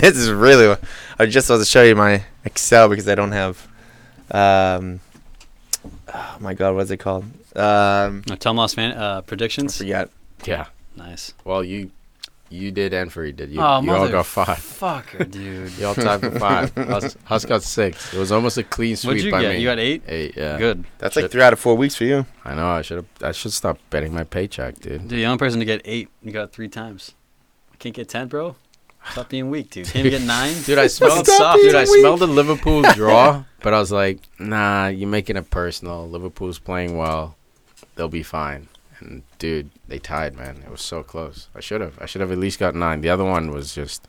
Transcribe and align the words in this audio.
rough 0.00 0.02
landing. 0.12 0.18
this 0.18 0.22
is 0.22 0.30
really. 0.30 0.76
I 1.18 1.26
just 1.26 1.48
was 1.50 1.60
to 1.60 1.64
show 1.64 1.82
you 1.82 1.94
my 1.96 2.22
Excel 2.44 2.88
because 2.88 3.08
I 3.08 3.14
don't 3.14 3.32
have. 3.32 3.66
Um, 4.30 5.00
oh 6.14 6.36
my 6.40 6.54
God, 6.54 6.74
what's 6.74 6.90
it 6.90 6.98
called? 6.98 7.24
Um, 7.56 8.22
Tom 8.38 8.56
lost 8.56 8.76
fan 8.76 8.96
uh, 8.96 9.18
I 9.18 9.20
predictions. 9.22 9.76
forget. 9.78 10.10
Yeah. 10.44 10.66
Nice. 10.96 11.34
Well, 11.44 11.64
you 11.64 11.90
you 12.48 12.72
did 12.72 12.92
and 12.92 13.12
Free 13.12 13.30
did. 13.32 13.50
You, 13.50 13.60
oh, 13.60 13.80
you 13.80 13.90
all 13.92 14.08
got 14.08 14.26
five. 14.26 14.58
Fucker, 14.58 15.28
dude. 15.30 15.70
You 15.78 15.86
all 15.86 15.94
tied 15.94 16.20
for 16.20 16.32
five. 16.32 16.74
Hus, 16.74 17.16
Hus 17.24 17.44
got 17.44 17.62
six. 17.62 18.12
It 18.12 18.18
was 18.18 18.32
almost 18.32 18.58
a 18.58 18.64
clean 18.64 18.96
sweep 18.96 19.10
What'd 19.10 19.24
you 19.24 19.30
by 19.30 19.42
get? 19.42 19.52
me. 19.54 19.58
You 19.60 19.66
got 19.68 19.78
eight. 19.78 20.02
eight. 20.08 20.36
Yeah. 20.36 20.58
Good. 20.58 20.84
That's 20.98 21.14
Shit. 21.14 21.24
like 21.24 21.32
three 21.32 21.42
out 21.42 21.52
of 21.52 21.60
four 21.60 21.76
weeks 21.76 21.94
for 21.94 22.04
you. 22.04 22.26
I 22.44 22.54
know. 22.54 22.68
I 22.68 22.82
should 22.82 22.96
have. 22.96 23.06
I 23.22 23.32
should 23.32 23.52
stop 23.52 23.78
betting 23.90 24.12
my 24.12 24.24
paycheck, 24.24 24.80
dude. 24.80 25.02
Dude, 25.02 25.10
the 25.10 25.26
only 25.26 25.38
person 25.38 25.60
to 25.60 25.64
get 25.64 25.80
eight, 25.84 26.08
you 26.22 26.32
got 26.32 26.52
three 26.52 26.68
times. 26.68 27.12
I 27.72 27.76
can't 27.76 27.94
get 27.94 28.08
ten, 28.08 28.26
bro. 28.28 28.56
Stop 29.12 29.28
being 29.30 29.50
weak, 29.50 29.70
dude. 29.70 29.86
Can't 29.86 30.06
even 30.06 30.20
get 30.20 30.26
nine. 30.26 30.54
Dude, 30.62 30.78
I 30.78 30.86
smelled. 30.88 31.26
Stop 31.26 31.56
dude, 31.56 31.74
I 31.74 31.80
weak. 31.84 32.00
smelled 32.00 32.20
the 32.20 32.26
Liverpool 32.26 32.82
draw, 32.94 33.44
but 33.62 33.74
I 33.74 33.78
was 33.78 33.90
like, 33.90 34.20
nah, 34.38 34.86
you're 34.88 35.08
making 35.08 35.36
it 35.36 35.50
personal. 35.50 36.08
Liverpool's 36.08 36.58
playing 36.58 36.96
well. 36.96 37.36
They'll 37.96 38.08
be 38.08 38.22
fine. 38.22 38.68
And 39.00 39.22
dude, 39.38 39.70
they 39.88 39.98
tied, 39.98 40.36
man. 40.36 40.62
It 40.64 40.70
was 40.70 40.82
so 40.82 41.02
close. 41.02 41.48
I 41.54 41.60
should 41.60 41.80
have. 41.80 41.98
I 42.00 42.06
should 42.06 42.20
have 42.20 42.30
at 42.30 42.38
least 42.38 42.58
got 42.58 42.74
nine. 42.74 43.00
The 43.00 43.10
other 43.10 43.24
one 43.24 43.50
was 43.50 43.74
just. 43.74 44.06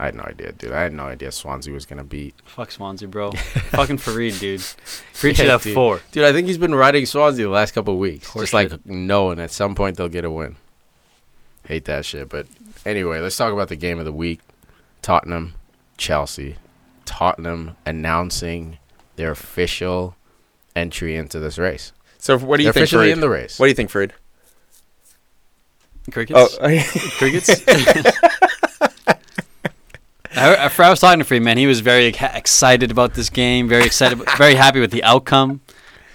I 0.00 0.04
had 0.04 0.14
no 0.14 0.22
idea, 0.22 0.52
dude. 0.52 0.70
I 0.70 0.82
had 0.82 0.92
no 0.92 1.04
idea 1.04 1.32
Swansea 1.32 1.72
was 1.74 1.84
gonna 1.84 2.04
beat. 2.04 2.34
Fuck 2.44 2.70
Swansea, 2.70 3.08
bro. 3.08 3.32
Fucking 3.72 3.98
Farid, 3.98 4.38
dude. 4.38 4.60
Farid 4.60 5.36
Yeah, 5.36 5.42
should 5.44 5.50
have 5.50 5.62
four. 5.74 6.00
Dude, 6.12 6.22
I 6.24 6.32
think 6.32 6.46
he's 6.46 6.58
been 6.58 6.74
riding 6.74 7.04
Swansea 7.04 7.44
the 7.46 7.50
last 7.50 7.72
couple 7.72 7.94
of 7.94 7.98
weeks. 8.00 8.28
Horse 8.28 8.44
Just 8.44 8.54
like 8.54 8.86
knowing 8.86 9.40
at 9.40 9.50
some 9.50 9.74
point 9.74 9.96
they'll 9.96 10.08
get 10.08 10.24
a 10.24 10.30
win. 10.30 10.54
Hate 11.64 11.86
that 11.86 12.04
shit. 12.04 12.28
But 12.28 12.46
anyway, 12.86 13.20
let's 13.20 13.36
talk 13.36 13.52
about 13.52 13.68
the 13.68 13.76
game 13.76 13.98
of 13.98 14.04
the 14.04 14.12
week. 14.12 14.40
Tottenham, 15.02 15.54
Chelsea. 15.96 16.56
Tottenham 17.04 17.76
announcing 17.86 18.78
their 19.16 19.30
official 19.30 20.14
entry 20.76 21.16
into 21.16 21.38
this 21.40 21.58
race. 21.58 21.92
So 22.18 22.38
what 22.38 22.56
do 22.58 22.62
you 22.62 22.66
They're 22.66 22.72
think, 22.74 22.82
officially 22.84 23.04
Farid? 23.06 23.12
in 23.12 23.20
the 23.20 23.28
race. 23.28 23.58
What 23.58 23.66
do 23.66 23.70
you 23.70 23.74
think, 23.74 23.90
Farid? 23.90 24.12
Crickets. 26.10 26.56
Oh, 26.60 26.68
Crickets. 27.18 27.48
I, 30.36 30.40
heard- 30.40 30.80
I 30.80 30.90
was 30.90 31.00
talking 31.00 31.18
to 31.18 31.24
Free, 31.24 31.40
man, 31.40 31.58
he 31.58 31.66
was 31.66 31.80
very 31.80 32.06
excited 32.06 32.90
about 32.90 33.14
this 33.14 33.28
game. 33.30 33.68
Very 33.68 33.84
excited, 33.84 34.18
very 34.38 34.54
happy 34.54 34.80
with 34.80 34.90
the 34.90 35.02
outcome. 35.02 35.60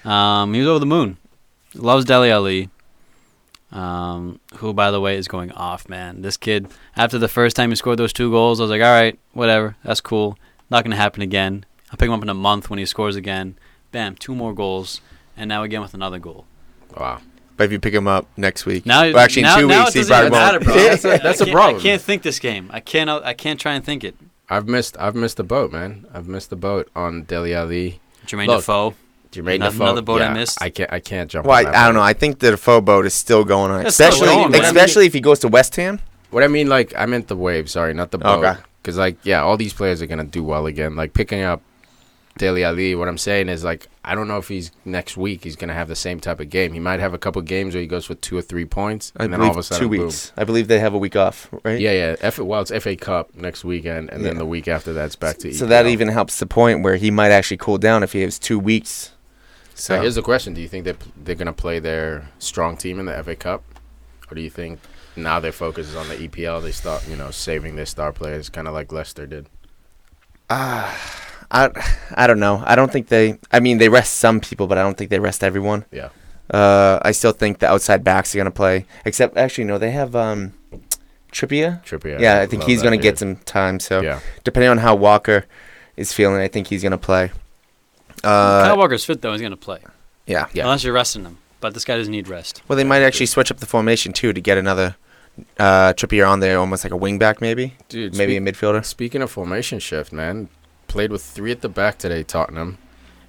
Um, 0.06 0.54
he 0.54 0.60
was 0.62 0.68
over 0.70 0.80
the 0.80 0.86
moon. 0.86 1.18
Loves 1.76 2.06
Dele 2.06 2.32
Alli. 2.32 2.70
Um, 3.74 4.40
who, 4.58 4.72
by 4.74 4.92
the 4.92 5.02
way, 5.02 5.18
is 5.18 5.28
going 5.28 5.52
off, 5.52 5.90
man. 5.90 6.22
This 6.22 6.38
kid, 6.38 6.68
after 6.96 7.18
the 7.18 7.28
first 7.28 7.56
time 7.56 7.70
he 7.72 7.76
scored 7.76 7.98
those 7.98 8.14
two 8.14 8.30
goals, 8.32 8.60
I 8.60 8.64
was 8.64 8.70
like, 8.72 8.82
all 8.82 8.92
right, 8.94 9.18
whatever, 9.34 9.76
that's 9.84 10.00
cool. 10.00 10.38
Not 10.70 10.84
gonna 10.84 10.96
happen 10.96 11.22
again. 11.24 11.66
I'll 11.92 11.98
pick 11.98 12.08
him 12.08 12.14
up 12.14 12.22
in 12.22 12.30
a 12.30 12.34
month 12.36 12.70
when 12.70 12.78
he 12.80 12.86
scores 12.86 13.16
again. 13.16 13.56
Bam, 13.92 14.16
two 14.16 14.36
more 14.36 14.54
goals, 14.54 15.02
and 15.36 15.50
now 15.50 15.64
again 15.64 15.82
with 15.82 15.94
another 15.94 16.20
goal. 16.20 16.46
Wow. 16.96 17.22
but 17.58 17.64
if 17.66 17.72
you 17.72 17.80
pick 17.80 17.94
him 17.94 18.08
up 18.08 18.28
next 18.38 18.66
week, 18.68 18.86
Now, 18.86 19.02
well, 19.02 19.18
actually 19.20 19.44
in 19.44 19.56
two 19.60 19.68
now 19.68 19.80
weeks, 19.86 19.94
he 19.96 20.04
probably 20.06 20.30
won't. 20.30 20.64
bro. 20.64 20.74
That's 20.76 21.06
a- 21.06 21.08
that's 21.24 21.42
I 21.42 21.44
a 21.44 21.46
can't- 21.48 21.52
problem. 21.56 21.76
I 21.78 21.82
can't 21.84 22.02
think 22.02 22.22
this 22.22 22.40
game. 22.40 22.70
I 22.72 22.80
can't. 22.80 23.10
I 23.10 23.34
can't 23.34 23.60
try 23.60 23.74
and 23.74 23.84
think 23.84 24.04
it. 24.04 24.16
I've 24.50 24.68
missed 24.68 24.96
I've 25.00 25.16
missed 25.16 25.38
the 25.38 25.44
boat, 25.44 25.72
man. 25.72 26.06
I've 26.14 26.28
missed 26.28 26.52
the 26.52 26.56
boat 26.56 26.90
on 26.96 27.24
Dele 27.24 27.56
Alli. 27.56 28.00
Jermaine 28.28 28.48
Look, 28.48 28.58
Defoe. 28.60 28.94
Jermaine 29.34 29.56
Another- 29.56 29.72
Defoe. 29.72 29.84
another 29.84 30.02
boat 30.02 30.22
I 30.22 30.34
missed. 30.34 30.62
I 30.62 30.70
can't 30.70 30.92
I 30.94 31.00
can't 31.00 31.30
jump 31.30 31.46
Well, 31.48 31.58
on 31.58 31.66
I, 31.68 31.72
that 31.72 31.76
I 31.76 31.86
don't 31.86 31.96
know. 31.96 32.02
I 32.02 32.14
think 32.14 32.40
the 32.40 32.52
Defoe 32.52 32.82
boat 32.82 33.06
is 33.06 33.14
still 33.14 33.44
going 33.44 33.72
on, 33.72 33.82
It's 33.86 34.00
especially 34.00 34.28
going, 34.28 34.52
but 34.52 34.60
I 34.60 34.64
mean- 34.64 34.66
especially 34.66 35.06
if 35.08 35.14
he 35.14 35.20
goes 35.22 35.40
to 35.40 35.48
West 35.48 35.76
Ham. 35.76 36.00
What 36.32 36.44
I 36.44 36.48
mean, 36.48 36.68
like, 36.68 36.94
I 36.98 37.06
meant 37.06 37.28
the 37.28 37.36
wave. 37.36 37.70
Sorry, 37.70 37.94
not 37.94 38.10
the 38.12 38.18
boat. 38.18 38.44
Okay. 38.44 38.60
Because, 38.82 38.98
like, 38.98 39.18
yeah, 39.24 39.42
all 39.44 39.56
these 39.56 39.72
players 39.74 40.02
are 40.02 40.08
gonna 40.08 40.24
do 40.24 40.44
well 40.44 40.66
again. 40.66 40.96
Like 40.96 41.14
picking 41.14 41.42
up 41.42 41.62
Dele 42.38 42.64
Alli. 42.64 42.96
What 42.96 43.08
I'm 43.08 43.20
saying 43.20 43.48
is, 43.50 43.64
like, 43.64 43.88
I 44.04 44.16
don't 44.16 44.28
know 44.28 44.38
if 44.40 44.48
he's 44.48 44.72
next 44.84 45.16
week 45.16 45.44
he's 45.44 45.56
gonna 45.56 45.76
have 45.76 45.88
the 45.88 45.96
same 45.96 46.20
type 46.20 46.40
of 46.40 46.50
game. 46.50 46.74
He 46.74 46.80
might 46.80 47.00
have 47.00 47.14
a 47.14 47.18
couple 47.20 47.42
games 47.44 47.76
where 47.76 47.82
he 47.82 47.88
goes 47.88 48.06
for 48.06 48.16
two 48.16 48.36
or 48.36 48.42
three 48.42 48.66
points, 48.66 49.14
I 49.16 49.24
and 49.26 49.32
then 49.34 49.40
believe 49.40 49.52
all 49.52 49.60
of 49.60 49.60
a 49.60 49.64
sudden, 49.64 49.84
two 49.90 49.96
boom. 49.96 50.06
weeks. 50.08 50.34
I 50.36 50.44
believe 50.44 50.68
they 50.68 50.80
have 50.80 50.96
a 50.96 50.98
week 50.98 51.16
off, 51.16 51.48
right? 51.64 51.80
Yeah, 51.80 51.92
yeah. 51.92 52.16
F- 52.20 52.40
well, 52.40 52.60
it's 52.62 52.72
FA 52.72 52.96
Cup 52.98 53.34
next 53.36 53.64
weekend, 53.64 54.10
and 54.10 54.26
then 54.26 54.38
the 54.40 54.46
week 54.46 54.68
after 54.68 54.92
that's 54.92 55.16
back 55.16 55.38
to. 55.38 55.50
E. 55.50 55.54
So 55.54 55.68
that 55.68 55.86
even 55.86 56.08
helps 56.10 56.40
the 56.40 56.48
point 56.48 56.82
where 56.84 56.96
he 56.96 57.12
might 57.12 57.32
actually 57.32 57.58
cool 57.58 57.78
down 57.78 58.02
if 58.04 58.12
he 58.12 58.22
has 58.24 58.38
two 58.40 58.58
weeks. 58.60 59.12
So 59.76 59.96
So 59.96 60.02
here's 60.02 60.16
the 60.16 60.22
question: 60.22 60.54
Do 60.54 60.62
you 60.62 60.68
think 60.68 60.86
they 60.86 60.94
they're 61.24 61.36
gonna 61.36 61.54
play 61.54 61.80
their 61.80 62.30
strong 62.40 62.78
team 62.78 63.00
in 63.00 63.06
the 63.06 63.24
FA 63.24 63.36
Cup, 63.36 63.64
or 64.32 64.36
do 64.36 64.42
you 64.42 64.50
think 64.50 64.80
now 65.16 65.40
their 65.40 65.52
focus 65.52 65.88
is 65.90 65.96
on 65.96 66.08
the 66.10 66.16
EPL? 66.16 66.62
They 66.62 66.72
start, 66.72 67.08
you 67.08 67.16
know, 67.16 67.32
saving 67.32 67.76
their 67.76 67.86
star 67.86 68.12
players, 68.12 68.50
kind 68.50 68.68
of 68.68 68.74
like 68.74 68.92
Leicester 68.92 69.26
did. 69.26 69.48
Ah, 70.50 70.96
I 71.52 71.70
I 72.16 72.28
don't 72.28 72.40
know. 72.40 72.62
I 72.66 72.76
don't 72.76 72.92
think 72.92 73.08
they. 73.08 73.40
I 73.52 73.60
mean, 73.60 73.78
they 73.78 73.90
rest 73.90 74.16
some 74.16 74.40
people, 74.40 74.68
but 74.68 74.78
I 74.78 74.82
don't 74.84 74.98
think 74.98 75.10
they 75.10 75.20
rest 75.20 75.44
everyone. 75.44 75.86
Yeah. 75.92 76.10
Uh, 76.52 77.00
I 77.02 77.12
still 77.14 77.32
think 77.32 77.60
the 77.60 77.68
outside 77.68 78.04
backs 78.04 78.36
are 78.36 78.38
gonna 78.38 78.52
play. 78.52 78.86
Except 79.06 79.38
actually, 79.38 79.64
no, 79.64 79.78
they 79.78 79.92
have 79.92 80.16
um, 80.16 80.54
Trippier. 81.32 81.84
Trippier. 81.84 82.20
Yeah, 82.20 82.42
I 82.42 82.46
think 82.46 82.64
he's 82.64 82.84
gonna 82.84 82.98
dude. 82.98 83.04
get 83.04 83.18
some 83.20 83.38
time. 83.38 83.80
So 83.80 84.02
Yeah. 84.02 84.20
depending 84.44 84.70
on 84.70 84.78
how 84.80 84.94
Walker 84.96 85.46
is 85.98 86.14
feeling, 86.14 86.42
I 86.42 86.48
think 86.48 86.68
he's 86.68 86.84
gonna 86.84 86.98
play. 86.98 87.32
Kyle 88.24 88.74
Uh, 88.74 88.76
Walker's 88.78 89.06
fit 89.06 89.22
though. 89.22 89.32
He's 89.34 89.42
gonna 89.42 89.58
play 89.58 89.80
yeah. 90.26 90.48
Yeah. 90.54 90.64
unless 90.64 90.84
you're 90.84 90.94
resting 90.94 91.24
him. 91.26 91.38
But 91.60 91.74
this 91.74 91.86
guy 91.86 91.98
doesn't 91.98 92.12
need 92.12 92.28
rest. 92.28 92.62
Well, 92.68 92.76
they 92.76 92.84
might 92.84 93.04
actually 93.04 93.26
switch 93.28 93.50
up 93.52 93.58
the 93.60 93.66
formation 93.66 94.12
too 94.14 94.34
to 94.34 94.42
get 94.42 94.58
another 94.58 94.96
uh, 95.58 95.94
Trippier 95.94 96.28
on 96.30 96.40
there, 96.42 96.60
almost 96.60 96.84
like 96.84 96.92
a 96.92 96.98
wing 96.98 97.18
back, 97.18 97.42
maybe, 97.42 97.76
Dude, 97.90 98.16
maybe 98.16 98.36
speak- 98.36 98.48
a 98.48 98.52
midfielder. 98.52 98.86
Speaking 98.86 99.22
of 99.22 99.32
formation 99.32 99.80
shift, 99.80 100.12
man, 100.12 100.50
played 100.88 101.12
with 101.12 101.24
three 101.24 101.52
at 101.52 101.62
the 101.62 101.70
back 101.70 101.98
today, 101.98 102.22
Tottenham. 102.24 102.78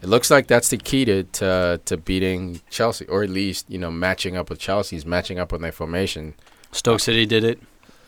It 0.02 0.08
looks 0.08 0.30
like 0.30 0.48
that's 0.48 0.68
the 0.68 0.76
key 0.76 1.04
to, 1.06 1.22
to 1.22 1.80
to 1.86 1.96
beating 1.96 2.60
Chelsea, 2.70 3.06
or 3.06 3.22
at 3.22 3.30
least 3.30 3.66
you 3.70 3.78
know 3.78 3.90
matching 3.90 4.36
up 4.36 4.50
with 4.50 4.58
Chelsea's 4.58 5.06
matching 5.06 5.38
up 5.38 5.52
on 5.52 5.62
their 5.62 5.72
formation. 5.72 6.34
Stoke 6.72 7.00
City 7.00 7.24
did 7.24 7.42
it, 7.44 7.58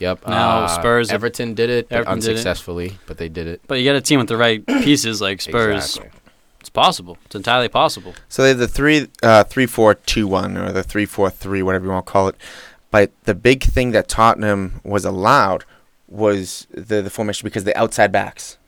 Yep. 0.01 0.27
Now 0.29 0.65
uh, 0.65 0.69
Spurs- 0.69 1.11
Everton 1.11 1.55
did 1.55 1.71
it, 1.71 1.89
but 1.89 1.97
Everton 1.99 2.19
did 2.19 2.25
it. 2.27 2.31
unsuccessfully, 2.33 2.99
but 3.07 3.17
they 3.17 3.29
did 3.31 3.47
it. 3.47 3.63
but 3.67 3.79
you 3.79 3.85
got 3.85 3.97
a 3.97 4.01
team 4.03 4.19
with 4.19 4.29
the 4.29 4.37
right 4.37 4.67
pieces 4.67 5.21
like 5.23 5.41
Spurs. 5.41 5.97
Exactly. 5.97 6.21
Possible. 6.77 7.17
It's 7.25 7.35
entirely 7.35 7.69
possible. 7.69 8.15
So 8.29 8.43
they 8.43 8.51
have 8.51 8.59
the 8.59 8.69
three, 8.69 9.09
uh, 9.23 9.45
three, 9.45 9.67
four, 9.67 9.95
two, 9.95 10.29
one, 10.29 10.57
or 10.59 10.73
the 10.73 10.83
three, 10.83 11.07
four, 11.07 11.31
three, 11.31 11.63
whatever 11.63 11.87
you 11.87 11.91
want 11.91 12.07
to 12.07 12.13
call 12.13 12.29
it. 12.29 12.37
But 12.91 13.11
the 13.25 13.35
big 13.35 13.63
thing 13.65 13.93
that 13.93 14.09
Tottenham 14.09 14.81
was 14.85 15.05
allowed 15.05 15.65
was 16.07 16.67
the 16.71 17.03
the 17.03 17.11
formation 17.11 17.47
because 17.47 17.65
the 17.65 17.77
outside 17.77 18.13
backs, 18.13 18.59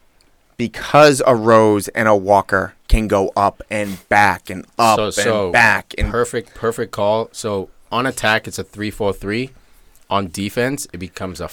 because 0.56 1.22
a 1.26 1.36
Rose 1.36 1.88
and 1.88 2.08
a 2.08 2.16
Walker 2.16 2.74
can 2.88 3.08
go 3.08 3.30
up 3.36 3.62
and 3.70 4.08
back 4.08 4.50
and 4.50 4.64
up 4.78 4.96
So- 4.96 5.04
and 5.04 5.14
so 5.14 5.52
back 5.52 5.94
and 5.98 6.10
Perfect, 6.10 6.54
perfect 6.54 6.90
call. 6.92 7.28
So 7.32 7.68
on 7.92 8.06
attack, 8.06 8.48
it's 8.48 8.58
a 8.58 8.64
three-four-three. 8.64 9.50
On 10.10 10.28
defense, 10.28 10.86
it 10.92 10.98
becomes 10.98 11.40
a 11.40 11.48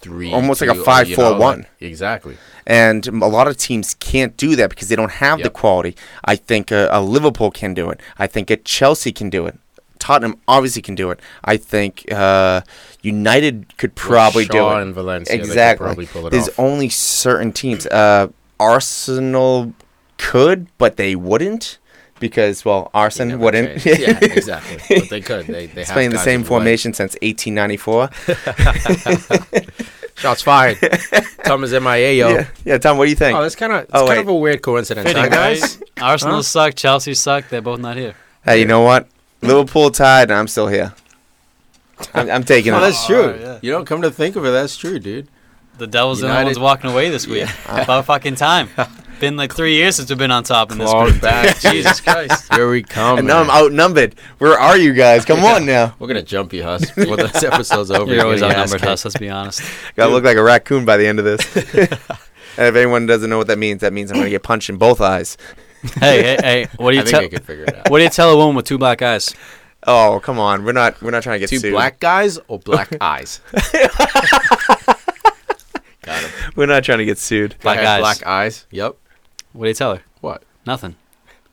five-three. 0.00 0.32
Almost 0.32 0.60
like 0.60 0.70
a 0.70 0.74
two, 0.74 0.82
five, 0.84 1.12
four, 1.12 1.30
know, 1.30 1.38
one. 1.38 1.58
like- 1.60 1.68
exactly. 1.80 2.36
And 2.66 3.06
a 3.06 3.26
lot 3.26 3.48
of 3.48 3.56
teams 3.56 3.94
can't 3.94 4.36
do 4.36 4.54
that 4.56 4.70
because 4.70 4.88
they 4.88 4.96
don't 4.96 5.10
have 5.12 5.42
the 5.42 5.50
quality. 5.50 5.96
I 6.24 6.36
think 6.36 6.70
a, 6.70 6.88
a 6.92 7.00
Liverpool 7.02 7.50
can 7.50 7.74
do 7.74 7.90
it. 7.90 8.00
I 8.18 8.26
think 8.26 8.50
a 8.50 8.56
Chelsea 8.56 9.12
can 9.12 9.30
do 9.30 9.46
it. 9.46 9.58
Tottenham 9.98 10.40
obviously 10.46 10.80
can 10.80 10.94
do 10.94 11.10
it. 11.10 11.20
I 11.44 11.56
think 11.56 12.10
uh, 12.12 12.62
United 13.02 13.76
could 13.76 13.94
probably 13.94 14.46
do 14.46 14.66
it. 14.68 14.82
and 14.82 14.94
Valencia, 14.94 15.34
exactly. 15.34 15.84
probably 15.84 16.06
pull 16.06 16.26
it 16.26 16.30
There's 16.30 16.48
off. 16.48 16.58
only 16.58 16.88
certain 16.88 17.52
teams. 17.52 17.86
Uh, 17.86 18.28
Arsenal 18.58 19.74
could, 20.16 20.68
but 20.78 20.96
they 20.96 21.16
wouldn't 21.16 21.78
because 22.20 22.64
well, 22.64 22.90
arson 22.94 23.38
wouldn't. 23.40 23.80
changed. 23.82 24.00
yeah, 24.06 24.18
exactly. 24.22 24.78
But 25.00 25.08
they 25.08 25.20
could. 25.20 25.46
They 25.46 25.66
they 25.66 25.80
It's 25.80 25.90
have 25.90 25.96
playing 25.96 26.10
the 26.10 26.18
same 26.18 26.42
with 26.42 26.50
legs. 26.50 26.56
formation 26.58 26.92
since 26.94 27.16
1894. 27.22 28.10
Shots 30.16 30.42
fired. 30.42 30.78
Tum 31.44 31.64
is 31.64 31.72
MIA, 31.72 32.12
yo. 32.12 32.28
Yeah, 32.28 32.46
yeah. 32.64 32.78
Tum, 32.78 32.98
what 32.98 33.04
do 33.06 33.10
you 33.10 33.16
think? 33.16 33.36
Oh, 33.38 33.42
that's 33.42 33.56
kind 33.56 33.72
of 33.72 33.86
Oh, 33.92 34.00
kind 34.06 34.08
wait. 34.10 34.18
of 34.18 34.28
a 34.28 34.34
weird 34.34 34.60
coincidence, 34.62 35.10
huh, 35.10 35.14
Fitting, 35.14 35.30
guys. 35.32 35.78
right? 35.78 35.90
Arsenal 36.02 36.36
Huh? 36.36 36.42
suck. 36.42 36.74
Chelsea 36.74 37.14
suck. 37.14 37.48
They're 37.48 37.62
both 37.62 37.80
not 37.80 37.96
here. 37.96 38.14
hey, 38.44 38.60
you 38.60 38.66
know 38.66 38.82
what? 38.82 39.08
Liverpool 39.40 39.90
tied, 39.90 40.30
and 40.30 40.38
I'm 40.38 40.48
still 40.48 40.66
here. 40.68 40.92
I'm, 42.14 42.30
I'm 42.30 42.44
taking 42.44 42.74
Oh, 42.74 42.78
it. 42.78 42.80
that's 42.80 43.06
true. 43.06 43.16
Oh, 43.34 43.38
yeah. 43.40 43.58
You 43.62 43.70
don't 43.72 43.86
come 43.86 44.02
to 44.02 44.10
think 44.10 44.36
of 44.36 44.44
it. 44.44 44.50
That's 44.50 44.76
true, 44.76 44.98
dude. 44.98 45.28
The 45.78 45.86
Devils 45.86 46.18
are 46.18 46.26
the 46.26 46.28
United- 46.28 46.44
ones 46.48 46.58
walking 46.58 46.90
away 46.90 47.08
this 47.08 47.26
week. 47.26 47.48
About 47.66 48.04
fucking 48.04 48.34
time. 48.34 48.68
Been 49.20 49.36
like 49.36 49.54
three 49.54 49.74
years 49.74 49.96
since 49.96 50.08
we've 50.08 50.16
been 50.18 50.30
on 50.30 50.44
top 50.44 50.72
in 50.72 50.78
this 50.78 50.88
Clawed 50.90 51.10
group. 51.10 51.20
back. 51.22 51.58
Jesus 51.60 52.00
Christ. 52.00 52.52
Here 52.54 52.70
we 52.70 52.82
come. 52.82 53.18
and 53.18 53.26
now 53.26 53.40
I'm 53.42 53.50
outnumbered. 53.50 54.14
Where 54.38 54.58
are 54.58 54.78
you 54.78 54.94
guys? 54.94 55.24
Come 55.26 55.44
on 55.44 55.66
now. 55.66 55.94
We're 55.98 56.08
gonna 56.08 56.22
jump 56.22 56.52
you, 56.54 56.62
Hus. 56.62 56.90
Before 56.92 57.16
this 57.18 57.42
episode's 57.44 57.90
over, 57.90 58.12
You're 58.12 58.24
always 58.24 58.40
getting 58.40 58.56
your 58.56 58.62
ass 58.64 58.72
outnumbered, 58.72 58.80
kicked. 58.80 58.88
Huss. 58.88 59.04
Let's 59.04 59.16
be 59.18 59.28
honest. 59.28 59.62
Gotta 59.94 60.10
look 60.10 60.24
like 60.24 60.38
a 60.38 60.42
raccoon 60.42 60.84
by 60.86 60.96
the 60.96 61.06
end 61.06 61.18
of 61.18 61.26
this. 61.26 61.56
and 62.56 62.66
if 62.66 62.74
anyone 62.74 63.04
doesn't 63.06 63.28
know 63.28 63.36
what 63.38 63.46
that 63.48 63.58
means, 63.58 63.82
that 63.82 63.92
means 63.92 64.10
I'm 64.10 64.16
gonna 64.16 64.30
get 64.30 64.42
punched 64.42 64.70
in 64.70 64.78
both 64.78 65.00
eyes. 65.02 65.36
Hey, 65.98 66.22
hey, 66.22 66.36
hey. 66.42 66.66
What 66.76 66.92
do 66.92 66.96
I 66.98 67.00
you 67.00 67.06
think 67.06 67.08
tell? 67.10 67.20
I 67.22 67.28
could 67.28 67.44
figure 67.44 67.64
it 67.64 67.76
out. 67.76 67.90
What 67.90 67.98
do 67.98 68.04
you 68.04 68.10
tell 68.10 68.30
a 68.30 68.36
woman 68.36 68.56
with 68.56 68.64
two 68.66 68.78
black 68.78 69.02
eyes? 69.02 69.34
Oh, 69.86 70.20
come 70.22 70.38
on. 70.38 70.64
We're 70.64 70.72
not 70.72 71.00
we're 71.02 71.10
not 71.10 71.22
trying 71.22 71.36
to 71.36 71.40
get 71.40 71.50
Two 71.50 71.58
sued. 71.58 71.72
black 71.72 72.00
guys 72.00 72.38
or 72.48 72.58
black 72.58 72.94
eyes? 73.02 73.40
Got 76.02 76.22
him. 76.22 76.30
We're 76.56 76.66
not 76.66 76.84
trying 76.84 76.98
to 76.98 77.04
get 77.04 77.18
sued. 77.18 77.56
Black 77.62 77.78
Had 77.78 77.86
eyes. 77.86 78.00
Black 78.00 78.26
eyes. 78.26 78.66
Yep. 78.70 78.96
What 79.52 79.64
do 79.64 79.68
you 79.68 79.74
tell 79.74 79.94
her? 79.96 80.02
What? 80.20 80.42
Nothing. 80.66 80.96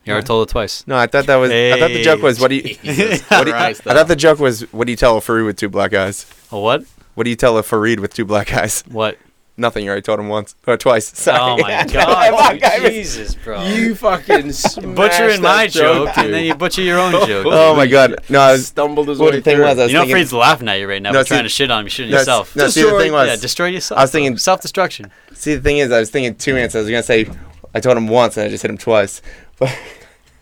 You 0.06 0.14
already 0.14 0.28
told 0.28 0.48
her 0.48 0.52
twice. 0.52 0.86
No, 0.88 0.96
I 0.98 1.08
thought 1.08 1.26
that 1.26 1.36
was. 1.36 1.52
I 1.52 1.78
thought 1.80 1.90
the 1.90 2.02
joke 2.02 2.22
was 2.22 2.40
what 2.40 2.48
do 2.50 2.56
you? 2.56 2.62
Jesus 2.76 3.22
What 3.30 3.44
do 3.44 3.50
you 3.50 3.56
I 3.56 3.60
Christ, 3.74 3.82
thought 3.84 4.08
the 4.08 4.16
joke 4.16 4.40
was 4.40 4.62
what 4.74 4.86
do 4.86 4.92
you 4.92 4.96
tell 4.98 5.18
a 5.18 5.22
Farid 5.22 5.46
with 5.46 5.58
two 5.58 5.68
black 5.70 5.94
eyes? 5.94 6.26
A 6.52 6.58
what? 6.60 6.86
What 7.16 7.26
do 7.26 7.30
you 7.30 7.36
tell 7.36 7.58
a 7.58 7.64
Farid 7.64 8.00
with 8.00 8.14
two 8.14 8.24
black 8.24 8.54
eyes? 8.54 8.84
What? 8.90 9.18
Nothing. 9.60 9.84
You 9.84 9.90
already 9.90 10.04
told 10.04 10.20
him 10.20 10.30
once 10.30 10.56
or 10.68 10.78
twice. 10.78 11.08
Sorry. 11.18 11.40
Oh 11.42 11.58
my 11.62 11.84
god! 11.86 12.62
guy 12.62 12.78
oh, 12.78 12.84
was- 12.84 12.92
Jesus, 12.92 13.36
bro. 13.36 13.66
You 13.66 13.96
fucking 13.96 14.52
smashed 14.54 14.96
butchering 14.96 15.42
my 15.42 15.66
that 15.66 15.72
joke, 15.72 16.18
and 16.18 16.32
then 16.32 16.46
you 16.46 16.54
butcher 16.56 16.84
your 16.84 17.00
own 17.00 17.14
oh 17.16 17.26
joke. 17.26 17.48
Oh 17.50 17.76
my 17.76 17.88
god! 17.88 18.16
No, 18.30 18.40
I 18.40 18.52
was. 18.54 18.68
stumbled 18.68 19.10
his 19.10 19.18
Well, 19.20 19.32
way 19.32 19.38
the 19.38 19.42
thing 19.42 19.56
through. 19.58 19.66
was, 19.66 19.80
I 19.80 19.84
was 19.84 19.92
you 19.92 19.98
know, 19.98 20.02
thinking. 20.04 20.14
Freed's 20.16 20.32
laughing 20.32 20.70
at 20.70 20.76
you 20.76 20.88
right 20.88 21.02
now. 21.02 21.12
No, 21.12 21.20
No, 21.20 21.24
see- 21.24 21.30
trying 21.30 21.44
to 21.44 21.50
shit 21.50 21.70
on 21.72 21.80
him. 21.80 21.86
You're 21.88 21.90
shitting 21.90 22.12
No, 22.12 22.18
yourself. 22.20 22.56
no, 22.56 22.68
see, 22.70 22.84
the 22.84 22.98
thing 23.00 23.12
was- 23.12 23.28
yeah, 23.28 23.36
destroy 23.36 23.66
yourself. 23.68 23.98
I 24.00 24.04
was 24.04 24.12
thinking- 24.12 24.38
self 24.38 24.62
destruction. 24.62 25.12
See, 25.34 25.56
the 25.56 25.62
thing 25.62 25.80
is, 25.80 25.92
I 25.92 26.00
was 26.02 26.12
thinking 26.12 26.36
two 26.36 26.56
answers. 26.56 26.76
I 26.76 26.82
was 26.82 26.90
gonna 26.92 27.04
say 27.04 27.28
I 27.74 27.80
told 27.80 27.98
him 27.98 28.08
once, 28.08 28.38
and 28.38 28.46
I 28.46 28.50
just 28.50 28.62
hit 28.62 28.72
him 28.72 28.78
twice. 28.78 29.22
But 29.60 29.76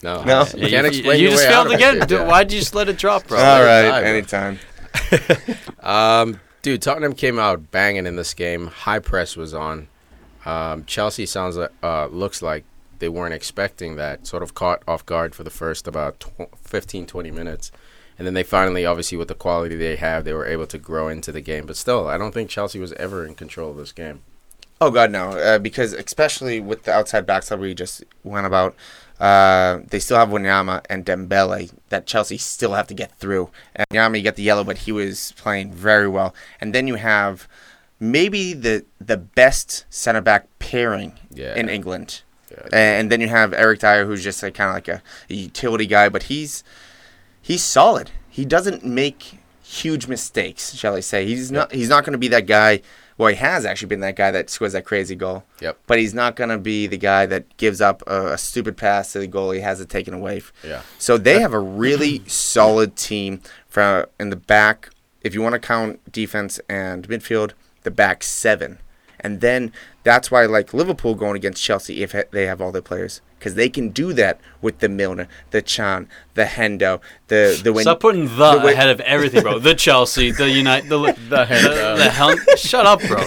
no, 0.04 0.24
No. 0.26 0.46
you 0.56 0.70
can't 0.70 0.88
explain 0.88 1.18
You 1.20 1.24
your 1.30 1.32
just 1.32 1.48
failed 1.48 1.72
again. 1.72 2.02
it, 2.02 2.08
Dude, 2.08 2.20
yeah. 2.22 2.28
Why'd 2.28 2.52
you 2.52 2.60
just 2.60 2.76
let 2.76 2.90
it 2.90 2.98
drop, 2.98 3.28
bro? 3.28 3.38
all 3.38 3.64
right, 3.64 3.84
die, 3.90 4.04
anytime. 4.04 4.60
Um, 5.82 6.40
dude, 6.62 6.82
Tottenham 6.82 7.14
came 7.14 7.38
out 7.38 7.70
banging 7.72 8.06
in 8.08 8.16
this 8.16 8.34
game. 8.34 8.68
High 8.68 9.00
press 9.00 9.36
was 9.36 9.54
on. 9.54 9.88
Um, 10.46 10.86
Chelsea 10.86 11.26
sounds 11.26 11.58
like 11.58 11.72
uh, 11.84 12.08
looks 12.08 12.42
like 12.42 12.66
they 13.00 13.10
weren't 13.10 13.34
expecting 13.34 13.96
that. 13.98 14.26
Sort 14.26 14.42
of 14.44 14.54
caught 14.56 14.82
off 14.88 15.06
guard 15.06 15.36
for 15.36 15.44
the 15.44 15.50
first 15.50 15.88
about 15.88 16.20
tw- 16.20 16.50
15, 16.64 17.06
20 17.06 17.32
minutes, 17.32 17.72
and 18.18 18.26
then 18.26 18.34
they 18.34 18.44
finally, 18.44 18.86
obviously, 18.86 19.18
with 19.18 19.28
the 19.28 19.36
quality 19.36 19.76
they 19.76 19.96
have, 19.96 20.24
they 20.24 20.34
were 20.34 20.46
able 20.48 20.66
to 20.68 20.78
grow 20.78 21.08
into 21.08 21.32
the 21.32 21.42
game. 21.42 21.66
But 21.66 21.78
still, 21.78 22.08
I 22.08 22.18
don't 22.18 22.34
think 22.34 22.50
Chelsea 22.50 22.80
was 22.80 22.94
ever 22.94 23.26
in 23.26 23.36
control 23.36 23.72
of 23.72 23.78
this 23.78 23.92
game. 23.92 24.22
Oh 24.82 24.92
God, 24.92 25.12
no! 25.12 25.30
Uh, 25.32 25.58
because 25.60 25.94
especially 25.94 26.60
with 26.60 26.84
the 26.84 26.92
outside 26.94 27.26
backs 27.26 27.50
that 27.50 27.60
we 27.60 27.74
just 27.74 28.04
went 28.24 28.46
about, 28.46 28.76
uh, 29.20 29.80
they 29.90 30.00
still 30.00 30.18
have 30.18 30.30
Wanyama 30.30 30.86
and 30.90 31.06
Dembele 31.06 31.72
that 31.90 32.06
Chelsea 32.06 32.38
still 32.38 32.74
have 32.74 32.88
to 32.88 32.94
get 32.94 33.18
through. 33.18 33.50
And 33.76 33.88
Wanyama, 33.90 34.18
you 34.18 34.24
get 34.24 34.36
the 34.36 34.44
yellow, 34.44 34.64
but 34.66 34.80
he 34.80 34.92
was 34.92 35.32
playing 35.38 35.72
very 35.72 36.08
well. 36.10 36.36
And 36.60 36.74
then 36.76 36.88
you 36.88 36.96
have 36.96 37.48
maybe 38.00 38.54
the 38.54 38.84
the 39.00 39.16
best 39.18 39.86
center 39.90 40.22
back 40.22 40.48
pairing 40.60 41.14
Yeah. 41.32 41.56
in 41.56 41.70
England. 41.70 42.22
Yeah. 42.52 42.68
And 42.74 43.10
then 43.12 43.22
you 43.22 43.30
have 43.30 43.54
Eric 43.54 43.80
Dier, 43.80 44.06
who's 44.06 44.24
just 44.24 44.44
like, 44.44 44.54
kind 44.56 44.70
of 44.70 44.76
like 44.76 44.88
a, 44.90 45.02
a 45.30 45.34
utility 45.34 45.86
guy, 45.88 46.10
but 46.10 46.24
he's 46.24 46.64
he's 47.42 47.64
solid. 47.64 48.12
He 48.30 48.44
doesn't 48.44 48.84
make 48.84 49.40
huge 49.64 50.08
mistakes, 50.08 50.74
shall 50.76 50.96
I 50.96 51.00
say? 51.00 51.26
He's 51.26 51.50
not 51.50 51.72
he's 51.72 51.88
not 51.90 52.04
going 52.04 52.12
to 52.12 52.18
be 52.20 52.28
that 52.28 52.46
guy. 52.46 52.82
Well, 53.18 53.30
he 53.30 53.36
has 53.36 53.66
actually 53.66 53.88
been 53.88 54.02
that 54.02 54.16
guy 54.16 54.32
that 54.32 54.50
scores 54.50 54.74
that 54.74 54.84
crazy 54.84 55.16
goal. 55.16 55.46
Yep. 55.62 55.78
But 55.88 56.00
he's 56.00 56.14
not 56.14 56.36
going 56.36 56.50
to 56.50 56.58
be 56.58 56.86
the 56.86 56.98
guy 56.98 57.26
that 57.28 57.56
gives 57.58 57.80
up 57.80 58.04
a, 58.08 58.34
a 58.34 58.38
stupid 58.38 58.76
pass 58.76 59.14
to 59.14 59.20
the 59.20 59.28
goal. 59.28 59.52
He 59.52 59.62
has 59.62 59.80
it 59.80 59.90
taken 59.90 60.14
away. 60.14 60.42
Yeah. 60.64 60.82
So 60.98 61.18
they 61.18 61.40
have 61.40 61.54
a 61.54 61.60
really 61.60 62.24
solid 62.28 62.96
team 62.96 63.42
from 63.68 64.06
in 64.20 64.32
the 64.32 64.36
back. 64.36 64.90
If 65.22 65.34
you 65.34 65.42
want 65.42 65.54
to 65.54 65.60
count 65.60 66.12
defense 66.12 66.60
and 66.68 67.08
midfield, 67.08 67.54
the 67.84 67.92
back 67.92 68.22
seven, 68.22 68.80
and 69.26 69.42
then 69.42 69.72
that's 70.04 70.30
why 70.30 70.44
I 70.44 70.46
like 70.46 70.72
Liverpool 70.72 71.16
going 71.16 71.36
against 71.36 71.64
Chelsea 71.64 72.04
if 72.04 72.16
they 72.30 72.46
have 72.46 72.62
all 72.62 72.72
their 72.72 72.84
players 72.84 73.22
because 73.40 73.56
they 73.56 73.70
can 73.70 73.90
do 73.90 74.14
that 74.14 74.40
with 74.62 74.80
the 74.80 74.88
Milner, 74.88 75.28
the 75.50 75.64
Chan, 75.64 76.08
the 76.36 76.46
Hendo, 76.46 77.02
the 77.28 77.60
the 77.64 77.74
win. 77.74 77.82
Stop 77.82 78.02
putting 78.02 78.26
the, 78.28 78.60
the 78.60 78.68
ahead 78.68 78.90
of 78.90 79.00
everything, 79.02 79.42
bro. 79.42 79.58
The 79.58 79.74
Chelsea, 79.74 80.32
the 80.32 80.48
United, 80.48 80.90
the 80.90 81.00
the, 81.00 81.14
the, 81.14 81.46
Hendo. 81.46 81.98
the 81.98 82.10
hell. 82.10 82.36
Shut 82.56 82.86
up, 82.86 83.02
bro. 83.02 83.24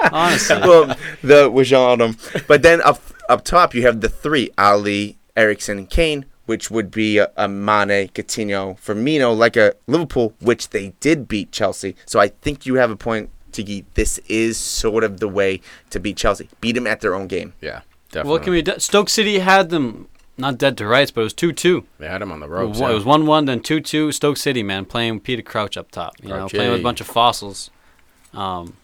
Honestly, 0.12 0.56
well, 0.58 0.86
the 1.22 1.48
Wijnaldum. 1.48 2.46
But 2.48 2.62
then 2.62 2.82
up 2.82 3.00
up 3.28 3.44
top 3.44 3.74
you 3.74 3.82
have 3.82 4.00
the 4.00 4.08
three: 4.08 4.50
Alli, 4.58 5.16
Eriksen, 5.36 5.78
and 5.78 5.88
Kane, 5.90 6.26
which 6.46 6.72
would 6.72 6.90
be 6.90 7.18
a, 7.18 7.30
a 7.36 7.46
Mane, 7.46 8.08
Coutinho, 8.08 8.80
Firmino, 8.80 9.36
like 9.36 9.56
a 9.56 9.74
Liverpool, 9.86 10.34
which 10.40 10.70
they 10.70 10.94
did 10.98 11.28
beat 11.28 11.52
Chelsea. 11.52 11.94
So 12.04 12.18
I 12.18 12.28
think 12.28 12.66
you 12.66 12.74
have 12.74 12.90
a 12.90 12.96
point, 12.96 13.30
Tiki. 13.58 13.84
This 13.94 14.18
is 14.28 14.56
sort 14.56 15.02
of 15.04 15.18
the 15.20 15.28
way 15.28 15.60
to 15.90 15.98
beat 15.98 16.16
Chelsea. 16.16 16.48
Beat 16.60 16.72
them 16.72 16.86
at 16.86 17.00
their 17.00 17.14
own 17.14 17.26
game. 17.26 17.54
Yeah. 17.60 17.80
Definitely. 18.10 18.30
what 18.30 18.42
can 18.42 18.52
we 18.52 18.62
do? 18.62 18.78
Stoke 18.78 19.08
City 19.08 19.40
had 19.40 19.68
them 19.70 20.08
not 20.38 20.56
dead 20.56 20.78
to 20.78 20.86
rights, 20.86 21.10
but 21.10 21.22
it 21.22 21.24
was 21.24 21.34
two 21.34 21.52
two. 21.52 21.84
They 21.98 22.08
had 22.08 22.22
him 22.22 22.30
on 22.32 22.40
the 22.40 22.48
ropes. 22.48 22.78
It 22.80 22.84
was 22.94 23.04
one 23.04 23.26
one, 23.26 23.44
then 23.46 23.60
two 23.60 23.80
two. 23.80 24.12
Stoke 24.12 24.36
City, 24.36 24.62
man, 24.62 24.84
playing 24.84 25.14
with 25.14 25.24
Peter 25.24 25.42
Crouch 25.42 25.76
up 25.76 25.90
top. 25.90 26.14
You 26.22 26.28
know, 26.28 26.48
playing 26.48 26.70
with 26.70 26.80
a 26.80 26.82
bunch 26.82 27.00
of 27.00 27.06
fossils. 27.08 27.70
Um, 28.32 28.76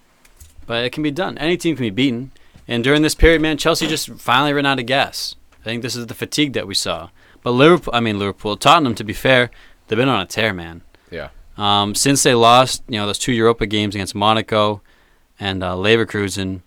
but 0.66 0.84
it 0.84 0.90
can 0.90 1.02
be 1.02 1.10
done. 1.10 1.38
Any 1.38 1.56
team 1.56 1.76
can 1.76 1.84
be 1.84 1.90
beaten. 1.90 2.32
And 2.66 2.82
during 2.82 3.02
this 3.02 3.14
period, 3.14 3.40
man, 3.42 3.56
Chelsea 3.58 3.86
just 3.86 4.08
finally 4.14 4.52
ran 4.52 4.66
out 4.66 4.80
of 4.80 4.86
gas. 4.86 5.36
I 5.60 5.64
think 5.64 5.82
this 5.82 5.94
is 5.94 6.06
the 6.06 6.14
fatigue 6.14 6.54
that 6.54 6.66
we 6.66 6.74
saw. 6.74 7.10
But 7.42 7.52
Liverpool, 7.52 7.92
I 7.94 8.00
mean 8.00 8.18
Liverpool, 8.18 8.56
Tottenham, 8.56 8.94
to 8.96 9.04
be 9.04 9.12
fair, 9.12 9.50
they've 9.86 9.98
been 9.98 10.08
on 10.08 10.20
a 10.20 10.26
tear, 10.26 10.52
man. 10.52 10.82
Yeah. 11.10 11.28
Um, 11.56 11.94
since 11.94 12.22
they 12.22 12.34
lost, 12.34 12.82
you 12.88 12.98
know, 12.98 13.06
those 13.06 13.18
two 13.18 13.32
Europa 13.32 13.66
games 13.66 13.94
against 13.94 14.14
Monaco 14.14 14.82
and 15.38 15.62
uh, 15.62 15.74
Leverkusen, 15.74 16.62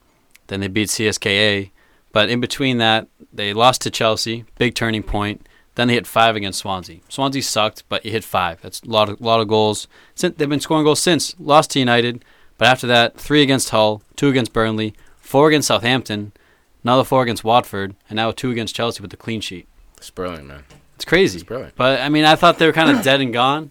then 0.48 0.60
they 0.60 0.68
beat 0.68 0.90
CSKA. 0.90 1.72
But 2.12 2.30
in 2.30 2.40
between 2.40 2.78
that, 2.78 3.08
they 3.34 3.54
lost 3.54 3.82
to 3.82 3.92
Chelsea, 3.92 4.46
big 4.58 4.76
turning 4.76 5.04
point. 5.04 5.46
Then 5.76 5.90
they 5.90 5.94
hit 5.94 6.08
five 6.08 6.36
against 6.36 6.60
Swansea. 6.60 7.02
Swansea 7.08 7.44
sucked, 7.44 7.84
but 7.88 8.04
you 8.04 8.12
hit 8.12 8.24
five. 8.24 8.60
That's 8.62 8.82
a 8.82 8.88
lot 8.88 9.10
of 9.10 9.22
lot 9.22 9.40
of 9.40 9.48
goals. 9.48 9.88
Since 10.16 10.38
they've 10.38 10.50
been 10.50 10.60
scoring 10.60 10.86
goals 10.86 11.00
since. 11.00 11.36
Lost 11.38 11.72
to 11.72 11.80
United, 11.80 12.26
but 12.58 12.68
after 12.68 12.88
that, 12.88 13.18
three 13.18 13.44
against 13.44 13.70
Hull, 13.70 14.02
two 14.16 14.30
against 14.30 14.54
Burnley, 14.54 14.96
four 15.20 15.50
against 15.50 15.68
Southampton, 15.68 16.32
another 16.84 17.04
four 17.04 17.22
against 17.22 17.44
Watford, 17.44 17.96
and 18.10 18.18
now 18.18 18.32
two 18.32 18.50
against 18.50 18.74
Chelsea 18.74 19.02
with 19.02 19.12
the 19.12 19.18
clean 19.18 19.40
sheet. 19.42 19.68
It's 19.98 20.10
brilliant, 20.10 20.48
man. 20.48 20.64
It's 20.96 21.06
crazy. 21.06 21.38
It's 21.38 21.44
brilliant. 21.44 21.76
But 21.76 22.02
I 22.02 22.10
mean, 22.10 22.26
I 22.26 22.36
thought 22.36 22.58
they 22.58 22.66
were 22.66 22.74
kind 22.74 22.98
of 22.98 23.04
dead 23.04 23.22
and 23.22 23.32
gone. 23.32 23.70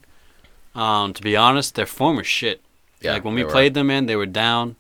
Um, 0.76 1.12
to 1.14 1.23
be 1.23 1.37
honest, 1.37 1.75
their 1.75 1.87
form 1.87 2.16
was 2.16 2.26
shit. 2.26 2.61
Yeah, 3.00 3.14
like 3.14 3.25
when 3.25 3.35
we 3.35 3.45
played 3.45 3.75
them, 3.75 3.88
man, 3.88 4.06
they 4.06 4.16
were 4.16 4.26
down. 4.26 4.76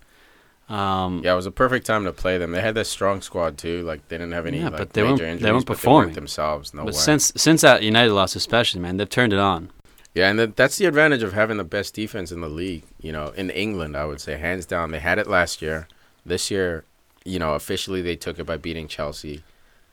Um, 0.68 1.22
Yeah, 1.24 1.32
it 1.32 1.36
was 1.36 1.46
a 1.46 1.50
perfect 1.52 1.86
time 1.86 2.04
to 2.04 2.12
play 2.12 2.38
them. 2.38 2.50
They 2.52 2.60
had 2.60 2.74
that 2.74 2.86
strong 2.86 3.20
squad 3.22 3.56
too. 3.56 3.82
Like 3.82 4.06
they 4.08 4.18
didn't 4.18 4.32
have 4.32 4.46
any 4.46 4.58
Yeah, 4.58 4.68
like, 4.68 4.78
but 4.78 4.92
they 4.94 5.02
major 5.02 5.10
weren't- 5.10 5.18
they 5.20 5.30
injuries, 5.32 5.52
weren't 5.52 5.66
performing. 5.66 6.14
themselves. 6.14 6.74
No 6.74 6.84
but 6.84 6.94
way. 6.94 7.00
since 7.00 7.32
since 7.36 7.60
that 7.62 7.82
United 7.82 8.12
loss, 8.12 8.34
especially, 8.36 8.80
man, 8.80 8.96
they've 8.96 9.08
turned 9.08 9.32
it 9.32 9.38
on. 9.38 9.70
yeah, 10.14 10.28
and 10.30 10.38
that, 10.38 10.56
that's 10.56 10.76
the 10.78 10.86
advantage 10.86 11.22
of 11.22 11.34
having 11.34 11.56
the 11.58 11.64
best 11.64 11.94
defense 11.94 12.32
in 12.32 12.40
the 12.40 12.48
league. 12.48 12.82
You 13.00 13.12
know, 13.12 13.28
in 13.36 13.50
England, 13.50 13.96
I 13.96 14.06
would 14.06 14.20
say 14.20 14.36
hands 14.38 14.66
down. 14.66 14.90
They 14.90 14.98
had 15.00 15.18
it 15.18 15.26
last 15.28 15.62
year. 15.62 15.86
This 16.24 16.50
year, 16.50 16.84
you 17.24 17.38
know, 17.38 17.54
officially 17.54 18.02
they 18.02 18.16
took 18.16 18.38
it 18.38 18.44
by 18.44 18.56
beating 18.56 18.88
Chelsea. 18.88 19.42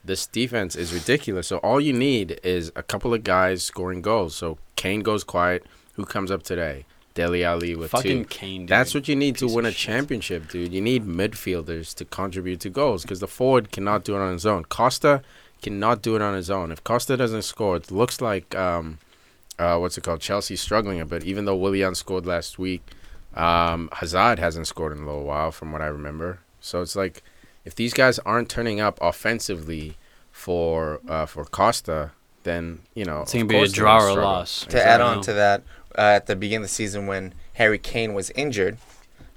This 0.04 0.26
defense 0.26 0.74
is 0.76 0.92
ridiculous. 0.92 1.46
So 1.46 1.58
all 1.58 1.80
you 1.80 1.92
need 1.92 2.40
is 2.42 2.72
a 2.74 2.82
couple 2.82 3.14
of 3.14 3.22
guys 3.22 3.62
scoring 3.62 4.02
goals. 4.02 4.34
So 4.34 4.58
Kane 4.76 5.00
goes 5.02 5.22
quiet. 5.24 5.64
Who 5.94 6.04
comes 6.04 6.30
up 6.30 6.42
today? 6.42 6.84
Dele 7.14 7.44
Alli 7.44 7.76
with 7.76 7.92
Fucking 7.92 8.24
two. 8.24 8.28
Kane. 8.28 8.62
Dude. 8.62 8.68
That's 8.68 8.92
what 8.92 9.06
you 9.06 9.14
need 9.14 9.36
to 9.36 9.46
win 9.46 9.64
a 9.64 9.70
shit. 9.70 9.78
championship, 9.78 10.48
dude. 10.48 10.72
You 10.72 10.80
need 10.80 11.06
midfielders 11.06 11.94
to 11.94 12.04
contribute 12.04 12.60
to 12.60 12.70
goals 12.70 13.02
because 13.02 13.20
the 13.20 13.28
forward 13.28 13.70
cannot 13.70 14.04
do 14.04 14.16
it 14.16 14.20
on 14.20 14.32
his 14.32 14.44
own. 14.44 14.64
Costa 14.64 15.22
cannot 15.62 16.02
do 16.02 16.16
it 16.16 16.22
on 16.22 16.34
his 16.34 16.50
own. 16.50 16.72
If 16.72 16.82
Costa 16.82 17.16
doesn't 17.16 17.42
score, 17.42 17.76
it 17.76 17.92
looks 17.92 18.20
like 18.20 18.54
um, 18.56 18.98
uh, 19.58 19.78
what's 19.78 19.96
it 19.96 20.02
called? 20.02 20.20
Chelsea's 20.20 20.60
struggling 20.60 21.00
a 21.00 21.06
bit. 21.06 21.24
Even 21.24 21.44
though 21.44 21.56
Willian 21.56 21.94
scored 21.94 22.26
last 22.26 22.58
week, 22.58 22.82
um, 23.34 23.88
Hazard 23.92 24.38
hasn't 24.38 24.66
scored 24.66 24.92
in 24.92 24.98
a 25.04 25.06
little 25.06 25.24
while, 25.24 25.52
from 25.52 25.70
what 25.70 25.80
I 25.82 25.86
remember. 25.86 26.40
So 26.60 26.82
it's 26.82 26.96
like 26.96 27.22
if 27.64 27.74
these 27.74 27.94
guys 27.94 28.18
aren't 28.20 28.48
turning 28.48 28.80
up 28.80 28.98
offensively 29.00 29.96
for 30.32 31.00
uh, 31.08 31.26
for 31.26 31.44
Costa, 31.44 32.10
then 32.42 32.80
you 32.94 33.04
know 33.04 33.22
It's 33.22 33.32
gonna 33.32 33.44
be 33.44 33.56
a 33.56 33.68
draw 33.68 34.04
or 34.04 34.08
a 34.08 34.14
loss. 34.14 34.66
To 34.66 34.84
add 34.84 35.00
on 35.00 35.22
to 35.22 35.32
that, 35.34 35.62
uh, 35.96 36.00
at 36.02 36.26
the 36.26 36.36
beginning 36.36 36.64
of 36.64 36.70
the 36.70 36.74
season 36.74 37.06
when 37.06 37.34
Harry 37.54 37.78
Kane 37.78 38.14
was 38.14 38.30
injured, 38.30 38.78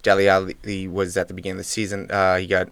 Dele 0.04 0.28
Alli 0.30 0.88
was 0.88 1.18
at 1.18 1.28
the 1.28 1.34
beginning 1.34 1.54
of 1.56 1.58
the 1.60 1.64
season. 1.66 2.10
Uh, 2.12 2.38
he 2.38 2.48
got 2.48 2.70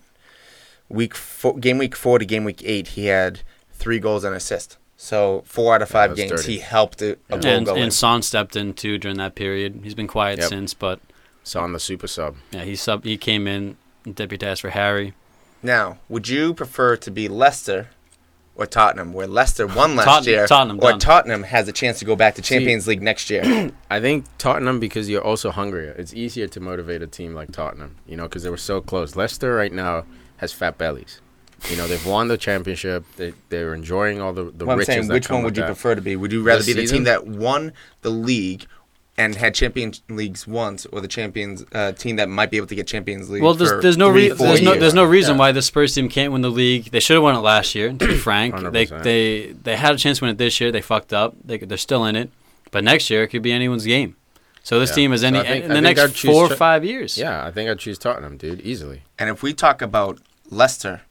week 0.89 1.15
four, 1.15 1.58
game 1.58 1.77
week 1.77 1.96
four 1.96 2.20
to 2.20 2.25
game 2.25 2.44
week 2.44 2.62
eight. 2.65 2.89
He 2.89 3.08
had 3.08 3.42
three 3.74 4.00
goals 4.00 4.24
and 4.24 4.36
assist. 4.36 4.77
So 4.98 5.44
four 5.46 5.75
out 5.75 5.82
of 5.82 5.89
five 5.89 6.12
that's 6.15 6.20
games, 6.30 6.42
dirty. 6.42 6.54
he 6.54 6.60
helped 6.60 7.01
a, 7.01 7.18
a 7.30 7.38
goal 7.38 7.46
and 7.51 7.68
and 7.68 7.94
Son 7.94 8.22
stepped 8.22 8.56
in 8.56 8.74
too 8.74 8.98
during 8.98 9.18
that 9.18 9.36
period. 9.36 9.82
He's 9.84 9.94
been 9.96 10.08
quiet 10.08 10.39
Yep. 10.39 10.50
since, 10.50 10.74
but 10.74 11.00
Son 11.44 11.74
the 11.74 11.80
super 11.80 12.08
sub. 12.08 12.38
yeah, 12.51 12.63
he 12.63 12.75
sub 12.75 13.04
he 13.04 13.18
came 13.18 13.46
in 13.48 13.75
deputized 14.12 14.62
for 14.62 14.70
Harry. 14.70 15.13
Now, 15.62 15.98
would 16.10 16.27
you 16.30 16.54
prefer 16.54 16.96
to 16.98 17.12
be 17.12 17.27
Leicester 17.27 17.89
or 18.55 18.65
Tottenham, 18.65 19.12
where 19.13 19.27
Leicester 19.27 19.67
won 19.67 19.95
last 19.95 20.25
year, 20.27 20.47
Tottenham 20.47 20.77
or 20.79 20.91
done. 20.91 21.00
Tottenham 21.00 21.43
has 21.43 21.67
a 21.67 21.71
chance 21.74 22.00
to 22.00 22.05
go 22.05 22.15
back 22.15 22.35
to 22.35 22.41
Champions 22.41 22.88
League 22.88 23.01
next 23.01 23.29
year? 23.29 23.71
I 23.89 24.00
think 24.00 24.25
Tottenham 24.38 24.79
because 24.79 25.09
you're 25.09 25.24
also 25.24 25.51
hungrier. 25.51 25.91
It's 25.97 26.13
easier 26.13 26.47
to 26.47 26.59
motivate 26.59 27.01
a 27.01 27.07
team 27.07 27.33
like 27.33 27.51
Tottenham, 27.51 27.97
you 28.07 28.15
know, 28.15 28.24
because 28.24 28.43
they 28.43 28.50
were 28.50 28.57
so 28.57 28.79
close. 28.81 29.15
Leicester 29.15 29.53
right 29.55 29.74
now 29.74 30.05
has 30.38 30.53
fat 30.53 30.77
bellies. 30.77 31.19
You 31.69 31.77
know, 31.77 31.88
they've 31.88 32.05
won 32.05 32.27
the 32.27 32.38
championship. 32.38 33.05
They 33.17 33.33
they're 33.50 33.74
enjoying 33.74 34.21
all 34.21 34.33
the 34.33 34.51
the 34.51 34.65
What 34.65 34.79
I'm 34.79 34.83
saying, 34.85 35.07
which 35.07 35.29
one 35.29 35.43
would 35.43 35.55
you 35.57 35.63
that. 35.63 35.67
prefer 35.67 35.95
to 35.95 36.01
be? 36.01 36.15
Would 36.15 36.31
you 36.31 36.43
rather 36.43 36.59
This 36.59 36.67
be 36.67 36.74
the 36.74 36.81
season? 36.81 36.97
team 36.97 37.03
that 37.05 37.25
won 37.27 37.74
the 38.01 38.09
league, 38.09 38.67
and 39.17 39.36
had 39.36 39.55
Champions 39.55 40.01
Leagues 40.10 40.45
once, 40.45 40.86
or 40.88 41.00
the 41.00 41.07
Champions 41.07 41.63
uh, 41.74 41.93
team 41.93 42.17
that 42.17 42.27
might 42.27 42.51
be 42.51 42.57
able 42.57 42.67
to 42.67 42.75
get 42.75 42.86
Champions 42.88 43.29
League. 43.29 43.41
Well, 43.41 43.53
there's, 43.53 43.72
for 43.72 43.81
there's 43.81 43.98
no 43.98 44.12
three, 44.12 44.29
re- 44.31 44.36
there's 44.38 44.62
no 44.62 44.72
years. 44.72 44.79
there's 44.81 44.93
no 44.93 45.05
reason 45.05 45.36
Yeah. 45.36 45.39
why 45.39 45.51
the 45.53 45.62
Spurs 45.62 45.95
team 45.95 46.10
can't 46.10 46.34
win 46.34 46.41
the 46.41 46.50
league. 46.50 46.91
They 46.91 47.00
should 47.00 47.13
have 47.15 47.24
won 47.24 47.36
it 47.36 47.39
last 47.39 47.75
year. 47.75 47.89
To 47.93 48.07
be 48.07 48.17
frank, 48.27 48.55
they 48.74 48.86
100%. 48.88 49.03
they 49.03 49.55
they 49.63 49.75
had 49.77 49.95
a 49.95 49.98
chance 49.98 50.19
to 50.19 50.25
win 50.25 50.31
it 50.31 50.38
this 50.38 50.60
year. 50.60 50.72
They 50.72 50.81
fucked 50.81 51.13
up. 51.13 51.34
They 51.45 51.57
they're 51.57 51.77
still 51.77 52.03
in 52.05 52.15
it, 52.17 52.29
but 52.72 52.84
next 52.84 53.10
year 53.10 53.24
it 53.24 53.27
could 53.27 53.41
be 53.41 53.53
anyone's 53.53 53.86
game. 53.86 54.15
So 54.63 54.79
this 54.79 54.89
Yeah. 54.89 54.95
team 54.95 55.13
is 55.13 55.24
any 55.24 55.39
I 55.39 55.43
think- 55.43 55.65
in 55.65 55.72
the 55.74 55.81
next 55.81 56.13
choose 56.15 56.31
four 56.34 56.51
or 56.51 56.55
five 56.55 56.84
years. 56.84 57.17
Yeah, 57.17 57.45
I 57.45 57.51
think 57.51 57.69
I'd 57.69 57.79
choose 57.79 57.98
Tottenham, 57.98 58.36
dude, 58.38 58.62
easily. 58.62 59.03
And 59.19 59.29
if 59.29 59.41
we 59.43 59.53
talk 59.53 59.81
about 59.81 60.19
Leicester 60.50 61.01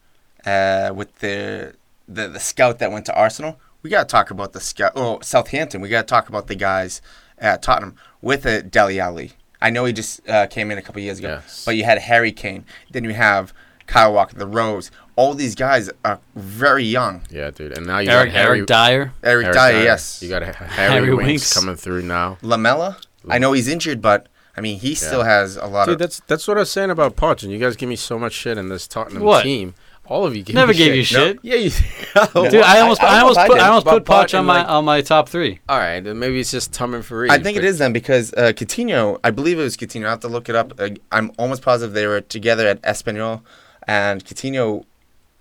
uh, 0.44 0.90
with 0.94 1.20
the, 1.20 1.75
the 2.08 2.28
the 2.28 2.40
scout 2.40 2.80
that 2.80 2.92
went 2.92 3.06
to 3.06 3.14
Arsenal, 3.14 3.58
we 3.82 3.90
got 3.90 4.08
to 4.08 4.12
talk 4.12 4.30
about 4.30 4.52
the 4.52 4.61
scout. 4.61 4.92
Oh, 4.94 5.20
Southampton. 5.23 5.80
We 5.80 5.88
got 5.88 6.02
to 6.02 6.06
talk 6.06 6.28
about 6.28 6.49
the 6.49 6.54
guys 6.54 7.00
at 7.44 7.62
Tottenham 7.62 7.94
with 8.22 8.44
a 8.46 8.62
Dele 8.62 8.98
Alli. 8.98 9.32
I 9.62 9.70
know 9.70 9.84
he 9.84 9.92
just 9.92 10.28
uh, 10.28 10.46
came 10.46 10.70
in 10.70 10.78
a 10.78 10.82
couple 10.82 11.00
years 11.00 11.18
ago, 11.20 11.28
Yes. 11.28 11.64
but 11.64 11.76
you 11.76 11.84
had 11.84 11.98
Harry 11.98 12.32
Kane. 12.32 12.64
Then 12.90 13.04
you 13.04 13.12
have 13.14 13.52
Kyle 13.86 14.12
Walker, 14.12 14.36
the 14.36 14.46
Rose. 14.46 14.90
All 15.16 15.32
these 15.34 15.54
guys 15.54 15.90
are 16.04 16.18
very 16.34 16.84
young. 16.84 17.22
Yeah, 17.30 17.50
dude. 17.50 17.76
And 17.78 17.86
now 17.86 17.98
you 18.00 18.10
Eric 18.10 18.32
got 18.32 18.34
Harry 18.40 18.58
Eric 18.58 18.66
Dier. 18.66 19.12
Eric 19.22 19.44
Harry 19.46 19.54
Dier, 19.54 19.72
Dier. 19.72 19.84
yes. 19.84 20.22
You 20.22 20.28
got 20.28 20.42
Harry, 20.54 20.70
Harry 20.70 21.14
Winks, 21.14 21.26
Winks. 21.26 21.54
coming 21.54 21.76
through 21.76 22.02
now. 22.02 22.36
Lamela. 22.42 22.98
I 23.28 23.38
know 23.38 23.52
he's 23.52 23.68
injured, 23.68 24.02
but 24.02 24.26
I 24.56 24.60
mean 24.60 24.78
he 24.80 24.94
still 24.94 25.22
has 25.22 25.56
a 25.56 25.66
lot 25.66 25.86
Dude, 25.86 25.94
of. 25.94 25.98
that's 26.00 26.20
that's 26.26 26.46
what 26.48 26.56
I 26.58 26.60
was 26.60 26.70
saying 26.70 26.90
about 26.90 27.16
Poch, 27.16 27.42
and 27.42 27.50
you 27.52 27.58
guys 27.58 27.74
give 27.76 27.88
me 27.88 27.96
so 27.96 28.18
much 28.18 28.32
shit 28.34 28.58
in 28.58 28.68
this 28.68 28.86
Tottenham 28.88 29.22
What? 29.22 29.42
team. 29.44 29.74
All 30.06 30.26
of 30.26 30.37
you 30.37 30.42
give 30.42 30.54
Never 30.54 30.73
me 30.73 30.78
gave 30.78 31.06
shit. 31.06 31.12
you 31.12 31.18
No. 31.18 31.26
shit. 31.26 31.38
Yeah, 31.42 31.54
you. 31.54 31.70
Dude, 32.50 32.61
I 32.62 32.80
almost 32.80 33.02
I- 33.02 33.06
I 33.06 33.16
I, 33.16 33.20
almost 33.20 33.38
almost 33.38 33.46
put 33.49 33.54
did. 33.54 33.62
I 33.62 33.68
almost 33.68 33.87
put 33.87 34.04
Poch 34.04 34.26
Poch 34.26 34.38
on 34.38 34.44
my 34.46 34.58
like- 34.58 34.68
on 34.68 34.84
my 34.84 35.00
top 35.00 35.28
three. 35.30 35.61
All 35.68 35.78
right, 35.78 36.00
then 36.00 36.18
maybe 36.18 36.40
it's 36.40 36.50
just 36.50 36.73
Tum 36.75 36.92
and 36.94 37.04
Farid. 37.04 37.30
I 37.30 37.38
think 37.38 37.56
it 37.56 37.61
but- 37.61 37.66
is 37.68 37.78
then 37.78 37.92
because 37.94 38.32
uh, 38.34 38.52
Coutinho, 38.54 39.18
I 39.25 39.30
believe 39.30 39.58
it 39.58 39.62
was 39.62 39.76
Coutinho. 39.78 40.06
I 40.06 40.11
have 40.11 40.20
to 40.20 40.28
look 40.28 40.49
it 40.50 40.54
up. 40.54 40.78
Uh, 40.78 40.90
I'm 41.11 41.32
almost 41.38 41.62
positive 41.62 41.94
they 41.94 42.06
were 42.06 42.20
together 42.20 42.66
at 42.68 42.82
Espanyol, 42.82 43.40
and 43.88 44.23
Coutinho 44.25 44.84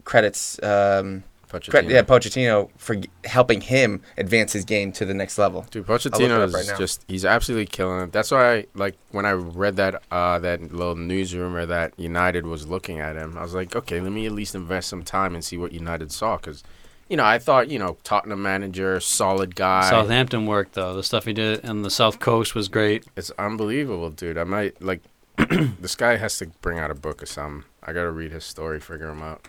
credits 0.05 0.61
um, 0.63 1.23
Pochettino. 1.59 1.89
yeah 1.89 2.01
Pochettino 2.01 2.69
for 2.77 2.97
helping 3.25 3.61
him 3.61 4.01
advance 4.17 4.53
his 4.53 4.65
game 4.65 4.91
to 4.93 5.05
the 5.05 5.13
next 5.13 5.37
level. 5.37 5.65
Dude, 5.71 5.85
I'll 5.89 5.93
look 5.95 6.05
it 6.05 6.11
Pochettino 6.11 6.45
is 6.45 6.53
right 6.53 6.77
just 6.77 7.03
he's 7.07 7.25
absolutely 7.25 7.65
killing 7.67 8.01
it. 8.01 8.11
That's 8.11 8.31
why 8.31 8.53
I 8.53 8.65
like 8.73 8.95
when 9.11 9.25
I 9.25 9.31
read 9.31 9.75
that 9.77 10.03
uh 10.11 10.39
that 10.39 10.73
little 10.73 10.95
news 10.95 11.35
rumor 11.35 11.65
that 11.65 11.93
United 11.97 12.45
was 12.45 12.67
looking 12.67 12.99
at 12.99 13.15
him. 13.15 13.37
I 13.37 13.41
was 13.41 13.53
like, 13.53 13.75
okay, 13.75 13.99
let 13.99 14.11
me 14.11 14.25
at 14.25 14.31
least 14.31 14.55
invest 14.55 14.89
some 14.89 15.03
time 15.03 15.35
and 15.35 15.43
see 15.43 15.57
what 15.57 15.71
United 15.71 16.11
saw 16.11 16.37
cuz 16.37 16.63
you 17.09 17.17
know, 17.17 17.25
I 17.25 17.37
thought, 17.37 17.69
you 17.69 17.77
know, 17.77 17.97
Tottenham 18.03 18.41
manager, 18.41 18.99
solid 18.99 19.55
guy. 19.55 19.89
Southampton 19.89 20.45
work 20.45 20.71
though. 20.71 20.95
The 20.95 21.03
stuff 21.03 21.25
he 21.25 21.33
did 21.33 21.63
on 21.65 21.81
the 21.81 21.91
South 21.91 22.19
Coast 22.19 22.55
was 22.55 22.69
great. 22.69 23.05
It's 23.15 23.31
unbelievable, 23.37 24.09
dude. 24.09 24.37
I 24.37 24.45
might 24.45 24.81
like 24.81 25.01
this 25.81 25.95
guy 25.95 26.15
has 26.17 26.37
to 26.39 26.47
bring 26.61 26.79
out 26.79 26.91
a 26.91 26.95
book 26.95 27.21
or 27.21 27.25
something. 27.25 27.65
I 27.83 27.93
got 27.93 28.03
to 28.03 28.11
read 28.11 28.31
his 28.31 28.45
story, 28.45 28.79
figure 28.79 29.09
him 29.09 29.21
out. 29.21 29.47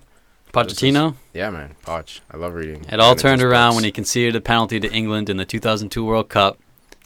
Pochettino. 0.54 1.14
Yeah, 1.32 1.50
man. 1.50 1.74
Poch. 1.84 2.20
I 2.30 2.36
love 2.36 2.54
reading. 2.54 2.84
It 2.90 3.00
all 3.00 3.14
turned 3.14 3.42
around 3.42 3.70
books. 3.70 3.76
when 3.76 3.84
he 3.84 3.92
conceded 3.92 4.36
a 4.36 4.40
penalty 4.40 4.78
to 4.80 4.90
England 4.92 5.28
in 5.28 5.36
the 5.36 5.44
2002 5.44 6.04
World 6.04 6.28
Cup, 6.28 6.58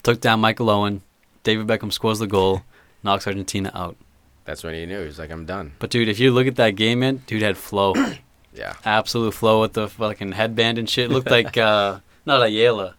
took 0.02 0.21
down 0.21 0.40
Michael 0.40 0.71
Owen, 0.71 1.02
David 1.43 1.67
Beckham 1.67 1.93
scores 1.93 2.19
the 2.19 2.26
goal, 2.26 2.62
knocks 3.02 3.26
Argentina 3.26 3.71
out. 3.75 3.97
That's 4.45 4.62
when 4.64 4.75
he 4.75 4.87
knew. 4.87 5.05
He's 5.05 5.19
like, 5.19 5.31
I'm 5.31 5.45
done. 5.47 5.73
But 5.78 5.90
dude, 5.90 6.09
if 6.09 6.19
you 6.19 6.31
look 6.31 6.47
at 6.47 6.57
that 6.57 6.71
game, 6.71 7.00
man, 7.00 7.23
dude 7.26 7.43
had 7.43 7.57
flow, 7.57 7.95
Yeah. 8.55 8.75
absolute 8.85 9.35
flow 9.35 9.61
with 9.61 9.75
the 9.75 9.88
fucking 9.88 10.33
headband 10.33 10.78
and 10.78 10.88
shit. 10.90 11.11
Looked 11.11 11.31
like 11.31 11.57
uh, 11.59 12.00
not 12.26 12.43
Ayala. 12.43 12.97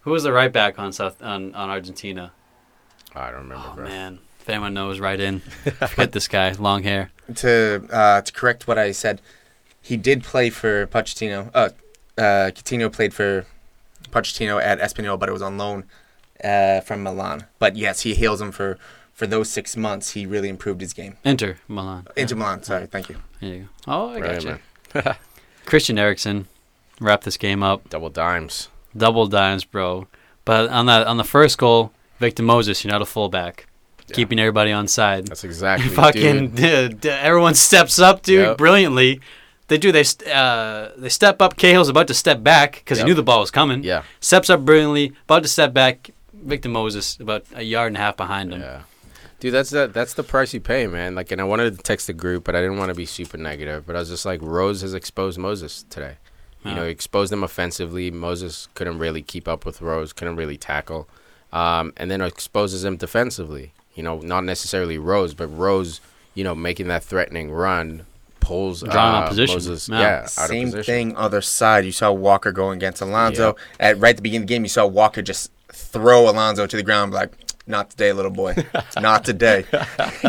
Who 0.00 0.10
was 0.10 0.22
the 0.22 0.32
right 0.32 0.52
back 0.52 0.78
on 0.78 0.92
South 0.92 1.22
on, 1.22 1.54
on 1.54 1.70
Argentina? 1.70 2.32
I 3.14 3.30
don't 3.30 3.42
remember, 3.48 3.64
Oh 3.68 3.74
bro. 3.74 3.84
man, 3.84 4.18
if 4.40 4.48
anyone 4.48 4.74
knows, 4.74 5.00
right 5.00 5.18
in. 5.18 5.40
Forget 5.40 6.12
this 6.12 6.28
guy, 6.28 6.52
long 6.52 6.82
hair. 6.82 7.10
To 7.36 7.86
uh, 7.92 8.22
to 8.22 8.32
correct 8.32 8.66
what 8.66 8.78
I 8.78 8.92
said, 8.92 9.20
he 9.88 9.96
did 9.96 10.22
play 10.22 10.50
for 10.50 10.86
Pochettino. 10.86 11.50
Uh, 11.54 11.70
uh, 12.16 12.50
Coutinho 12.54 12.92
played 12.92 13.14
for 13.14 13.46
Pochettino 14.10 14.60
at 14.62 14.78
Espanyol, 14.80 15.18
but 15.18 15.28
it 15.28 15.32
was 15.32 15.42
on 15.42 15.56
loan 15.58 15.84
uh, 16.44 16.80
from 16.80 17.02
Milan. 17.02 17.46
But 17.58 17.76
yes, 17.76 18.00
he 18.02 18.14
hails 18.14 18.40
him 18.40 18.52
for 18.52 18.78
for 19.14 19.26
those 19.26 19.48
six 19.50 19.76
months. 19.76 20.12
He 20.12 20.26
really 20.26 20.48
improved 20.48 20.80
his 20.80 20.92
game. 20.92 21.16
Inter 21.24 21.56
Milan. 21.68 22.06
Inter 22.16 22.36
Milan, 22.36 22.62
sorry, 22.62 22.86
thank 22.86 23.08
you. 23.08 23.16
There 23.40 23.50
you 23.54 23.60
go. 23.60 23.68
Oh, 23.92 24.08
I 24.10 24.20
got 24.20 24.40
Brilliant, 24.42 24.60
you. 24.94 25.02
Christian 25.64 25.98
Eriksen 25.98 26.46
wrap 27.00 27.22
this 27.22 27.36
game 27.36 27.62
up. 27.62 27.88
Double 27.90 28.10
dimes. 28.10 28.68
double 28.96 29.26
dimes, 29.26 29.64
bro. 29.64 30.06
But 30.44 30.70
on 30.70 30.86
that 30.86 31.06
on 31.06 31.16
the 31.18 31.24
first 31.24 31.58
goal, 31.58 31.92
Victor 32.18 32.42
Moses, 32.42 32.82
you're 32.84 32.92
not 32.92 33.02
a 33.02 33.06
fullback, 33.06 33.66
Yeah. 34.08 34.14
keeping 34.16 34.38
everybody 34.38 34.72
on 34.72 34.88
side. 34.88 35.26
That's 35.28 35.44
exactly. 35.44 35.88
Fucking, 35.94 36.50
dude. 36.54 37.00
dude, 37.02 37.06
everyone 37.12 37.54
steps 37.54 37.98
up, 37.98 38.22
dude, 38.22 38.40
Yep. 38.46 38.56
brilliantly. 38.58 39.20
They 39.68 39.78
do. 39.78 39.92
They 39.92 40.04
uh, 40.32 40.88
they 40.96 41.08
step 41.10 41.40
up. 41.42 41.56
Cahill's 41.56 41.88
about 41.88 42.06
to 42.08 42.14
step 42.14 42.42
back 42.42 42.72
because 42.76 42.98
Yep. 42.98 43.06
he 43.06 43.10
knew 43.10 43.14
the 43.14 43.22
ball 43.22 43.40
was 43.40 43.50
coming. 43.50 43.82
Yeah. 43.84 44.02
Steps 44.20 44.50
up 44.50 44.64
brilliantly, 44.64 45.12
about 45.24 45.42
to 45.42 45.48
step 45.48 45.72
back. 45.72 46.10
Victor 46.32 46.68
Moses 46.68 47.16
about 47.20 47.44
a 47.54 47.62
yard 47.62 47.88
and 47.88 47.96
a 47.96 48.00
half 48.00 48.16
behind 48.16 48.52
him. 48.54 48.60
Yeah. 48.60 48.82
Dude, 49.40 49.52
that's 49.54 49.70
the 49.70 49.86
that's 49.86 50.14
the 50.14 50.22
price 50.24 50.52
you 50.54 50.60
pay, 50.60 50.86
man. 50.86 51.14
Like, 51.14 51.30
and 51.30 51.40
I 51.40 51.44
wanted 51.44 51.76
to 51.76 51.82
text 51.82 52.06
the 52.06 52.12
group, 52.12 52.44
but 52.44 52.56
I 52.56 52.60
didn't 52.60 52.78
want 52.78 52.88
to 52.88 52.94
be 52.94 53.06
super 53.06 53.36
negative. 53.36 53.86
But 53.86 53.94
I 53.94 54.00
was 54.00 54.08
just 54.08 54.24
like, 54.24 54.40
Rose 54.42 54.80
has 54.80 54.94
exposed 54.94 55.38
Moses 55.38 55.84
today. 55.90 56.16
You 56.64 56.74
know, 56.74 56.84
he 56.84 56.90
exposed 56.90 57.32
him 57.32 57.42
offensively. 57.42 58.10
Moses 58.10 58.68
couldn't 58.74 58.98
really 58.98 59.22
keep 59.22 59.48
up 59.48 59.64
with 59.64 59.80
Rose, 59.80 60.12
couldn't 60.12 60.36
really 60.36 60.58
tackle, 60.58 61.08
um, 61.50 61.94
and 61.96 62.10
then 62.10 62.20
exposes 62.20 62.84
him 62.84 62.96
defensively. 62.96 63.72
You 63.94 64.02
know, 64.02 64.18
not 64.18 64.44
necessarily 64.44 64.98
Rose, 64.98 65.32
but 65.34 65.46
Rose, 65.46 66.00
you 66.34 66.44
know, 66.44 66.54
making 66.54 66.88
that 66.88 67.02
threatening 67.04 67.50
run 67.50 68.04
pulls 68.40 68.82
Drawing 68.82 68.96
out 68.98 69.24
uh, 69.24 69.28
position. 69.28 69.54
Moses, 69.56 69.88
Yeah. 69.88 70.00
yeah, 70.00 70.26
Same 70.26 70.74
of 70.74 70.84
thing, 70.86 71.16
other 71.16 71.40
side. 71.40 71.84
You 71.84 71.92
saw 71.92 72.12
Walker 72.12 72.52
going 72.52 72.76
against 72.78 73.00
Alonso. 73.02 73.56
At 73.78 73.98
right 73.98 74.10
at 74.10 74.16
the 74.16 74.22
beginning 74.22 74.44
of 74.44 74.48
the 74.48 74.54
game, 74.54 74.62
you 74.64 74.68
saw 74.68 74.86
Walker 74.86 75.22
just 75.22 75.50
throw 75.72 76.28
Alonso 76.28 76.66
to 76.66 76.76
the 76.76 76.82
ground, 76.82 77.12
like, 77.12 77.30
"Not 77.66 77.90
today, 77.90 78.12
little 78.12 78.30
boy. 78.30 78.54
Not 79.00 79.24
today. 79.24 79.64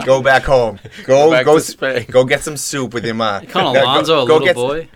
go 0.05 0.21
back 0.21 0.43
home. 0.43 0.79
Go 1.05 1.43
go 1.43 1.57
s- 1.57 1.73
go 1.75 2.23
get 2.25 2.41
some 2.43 2.57
soup 2.57 2.93
with 2.93 3.05
your 3.05 3.15
mom." 3.15 3.45
Calling 3.47 3.73
Go- 3.81 3.83
Alonso 3.83 4.23
a 4.23 4.27
go 4.27 4.33
little 4.33 4.47
get- 4.47 4.55
boy. 4.55 4.89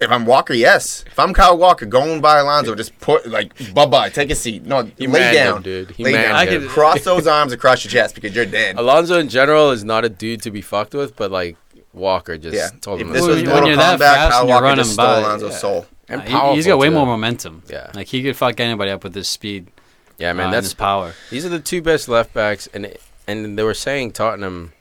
If 0.00 0.10
I'm 0.10 0.26
Walker, 0.26 0.52
yes. 0.52 1.04
If 1.06 1.18
I'm 1.18 1.32
Kyle 1.32 1.56
Walker, 1.56 1.86
going 1.86 2.20
by 2.20 2.40
Alonso, 2.40 2.74
just 2.74 2.98
put 2.98 3.26
like 3.28 3.54
bye 3.72 3.86
bye, 3.86 4.10
take 4.10 4.28
a 4.30 4.34
seat. 4.34 4.64
No, 4.66 4.82
He 4.98 5.06
lay 5.06 5.32
down, 5.32 5.58
him, 5.58 5.62
dude. 5.62 5.90
He 5.92 6.04
lay 6.04 6.12
down. 6.12 6.34
I 6.34 6.46
him. 6.46 6.62
could- 6.62 6.70
cross 6.70 7.04
those 7.04 7.26
arms 7.28 7.52
across 7.52 7.84
your 7.84 7.92
chest 7.92 8.16
because 8.16 8.34
you're 8.34 8.44
dead. 8.44 8.76
Alonso 8.76 9.18
in 9.20 9.28
general 9.28 9.70
is 9.70 9.84
not 9.84 10.04
a 10.04 10.08
dude 10.08 10.42
to 10.42 10.50
be 10.50 10.60
fucked 10.60 10.94
with, 10.94 11.14
but 11.16 11.30
like 11.30 11.56
Walker 11.94 12.36
just 12.38 12.54
Yeah, 12.56 12.68
told 12.80 13.00
if 13.00 13.06
him. 13.06 13.12
this 13.12 13.22
to 13.22 13.28
Well, 13.28 13.36
was 13.36 13.38
sit 13.38 13.46
when. 13.46 13.52
Mortal 13.54 13.68
you're 13.68 13.76
that 13.78 13.94
Kombat, 13.96 13.98
fast 14.00 14.30
Kyle 14.32 14.40
and 14.40 14.48
you're 14.48 14.54
Walker 14.56 14.64
running 14.64 14.76
just 14.84 14.92
stole 14.94 15.06
by, 15.06 15.46
yeah. 15.46 15.50
soul. 15.58 15.86
and 16.08 16.20
Uh, 16.20 16.24
he- 16.24 16.30
powerful 16.32 16.54
he's 16.56 16.66
got 16.66 16.78
way 16.78 16.88
too. 16.88 16.94
more 16.94 17.06
momentum. 17.06 17.62
Yeah. 17.68 17.90
Like 17.94 18.06
he 18.08 18.22
could 18.22 18.36
fuck 18.36 18.60
anybody 18.60 18.90
up 18.90 19.04
with 19.04 19.14
his 19.14 19.28
speed. 19.28 19.68
Yeah, 20.18 20.32
man, 20.32 20.48
uh, 20.48 20.50
that's 20.52 20.66
his 20.66 20.74
power. 20.74 21.12
These 21.30 21.44
are 21.44 21.48
the 21.48 21.58
two 21.60 21.82
best 21.82 22.08
left 22.08 22.32
backs, 22.34 22.68
and 22.74 22.92
and 23.26 23.58
they 23.58 23.62
were 23.62 23.74
saying 23.74 24.12
Tottenham 24.12 24.72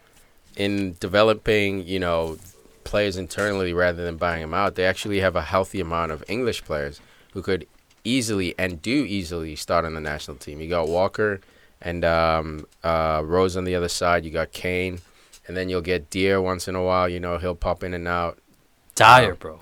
in 0.56 0.96
developing, 1.00 1.86
you 1.88 2.00
know, 2.00 2.38
players 2.84 3.18
internally 3.18 3.74
rather 3.74 4.04
than 4.04 4.18
buying 4.18 4.42
them 4.42 4.54
out. 4.54 4.76
They 4.76 4.86
actually 4.86 5.20
have 5.22 5.36
a 5.36 5.42
healthy 5.42 5.80
amount 5.80 6.12
of 6.12 6.24
English 6.28 6.64
players 6.66 7.00
who 7.34 7.42
could 7.42 7.66
easily 8.04 8.54
and 8.60 8.82
do 8.82 8.92
easily 8.92 9.56
start 9.56 9.86
on 9.86 9.94
the 9.96 10.02
national 10.02 10.38
team. 10.38 10.60
You 10.62 10.70
got 10.70 10.88
Walker 10.90 11.40
and 11.82 12.04
um, 12.06 12.68
uh, 12.84 13.22
Rose 13.24 13.56
on 13.58 13.64
the 13.64 13.74
other 13.76 13.88
side. 13.90 14.26
You 14.26 14.32
got 14.32 14.52
Kane, 14.52 15.00
and 15.48 15.56
then 15.58 15.70
you'll 15.70 15.82
get 15.82 16.10
Deer 16.10 16.42
once 16.42 16.68
in 16.68 16.76
a 16.76 16.84
while. 16.84 17.08
You 17.10 17.20
know, 17.20 17.38
he'll 17.38 17.56
pop 17.56 17.84
in 17.84 17.94
and 17.94 18.08
out. 18.08 18.38
Dier, 18.96 19.36
bro. 19.36 19.62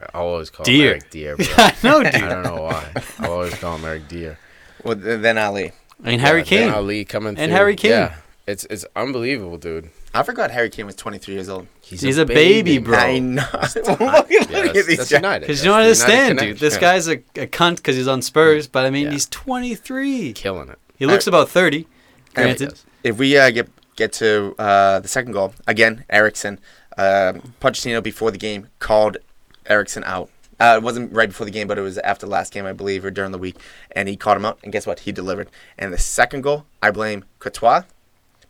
I 0.00 0.18
always 0.18 0.50
call 0.50 0.64
Deer. 0.64 0.86
him 0.86 0.90
Eric 0.94 1.10
Deer. 1.10 1.36
Bro. 1.36 1.46
I 1.58 1.74
know, 1.84 1.98
I 2.00 2.10
don't 2.10 2.42
know 2.42 2.62
why. 2.62 2.92
I 3.20 3.26
always 3.28 3.54
call 3.54 3.76
him 3.76 3.84
Eric 3.84 4.08
Deer. 4.08 4.38
Well, 4.82 4.96
then 4.96 5.38
Alli. 5.38 5.70
I 6.02 6.08
mean, 6.08 6.18
Harry 6.18 6.40
Yeah, 6.40 6.44
Kane. 6.44 6.68
Alli 6.70 7.04
coming 7.04 7.28
And 7.28 7.36
through. 7.36 7.44
And 7.44 7.52
Harry 7.52 7.76
Kane. 7.76 7.90
Yeah, 7.92 8.14
it's 8.46 8.64
it's 8.64 8.84
unbelievable, 8.96 9.58
dude. 9.58 9.90
I 10.14 10.24
forgot 10.24 10.50
Harry 10.50 10.68
Kane 10.68 10.86
was 10.86 10.96
23 10.96 11.32
years 11.34 11.48
old. 11.48 11.68
He's 11.80 12.18
a 12.18 12.26
baby, 12.26 12.78
bro. 12.78 12.98
I 12.98 13.18
know. 13.20 13.44
look 13.52 13.86
at, 14.00 14.30
Yeah, 14.30 14.40
look 14.50 14.76
at 14.76 14.86
these 14.86 15.08
guys. 15.08 15.40
Because 15.40 15.64
you 15.64 15.70
don't 15.70 15.78
the 15.78 15.84
understand, 15.84 16.38
dude. 16.40 16.58
This 16.58 16.76
guy's 16.76 17.06
a, 17.08 17.12
a 17.36 17.46
cunt 17.46 17.76
because 17.76 17.96
he's 17.96 18.08
on 18.08 18.20
Spurs, 18.22 18.66
but 18.66 18.84
I 18.84 18.90
mean, 18.90 19.06
Yeah. 19.06 19.12
he's 19.12 19.26
23. 19.26 20.32
killing 20.32 20.68
it. 20.68 20.78
He 20.98 21.06
looks 21.06 21.26
about 21.26 21.48
30, 21.48 21.86
granted. 22.34 22.70
Yes. 22.70 22.84
If 23.04 23.18
we 23.18 23.36
uh, 23.38 23.50
get 23.50 23.68
get 23.96 24.12
to 24.14 24.54
uh, 24.58 25.00
the 25.00 25.08
second 25.08 25.32
goal 25.32 25.54
again, 25.66 26.04
Eriksen, 26.10 26.58
uh, 26.96 27.34
Pochettino 27.60 28.02
before 28.02 28.30
the 28.30 28.38
game 28.38 28.68
called 28.78 29.18
Eriksen 29.66 30.04
out. 30.04 30.30
Uh, 30.60 30.76
it 30.76 30.82
wasn't 30.82 31.12
right 31.12 31.28
before 31.28 31.44
the 31.44 31.50
game, 31.50 31.66
but 31.66 31.76
it 31.76 31.82
was 31.82 31.98
after 31.98 32.24
the 32.26 32.30
last 32.30 32.52
game, 32.52 32.66
I 32.66 32.72
believe, 32.72 33.04
or 33.04 33.10
during 33.10 33.32
the 33.32 33.38
week, 33.38 33.56
and 33.92 34.08
he 34.08 34.16
called 34.16 34.36
him 34.36 34.44
out. 34.44 34.58
And 34.62 34.72
guess 34.72 34.86
what? 34.86 35.00
He 35.00 35.10
delivered. 35.12 35.48
And 35.76 35.92
the 35.92 35.98
second 35.98 36.42
goal, 36.42 36.66
I 36.80 36.92
blame 36.92 37.24
Courtois 37.40 37.82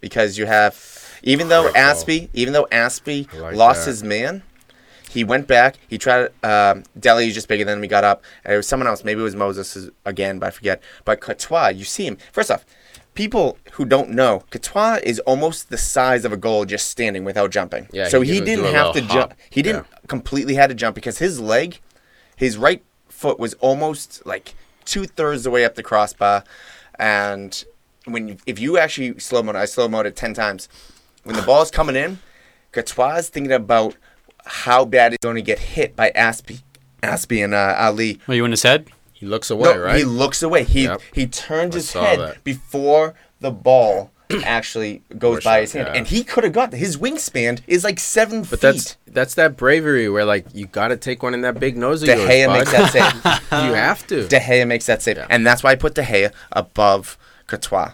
because 0.00 0.36
you 0.36 0.44
have, 0.46 1.18
even 1.22 1.48
though 1.48 1.64
goal. 1.64 1.72
Azpi, 1.72 2.28
even 2.34 2.52
though 2.52 2.66
Azpi 2.70 3.32
like 3.40 3.56
lost 3.56 3.84
that. 3.86 3.92
his 3.92 4.02
man, 4.02 4.42
He 5.08 5.24
went 5.24 5.46
back. 5.46 5.76
He 5.88 5.96
tried. 5.96 6.30
Um, 6.42 6.84
Dele 6.98 7.28
is 7.28 7.34
just 7.34 7.48
bigger 7.48 7.64
than 7.64 7.78
him. 7.78 7.82
He 7.82 7.88
got 7.88 8.04
up. 8.04 8.22
And 8.44 8.54
it 8.54 8.56
was 8.56 8.66
someone 8.66 8.86
else. 8.86 9.04
Maybe 9.04 9.20
it 9.20 9.24
was 9.24 9.36
Moses 9.36 9.88
again, 10.04 10.38
but 10.38 10.46
I 10.46 10.50
forget. 10.50 10.82
But 11.04 11.20
Courtois, 11.20 11.68
you 11.68 11.84
see 11.84 12.06
him. 12.06 12.16
First 12.32 12.50
off, 12.50 12.64
people 13.14 13.58
who 13.72 13.84
don't 13.84 14.10
know, 14.10 14.44
Courtois 14.50 15.00
is 15.02 15.18
almost 15.20 15.70
the 15.70 15.78
size 15.78 16.24
of 16.24 16.32
a 16.32 16.36
goal 16.36 16.64
just 16.64 16.88
standing 16.88 17.24
without 17.24 17.50
jumping. 17.50 17.88
Yeah, 17.92 18.08
so 18.08 18.20
he 18.20 18.34
he 18.34 18.40
didn't 18.40 18.72
have 18.72 18.94
to 18.94 19.00
little 19.00 19.14
jump. 19.14 19.34
He 19.50 19.62
didn't 19.62 19.86
completely 20.08 20.54
had 20.54 20.68
to 20.68 20.74
jump 20.74 20.94
because 20.94 21.18
his 21.18 21.40
leg, 21.40 21.80
his 22.36 22.56
right 22.56 22.82
foot 23.08 23.38
was 23.38 23.54
almost 23.54 24.24
like 24.26 24.54
two 24.84 25.04
thirds 25.04 25.44
the 25.44 25.50
way 25.50 25.64
up 25.64 25.74
the 25.74 25.82
crossbar, 25.82 26.44
and 26.98 27.64
when 28.04 28.28
you, 28.28 28.36
if 28.46 28.58
you 28.58 28.78
actually 28.78 29.18
slow 29.18 29.42
mo, 29.42 29.52
I 29.52 29.64
slow 29.64 29.88
mo 29.88 30.00
it 30.00 30.16
ten 30.16 30.34
times. 30.34 30.68
When 31.24 31.36
the 31.36 31.42
ball's 31.42 31.70
coming 31.70 31.94
in, 31.94 32.18
Courtois 32.72 33.16
is 33.16 33.28
thinking 33.28 33.52
about 33.52 33.96
how 34.44 34.84
bad 34.84 35.12
he's 35.12 35.18
going 35.18 35.36
to 35.36 35.42
get 35.42 35.58
hit 35.60 35.94
by 35.94 36.10
Azpi, 36.16 36.62
Azpi 37.00 37.44
and 37.44 37.54
uh, 37.54 37.74
Alli. 37.78 38.18
Well, 38.26 38.36
you 38.36 38.44
in 38.44 38.50
his 38.50 38.64
head? 38.64 38.88
He 39.22 39.28
looks 39.28 39.52
away, 39.52 39.72
No, 39.72 39.78
right? 39.78 39.98
He 39.98 40.04
looks 40.04 40.42
away. 40.42 40.64
He 40.64 40.82
Yep. 40.82 41.00
he 41.12 41.28
turns 41.28 41.76
I 41.76 41.78
his 41.78 41.92
head 41.92 42.18
that. 42.18 42.42
before 42.42 43.14
the 43.40 43.52
ball 43.52 44.10
actually 44.44 45.02
goes 45.16 45.38
Or 45.38 45.40
by 45.42 45.60
his 45.60 45.72
hand, 45.74 45.86
yeah. 45.86 45.94
and 45.98 46.08
he 46.08 46.24
could 46.24 46.42
have 46.42 46.52
got 46.52 46.72
his 46.72 46.96
wingspan 46.96 47.60
is 47.68 47.84
like 47.84 48.00
seven 48.00 48.40
but 48.40 48.48
feet. 48.58 48.60
that's 48.62 48.96
that's 49.06 49.34
that 49.34 49.56
bravery 49.56 50.08
where 50.08 50.24
like 50.24 50.46
you 50.52 50.66
got 50.66 50.88
to 50.88 50.96
take 50.96 51.22
one 51.22 51.34
in 51.34 51.42
that 51.42 51.60
big 51.60 51.76
nose 51.76 52.02
of 52.02 52.08
De. 52.08 52.16
Gea 52.16 52.46
bud. 52.48 52.58
makes 52.58 52.72
that 52.72 52.90
save. 52.92 53.14
you 53.68 53.74
have 53.74 54.04
to. 54.08 54.26
De 54.26 54.40
Gea 54.40 54.66
makes 54.66 54.86
that 54.86 55.02
save, 55.02 55.18
Yeah. 55.18 55.26
and 55.30 55.46
that's 55.46 55.62
why 55.62 55.70
I 55.70 55.76
put 55.76 55.94
De 55.94 56.02
Gea 56.02 56.32
above 56.50 57.16
Courtois. 57.46 57.92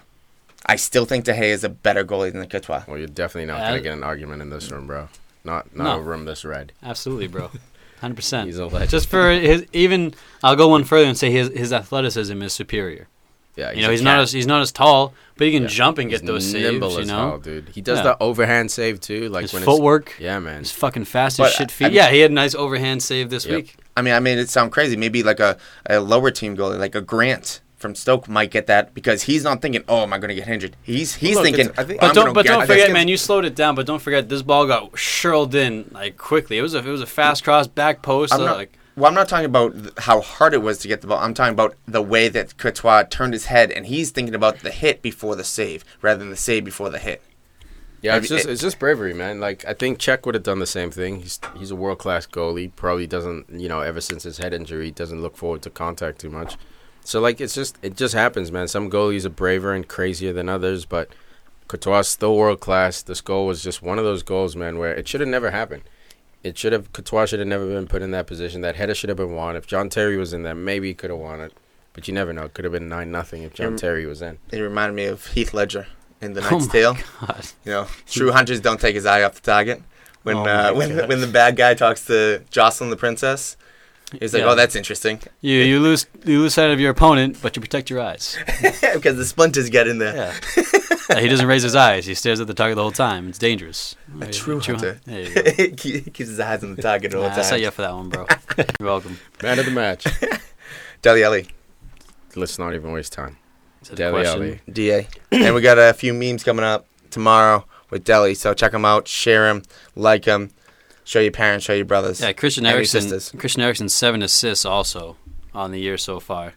I 0.64 0.76
still 0.76 1.04
think 1.04 1.26
De 1.26 1.34
Gea 1.34 1.52
is 1.52 1.62
a 1.62 1.68
better 1.68 2.06
goalie 2.06 2.32
than 2.32 2.48
Courtois. 2.48 2.84
well, 2.88 2.96
you're 2.96 3.06
definitely 3.06 3.52
not 3.52 3.60
Uh, 3.60 3.68
gonna 3.68 3.80
get 3.82 3.92
an 3.92 4.02
argument 4.02 4.40
in 4.40 4.48
this 4.48 4.70
room, 4.70 4.86
bro. 4.86 5.10
Not 5.44 5.76
not 5.76 5.84
No. 5.84 5.98
a 5.98 6.00
room 6.02 6.24
this 6.24 6.42
red. 6.46 6.72
Absolutely, 6.82 7.26
bro. 7.26 7.50
Hundred 8.00 8.14
percent. 8.16 8.46
He's 8.46 8.58
a 8.58 8.66
legend. 8.66 8.90
Just 8.90 9.08
for 9.08 9.30
his, 9.30 9.66
even, 9.72 10.14
I'll 10.42 10.56
go 10.56 10.68
one 10.68 10.84
further 10.84 11.06
and 11.06 11.16
say 11.18 11.30
his 11.30 11.48
his 11.56 11.72
athleticism 11.72 12.40
is 12.42 12.52
superior. 12.52 13.08
Yeah, 13.56 13.72
you 13.72 13.82
know, 13.82 13.88
a 13.88 13.90
he's 13.90 14.02
not 14.02 14.20
as 14.20 14.30
he's 14.30 14.46
not 14.46 14.60
as 14.62 14.70
tall, 14.70 15.14
but 15.36 15.48
he 15.48 15.52
can 15.52 15.64
Yeah. 15.64 15.68
jump 15.68 15.98
and 15.98 16.08
get 16.08 16.20
He's 16.20 16.28
those 16.28 16.48
saves. 16.48 16.70
nimble 16.70 17.00
You 17.00 17.06
know, 17.06 17.30
hell, 17.30 17.38
dude. 17.38 17.70
He 17.70 17.80
does 17.80 17.98
Yeah. 17.98 18.02
the 18.04 18.22
overhand 18.22 18.70
save 18.70 19.00
too, 19.00 19.28
like 19.30 19.42
his 19.42 19.52
when 19.52 19.64
footwork. 19.64 20.10
It's, 20.12 20.20
yeah, 20.20 20.38
man. 20.38 20.60
He's 20.60 20.70
fucking 20.70 21.06
fast 21.06 21.38
But, 21.38 21.48
as 21.48 21.54
shit 21.54 21.72
feet. 21.72 21.86
I 21.86 21.88
mean- 21.88 21.96
yeah, 21.96 22.10
he 22.10 22.20
had 22.20 22.30
a 22.30 22.34
nice 22.34 22.54
overhand 22.54 23.02
save 23.02 23.30
this 23.30 23.46
Yep. 23.46 23.56
week. 23.56 23.74
I 23.96 24.02
mean, 24.02 24.14
I 24.14 24.20
made 24.20 24.38
it 24.38 24.48
sound 24.48 24.70
crazy. 24.70 24.96
Maybe 24.96 25.24
like 25.24 25.40
a, 25.40 25.56
a 25.90 25.98
lower 25.98 26.30
team 26.30 26.56
goalie, 26.56 26.78
like 26.78 26.94
a 26.94 27.00
Grant 27.00 27.60
from 27.78 27.94
Stoke, 27.94 28.28
might 28.28 28.50
get 28.50 28.66
that 28.66 28.92
because 28.92 29.22
he's 29.22 29.44
not 29.44 29.62
thinking, 29.62 29.82
"Oh, 29.88 30.02
am 30.02 30.12
I 30.12 30.18
going 30.18 30.28
to 30.28 30.34
get 30.34 30.48
injured?" 30.48 30.76
He's 30.82 31.14
he's 31.14 31.36
Look, 31.36 31.44
thinking, 31.44 31.70
I 31.78 31.84
think- 31.84 32.02
I'm 32.02 32.08
But 32.08 32.14
don't 32.14 32.34
but 32.34 32.46
don't 32.46 32.66
forget, 32.66 32.92
man. 32.92 33.08
You 33.08 33.16
slowed 33.16 33.44
it 33.44 33.54
down, 33.54 33.74
but 33.74 33.86
don't 33.86 34.02
forget 34.02 34.28
this 34.28 34.42
ball 34.42 34.66
got 34.66 34.98
shirled 34.98 35.54
in 35.54 35.90
like 35.92 36.16
quickly. 36.16 36.58
It 36.58 36.62
was 36.62 36.74
a 36.74 36.78
it 36.78 36.86
was 36.86 37.02
a 37.02 37.06
fast 37.06 37.44
cross 37.44 37.66
back 37.66 38.02
post. 38.02 38.34
I'm 38.34 38.40
uh, 38.40 38.44
not, 38.44 38.56
like 38.56 38.78
well, 38.96 39.06
I'm 39.06 39.14
not 39.14 39.28
talking 39.28 39.46
about 39.46 39.74
th- 39.74 39.94
how 39.98 40.20
hard 40.20 40.54
it 40.54 40.62
was 40.62 40.78
to 40.78 40.88
get 40.88 41.02
the 41.02 41.06
ball. 41.06 41.18
I'm 41.18 41.32
talking 41.32 41.54
about 41.54 41.76
the 41.86 42.02
way 42.02 42.28
that 42.28 42.56
Courtois 42.56 43.04
turned 43.04 43.32
his 43.32 43.46
head, 43.46 43.70
and 43.70 43.86
he's 43.86 44.10
thinking 44.10 44.34
about 44.34 44.58
the 44.60 44.72
hit 44.72 45.02
before 45.02 45.36
the 45.36 45.44
save 45.44 45.84
rather 46.02 46.18
than 46.18 46.30
the 46.30 46.36
save 46.36 46.64
before 46.64 46.90
the 46.90 46.98
hit. 46.98 47.22
Yeah, 48.00 48.16
it's 48.16 48.28
just 48.28 48.46
it's 48.46 48.60
just 48.60 48.78
bravery, 48.78 49.14
man. 49.14 49.40
Like 49.40 49.64
I 49.64 49.74
think 49.74 49.98
Cech 49.98 50.24
would 50.26 50.34
have 50.34 50.44
done 50.44 50.58
the 50.58 50.66
same 50.66 50.90
thing. 50.90 51.20
He's 51.20 51.38
he's 51.56 51.70
a 51.70 51.76
world 51.76 51.98
class 51.98 52.26
goalie. 52.26 52.74
Probably 52.74 53.06
doesn't 53.06 53.50
you 53.50 53.68
know 53.68 53.80
ever 53.80 54.00
since 54.00 54.22
his 54.22 54.38
head 54.38 54.52
injury 54.52 54.90
doesn't 54.90 55.20
look 55.20 55.36
forward 55.36 55.62
to 55.62 55.70
contact 55.70 56.20
too 56.20 56.30
much. 56.30 56.56
So 57.04 57.20
like 57.20 57.40
it's 57.40 57.54
just 57.54 57.78
it 57.82 57.96
just 57.96 58.14
happens, 58.14 58.52
man. 58.52 58.68
Some 58.68 58.90
goalies 58.90 59.24
are 59.24 59.30
braver 59.30 59.72
and 59.72 59.86
crazier 59.88 60.32
than 60.32 60.48
others, 60.48 60.84
but 60.84 61.08
Courtois 61.68 62.00
is 62.00 62.08
still 62.08 62.36
world 62.36 62.60
class. 62.60 63.02
This 63.02 63.20
goal 63.20 63.46
was 63.46 63.62
just 63.62 63.82
one 63.82 63.98
of 63.98 64.04
those 64.04 64.22
goals, 64.22 64.56
man, 64.56 64.78
where 64.78 64.94
it 64.94 65.08
should 65.08 65.20
have 65.20 65.28
never 65.28 65.50
happened. 65.50 65.82
It 66.44 66.56
should 66.58 66.72
have 66.72 66.92
Courtois 66.92 67.26
should 67.26 67.38
have 67.40 67.48
never 67.48 67.66
been 67.66 67.86
put 67.86 68.02
in 68.02 68.10
that 68.12 68.26
position. 68.26 68.60
That 68.60 68.76
header 68.76 68.94
should 68.94 69.08
have 69.08 69.16
been 69.18 69.32
won. 69.34 69.56
If 69.56 69.66
John 69.66 69.88
Terry 69.88 70.16
was 70.16 70.32
in 70.32 70.42
there, 70.42 70.54
maybe 70.54 70.88
he 70.88 70.94
could 70.94 71.10
have 71.10 71.18
won 71.18 71.40
it. 71.40 71.52
But 71.94 72.06
you 72.06 72.14
never 72.14 72.32
know. 72.32 72.44
It 72.44 72.54
could 72.54 72.64
have 72.64 72.72
been 72.72 72.88
nine 72.88 73.10
nothing 73.10 73.42
if 73.42 73.54
John 73.54 73.72
Mm. 73.72 73.78
Terry 73.78 74.06
was 74.06 74.22
in. 74.22 74.38
It 74.52 74.60
reminded 74.60 74.94
me 74.94 75.06
of 75.06 75.26
Heath 75.28 75.52
Ledger 75.52 75.88
in 76.20 76.34
The 76.34 76.40
Oh 76.46 76.50
Knight's 76.50 76.66
my 76.66 76.72
Tale. 76.72 76.96
God. 77.20 77.46
You 77.64 77.72
know, 77.72 77.86
true 78.06 78.30
hunters 78.32 78.60
don't 78.60 78.80
take 78.80 78.94
his 78.94 79.04
eye 79.06 79.22
off 79.22 79.34
the 79.34 79.40
target. 79.40 79.82
When 80.22 80.36
Oh 80.36 80.44
uh, 80.46 80.72
when 80.74 80.94
God. 80.96 81.08
when 81.08 81.20
the 81.20 81.26
bad 81.26 81.56
guy 81.56 81.74
talks 81.74 82.04
to 82.06 82.42
Jocelyn 82.50 82.90
the 82.90 82.96
princess, 82.96 83.56
he's 84.20 84.32
like, 84.34 84.42
Yeah. 84.42 84.50
"Oh, 84.50 84.54
that's 84.54 84.76
interesting," 84.76 85.20
You 85.40 85.58
you 85.58 85.80
lose 85.80 86.06
you 86.24 86.40
lose 86.40 86.54
sight 86.54 86.70
of 86.70 86.80
your 86.80 86.90
opponent, 86.90 87.38
but 87.42 87.56
you 87.56 87.62
protect 87.62 87.90
your 87.90 88.00
eyes. 88.00 88.36
because 88.94 89.16
the 89.16 89.24
splinters 89.24 89.68
get 89.70 89.86
in 89.88 89.98
there. 89.98 90.14
Yeah. 90.14 90.62
Yeah, 91.10 91.20
he 91.20 91.28
doesn't 91.28 91.46
raise 91.46 91.62
his 91.62 91.74
eyes. 91.74 92.04
He 92.04 92.14
stares 92.14 92.38
at 92.38 92.46
the 92.48 92.54
target 92.54 92.76
the 92.76 92.82
whole 92.82 92.92
time. 92.92 93.28
It's 93.30 93.38
dangerous. 93.38 93.96
A 94.20 94.26
true 94.26 94.60
hunter. 94.60 95.00
There 95.06 95.20
you 95.22 95.34
go. 95.34 95.50
he 95.56 95.70
keeps 96.02 96.28
his 96.28 96.38
eyes 96.38 96.62
on 96.62 96.76
the 96.76 96.82
target 96.82 97.14
all 97.14 97.22
Nah, 97.22 97.34
the 97.34 97.40
I 97.40 97.42
set 97.44 97.60
you 97.62 97.68
up 97.68 97.74
for 97.74 97.82
that 97.82 97.94
one, 97.94 98.10
bro. 98.10 98.26
You're 98.78 98.88
welcome. 98.88 99.18
Man 99.42 99.58
of 99.58 99.64
the 99.64 99.70
match. 99.70 100.06
Dele 101.00 101.22
Alli, 101.24 101.48
Let's 102.36 102.58
not 102.58 102.74
even 102.74 102.92
waste 102.92 103.14
time. 103.14 103.38
Is 103.80 103.88
that 103.88 103.94
a 103.94 103.96
Dele 103.96 104.12
question? 104.22 104.60
Da, 104.70 105.06
and 105.32 105.54
we 105.54 105.60
got 105.62 105.78
a 105.78 105.94
few 105.94 106.12
memes 106.12 106.44
coming 106.44 106.64
up 106.64 106.86
tomorrow 107.10 107.64
with 107.90 108.04
Dele. 108.04 108.34
So 108.34 108.52
check 108.52 108.72
them 108.72 108.84
out, 108.84 109.08
share 109.08 109.46
them, 109.46 109.62
like 109.96 110.24
them, 110.24 110.50
show 111.08 111.20
your 111.20 111.32
parents, 111.32 111.64
show 111.64 111.72
your 111.72 111.86
brothers. 111.86 112.20
Yeah, 112.20 112.32
Christian 112.32 112.66
and 112.66 112.72
your 112.72 112.78
Eriksen. 112.78 113.38
Christian 113.38 113.62
Eriksen 113.62 113.88
seven 113.88 114.22
assists 114.22 114.64
also 114.66 115.16
on 115.54 115.70
the 115.72 115.80
year 115.80 115.96
so 115.96 116.20
far. 116.20 116.52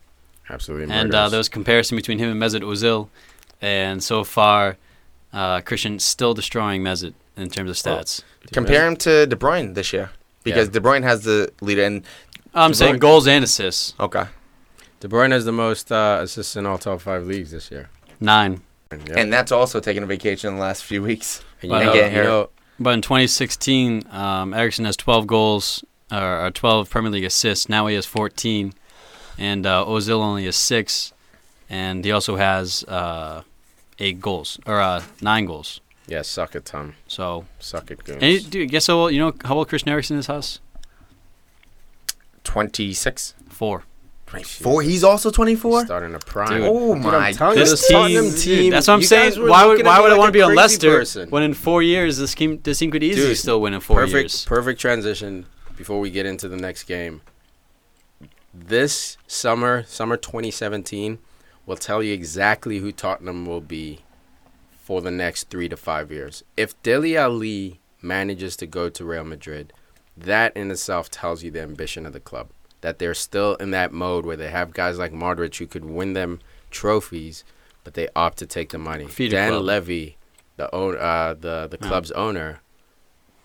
Absolutely. 0.49 0.93
And 0.93 1.15
uh, 1.15 1.29
there 1.29 1.37
was 1.37 1.47
comparison 1.47 1.95
between 1.95 2.19
him 2.19 2.29
and 2.29 2.41
Mesut 2.41 2.61
Ozil, 2.61 3.07
and 3.61 4.03
so 4.03 4.23
far, 4.25 4.77
uh, 5.31 5.61
Christian 5.61 5.97
still 5.99 6.33
destroying 6.33 6.83
Mesut 6.83 7.13
in 7.37 7.49
terms 7.49 7.69
of 7.69 7.77
stats. 7.77 8.23
Compare 8.51 8.87
him 8.87 8.97
to 8.97 9.25
De 9.25 9.35
Bruyne 9.35 9.73
this 9.73 9.93
year 9.93 10.09
because 10.43 10.67
Yeah. 10.67 10.73
De 10.73 10.79
Bruyne 10.81 11.03
has 11.03 11.23
the 11.23 11.51
leader. 11.61 11.83
in. 11.83 12.03
I'm 12.53 12.73
saying 12.73 12.97
goals 12.97 13.27
and 13.27 13.45
assists. 13.45 13.93
okay, 13.99 14.25
De 14.99 15.07
Bruyne 15.07 15.31
has 15.31 15.45
the 15.45 15.53
most 15.53 15.89
uh, 15.91 16.19
assists 16.21 16.57
in 16.57 16.65
all 16.65 16.77
top 16.77 16.99
five 16.99 17.25
leagues 17.25 17.51
this 17.51 17.71
year. 17.71 17.89
Nine. 18.19 18.61
And, 18.91 19.09
and 19.17 19.31
that's 19.31 19.53
also 19.53 19.79
taking 19.79 20.03
a 20.03 20.05
vacation 20.05 20.49
in 20.49 20.55
the 20.55 20.61
last 20.61 20.83
few 20.83 21.01
weeks. 21.01 21.41
And 21.61 21.71
you, 21.71 21.79
know, 21.79 21.89
uh, 21.91 21.93
getting 21.93 22.17
you 22.17 22.23
know, 22.23 22.49
But 22.81 22.95
in 22.95 23.01
2016, 23.01 24.05
um, 24.09 24.53
Eriksen 24.55 24.85
has 24.85 24.97
12 24.97 25.27
goals 25.27 25.83
or, 26.11 26.45
or 26.47 26.51
12 26.51 26.89
Premier 26.89 27.11
League 27.11 27.23
assists. 27.23 27.69
Now 27.69 27.85
he 27.87 27.93
has 27.95 28.07
14, 28.07 28.73
and 29.37 29.65
uh, 29.67 29.85
Ozil 29.87 30.19
only 30.19 30.45
has 30.45 30.55
six, 30.55 31.13
and 31.69 32.03
he 32.03 32.11
also 32.11 32.37
has 32.37 32.83
uh, 32.85 33.43
eight 33.99 34.19
goals 34.19 34.59
or 34.65 34.81
uh, 34.81 35.03
nine 35.21 35.45
goals. 35.45 35.79
yeah, 36.07 36.23
suck 36.23 36.55
it, 36.55 36.65
Tum. 36.65 36.95
So, 37.07 37.45
Suck 37.59 37.91
it, 37.91 38.03
goons. 38.03 38.17
and 38.23 38.31
you, 38.31 38.39
dude, 38.41 38.69
guess 38.71 38.87
how 38.87 38.95
old? 38.95 39.13
You 39.13 39.19
know 39.19 39.33
how 39.45 39.55
old 39.57 39.69
Christian 39.69 39.89
Eriksen 39.91 40.17
is? 40.17 40.27
Us 40.27 40.59
Twenty 42.43 42.93
six. 42.93 43.35
Four. 44.31 44.43
Four. 44.43 44.81
He's 44.81 45.03
also 45.03 45.29
twenty 45.29 45.55
four. 45.55 45.85
Starting 45.85 46.15
a 46.15 46.19
prime. 46.19 46.61
Dude. 46.61 46.69
Oh 46.69 46.95
my! 46.95 47.27
I'm 47.29 47.33
telling 47.33 47.57
you, 47.57 47.63
This 47.63 47.71
this 47.71 47.89
Tottenham 47.91 48.25
team, 48.31 48.33
team. 48.35 48.71
that's 48.71 48.87
what 48.87 48.93
I'm 48.95 48.99
you 49.01 49.05
saying. 49.07 49.29
guys 49.31 49.39
were 49.39 49.49
Why 49.49 49.65
would 49.65 49.71
looking 49.73 49.85
at 49.87 49.89
why 49.89 49.97
me 49.97 50.03
would 50.03 50.11
I 50.13 50.17
want 50.17 50.29
to 50.29 50.31
be 50.33 50.41
on 50.41 50.55
Leicester 50.55 50.99
person. 50.99 51.29
when 51.29 51.43
in 51.43 51.53
four 51.53 51.83
years 51.83 52.17
this 52.17 52.33
team 52.33 52.59
this 52.63 52.79
team 52.79 52.91
could 52.91 53.03
easily 53.03 53.27
Dude, 53.29 53.37
still 53.37 53.59
win 53.61 53.73
in 53.73 53.81
four 53.81 53.97
perfect, 53.97 54.13
years? 54.13 54.45
perfect 54.45 54.79
transition 54.79 55.45
before 55.75 55.99
we 55.99 56.09
get 56.11 56.25
into 56.25 56.47
the 56.47 56.55
next 56.57 56.83
game. 56.83 57.21
This 58.53 59.17
summer, 59.27 59.83
summer 59.87 60.17
2017, 60.17 61.19
will 61.65 61.77
tell 61.77 62.03
you 62.03 62.13
exactly 62.13 62.79
who 62.79 62.91
Tottenham 62.91 63.45
will 63.45 63.61
be 63.61 63.99
for 64.77 65.01
the 65.01 65.11
next 65.11 65.49
three 65.49 65.69
to 65.69 65.77
five 65.77 66.11
years. 66.11 66.43
If 66.57 66.81
Dele 66.83 67.15
Alli 67.17 67.79
manages 68.01 68.55
to 68.57 68.67
go 68.67 68.89
to 68.89 69.05
Real 69.05 69.23
Madrid, 69.23 69.71
that 70.17 70.55
in 70.55 70.69
itself 70.69 71.09
tells 71.09 71.43
you 71.43 71.51
the 71.51 71.61
ambition 71.61 72.05
of 72.05 72.13
the 72.13 72.19
club. 72.19 72.49
That 72.81 72.99
they're 72.99 73.13
still 73.13 73.55
in 73.55 73.71
that 73.71 73.93
mode 73.93 74.25
where 74.25 74.37
they 74.37 74.49
have 74.49 74.73
guys 74.73 74.97
like 74.97 75.11
Modric 75.11 75.55
who 75.57 75.67
could 75.67 75.85
win 75.85 76.13
them 76.13 76.39
trophies, 76.71 77.43
but 77.83 77.93
they 77.93 78.07
opt 78.15 78.37
to 78.39 78.45
take 78.45 78.69
the 78.69 78.77
money. 78.77 79.07
Feed 79.07 79.33
a 79.33 79.35
Dan 79.35 79.51
club. 79.51 79.63
Levy, 79.63 80.17
the 80.57 80.73
own, 80.73 80.97
uh, 80.97 81.35
the 81.39 81.67
the 81.69 81.77
club's 81.77 82.11
owner, 82.11 82.61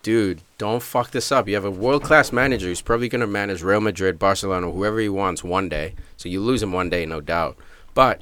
dude, 0.01 0.41
don't 0.57 0.81
fuck 0.81 1.11
this 1.11 1.31
up. 1.31 1.47
You 1.47 1.55
have 1.55 1.65
a 1.65 1.69
world 1.71 2.03
class 2.03 2.31
manager 2.31 2.67
who's 2.67 2.81
probably 2.81 3.09
going 3.09 3.21
to 3.21 3.27
manage 3.27 3.61
Real 3.61 3.81
Madrid, 3.81 4.17
Barcelona, 4.17 4.71
whoever 4.71 4.99
he 4.99 5.09
wants 5.09 5.43
one 5.43 5.69
day. 5.69 5.95
So 6.15 6.29
you 6.29 6.39
lose 6.39 6.63
him 6.63 6.71
one 6.71 6.89
day, 6.89 7.05
no 7.05 7.19
doubt. 7.21 7.57
But 7.93 8.21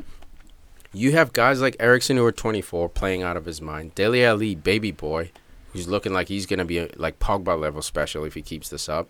you 0.93 1.11
have 1.11 1.33
guys 1.33 1.61
like 1.61 1.75
Eriksen 1.79 2.17
who 2.17 2.25
are 2.25 2.31
24 2.31 2.89
playing 2.89 3.21
out 3.21 3.37
of 3.37 3.45
his 3.45 3.61
mind. 3.61 3.93
Dele 3.95 4.25
Alli, 4.25 4.55
baby 4.55 4.91
boy, 4.91 5.31
who's 5.73 5.87
looking 5.87 6.13
like 6.13 6.27
he's 6.27 6.45
going 6.45 6.59
to 6.59 6.65
be 6.65 6.79
a, 6.79 6.89
like 6.95 7.19
Pogba 7.19 7.59
level 7.59 7.81
special 7.81 8.23
if 8.23 8.33
he 8.33 8.41
keeps 8.41 8.69
this 8.69 8.89
up. 8.89 9.07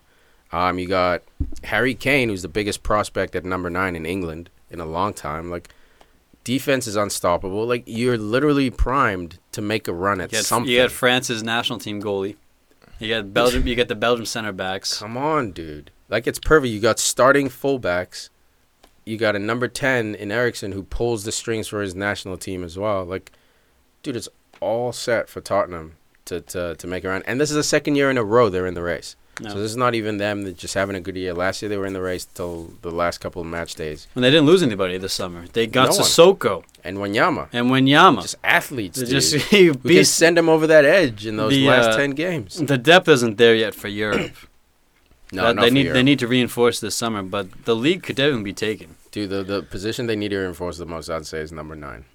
Um, 0.56 0.80
you 0.80 0.88
got 0.88 1.22
Harry 1.66 1.94
Kane, 1.94 2.30
who's 2.30 2.42
the 2.42 2.48
biggest 2.48 2.82
prospect 2.82 3.36
at 3.36 3.44
number 3.44 3.70
nine 3.70 3.94
in 3.94 4.06
England 4.06 4.50
in 4.72 4.80
a 4.80 4.86
long 4.86 5.14
time. 5.14 5.50
Like 5.50 5.70
defense 6.46 6.88
is 6.88 6.96
unstoppable. 6.96 7.66
Like 7.68 7.84
you're 7.86 8.18
literally 8.18 8.70
primed 8.70 9.38
to 9.52 9.62
make 9.62 9.90
a 9.90 9.94
run 9.94 10.22
at 10.22 10.32
You 10.32 10.38
got, 10.38 10.46
something. 10.46 10.72
you 10.72 10.82
got 10.82 10.92
France's 10.92 11.44
national 11.44 11.80
team 11.80 12.02
goalie. 12.02 12.38
You 13.00 13.10
got 13.10 13.34
Belgium. 13.34 13.68
you 13.68 13.76
got 13.76 13.90
the 13.90 13.96
Belgium 13.96 14.26
center 14.26 14.54
backs. 14.54 14.98
Come 15.00 15.18
on, 15.18 15.52
dude. 15.52 15.92
Like 16.08 16.26
it's 16.26 16.40
perfect. 16.40 16.72
You 16.72 16.80
got 16.80 17.00
starting 17.00 17.50
fullbacks. 17.50 18.30
You 19.04 19.18
got 19.18 19.36
a 19.36 19.40
number 19.40 19.68
ten 19.68 20.16
in 20.16 20.32
Eriksen 20.32 20.72
who 20.72 20.84
pulls 20.84 21.26
the 21.26 21.34
strings 21.34 21.68
for 21.68 21.82
his 21.82 21.94
national 21.96 22.38
team 22.38 22.64
as 22.64 22.78
well. 22.78 23.04
Like, 23.04 23.34
dude, 24.04 24.16
it's 24.16 24.30
all 24.62 24.94
set 24.94 25.28
for 25.28 25.42
Tottenham 25.42 25.98
to 26.26 26.40
to, 26.40 26.76
to 26.76 26.88
make 26.88 27.04
a 27.04 27.10
run. 27.10 27.24
And 27.26 27.42
this 27.42 27.50
is 27.50 27.58
the 27.58 27.64
second 27.64 27.96
year 27.96 28.10
in 28.10 28.18
a 28.18 28.24
row 28.24 28.48
they're 28.48 28.66
in 28.66 28.74
the 28.74 28.82
race. 28.84 29.18
No. 29.42 29.50
So 29.50 29.56
this 29.60 29.72
is 29.72 29.76
not 29.78 29.96
even 29.96 30.18
them 30.18 30.44
that 30.44 30.56
just 30.58 30.74
having 30.76 30.96
a 30.96 31.02
good 31.02 31.18
year. 31.18 31.34
Last 31.34 31.62
year 31.62 31.68
they 31.68 31.78
were 31.78 31.86
in 31.86 31.92
the 31.94 32.02
race 32.02 32.24
till 32.26 32.72
the 32.82 32.90
last 32.92 33.18
couple 33.18 33.42
of 33.42 33.48
match 33.48 33.76
days. 33.76 34.08
And 34.16 34.24
they 34.24 34.30
didn't 34.32 34.46
lose 34.46 34.64
anybody 34.64 34.98
this 34.98 35.12
summer. 35.14 35.46
They 35.52 35.68
got 35.68 35.90
No. 35.90 35.98
Sissoko 36.04 36.64
And 36.86 36.98
Wanyama, 37.00 37.50
and 37.52 37.68
Wanyama. 37.70 38.22
just 38.22 38.36
athletes, 38.44 38.98
dude. 39.00 39.10
just 39.10 39.52
we 39.52 39.96
can 39.96 40.06
send 40.06 40.38
them 40.38 40.48
over 40.48 40.66
that 40.68 40.86
edge 40.86 41.26
in 41.26 41.36
those 41.36 41.52
The, 41.52 41.68
last 41.68 41.90
uh, 41.90 41.98
ten 41.98 42.12
games. 42.12 42.56
the 42.56 42.78
depth 42.78 43.10
isn't 43.10 43.38
there 43.38 43.56
yet 43.56 43.76
for 43.76 43.88
Europe. 43.90 44.32
No, 45.32 45.42
That- 45.54 45.60
they 45.60 45.70
need 45.72 45.82
Europe. 45.88 45.96
they 45.96 46.04
need 46.04 46.20
to 46.20 46.28
reinforce 46.28 46.80
this 46.80 46.96
summer, 46.96 47.24
but 47.24 47.66
the 47.66 47.76
league 47.76 48.04
could 48.04 48.16
definitely 48.16 48.44
be 48.44 48.54
taken. 48.54 48.96
Dude, 49.12 49.32
the, 49.32 49.44
the 49.44 49.64
position 49.64 50.06
they 50.06 50.16
need 50.16 50.30
to 50.30 50.38
reinforce 50.38 50.78
the 50.78 50.86
most, 50.86 51.10
I'd 51.10 51.26
say, 51.26 51.40
is 51.40 51.52
number 51.52 51.76
nine. 51.76 52.06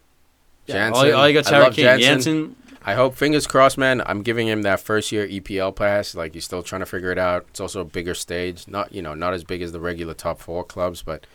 Yeah, 0.66 0.90
all, 0.90 1.12
all 1.14 1.28
you 1.28 1.35
got 1.42 1.50
love 1.50 1.74
Janssen. 1.74 2.00
Janssen. 2.00 2.56
I 2.84 2.94
hope, 2.94 3.14
fingers 3.14 3.46
crossed, 3.46 3.76
man. 3.76 4.02
I'm 4.06 4.22
giving 4.22 4.48
him 4.48 4.62
that 4.62 4.80
first 4.80 5.12
year 5.12 5.26
EPL 5.26 5.74
pass. 5.76 6.14
Like 6.14 6.34
he's 6.34 6.44
still 6.44 6.62
trying 6.62 6.80
to 6.80 6.86
figure 6.86 7.12
it 7.12 7.18
out. 7.18 7.46
It's 7.50 7.60
also 7.60 7.80
a 7.82 7.84
bigger 7.84 8.14
stage, 8.14 8.66
not 8.66 8.92
you 8.92 9.02
know, 9.02 9.14
not 9.14 9.34
as 9.34 9.44
big 9.44 9.62
as 9.62 9.72
the 9.72 9.80
regular 9.80 10.14
top 10.14 10.38
four 10.38 10.64
clubs, 10.64 11.02
but 11.02 11.26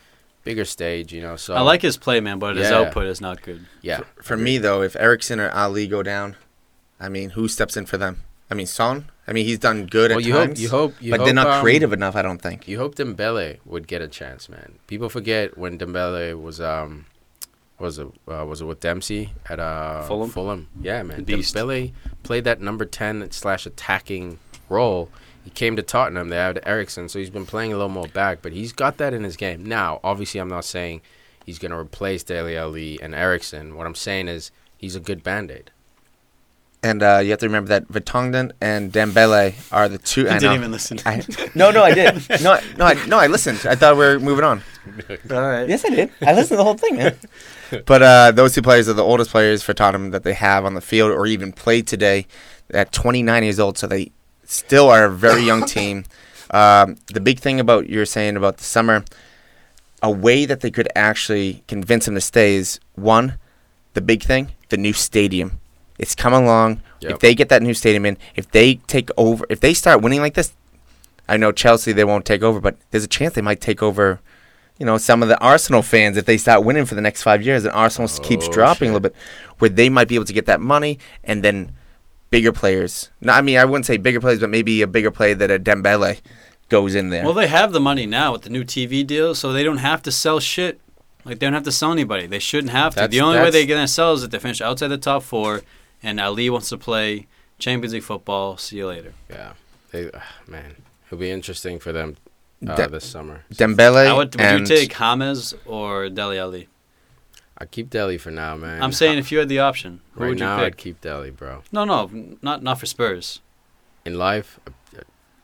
bigger 0.44 0.64
stage. 0.64 1.12
You 1.12 1.22
know, 1.22 1.36
so 1.36 1.54
I 1.54 1.60
like 1.60 1.82
his 1.82 1.96
play, 1.96 2.20
man, 2.20 2.38
but 2.38 2.56
his 2.56 2.70
output 2.70 3.06
is 3.06 3.20
not 3.20 3.42
good. 3.42 3.66
Yeah, 3.80 4.00
For 4.22 4.36
me 4.36 4.58
though, 4.58 4.82
if 4.82 4.96
Eriksen 4.96 5.38
or 5.38 5.48
Alli 5.50 5.86
go 5.86 6.02
down, 6.02 6.36
I 6.98 7.08
mean, 7.08 7.30
who 7.30 7.48
steps 7.48 7.76
in 7.76 7.86
for 7.86 7.96
them? 7.96 8.22
I 8.50 8.54
mean, 8.54 8.66
Son. 8.66 9.10
I 9.28 9.32
mean, 9.32 9.44
he's 9.44 9.58
done 9.58 9.86
good 9.86 10.10
Well, 10.10 10.20
at 10.20 10.24
you 10.24 10.32
hope, 10.34 10.56
you 10.56 10.68
hope, 10.68 10.94
you 11.00 11.10
but 11.10 11.18
hope, 11.18 11.26
they're 11.26 11.34
not 11.34 11.48
um, 11.48 11.60
creative 11.60 11.92
enough. 11.92 12.14
I 12.14 12.22
don't 12.22 12.40
think. 12.40 12.68
You 12.68 12.78
hope 12.78 12.94
Dembele 12.94 13.58
would 13.64 13.88
get 13.88 14.00
a 14.00 14.06
chance, 14.06 14.48
man. 14.48 14.78
People 14.86 15.08
forget 15.08 15.58
when 15.58 15.78
Dembele 15.78 16.40
was 16.40 16.60
um 16.60 17.06
was 17.78 17.98
it 17.98 18.06
uh, 18.28 18.44
was 18.46 18.60
it 18.60 18.64
with 18.64 18.80
Dempsey 18.80 19.32
at 19.48 19.60
uh 19.60 20.02
Fulham? 20.02 20.30
Fulham, 20.30 20.68
yeah, 20.80 21.02
man. 21.02 21.24
Dembele 21.24 21.92
played 22.22 22.44
that 22.44 22.60
number 22.60 22.84
ten 22.84 23.30
slash 23.30 23.66
attacking 23.66 24.38
role. 24.68 25.10
He 25.44 25.50
came 25.50 25.76
to 25.76 25.82
Tottenham. 25.82 26.28
They 26.28 26.36
had 26.36 26.60
Eriksen, 26.64 27.08
so 27.08 27.18
he's 27.18 27.30
been 27.30 27.46
playing 27.46 27.72
a 27.72 27.76
little 27.76 27.88
more 27.88 28.08
back, 28.08 28.40
but 28.42 28.52
he's 28.52 28.72
got 28.72 28.96
that 28.96 29.14
in 29.14 29.22
his 29.22 29.36
game. 29.36 29.64
Now, 29.64 30.00
obviously, 30.02 30.40
I'm 30.40 30.48
not 30.48 30.64
saying 30.64 31.02
he's 31.44 31.58
going 31.60 31.70
to 31.70 31.78
replace 31.78 32.24
Dele 32.24 32.56
Alli 32.56 33.00
and 33.00 33.14
Eriksen. 33.14 33.76
What 33.76 33.86
I'm 33.86 33.94
saying 33.94 34.26
is 34.26 34.50
he's 34.76 34.96
a 34.96 35.00
good 35.00 35.22
band 35.22 35.52
aid. 35.52 35.70
And 36.86 37.02
uh, 37.02 37.18
you 37.18 37.30
have 37.30 37.40
to 37.40 37.46
remember 37.46 37.70
that 37.70 37.88
Vertonghen 37.88 38.52
and 38.60 38.92
Dembele 38.92 39.54
are 39.72 39.88
the 39.88 39.98
two. 39.98 40.28
I 40.28 40.34
didn't 40.34 40.42
know. 40.42 40.54
Even 40.54 40.70
listen. 40.70 40.98
I, 41.04 41.20
no, 41.56 41.72
no, 41.72 41.82
I 41.82 41.92
did. 41.92 42.14
No, 42.42 42.60
no, 42.76 42.84
I, 42.84 43.06
no, 43.06 43.18
I 43.18 43.26
listened. 43.26 43.66
I 43.66 43.74
thought 43.74 43.96
we 43.96 44.04
were 44.04 44.20
moving 44.20 44.44
on. 44.44 44.62
All 45.32 45.40
right. 45.40 45.68
Yes, 45.68 45.84
I 45.84 45.88
did. 45.88 46.12
I 46.22 46.32
listened 46.32 46.50
to 46.50 46.56
the 46.58 46.64
whole 46.64 46.76
thing, 46.78 46.96
man. 46.96 47.16
But 47.84 48.00
uh, 48.00 48.30
those 48.30 48.54
two 48.54 48.62
players 48.62 48.88
are 48.88 48.92
the 48.92 49.02
oldest 49.02 49.32
players 49.32 49.64
for 49.64 49.74
Tottenham 49.74 50.12
that 50.12 50.22
they 50.22 50.34
have 50.34 50.64
on 50.64 50.74
the 50.74 50.80
field 50.80 51.10
or 51.10 51.26
even 51.26 51.50
played 51.50 51.88
today 51.88 52.28
at 52.70 52.92
29 52.92 53.42
years 53.42 53.58
old. 53.58 53.76
So 53.76 53.88
they 53.88 54.12
still 54.44 54.88
are 54.88 55.06
a 55.06 55.10
very 55.10 55.42
young 55.42 55.64
team. 55.76 56.04
Um, 56.52 56.94
the 57.12 57.18
big 57.18 57.40
thing 57.40 57.58
about 57.58 57.88
you're 57.88 58.06
saying 58.06 58.36
about 58.36 58.58
the 58.58 58.62
summer, 58.62 59.04
a 60.00 60.12
way 60.12 60.44
that 60.46 60.60
they 60.60 60.70
could 60.70 60.88
actually 60.94 61.64
convince 61.66 62.06
him 62.06 62.14
to 62.14 62.20
stay 62.20 62.54
is 62.54 62.78
one, 62.94 63.36
the 63.94 64.00
big 64.00 64.22
thing, 64.22 64.52
the 64.68 64.76
new 64.76 64.92
stadium. 64.92 65.58
It's 65.98 66.14
coming 66.14 66.44
along. 66.44 66.82
Yep. 67.00 67.12
If 67.12 67.18
they 67.20 67.34
get 67.34 67.48
that 67.50 67.62
new 67.62 67.74
stadium 67.74 68.06
in, 68.06 68.18
if 68.34 68.50
they 68.50 68.74
take 68.86 69.10
over, 69.16 69.44
if 69.48 69.60
they 69.60 69.74
start 69.74 70.02
winning 70.02 70.20
like 70.20 70.34
this, 70.34 70.52
I 71.28 71.36
know 71.36 71.52
Chelsea 71.52 71.92
they 71.92 72.04
won't 72.04 72.24
take 72.24 72.42
over, 72.42 72.60
but 72.60 72.76
there's 72.90 73.04
a 73.04 73.08
chance 73.08 73.34
they 73.34 73.42
might 73.42 73.60
take 73.60 73.82
over. 73.82 74.20
You 74.78 74.84
know, 74.86 74.98
some 74.98 75.22
of 75.22 75.28
the 75.28 75.38
Arsenal 75.40 75.82
fans 75.82 76.16
if 76.16 76.26
they 76.26 76.36
start 76.36 76.64
winning 76.64 76.84
for 76.84 76.94
the 76.94 77.00
next 77.00 77.22
five 77.22 77.42
years, 77.42 77.64
and 77.64 77.72
Arsenal 77.74 78.04
s 78.08 78.18
keeps 78.18 78.46
Oh, 78.48 78.52
dropping 78.52 78.90
a 78.90 78.92
little 78.92 79.08
bit, 79.08 79.14
where 79.58 79.70
they 79.70 79.88
might 79.88 80.06
be 80.08 80.14
able 80.16 80.26
to 80.26 80.32
get 80.34 80.46
that 80.46 80.60
money, 80.60 80.98
and 81.24 81.42
then 81.42 81.72
bigger 82.30 82.52
players. 82.52 83.10
No, 83.20 83.32
I 83.32 83.40
mean 83.40 83.56
I 83.56 83.64
wouldn't 83.64 83.86
say 83.86 83.96
bigger 83.96 84.20
players, 84.20 84.40
but 84.40 84.50
maybe 84.50 84.82
a 84.82 84.86
bigger 84.86 85.10
player 85.10 85.34
that 85.34 85.50
a 85.50 85.58
Dembele 85.58 86.20
goes 86.68 86.94
in 86.94 87.08
there. 87.10 87.24
Well, 87.24 87.32
they 87.32 87.46
have 87.46 87.72
the 87.72 87.80
money 87.80 88.04
now 88.06 88.32
with 88.32 88.42
the 88.42 88.50
new 88.50 88.64
TV 88.64 89.06
deal, 89.06 89.34
so 89.34 89.52
they 89.52 89.62
don't 89.62 89.78
have 89.78 90.02
to 90.02 90.12
sell 90.12 90.40
shit. 90.40 90.80
Like 91.24 91.38
they 91.38 91.46
don't 91.46 91.54
have 91.54 91.62
to 91.64 91.72
sell 91.72 91.90
anybody. 91.90 92.26
They 92.26 92.38
shouldn't 92.38 92.70
have 92.72 92.92
to. 92.94 92.96
That's- 92.96 93.10
the 93.12 93.20
only 93.22 93.38
way 93.38 93.50
they're 93.50 93.66
gonna 93.66 93.88
sell 93.88 94.12
is 94.12 94.22
if 94.22 94.30
they 94.30 94.38
finish 94.38 94.60
outside 94.60 94.88
the 94.88 94.98
top 94.98 95.22
four, 95.22 95.62
and 96.06 96.20
Alli 96.20 96.48
wants 96.50 96.68
to 96.70 96.78
play 96.78 97.26
Champions 97.58 97.92
League 97.92 98.02
football. 98.04 98.56
See 98.56 98.76
you 98.78 98.86
later. 98.86 99.12
Yeah, 99.28 99.52
they, 99.90 100.10
ah, 100.14 100.22
man, 100.46 100.76
it'll 101.06 101.18
be 101.18 101.30
interesting 101.30 101.78
for 101.80 101.92
them 101.92 102.16
uh, 102.66 102.76
De- 102.76 102.88
this 102.88 103.04
summer. 103.04 103.44
Dembele 103.52 104.06
I 104.06 104.12
would, 104.12 104.34
would 104.34 104.40
and 104.40 104.60
you 104.60 104.66
take 104.76 104.96
James 104.96 105.54
or 105.66 106.08
Dele 106.08 106.38
Alli? 106.38 106.68
I 107.58 107.64
keep 107.64 107.90
Dele 107.90 108.18
for 108.18 108.30
now, 108.30 108.54
man. 108.56 108.82
I'm 108.82 108.92
saying 108.92 109.18
if 109.18 109.32
you 109.32 109.38
had 109.38 109.48
the 109.48 109.58
option, 109.60 110.00
who 110.12 110.20
right 110.20 110.28
would 110.30 110.38
you 110.40 110.44
now 110.46 110.56
pick? 110.58 110.66
I'd 110.66 110.76
keep 110.76 111.00
Dele, 111.00 111.30
bro. 111.30 111.62
No, 111.72 111.84
no, 111.84 112.10
not 112.42 112.62
not 112.62 112.78
for 112.78 112.86
Spurs. 112.86 113.40
In 114.04 114.16
life, 114.18 114.60
uh, 114.68 115.00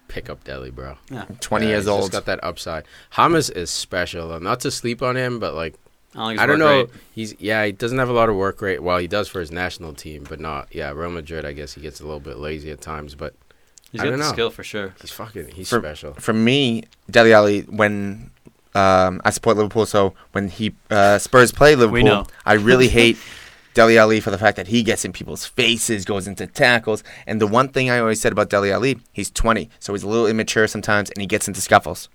pick 0.09 0.29
up 0.31 0.45
Dele, 0.45 0.71
bro. 0.71 0.99
Yeah, 1.11 1.25
20 1.41 1.65
Yeah, 1.65 1.71
years 1.73 1.85
he's 1.85 1.89
old. 1.89 2.03
Just 2.03 2.13
got 2.13 2.27
that 2.27 2.45
upside. 2.45 2.85
Hamas 3.15 3.51
is 3.51 3.71
special. 3.71 4.29
though. 4.29 4.39
Not 4.39 4.61
to 4.61 4.71
sleep 4.71 5.03
on 5.03 5.17
him, 5.17 5.39
but 5.41 5.55
like 5.55 5.75
I 6.15 6.19
don't, 6.35 6.39
I 6.41 6.47
don't 6.47 6.59
know. 6.59 6.81
rate- 6.83 6.91
He's 7.15 7.35
yeah, 7.41 7.65
he 7.65 7.73
doesn't 7.73 7.99
have 7.99 8.09
a 8.09 8.13
lot 8.13 8.29
of 8.29 8.37
work 8.37 8.61
rate. 8.63 8.83
Well, 8.83 8.99
he 8.99 9.07
does 9.09 9.29
for 9.29 9.41
his 9.41 9.51
national 9.51 9.95
team, 9.95 10.25
but 10.29 10.41
not 10.41 10.69
yeah. 10.75 10.91
Real 10.93 11.11
Madrid, 11.11 11.45
I 11.45 11.53
guess 11.53 11.73
he 11.75 11.81
gets 11.81 12.01
a 12.01 12.05
little 12.05 12.21
bit 12.21 12.37
lazy 12.39 12.71
at 12.71 12.81
times, 12.81 13.15
but 13.15 13.35
He's 13.91 14.01
I 14.01 14.05
got 14.05 14.11
don't 14.11 14.19
the 14.21 14.25
know. 14.27 14.33
skill 14.33 14.51
for 14.51 14.65
sure. 14.65 14.95
he's 15.01 15.11
fucking 15.11 15.49
he's 15.49 15.69
For- 15.69 15.79
special. 15.81 16.15
for 16.15 16.33
me, 16.33 16.85
Dele 17.11 17.33
Alli, 17.35 17.61
when 17.63 18.31
um, 18.75 19.21
I 19.25 19.31
support 19.31 19.57
Liverpool, 19.59 19.85
so 19.87 20.15
when 20.33 20.49
he 20.49 20.75
uh, 20.91 21.19
Spurs 21.19 21.53
play 21.53 21.75
Liverpool, 21.77 22.05
know. 22.05 22.27
I 22.47 22.55
really 22.55 22.89
hate 23.01 23.19
Dele 23.75 23.99
Alli 23.99 24.21
for 24.21 24.31
the 24.31 24.39
fact 24.39 24.57
that 24.57 24.69
he 24.69 24.83
gets 24.83 25.05
in 25.05 25.13
people's 25.13 25.45
faces, 25.45 26.05
goes 26.07 26.27
into 26.27 26.47
tackles, 26.47 27.05
and 27.27 27.39
the 27.41 27.47
one 27.47 27.69
thing 27.69 27.91
I 27.91 27.99
always 27.99 28.19
said 28.21 28.33
about 28.33 28.49
Dele 28.49 28.73
Alli, 28.73 28.99
he's 29.13 29.31
20, 29.31 29.69
so 29.79 29.93
he's 29.93 30.03
a 30.05 30.09
little 30.09 30.27
immature 30.27 30.67
sometimes, 30.67 31.11
and 31.11 31.21
he 31.21 31.27
gets 31.27 31.47
into 31.49 31.61
scuffles. 31.61 32.09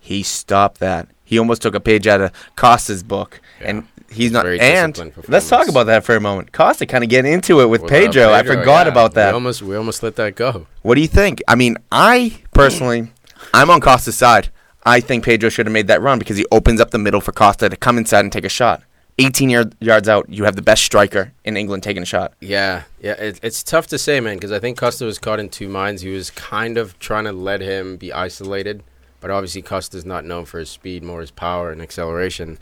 He 0.00 0.22
stopped 0.22 0.80
that. 0.80 1.08
He 1.24 1.38
almost 1.38 1.62
took 1.62 1.74
a 1.74 1.80
page 1.80 2.06
out 2.06 2.20
of 2.20 2.32
Costa's 2.56 3.02
book, 3.02 3.40
and 3.60 3.86
he's 4.10 4.32
not. 4.32 4.44
Very 4.44 4.58
And 4.58 5.12
let's 5.28 5.48
talk 5.48 5.68
about 5.68 5.84
that 5.84 6.04
for 6.04 6.16
a 6.16 6.20
moment. 6.20 6.52
Costa 6.52 6.86
kind 6.86 7.04
of 7.04 7.10
getting 7.10 7.32
into 7.32 7.60
it 7.60 7.66
with 7.66 7.82
Without 7.82 7.96
Pedro. 7.96 8.32
I 8.32 8.42
forgot 8.42 8.86
yeah. 8.86 8.92
about 8.92 9.14
that. 9.14 9.28
We 9.28 9.34
almost 9.34 9.62
we 9.62 9.76
almost 9.76 10.02
let 10.02 10.16
that 10.16 10.34
go. 10.34 10.66
What 10.82 10.96
do 10.96 11.00
you 11.00 11.08
think? 11.08 11.40
I 11.46 11.54
mean, 11.54 11.76
I 11.92 12.42
personally, 12.52 13.12
I'm 13.54 13.70
on 13.70 13.80
Costa's 13.80 14.16
side. 14.16 14.50
I 14.84 15.00
think 15.00 15.24
Pedro 15.24 15.50
should 15.50 15.66
have 15.66 15.72
made 15.72 15.88
that 15.88 16.00
run 16.00 16.18
because 16.18 16.36
he 16.36 16.46
opens 16.50 16.80
up 16.80 16.90
the 16.90 16.98
middle 16.98 17.20
for 17.20 17.32
Costa 17.32 17.68
to 17.68 17.76
come 17.76 17.98
inside 17.98 18.20
and 18.20 18.32
take 18.32 18.44
a 18.44 18.48
shot. 18.48 18.82
18 19.18 19.50
yard, 19.50 19.76
yards 19.80 20.08
out, 20.08 20.28
you 20.30 20.44
have 20.44 20.56
the 20.56 20.62
best 20.62 20.82
striker 20.82 21.32
in 21.44 21.56
England 21.56 21.82
taking 21.82 22.02
a 22.02 22.06
shot. 22.06 22.32
Yeah, 22.40 22.84
yeah, 23.00 23.12
it, 23.12 23.38
it's 23.42 23.62
tough 23.62 23.86
to 23.88 23.98
say, 23.98 24.18
man, 24.20 24.36
because 24.36 24.52
I 24.52 24.58
think 24.58 24.78
Costa 24.78 25.04
was 25.04 25.18
caught 25.18 25.38
in 25.38 25.50
two 25.50 25.68
minds. 25.68 26.00
He 26.02 26.10
was 26.10 26.30
kind 26.30 26.78
of 26.78 26.98
trying 26.98 27.24
to 27.24 27.32
let 27.32 27.60
him 27.60 27.96
be 27.96 28.12
isolated, 28.12 28.82
but 29.20 29.30
obviously 29.30 29.62
Costa's 29.62 30.04
not 30.04 30.24
known 30.24 30.44
for 30.44 30.58
his 30.58 30.70
speed, 30.70 31.02
more 31.02 31.20
his 31.20 31.30
power 31.30 31.70
and 31.70 31.80
acceleration. 31.80 32.58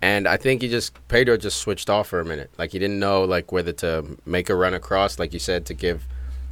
And 0.00 0.28
I 0.28 0.36
think 0.36 0.62
he 0.62 0.68
just 0.68 0.92
Pedro 1.08 1.36
just 1.36 1.58
switched 1.58 1.90
off 1.90 2.08
for 2.08 2.20
a 2.20 2.24
minute, 2.24 2.50
like 2.58 2.72
he 2.72 2.78
didn't 2.78 2.98
know 3.00 3.24
like 3.24 3.50
whether 3.52 3.72
to 3.72 4.16
make 4.24 4.48
a 4.48 4.54
run 4.54 4.74
across, 4.74 5.18
like 5.18 5.32
you 5.32 5.38
said, 5.40 5.66
to 5.66 5.74
give 5.74 6.06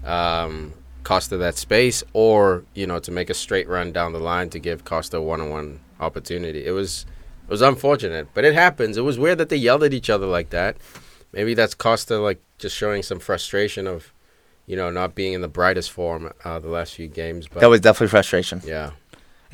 um, 0.04 0.72
Costa 1.04 1.36
that 1.36 1.56
space, 1.56 2.02
or 2.12 2.64
you 2.74 2.86
know 2.86 2.98
to 2.98 3.10
make 3.12 3.30
a 3.30 3.34
straight 3.34 3.68
run 3.68 3.92
down 3.92 4.12
the 4.12 4.18
line 4.18 4.50
to 4.50 4.58
give 4.58 4.84
Costa 4.84 5.18
a 5.18 5.22
one-on-one 5.22 5.80
opportunity. 6.00 6.66
It 6.66 6.72
was 6.72 7.06
it 7.46 7.50
was 7.50 7.62
unfortunate, 7.62 8.28
but 8.34 8.44
it 8.44 8.54
happens. 8.54 8.96
It 8.96 9.02
was 9.02 9.16
weird 9.18 9.38
that 9.38 9.48
they 9.48 9.56
yelled 9.56 9.84
at 9.84 9.94
each 9.94 10.10
other 10.10 10.26
like 10.26 10.50
that. 10.50 10.76
Maybe 11.32 11.54
that's 11.54 11.74
Costa 11.74 12.18
like 12.18 12.40
just 12.58 12.74
showing 12.76 13.04
some 13.04 13.20
frustration 13.20 13.86
of, 13.86 14.12
you 14.66 14.74
know, 14.74 14.90
not 14.90 15.14
being 15.14 15.34
in 15.34 15.42
the 15.42 15.48
brightest 15.48 15.92
form 15.92 16.32
uh, 16.44 16.58
the 16.58 16.68
last 16.68 16.94
few 16.94 17.06
games. 17.06 17.46
But 17.46 17.60
That 17.60 17.70
was 17.70 17.80
definitely 17.80 18.08
frustration. 18.08 18.62
yeah, 18.64 18.90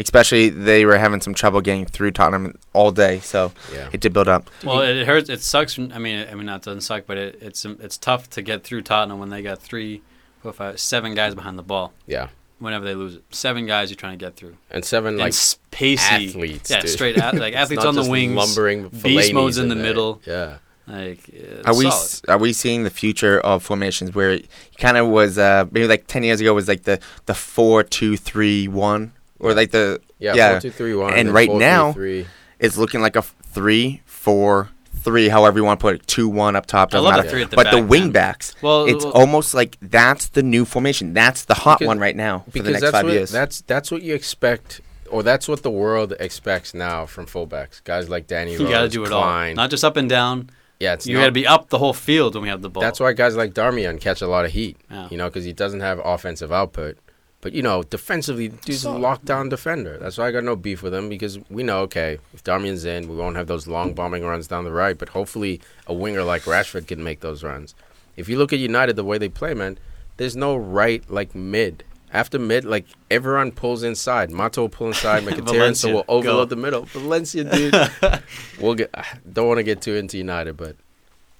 Especially 0.03 0.49
they 0.51 0.85
were 0.85 0.99
having 0.99 1.21
some 1.21 1.35
trouble 1.35 1.61
getting 1.61 1.87
through 1.87 2.11
Tottenham 2.13 2.55
all 2.73 2.91
day, 2.91 3.21
so 3.21 3.53
yeah, 3.73 3.89
it 3.93 4.01
did 4.01 4.13
build 4.13 4.29
up. 4.29 4.51
Well, 4.65 4.81
it, 4.81 4.97
it 4.97 5.07
hurts. 5.07 5.29
It 5.29 5.41
sucks. 5.41 5.79
I 5.79 5.99
mean, 5.99 6.27
I 6.31 6.35
mean, 6.35 6.47
not 6.47 6.63
doesn't 6.63 6.81
suck, 6.83 7.05
but 7.07 7.17
it, 7.19 7.39
it's 7.41 7.65
it's 7.65 7.97
tough 7.99 8.29
to 8.31 8.43
get 8.43 8.65
through 8.65 8.83
Tottenham 8.83 9.19
when 9.19 9.31
they 9.31 9.43
got 9.43 9.59
three, 9.61 10.03
four, 10.43 10.53
five, 10.53 10.79
seven 10.81 11.15
guys 11.15 11.35
behind 11.35 11.59
the 11.59 11.63
ball. 11.63 11.93
yeah. 12.07 12.29
Whenever 12.59 12.85
they 12.85 12.95
lose 12.95 13.17
it, 13.17 13.25
seven 13.31 13.67
guys 13.67 13.91
you're 13.91 13.97
trying 13.97 14.17
to 14.17 14.25
get 14.25 14.37
through. 14.37 14.57
And 14.71 14.85
seven 14.85 15.15
And 15.15 15.19
like 15.19 15.31
s- 15.31 15.59
pacey 15.73 16.29
athletes, 16.29 16.71
Yeah, 16.71 16.79
dude. 16.83 16.91
straight 16.91 17.19
at, 17.19 17.35
like 17.35 17.55
athletes 17.63 17.83
not 17.83 17.89
on 17.89 17.95
the 17.97 18.03
just 18.03 18.11
wings. 18.13 18.37
lumbering 18.37 18.89
beast 18.89 19.05
Fellaini's 19.05 19.33
modes 19.33 19.59
in 19.59 19.67
the 19.69 19.75
there. 19.75 19.83
middle. 19.83 20.23
Yeah, 20.25 20.59
Like, 20.87 21.29
Are 21.65 21.75
we 21.75 21.91
solid. 21.91 21.95
s- 22.05 22.23
are 22.29 22.39
we 22.39 22.53
seeing 22.53 22.85
the 22.85 22.91
future 22.91 23.41
of 23.41 23.65
formations 23.65 24.15
where 24.15 24.31
it 24.31 24.47
kind 24.79 24.97
of 24.97 25.09
was 25.09 25.39
uh, 25.39 25.65
maybe 25.73 25.89
like 25.89 26.07
ten 26.07 26.23
years 26.23 26.41
ago 26.41 26.55
was 26.55 26.69
like 26.69 26.85
the 26.85 27.01
the 27.27 27.35
four 27.35 27.83
two 27.83 28.17
three 28.17 28.69
one 28.69 29.13
or 29.43 29.55
like 29.55 29.71
the 29.71 30.01
yeah, 30.19 30.35
Yeah. 30.35 30.51
Four, 30.53 30.61
two, 30.61 30.71
three, 30.71 30.95
one. 30.95 31.13
And 31.15 31.29
then 31.29 31.35
right 31.35 31.49
four, 31.49 31.59
now- 31.61 31.93
three, 31.93 32.23
three. 32.23 32.31
it's 32.59 32.77
looking 32.79 33.01
like 33.01 33.17
a 33.17 33.21
f- 33.21 33.35
three 33.45 34.01
four 34.07 34.71
three 34.95 35.29
however 35.29 35.59
you 35.59 35.65
want 35.65 35.81
to 35.81 35.83
put 35.83 35.97
it 35.97 36.07
two 36.07 36.29
one 36.29 36.55
up 36.55 36.65
top 36.65 36.91
I 36.91 36.93
doesn't 36.93 37.05
love 37.05 37.13
matter. 37.17 37.23
the 37.25 37.31
three 37.31 37.43
at 37.43 37.51
the 37.51 37.57
but 37.57 37.65
back. 37.65 37.73
the 37.75 37.83
wing 37.83 38.03
man. 38.05 38.13
backs 38.13 38.55
Well, 38.63 38.85
it's 38.87 39.05
well, 39.05 39.13
almost 39.15 39.53
like 39.53 39.77
that's 39.83 40.29
the 40.29 40.45
new 40.45 40.65
formation. 40.65 41.13
That's 41.13 41.45
the 41.45 41.55
hot 41.55 41.81
Because- 41.81 41.89
one 41.89 41.99
right 41.99 42.15
now 42.15 42.41
for 42.41 42.45
the 42.45 42.53
because 42.53 42.73
next 42.75 42.81
that's 42.83 42.93
five 42.93 43.05
what 43.07 43.13
years. 43.15 43.31
that's 43.33 43.63
that's 43.63 43.91
what 43.91 44.03
you 44.03 44.15
expect, 44.15 44.81
or 45.11 45.23
that's 45.25 45.49
what 45.49 45.63
the 45.65 45.71
world 45.73 46.15
expects 46.21 46.73
now 46.73 47.05
from 47.07 47.27
fullbacks. 47.27 47.83
Guys 47.83 48.09
like 48.09 48.29
Danny 48.29 48.53
you 48.57 48.69
got 48.69 48.83
to 48.83 48.89
do 48.89 49.05
it 49.05 49.11
all, 49.13 49.55
not 49.55 49.71
just 49.71 49.83
up 49.85 49.97
and 49.97 50.09
down. 50.09 50.51
yeah, 50.79 50.93
it's 50.95 51.05
You 51.07 51.17
got 51.19 51.27
to 51.27 51.33
be 51.33 51.49
up 51.49 51.69
the 51.69 51.79
whole 51.79 51.93
field 51.95 52.35
when 52.37 52.45
we 52.45 52.49
have 52.49 52.63
the 52.63 52.71
ball. 52.71 52.81
That's 52.81 53.01
why 53.01 53.13
guys 53.13 53.35
like 53.37 53.55
Darmian 53.55 54.01
catch 54.01 54.23
a 54.23 54.29
lot 54.29 54.45
of 54.45 54.53
heat. 54.53 54.77
Yeah. 54.89 55.09
You 55.11 55.17
know, 55.17 55.29
because 55.29 55.45
he 55.45 55.53
doesn't 55.53 55.81
have 55.81 56.01
offensive 56.05 56.53
output, 56.53 56.97
But 57.43 57.53
you 57.53 57.61
know, 57.61 57.83
defensively, 57.83 58.49
dude's 58.49 58.85
a 58.87 58.89
lockdown 58.91 59.51
defender. 59.51 59.99
That's 59.99 60.17
why 60.17 60.29
I 60.29 60.31
got 60.31 60.45
no 60.45 60.57
beef 60.57 60.81
with 60.83 60.95
him 60.95 61.09
because 61.09 61.39
we 61.51 61.63
know, 61.65 61.81
okay, 61.81 62.19
if 62.33 62.43
Darmian's 62.45 62.85
in, 62.85 63.09
we 63.09 63.17
won't 63.17 63.35
have 63.37 63.49
those 63.49 63.67
long 63.67 63.93
bombing 63.95 64.25
runs 64.25 64.47
down 64.47 64.65
the 64.65 64.71
right. 64.73 64.97
But 64.97 65.11
hopefully, 65.11 65.61
a 65.89 65.93
winger 65.93 66.23
like 66.23 66.43
Rashford 66.43 66.87
can 66.87 67.03
make 67.03 67.19
those 67.21 67.43
runs. 67.43 67.75
If 68.17 68.29
you 68.29 68.39
look 68.39 68.53
at 68.53 68.61
United, 68.61 68.95
the 68.97 69.03
way 69.05 69.19
they 69.19 69.29
play, 69.29 69.55
man, 69.55 69.77
there's 70.19 70.37
no 70.37 70.55
right 70.57 71.03
like 71.11 71.35
mid. 71.35 71.83
After 72.13 72.39
mid, 72.39 72.65
like 72.65 72.85
everyone 73.11 73.51
pulls 73.53 73.83
inside. 73.83 74.31
Mata 74.31 74.61
will 74.61 74.69
pull 74.69 74.89
inside, 74.89 75.23
Mkhitaryan, 75.25 75.75
so 75.75 75.89
Valencia, 75.89 75.93
we'll 75.95 76.03
go. 76.05 76.13
overload 76.15 76.49
the 76.51 76.57
middle. 76.57 76.83
Valencia, 76.85 77.43
dude, 77.43 77.75
we'll 78.61 78.75
get. 78.75 78.95
Don't 79.33 79.49
want 79.49 79.59
to 79.59 79.65
get 79.65 79.83
too 79.83 79.95
into 79.97 80.17
United, 80.17 80.57
but. 80.57 80.77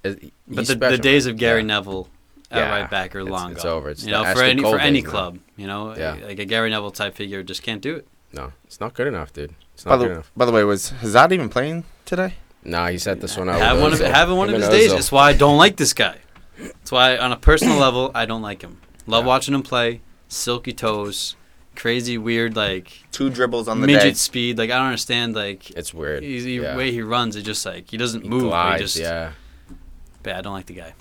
Uh, 0.05 0.15
but 0.49 0.57
the, 0.57 0.65
special, 0.67 0.97
the 0.97 0.99
days 0.99 1.27
man. 1.27 1.35
of 1.35 1.39
Gary 1.39 1.61
Yeah. 1.61 1.67
Neville 1.67 2.09
Yeah, 2.61 2.71
right 2.71 2.91
back 2.91 3.15
are 3.17 3.21
it's- 3.21 3.33
long 3.33 3.53
it's 3.53 3.63
gone. 3.65 3.73
over. 3.73 3.91
It's 3.91 4.05
you 4.05 4.11
know, 4.13 4.25
for 4.35 4.43
any 4.43 4.63
Cole 4.63 4.73
for 4.73 4.79
any 4.79 5.01
days 5.01 5.05
now. 5.05 5.11
club, 5.11 5.39
you 5.57 5.67
know, 5.67 5.97
Yeah. 5.97 6.17
Eh, 6.23 6.27
like 6.27 6.39
a 6.39 6.45
Gary 6.45 6.71
Neville 6.71 6.91
type 6.91 7.15
figure 7.15 7.43
just 7.43 7.63
can't 7.63 7.81
do 7.81 7.97
it. 7.97 8.07
No, 8.33 8.53
it's 8.65 8.81
not 8.81 8.95
good 8.95 9.07
enough, 9.07 9.33
dude. 9.33 9.55
It's 9.75 9.85
By 9.85 9.91
not 9.93 9.97
the, 9.99 10.05
good 10.05 10.13
enough. 10.13 10.31
by 10.37 10.45
the 10.45 10.53
way, 10.53 10.65
was 10.65 10.91
Hazard 10.91 11.33
even 11.33 11.49
playing 11.49 11.85
today? 12.05 12.35
Nah, 12.65 12.89
he 12.89 12.99
set 12.99 13.21
this 13.21 13.37
one 13.37 13.49
out. 13.49 13.61
Have 13.61 13.81
one 13.81 13.93
of 13.93 13.99
having 14.01 14.37
one 14.37 14.49
of 14.49 14.55
his 14.61 14.69
days. 14.69 14.91
Ozil. 14.91 14.95
That's 14.95 15.13
why 15.13 15.29
I 15.31 15.33
don't 15.33 15.57
like 15.59 15.77
this 15.77 15.93
guy. 15.93 16.19
That's 16.59 16.93
why 16.93 17.17
on 17.17 17.33
a 17.33 17.37
personal 17.37 17.77
level 17.87 18.11
I 18.15 18.25
don't 18.27 18.43
like 18.43 18.63
him. 18.63 18.79
Love 19.07 19.25
Yeah. 19.25 19.29
watching 19.29 19.55
him 19.55 19.63
play. 19.63 20.01
Silky 20.29 20.73
toes, 20.73 21.35
crazy 21.75 22.17
weird 22.17 22.55
like 22.57 23.03
Two 23.11 23.29
dribbles 23.31 23.67
on 23.69 23.81
the 23.81 23.87
midget 23.87 24.03
day. 24.03 24.13
speed. 24.15 24.59
Like 24.59 24.71
I 24.71 24.77
don't 24.77 24.87
understand 24.87 25.35
like 25.35 25.71
It's 25.73 25.93
weird. 25.93 26.23
the 26.23 26.27
yeah. 26.29 26.77
way 26.77 26.93
he 26.93 27.03
runs. 27.03 27.35
It 27.37 27.43
just 27.43 27.67
like 27.67 27.91
he 27.91 27.97
doesn't 27.97 28.23
He 28.23 28.29
move. 28.29 28.43
glides, 28.45 28.81
he 28.81 28.85
just 28.85 28.97
yeah. 28.99 29.33
But 30.23 30.37
I 30.37 30.41
don't 30.41 30.55
like 30.55 30.67
the 30.67 30.75
guy. 30.75 30.95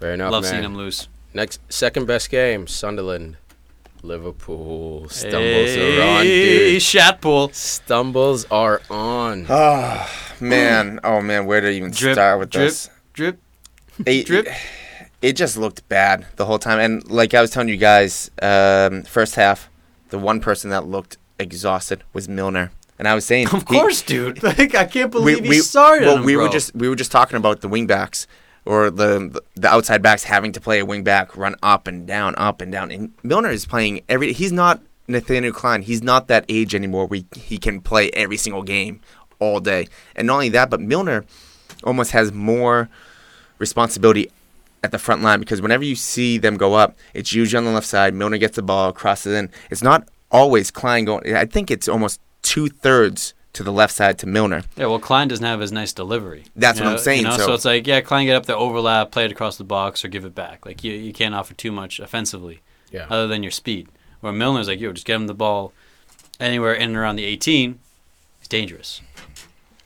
Fair 0.00 0.14
enough, 0.14 0.32
Love 0.32 0.42
man. 0.44 0.50
seeing 0.52 0.64
him 0.64 0.76
lose. 0.76 1.08
Next, 1.34 1.60
second 1.72 2.06
best 2.06 2.30
game, 2.30 2.66
Sunderland, 2.66 3.36
Liverpool. 4.02 5.08
Stumbles 5.08 5.34
hey, 5.42 5.98
are 6.00 6.18
on, 6.18 6.24
dude. 6.24 6.80
Shatpool. 6.82 7.54
Stumbles 7.54 8.46
are 8.50 8.80
on. 8.90 9.46
Oh 9.48 10.10
man, 10.40 11.00
oh 11.04 11.20
man, 11.20 11.46
where 11.46 11.60
to 11.60 11.70
even 11.70 11.90
Drip, 11.90 12.14
start 12.14 12.38
with 12.40 12.50
drip, 12.50 12.64
this? 12.68 12.90
Drip. 13.12 13.38
It, 14.06 14.26
drip. 14.26 14.48
It 15.22 15.34
just 15.34 15.56
looked 15.58 15.86
bad 15.88 16.26
the 16.36 16.46
whole 16.46 16.58
time, 16.58 16.80
and 16.80 17.08
like 17.10 17.34
I 17.34 17.40
was 17.42 17.50
telling 17.50 17.68
you 17.68 17.76
guys, 17.76 18.30
um, 18.40 19.02
first 19.02 19.34
half, 19.34 19.68
the 20.08 20.18
one 20.18 20.40
person 20.40 20.70
that 20.70 20.86
looked 20.86 21.18
exhausted 21.38 22.02
was 22.14 22.26
Milner, 22.28 22.72
and 22.98 23.06
I 23.06 23.14
was 23.14 23.26
saying, 23.26 23.48
Of 23.48 23.68
he- 23.68 23.76
course, 23.76 24.00
dude. 24.02 24.42
Like 24.42 24.74
I 24.74 24.86
can't 24.86 25.14
we, 25.14 25.20
believe 25.20 25.42
he 25.44 25.48
we, 25.50 25.58
started. 25.58 26.06
well, 26.06 26.16
him, 26.16 26.24
we 26.24 26.36
were 26.36 26.48
just 26.48 26.74
we 26.74 26.88
were 26.88 26.96
just 26.96 27.12
talking 27.12 27.36
about 27.36 27.60
the 27.60 27.68
wing 27.68 27.86
backs 27.86 28.26
or 28.64 28.90
the 28.90 29.42
the 29.54 29.68
outside 29.68 30.02
backs 30.02 30.24
having 30.24 30.52
to 30.52 30.60
play 30.60 30.80
a 30.80 30.86
wing 30.86 31.02
back, 31.04 31.36
run 31.36 31.56
up 31.62 31.86
and 31.86 32.06
down, 32.06 32.34
up 32.36 32.60
and 32.60 32.70
down. 32.70 32.90
And 32.90 33.12
Milner 33.22 33.50
is 33.50 33.66
playing 33.66 34.02
every. 34.08 34.32
He's 34.32 34.52
not 34.52 34.80
Nathaniel 35.08 35.52
Clyne. 35.52 35.82
He's 35.82 36.02
not 36.02 36.28
that 36.28 36.44
age 36.48 36.74
anymore. 36.74 37.06
where 37.06 37.20
he 37.36 37.58
can 37.58 37.80
play 37.80 38.10
every 38.10 38.36
single 38.36 38.62
game 38.62 39.00
all 39.38 39.60
day. 39.60 39.88
And 40.14 40.26
not 40.26 40.34
only 40.34 40.48
that, 40.50 40.70
but 40.70 40.80
Milner 40.80 41.24
almost 41.84 42.12
has 42.12 42.32
more 42.32 42.88
responsibility 43.58 44.30
at 44.82 44.92
the 44.92 44.98
front 44.98 45.22
line 45.22 45.40
because 45.40 45.60
whenever 45.60 45.84
you 45.84 45.94
see 45.94 46.38
them 46.38 46.56
go 46.56 46.74
up, 46.74 46.96
it's 47.14 47.32
usually 47.32 47.58
on 47.58 47.64
the 47.64 47.72
left 47.72 47.86
side. 47.86 48.14
Milner 48.14 48.38
gets 48.38 48.56
the 48.56 48.62
ball, 48.62 48.92
crosses 48.92 49.34
in. 49.34 49.50
It's 49.70 49.82
not 49.82 50.08
always 50.30 50.70
Clyne 50.70 51.04
going. 51.04 51.34
I 51.34 51.44
think 51.44 51.70
it's 51.70 51.88
almost 51.88 52.20
two 52.42 52.68
thirds 52.68 53.34
to 53.52 53.62
the 53.64 53.72
left 53.72 53.94
side 53.94 54.18
to 54.20 54.26
Milner. 54.26 54.62
Yeah, 54.76 54.86
well, 54.86 54.98
Clyne 55.00 55.28
doesn't 55.28 55.44
have 55.44 55.60
his 55.60 55.72
nice 55.72 55.92
delivery. 55.92 56.44
That's 56.54 56.78
You 56.78 56.84
what 56.84 56.92
I'm 56.94 56.98
saying, 56.98 57.22
You 57.22 57.28
know? 57.28 57.36
so- 57.36 57.46
So, 57.46 57.54
it's 57.54 57.64
like, 57.64 57.86
yeah, 57.86 58.00
Clyne 58.00 58.26
get 58.26 58.36
up 58.36 58.46
there, 58.46 58.56
overlap, 58.56 59.10
play 59.10 59.24
it 59.24 59.32
across 59.32 59.56
the 59.56 59.64
box, 59.64 60.04
or 60.04 60.08
give 60.08 60.24
it 60.24 60.34
back. 60.34 60.64
Like 60.64 60.84
you, 60.84 60.92
you 60.92 61.12
can't 61.12 61.34
offer 61.34 61.54
too 61.54 61.72
much 61.72 61.98
offensively, 61.98 62.60
Yeah. 62.92 63.06
other 63.10 63.26
than 63.26 63.42
your 63.42 63.50
speed. 63.52 63.88
Where 64.20 64.32
Milner's 64.32 64.68
like, 64.68 64.78
yo, 64.80 64.92
just 64.92 65.06
get 65.06 65.16
him 65.16 65.26
the 65.26 65.34
ball 65.34 65.72
anywhere 66.38 66.74
in 66.74 66.90
and 66.90 66.96
around 66.96 67.16
the 67.16 67.24
18. 67.24 67.78
He's 68.38 68.48
dangerous. 68.48 69.00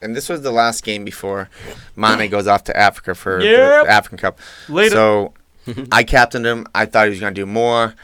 And 0.03 0.15
this 0.15 0.29
was 0.29 0.43
the 0.43 0.51
last 0.53 0.85
game 0.85 1.05
before 1.05 1.49
Mane 1.97 2.29
goes 2.29 2.47
off 2.47 2.65
to 2.65 2.77
Africa 2.77 3.15
for 3.15 3.41
Yep. 3.41 3.85
the 3.87 3.91
African 3.91 4.19
Cup. 4.19 4.39
Later. 4.69 4.91
So 4.91 5.35
I 5.93 6.03
captained 6.05 6.45
him. 6.45 6.67
I 6.75 6.85
thought 6.85 7.05
he 7.07 7.11
was 7.11 7.21
going 7.21 7.35
to 7.35 7.41
do 7.41 7.47
more. 7.47 7.95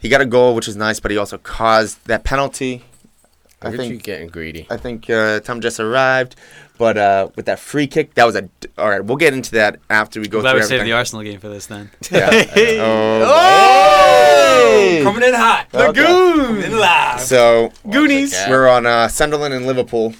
He 0.00 0.08
got 0.08 0.20
a 0.20 0.26
goal, 0.26 0.54
which 0.56 0.66
is 0.66 0.76
nice, 0.76 0.98
but 0.98 1.10
he 1.12 1.16
also 1.16 1.38
caused 1.38 2.04
that 2.06 2.24
penalty. 2.24 2.84
I 3.66 3.70
Look 3.70 3.80
at 3.80 3.84
you 3.84 3.90
think 3.92 4.02
getting 4.02 4.28
greedy. 4.28 4.66
I 4.70 4.76
think 4.76 5.08
uh, 5.10 5.40
Tum 5.40 5.60
just 5.60 5.80
arrived, 5.80 6.36
but 6.78 6.96
uh, 6.96 7.28
with 7.36 7.46
that 7.46 7.58
free 7.58 7.86
kick, 7.86 8.14
that 8.14 8.24
was 8.24 8.36
a. 8.36 8.48
All 8.78 8.88
right, 8.88 9.04
we'll 9.04 9.16
get 9.16 9.32
into 9.34 9.52
that 9.52 9.78
after 9.90 10.20
we 10.20 10.28
go 10.28 10.40
Glad 10.40 10.52
through 10.52 10.60
we 10.60 10.62
saved 10.64 10.72
everything. 10.74 10.90
the 10.90 10.96
Arsenal 10.96 11.22
game 11.24 11.40
for 11.40 11.48
this 11.48 11.66
then. 11.66 11.90
Yeah. 12.10 12.30
Oh! 12.82 13.22
oh, 14.98 15.00
Coming 15.02 15.22
in 15.28 15.34
hot. 15.34 15.66
Okay. 15.74 16.02
Coming 16.04 16.62
in 16.64 16.78
live. 16.78 17.20
So 17.20 17.72
Goonies. 17.90 18.34
We're 18.48 18.68
on 18.68 18.86
uh, 18.86 19.08
Sunderland 19.08 19.54
and 19.54 19.66
Liverpool. 19.66 20.14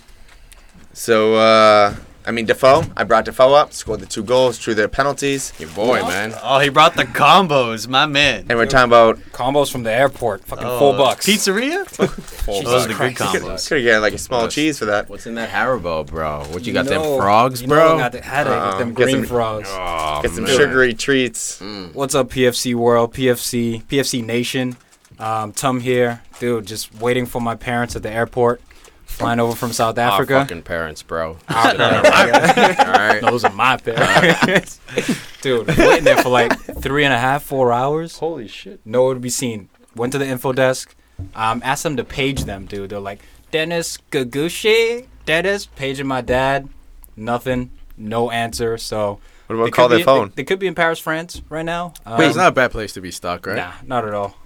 So 0.92 1.34
uh, 1.34 1.94
I 2.26 2.32
mean 2.32 2.46
Defoe. 2.46 2.82
I 2.96 3.04
brought 3.04 3.24
Defoe 3.24 3.54
up, 3.54 3.72
scored 3.72 4.00
the 4.00 4.06
two 4.06 4.24
goals, 4.24 4.58
drew 4.58 4.74
their 4.74 4.88
penalties, 4.88 5.52
Your 5.60 5.68
boy, 5.70 6.02
man. 6.02 6.34
Oh, 6.42 6.58
he 6.58 6.70
brought 6.70 6.94
the 6.96 7.04
combos, 7.04 7.86
my 7.86 8.06
man. 8.06 8.46
and 8.48 8.58
we're 8.58 8.66
talking 8.66 8.88
about 8.90 9.18
Combos 9.30 9.70
from 9.70 9.84
the 9.84 9.92
airport. 9.92 10.44
Fucking 10.44 10.66
Oh, 10.66 10.78
full 10.78 10.92
bucks. 10.94 11.24
Pizzeria? 11.24 11.86
Full 12.46 12.62
Those 12.62 12.86
are 12.86 12.88
the 12.88 12.94
buck. 12.94 13.14
good 13.14 13.16
combos. 13.16 13.68
could 13.68 13.76
have 13.78 13.84
get 13.84 13.98
like 14.00 14.12
a 14.14 14.18
small 14.18 14.42
Yes. 14.44 14.54
cheese 14.54 14.78
for 14.78 14.86
that. 14.86 15.08
What's 15.08 15.26
in 15.26 15.36
that 15.36 15.50
Haribo, 15.50 16.04
bro? 16.06 16.44
What 16.50 16.66
you 16.66 16.72
got? 16.72 16.86
know- 16.86 16.90
them 17.12 17.20
frogs, 17.20 17.60
you 17.62 17.68
know 17.68 17.74
bro? 17.76 17.94
I 17.96 17.98
got 18.00 18.12
the 18.12 18.20
headache 18.22 18.66
with 18.70 18.78
them 18.78 18.94
Get 18.94 19.04
green 19.04 19.16
some- 19.18 19.26
frogs. 19.26 19.68
oh, 19.70 20.20
Get 20.22 20.32
some 20.32 20.44
man. 20.44 20.56
sugary 20.56 20.94
treats. 20.94 21.60
Mm. 21.60 21.94
What's 21.94 22.14
up, 22.16 22.30
PFC 22.30 22.74
World, 22.74 23.14
PFC, 23.14 23.82
PFC 23.84 24.24
Nation? 24.24 24.76
Um, 25.20 25.52
Tum 25.52 25.80
here, 25.80 26.22
dude. 26.40 26.66
Just 26.66 26.92
waiting 27.00 27.24
for 27.24 27.40
my 27.40 27.54
parents 27.54 27.94
at 27.96 28.02
the 28.02 28.10
airport, 28.10 28.60
flying 29.06 29.40
over 29.40 29.56
from 29.56 29.72
South 29.72 29.96
Africa. 29.96 30.34
Our 30.34 30.40
Africa. 30.40 30.50
fucking 30.54 30.62
parents, 30.64 31.02
bro. 31.02 31.38
Our 31.48 31.68
All 31.68 31.74
parents. 32.02 32.78
right. 32.84 33.20
Those 33.22 33.44
are 33.44 33.52
my 33.52 33.76
parents, 33.78 34.80
dude. 35.40 35.66
Waiting 35.68 36.04
there 36.04 36.18
for 36.18 36.28
like 36.28 36.52
three 36.80 37.04
and 37.04 37.14
a 37.14 37.18
half, 37.18 37.42
four 37.42 37.72
hours. 37.72 38.18
Holy 38.18 38.46
shit. 38.48 38.80
Nowhere 38.84 39.14
to 39.14 39.20
be 39.20 39.30
seen. 39.30 39.68
Went 39.94 40.12
to 40.12 40.18
the 40.18 40.26
info 40.26 40.52
desk, 40.52 40.94
um, 41.34 41.62
asked 41.64 41.82
them 41.82 41.96
to 41.96 42.04
page 42.04 42.44
them, 42.44 42.66
dude. 42.66 42.90
They're 42.90 43.00
like, 43.00 43.20
Dennis 43.50 43.96
Gagushi, 44.10 45.06
Dennis, 45.24 45.64
paging 45.66 46.06
my 46.06 46.20
dad. 46.20 46.68
Nothing, 47.16 47.70
no 47.96 48.30
answer. 48.30 48.76
So 48.76 49.20
What 49.46 49.56
they 49.56 49.62
about 49.62 49.72
call 49.72 49.88
their 49.88 49.98
be- 49.98 50.04
phone? 50.04 50.28
They, 50.28 50.34
they 50.42 50.44
could 50.44 50.58
be 50.58 50.66
in 50.66 50.74
Paris, 50.74 50.98
France, 50.98 51.40
right 51.48 51.64
now. 51.64 51.94
Um, 52.04 52.18
Wait, 52.18 52.26
it's 52.26 52.36
not 52.36 52.48
a 52.48 52.52
bad 52.52 52.72
place 52.72 52.92
to 52.94 53.00
be 53.00 53.10
stuck, 53.10 53.46
right? 53.46 53.56
Nah, 53.56 53.72
not 53.86 54.06
at 54.06 54.12
all. 54.12 54.36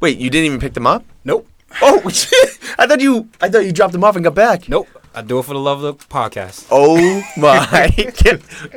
Wait, 0.00 0.18
you 0.18 0.28
didn't 0.28 0.46
even 0.46 0.58
pick 0.58 0.74
them 0.74 0.86
up? 0.88 1.04
Nope, 1.24 1.46
Oh! 1.82 2.00
I 2.78 2.86
thought 2.86 3.00
you. 3.00 3.28
I 3.40 3.48
thought 3.48 3.64
you 3.64 3.72
dropped 3.72 3.92
them 3.92 4.04
off 4.04 4.16
and 4.16 4.24
got 4.24 4.34
back. 4.34 4.68
nope. 4.68 4.88
I 5.14 5.22
do 5.22 5.38
it 5.38 5.44
for 5.44 5.54
the 5.54 5.60
love 5.60 5.82
of 5.82 5.98
the 5.98 6.04
podcast. 6.06 6.66
Oh 6.70 7.22
my! 7.38 7.88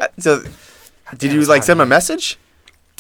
so, 0.20 0.42
did 1.18 1.34
you 1.34 1.42
like 1.42 1.64
send 1.64 1.82
a 1.82 1.86
message? 1.86 2.38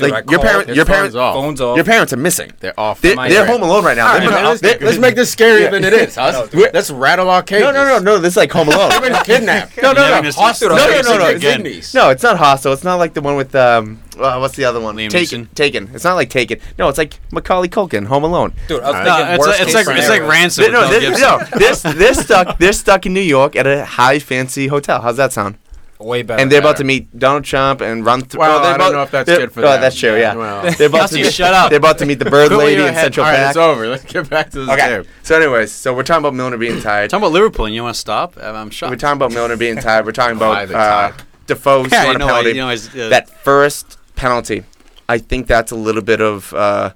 Dude, 0.08 0.12
like 0.14 0.28
I 0.28 0.32
your 0.32 0.40
called- 0.40 0.50
parent, 0.52 0.68
His 0.70 0.76
your 0.78 0.86
parents, 0.86 1.16
off. 1.16 1.36
Phones 1.36 1.62
off. 1.62 1.76
your 1.76 1.86
parents 1.86 2.14
are 2.14 2.18
missing. 2.18 2.52
They're 2.60 2.80
off. 2.80 3.02
They're, 3.02 3.16
My 3.16 3.30
they're 3.30 3.46
home 3.46 3.62
alone 3.62 3.84
right 3.86 3.96
now. 3.98 4.08
All 4.08 4.14
They've 4.20 4.22
right, 4.22 4.36
been- 4.36 4.44
man, 4.44 4.46
let's, 4.46 4.62
they- 4.62 4.78
let's 4.80 4.98
make 4.98 5.16
this 5.16 5.34
scarier 5.36 5.70
than 5.72 5.84
it 5.84 5.94
is. 6.02 6.18
Let's, 6.18 6.54
We're- 6.54 6.72
let's 6.74 6.90
rattle 6.92 7.30
our 7.30 7.44
cages. 7.44 7.64
no, 7.66 7.72
no, 7.72 7.84
no, 7.86 8.00
no. 8.00 8.18
This 8.18 8.34
is 8.34 8.38
like 8.38 8.52
Home 8.52 8.68
Alone. 8.70 8.90
They've 8.90 9.02
been 9.02 9.24
kidnapped. 9.24 9.78
No, 9.82 9.92
no, 9.94 10.02
Never 10.02 10.10
no. 10.10 10.16
gonna 10.22 10.32
Hostel. 10.34 10.70
No, 10.70 10.76
no, 10.76 11.02
no, 11.02 11.18
no. 11.18 11.28
again. 11.30 11.66
It's- 11.66 11.94
No, 11.94 12.10
it's 12.10 12.24
not 12.24 12.38
hostile. 12.38 12.74
It's 12.74 12.84
not 12.84 12.96
like 12.96 13.14
the 13.14 13.22
one 13.22 13.36
with 13.36 13.54
um. 13.56 14.02
Uh, 14.18 14.38
what's 14.38 14.58
the 14.58 14.66
other 14.66 14.82
one? 14.82 14.98
Liam 14.98 15.10
Taken. 15.10 15.46
Neeson. 15.46 15.54
Taken. 15.56 15.90
It's 15.94 16.04
not 16.04 16.16
like 16.16 16.30
Taken. 16.30 16.60
No, 16.78 16.90
it's 16.90 16.98
like 16.98 17.22
Macaulay 17.32 17.70
Culkin, 17.70 18.06
Home 18.08 18.26
Alone. 18.26 18.54
Dude, 18.68 18.82
I 18.84 18.88
was 18.92 18.96
Alright. 18.96 19.06
No, 19.06 19.16
thinking 19.16 19.34
it's, 19.36 19.40
worst 19.40 19.48
like, 19.48 19.62
it's 19.62 19.76
case 19.76 19.88
like 19.88 19.98
it's 19.98 20.10
like 20.10 20.22
ransom. 20.30 20.62
They- 20.64 20.70
with 20.72 20.74
no, 20.74 20.82
Mel 20.82 21.00
they, 21.00 21.10
no, 21.10 21.60
they're, 21.60 21.94
they're 21.94 22.14
stuck. 22.26 22.58
They're 22.60 22.74
stuck 22.74 23.06
in 23.06 23.14
New 23.14 23.22
York 23.22 23.56
at 23.56 23.66
a 23.66 23.86
high 23.86 24.20
fancy 24.20 24.68
hotel. 24.68 25.02
How's 25.02 25.16
that 25.18 25.32
sound? 25.32 25.58
Way 26.00 26.22
better. 26.24 26.42
And 26.42 26.50
they're 26.50 26.62
about 26.62 26.78
to 26.78 26.86
meet 26.86 27.20
Donald 27.20 27.44
Trump 27.44 27.82
and 27.82 28.06
run 28.06 28.22
through. 28.22 28.40
Well, 28.40 28.62
they're 28.64 28.74
I 28.74 28.78
don't 28.78 28.94
know 28.94 29.04
if 29.04 29.12
that's 29.12 29.30
good 29.30 29.52
for 29.52 29.60
oh, 29.60 29.72
them. 29.72 29.82
that's 29.82 29.98
true. 29.98 30.18
Yeah, 30.18 30.34
Well. 30.34 30.72
they're 30.72 30.88
about 30.88 31.10
to 31.10 31.24
shut 31.26 31.54
up. 31.54 31.70
They're 31.72 31.78
about 31.78 31.98
to 31.98 32.06
meet 32.06 32.20
the 32.20 32.30
bird 32.30 32.52
lady 32.54 32.82
in 32.82 32.94
head. 32.94 33.02
Central 33.04 33.26
All 33.26 33.32
right, 33.34 33.38
Park. 33.40 33.50
it's 33.50 33.58
over. 33.58 33.88
Let's 33.90 34.06
get 34.06 34.30
back 34.30 34.50
to 34.52 34.60
this 34.62 34.70
Okay. 34.70 34.88
game. 34.88 35.04
So, 35.24 35.36
anyways, 35.36 35.74
so 35.74 35.94
we're 35.94 36.04
talking 36.04 36.22
about 36.22 36.36
Milner 36.36 36.56
being 36.58 36.80
tired. 36.80 37.10
Talking 37.10 37.24
about 37.26 37.34
Liverpool, 37.34 37.66
and 37.66 37.76
you 37.76 37.84
want 37.84 37.96
to 37.96 38.00
stop? 38.00 38.38
I'm 38.38 38.56
I'm 38.56 38.70
shocked. 38.70 38.92
We're 38.92 38.96
talking 38.96 39.18
about 39.18 39.34
Milner 39.34 39.58
being 39.58 39.76
tired. 39.82 40.06
We're 40.06 40.14
talking 40.14 40.38
about 40.38 40.70
they 40.70 40.74
uh, 40.74 40.78
tired? 41.10 41.16
Defoe 41.48 41.82
yeah, 41.84 41.88
scoring 42.04 42.08
you 42.08 42.16
a 42.16 42.18
know, 42.20 42.28
penalty. 42.28 42.50
you 42.50 42.56
know, 43.02 43.06
uh, 43.06 43.10
that 43.10 43.30
first 43.30 43.98
penalty, 44.16 44.64
I 45.10 45.18
think 45.18 45.48
that's 45.48 45.74
a 45.74 45.76
little 45.76 46.02
bit 46.02 46.22
of 46.22 46.54
uh, 46.54 46.94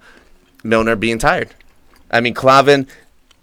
Milner 0.64 0.96
being 0.96 1.20
tired. 1.20 1.50
I 2.10 2.22
mean, 2.22 2.34
Klavan, 2.34 2.88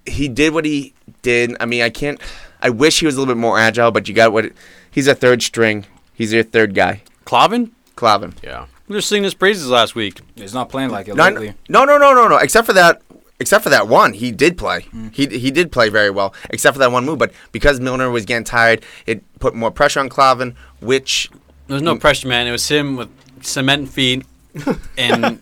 he 0.06 0.26
did 0.26 0.54
what 0.54 0.64
he 0.64 0.94
did. 1.20 1.54
I 1.60 1.66
mean, 1.66 1.82
I 1.82 1.90
can't. 1.90 2.18
I 2.62 2.70
wish 2.70 3.00
he 3.00 3.06
was 3.06 3.16
a 3.16 3.18
little 3.20 3.34
bit 3.34 3.38
more 3.40 3.58
agile, 3.58 3.90
but 3.90 4.08
you 4.08 4.14
got 4.14 4.32
what? 4.32 4.52
He's 4.90 5.06
a 5.08 5.14
third 5.14 5.42
string. 5.42 5.86
He's 6.14 6.32
your 6.32 6.42
third 6.42 6.74
guy, 6.74 7.02
Klavan. 7.24 7.72
Klavan. 7.96 8.34
Yeah. 8.42 8.66
We 8.88 8.96
were 8.96 9.00
singing 9.00 9.24
his 9.24 9.34
praises 9.34 9.68
last 9.68 9.94
week. 9.94 10.20
He's 10.34 10.52
not 10.54 10.68
playing 10.68 10.90
like 10.90 11.06
it 11.08 11.14
No, 11.14 11.24
lately. 11.28 11.54
no, 11.68 11.84
no, 11.84 11.96
no, 11.96 12.12
no, 12.12 12.26
no. 12.28 12.36
Except 12.38 12.66
for 12.66 12.72
that, 12.72 13.00
except 13.38 13.62
for 13.62 13.70
that 13.70 13.86
one, 13.88 14.12
he 14.14 14.32
did 14.32 14.58
play. 14.58 14.86
He 15.12 15.26
he 15.26 15.50
did 15.50 15.70
play 15.70 15.88
very 15.90 16.10
well, 16.10 16.34
except 16.50 16.74
for 16.74 16.78
that 16.80 16.90
one 16.90 17.04
move. 17.04 17.18
But 17.18 17.32
because 17.52 17.78
Milner 17.80 18.10
was 18.10 18.24
getting 18.24 18.44
tired, 18.44 18.84
it 19.06 19.22
put 19.38 19.54
more 19.54 19.70
pressure 19.70 20.00
on 20.00 20.08
Klavan, 20.08 20.56
which 20.80 21.30
There 21.68 21.74
was 21.74 21.82
no 21.82 21.96
pressure, 21.96 22.26
man. 22.26 22.46
It 22.48 22.52
was 22.52 22.66
him 22.68 22.96
with 22.96 23.08
cement 23.42 23.88
feet 23.90 24.26
and 24.98 25.40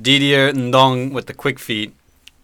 Didier 0.00 0.52
Ndong 0.52 1.12
with 1.12 1.26
the 1.26 1.34
quick 1.34 1.58
feet. 1.58 1.92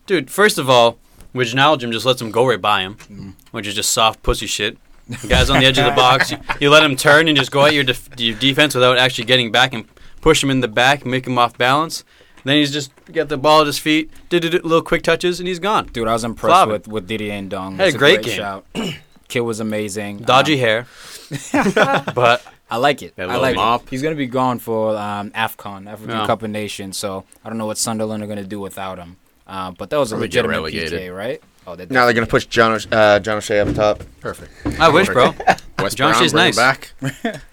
dude. 0.06 0.30
First 0.30 0.58
of 0.58 0.68
all, 0.68 0.98
Wijnaldum 1.34 1.90
just 1.90 2.04
lets 2.04 2.20
him 2.20 2.30
go 2.30 2.46
right 2.46 2.60
by 2.60 2.82
him, 2.82 2.96
Mm. 3.10 3.32
which 3.50 3.66
is 3.66 3.74
just 3.74 3.90
soft 3.90 4.22
pussy 4.22 4.46
shit. 4.46 4.76
The 5.08 5.28
guy's 5.28 5.50
on 5.50 5.60
the 5.60 5.66
edge 5.66 5.78
of 5.78 5.84
the 5.84 5.90
box. 5.96 6.30
You, 6.30 6.38
you 6.60 6.70
let 6.70 6.82
him 6.82 6.96
turn 6.96 7.28
and 7.28 7.36
just 7.36 7.50
go 7.50 7.64
at 7.66 7.74
your 7.74 7.84
def- 7.84 8.08
your 8.18 8.36
defense 8.36 8.74
without 8.74 8.96
actually 8.98 9.24
getting 9.24 9.52
back 9.52 9.72
and 9.74 9.86
push 10.20 10.42
him 10.42 10.50
in 10.50 10.60
the 10.60 10.68
back, 10.68 11.04
make 11.04 11.26
him 11.26 11.38
off 11.38 11.56
balance. 11.58 12.04
Then 12.44 12.56
he's 12.56 12.72
just 12.72 12.92
got 13.12 13.28
the 13.28 13.38
ball 13.38 13.62
at 13.62 13.66
his 13.66 13.78
feet, 13.78 14.10
did 14.28 14.44
it 14.44 14.52
little 14.64 14.82
quick 14.82 15.02
touches, 15.02 15.40
and 15.40 15.48
he's 15.48 15.58
gone. 15.58 15.86
Dude, 15.86 16.06
I 16.08 16.12
was 16.12 16.24
impressed 16.24 16.50
Flop 16.52 16.68
with, 16.68 16.86
with 16.88 17.06
Didier 17.06 17.32
Ndong. 17.40 17.76
Had 17.76 17.80
a 17.80 17.88
It's 17.88 17.96
great 17.96 18.22
game. 18.22 18.36
shout. 18.36 18.66
Kid 19.28 19.40
was 19.40 19.60
amazing. 19.60 20.18
Dodgy 20.18 20.54
Um, 20.54 20.58
hair, 20.60 20.86
but 22.14 22.42
I 22.70 22.76
like 22.76 23.02
it. 23.02 23.14
I 23.18 23.36
like 23.36 23.56
mop. 23.56 23.84
it. 23.84 23.90
He's 23.90 24.02
gonna 24.02 24.14
be 24.16 24.26
gone 24.26 24.58
for 24.58 24.96
um, 24.96 25.30
Afcon, 25.30 25.86
African 25.86 26.16
Yeah. 26.16 26.26
Cup 26.26 26.42
of 26.42 26.50
Nations. 26.50 26.98
So 26.98 27.24
I 27.44 27.48
don't 27.48 27.58
know 27.58 27.66
what 27.66 27.78
Sunderland 27.78 28.22
are 28.22 28.26
gonna 28.26 28.44
do 28.44 28.60
without 28.60 28.98
him. 28.98 29.16
Uh, 29.46 29.70
but 29.72 29.90
that 29.90 29.98
was 29.98 30.12
a 30.12 30.14
Probably 30.16 30.28
get 30.28 30.44
legitimate. 30.46 30.92
PK, 31.02 31.16
right? 31.16 31.42
Oh, 31.66 31.74
Now 31.74 32.04
they're 32.04 32.12
gonna 32.14 32.26
push 32.26 32.46
John 32.46 32.72
O'Sh- 32.72 32.86
uh, 32.92 33.18
John 33.20 33.38
O'Shea 33.38 33.60
up 33.60 33.74
top. 33.74 34.02
Perfect. 34.20 34.78
I 34.80 34.88
wish, 34.90 35.08
bro. 35.08 35.34
West 35.78 35.96
John 35.96 36.10
Brown, 36.12 36.22
Shea's 36.22 36.32
bring 36.32 36.46
him 36.48 36.54
nice. 36.54 36.92
back. 37.02 37.40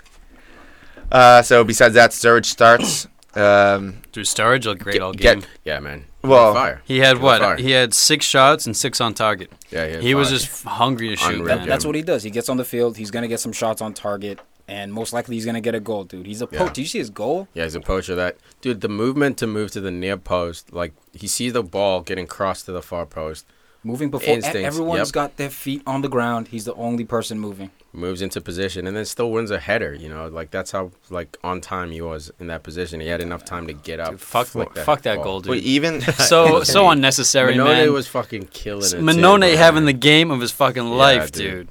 Uh, 1.12 1.42
so 1.42 1.64
besides 1.64 1.94
that, 1.96 2.12
Sturridge 2.12 2.46
starts. 2.46 3.06
Um, 3.36 4.02
Dude, 4.14 4.26
Sturridge 4.26 4.66
looked 4.66 4.82
great 4.82 4.94
Get- 4.94 5.02
all 5.02 5.14
get- 5.14 5.42
game. 5.42 5.50
Yeah, 5.66 5.80
man. 5.80 6.06
Well, 6.24 6.54
fire. 6.54 6.82
He 6.86 7.00
had 7.00 7.18
He 7.18 7.24
what? 7.24 7.42
fire. 7.42 7.58
He 7.58 7.72
had 7.72 7.94
six 7.94 8.26
shots 8.26 8.66
and 8.68 8.78
six 8.78 9.02
on 9.02 9.14
target. 9.14 9.52
Yeah, 9.72 9.88
he, 9.88 9.94
had 9.94 10.04
He 10.04 10.16
was 10.16 10.30
fire. 10.30 10.38
just 10.38 10.64
hungry 10.64 11.10
to 11.10 11.16
shoot, 11.16 11.40
Unreal. 11.40 11.58
man. 11.58 11.68
That's 11.68 11.84
what 11.86 11.96
he 11.96 12.02
does. 12.04 12.24
He 12.24 12.30
gets 12.30 12.48
on 12.48 12.58
the 12.58 12.64
field. 12.64 12.96
He's 12.98 13.10
gonna 13.12 13.28
get 13.28 13.40
some 13.40 13.52
shots 13.52 13.82
on 13.82 13.94
target, 13.94 14.40
and 14.68 14.94
most 14.94 15.14
likely 15.14 15.36
he's 15.36 15.46
gonna 15.46 15.62
get 15.62 15.74
a 15.74 15.80
goal, 15.80 16.04
dude. 16.04 16.28
He's 16.28 16.42
a 16.44 16.48
Yeah. 16.52 16.60
poach. 16.60 16.74
Did 16.76 16.82
you 16.82 16.88
see 16.88 17.00
his 17.00 17.10
goal? 17.10 17.48
Yeah, 17.56 17.64
he's 17.64 17.74
a 17.76 17.82
poacher. 17.82 18.14
That 18.16 18.38
dude, 18.62 18.82
the 18.82 18.88
movement 18.90 19.38
to 19.40 19.48
move 19.48 19.72
to 19.72 19.82
the 19.82 19.92
near 19.92 20.16
post, 20.18 20.72
like 20.72 20.94
he 21.14 21.28
sees 21.28 21.54
the 21.54 21.64
ball 21.64 22.02
getting 22.02 22.28
crossed 22.28 22.66
to 22.68 22.72
the 22.72 22.84
far 22.84 23.06
post, 23.08 23.46
Moving 23.84 24.12
before 24.12 24.36
Instincts, 24.36 24.68
everyone's 24.68 25.10
yep. 25.10 25.14
got 25.14 25.38
their 25.38 25.50
feet 25.50 25.82
on 25.88 26.02
the 26.04 26.08
ground. 26.08 26.50
He's 26.50 26.66
the 26.66 26.76
only 26.76 27.04
person 27.04 27.40
moving. 27.40 27.72
moves 27.94 28.22
into 28.22 28.40
position, 28.40 28.86
and 28.86 28.96
then 28.96 29.06
still 29.06 29.32
wins 29.32 29.50
a 29.50 29.60
header. 29.60 29.92
You 29.96 30.08
know, 30.08 30.28
like 30.28 30.52
that's 30.52 30.70
how 30.72 30.92
like 31.10 31.36
on 31.44 31.62
time 31.62 31.90
he 31.90 32.00
was 32.00 32.32
in 32.40 32.46
that 32.48 32.62
position. 32.62 33.00
He 33.00 33.08
had 33.08 33.22
enough 33.22 33.44
time 33.44 33.66
to 33.66 33.74
get 33.74 34.00
up. 34.00 34.12
Dude, 34.12 34.22
fuck, 34.22 34.46
flick 34.48 34.76
fuck 34.78 35.02
that 35.02 35.16
ball. 35.16 35.24
goal, 35.24 35.42
dude. 35.42 35.50
well, 35.50 35.60
even 35.64 36.02
so 36.32 36.62
so 36.76 36.90
unnecessary, 36.92 37.56
Mannone 37.56 37.66
man. 37.86 37.94
was 37.94 38.08
fucking 38.08 38.48
killing 38.54 38.86
it. 38.86 38.90
too, 38.92 38.98
Mannone 38.98 39.40
bro. 39.40 39.56
having 39.58 39.86
the 39.86 39.94
game 39.94 40.30
of 40.30 40.42
his 40.42 40.52
fucking 40.52 40.86
life, 40.86 41.32
dude. 41.32 41.68
dude. 41.68 41.70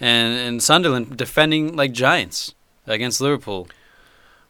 And 0.00 0.38
and 0.38 0.62
Sunderland 0.62 1.16
defending 1.16 1.74
like 1.74 1.90
giants 1.90 2.54
against 2.86 3.20
Liverpool. 3.20 3.66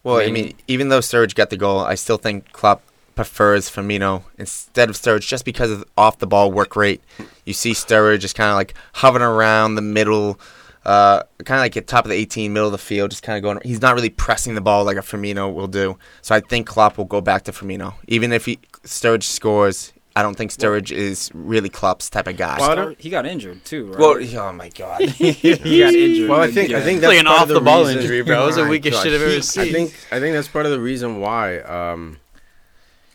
Well, 0.05 0.19
I 0.19 0.25
I 0.25 0.27
mean- 0.27 0.35
mean, 0.35 0.55
even 0.69 0.91
though 0.91 1.01
Sturridge 1.01 1.35
got 1.35 1.49
the 1.49 1.57
goal, 1.57 1.81
I 1.81 1.95
still 1.95 2.19
think 2.19 2.53
Klopp 2.53 2.83
prefers 3.19 3.69
Firmino 3.69 4.23
instead 4.39 4.89
of 4.89 4.95
Sturridge 4.95 5.27
just 5.27 5.45
because 5.45 5.73
of 5.73 5.85
off 5.97 6.19
the 6.19 6.27
ball 6.29 6.53
work 6.53 6.77
rate. 6.77 7.03
You 7.45 7.53
see 7.53 7.73
Sturridge 7.73 8.21
just 8.21 8.37
kind 8.37 8.49
of 8.49 8.55
like 8.55 8.75
hovering 8.95 9.25
around 9.25 9.75
the 9.75 9.83
middle, 9.83 10.39
uh, 10.85 11.25
kind 11.45 11.59
of 11.59 11.65
like 11.65 11.77
at 11.77 11.89
top 11.89 12.05
of 12.05 12.11
the 12.11 12.15
18, 12.15 12.53
middle 12.53 12.69
of 12.69 12.73
the 12.73 12.79
field, 12.79 13.11
just 13.11 13.25
kind 13.25 13.37
of 13.37 13.43
going. 13.43 13.59
He's 13.65 13.83
not 13.83 13.97
really 13.97 14.09
pressing 14.09 14.55
the 14.55 14.61
ball 14.61 14.85
like 14.85 14.97
a 14.97 15.01
Firmino 15.01 15.53
will 15.53 15.67
do. 15.67 15.99
So 16.23 16.33
I 16.33 16.39
think 16.39 16.69
Klopp 16.69 16.97
will 16.97 17.07
go 17.07 17.21
back 17.21 17.43
to 17.45 17.53
Firmino, 17.53 17.95
even 18.07 18.33
if 18.33 18.45
he 18.47 18.61
Sturridge 18.85 19.25
scores. 19.25 19.93
I 20.15 20.23
don't 20.23 20.35
think 20.37 20.53
Sturridge 20.53 20.91
is 20.93 21.31
really 21.35 21.69
Klopp's 21.69 22.09
type 22.11 22.27
of 22.29 22.37
guy. 22.37 22.57
Well, 22.59 22.71
I 22.71 22.73
Star- 22.73 22.85
don't- 22.87 23.01
he 23.01 23.11
got 23.11 23.27
injured 23.27 23.65
too, 23.65 23.87
right? 23.87 23.99
Well, 23.99 24.45
oh 24.49 24.53
my 24.53 24.69
god. 24.69 25.01
he 25.09 25.79
got 25.81 25.95
injured. 25.95 26.29
Well, 26.31 26.41
I 26.41 26.51
think 26.53 26.71
I 26.73 26.81
think 26.83 27.01
that's 27.01 27.11
like 27.11 27.19
an 27.19 27.27
part 27.27 27.37
off 27.39 27.43
of 27.43 27.49
the, 27.49 27.55
the 27.55 27.61
ball 27.61 27.81
reason- 27.85 27.99
injury, 28.03 28.23
bro. 28.23 28.45
It 28.45 28.47
was 28.47 28.57
the 28.57 28.67
weakest 28.69 29.03
shit 29.03 29.13
I've 29.13 29.23
ever 29.23 29.43
seen. 29.43 29.63
I 29.65 29.73
think 29.73 29.95
I 30.13 30.21
think 30.21 30.35
that's 30.35 30.47
part 30.49 30.67
of 30.67 30.71
the 30.73 30.81
reason 30.81 31.19
why. 31.19 31.59
Um, 31.61 32.19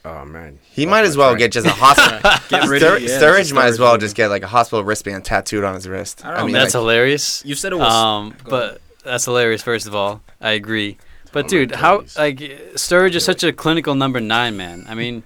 oh 0.05 0.25
man, 0.25 0.59
He 0.71 0.85
Lost 0.85 0.91
might 0.91 1.05
as 1.05 1.17
well 1.17 1.29
train. 1.31 1.39
get 1.39 1.51
just 1.51 1.67
a 1.67 1.71
hospital. 1.71 2.19
Get 2.49 2.67
rid 2.69 2.81
Stur- 2.81 2.95
of- 2.97 3.01
yeah, 3.03 3.19
Sturridge 3.21 3.53
might 3.53 3.67
as 3.67 3.79
well 3.79 3.97
just 3.97 4.15
get 4.15 4.29
like 4.29 4.43
a 4.43 4.47
hospital 4.47 4.83
wristband 4.83 5.25
tattooed 5.25 5.63
on 5.63 5.75
his 5.75 5.87
wrist. 5.87 6.23
I 6.25 6.29
don't 6.29 6.37
know, 6.37 6.43
man. 6.45 6.53
that's 6.53 6.73
like, 6.75 6.81
hilarious. 6.81 7.43
You 7.45 7.55
said 7.55 7.71
it 7.73 7.77
was. 7.77 7.93
Um, 7.93 8.35
Go 8.43 8.49
but 8.49 8.81
that's 9.03 9.25
hilarious. 9.25 9.61
First 9.63 9.87
of 9.87 9.95
all, 9.95 10.21
I 10.41 10.51
agree. 10.51 10.97
But 11.31 11.45
Oh 11.45 11.47
dude, 11.47 11.71
how 11.75 11.99
like 12.17 12.37
Sturridge 12.75 13.15
is 13.15 13.25
such 13.25 13.43
a 13.43 13.51
clinical 13.53 13.95
number 13.95 14.19
nine, 14.19 14.55
man. 14.57 14.85
I 14.87 14.93
mean, 14.95 15.23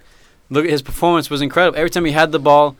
look 0.50 0.66
his 0.66 0.82
performance 0.82 1.30
was 1.30 1.42
incredible. 1.42 1.78
Every 1.78 1.90
time 1.90 2.06
he 2.06 2.14
had 2.14 2.32
the 2.32 2.40
ball, 2.40 2.78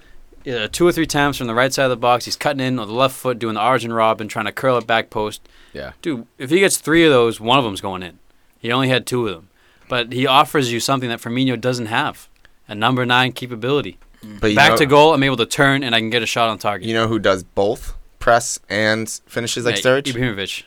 uh, 0.48 0.70
two 0.72 0.88
or 0.88 0.94
three 0.94 1.06
times 1.08 1.38
from 1.38 1.48
the 1.48 1.54
right 1.54 1.74
side 1.74 1.84
of 1.86 1.90
the 1.90 1.98
box, 1.98 2.24
he's 2.26 2.38
cutting 2.38 2.62
in 2.66 2.80
on 2.80 2.88
the 2.88 2.94
left 2.94 3.16
foot, 3.16 3.38
doing 3.38 3.56
the 3.56 3.60
Arjen 3.60 3.92
Robben, 3.92 4.30
trying 4.30 4.46
to 4.46 4.52
curl 4.54 4.78
it 4.78 4.88
back 4.88 5.10
post. 5.10 5.42
Yeah. 5.74 5.92
dude, 6.02 6.26
if 6.38 6.50
he 6.50 6.60
gets 6.60 6.78
three 6.78 7.04
of 7.06 7.12
those, 7.12 7.40
one 7.42 7.60
of 7.60 7.66
them's 7.66 7.82
going 7.82 8.02
in. 8.02 8.18
He 8.58 8.72
only 8.72 8.88
had 8.88 9.06
two 9.06 9.28
of 9.28 9.34
them, 9.36 9.50
but 9.90 10.12
he 10.14 10.28
offers 10.28 10.72
you 10.72 10.80
something 10.80 11.10
that 11.10 11.20
Firmino 11.20 11.60
doesn't 11.60 11.88
have: 11.88 12.30
a 12.68 12.76
number 12.76 13.06
nine 13.06 13.32
capability. 13.32 13.98
but 14.40 14.56
Back 14.56 14.72
know, 14.72 14.78
to 14.78 14.86
goal, 14.86 15.14
I'm 15.14 15.24
able 15.24 15.38
to 15.38 15.46
turn 15.46 15.84
and 15.84 15.94
I 15.96 16.00
can 16.00 16.10
get 16.10 16.22
a 16.24 16.26
shot 16.26 16.50
on 16.50 16.58
target. 16.58 16.88
You 16.88 16.94
know 16.94 17.08
who 17.08 17.20
does 17.20 17.44
both 17.44 17.96
press 18.20 18.60
and 18.70 19.10
finishes 19.28 19.66
like 19.66 19.76
Yeah, 19.76 19.82
Sturridge? 19.82 20.14
Ibrahimovic. 20.14 20.64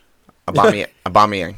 Aubameyang. 0.48 0.88
Aubameyang. 1.06 1.56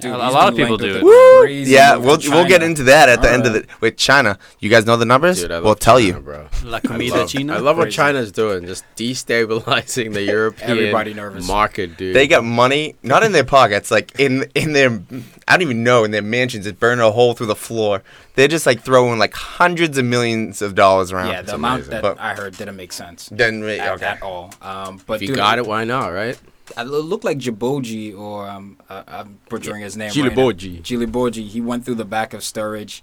Dude, 0.00 0.12
a 0.12 0.24
he's 0.24 0.34
lot 0.34 0.48
of 0.52 0.56
people 0.56 0.76
do 0.76 0.96
it. 0.96 1.42
crazy 1.44 1.72
Yeah, 1.72 1.96
we'll 1.96 2.18
to 2.18 2.30
we'll 2.30 2.46
get 2.48 2.62
into 2.62 2.84
that 2.84 3.08
at 3.08 3.22
the 3.22 3.30
end 3.30 3.46
of 3.46 3.52
the 3.52 3.66
with 3.80 3.96
China. 3.96 4.38
You 4.60 4.70
guys 4.70 4.86
know 4.86 4.96
the 4.96 5.04
numbers? 5.04 5.40
Dude, 5.40 5.50
we'll 5.50 5.62
love 5.62 5.80
tell 5.80 5.98
China, 5.98 6.16
you. 6.18 6.20
bro. 6.22 6.48
La 6.64 6.80
I 6.88 6.96
love, 6.96 7.28
china. 7.28 7.54
I 7.54 7.58
love 7.58 7.76
what 7.76 7.84
Crazy. 7.84 7.96
China's 7.96 8.32
doing, 8.32 8.66
just 8.66 8.84
destabilizing 8.96 10.12
the 10.14 10.22
European 10.36 10.70
Everybody 10.70 11.14
nervous. 11.14 11.46
market, 11.46 11.96
dude. 11.96 12.14
They 12.14 12.26
got 12.26 12.44
money 12.44 12.96
not 13.02 13.22
in 13.22 13.32
their 13.32 13.44
pockets, 13.44 13.90
like 13.90 14.18
in 14.18 14.50
in 14.54 14.72
their 14.72 15.00
I 15.46 15.52
don't 15.56 15.62
even 15.62 15.82
know 15.84 16.04
in 16.04 16.10
their 16.10 16.22
mansions. 16.22 16.66
It's 16.66 16.78
burning 16.78 17.04
a 17.04 17.10
hole 17.10 17.34
through 17.34 17.46
the 17.46 17.56
floor. 17.56 18.02
They're 18.34 18.48
just 18.48 18.66
like 18.66 18.82
throwing 18.82 19.18
like 19.18 19.34
hundreds 19.34 19.98
of 19.98 20.04
millions 20.04 20.62
of 20.62 20.74
dollars 20.74 21.10
around. 21.12 21.28
Yeah, 21.28 21.36
the 21.42 21.42
It's 21.42 21.52
amount 21.52 21.74
amazing. 21.82 21.90
that 21.90 22.02
But- 22.02 22.20
I 22.20 22.34
heard 22.34 22.56
didn't 22.56 22.76
make 22.76 22.92
sense 22.92 23.28
then 23.32 23.62
wait, 23.62 23.80
at, 23.80 23.94
okay. 23.94 24.06
at 24.06 24.22
all. 24.22 24.52
Um, 24.62 25.00
but 25.06 25.14
if 25.14 25.22
you 25.22 25.28
dude, 25.28 25.36
got 25.36 25.58
it, 25.58 25.66
why 25.66 25.84
not, 25.84 26.08
right? 26.08 26.38
It 26.76 26.82
looked 26.84 27.24
like 27.24 27.38
Djiboji, 27.38 28.16
or 28.18 28.48
um, 28.48 28.76
uh, 28.88 29.02
I'm 29.06 29.38
butchering 29.48 29.82
his 29.82 29.96
name. 29.96 30.08
right 30.10 30.16
now. 30.16 30.28
Djibouti. 30.30 30.82
Djibouti. 30.82 31.46
He 31.48 31.60
went 31.60 31.84
through 31.84 31.96
the 31.96 32.04
back 32.04 32.34
of 32.34 32.40
Sturridge. 32.40 33.02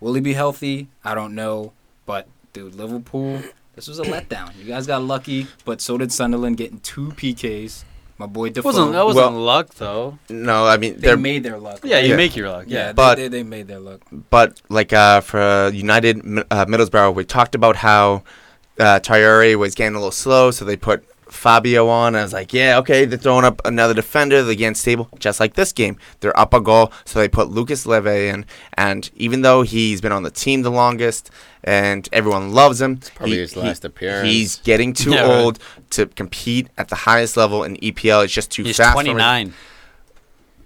Will 0.00 0.14
he 0.14 0.20
be 0.20 0.34
healthy? 0.34 0.88
I 1.04 1.14
don't 1.14 1.34
know. 1.34 1.72
But 2.06 2.26
dude, 2.52 2.74
Liverpool, 2.74 3.42
this 3.74 3.88
was 3.88 3.98
a 3.98 4.02
letdown. 4.02 4.56
You 4.58 4.64
guys 4.64 4.86
got 4.86 5.02
lucky, 5.02 5.46
but 5.64 5.80
so 5.80 5.96
did 5.98 6.12
Sunderland 6.12 6.56
getting 6.56 6.80
two 6.80 7.08
PKs. 7.12 7.84
My 8.16 8.26
boy 8.26 8.50
Defoe. 8.50 8.68
wasn't 8.68 8.92
that 8.92 9.04
wasn't 9.04 9.32
Well- 9.32 9.40
luck 9.42 9.74
though? 9.74 10.18
No, 10.28 10.66
I 10.66 10.76
mean 10.76 10.94
they 10.94 11.00
they're 11.00 11.16
made 11.16 11.42
their 11.42 11.58
luck. 11.58 11.80
Yeah, 11.82 11.98
you 11.98 12.10
Yeah. 12.10 12.16
make 12.16 12.36
your 12.36 12.48
luck. 12.48 12.66
yeah, 12.68 12.78
Yeah, 12.78 12.86
they- 12.88 12.92
But- 12.92 13.14
they, 13.16 13.28
they 13.28 13.42
made 13.42 13.66
their 13.66 13.80
luck. 13.80 14.02
but 14.30 14.60
like 14.68 14.92
uh, 14.92 15.20
for 15.20 15.70
United 15.74 16.18
uh, 16.18 16.64
Middlesbrough, 16.66 17.12
we 17.14 17.24
talked 17.24 17.54
about 17.56 17.76
how 17.76 18.22
uh, 18.78 19.00
Traore 19.00 19.56
was 19.56 19.74
getting 19.74 19.94
a 19.94 19.98
little 19.98 20.12
slow, 20.12 20.50
so 20.52 20.64
they 20.64 20.76
put 20.76 21.04
Fabio 21.34 21.88
on. 21.88 22.14
I 22.16 22.22
was 22.22 22.32
like, 22.32 22.52
yeah, 22.52 22.78
okay, 22.78 23.04
they're 23.04 23.18
throwing 23.18 23.44
up 23.44 23.60
another 23.64 23.94
defender. 23.94 24.42
They're 24.42 24.54
getting 24.54 24.74
stable, 24.74 25.08
just 25.18 25.40
like 25.40 25.54
this 25.54 25.72
game. 25.72 25.96
They're 26.20 26.38
up 26.38 26.54
a 26.54 26.60
goal, 26.60 26.92
so 27.04 27.18
they 27.18 27.28
put 27.28 27.50
Lucas 27.50 27.86
Leiva 27.86 28.16
in. 28.28 28.46
And 28.74 29.10
even 29.16 29.42
though 29.42 29.62
he's 29.62 30.00
been 30.00 30.12
on 30.12 30.22
the 30.22 30.30
team 30.30 30.62
the 30.62 30.70
longest 30.70 31.30
and 31.62 32.08
everyone 32.12 32.52
loves 32.52 32.80
him, 32.80 32.98
Probably 33.14 33.34
he- 33.36 33.40
his 33.42 33.52
he- 33.54 33.60
last 33.60 33.84
appearance. 33.84 34.28
He's 34.28 34.56
getting 34.60 34.92
too 34.92 35.10
Yeah, 35.10 35.22
right. 35.22 35.30
old 35.42 35.58
to 35.90 36.06
compete 36.06 36.68
at 36.78 36.88
the 36.88 36.96
highest 36.96 37.36
level 37.36 37.64
in 37.64 37.76
EPL. 37.76 38.24
It's 38.24 38.32
just 38.32 38.50
too 38.50 38.62
he's 38.64 38.76
fast. 38.76 38.94
for 38.94 39.00
him. 39.00 39.12
29. 39.16 39.54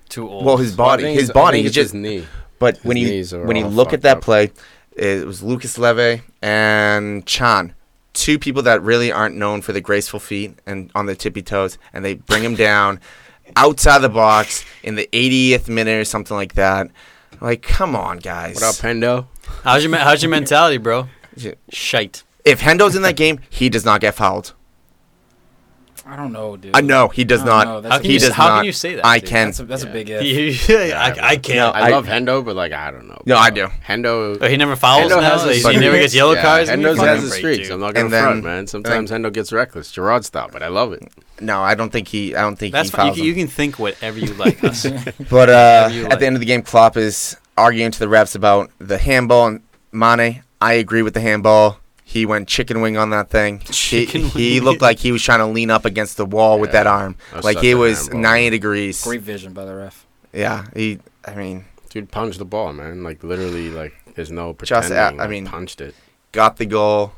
Too 0.08 0.28
old. 0.28 0.44
Well, 0.44 0.56
his 0.56 0.74
body, 0.74 1.02
think 1.02 1.20
his 1.20 1.30
body, 1.30 1.58
think 1.58 1.66
he 1.66 1.70
just 1.72 1.92
his 1.92 1.94
knee. 1.94 2.26
but 2.58 2.76
His 2.76 2.84
when 2.84 2.96
you 2.96 3.24
when 3.44 3.56
you 3.56 3.66
look 3.66 3.92
at 3.92 4.02
that 4.02 4.18
up. 4.18 4.22
play, 4.22 4.52
it 4.96 5.26
was 5.26 5.42
Lucas 5.42 5.76
Leiva 5.78 6.20
and 6.40 7.26
Chan, 7.26 7.74
two 8.18 8.38
people 8.38 8.62
that 8.62 8.82
really 8.82 9.12
aren't 9.12 9.36
known 9.36 9.62
for 9.62 9.72
the 9.72 9.80
graceful 9.80 10.18
feet 10.20 10.58
and 10.66 10.90
on 10.94 11.06
the 11.06 11.14
tippy 11.14 11.42
toes, 11.42 11.78
and 11.92 12.04
they 12.04 12.14
bring 12.14 12.42
him 12.42 12.54
down 12.54 13.00
outside 13.56 13.98
the 13.98 14.08
box 14.08 14.64
in 14.82 14.96
the 14.96 15.08
80th 15.12 15.68
minute 15.68 15.98
or 15.98 16.04
something 16.04 16.36
like 16.36 16.54
that. 16.54 16.90
Like, 17.40 17.62
come 17.62 17.94
on, 17.94 18.18
guys. 18.18 18.56
What 18.56 18.64
up, 18.64 18.74
Pendo? 18.74 19.26
how's 19.64 19.84
your 19.84 19.96
how's 19.96 20.22
your 20.22 20.30
mentality, 20.30 20.78
bro? 20.78 21.08
Shite. 21.70 22.24
If 22.44 22.60
Hendo's 22.60 22.96
in 22.96 23.02
that 23.02 23.16
game, 23.16 23.40
he 23.48 23.68
does 23.68 23.84
not 23.84 24.00
get 24.00 24.14
fouled. 24.14 24.54
I 26.10 26.16
don't 26.16 26.32
know, 26.32 26.56
dude. 26.56 26.74
I 26.74 26.80
know 26.80 27.08
he 27.08 27.24
does 27.24 27.40
don't 27.42 27.48
know, 27.84 27.88
How 27.90 27.96
a 27.96 28.00
can 28.00 28.04
he 28.06 28.14
you 28.14 28.18
does 28.18 28.32
how 28.32 28.48
not. 28.48 28.56
can 28.60 28.64
you 28.64 28.72
say 28.72 28.94
that? 28.94 29.04
I 29.04 29.18
dude? 29.18 29.28
can. 29.28 29.46
That's 29.48 29.60
a, 29.60 29.64
that's 29.66 29.84
Yeah. 29.84 29.90
a 29.90 29.92
big 29.92 30.08
if. 30.10 30.68
Yeah, 30.68 30.76
I, 30.98 31.28
I 31.32 31.36
can't. 31.36 31.56
No, 31.58 31.68
I, 31.68 31.88
I- 31.88 31.90
love 31.90 32.06
Hendo, 32.06 32.42
but 32.42 32.56
like 32.56 32.72
I 32.72 32.90
don't 32.90 33.06
know. 33.08 33.20
No, 33.26 33.36
I 33.36 33.50
do. 33.50 33.66
Hendo. 33.86 34.38
Oh, 34.40 34.48
he 34.48 34.56
never 34.56 34.74
fouls 34.74 35.12
Hendo 35.12 35.20
now. 35.20 35.38
has 35.38 35.42
his 35.56 35.66
He, 35.66 35.72
he 35.74 35.78
never 35.78 35.98
gets 35.98 36.14
yellow 36.14 36.32
Yeah, 36.32 36.42
cards. 36.42 36.70
Give 36.70 36.78
me 36.78 36.84
a 36.86 36.88
Hendo 36.88 36.96
fucking 36.96 37.08
has 37.08 37.22
his 37.22 37.30
break, 37.32 37.40
streaks. 37.40 37.68
dude. 37.68 37.74
I'm 37.74 37.80
not 37.80 37.92
gonna 37.94 38.04
And 38.06 38.12
then- 38.14 38.22
front, 38.24 38.44
man. 38.44 38.66
Sometimes 38.66 39.10
Hendo 39.10 39.30
gets 39.32 39.52
reckless. 39.52 39.92
Gerrard 39.92 40.24
style, 40.24 40.48
but 40.50 40.62
I 40.62 40.68
love 40.68 40.94
it. 40.94 41.02
No, 41.40 41.60
I 41.60 41.74
don't 41.74 41.90
think 41.90 42.08
he. 42.08 42.34
I 42.34 42.40
don't 42.40 42.56
think 42.56 42.72
That's 42.72 42.88
he 42.90 42.96
fine. 42.96 43.06
You 43.08 43.12
can, 43.14 43.24
you 43.24 43.34
can 43.34 43.46
think 43.48 43.78
whatever 43.78 44.18
you 44.18 44.32
like. 44.34 44.60
But 44.62 45.50
uh, 45.50 45.88
Whatever 45.88 45.94
you 45.94 46.06
at 46.06 46.20
the 46.20 46.26
end 46.26 46.36
of 46.36 46.40
the 46.40 46.46
game, 46.46 46.62
Klopp 46.62 46.96
is 46.96 47.36
arguing 47.58 47.90
to 47.90 47.98
the 47.98 48.06
refs 48.06 48.34
about 48.34 48.70
the 48.78 48.96
handball 48.96 49.46
and 49.48 49.62
Mane. 49.92 50.42
I 50.60 50.72
agree 50.72 51.02
with 51.02 51.12
the 51.14 51.20
handball. 51.20 51.78
He 52.10 52.24
went 52.24 52.48
chicken 52.48 52.80
wing 52.80 52.96
on 52.96 53.10
that 53.10 53.28
thing. 53.28 53.58
He, 53.66 54.06
Chicken 54.06 54.22
he 54.22 54.54
wing. 54.60 54.64
looked 54.64 54.80
like 54.80 54.98
he 54.98 55.12
was 55.12 55.22
trying 55.22 55.40
to 55.40 55.46
lean 55.46 55.70
up 55.70 55.84
against 55.84 56.16
the 56.16 56.24
wall 56.24 56.58
with 56.58 56.72
that 56.72 56.86
arm, 56.86 57.16
That 57.30 57.36
was 57.36 57.44
like 57.44 57.58
he 57.58 57.74
was 57.74 57.98
handball. 58.06 58.20
90 58.22 58.50
degrees. 58.50 59.04
Great 59.04 59.20
vision 59.20 59.52
by 59.52 59.64
the 59.66 59.74
ref. 59.74 60.06
Yeah, 60.32 60.64
he. 60.74 61.00
I 61.26 61.34
mean, 61.34 61.66
Dude 61.90 62.10
punched 62.10 62.38
the 62.38 62.44
ball, 62.46 62.72
man. 62.72 63.02
Like 63.04 63.22
literally, 63.22 63.68
like 63.68 63.92
there's 64.14 64.30
no 64.30 64.54
Just, 64.62 64.88
pretending. 64.88 65.20
uh, 65.20 65.22
I 65.22 65.26
mean- 65.26 65.46
punched 65.46 65.80
it. 65.82 65.94
got 66.32 66.56
the 66.56 66.64
goal, 66.66 67.12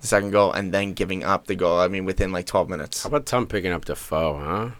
the 0.00 0.06
second 0.08 0.30
goal, 0.32 0.52
and 0.52 0.72
then 0.74 0.92
giving 0.92 1.22
up 1.22 1.46
the 1.46 1.54
goal. 1.54 1.78
I 1.78 1.86
mean, 1.88 2.04
within 2.04 2.32
like 2.32 2.46
12 2.46 2.68
minutes. 2.68 3.02
How 3.04 3.08
about 3.08 3.26
Tum 3.26 3.46
picking 3.46 3.70
up 3.72 3.84
Defoe, 3.84 4.38
huh? 4.38 4.70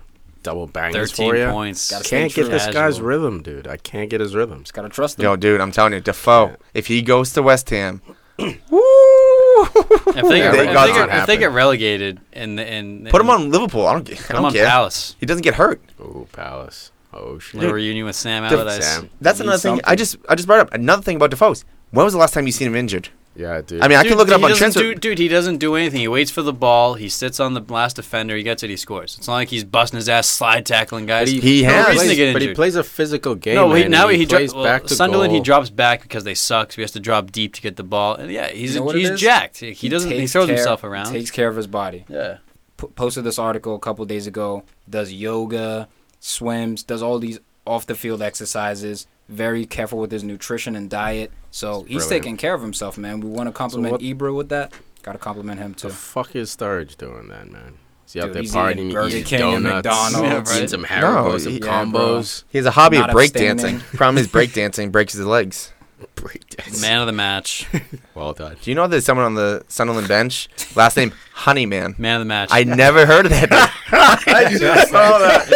Double 0.42 0.66
bangers 0.66 1.10
Thirteen 1.12 1.30
for 1.30 1.36
you. 1.36 1.50
points. 1.50 1.90
Gotta 1.90 2.08
Can't 2.08 2.32
get 2.34 2.50
this 2.50 2.64
true. 2.64 2.72
guy's 2.72 3.00
rhythm, 3.00 3.42
dude. 3.42 3.68
I 3.68 3.76
can't 3.76 4.08
get 4.10 4.20
his 4.20 4.34
rhythm. 4.34 4.62
Just 4.64 4.72
gotta 4.74 4.88
trust 4.88 5.18
him. 5.18 5.24
Yo, 5.24 5.36
dude, 5.36 5.60
I'm 5.60 5.70
telling 5.70 5.92
you, 5.92 6.00
Defoe, 6.00 6.46
Yeah. 6.48 6.56
if 6.74 6.86
he 6.86 7.02
goes 7.02 7.32
to 7.34 7.42
West 7.42 7.68
Ham, 7.70 8.00
woo! 8.08 8.16
If 8.42 10.28
they, 10.28 10.38
get, 10.40 10.54
Thank 10.54 10.68
if, 10.68 10.72
God 10.74 10.86
they 10.86 10.90
it's 10.90 10.98
get, 10.98 11.18
if 11.20 11.26
they 11.26 11.36
get 11.36 11.50
relegated 11.52 12.20
and 12.32 12.58
and 12.58 13.08
Put 13.10 13.20
him 13.20 13.30
on 13.30 13.50
Liverpool. 13.50 13.86
I 13.86 13.92
don't, 13.94 14.06
ge- 14.06 14.12
I 14.12 14.16
put 14.16 14.30
him 14.30 14.36
don't 14.36 14.44
on 14.46 14.52
care. 14.52 14.66
Palace. 14.66 15.16
He 15.20 15.26
doesn't 15.26 15.42
get 15.42 15.54
hurt. 15.54 15.80
Oh, 16.00 16.26
Palace. 16.32 16.92
Oh 17.12 17.38
shit. 17.38 17.60
Little 17.60 17.74
reunion 17.74 18.06
with 18.06 18.16
Sam 18.16 18.48
Dude, 18.48 18.58
Allardyce. 18.58 18.84
Sam. 18.84 19.10
That's 19.20 19.38
Need 19.40 19.46
another 19.46 19.58
thing. 19.58 19.72
I 19.84 19.96
something. 19.96 19.96
just 19.98 20.16
I 20.28 20.34
just 20.36 20.46
brought 20.46 20.60
up 20.60 20.72
another 20.72 21.02
thing 21.02 21.16
about 21.16 21.30
Defoe's. 21.30 21.64
When 21.90 22.04
was 22.04 22.12
the 22.12 22.18
last 22.20 22.34
time 22.34 22.46
you 22.46 22.52
seen 22.52 22.68
him 22.68 22.76
injured? 22.76 23.08
Yeah, 23.40 23.62
dude. 23.62 23.80
I 23.80 23.88
mean, 23.88 23.96
I 23.98 24.02
can 24.04 24.16
look 24.18 24.28
it 24.28 24.34
up 24.34 24.42
on 24.42 24.50
doesn't 24.50 24.58
transfer. 24.72 24.80
do- 24.80 24.94
dude, 24.94 25.18
he 25.18 25.28
doesn't 25.28 25.58
do 25.58 25.74
anything. 25.74 26.00
He 26.00 26.08
waits 26.08 26.30
for 26.30 26.42
the 26.42 26.52
ball. 26.52 26.94
He 26.94 27.08
sits 27.08 27.40
on 27.40 27.54
the 27.54 27.62
last 27.72 27.96
defender. 27.96 28.36
He 28.36 28.42
gets 28.42 28.62
it. 28.62 28.70
He 28.70 28.76
scores. 28.76 29.16
It's 29.18 29.26
not 29.26 29.34
like 29.34 29.48
he's 29.48 29.64
busting 29.64 29.96
his 29.96 30.08
ass, 30.08 30.28
slide 30.28 30.66
tackling 30.66 31.06
But 31.06 31.24
guys. 31.26 31.30
He 31.30 31.62
no 31.62 31.68
has. 31.70 31.86
reason 31.88 31.94
to 31.94 31.94
Plays- 31.94 32.08
but 32.08 32.16
he 32.16 32.22
injured. 32.22 32.32
But 32.34 32.42
he 32.42 32.54
plays 32.54 32.74
a 32.76 32.84
physical 32.84 33.34
game. 33.34 33.54
no, 33.54 33.72
he, 33.72 33.88
now 33.88 34.08
and 34.08 34.16
he, 34.18 34.26
plays 34.26 34.52
drops 34.52 34.64
back 34.66 34.84
to 34.84 34.94
Sunderland. 34.94 35.32
He 35.32 35.40
drops 35.40 35.70
back 35.70 36.02
because 36.02 36.24
they 36.24 36.34
suck. 36.34 36.72
So 36.72 36.76
he 36.76 36.82
has 36.82 36.90
to 36.92 37.00
drop 37.00 37.32
deep 37.32 37.54
to 37.54 37.62
get 37.62 37.76
the 37.76 37.82
ball. 37.84 38.16
And 38.16 38.30
yeah, 38.30 38.48
he's 38.48 38.74
You 38.74 38.80
know 38.84 38.90
he's 38.90 39.18
jacked. 39.18 39.58
He, 39.60 39.88
doesn't. 39.88 40.10
He 40.10 40.26
throws 40.26 40.46
care- 40.46 40.56
himself 40.56 40.82
he 40.82 40.86
around. 40.88 41.12
Takes 41.12 41.30
care 41.30 41.48
of 41.48 41.56
his 41.56 41.66
body. 41.66 42.04
yeah. 42.08 42.38
P- 42.76 42.86
posted 42.94 43.24
this 43.24 43.38
article 43.38 43.74
a 43.74 43.78
couple 43.78 44.04
days 44.04 44.26
ago. 44.26 44.64
Does 44.88 45.12
yoga, 45.12 45.88
swims, 46.18 46.82
does 46.82 47.02
all 47.02 47.18
these 47.18 47.38
off 47.66 47.86
the 47.86 47.94
field 47.94 48.22
exercises. 48.22 49.06
Very 49.30 49.64
careful 49.64 49.98
with 49.98 50.10
his 50.10 50.24
nutrition 50.24 50.74
and 50.76 50.90
diet. 50.90 51.30
So 51.52 51.84
he's 51.84 51.98
brilliant. 51.98 52.10
taking 52.10 52.36
care 52.36 52.52
of 52.54 52.60
himself, 52.62 52.98
man. 52.98 53.20
We 53.20 53.28
want 53.30 53.46
to 53.48 53.52
compliment 53.52 53.92
what- 53.92 54.00
Ibra 54.00 54.34
with 54.34 54.48
that. 54.50 54.72
Got 55.02 55.12
to 55.12 55.18
compliment 55.18 55.60
him 55.60 55.72
too. 55.74 55.88
The 55.88 55.94
fuck 55.94 56.34
is 56.36 56.54
Sturridge 56.54 56.96
doing 56.96 57.28
then, 57.28 57.52
man? 57.52 57.74
Is 58.06 58.12
he 58.14 58.20
out 58.20 58.32
there 58.32 58.42
he's 58.42 58.52
partying, 58.52 58.92
Burger 58.92 59.08
eating 59.08 59.24
King 59.24 59.38
donuts, 59.40 59.86
McDonald's. 59.86 60.50
eating 60.50 60.62
Yeah, 60.62 60.66
some 60.66 60.82
No, 61.00 61.38
some 61.38 61.52
he- 61.52 61.58
yeah, 61.60 61.66
combos? 61.84 62.44
He 62.48 62.58
has 62.58 62.66
a 62.66 62.72
hobby 62.72 62.98
Not 62.98 63.10
of 63.10 63.16
breakdancing. 63.16 63.50
abstaining. 63.52 63.80
Problem 63.94 64.18
is 64.18 64.26
breakdancing 64.28 64.90
breaks 64.92 65.12
his 65.14 65.24
legs. 65.24 65.72
Breakdance. 66.16 66.80
Man 66.82 67.00
of 67.00 67.06
the 67.06 67.12
match. 67.12 67.66
Well 68.12 68.32
done. 68.34 68.56
Do 68.60 68.70
you 68.70 68.74
know 68.74 68.86
there's 68.86 69.04
someone 69.06 69.24
on 69.24 69.34
the 69.34 69.64
Sunderland 69.68 70.06
bench? 70.08 70.48
Last 70.76 70.96
name 70.96 71.12
Honeyman. 71.32 71.94
Man 71.96 72.16
of 72.16 72.20
the 72.20 72.26
match. 72.26 72.50
I 72.52 72.64
never 72.64 73.06
heard 73.06 73.24
of 73.24 73.30
that. 73.32 73.50
I 74.26 74.58
just 74.58 74.90
saw 74.90 75.18
that. 75.18 75.46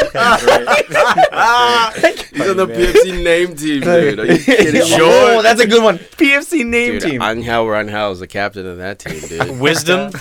He's 2.32 2.48
on 2.48 2.56
the 2.56 2.66
PFC 2.66 3.22
name 3.22 3.54
team, 3.54 3.80
dude. 3.82 4.18
Are 4.18 4.24
you 4.26 4.38
kidding 4.38 4.72
me? 4.72 4.80
oh, 4.92 5.42
that's 5.42 5.60
a 5.60 5.66
good 5.66 5.82
one. 5.82 5.98
PFC 5.98 6.64
name 6.64 6.92
Dude, 6.92 7.02
team. 7.02 7.22
Angel 7.22 7.66
Rangel 7.66 8.12
is 8.12 8.20
the 8.20 8.26
captain 8.26 8.66
of 8.66 8.78
that 8.78 9.00
team, 9.00 9.20
dude. 9.20 9.60
Wisdom. 9.60 10.12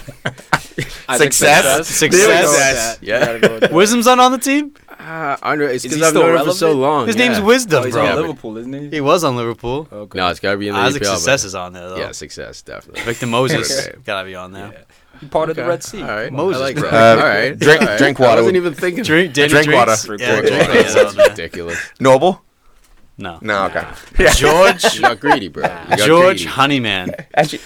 Success. 1.15 1.87
Success. 1.87 2.97
Yeah. 3.01 3.71
Wisdom's 3.71 4.05
not 4.07 4.19
on 4.19 4.33
the 4.33 4.37
team. 4.39 4.73
Uh, 5.03 5.37
Andre, 5.43 5.75
it's 5.75 5.83
because 5.83 5.97
he 5.97 6.03
I've 6.03 6.09
still 6.09 6.21
known 6.27 6.37
him 6.39 6.45
for 6.45 6.51
so 6.53 6.71
long. 6.71 7.07
His 7.07 7.15
yeah. 7.17 7.27
name's 7.27 7.41
Wisdom, 7.41 7.81
Oh, 7.81 7.85
he's 7.85 7.93
bro. 7.93 8.05
On 8.05 8.15
Liverpool, 8.15 8.57
isn't 8.57 8.73
he? 8.73 8.89
He 8.89 9.01
was 9.01 9.23
on 9.23 9.35
Liverpool. 9.35 9.87
Okay. 9.91 10.17
No, 10.17 10.29
it's 10.29 10.39
got 10.39 10.51
to 10.53 10.57
be 10.57 10.69
in 10.69 10.73
the 10.75 10.79
Isaac 10.79 11.03
EPL, 11.03 11.15
Success 11.15 11.43
is 11.43 11.55
on 11.55 11.73
there 11.73 11.89
though. 11.89 11.97
Yeah, 11.97 12.11
success, 12.13 12.61
definitely. 12.61 13.03
Victor 13.03 13.27
Moses 13.27 13.87
gotta 14.05 14.25
be 14.25 14.35
on 14.35 14.53
there. 14.53 14.85
He 15.19 15.27
part 15.27 15.49
of 15.49 15.55
the 15.57 15.65
Red 15.65 15.83
Sea. 15.83 16.01
All 16.01 16.07
right. 16.07 16.31
Moses, 16.31 16.61
I 16.61 16.65
like 16.65 16.75
that. 16.77 16.93
Uh, 16.93 17.21
all 17.21 17.27
right. 17.27 17.59
drink- 17.59 17.81
all 17.81 17.87
right. 17.87 17.97
drink 17.97 18.19
I 18.19 18.23
water 18.23 18.41
wasn't 18.41 18.57
even 18.57 18.73
thinking. 18.73 19.03
Drink, 19.03 19.33
Danny 19.33 19.49
Drinkwater. 19.49 19.91
Yeah, 19.91 20.41
Drink 20.41 20.47
drink 20.47 20.67
water. 20.67 20.73
water. 20.73 20.93
That's 21.13 21.29
ridiculous. 21.29 21.79
Noble? 21.99 22.41
No. 23.17 23.37
No, 23.41 23.65
okay. 23.65 23.85
George. 24.35 24.95
You 24.95 25.01
got 25.01 25.19
greedy, 25.19 25.47
bro. 25.47 25.63
You 25.63 25.69
got 25.97 25.99
George 25.99 26.37
greedy. 26.37 26.45
Honeyman. 26.45 27.13
Actually, 27.35 27.59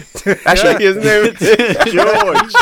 actually, 0.46 0.84
his 0.84 0.98
name 0.98 1.34
is 1.40 1.94
George. 1.94 2.54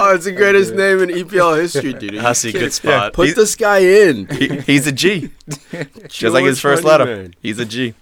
Oh, 0.00 0.14
it's 0.14 0.24
the 0.24 0.32
greatest 0.36 0.74
name 0.74 1.00
in 1.00 1.08
EPL 1.10 1.60
history, 1.60 1.92
dude. 1.92 2.12
Are 2.12 2.14
you 2.16 2.20
Hussey, 2.20 2.52
good 2.52 2.72
spot. 2.72 3.12
Put 3.12 3.34
this 3.34 3.56
guy 3.56 3.78
in. 3.78 4.26
he, 4.28 4.58
he's 4.60 4.86
a 4.86 4.92
G. 4.92 5.30
Just 6.08 6.34
like 6.34 6.44
his 6.44 6.60
George 6.60 6.74
first 6.76 6.84
letter. 6.84 7.04
Honeyman. 7.06 7.34
He's 7.40 7.58
a 7.58 7.64
G. 7.64 7.94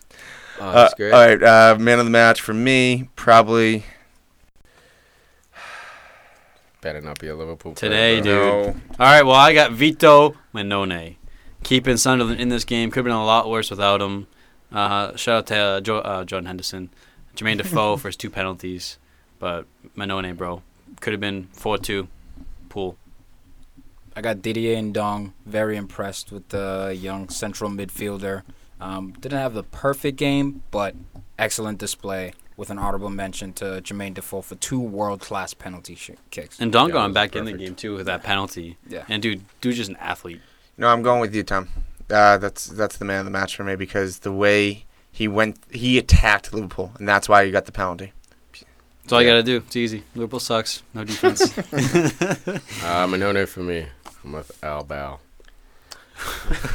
Oh, 0.61 0.69
Uh, 0.69 0.73
that's 0.73 0.95
great. 0.95 1.13
all 1.13 1.27
right, 1.27 1.43
uh, 1.43 1.77
man 1.79 1.99
of 1.99 2.05
the 2.07 2.11
match 2.11 2.41
for 2.41 2.55
me, 2.55 3.09
probably. 3.17 3.85
Better 6.81 7.01
not 7.01 7.19
be 7.19 7.29
a 7.29 7.35
Liverpool 7.37 7.75
Today, 7.75 8.21
player, 8.21 8.35
bro. 8.39 8.65
dude. 8.65 8.75
No. 8.75 8.81
All 9.05 9.13
right, 9.13 9.23
well, 9.23 9.35
I 9.35 9.53
got 9.55 9.73
Vito 9.73 10.37
Mannone. 10.55 11.17
Keeping 11.65 11.97
Sunderland 11.97 12.41
in 12.41 12.49
this 12.49 12.65
game. 12.65 12.91
Could 12.91 12.99
have 13.01 13.05
been 13.07 13.13
a 13.13 13.25
lot 13.25 13.51
worse 13.51 13.71
without 13.71 14.01
him. 14.01 14.29
Uh, 14.71 15.17
shout 15.17 15.39
out 15.39 15.47
to 15.49 15.57
uh, 15.57 15.81
jo- 15.81 15.99
uh, 15.99 16.25
Jordan 16.25 16.47
Henderson. 16.47 16.91
Jermaine 17.35 17.57
Defoe 17.59 17.97
for 17.99 18.09
his 18.09 18.17
two 18.17 18.31
penalties. 18.31 18.99
But 19.39 19.67
Mannone, 19.97 20.37
bro. 20.37 20.63
Could 21.01 21.13
have 21.13 21.21
been 21.21 21.49
4 21.53 21.79
2. 21.79 22.09
Pool. 22.69 22.97
I 24.15 24.21
got 24.23 24.41
Didier 24.43 24.77
Ndong. 24.77 25.33
Very 25.45 25.77
impressed 25.77 26.33
with 26.33 26.49
the 26.49 26.97
young 26.99 27.29
central 27.29 27.71
midfielder. 27.71 28.43
Um, 28.81 29.13
didn't 29.21 29.39
have 29.39 29.55
the 29.55 29.63
perfect 29.63 30.17
game, 30.19 30.63
but 30.71 30.95
excellent 31.39 31.79
display. 31.79 32.33
With 32.57 32.71
an 32.71 32.79
honorable 32.79 33.11
mention 33.11 33.53
to 33.55 33.83
Jermaine 33.83 34.15
Defoe 34.15 34.41
for 34.41 34.55
two 34.55 34.81
world 34.81 35.21
class 35.21 35.53
penalty 35.53 35.95
sh- 35.95 36.13
kicks. 36.31 36.59
And 36.59 36.73
Don 36.73 36.89
Yeah, 36.89 36.95
got 36.95 37.03
it 37.03 37.07
him 37.09 37.13
back 37.13 37.37
in 37.37 37.45
the 37.45 37.53
game, 37.53 37.75
too, 37.75 37.95
with 37.97 38.07
that 38.07 38.23
penalty. 38.23 38.79
Yeah. 38.89 39.05
And, 39.11 39.23
dude, 39.23 39.43
dude's 39.61 39.77
just 39.77 39.91
an 39.91 39.97
athlete. 39.97 40.41
No, 40.79 40.89
I'm 40.89 41.03
going 41.03 41.21
with 41.21 41.35
you, 41.35 41.43
Tum. 41.43 41.69
Uh, 42.09 42.39
that's 42.39 42.67
that's 42.67 42.97
the 42.97 43.05
man 43.05 43.19
of 43.19 43.25
the 43.27 43.31
match 43.31 43.57
for 43.57 43.65
me 43.65 43.77
because 43.77 44.21
the 44.21 44.33
way 44.33 44.87
he 45.13 45.29
went, 45.29 45.59
he 45.71 45.99
attacked 45.99 46.55
Liverpool, 46.55 46.93
and 46.99 47.07
that's 47.07 47.29
why 47.29 47.45
he 47.45 47.51
got 47.51 47.67
the 47.67 47.73
penalty. 47.73 48.13
That's 49.07 49.13
all 49.13 49.23
you 49.23 49.29
got 49.29 49.35
to 49.37 49.43
do. 49.45 49.59
It's 49.59 49.77
easy. 49.77 50.03
Liverpool 50.17 50.41
sucks. 50.41 50.83
No 50.93 51.05
defense. 51.05 51.43
Uh, 52.85 53.07
Mannone 53.07 53.47
for 53.47 53.61
me. 53.61 53.87
I'm 54.25 54.33
with 54.33 54.51
Al 54.65 54.83
Bal. 54.83 55.21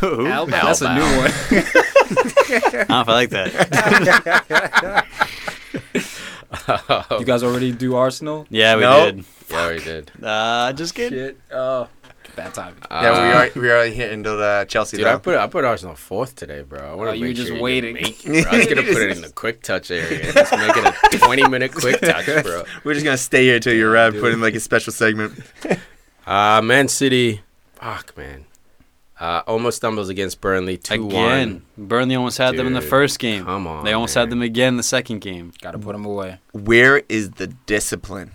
Al- 0.02 0.46
that's 0.46 0.82
a 0.82 0.94
new 0.96 1.02
one. 1.02 1.32
I 1.52 2.60
don't 2.72 2.90
know 2.90 3.02
if 3.02 3.10
I 3.10 3.14
like 3.14 3.30
that. 3.32 5.06
you 7.20 7.26
guys 7.26 7.44
already 7.44 7.74
do 7.74 7.96
Arsenal? 7.96 8.46
Yeah, 8.50 8.76
we 8.76 8.82
No. 8.84 9.12
did. 9.12 9.26
Yeah, 9.50 9.70
we 9.70 9.80
did. 9.80 10.12
Uh, 10.24 10.72
just 10.72 10.96
kidding. 10.96 11.20
Shit. 11.20 11.38
Oh, 11.52 11.90
bad 12.44 12.54
timing. 12.54 12.84
Uh, 12.90 13.00
yeah, 13.04 13.12
we 13.12 13.60
are 13.60 13.62
we 13.64 13.72
already 13.72 13.94
hit 13.94 14.12
into 14.12 14.32
the 14.32 14.66
Chelsea. 14.68 14.98
Dude, 14.98 15.08
I 15.08 15.18
put 15.18 15.36
I 15.36 15.48
put 15.48 15.64
Arsenal 15.66 15.96
fourth 15.96 16.36
today, 16.36 16.62
bro. 16.64 16.80
I 16.80 16.96
want 16.96 17.10
Oh, 17.10 17.14
you 17.14 17.26
make 17.26 17.36
just 17.36 17.50
sure 17.50 17.62
waiting. 17.62 17.94
Make 17.96 18.26
it, 18.26 18.44
bro. 18.44 18.52
I 18.52 18.58
was 18.58 18.68
gonna 18.68 18.84
put 18.84 19.02
it 19.02 19.12
in 19.18 19.22
the 19.22 19.30
quick 19.30 19.62
touch 19.62 19.92
area. 19.92 20.32
Just 20.34 20.52
make 20.52 20.76
it 20.76 21.14
a 21.14 21.18
20 21.26 21.48
minute 21.50 21.74
quick 21.74 22.00
touch, 22.02 22.26
bro. 22.44 22.64
We're 22.84 22.94
just 22.94 23.06
gonna 23.06 23.18
stay 23.18 23.44
here 23.46 23.60
till 23.60 23.74
you're 23.76 23.92
red. 23.92 24.14
Put 24.20 24.34
in 24.34 24.42
like 24.42 24.56
a 24.56 24.60
special 24.60 24.94
segment. 24.94 25.40
Uh, 26.26 26.62
Man 26.62 26.88
City. 26.88 27.42
Fuck, 27.76 28.16
man. 28.18 28.46
Uh, 29.20 29.44
almost 29.46 29.78
stumbles 29.78 30.10
against 30.10 30.42
Burnley 30.42 30.78
2 30.78 30.94
Again, 31.08 31.64
1. 31.78 31.88
Burnley 31.88 32.16
almost 32.16 32.40
had 32.40 32.58
them 32.58 32.66
in 32.66 32.74
the 32.74 32.82
first 32.82 33.20
game. 33.20 33.46
Come 33.46 33.68
on. 33.68 33.84
They 33.86 33.94
almost 33.94 34.16
man. 34.16 34.24
had 34.24 34.30
them 34.32 34.42
again 34.42 34.78
the 34.78 34.84
second 34.84 35.20
game. 35.22 35.54
Got 35.62 35.72
to 35.72 35.78
put 35.80 35.92
them 35.92 36.06
away. 36.06 36.40
Where 36.54 37.04
is 37.08 37.30
the 37.32 37.46
discipline? 37.48 38.32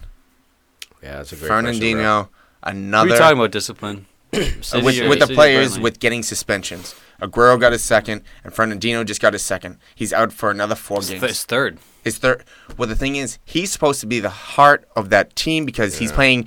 Yeah, 1.03 1.17
that's 1.17 1.33
a 1.33 1.37
great 1.37 1.49
question, 1.49 1.65
bro. 1.65 1.81
Fernandinho, 1.81 2.19
What 2.19 2.29
are 2.29 2.29
another 2.67 3.11
you 3.11 3.17
talking 3.19 3.39
about 3.39 3.51
discipline? 3.53 4.07
uh, 4.33 4.41
City 4.61 4.85
with, 4.85 5.01
or- 5.01 5.09
with 5.09 5.21
the 5.21 5.27
players 5.29 5.71
Burnley? 5.75 5.83
with 5.83 6.01
getting 6.01 6.23
suspensions. 6.23 6.95
Aguero 7.23 7.59
got 7.59 7.73
his 7.73 7.83
second, 7.83 8.23
and 8.45 8.53
Fernandinho 8.53 9.05
just 9.07 9.23
got 9.23 9.33
his 9.33 9.43
second. 9.43 9.79
He's 9.95 10.13
out 10.13 10.33
for 10.33 10.51
another 10.51 10.75
four 10.75 10.99
It's 10.99 11.09
games. 11.09 11.21
th- 11.21 11.31
it's 11.31 11.45
third. 11.45 11.79
His 12.05 12.19
third. 12.19 12.45
Well, 12.77 12.89
the 12.89 12.95
thing 12.95 13.17
is, 13.17 13.39
he's 13.45 13.73
supposed 13.73 14.01
to 14.03 14.07
be 14.07 14.21
the 14.21 14.29
heart 14.29 14.87
of 14.95 15.09
that 15.11 15.35
team 15.35 15.65
because 15.65 15.97
he's 15.99 16.13
playing 16.13 16.47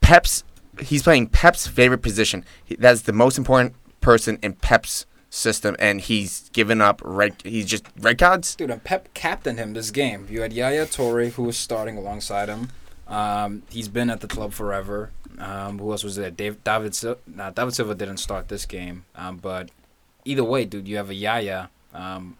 Pep's. 0.00 0.42
He's 0.80 1.02
playing 1.02 1.28
Pep's 1.28 1.66
favorite 1.66 2.02
position. 2.02 2.44
He, 2.64 2.76
that's 2.76 3.02
the 3.02 3.12
most 3.12 3.36
important 3.38 3.74
person 4.00 4.38
in 4.42 4.54
Pep's 4.54 5.04
system, 5.30 5.76
and 5.78 6.00
he's 6.00 6.48
given 6.54 6.80
up 6.80 7.00
red. 7.04 7.36
He's 7.44 7.66
just 7.66 7.84
red 8.00 8.18
cards. 8.18 8.54
Dude, 8.56 8.70
and 8.70 8.82
Pep 8.82 9.12
captained 9.14 9.58
him 9.58 9.74
this 9.74 9.90
game. 9.90 10.26
You 10.30 10.40
had 10.42 10.52
Yaya 10.54 10.86
Touré, 10.86 11.32
who 11.32 11.42
was 11.44 11.56
starting 11.58 11.96
alongside 11.98 12.48
him. 12.48 12.70
Um, 13.06 13.62
he's 13.70 13.88
been 13.88 14.08
at 14.10 14.20
the 14.20 14.26
club 14.28 14.52
forever. 14.52 15.10
Um, 15.38 15.78
who 15.78 15.90
else 15.92 16.02
was 16.04 16.16
there? 16.16 16.30
Dave, 16.30 16.62
David, 16.64 16.94
Sil- 16.96 17.20
nah, 17.26 17.50
David 17.50 17.74
Silva 17.74 17.94
didn't 17.94 18.16
start 18.18 18.48
this 18.48 18.64
game. 18.66 19.04
Um, 19.14 19.36
but 19.36 19.70
either 20.24 20.44
way, 20.44 20.64
dude, 20.64 20.88
you 20.88 20.96
have 20.96 21.10
a 21.10 21.14
Yaya. 21.14 21.68
Um, 21.94 22.36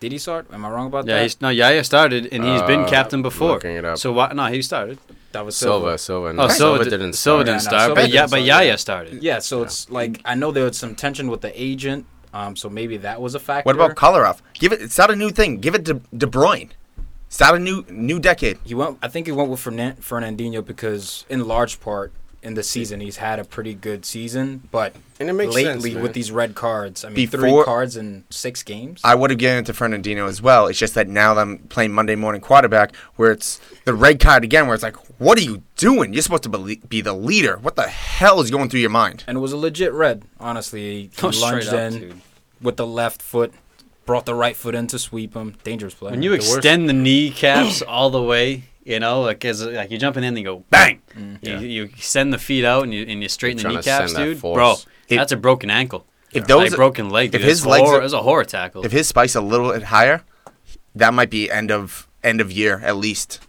did 0.00 0.12
he 0.12 0.18
start? 0.18 0.46
Am 0.52 0.64
I 0.64 0.70
wrong 0.70 0.86
about 0.86 1.06
Yeah, 1.06 1.16
that? 1.20 1.28
Yeah, 1.30 1.34
no, 1.42 1.48
Yaya 1.50 1.84
started, 1.84 2.28
and 2.32 2.42
he's 2.44 2.62
been 2.62 2.80
Uh, 2.84 2.88
captain 2.88 3.20
before. 3.22 3.52
Looking 3.52 3.76
it 3.76 3.84
up. 3.84 3.98
So 3.98 4.12
why? 4.12 4.32
No, 4.34 4.46
he 4.46 4.62
started. 4.62 4.98
David 5.32 5.52
Silva, 5.52 5.96
Silva. 5.98 6.32
No, 6.32 6.44
Oh, 6.44 6.48
Silva, 6.48 6.84
did, 6.84 6.90
didn't 6.90 7.12
Silva 7.12 7.44
start. 7.44 7.46
didn't 7.46 7.46
Yeah, 7.46 7.54
no, 7.54 7.60
start, 7.68 7.80
Silva 7.82 7.94
but 7.94 8.00
didn't 8.02 8.14
yeah, 8.14 8.26
but 8.26 8.42
Yaya 8.42 8.78
started. 8.78 9.22
Yeah, 9.22 9.38
so 9.38 9.62
it's 9.62 9.90
like 9.90 10.20
I 10.24 10.34
know 10.34 10.50
there 10.50 10.64
was 10.64 10.76
some 10.78 10.94
tension 10.94 11.30
with 11.30 11.42
the 11.42 11.52
agent. 11.62 12.06
Um, 12.32 12.56
so 12.56 12.68
maybe 12.70 12.96
that 12.98 13.20
was 13.20 13.34
a 13.34 13.40
factor. 13.40 13.66
What 13.66 13.74
about 13.76 13.94
Kolarov? 13.96 14.38
Give 14.54 14.72
it. 14.72 14.80
It's 14.80 14.96
not 14.96 15.10
a 15.10 15.16
new 15.16 15.30
thing. 15.30 15.58
Give 15.58 15.74
it 15.74 15.84
to 15.86 15.94
De 16.16 16.26
Bruyne. 16.26 16.70
It's 17.26 17.38
not 17.40 17.54
a 17.54 17.58
new 17.58 17.84
new 17.90 18.18
decade. 18.18 18.58
He 18.64 18.74
went. 18.74 18.98
I 19.02 19.08
think 19.08 19.26
he 19.26 19.32
went 19.32 19.50
with 19.50 19.60
Fernan- 19.60 19.96
Fernandinho 20.00 20.64
because, 20.64 21.24
in 21.28 21.46
large 21.46 21.78
part, 21.80 22.12
in 22.42 22.54
the 22.54 22.62
season. 22.62 23.00
He's 23.00 23.18
had 23.18 23.38
a 23.38 23.44
pretty 23.44 23.74
good 23.74 24.06
season, 24.06 24.62
but 24.70 24.94
And 25.18 25.28
it 25.28 25.34
makes 25.34 25.54
lately 25.54 25.90
sense, 25.92 26.02
with 26.02 26.14
these 26.14 26.30
red 26.32 26.54
cards, 26.54 27.04
I 27.04 27.10
mean, 27.10 27.28
three 27.28 27.42
Before- 27.50 27.64
cards 27.64 27.96
in 27.96 28.24
six 28.30 28.62
games. 28.62 29.00
I 29.04 29.14
would 29.14 29.28
have 29.30 29.38
given 29.38 29.58
it 29.58 29.66
to 29.66 29.72
Fernandinho 29.74 30.26
as 30.26 30.40
well. 30.40 30.66
It's 30.66 30.78
just 30.78 30.94
that 30.94 31.06
now 31.06 31.34
that 31.34 31.42
I'm 31.42 31.58
playing 31.58 31.92
Monday 31.92 32.14
morning 32.16 32.40
quarterback, 32.40 32.96
where 33.16 33.30
it's 33.32 33.60
the 33.84 33.92
red 33.94 34.20
card 34.20 34.42
again, 34.44 34.66
where 34.66 34.74
it's 34.74 34.82
like, 34.82 34.96
what 35.20 35.36
are 35.38 35.42
you 35.42 35.62
doing? 35.76 36.14
You're 36.14 36.22
supposed 36.22 36.44
to 36.44 36.48
be, 36.48 36.76
be 36.88 37.00
the 37.02 37.12
leader. 37.12 37.58
What 37.60 37.76
the 37.76 37.88
hell 37.88 38.40
is 38.40 38.50
going 38.50 38.70
through 38.70 38.80
your 38.80 38.88
mind? 38.90 39.24
and 39.26 39.36
it 39.36 39.40
was 39.40 39.52
a 39.52 39.56
legit 39.58 39.92
red, 39.92 40.22
honestly. 40.38 41.02
He 41.02 41.10
Oh, 41.22 41.28
lunged 41.28 41.72
in 41.74 41.92
dude. 41.92 42.20
with 42.62 42.76
the 42.78 42.86
left 42.86 43.20
foot, 43.20 43.52
brought 44.06 44.24
the 44.24 44.34
right 44.34 44.56
foot 44.56 44.74
in 44.74 44.86
to 44.86 44.98
sweep 44.98 45.34
him. 45.34 45.56
Dangerous 45.62 45.92
play. 45.92 46.10
When 46.12 46.22
you 46.22 46.30
The 46.30 46.36
worst- 46.38 46.56
extend 46.56 46.88
the 46.88 46.94
kneecaps 46.94 47.82
all 47.86 48.08
the 48.08 48.22
way, 48.22 48.64
you 48.84 48.98
know, 49.00 49.22
like 49.22 49.44
as 49.44 49.64
like 49.64 49.90
you're 49.90 50.00
jumping 50.00 50.24
in 50.24 50.28
and 50.28 50.38
you 50.38 50.44
go 50.44 50.64
bang. 50.70 51.00
Mm-hmm. 51.10 51.34
Yeah. 51.42 51.60
You, 51.60 51.66
you 51.68 51.82
extend 51.84 52.32
the 52.32 52.38
feet 52.38 52.64
out 52.64 52.84
and 52.84 52.92
you 52.94 53.04
and 53.06 53.22
you 53.22 53.28
straighten 53.28 53.56
the 53.58 53.62
Trying 53.62 53.74
to 53.74 53.78
kneecaps, 53.80 54.12
send 54.12 54.22
that 54.24 54.32
dude. 54.34 54.40
Bro, 54.42 54.76
If- 55.08 55.18
that's 55.18 55.32
a 55.32 55.36
broken 55.36 55.70
ankle. 55.70 56.06
If 56.32 56.42
Like 56.42 56.46
those, 56.48 56.74
broken 56.76 57.10
leg. 57.10 57.34
if 57.34 57.42
his 57.42 57.58
It's 57.58 57.66
legs 57.66 57.82
horror, 57.88 58.00
are- 58.00 58.04
it's 58.04 58.12
a 58.12 58.22
horror 58.22 58.44
tackle. 58.44 58.84
if 58.86 58.92
his 58.92 59.08
spike's 59.08 59.34
a 59.34 59.40
little 59.40 59.72
bit 59.72 59.82
higher, 59.82 60.22
that 60.94 61.12
might 61.12 61.28
be 61.30 61.50
end 61.50 61.70
of 61.72 62.06
end 62.22 62.40
of 62.40 62.52
year 62.52 62.80
at 62.84 62.96
least, 62.96 63.40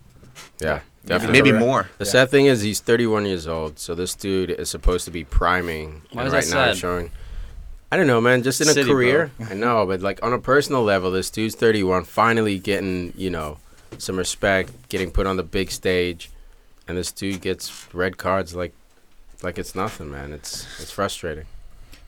Yeah, 0.60 0.80
definitely. 1.06 1.42
maybe 1.42 1.52
more. 1.58 1.90
The 2.00 2.06
Yeah. 2.06 2.12
sad 2.12 2.30
thing 2.32 2.46
is 2.48 2.62
he's 2.64 2.80
31 2.80 3.26
years 3.28 3.48
old, 3.48 3.78
so 3.78 3.94
this 3.94 4.16
dude 4.16 4.50
is 4.50 4.70
supposed 4.70 5.06
to 5.06 5.12
be 5.12 5.24
priming. 5.24 6.02
Why 6.12 6.22
and 6.24 6.28
is 6.30 6.34
right 6.34 6.44
that 6.44 6.56
now 6.56 6.66
sad? 6.74 6.78
showing. 6.78 7.12
I 7.92 7.98
don't 7.98 8.08
know, 8.08 8.22
man. 8.22 8.42
Just 8.42 8.62
in 8.62 8.70
a 8.70 8.84
career, 8.86 9.30
I 9.50 9.54
know, 9.54 9.86
but 9.86 10.02
like 10.02 10.24
on 10.24 10.34
a 10.34 10.40
personal 10.40 10.82
level, 10.84 11.12
this 11.12 11.30
dude's 11.30 11.54
31, 11.56 12.06
finally 12.06 12.58
getting 12.58 13.14
you 13.16 13.30
know 13.30 13.58
some 13.98 14.18
respect, 14.18 14.72
getting 14.90 15.12
put 15.12 15.28
on 15.28 15.38
the 15.38 15.44
big 15.44 15.72
stage, 15.72 16.30
and 16.88 16.98
this 16.98 17.12
dude 17.12 17.42
gets 17.42 17.88
red 17.94 18.18
cards 18.18 18.56
like 18.56 18.74
like 19.44 19.58
it's 19.58 19.76
nothing, 19.76 20.12
man. 20.12 20.34
It's 20.34 20.68
it's 20.82 20.92
frustrating. 20.92 21.46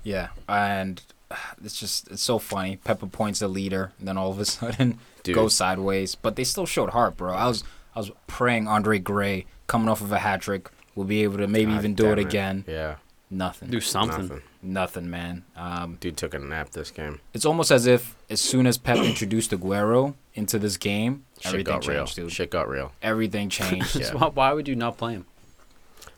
Yeah, 0.04 0.30
and 0.48 1.02
uh, 1.32 1.36
it's 1.64 1.80
just 1.80 2.10
it's 2.12 2.22
so 2.22 2.40
funny. 2.40 2.78
Pep 2.78 3.02
appoints 3.04 3.40
the 3.40 3.48
leader, 3.48 3.92
and 4.00 4.08
then 4.08 4.18
all 4.18 4.32
of 4.32 4.40
a 4.40 4.46
sudden 4.60 5.00
Dude. 5.24 5.36
goes 5.36 5.56
sideways. 5.56 6.16
But 6.16 6.36
they 6.36 6.44
still 6.44 6.66
showed 6.66 6.92
heart, 6.92 7.18
bro. 7.18 7.34
I 7.34 7.48
was 7.48 7.64
I 7.96 8.00
was 8.00 8.12
praying 8.28 8.68
Andre 8.68 9.00
Gray 9.00 9.46
coming 9.68 9.90
off 9.90 10.02
of 10.02 10.12
a 10.12 10.20
hat 10.20 10.42
trick 10.42 10.70
will 10.96 11.06
be 11.06 11.24
able 11.24 11.38
to 11.38 11.48
maybe 11.48 11.72
God 11.72 11.78
even 11.80 11.96
do 11.96 12.04
damn 12.04 12.12
it 12.14 12.20
again. 12.20 12.66
Yeah, 12.68 12.96
Nothing, 13.32 13.70
Do 13.70 13.80
something. 13.82 14.28
nothing. 14.28 14.42
Nothing, 14.64 15.09
man. 15.09 15.43
Um, 15.55 15.97
Dude 15.99 16.18
took 16.18 16.34
a 16.34 16.39
nap 16.39 16.70
this 16.72 16.91
game. 16.91 17.20
it's 17.34 17.45
almost 17.45 17.72
as 17.72 17.86
if 17.86 18.16
as 18.30 18.39
soon 18.41 18.66
as 18.68 18.78
Pep 18.78 18.97
introduced 18.97 19.51
Aguero 19.51 20.16
into 20.34 20.57
this 20.59 20.78
game, 20.78 21.26
Shit 21.39 21.45
everything 21.47 21.74
got 21.74 21.88
real. 21.88 21.97
changed, 21.99 22.16
dude. 22.16 22.32
Shit 22.32 22.49
got 22.51 22.68
real. 22.68 22.91
Everything 23.01 23.49
changed. 23.59 23.95
Yeah. 23.95 24.05
So 24.07 24.18
why, 24.20 24.28
why 24.30 24.53
would 24.53 24.68
you 24.68 24.76
not 24.76 24.97
play 24.97 25.14
him? 25.14 25.26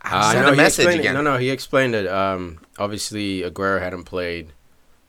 I 0.02 0.34
sent 0.34 0.44
know, 0.46 0.50
a 0.50 0.52
he 0.52 0.58
message 0.58 0.80
explained 0.86 1.00
it- 1.00 1.04
again. 1.10 1.14
No, 1.16 1.22
no, 1.22 1.38
he 1.38 1.50
explained 1.50 1.96
it. 1.96 2.08
Um, 2.08 2.60
obviously, 2.78 3.42
Aguero 3.42 3.80
hadn't 3.80 4.04
played 4.04 4.50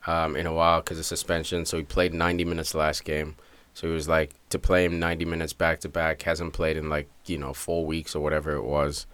um, 0.06 0.36
in 0.36 0.46
a 0.46 0.52
while 0.52 0.80
because 0.80 0.98
of 0.98 1.04
suspension, 1.04 1.66
so 1.66 1.76
he 1.76 1.82
played 1.82 2.14
90 2.14 2.44
minutes 2.46 2.74
last 2.74 3.04
game. 3.04 3.36
So 3.74 3.86
he 3.86 3.92
was 3.92 4.08
like 4.08 4.30
to 4.48 4.58
play 4.58 4.86
him 4.86 4.98
90 4.98 5.26
minutes 5.26 5.52
back 5.52 5.80
to 5.80 5.88
back. 5.90 6.22
Hasn't 6.22 6.54
played 6.54 6.78
in 6.78 6.88
like 6.88 7.10
you 7.26 7.36
know 7.36 7.52
four 7.52 7.84
weeks 7.84 8.14
or 8.16 8.20
whatever 8.20 8.52
it 8.52 8.64
was. 8.64 9.06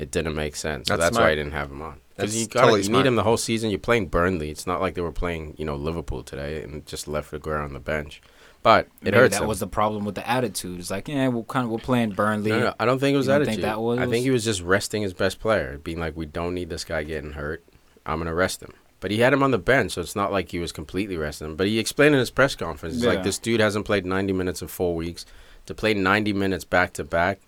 It 0.00 0.10
didn't 0.10 0.34
make 0.34 0.56
sense. 0.56 0.88
So 0.88 0.96
That's 0.96 1.10
that's, 1.10 1.18
why 1.18 1.30
I 1.30 1.34
didn't 1.34 1.52
have 1.52 1.70
him 1.70 1.82
on. 1.82 2.00
Because 2.16 2.34
you 2.38 2.46
got 2.48 2.62
totally 2.62 2.82
you 2.82 2.88
need 2.90 3.06
him 3.06 3.16
the 3.16 3.22
whole 3.22 3.36
season. 3.36 3.70
You're 3.70 3.78
playing 3.78 4.06
Burnley. 4.06 4.50
It's 4.50 4.66
not 4.66 4.80
like 4.80 4.94
they 4.94 5.00
were 5.02 5.12
playing 5.12 5.54
you 5.58 5.64
know 5.64 5.76
Liverpool 5.76 6.22
today 6.22 6.62
and 6.62 6.84
just 6.86 7.06
left 7.06 7.32
Aguero 7.32 7.64
on 7.64 7.72
the 7.74 7.80
bench. 7.80 8.20
But 8.62 8.86
it 8.86 9.04
Maybe 9.04 9.16
hurts 9.16 9.36
that 9.36 9.42
him. 9.42 9.48
was 9.48 9.60
the 9.60 9.66
problem 9.66 10.04
with 10.04 10.14
the 10.16 10.28
attitude. 10.28 10.80
It's 10.80 10.90
like, 10.90 11.08
yeah, 11.08 11.28
we're 11.28 11.44
kind 11.44 11.64
of 11.64 11.70
we're 11.70 11.78
playing 11.78 12.10
Burnley. 12.10 12.50
No, 12.50 12.60
no, 12.60 12.74
I 12.78 12.84
don't 12.84 12.98
think 12.98 13.14
it 13.14 13.16
was 13.16 13.26
You 13.26 13.32
don't 13.32 13.42
attitude. 13.42 13.54
think 13.56 13.62
that 13.62 13.80
was- 13.80 13.98
I 13.98 14.06
think 14.06 14.22
he 14.22 14.30
was 14.30 14.44
just 14.44 14.60
resting 14.62 15.00
his 15.02 15.14
best 15.14 15.40
player, 15.40 15.78
being 15.82 15.98
like, 15.98 16.14
"We 16.16 16.26
don't 16.26 16.52
need 16.54 16.68
this 16.68 16.84
guy 16.84 17.02
getting 17.04 17.32
hurt. 17.32 17.64
I'm 18.04 18.18
gonna 18.18 18.34
rest 18.34 18.62
him." 18.62 18.72
But 19.00 19.10
he 19.12 19.20
had 19.20 19.32
him 19.32 19.42
on 19.42 19.50
the 19.50 19.58
bench, 19.58 19.92
so 19.92 20.02
it's 20.02 20.14
not 20.16 20.30
like 20.30 20.50
he 20.50 20.58
was 20.58 20.72
completely 20.72 21.16
resting 21.16 21.46
him. 21.48 21.56
But 21.56 21.68
he 21.68 21.78
explained 21.78 22.14
in 22.14 22.18
his 22.20 22.30
press 22.30 22.54
conference, 22.54 22.96
he's 22.96 23.04
Yeah. 23.04 23.10
like, 23.10 23.22
"This 23.22 23.38
dude 23.38 23.60
hasn't 23.60 23.86
played 23.86 24.04
90 24.04 24.32
minutes 24.34 24.60
in 24.60 24.68
four 24.68 24.94
weeks. 24.94 25.24
To 25.66 25.74
play 25.74 25.94
90 25.94 26.32
minutes 26.34 26.64
back 26.64 26.92
to 26.94 27.04
back, 27.04 27.40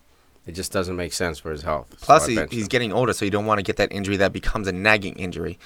it 0.46 0.52
just 0.52 0.72
doesn't 0.72 0.96
make 0.96 1.12
sense 1.12 1.38
for 1.38 1.50
his 1.50 1.62
health." 1.62 1.86
Plus, 2.00 2.26
I 2.28 2.30
he, 2.30 2.46
he's 2.50 2.62
him. 2.64 2.68
getting 2.68 2.92
older, 2.92 3.12
so 3.12 3.24
you 3.24 3.30
don't 3.30 3.46
want 3.46 3.58
to 3.58 3.62
get 3.62 3.76
that 3.76 3.92
injury 3.92 4.16
that 4.18 4.32
becomes 4.32 4.66
a 4.68 4.72
nagging 4.72 5.14
injury. 5.14 5.58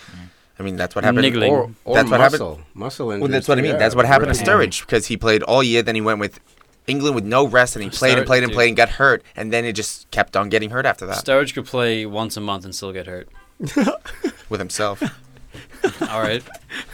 I 0.59 0.62
mean, 0.62 0.77
that's 0.77 0.95
what 0.95 1.05
happened. 1.05 1.22
Niggling. 1.22 1.53
or, 1.53 1.70
or 1.85 1.95
That's 1.97 2.11
what 2.11 2.18
happened- 2.18 2.41
muscle, 2.41 2.61
muscle 2.72 3.11
injury. 3.11 3.22
Well, 3.22 3.31
that's 3.31 3.47
what 3.49 3.59
I 3.59 3.62
mean. 3.62 3.77
That's 3.79 3.95
what 3.95 4.07
happened 4.07 4.33
to 4.35 4.43
Sturridge 4.43 4.81
because 4.81 5.07
he 5.07 5.16
played 5.18 5.43
all 5.43 5.62
year. 5.62 5.83
Then 5.83 5.95
he 5.95 6.01
went 6.01 6.18
with 6.18 6.41
England 6.87 7.14
with 7.14 7.24
no 7.24 7.47
rest, 7.47 7.77
and 7.77 7.83
he 7.85 7.91
played 7.91 8.16
and 8.16 8.27
played 8.27 8.43
and 8.43 8.51
dude. 8.51 8.57
played 8.57 8.68
and 8.68 8.77
got 8.77 8.89
hurt, 8.89 9.22
and 9.35 9.53
then 9.53 9.64
it 9.66 9.72
just 9.74 10.11
kept 10.11 10.35
on 10.37 10.49
getting 10.49 10.70
hurt 10.70 10.87
after 10.87 11.05
that 11.07 11.22
Sturridge 11.24 11.53
could 11.53 11.66
play 11.66 12.07
once 12.07 12.37
a 12.37 12.41
month 12.41 12.64
and 12.64 12.74
still 12.74 12.93
get 12.93 13.07
hurt. 13.07 13.29
with 14.49 14.61
himself. 14.61 15.03
All 16.11 16.20
right. 16.22 16.43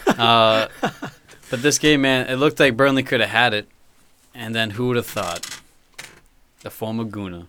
Uh, 0.07 0.67
but 1.51 1.63
this 1.63 1.79
game, 1.79 2.03
man, 2.03 2.29
it 2.29 2.37
looked 2.37 2.59
like 2.61 2.77
Burnley 2.77 3.03
could 3.03 3.21
have 3.21 3.31
had 3.31 3.55
it. 3.55 3.69
And 4.35 4.55
then 4.55 4.71
who 4.71 4.89
would 4.89 4.97
have 4.97 5.07
thought? 5.07 5.61
The 6.63 6.71
former 6.71 7.05
Guna, 7.05 7.49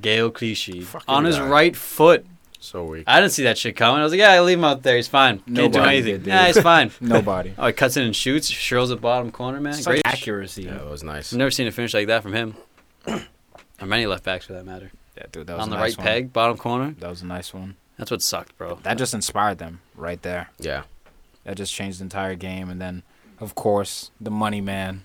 Gaël 0.00 0.32
Clichy, 0.32 0.86
on 1.08 1.24
his 1.24 1.36
guy. 1.36 1.48
right 1.48 1.76
foot. 1.76 2.26
So 2.60 2.84
weak. 2.84 3.04
I 3.06 3.20
didn't 3.20 3.32
see 3.32 3.42
that 3.44 3.58
shit 3.58 3.76
coming. 3.76 4.00
I 4.00 4.04
was 4.04 4.12
like, 4.12 4.20
yeah, 4.20 4.30
I 4.32 4.40
leave 4.40 4.56
him 4.58 4.64
out 4.64 4.82
there. 4.82 4.96
He's 4.96 5.06
fine. 5.08 5.40
Can't 5.40 5.70
do 5.72 5.80
anything. 5.80 6.12
did, 6.12 6.18
dude. 6.24 6.26
yeah, 6.28 6.46
he's 6.46 6.60
fine. 6.60 6.90
Nobody. 7.00 7.52
Oh, 7.58 7.66
he 7.66 7.74
cuts 7.74 7.98
in 7.98 8.04
and 8.04 8.16
shoots. 8.16 8.48
Shirls 8.48 8.90
at 8.90 9.02
bottom 9.02 9.30
corner, 9.30 9.60
man. 9.60 9.74
Such 9.74 9.84
Great. 9.84 10.02
accuracy. 10.06 10.62
Yeah, 10.62 10.76
it 10.76 10.88
was 10.88 11.02
nice. 11.02 11.30
I've 11.32 11.38
never 11.38 11.50
seen 11.50 11.66
a 11.66 11.70
finish 11.72 11.92
like 11.92 12.06
that 12.06 12.22
from 12.22 12.32
him. 12.32 12.56
or 13.06 13.86
many 13.86 14.06
left 14.06 14.24
backs, 14.24 14.46
for 14.46 14.54
that 14.54 14.64
matter. 14.64 14.90
Yeah, 15.16 15.24
dude, 15.30 15.46
that 15.46 15.58
was 15.58 15.62
on 15.64 15.68
a 15.68 15.70
the 15.72 15.76
nice 15.76 15.90
right 15.92 15.98
one. 15.98 16.06
peg, 16.06 16.32
bottom 16.32 16.56
corner. 16.56 16.94
That 17.00 17.10
was 17.10 17.20
a 17.20 17.26
nice 17.26 17.52
one. 17.52 17.76
That's 17.98 18.10
what 18.10 18.22
sucked, 18.22 18.56
bro. 18.56 18.78
That 18.82 18.96
just 18.98 19.12
inspired 19.14 19.58
them 19.58 19.80
right 19.94 20.20
there. 20.22 20.48
Yeah, 20.58 20.84
That 21.44 21.56
just 21.56 21.72
changed 21.72 22.00
the 22.00 22.04
entire 22.04 22.34
game. 22.34 22.68
And 22.70 22.80
then, 22.80 23.02
of 23.40 23.54
course, 23.54 24.10
the 24.20 24.30
money 24.30 24.60
man, 24.62 25.04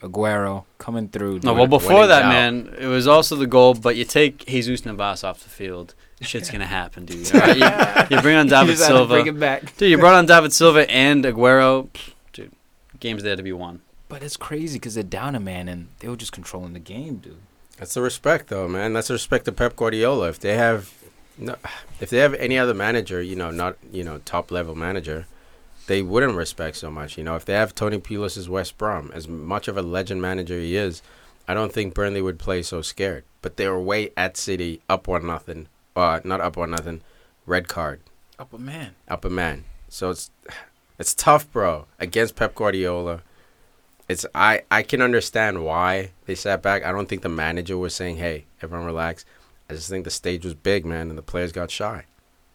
Aguero, 0.00 0.64
coming 0.78 1.08
through. 1.08 1.34
No, 1.34 1.50
dude. 1.50 1.56
well, 1.56 1.66
before 1.66 2.06
that, 2.06 2.22
out. 2.22 2.28
man, 2.28 2.74
it 2.78 2.86
was 2.86 3.06
also 3.06 3.36
the 3.36 3.46
goal. 3.46 3.74
But 3.74 3.96
you 3.96 4.04
take 4.04 4.46
Jesus 4.46 4.84
Navas 4.84 5.24
off 5.24 5.42
the 5.42 5.48
field, 5.48 5.94
shit's 6.20 6.50
gonna 6.50 6.66
happen, 6.66 7.04
dude. 7.04 7.30
all 7.34 7.40
right? 7.40 8.08
You, 8.10 8.16
you 8.16 8.22
bring 8.22 8.36
on 8.36 8.48
David 8.48 8.76
just 8.76 8.86
Silva, 8.86 9.14
Bring 9.14 9.26
it 9.26 9.38
back. 9.40 9.76
dude. 9.76 9.90
You 9.90 9.98
brought 9.98 10.14
on 10.14 10.26
David 10.26 10.52
Silva 10.52 10.90
and 10.90 11.24
Aguero, 11.24 11.88
dude. 12.32 12.52
Game's 13.00 13.22
there 13.22 13.36
to 13.36 13.42
be 13.42 13.52
won. 13.52 13.80
But 14.08 14.22
it's 14.22 14.36
crazy 14.36 14.78
because 14.78 14.94
they're 14.94 15.02
down 15.02 15.34
a 15.34 15.40
man 15.40 15.68
and 15.68 15.88
they 15.98 16.08
were 16.08 16.16
just 16.16 16.32
controlling 16.32 16.72
the 16.74 16.78
game, 16.78 17.16
dude. 17.16 17.38
That's 17.76 17.92
the 17.94 18.00
respect, 18.02 18.48
though, 18.48 18.68
man. 18.68 18.92
That's 18.92 19.08
the 19.08 19.14
respect 19.14 19.44
to 19.46 19.52
Pep 19.52 19.76
Guardiola. 19.76 20.28
If 20.28 20.38
they 20.40 20.56
have, 20.56 20.94
no, 21.36 21.56
if 22.00 22.08
they 22.08 22.18
have 22.18 22.32
any 22.34 22.56
other 22.56 22.72
manager, 22.72 23.20
you 23.20 23.36
know, 23.36 23.50
not 23.50 23.76
you 23.92 24.02
know 24.04 24.18
top 24.24 24.50
level 24.50 24.74
manager, 24.74 25.26
they 25.86 26.02
wouldn't 26.02 26.34
respect 26.36 26.76
so 26.76 26.90
much. 26.90 27.16
You 27.16 27.24
know, 27.24 27.36
if 27.36 27.44
they 27.44 27.54
have 27.54 27.74
Tony 27.74 27.98
Pulis 27.98 28.36
as 28.36 28.48
West 28.48 28.76
Brom, 28.78 29.10
as 29.14 29.28
much 29.28 29.68
of 29.68 29.76
a 29.76 29.82
legend 29.82 30.20
manager 30.22 30.58
he 30.58 30.76
is, 30.76 31.02
I 31.48 31.54
don't 31.54 31.72
think 31.72 31.94
Burnley 31.94 32.20
would 32.22 32.38
play 32.38 32.62
so 32.62 32.82
scared. 32.82 33.24
But 33.42 33.56
they 33.56 33.68
were 33.68 33.80
way 33.80 34.10
at 34.16 34.36
City, 34.36 34.80
up 34.88 35.06
one 35.06 35.26
nothing. 35.26 35.68
Uh, 35.94 36.20
not 36.24 36.40
up 36.40 36.56
one 36.56 36.70
nothing. 36.72 37.00
Red 37.46 37.68
card, 37.68 38.00
Up 38.38 38.52
a 38.52 38.58
man. 38.58 38.96
up 39.06 39.24
a 39.24 39.30
man. 39.30 39.64
So 39.88 40.10
it's 40.10 40.30
it's 40.98 41.14
tough, 41.14 41.50
bro. 41.52 41.86
Against 42.00 42.34
Pep 42.34 42.54
Guardiola, 42.56 43.22
it's 44.08 44.26
I 44.34 44.62
I 44.70 44.82
can 44.82 45.00
understand 45.00 45.64
why 45.64 46.10
they 46.26 46.34
sat 46.34 46.60
back. 46.62 46.84
I 46.84 46.90
don't 46.90 47.08
think 47.08 47.22
the 47.22 47.28
manager 47.28 47.78
was 47.78 47.94
saying, 47.94 48.16
"Hey, 48.16 48.46
everyone 48.60 48.84
relax." 48.86 49.24
I 49.70 49.74
just 49.74 49.88
think 49.88 50.04
the 50.04 50.10
stage 50.10 50.44
was 50.44 50.54
big, 50.54 50.84
man, 50.84 51.08
and 51.08 51.16
the 51.18 51.22
players 51.22 51.52
got 51.52 51.70
shy. 51.70 52.04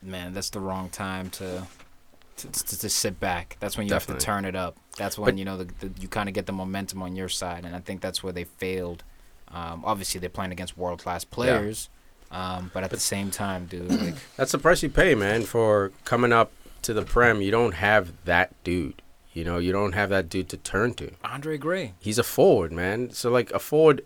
Man, 0.02 0.34
that's 0.34 0.50
the 0.50 0.60
wrong 0.60 0.90
time 0.90 1.30
to 1.32 1.68
to, 2.42 2.66
to, 2.66 2.80
to 2.80 2.90
sit 2.90 3.20
back. 3.20 3.58
That's 3.60 3.78
when 3.78 3.88
you 3.88 3.94
have 3.94 4.08
to 4.08 4.18
turn 4.18 4.46
it 4.46 4.56
up. 4.56 4.78
That's 4.98 5.18
when 5.18 5.38
you 5.38 5.46
know 5.46 5.58
the, 5.58 5.66
the, 5.80 5.92
you 6.00 6.08
kind 6.08 6.30
of 6.30 6.36
get 6.36 6.46
the 6.46 6.54
momentum 6.54 7.02
on 7.02 7.16
your 7.16 7.30
side, 7.30 7.66
and 7.66 7.76
I 7.76 7.80
think 7.80 8.02
that's 8.02 8.24
where 8.24 8.34
they 8.34 8.44
failed. 8.44 9.04
Um, 9.50 9.84
obviously, 9.86 10.20
they're 10.20 10.30
playing 10.30 10.52
against 10.52 10.78
world 10.78 11.02
class 11.02 11.24
players, 11.24 11.90
um, 12.32 12.72
but 12.74 12.84
at 12.84 12.90
the 12.90 13.00
same 13.00 13.32
time, 13.32 13.66
dude, 13.66 13.90
like 13.90 14.16
That's 14.38 14.52
the 14.52 14.58
price 14.58 14.82
you 14.84 14.90
pay, 14.90 15.16
man, 15.16 15.44
for 15.44 15.92
coming 16.06 16.32
up 16.32 16.52
to 16.84 16.94
the 16.94 17.04
prem. 17.04 17.42
You 17.42 17.52
don't 17.52 17.74
have 17.74 18.14
that 18.26 18.52
dude. 18.64 19.02
You 19.34 19.46
know, 19.46 19.58
you 19.60 19.72
don't 19.72 19.94
have 19.94 20.10
that 20.10 20.30
dude 20.30 20.50
to 20.50 20.58
turn 20.58 20.94
to. 20.96 21.12
Andre 21.24 21.58
Gray. 21.58 21.94
He's 22.00 22.18
a 22.18 22.24
forward, 22.24 22.72
man. 22.72 23.12
So 23.12 23.30
like 23.30 23.52
a 23.52 23.60
forward, 23.60 24.06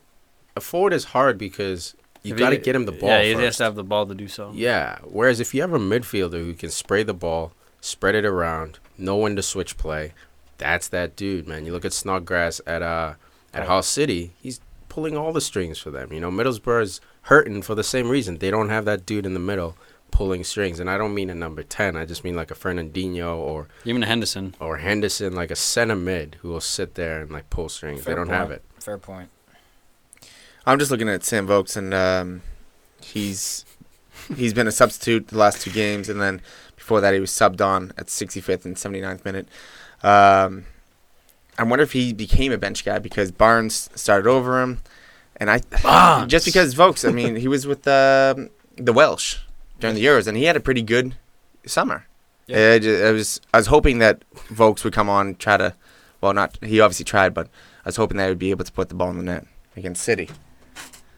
a 0.55 0.61
forward 0.61 0.93
is 0.93 1.05
hard 1.05 1.37
because 1.37 1.95
you 2.21 2.35
got 2.35 2.51
to 2.51 2.57
get 2.57 2.75
him 2.75 2.85
the 2.85 2.91
ball. 2.91 3.09
Yeah, 3.09 3.23
he 3.23 3.33
first. 3.33 3.43
has 3.43 3.57
to 3.57 3.63
have 3.63 3.75
the 3.75 3.83
ball 3.83 4.05
to 4.05 4.15
do 4.15 4.27
so. 4.27 4.51
Yeah. 4.53 4.99
Whereas 5.03 5.39
if 5.39 5.53
you 5.53 5.61
have 5.61 5.73
a 5.73 5.79
midfielder 5.79 6.43
who 6.43 6.53
can 6.53 6.69
spray 6.69 7.03
the 7.03 7.13
ball, 7.13 7.53
spread 7.85 8.15
it 8.15 8.25
around, 8.25 8.79
know 8.97 9.15
when 9.17 9.35
to 9.35 9.43
switch 9.43 9.77
play, 9.77 10.13
that's 10.57 10.87
that 10.89 11.15
dude, 11.15 11.47
man. 11.47 11.65
You 11.65 11.71
look 11.71 11.85
at 11.85 11.93
Snodgrass 11.93 12.59
at 12.65 12.81
uh 12.81 13.13
at 13.53 13.59
Right. 13.59 13.67
Hull 13.67 13.83
City, 13.83 14.31
he's 14.41 14.59
pulling 14.89 15.15
all 15.17 15.31
the 15.33 15.41
strings 15.41 15.77
for 15.77 15.91
them. 15.91 16.11
You 16.11 16.19
know, 16.19 16.31
Middlesbrough's 16.31 16.99
hurting 17.23 17.61
for 17.61 17.75
the 17.75 17.83
same 17.83 18.09
reason. 18.09 18.37
They 18.37 18.51
don't 18.51 18.69
have 18.69 18.85
that 18.85 19.05
dude 19.05 19.25
in 19.25 19.33
the 19.33 19.39
middle 19.39 19.75
pulling 20.11 20.43
strings. 20.43 20.79
And 20.79 20.89
I 20.89 20.97
don't 20.97 21.13
mean 21.13 21.29
a 21.29 21.35
number 21.35 21.63
ten. 21.63 21.95
I 21.97 22.05
just 22.05 22.23
mean 22.23 22.35
like 22.35 22.51
a 22.51 22.55
Fernandinho 22.55 23.35
or 23.37 23.67
Even 23.85 24.01
Henderson. 24.03 24.55
or 24.59 24.77
Henderson, 24.77 25.33
like 25.35 25.51
a 25.51 25.55
center 25.55 25.95
mid 25.95 26.37
who 26.41 26.49
will 26.49 26.61
sit 26.61 26.95
there 26.95 27.21
and 27.21 27.31
like 27.31 27.49
pull 27.49 27.69
strings. 27.69 28.03
Fair 28.03 28.13
they 28.13 28.17
don't 28.17 28.27
point. 28.27 28.37
have 28.39 28.51
it. 28.51 28.63
Fair 28.79 28.97
point. 28.97 29.29
I'm 30.65 30.79
just 30.79 30.89
looking 30.91 31.09
at 31.09 31.23
Sam 31.23 31.45
Vokes, 31.47 31.75
and 31.77 31.93
um, 31.93 32.41
he's 33.01 33.65
he's 34.35 34.53
been 34.53 34.67
a 34.67 34.71
substitute 34.71 35.27
the 35.27 35.37
last 35.37 35.61
two 35.61 35.71
games, 35.71 36.09
and 36.09 36.19
then 36.19 36.41
before 36.85 37.01
that 37.01 37.15
he 37.15 37.19
was 37.19 37.31
subbed 37.31 37.65
on 37.65 37.91
at 37.97 38.05
65th 38.05 38.63
and 38.63 38.75
79th 38.75 39.25
minute. 39.25 39.47
Um, 40.03 40.65
I 41.57 41.63
wonder 41.63 41.81
if 41.81 41.93
he 41.93 42.13
became 42.13 42.51
a 42.51 42.59
bench 42.59 42.85
guy 42.85 42.99
because 42.99 43.31
Barnes 43.31 43.89
started 43.95 44.29
over 44.29 44.61
him, 44.61 44.81
and 45.37 45.49
I 45.49 45.61
Barnes. 45.81 46.29
just 46.31 46.45
because 46.45 46.75
Vokes. 46.75 47.03
I 47.03 47.11
mean, 47.11 47.37
he 47.37 47.47
was 47.47 47.65
with 47.65 47.83
the 47.83 48.51
the 48.77 48.93
Welsh 48.93 49.37
during 49.79 49.95
the 49.95 50.05
Euros, 50.05 50.27
and 50.27 50.37
he 50.37 50.43
had 50.43 50.55
a 50.55 50.59
pretty 50.59 50.83
good 50.83 51.15
summer. 51.65 52.05
Yeah. 52.45 52.75
Yeah. 52.75 53.07
I 53.07 53.11
was 53.11 53.41
I 53.51 53.57
was 53.57 53.67
hoping 53.67 53.97
that 53.97 54.23
Vokes 54.51 54.83
would 54.83 54.93
come 54.93 55.09
on 55.09 55.35
try 55.35 55.57
to, 55.57 55.73
well, 56.21 56.33
not 56.33 56.55
he 56.63 56.79
obviously 56.79 57.05
tried, 57.05 57.33
but 57.33 57.47
I 57.83 57.89
was 57.89 57.95
hoping 57.95 58.17
that 58.17 58.25
he 58.25 58.29
would 58.29 58.37
be 58.37 58.51
able 58.51 58.65
to 58.65 58.71
put 58.71 58.89
the 58.89 58.95
ball 58.95 59.09
in 59.09 59.17
the 59.17 59.23
net 59.23 59.47
against 59.75 60.03
City. 60.03 60.29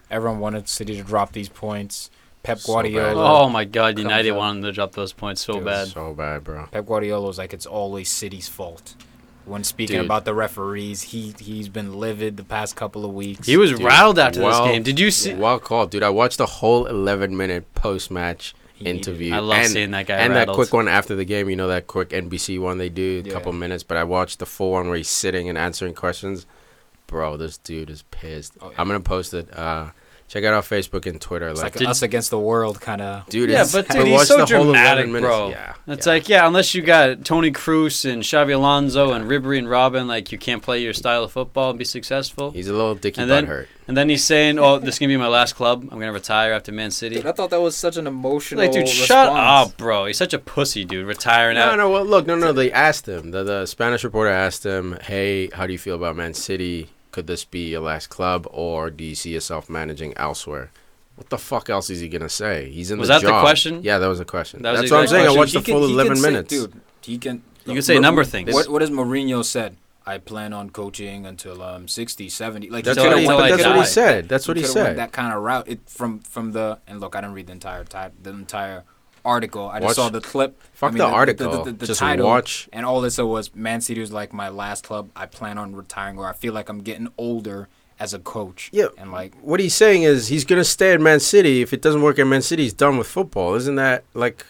Everyone 0.10 0.40
wanted 0.40 0.70
City 0.70 0.96
to 0.96 1.04
drop 1.04 1.34
these 1.34 1.50
points. 1.50 2.10
Pep 2.48 2.60
So 2.60 2.74
Guardiola. 2.74 3.42
Oh 3.44 3.50
my 3.50 3.66
God, 3.66 4.00
United 4.00 4.32
up. 4.32 4.38
wanted 4.38 4.62
to 4.64 4.72
drop 4.72 4.94
those 4.94 5.14
points 5.14 5.42
so 5.42 5.54
Dude, 5.54 5.66
bad. 5.66 5.88
So 5.90 6.14
bad, 6.14 6.44
bro. 6.44 6.68
Pep 6.72 6.86
Guardiola 6.86 7.28
was 7.28 7.38
like, 7.38 7.54
it's 7.54 7.66
always 7.66 8.10
City's 8.10 8.48
fault. 8.48 8.96
When 9.46 9.64
speaking 9.64 9.98
Dude. 9.98 10.06
about 10.06 10.26
the 10.26 10.34
referees, 10.34 11.02
he 11.04 11.34
he's 11.40 11.70
been 11.70 11.94
livid 11.94 12.36
the 12.38 12.44
past 12.44 12.76
couple 12.76 13.06
of 13.06 13.14
weeks. 13.14 13.46
He 13.48 13.56
was 13.58 13.72
Dude, 13.72 13.82
rattled 13.84 14.20
after 14.20 14.42
well- 14.42 14.64
this 14.66 14.72
game. 14.74 14.84
Did 14.84 15.00
you 15.00 15.12
see? 15.12 15.34
Well 15.34 15.60
called, 15.60 15.92
dude. 15.92 16.04
I 16.04 16.10
watched 16.10 16.38
the 16.38 16.46
whole 16.46 16.86
11 16.86 17.36
minute 17.38 17.74
post 17.74 18.12
match 18.12 18.54
interview. 18.80 19.34
I 19.34 19.40
love 19.40 19.58
and, 19.60 19.68
seeing 19.70 19.92
that 19.92 20.06
guy 20.08 20.16
And 20.18 20.34
rattled. 20.34 20.56
that 20.56 20.62
quick 20.62 20.74
one 20.74 20.88
after 20.88 21.16
the 21.16 21.26
game. 21.26 21.50
You 21.50 21.56
know 21.56 21.68
that 21.70 21.88
quick 21.88 22.10
NBC 22.10 22.60
one 22.60 22.78
they 22.78 22.90
do, 22.90 23.24
a 23.26 23.28
Yeah. 23.28 23.34
couple 23.34 23.52
minutes. 23.54 23.84
But 23.84 23.98
I 23.98 24.04
watched 24.04 24.40
the 24.40 24.46
full 24.46 24.72
one 24.72 24.88
where 24.90 24.98
he's 24.98 25.08
sitting 25.10 25.48
and 25.50 25.58
answering 25.58 25.94
questions. 25.96 26.46
Bro, 27.08 27.38
this 27.38 27.58
dude 27.58 27.90
is 27.90 28.04
pissed. 28.12 28.54
Oh, 28.62 28.70
yeah. 28.70 28.76
I'm 28.82 28.88
gonna 28.88 29.00
post 29.00 29.34
it. 29.34 29.48
Uh, 29.58 29.88
check 30.28 30.44
out 30.44 30.54
our 30.54 30.62
Facebook 30.62 31.06
and 31.06 31.20
Twitter. 31.22 31.48
It's 31.50 31.62
like, 31.62 31.76
like 31.76 31.80
Did- 31.80 31.88
us 31.88 32.02
against 32.02 32.30
the 32.32 32.40
world 32.40 32.82
kind 32.82 33.02
of. 33.02 33.28
dude, 33.30 33.50
Yeah, 33.50 33.66
but 33.72 33.90
I 33.96 34.00
dude, 34.00 34.08
he's 34.08 34.28
so 34.28 34.38
the 34.46 34.58
whole 34.58 34.70
11 34.70 35.10
dramatic, 35.10 35.22
bro. 35.22 35.50
Yeah, 35.50 35.74
It's 35.88 36.06
yeah. 36.06 36.14
like, 36.14 36.30
yeah, 36.30 36.48
unless 36.48 36.76
you 36.76 36.82
got 36.82 37.24
Toni 37.26 37.52
Kroos 37.52 38.10
and 38.12 38.24
Xabi 38.24 38.54
Alonso 38.54 39.14
and 39.14 39.26
Ribery 39.26 39.58
and 39.58 39.68
Robben, 39.68 40.08
like 40.08 40.32
you 40.32 40.38
can't 40.38 40.62
play 40.62 40.82
your 40.82 40.94
style 40.94 41.24
of 41.24 41.32
football 41.32 41.70
and 41.72 41.80
be 41.80 41.86
successful. 41.86 42.52
he's 42.52 42.68
a 42.68 42.74
little 42.74 42.96
dicky 42.96 43.22
And 43.22 43.30
then- 43.32 43.46
hurt. 43.46 43.70
And 43.90 43.96
then 43.96 44.10
he's 44.10 44.26
saying, 44.26 44.60
"Oh, 44.60 44.80
this 44.80 44.96
is 44.96 45.00
gonna 45.00 45.14
be 45.14 45.16
my 45.16 45.30
last 45.30 45.56
club. 45.56 45.84
I'm 45.90 45.98
gonna 45.98 46.12
retire 46.12 46.52
after 46.52 46.74
Man 46.74 46.92
City." 46.92 47.26
I 47.26 47.32
thought 47.32 47.52
that 47.52 47.62
was 47.62 47.74
such 47.74 47.96
an 47.96 48.06
emotional. 48.06 48.62
Like, 48.62 48.74
dude, 48.74 48.86
shut 48.90 49.30
up, 49.30 49.78
bro. 49.78 50.08
He's 50.08 50.18
such 50.18 50.34
a 50.34 50.40
pussy, 50.40 50.84
dude. 50.84 51.08
Retiring 51.08 51.56
No, 51.56 51.64
out. 51.70 51.78
no, 51.78 51.90
well, 51.90 52.04
look, 52.04 52.28
no, 52.28 52.36
no. 52.36 52.52
They 52.52 52.70
asked 52.70 53.08
him. 53.08 53.32
The, 53.32 53.46
the 53.46 53.66
Spanish 53.66 54.04
reporter 54.04 54.30
asked 54.30 54.66
him, 54.66 54.98
"Hey, 55.04 55.50
how 55.54 55.66
do 55.66 55.72
you 55.72 55.80
feel 55.80 55.96
about 55.96 56.18
Man 56.18 56.34
City? 56.34 56.90
Could 57.18 57.26
this 57.26 57.44
be 57.46 57.70
your 57.70 57.82
last 57.82 58.08
club, 58.12 58.46
or 58.52 58.92
do 58.92 59.04
you 59.04 59.16
see 59.16 59.32
yourself 59.34 59.72
managing 59.72 60.16
elsewhere?" 60.18 60.70
What 61.16 61.32
the 61.32 61.40
fuck 61.40 61.68
else 61.68 61.90
is 61.90 62.00
he 62.00 62.10
gonna 62.10 62.30
say? 62.30 62.70
He's 62.70 62.92
in 62.92 63.00
Was 63.00 63.08
the 63.08 63.16
that 63.16 63.26
the 63.26 63.40
question? 63.42 63.82
Yeah, 63.82 63.98
that 63.98 64.06
was 64.06 64.20
a 64.20 64.26
question. 64.26 64.62
That 64.62 64.74
was 64.74 64.82
That's 64.82 64.92
what 64.92 64.98
I'm 65.00 65.04
exact 65.06 65.18
saying. 65.18 65.30
I 65.32 65.36
question. 65.36 65.58
watched 65.58 65.66
the 65.66 65.72
full 65.74 65.86
11 65.86 66.22
minutes. 66.22 66.50
dude. 66.50 66.74
He 67.02 67.18
can. 67.18 67.42
You 67.66 67.74
can 67.74 67.82
say 67.82 67.98
a 67.98 68.00
number 68.00 68.22
of 68.22 68.30
things. 68.30 68.54
What 68.54 68.68
what 68.70 68.82
has 68.84 68.92
Mourinho 68.92 69.44
said? 69.44 69.78
I 70.06 70.20
plan 70.20 70.54
on 70.54 70.70
coaching 70.70 71.26
until 71.26 71.64
um 71.64 71.88
60, 71.88 72.30
70. 72.30 72.70
Like 72.70 72.86
That's, 72.86 73.00
So 73.00 73.08
what, 73.10 73.18
he- 73.18 73.24
he, 73.24 73.28
but 73.28 73.50
that's 73.50 73.66
what 73.66 73.76
he 73.78 73.84
said. 73.86 74.30
That's 74.30 74.48
what 74.48 74.58
he 74.58 74.64
could've 74.64 74.76
went 74.76 74.88
said. 74.90 74.98
That 74.98 75.12
kind 75.12 75.34
of 75.34 75.42
route. 75.42 75.68
It 75.68 75.80
from 75.88 76.20
from 76.20 76.52
the 76.52 76.78
and 76.88 77.02
look, 77.02 77.16
I 77.16 77.22
didn't 77.22 77.34
read 77.34 77.48
the 77.48 77.54
entire 77.54 77.84
ti- 77.84 78.14
the 78.22 78.30
entire 78.30 78.84
article. 79.28 79.68
I 79.70 79.80
just 79.80 79.86
Watch- 79.86 79.96
saw 79.98 80.10
the 80.10 80.22
clip. 80.22 80.62
Fuck 80.74 80.90
I 80.90 80.92
mean, 80.92 80.98
the, 81.00 81.06
article. 81.06 81.72
Just 81.74 82.00
title, 82.00 82.26
watch. 82.26 82.70
And 82.72 82.86
all 82.86 83.04
it 83.04 83.12
said 83.12 83.24
was 83.24 83.54
Man 83.54 83.82
City 83.82 84.00
was 84.00 84.12
like 84.12 84.34
my 84.34 84.50
last 84.50 84.84
club. 84.86 85.10
I 85.16 85.26
plan 85.26 85.58
on 85.58 85.76
retiring, 85.76 86.18
or 86.18 86.26
I 86.28 86.34
feel 86.34 86.54
like 86.54 86.70
I'm 86.70 86.80
getting 86.80 87.10
older 87.18 87.68
as 88.00 88.14
a 88.14 88.20
coach. 88.20 88.70
Yeah. 88.72 88.88
And 88.98 89.12
like, 89.12 89.34
What 89.42 89.60
he's 89.60 89.74
saying 89.76 90.04
is 90.04 90.28
he's 90.28 90.46
gonna 90.46 90.64
stay 90.64 90.94
at 90.94 91.02
Man 91.02 91.20
City. 91.20 91.62
If 91.62 91.74
it 91.74 91.82
doesn't 91.82 92.02
work 92.02 92.18
at 92.20 92.28
Man 92.28 92.42
City, 92.42 92.64
he's 92.64 92.74
done 92.74 92.98
with 92.98 93.08
football. 93.08 93.56
Isn't 93.56 93.76
that 93.76 94.04
like? 94.14 94.46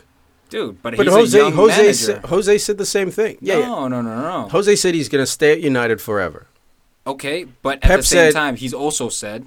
dude, 0.50 0.82
but, 0.82 0.96
But 0.96 1.06
he's 1.08 1.14
Jose, 1.16 1.38
a 1.40 1.44
young 1.44 1.54
Jose, 1.54 2.20
Jose 2.28 2.58
said 2.60 2.78
the 2.78 2.86
same 2.86 3.12
thing. 3.12 3.38
Yeah, 3.42 3.58
yeah. 3.60 3.66
no, 3.68 3.88
no, 3.90 4.02
no, 4.02 4.22
no. 4.22 4.48
Jose 4.50 4.76
said 4.78 4.94
he's 4.96 5.10
gonna 5.10 5.26
stay 5.26 5.52
at 5.54 5.60
United 5.62 6.00
forever. 6.02 6.48
Okay, 7.06 7.46
but 7.62 7.78
at 7.78 7.82
Pep 7.84 8.00
the 8.00 8.04
same 8.06 8.32
said- 8.32 8.34
time, 8.34 8.56
he's 8.58 8.74
also 8.74 9.10
said, 9.10 9.46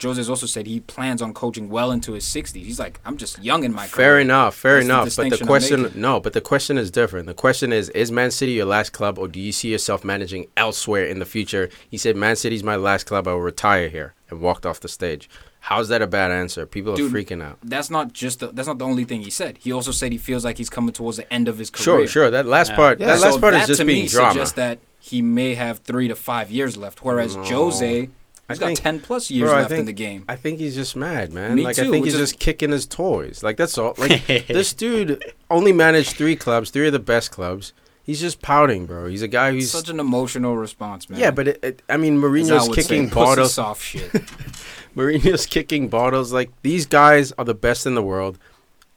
Jose's 0.00 0.30
also 0.30 0.46
said 0.46 0.66
he 0.66 0.80
plans 0.80 1.20
on 1.22 1.34
coaching 1.34 1.68
well 1.68 1.90
into 1.90 2.12
his 2.12 2.24
60s. 2.24 2.54
He's 2.54 2.78
like, 2.78 3.00
I'm 3.04 3.16
just 3.16 3.42
young 3.42 3.64
in 3.64 3.72
my 3.72 3.86
career. 3.88 4.06
Fair 4.06 4.20
enough, 4.20 4.54
fair 4.54 4.74
That's 4.84 5.16
the 5.16 5.22
enough. 5.22 5.30
But 5.30 5.38
the 5.40 5.46
question, 5.46 5.92
no, 5.94 6.20
but 6.20 6.32
the 6.34 6.40
question 6.40 6.78
is 6.78 6.90
different. 6.90 7.26
The 7.26 7.34
question 7.34 7.72
is, 7.72 7.88
is 7.90 8.12
Man 8.12 8.30
City 8.30 8.52
your 8.52 8.66
last 8.66 8.92
club, 8.92 9.18
or 9.18 9.28
do 9.28 9.40
you 9.40 9.52
see 9.52 9.70
yourself 9.72 10.04
managing 10.04 10.46
elsewhere 10.56 11.04
in 11.06 11.18
the 11.18 11.24
future? 11.24 11.68
He 11.90 11.98
said, 11.98 12.16
Man 12.16 12.36
City's 12.36 12.62
my 12.62 12.76
last 12.76 13.04
club. 13.06 13.26
I 13.26 13.32
will 13.32 13.40
retire 13.40 13.88
here, 13.88 14.14
and 14.30 14.40
walked 14.40 14.64
off 14.66 14.80
the 14.80 14.88
stage. 14.88 15.28
How's 15.60 15.88
that 15.88 16.00
a 16.00 16.06
bad 16.06 16.30
answer? 16.30 16.64
People 16.64 16.92
are 16.92 16.96
Dude, 16.96 17.12
freaking 17.12 17.42
out. 17.42 17.58
That's 17.64 17.90
not 17.90 18.12
just 18.12 18.38
the, 18.38 18.48
that's 18.52 18.68
not 18.68 18.78
the 18.78 18.84
only 18.84 19.04
thing 19.04 19.22
he 19.22 19.30
said. 19.30 19.58
He 19.58 19.72
also 19.72 19.90
said 19.90 20.12
he 20.12 20.18
feels 20.18 20.44
like 20.44 20.58
he's 20.58 20.70
coming 20.70 20.92
towards 20.92 21.16
the 21.16 21.32
end 21.32 21.48
of 21.48 21.58
his 21.58 21.70
career. 21.70 21.82
sure. 21.82 22.06
Sure. 22.06 22.30
That 22.30 22.46
last 22.46 22.70
Yeah. 22.70 22.76
part, 22.76 23.00
Yeah. 23.00 23.06
that 23.08 23.18
So 23.18 23.26
last 23.30 23.40
part 23.40 23.54
is 23.54 23.60
that 23.62 23.66
just 23.66 23.80
to 23.80 23.84
being 23.84 24.04
me 24.04 24.08
drama. 24.08 24.30
suggests 24.32 24.54
that 24.54 24.78
he 25.00 25.22
may 25.22 25.54
have 25.54 25.78
three 25.80 26.06
to 26.06 26.14
five 26.14 26.52
years 26.52 26.76
left, 26.76 27.04
whereas 27.04 27.34
No. 27.34 27.42
Jose, 27.42 28.10
I 28.48 28.52
he's 28.52 28.58
got 28.60 28.66
think- 28.66 28.80
ten 28.80 29.00
plus 29.00 29.30
years 29.30 29.50
Bro, 29.50 29.58
I 29.58 29.60
left 29.62 29.72
in 29.72 29.86
the 29.86 29.92
game. 29.92 30.24
I 30.28 30.36
think 30.36 30.58
he's 30.60 30.74
just 30.74 30.94
mad, 30.96 31.32
man. 31.32 31.54
Me 31.56 31.64
like 31.64 31.78
I 31.78 31.90
think 31.90 32.04
he's 32.04 32.16
just 32.16 32.38
kicking 32.38 32.70
his 32.70 32.86
toys. 32.86 33.42
Like 33.42 33.56
that's 33.56 33.76
all. 33.76 33.94
Like 33.98 34.24
this 34.46 34.72
dude 34.72 35.22
only 35.50 35.72
managed 35.72 36.10
three 36.16 36.36
clubs, 36.36 36.70
three 36.70 36.86
of 36.86 36.92
the 36.92 36.98
best 36.98 37.30
clubs. 37.32 37.72
He's 38.04 38.20
just 38.20 38.40
pouting, 38.40 38.86
bro. 38.86 39.08
He's 39.08 39.22
a 39.22 39.26
guy 39.28 39.50
who's 39.50 39.72
Such 39.72 39.88
an 39.88 39.98
emotional 39.98 40.56
response, 40.56 41.10
man. 41.10 41.18
yeah, 41.18 41.32
but 41.32 41.48
it, 41.48 41.58
it, 41.64 41.82
I 41.88 41.96
mean, 41.96 42.18
I 42.18 42.22
Mourinho's 42.22 42.66
say, 42.66 42.72
kicking 42.72 43.10
pussy 43.10 43.14
bottles. 43.24 43.54
soft 43.54 43.82
shit. 43.82 44.12
Mourinho's 44.96 45.44
kicking 45.46 45.88
bottles. 45.88 46.32
Like 46.32 46.50
these 46.62 46.86
guys 46.86 47.32
are 47.32 47.44
the 47.44 47.54
best 47.54 47.84
in 47.86 47.94
the 47.96 48.02
world. 48.02 48.38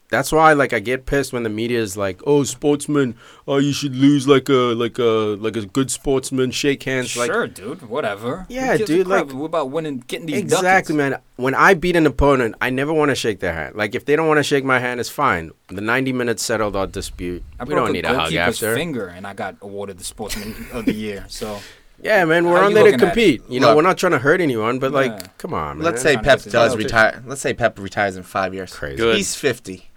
That's 0.10 0.32
why, 0.32 0.53
like, 0.53 0.74
I 0.74 0.80
get 0.80 1.05
pissed 1.05 1.34
when 1.34 1.43
the 1.43 1.49
media 1.49 1.80
is 1.80 1.95
like, 1.95 2.20
"Oh, 2.26 2.43
sportsman, 2.43 3.14
oh, 3.47 3.57
you 3.57 3.72
should 3.72 3.95
lose 3.95 4.28
like 4.28 4.49
a 4.49 4.74
like 4.74 4.97
a 4.97 5.38
like 5.39 5.55
a 5.55 5.68
good 5.68 5.91
sportsman, 5.91 6.49
shake 6.49 6.82
hands." 6.82 7.16
Like, 7.16 7.32
sure, 7.32 7.45
dude. 7.45 7.84
Whatever. 7.88 8.47
Yeah, 8.49 8.76
dude, 8.78 9.05
crap? 9.05 9.28
like- 9.28 9.36
What 9.36 9.45
about 9.45 9.70
winning, 9.70 10.03
getting 10.07 10.26
these 10.26 10.39
exactly, 10.39 10.95
ducats? 10.95 11.12
man. 11.12 11.22
When 11.36 11.53
I 11.53 11.76
beat 11.76 11.95
an 11.95 12.07
opponent, 12.07 12.55
I 12.60 12.72
never 12.72 12.91
want 12.91 13.10
to 13.10 13.16
shake 13.16 13.39
their 13.39 13.53
hand. 13.53 13.76
Like, 13.76 13.93
if 13.93 14.05
they 14.05 14.16
don't 14.16 14.28
want 14.28 14.39
to 14.39 14.43
shake 14.43 14.64
my 14.66 14.80
hand, 14.80 14.99
it's 14.99 15.10
fine. 15.10 15.51
The 15.68 15.82
ninety 15.82 16.12
minutes 16.12 16.41
settled 16.43 16.76
our 16.76 16.88
dispute. 16.88 17.43
I 17.60 17.66
we 17.66 17.76
broke 17.76 17.82
don't 17.86 17.89
a 17.89 17.93
need 17.93 18.05
a 18.05 18.07
hug 18.10 18.18
goalkeeper's 18.32 18.64
after. 18.64 18.76
finger, 18.76 19.07
and 19.07 19.28
I 19.28 19.34
got 19.36 19.57
awarded 19.62 19.99
the 19.99 20.03
Sportsman 20.03 20.55
of 20.74 20.86
the 20.86 20.93
Year. 20.93 21.26
So 21.28 21.60
Yeah, 22.01 22.26
man, 22.26 22.45
we're 22.47 22.57
How 22.60 22.66
on 22.68 22.74
there 22.74 22.84
to 22.86 22.91
looking 22.91 23.01
at 23.07 23.12
it? 23.12 23.14
compete. 23.14 23.43
You 23.49 23.60
know, 23.60 23.68
Look. 23.68 23.76
we're 23.76 23.82
not 23.84 23.97
trying 23.97 24.14
to 24.14 24.20
hurt 24.20 24.39
anyone, 24.41 24.80
but 24.80 24.91
Yeah. 24.91 24.97
like, 24.97 25.38
come 25.38 25.53
on, 25.53 25.78
man. 25.78 25.86
Let's 25.86 26.01
say 26.01 26.16
Pep 26.18 26.41
does 26.43 26.76
retire. 26.78 27.22
Let's 27.28 27.41
say 27.41 27.53
Pep 27.53 27.78
retires 27.78 28.16
in 28.16 28.24
five 28.24 28.53
years. 28.55 28.74
crazy. 28.74 28.95
Good. 28.97 29.18
He's 29.18 29.36
fifty. 29.36 29.89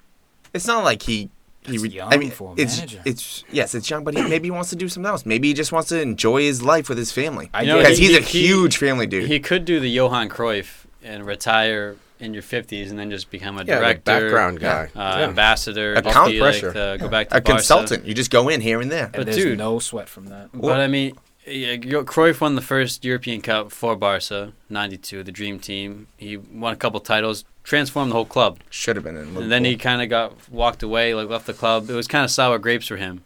It's 0.55 0.67
not 0.67 0.85
like 0.85 1.03
he. 1.03 1.31
He 1.65 1.73
That's 1.73 1.83
re- 1.85 1.89
young 1.91 2.13
I 2.13 2.17
mean, 2.17 2.33
for 2.33 2.55
a 2.59 2.61
it's 2.61 2.77
manager. 2.79 3.03
it's 3.05 3.45
yes, 3.53 3.73
it's 3.77 3.89
young, 3.89 4.03
but 4.03 4.17
he, 4.17 4.23
maybe 4.25 4.47
he 4.49 4.51
wants 4.51 4.71
to 4.71 4.77
do 4.77 4.89
something 4.89 5.09
else. 5.09 5.25
Maybe 5.25 5.47
he 5.47 5.55
just 5.55 5.71
wants 5.71 5.91
to 5.91 6.01
enjoy 6.01 6.41
his 6.43 6.61
life 6.61 6.89
with 6.89 6.99
his 6.99 7.13
family. 7.13 7.51
I 7.55 7.65
know, 7.65 7.79
Because 7.79 8.01
it. 8.01 8.03
he's 8.03 8.17
a 8.17 8.21
he- 8.21 8.47
huge 8.49 8.79
family 8.79 9.07
dude. 9.07 9.29
He 9.29 9.39
could 9.39 9.65
do 9.65 9.79
the 9.79 9.89
Johan 9.89 10.29
Cruyff 10.29 10.87
and 11.05 11.25
retire 11.25 11.95
in 12.19 12.35
your 12.35 12.43
50s 12.43 12.91
and 12.91 12.99
then 12.99 13.11
just 13.11 13.31
become 13.31 13.59
a 13.59 13.65
Yeah, 13.65 13.79
director, 13.79 14.03
background 14.23 14.59
guy. 14.59 14.91
uh, 14.97 15.19
Yeah. 15.19 15.29
ambassador, 15.29 15.95
A 15.95 16.03
just 16.03 16.13
count 16.15 16.33
be 16.33 16.41
like 16.41 16.51
pressure. 16.61 16.73
the- 16.73 16.97
go 16.99 17.09
back 17.09 17.29
to 17.29 17.37
a 17.37 17.41
Barca. 17.41 17.53
consultant. 17.53 18.07
You 18.07 18.15
just 18.15 18.33
go 18.33 18.49
in 18.49 18.61
here 18.61 18.81
and 18.81 18.91
there. 18.91 19.05
and 19.05 19.13
But 19.13 19.27
there's 19.27 19.37
dude- 19.37 19.59
no 19.59 19.79
sweat 19.79 20.09
from 20.09 20.27
that. 20.27 20.49
But 20.53 20.81
I 20.81 20.89
mean, 20.89 21.17
yeah, 21.47 21.73
Yo- 21.75 22.03
Cruyff 22.05 22.41
won 22.41 22.57
the 22.57 22.61
first 22.61 23.05
European 23.05 23.41
Cup 23.41 23.71
for 23.71 23.95
Barca, 23.95 24.53
'92, 24.69 25.23
the 25.23 25.31
Dream 25.33 25.61
Team. 25.61 26.09
He 26.17 26.37
won 26.37 26.73
a 26.73 26.77
couple 26.77 26.99
titles, 27.01 27.45
transformed 27.63 28.11
the 28.11 28.15
whole 28.15 28.25
club, 28.25 28.59
Should 28.71 28.97
have 28.97 29.05
been 29.05 29.17
in. 29.17 29.23
Liverpool. 29.23 29.43
and 29.45 29.53
then 29.53 29.65
he 29.65 29.77
kind 29.77 30.03
of 30.03 30.09
got 30.09 30.49
walked 30.51 30.83
away, 30.83 31.15
like 31.15 31.29
left 31.29 31.47
the 31.47 31.53
club. 31.55 31.89
It 31.91 31.95
was 31.95 32.09
kind 32.09 32.25
of 32.25 32.31
sour 32.31 32.59
grapes 32.59 32.87
for 32.89 32.97
him. 32.97 33.23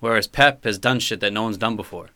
Whereas 0.00 0.26
Pep 0.26 0.64
has 0.64 0.78
done 0.78 0.98
shit 1.00 1.20
that 1.20 1.32
no 1.32 1.44
one's 1.44 1.56
done 1.56 1.76
before. 1.76 2.10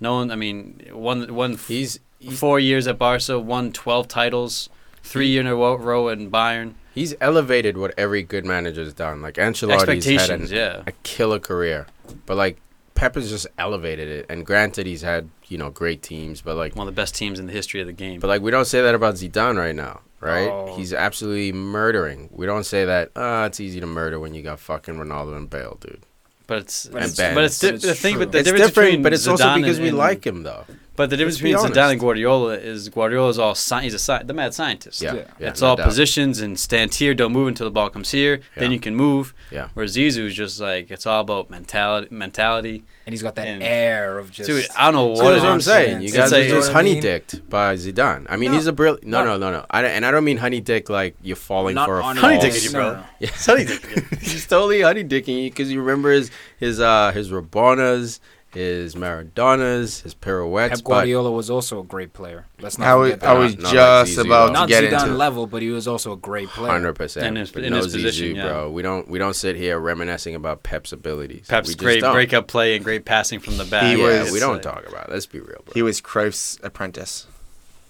No 0.00 0.14
one, 0.14 0.30
I 0.30 0.36
mean, 0.36 0.80
one, 0.92 1.34
won 1.34 1.52
f- 1.54 1.68
He's 1.68 2.00
he's, 2.18 2.38
four 2.38 2.58
years 2.58 2.86
at 2.86 2.98
Barca, 2.98 3.38
won 3.38 3.72
12 3.72 4.08
titles, 4.08 4.68
three 5.02 5.36
in 5.38 5.46
a 5.46 5.54
row, 5.54 5.74
row 5.76 6.08
in 6.08 6.30
Bayern. 6.30 6.74
he's 6.94 7.14
elevated 7.20 7.76
what 7.76 7.92
every 7.98 8.22
good 8.22 8.44
manager's 8.44 8.92
done. 8.94 9.20
Like 9.22 9.34
Ancelotti's 9.34 10.04
had 10.06 10.30
an, 10.40 10.46
yeah. 10.48 10.82
a 10.86 10.92
killer 11.02 11.38
career, 11.38 11.86
but 12.24 12.36
like 12.36 12.58
Pep 12.94 13.14
has 13.16 13.28
just 13.28 13.46
elevated 13.58 14.08
it. 14.08 14.26
And 14.30 14.44
granted, 14.46 14.86
he's 14.86 15.02
had 15.02 15.28
you 15.48 15.58
know 15.58 15.70
great 15.70 16.02
teams, 16.02 16.40
but 16.40 16.56
like 16.56 16.74
One 16.74 16.88
of 16.88 16.94
the 16.94 16.98
best 17.00 17.14
teams 17.14 17.38
in 17.38 17.46
the 17.46 17.52
history 17.52 17.80
of 17.82 17.86
the 17.86 17.92
game. 17.92 18.20
But 18.20 18.28
like 18.28 18.40
we 18.42 18.50
don't 18.50 18.64
say 18.66 18.80
that 18.82 18.94
about 18.94 19.14
Zidane 19.16 19.56
right 19.58 19.74
now, 19.74 20.00
right? 20.20 20.48
Oh. 20.48 20.74
He's 20.76 20.92
absolutely 20.92 21.52
murdering. 21.52 22.28
We 22.32 22.46
don't 22.46 22.64
say 22.64 22.84
that. 22.84 23.10
Ah, 23.16 23.44
it's 23.46 23.60
easy 23.60 23.80
to 23.80 23.86
murder 23.86 24.18
when 24.20 24.34
you 24.34 24.42
got 24.42 24.58
fucking 24.60 24.94
Ronaldo 24.96 25.36
and 25.36 25.48
Bale, 25.50 25.78
dude. 25.80 26.02
But 26.46 26.58
it's, 26.58 26.86
But 26.86 27.02
it's, 27.02 27.18
it's- 27.18 27.34
but 27.34 27.44
it's, 27.44 27.60
but 27.60 27.74
it's 27.74 27.84
the 27.84 27.94
thing. 27.94 28.14
true. 28.16 28.24
But 28.26 28.32
the 28.32 28.38
it's 28.38 28.44
difference 28.46 28.66
different, 28.68 28.86
between 28.90 29.02
but 29.02 29.12
it's 29.12 29.26
also 29.26 29.54
because 29.56 29.76
and- 29.78 29.82
we 29.82 29.88
and- 29.88 29.98
like 29.98 30.24
him 30.26 30.42
though. 30.44 30.64
But 30.96 31.10
the 31.10 31.16
difference 31.16 31.36
Let's 31.36 31.42
be 31.42 31.52
between 31.52 31.72
Zidane 31.72 31.90
and 31.92 32.00
Guardiola 32.00 32.54
is 32.54 32.88
Guardiola's 32.88 33.38
all 33.38 33.52
sci- 33.54 33.82
he's 33.82 33.94
a 33.94 33.98
sci- 33.98 34.22
the 34.24 34.32
mad 34.34 34.54
scientist. 34.54 35.02
Yeah, 35.02 35.14
Yeah. 35.14 35.20
yeah, 35.38 35.48
it's 35.48 35.60
no 35.60 35.68
all 35.68 35.76
doubt. 35.76 35.86
positions 35.86 36.40
and 36.40 36.58
stand 36.58 36.94
here, 36.94 37.14
don't 37.14 37.32
move 37.32 37.48
until 37.48 37.66
the 37.66 37.70
ball 37.70 37.90
comes 37.90 38.10
here. 38.10 38.40
Then 38.56 38.72
you 38.72 38.80
can 38.80 38.96
move. 38.96 39.34
Yeah. 39.50 39.68
Where 39.74 39.86
Zizou's 39.86 40.34
just 40.34 40.60
like 40.60 40.90
it's 40.90 41.06
all 41.06 41.20
about 41.20 41.50
mentality. 41.50 42.08
Mentality. 42.10 42.84
and 43.06 43.12
he's 43.12 43.22
got 43.22 43.36
that 43.36 43.46
And- 43.46 43.62
air 43.62 44.18
of 44.18 44.32
just. 44.32 44.48
Dude, 44.48 44.66
I 44.76 44.86
don't 44.90 44.94
know 44.94 45.14
So 45.14 45.22
what. 45.22 45.30
that's 45.30 45.42
what 45.44 45.52
I'm 45.52 45.60
saying. 45.60 46.02
You 46.02 46.10
guys 46.10 46.32
like- 46.32 46.46
are 46.46 46.48
just 46.48 46.72
honey 46.72 47.00
dicked 47.00 47.48
by 47.48 47.76
Zidane. 47.76 48.26
I 48.28 48.36
mean, 48.36 48.50
No. 48.50 48.56
he's 48.58 48.66
a 48.66 48.72
brilliant. 48.72 49.06
No, 49.06 49.22
No. 49.22 49.36
no, 49.38 49.50
no, 49.52 49.58
no. 49.58 49.66
I, 49.70 49.84
and 49.84 50.04
I 50.04 50.10
don't 50.10 50.24
mean 50.24 50.38
honey 50.38 50.60
dick 50.60 50.90
like 50.90 51.14
you're 51.22 51.36
falling 51.36 51.76
not 51.76 51.86
for 51.86 52.00
a 52.00 52.02
on 52.02 52.16
Honey 52.16 52.40
false- 52.40 52.56
dicking 52.58 52.64
you, 52.64 52.70
bro. 52.72 52.82
No, 52.82 52.90
no, 52.94 52.96
no. 52.98 53.04
Yeah, 53.20 53.28
honey 53.32 53.64
dicking. 53.64 54.22
he's 54.22 54.46
totally 54.46 54.80
honey 54.82 55.04
dicking 55.04 55.44
you 55.44 55.50
because 55.50 55.70
you 55.70 55.80
remember 55.80 56.10
his 56.10 56.32
his 56.58 56.80
uh 56.80 57.12
his 57.12 57.30
Rabonas, 57.30 58.18
his 58.56 58.94
Maradonas, 58.94 60.02
his 60.02 60.14
pirouettes. 60.14 60.70
Pep 60.70 60.84
but 60.84 60.90
Guardiola 60.90 61.30
was 61.30 61.50
also 61.50 61.80
a 61.80 61.84
great 61.84 62.12
player. 62.12 62.46
Let's 62.60 62.78
not 62.78 62.88
I 62.88 62.94
was, 62.94 63.10
that. 63.12 63.22
I 63.24 63.34
was 63.38 63.56
Not 63.58 63.72
just 63.72 64.12
Zizou, 64.18 64.24
about 64.26 64.40
though. 64.40 64.46
to 64.48 64.52
not 64.54 64.68
get 64.68 64.84
Zidane 64.84 65.02
into 65.04 65.14
level, 65.14 65.46
but 65.46 65.62
he 65.62 65.68
was 65.70 65.86
also 65.86 66.12
a 66.12 66.16
great 66.16 66.48
player. 66.48 66.72
Hundred 66.72 66.94
percent. 66.94 67.26
In 67.26 67.36
his- 67.36 67.50
But 67.50 67.64
in 67.64 67.70
no 67.72 67.76
his 67.78 67.92
position, 67.92 68.36
yeah. 68.36 68.48
bro. 68.48 68.70
We 68.70 68.82
don't 68.82 69.08
we 69.08 69.18
don't 69.18 69.34
sit 69.36 69.56
here 69.56 69.78
reminiscing 69.78 70.34
about 70.34 70.62
Pep's 70.62 70.92
abilities. 70.92 71.46
Pep's 71.48 71.68
we 71.68 71.74
just 71.74 71.78
great 71.84 72.00
don't. 72.00 72.12
breakup 72.14 72.48
play 72.48 72.76
and 72.76 72.84
great 72.84 73.04
passing 73.04 73.40
from 73.40 73.56
the 73.58 73.64
back. 73.64 73.84
He 73.94 74.00
Yeah, 74.02 74.22
was- 74.22 74.32
we 74.32 74.40
don't 74.40 74.54
like- 74.54 74.62
talk 74.62 74.86
about. 74.88 75.08
it. 75.08 75.12
Let's 75.12 75.26
be 75.26 75.40
real, 75.40 75.60
bro. 75.64 75.74
He 75.74 75.82
was 75.82 76.00
Cruyff's 76.00 76.58
apprentice. 76.62 77.26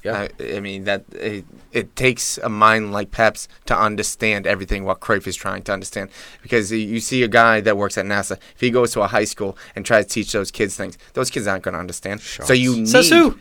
Yeah. 0.07 0.29
I, 0.41 0.57
I 0.57 0.61
mean 0.61 0.85
that 0.85 1.05
it, 1.13 1.45
it 1.73 1.95
takes 1.97 2.39
a 2.39 2.49
mind 2.49 2.93
like 2.93 3.11
Pep's 3.11 3.49
to 3.67 3.77
understand 3.79 4.47
everything 4.47 4.85
what 4.85 5.01
Cruyff 5.01 5.27
is 5.27 5.37
trying 5.37 5.63
to 5.65 5.73
understand. 5.73 6.11
Because 6.43 6.71
you- 6.73 6.79
you 6.79 7.01
see 7.01 7.23
a 7.23 7.29
guy 7.29 7.61
that 7.61 7.77
works 7.77 7.99
at 7.99 8.05
NASA, 8.07 8.33
if 8.55 8.61
he 8.61 8.71
goes 8.71 8.93
to 8.93 9.01
a 9.03 9.07
high 9.09 9.25
school 9.25 9.57
and 9.75 9.85
tries 9.85 10.07
to 10.07 10.11
teach 10.13 10.33
those 10.33 10.51
kids 10.51 10.77
things, 10.77 10.97
those 11.15 11.31
kids 11.31 11.47
aren't 11.47 11.65
going 11.65 11.75
to 11.75 11.81
understand. 11.81 12.21
So 12.21 12.53
you 12.53 12.77
need. 12.77 12.89
Says 12.89 13.11
who? 13.11 13.39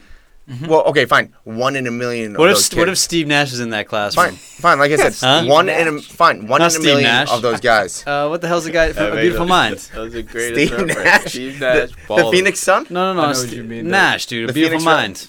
Well, 0.68 0.84
okay, 0.84 1.05
fine. 1.05 1.34
One 1.43 1.76
in 1.76 1.88
a 1.88 1.91
million. 1.91 2.36
What 2.36 2.49
of 2.51 2.57
if 2.57 2.70
those 2.70 2.78
what 2.78 2.88
if. 2.89 2.99
Steve 2.99 3.26
Nash 3.26 3.51
is 3.51 3.59
in 3.59 3.72
that 3.72 3.88
classroom? 3.88 4.28
Fine, 4.28 4.36
fine. 4.36 4.78
Like 4.78 4.91
I 4.91 5.09
said, 5.09 5.16
Huh? 5.20 5.47
one 5.49 5.68
in 5.70 5.88
a 5.88 5.99
fine. 5.99 6.45
One 6.45 6.59
Not 6.59 6.66
in 6.66 6.68
a 6.68 6.70
Steve 6.70 6.84
million 6.84 7.03
Nash. 7.03 7.32
of 7.32 7.41
those 7.41 7.59
guys. 7.59 8.03
Uh, 8.07 8.28
what 8.28 8.41
the 8.41 8.47
hell's 8.47 8.66
the 8.66 8.70
guy 8.72 8.93
from 8.93 9.18
A 9.18 9.22
Beautiful 9.22 9.47
Mind? 9.47 9.78
That 9.78 10.01
was 10.01 10.13
the 10.13 10.22
greatest 10.22 10.72
Steve 10.74 10.88
reference. 10.88 11.03
Nash. 11.03 11.26
Steve 11.32 11.59
The, 11.59 11.91
the 12.09 12.30
Phoenix 12.32 12.59
Sun. 12.59 12.86
No, 12.91 13.13
no, 13.16 13.22
I 13.22 13.26
no. 13.26 13.32
know 13.34 13.39
what 13.39 13.51
you 13.53 13.63
mean. 13.63 13.88
Nash, 13.89 14.28
dude. 14.28 14.47
A 14.47 14.53
Beautiful 14.53 14.78
Phoenix 14.82 14.86
Red- 14.86 14.95
Mind. 15.01 15.28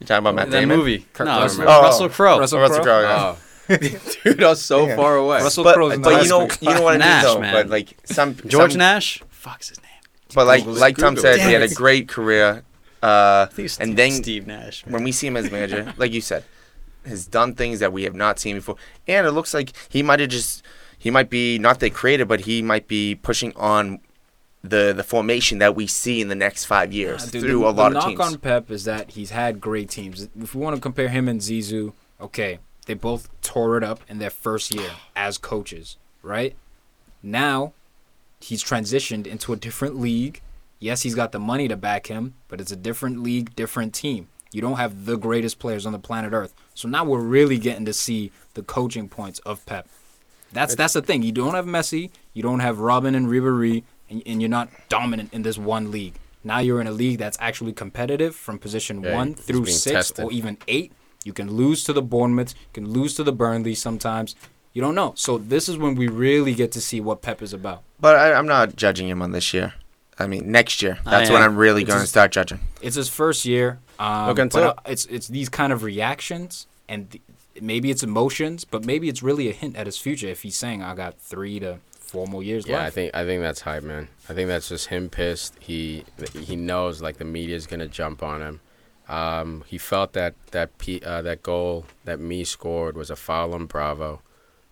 You 0.00 0.06
talking 0.06 0.18
about 0.18 0.34
Matt 0.34 0.50
that 0.50 0.60
Damon? 0.60 0.78
movie. 0.78 1.06
Kurt 1.12 1.26
no, 1.26 1.40
Russell. 1.40 1.64
Oh. 1.68 1.82
Russell 1.82 2.08
Crowe. 2.08 2.38
Russell 2.40 2.58
Oh, 2.58 2.62
Russell 2.62 2.82
Crowe? 2.82 2.84
Crowe, 2.84 3.00
yeah. 3.02 3.36
Oh, 3.70 3.76
dude, 4.24 4.42
I 4.42 4.48
was 4.48 4.62
so 4.64 4.86
Yeah. 4.86 4.96
far 4.96 5.16
away. 5.16 5.42
Russell 5.42 5.62
But, 5.64 5.74
Crowe's 5.74 5.92
in 5.94 6.02
but 6.02 6.22
you 6.24 6.28
know, 6.28 6.48
school. 6.48 6.68
you 6.68 6.74
know 6.74 6.82
what 6.82 6.98
Nash, 6.98 7.24
I 7.24 7.26
mean, 7.26 7.34
though. 7.34 7.40
man. 7.40 7.54
But 7.54 7.68
like 7.68 7.96
some 8.04 8.34
George 8.46 8.72
some, 8.72 8.78
Nash. 8.78 9.22
Fuck's 9.28 9.68
his 9.68 9.78
name. 9.80 9.86
But 10.34 10.46
like 10.46 10.60
Google 10.64 10.76
it. 10.76 10.80
like 10.80 10.96
Tum 10.96 11.16
said, 11.16 11.36
it. 11.38 11.42
he 11.42 11.52
had 11.52 11.62
a 11.62 11.68
great 11.74 12.08
career. 12.08 12.62
Uh, 13.02 13.46
I 13.56 13.68
And 13.80 13.96
then- 13.96 14.10
Steve 14.12 14.46
Nash. 14.46 14.84
man. 14.86 14.92
when 14.94 15.04
we 15.04 15.12
see 15.12 15.26
him 15.26 15.36
as 15.36 15.50
manager, 15.50 15.92
like 15.98 16.12
you 16.12 16.20
said, 16.20 16.44
has 17.06 17.26
done 17.26 17.54
things 17.54 17.80
that 17.80 17.92
we 17.92 18.02
have 18.04 18.14
not 18.14 18.38
seen 18.38 18.56
before, 18.56 18.76
and 19.08 19.26
it 19.26 19.32
looks 19.32 19.54
like 19.54 19.72
he 19.88 20.02
might 20.02 20.20
have 20.20 20.28
just 20.30 20.62
he 20.98 21.10
might 21.10 21.30
be 21.30 21.58
not 21.58 21.80
the 21.80 21.88
creator, 21.90 22.24
but 22.26 22.40
he 22.40 22.60
might 22.62 22.88
be 22.88 23.14
pushing 23.14 23.52
on 23.56 24.00
the 24.62 24.92
the 24.94 25.02
formation 25.04 25.58
that 25.58 25.74
we 25.74 25.86
see 25.86 26.20
in 26.20 26.28
the 26.28 26.34
next 26.34 26.66
five 26.66 26.92
years 26.92 27.24
Nah, 27.26 27.30
dude, 27.32 27.42
through 27.42 27.60
the, 27.60 27.66
a 27.66 27.70
lot 27.70 27.74
the 27.76 27.86
of 27.86 27.92
knock 27.94 28.08
teams. 28.08 28.20
on 28.20 28.38
Pep 28.38 28.70
is 28.70 28.84
that 28.84 29.12
he's 29.12 29.30
had 29.30 29.60
great 29.60 29.88
teams. 29.88 30.28
If 30.38 30.54
we 30.54 30.60
want 30.60 30.76
to 30.76 30.82
compare 30.82 31.08
him 31.08 31.28
and 31.28 31.40
Zizou, 31.40 31.92
okay, 32.20 32.58
they 32.86 32.94
both 32.94 33.28
tore 33.40 33.76
it 33.78 33.84
up 33.84 34.00
in 34.08 34.18
their 34.18 34.30
first 34.30 34.74
year 34.74 34.90
as 35.16 35.38
coaches, 35.38 35.96
right? 36.22 36.54
Now, 37.22 37.72
he's 38.40 38.62
transitioned 38.62 39.26
into 39.26 39.52
a 39.52 39.56
different 39.56 39.98
league. 39.98 40.40
Yes, 40.78 41.02
he's 41.02 41.14
got 41.14 41.32
the 41.32 41.38
money 41.38 41.68
to 41.68 41.76
back 41.76 42.06
him, 42.06 42.34
but 42.48 42.60
it's 42.60 42.72
a 42.72 42.76
different 42.76 43.22
league, 43.22 43.54
different 43.54 43.94
team. 43.94 44.28
You 44.52 44.60
don't 44.60 44.76
have 44.78 45.04
the 45.04 45.16
greatest 45.16 45.58
players 45.58 45.86
on 45.86 45.92
the 45.92 45.98
planet 45.98 46.32
Earth. 46.32 46.54
So 46.74 46.88
now 46.88 47.04
we're 47.04 47.20
really 47.20 47.58
getting 47.58 47.84
to 47.84 47.92
see 47.92 48.32
the 48.54 48.62
coaching 48.62 49.08
points 49.08 49.38
of 49.40 49.64
Pep. 49.66 49.86
That's 50.52 50.74
that's 50.74 50.94
the 50.94 51.02
thing. 51.02 51.22
You 51.22 51.30
don't 51.32 51.54
have 51.54 51.66
Messi, 51.66 52.10
you 52.34 52.42
don't 52.42 52.58
have 52.60 52.78
Robben 52.78 53.14
and 53.14 53.28
Ribéry, 53.28 53.84
and, 54.10 54.22
and 54.26 54.42
you're 54.42 54.50
not 54.50 54.68
dominant 54.88 55.32
in 55.32 55.42
this 55.42 55.56
one 55.56 55.90
league. 55.90 56.14
Now 56.42 56.58
you're 56.58 56.80
in 56.80 56.86
a 56.86 56.92
league 56.92 57.18
that's 57.18 57.38
actually 57.40 57.72
competitive 57.72 58.34
from 58.34 58.58
position 58.58 59.02
Yeah, 59.02 59.14
one 59.14 59.34
through 59.34 59.66
six 59.66 60.08
tested. 60.08 60.24
or 60.24 60.32
even 60.32 60.58
eight. 60.68 60.92
You 61.24 61.32
can 61.32 61.52
lose 61.52 61.84
to 61.84 61.92
the 61.92 62.02
Bournemouth, 62.02 62.54
you 62.54 62.72
can 62.72 62.88
lose 62.90 63.14
to 63.14 63.24
the 63.24 63.32
Burnley 63.32 63.74
sometimes. 63.74 64.34
You 64.72 64.80
don't 64.80 64.94
know. 64.94 65.12
So 65.16 65.36
this 65.36 65.68
is 65.68 65.76
when 65.76 65.96
we 65.96 66.08
really 66.08 66.54
get 66.54 66.72
to 66.72 66.80
see 66.80 67.00
what 67.00 67.22
Pep 67.22 67.42
is 67.42 67.52
about. 67.52 67.82
But 68.00 68.16
I, 68.16 68.32
I'm 68.32 68.46
not 68.46 68.76
judging 68.76 69.08
him 69.08 69.20
on 69.20 69.32
this 69.32 69.52
year. 69.52 69.74
I 70.18 70.26
mean, 70.26 70.50
next 70.52 70.82
year. 70.82 70.98
That's 71.04 71.30
when. 71.30 71.42
I'm 71.42 71.56
really 71.56 71.82
It's 71.82 71.90
going 71.90 72.02
to 72.02 72.06
start 72.06 72.30
judging. 72.30 72.60
It's 72.80 72.96
his 72.96 73.08
first 73.08 73.44
year. 73.44 73.78
Um, 73.98 74.28
Look 74.28 74.36
but 74.36 74.54
uh, 74.62 74.74
it's 74.86 75.06
it's 75.06 75.28
these 75.28 75.48
kind 75.48 75.72
of 75.72 75.82
reactions 75.82 76.66
and 76.88 77.10
th- 77.10 77.22
maybe 77.60 77.90
it's 77.90 78.02
emotions, 78.02 78.64
but 78.64 78.84
maybe 78.84 79.08
it's 79.08 79.22
really 79.22 79.48
a 79.48 79.52
hint 79.52 79.76
at 79.76 79.86
his 79.86 79.98
future 79.98 80.28
if 80.28 80.42
he's 80.42 80.56
saying 80.56 80.82
I 80.82 80.94
got 80.94 81.18
three 81.18 81.58
to 81.60 81.78
four 82.10 82.26
more 82.26 82.42
years 82.42 82.66
Yeah, 82.66 82.82
I 82.84 82.90
think 82.90 83.14
I 83.14 83.24
think 83.24 83.40
that's 83.42 83.60
hype, 83.60 83.82
man. 83.84 84.08
I 84.28 84.34
think 84.34 84.48
that's 84.48 84.68
just 84.68 84.88
him 84.88 85.08
pissed. 85.08 85.54
He 85.60 86.04
he 86.34 86.56
knows 86.56 87.00
like 87.00 87.18
the 87.18 87.24
media's 87.24 87.66
gonna 87.66 87.88
jump 87.88 88.22
on 88.22 88.40
him. 88.42 88.60
Um, 89.08 89.64
he 89.66 89.78
felt 89.78 90.12
that 90.12 90.34
that 90.52 90.76
P, 90.78 91.00
uh, 91.04 91.22
that 91.22 91.42
goal 91.42 91.84
that 92.04 92.20
Mee 92.20 92.44
scored 92.44 92.96
was 92.96 93.10
a 93.10 93.16
foul 93.16 93.54
on 93.54 93.66
Bravo. 93.66 94.22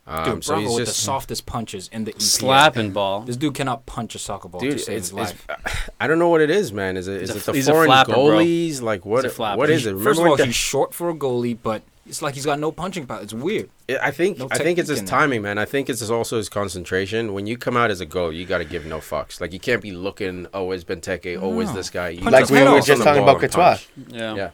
Um, 0.06 0.24
Dude, 0.36 0.44
so 0.44 0.54
Bravo 0.54 0.68
he's 0.68 0.76
with 0.78 0.86
just 0.86 0.98
the 0.98 1.04
softest 1.04 1.44
punches 1.44 1.88
in 1.92 2.04
the 2.04 2.12
EPL. 2.12 2.22
Slapping 2.22 2.92
ball. 2.92 3.20
This 3.22 3.36
dude 3.36 3.54
cannot 3.54 3.84
punch 3.84 4.14
a 4.14 4.18
soccer 4.18 4.48
ball 4.48 4.60
to 4.62 4.70
dude. 4.70 4.80
save 4.80 4.96
It's, 4.96 5.10
his 5.10 5.18
it's 5.18 5.48
life. 5.48 5.90
I 6.00 6.06
don't 6.06 6.18
know 6.18 6.30
what 6.30 6.40
it 6.40 6.48
is, 6.50 6.72
man. 6.72 6.96
Is 6.96 7.08
it 7.08 7.20
is 7.22 7.30
a- 7.30 7.36
it 7.36 7.44
the 7.52 7.62
foreign 7.62 7.88
flapper, 7.88 8.12
bro. 8.12 8.22
goalies? 8.24 8.80
Like 8.80 9.04
what? 9.04 9.24
He's 9.24 9.32
a 9.32 9.34
flapper. 9.34 9.58
What 9.58 9.70
is 9.70 9.84
it? 9.86 9.98
First 9.98 10.20
of 10.20 10.26
all, 10.26 10.36
when 10.36 10.46
he's 10.46 10.54
short 10.54 10.94
for 10.94 11.10
a 11.10 11.14
goalie, 11.14 11.58
but 11.62 11.82
it's 12.08 12.22
like 12.22 12.34
he's 12.34 12.44
got 12.46 12.58
no 12.58 12.72
punching 12.72 13.06
power. 13.06 13.20
It's 13.22 13.32
weird. 13.34 13.70
I 14.02 14.10
think 14.10 14.38
no 14.38 14.48
I 14.50 14.58
think 14.58 14.78
it's 14.78 14.88
his 14.88 14.98
technique 14.98 14.98
in 15.00 15.04
there. 15.06 15.20
timing, 15.20 15.42
man. 15.42 15.58
I 15.58 15.64
think 15.64 15.88
it's 15.88 16.08
also 16.10 16.36
his 16.38 16.48
concentration. 16.48 17.32
When 17.34 17.46
you 17.46 17.56
come 17.56 17.76
out 17.76 17.90
as 17.90 18.00
a 18.00 18.06
goal, 18.06 18.32
you 18.32 18.44
got 18.46 18.58
to 18.58 18.64
give 18.64 18.86
no 18.86 18.98
fucks. 18.98 19.40
Like 19.40 19.52
you 19.52 19.60
can't 19.60 19.82
be 19.82 19.92
looking. 19.92 20.46
Oh, 20.52 20.70
it's 20.72 20.84
Benteke. 20.84 21.40
always 21.40 21.68
No. 21.68 21.74
this 21.74 21.90
guy. 21.90 22.10
You 22.10 22.20
Punch 22.22 22.32
gotta 22.32 22.40
his 22.42 22.50
Like 22.50 22.64
we 22.66 22.72
were 22.72 22.80
just 22.80 23.02
talking 23.02 23.22
about 23.22 23.42
and 23.42 23.52
Courtois. 23.52 23.76
punch. 23.76 23.88
Yeah. 24.08 24.34
Yeah. 24.34 24.50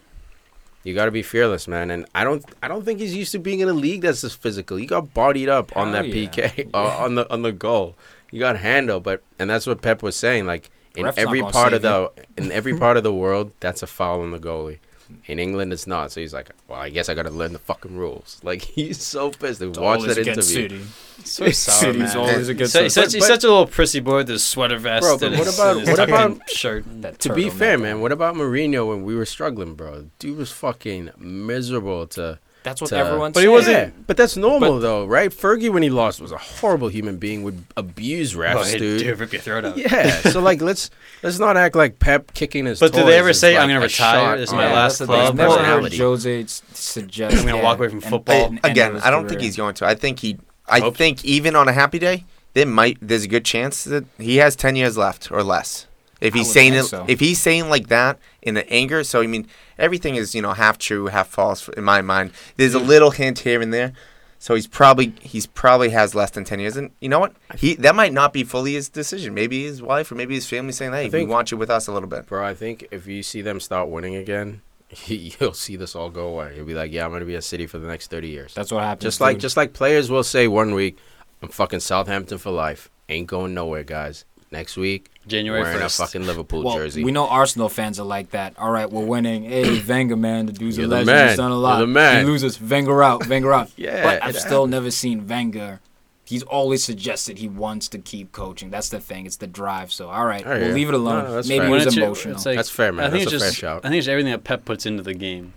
You 0.83 0.95
got 0.95 1.07
to 1.07 1.11
be 1.11 1.23
fearless, 1.23 1.67
man. 1.67 1.91
And 1.91 2.05
I 2.15 2.25
don't, 2.25 2.45
I 2.63 2.69
don't 2.69 2.85
think 2.85 3.01
he's 3.01 3.15
used 3.17 3.33
to 3.33 3.39
being 3.39 3.61
in 3.61 3.69
a 3.71 3.73
league 3.73 4.03
that's 4.03 4.21
this 4.21 4.35
physical. 4.35 4.77
He 4.77 4.85
got 4.85 5.15
bodied 5.15 5.49
up 5.49 5.75
on 5.77 5.93
that 5.93 6.07
yeah. 6.09 6.27
PK, 6.29 6.71
uh, 6.75 6.99
on 7.03 7.15
the 7.15 7.33
on 7.33 7.41
the 7.41 7.53
goal. 7.53 7.97
You 8.31 8.39
got 8.41 8.59
handled, 8.59 9.03
but 9.03 9.23
and 9.39 9.49
that's 9.49 9.67
what 9.67 9.81
Pep 9.81 10.03
was 10.03 10.15
saying. 10.15 10.45
Like 10.45 10.71
in 10.95 11.07
Ref's 11.07 11.17
every 11.17 11.41
part 11.41 11.73
of 11.73 11.81
the 11.83 12.11
in 12.37 12.53
every 12.53 12.77
part 12.77 12.97
of 12.99 13.03
the 13.03 13.15
world, 13.15 13.53
that's 13.61 13.83
a 13.83 13.87
foul 13.87 14.21
on 14.21 14.31
the 14.31 14.39
goalie. 14.39 14.79
In 15.27 15.39
England, 15.39 15.73
it's 15.73 15.87
not. 15.87 16.13
So 16.13 16.21
he's 16.21 16.35
like, 16.35 16.51
well, 16.69 16.79
I 16.81 16.91
guess 16.91 17.09
I 17.09 17.15
got 17.15 17.23
to 17.25 17.31
learn 17.31 17.53
the 17.53 17.59
fucking 17.59 17.97
rules. 17.97 18.41
Like 18.45 18.63
he's 18.63 19.01
so 19.03 19.31
pissed. 19.31 19.63
It's 19.63 19.79
Watch 19.79 20.03
that 20.03 20.19
interview. 20.19 20.43
City. 20.43 20.83
So 21.25 21.49
sour, 21.51 21.75
City's 21.93 22.15
man. 22.15 22.17
always 22.17 22.49
against 22.49 22.73
So, 22.73 22.83
he's, 22.83 22.93
such, 22.95 23.13
he's 23.15 23.23
but- 23.23 23.27
such 23.29 23.45
a 23.45 23.49
little 23.49 23.67
prissy 23.67 24.01
boy 24.01 24.17
with 24.17 24.29
his 24.29 24.43
sweater 24.43 24.79
vest 24.79 25.03
Bro, 25.03 25.19
but 25.19 25.27
and 25.29 25.37
what 25.39 25.47
his, 25.47 25.59
about- 25.59 25.79
his 25.79 25.89
what 25.89 25.97
tuck-in 25.97 26.15
about- 26.15 26.51
shirt. 26.51 26.85
That 27.03 27.19
To 27.21 27.33
be 27.35 27.49
fair, 27.51 27.79
man, 27.79 28.01
what 28.01 28.13
about 28.13 28.35
Mourinho 28.35 28.89
when 28.89 29.05
we 29.05 29.15
were 29.15 29.25
struggling, 29.27 29.75
bro? 29.75 30.07
Dude 30.19 30.37
was 30.37 30.51
fucking 30.53 31.11
miserable 31.19 32.07
to. 32.09 32.39
That's 32.65 32.81
what 32.81 32.89
to- 32.91 32.97
everyone's 32.97 33.35
But 33.35 33.43
he 33.43 33.49
wasn't- 33.49 33.77
Yeah, 33.77 33.91
but 34.09 34.17
that's 34.17 34.37
normal 34.37 34.73
But- 34.75 34.81
though, 34.81 35.05
right? 35.07 35.31
Fergie, 35.31 35.71
when 35.71 35.83
he 35.85 35.91
lost, 35.91 36.21
was 36.21 36.33
a 36.33 36.39
horrible 36.39 36.89
human 36.89 37.19
being. 37.19 37.45
Would 37.45 37.63
abuse 37.77 38.35
refs, 38.35 38.73
hey, 38.73 38.79
dude. 38.79 39.01
dude, 39.01 39.19
rip 39.21 39.33
your 39.33 39.43
throat 39.43 39.65
out. 39.67 39.77
Yeah, 39.77 40.11
so 40.23 40.41
like 40.41 40.61
let's 40.63 40.91
let's 41.23 41.39
not 41.39 41.57
act 41.57 41.77
like 41.77 41.99
Pep 42.01 42.35
kicking 42.35 42.65
his. 42.67 42.81
But 42.81 42.93
do 42.93 43.05
they 43.05 43.19
ever 43.19 43.33
say, 43.33 43.53
like, 43.55 43.63
"I'm 43.63 43.69
gonna 43.69 43.81
retire, 43.81 44.37
this 44.39 44.49
is 44.49 44.55
my 44.55 44.65
his 44.65 44.73
last 44.73 44.97
club"? 45.05 45.11
I've 45.11 45.35
never 45.37 45.53
heard 45.53 45.59
personality. 45.59 45.99
Jose 45.99 46.43
s- 46.43 46.63
suggest. 46.73 47.37
I'm 47.37 47.47
gonna 47.47 47.63
walk 47.63 47.79
away 47.79 47.89
from 47.89 47.99
and- 47.99 48.07
football. 48.11 48.47
and 48.47 48.61
Again, 48.65 48.99
I 49.05 49.11
don't 49.11 49.29
think 49.29 49.41
he's 49.43 49.57
going 49.57 49.75
to. 49.75 49.87
I 49.87 49.95
think 49.95 50.19
he. 50.21 50.39
I 50.67 50.81
Hope. 50.81 50.97
think 50.97 51.23
even 51.25 51.55
on 51.55 51.69
a 51.69 51.73
happy 51.75 51.99
day, 51.99 52.25
there 52.55 52.65
might 52.65 52.97
there's 53.03 53.25
a 53.25 53.29
good 53.29 53.45
chance 53.45 53.85
that 53.85 54.05
he 54.19 54.37
has 54.39 54.57
ten 54.57 54.75
years 54.75 54.97
left 54.97 55.31
or 55.31 55.43
less. 55.43 55.87
If 56.21 56.35
he's 56.35 56.53
saying 56.53 56.75
it, 56.75 56.85
so. 56.85 57.05
if 57.09 57.21
he's 57.21 57.41
saying 57.41 57.69
like 57.69 57.89
that 57.89 58.19
in 58.43 58.55
the 58.55 58.69
anger, 58.73 59.05
so 59.05 59.21
I 59.21 59.27
mean 59.27 59.47
everything 59.79 60.17
is 60.17 60.35
you 60.35 60.43
know 60.43 60.53
half 60.53 60.79
true, 60.79 61.07
half 61.07 61.29
false 61.29 61.69
in 61.69 61.85
my 61.85 62.03
mind. 62.03 62.33
There's 62.57 62.75
a 62.75 62.79
little 62.79 63.11
hint 63.11 63.41
here 63.41 63.61
and 63.61 63.73
there, 63.73 63.93
so 64.39 64.55
he's 64.55 64.67
probably 64.67 65.15
he's 65.21 65.47
probably 65.47 65.91
has 65.91 66.15
less 66.15 66.31
than 66.31 66.45
ten 66.45 66.61
years, 66.61 66.77
and 66.77 66.91
you 67.01 67.09
know 67.09 67.19
what? 67.19 67.35
He 67.57 67.75
that 67.77 67.95
might 67.95 68.13
not 68.13 68.33
be 68.33 68.45
fully 68.45 68.75
his 68.75 68.89
decision. 68.89 69.35
Maybe 69.35 69.65
his 69.65 69.83
wife 69.83 70.11
or 70.13 70.15
maybe 70.15 70.35
his 70.35 70.49
family 70.49 70.73
saying, 70.73 70.93
"Hey, 70.93 71.05
we 71.05 71.11
think- 71.11 71.31
want 71.31 71.51
you 71.51 71.57
with 71.57 71.71
us 71.71 71.87
a 71.87 71.93
little 71.93 72.09
bit." 72.09 72.27
Bro, 72.27 72.45
I 72.45 72.55
think 72.55 72.87
if 72.91 73.07
you 73.07 73.23
see 73.23 73.43
them 73.43 73.61
start 73.61 73.89
winning 73.89 74.15
again, 74.15 74.63
you'll 75.07 75.55
see 75.55 75.77
this 75.77 75.95
all 75.95 76.11
go 76.11 76.29
away. 76.29 76.55
You'll 76.57 76.67
be 76.67 76.75
like, 76.75 76.93
yeah, 76.93 77.05
I'm 77.05 77.13
gonna 77.13 77.25
be 77.25 77.37
at 77.37 77.45
City 77.45 77.67
for 77.67 77.79
the 77.79 77.87
next 77.89 78.09
thirty 78.09 78.29
years. 78.29 78.55
That's 78.55 78.73
what 78.73 78.83
happens. 78.83 79.03
Just 79.03 79.21
like 79.21 79.37
dude. 79.37 79.43
just 79.43 79.57
like 79.57 79.73
players 79.73 80.11
will 80.11 80.25
say 80.25 80.49
one 80.49 80.75
week, 80.75 80.99
I'm 81.43 81.49
fucking 81.49 81.81
Southampton 81.81 82.39
for 82.39 82.51
life. 82.51 82.91
Ain't 83.09 83.27
going 83.27 83.55
nowhere, 83.55 83.83
guys. 83.83 84.25
Next 84.51 84.77
week, 84.77 85.11
January 85.27 85.63
wearing 85.63 85.81
a 85.83 85.87
1st. 85.87 85.97
fucking 85.99 86.27
Liverpool 86.27 86.63
well, 86.63 86.77
jersey. 86.77 87.03
we 87.05 87.13
know 87.13 87.27
Arsenal 87.29 87.69
fans 87.69 87.99
are 88.01 88.05
like 88.07 88.31
that. 88.31 88.59
All 88.59 88.71
right, 88.71 88.91
we're 88.91 89.05
winning. 89.05 89.45
Hey, 89.45 89.81
Wenger, 89.89 90.17
man, 90.17 90.47
the 90.47 90.53
dude's 90.53 90.77
You're 90.77 90.87
a 90.87 90.89
the 90.89 90.95
legend. 90.97 91.07
man. 91.07 91.29
He's 91.29 91.37
done 91.37 91.51
a 91.51 91.55
You're 91.55 91.61
lot. 91.61 91.79
the 91.81 91.87
man. 91.87 92.25
He 92.25 92.31
loses, 92.31 92.61
Wenger 92.61 93.03
out, 93.03 93.27
Wenger 93.29 93.53
out. 93.53 93.71
Yeah, 93.77 94.03
but 94.03 94.23
I've 94.23 94.37
it 94.37 94.41
still 94.41 94.67
never 94.67 94.91
seen 94.91 95.27
Wenger 95.27 95.81
he's 96.27 96.43
always 96.45 96.83
suggested 96.83 97.37
he 97.37 97.49
wants 97.49 97.87
to 97.87 97.99
keep 97.99 98.33
coaching. 98.33 98.71
That's 98.71 98.89
the 98.89 98.99
thing. 98.99 99.27
It's 99.27 99.37
the 99.37 99.47
drive. 99.47 99.93
So 99.93 100.09
all 100.09 100.25
right, 100.25 100.45
I 100.47 100.57
hear 100.59 100.67
we'll 100.69 100.75
leave 100.75 100.89
it 100.89 100.95
alone. 100.95 101.25
No, 101.25 101.29
no, 101.29 101.35
that's 101.35 101.49
Maybe 101.49 101.59
fair. 101.59 101.67
it 101.67 101.71
When 101.71 101.79
was 101.85 101.87
it's- 101.87 101.97
emotional. 102.03 102.35
it's 102.37 102.47
like- 102.47 102.57
That's 102.57 102.71
fair, 102.71 102.93
man. 102.93 103.05
I 103.07 103.11
think 103.11 103.25
That's 103.25 103.35
it's 103.35 103.43
a 103.43 103.45
fair 103.45 103.49
just, 103.51 103.61
shout. 103.61 103.85
I 103.85 103.89
think 103.91 103.99
it's 103.99 104.09
everything 104.09 104.33
that 104.33 104.43
Pep 104.43 104.65
puts 104.65 104.87
into 104.87 105.03
the 105.03 105.13
game. 105.13 105.53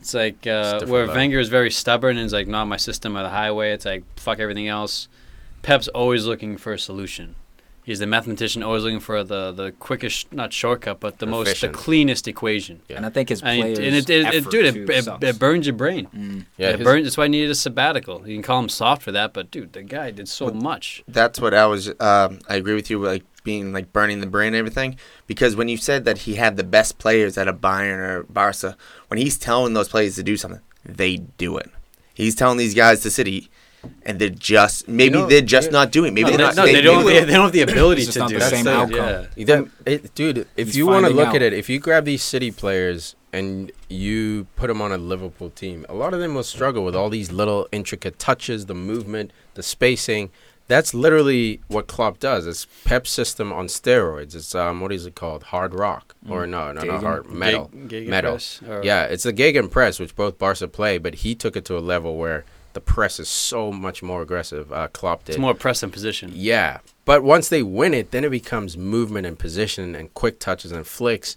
It's 0.00 0.14
like 0.14 0.46
uh, 0.46 0.74
different 0.74 0.90
where 0.92 1.00
level. 1.02 1.14
Wenger 1.16 1.40
is 1.40 1.48
very 1.48 1.70
stubborn 1.72 2.16
and 2.18 2.26
is 2.26 2.32
like, 2.32 2.46
not 2.46 2.66
my 2.66 2.76
system 2.76 3.16
or 3.16 3.22
the 3.24 3.30
highway. 3.30 3.72
It's 3.72 3.84
like 3.84 4.04
fuck 4.16 4.38
everything 4.38 4.68
else. 4.68 5.08
Pep's 5.62 5.88
always 5.88 6.24
looking 6.24 6.56
for 6.56 6.72
a 6.72 6.78
solution. 6.78 7.34
He's 7.84 7.98
the 7.98 8.06
mathematician, 8.06 8.62
always 8.62 8.84
looking 8.84 9.00
for 9.00 9.24
the 9.24 9.50
the 9.50 9.72
quickest, 9.72 10.32
not 10.32 10.52
shortcut, 10.52 11.00
but 11.00 11.18
the 11.18 11.26
most, 11.26 11.46
the 11.46 11.50
Efficient. 11.50 11.74
cleanest 11.74 12.28
equation. 12.28 12.80
Yeah. 12.88 12.98
and 12.98 13.06
I 13.06 13.10
think 13.10 13.28
his 13.28 13.42
And, 13.42 13.60
players, 13.60 13.78
and 13.78 13.86
it, 13.88 14.08
it, 14.08 14.10
it, 14.10 14.26
effort, 14.26 14.50
dude, 14.52 14.74
too, 14.74 14.82
it, 14.84 14.90
it, 14.90 15.04
sucks. 15.04 15.24
it 15.24 15.38
burns 15.40 15.66
your 15.66 15.74
brain. 15.74 16.06
Mm. 16.14 16.46
Yeah, 16.56 16.68
it 16.70 16.78
his- 16.78 16.84
burns. 16.84 17.04
That's 17.06 17.16
why 17.16 17.24
I 17.24 17.28
needed 17.28 17.50
a 17.50 17.56
sabbatical. 17.56 18.26
You 18.28 18.36
can 18.36 18.42
call 18.44 18.60
him 18.60 18.68
soft 18.68 19.02
for 19.02 19.10
that, 19.12 19.32
but 19.32 19.50
dude, 19.50 19.72
the 19.72 19.82
guy 19.82 20.12
did 20.12 20.28
so 20.28 20.50
much. 20.52 21.02
That's 21.08 21.40
what 21.40 21.54
I 21.54 21.66
was. 21.66 21.88
Um, 21.98 22.38
I 22.48 22.54
agree 22.54 22.74
with 22.74 22.88
you, 22.88 23.02
like 23.04 23.24
being 23.42 23.72
like 23.72 23.92
burning 23.92 24.20
the 24.20 24.26
brain 24.28 24.48
and 24.48 24.56
everything. 24.56 24.96
Because 25.26 25.56
when 25.56 25.66
you 25.68 25.76
said 25.76 26.04
that 26.04 26.18
he 26.18 26.36
had 26.36 26.56
the 26.56 26.62
best 26.64 26.98
players 26.98 27.36
at 27.36 27.48
a 27.48 27.52
Bayern 27.52 27.98
or 27.98 28.22
Barca, 28.24 28.76
when 29.08 29.18
he's 29.18 29.36
telling 29.36 29.72
those 29.74 29.88
players 29.88 30.14
to 30.14 30.22
do 30.22 30.36
something, 30.36 30.60
they 30.84 31.16
do 31.16 31.56
it. 31.58 31.68
He's 32.14 32.36
telling 32.36 32.58
these 32.58 32.74
guys 32.74 33.00
to 33.00 33.10
city, 33.10 33.50
and 34.04 34.18
they're 34.18 34.28
just 34.28 34.88
maybe 34.88 35.12
know, 35.14 35.26
they're 35.26 35.40
just 35.40 35.68
yeah. 35.68 35.72
not 35.72 35.92
doing. 35.92 36.14
Maybe 36.14 36.30
no, 36.30 36.36
they're 36.36 36.46
not. 36.46 36.56
no, 36.56 36.66
they, 36.66 36.80
don't. 36.80 37.04
They, 37.06 37.20
they 37.24 37.32
don't 37.32 37.42
have 37.44 37.52
the 37.52 37.62
ability 37.62 38.02
It's 38.02 38.14
just 38.14 38.14
to 38.14 38.20
not 38.20 38.30
do 38.30 38.38
the 38.38 38.44
it. 38.46 38.48
same 38.50 38.66
Yeah. 38.66 38.72
outcome. 38.80 39.30
That, 39.36 39.68
it, 39.86 40.14
dude, 40.14 40.38
if 40.56 40.68
He's 40.68 40.76
you 40.76 40.86
want 40.86 41.06
to 41.06 41.12
look 41.12 41.28
out. 41.28 41.36
at 41.36 41.42
it, 41.42 41.52
if 41.52 41.68
you 41.68 41.78
grab 41.78 42.04
these 42.04 42.22
City 42.22 42.50
players 42.50 43.16
and 43.32 43.72
you 43.88 44.46
put 44.56 44.66
them 44.68 44.80
on 44.82 44.92
a 44.92 44.98
Liverpool 44.98 45.50
team, 45.50 45.86
a 45.88 45.94
lot 45.94 46.14
of 46.14 46.20
them 46.20 46.34
will 46.34 46.42
struggle 46.42 46.84
with 46.84 46.94
all 46.94 47.08
these 47.10 47.32
little 47.32 47.66
intricate 47.72 48.18
touches, 48.18 48.66
the 48.66 48.74
movement, 48.74 49.30
the 49.54 49.62
spacing. 49.62 50.30
That's 50.68 50.94
literally 50.94 51.60
what 51.68 51.86
Klopp 51.86 52.18
does. 52.20 52.46
It's 52.46 52.66
Pep's 52.84 53.10
system 53.10 53.52
on 53.52 53.66
steroids. 53.66 54.34
It's 54.34 54.54
um, 54.54 54.80
what 54.80 54.92
is 54.92 55.04
it 55.06 55.14
called? 55.16 55.42
Hard 55.44 55.74
rock 55.74 56.14
or 56.28 56.46
no, 56.46 56.68
no, 56.72 56.80
no, 56.82 56.86
Gegen- 56.92 57.00
hard 57.02 57.30
metal, 57.30 57.70
Geg- 57.88 58.08
metal. 58.08 58.36
gegenpress, 58.36 58.68
or- 58.68 58.84
Yeah, 58.84 59.04
it's 59.04 59.24
the 59.24 59.32
Gegen 59.32 59.68
press, 59.68 59.98
which 59.98 60.14
both 60.14 60.38
Barca 60.38 60.68
play, 60.68 60.98
but 60.98 61.16
he 61.16 61.34
took 61.34 61.56
it 61.56 61.64
to 61.66 61.76
a 61.76 61.80
level 61.80 62.16
where 62.16 62.44
the 62.74 62.80
press 62.80 63.20
is 63.20 63.28
so 63.28 63.70
much 63.72 64.02
more 64.02 64.22
aggressive. 64.22 64.72
Uh, 64.72 64.88
Klopp 64.88 65.24
did. 65.24 65.32
It's 65.32 65.38
more 65.40 65.54
press 65.54 65.82
and 65.82 65.92
position. 65.92 66.30
Yeah, 66.34 66.78
but 67.04 67.22
once 67.22 67.48
they 67.48 67.62
win 67.62 67.94
it, 67.94 68.10
then 68.10 68.24
it 68.24 68.30
becomes 68.30 68.76
movement 68.76 69.26
and 69.26 69.38
position 69.38 69.94
and 69.94 70.12
quick 70.14 70.38
touches 70.40 70.72
and 70.72 70.86
flicks. 70.86 71.36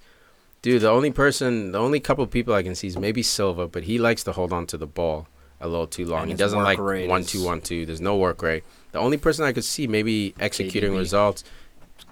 Dude, 0.62 0.82
the 0.82 0.90
only 0.90 1.12
person, 1.12 1.72
the 1.74 1.80
only 1.80 2.00
couple 2.00 2.26
people 2.28 2.54
I 2.54 2.64
can 2.64 2.74
see 2.74 2.88
is 2.88 2.98
maybe 2.98 3.22
Silva, 3.22 3.68
but 3.68 3.84
he 3.84 4.00
likes 4.00 4.24
to 4.24 4.32
hold 4.32 4.52
on 4.52 4.66
to 4.68 4.78
the 4.78 4.88
ball 4.88 5.28
a 5.62 5.68
little 5.68 5.88
too 5.88 6.06
long. 6.06 6.24
And 6.24 6.32
he 6.32 6.38
doesn't 6.38 6.62
like 6.64 6.80
rate 6.80 7.08
one 7.08 7.22
is- 7.22 7.28
two 7.28 7.44
one 7.44 7.62
two. 7.62 7.86
There's 7.86 8.02
no 8.02 8.16
work 8.18 8.42
rate. 8.42 8.64
The 8.92 9.00
only 9.00 9.18
person 9.18 9.46
I 9.46 9.52
could 9.52 9.64
see 9.66 9.88
maybe 9.88 10.34
executing 10.40 10.94
KDB. 10.94 10.98
results, 10.98 11.44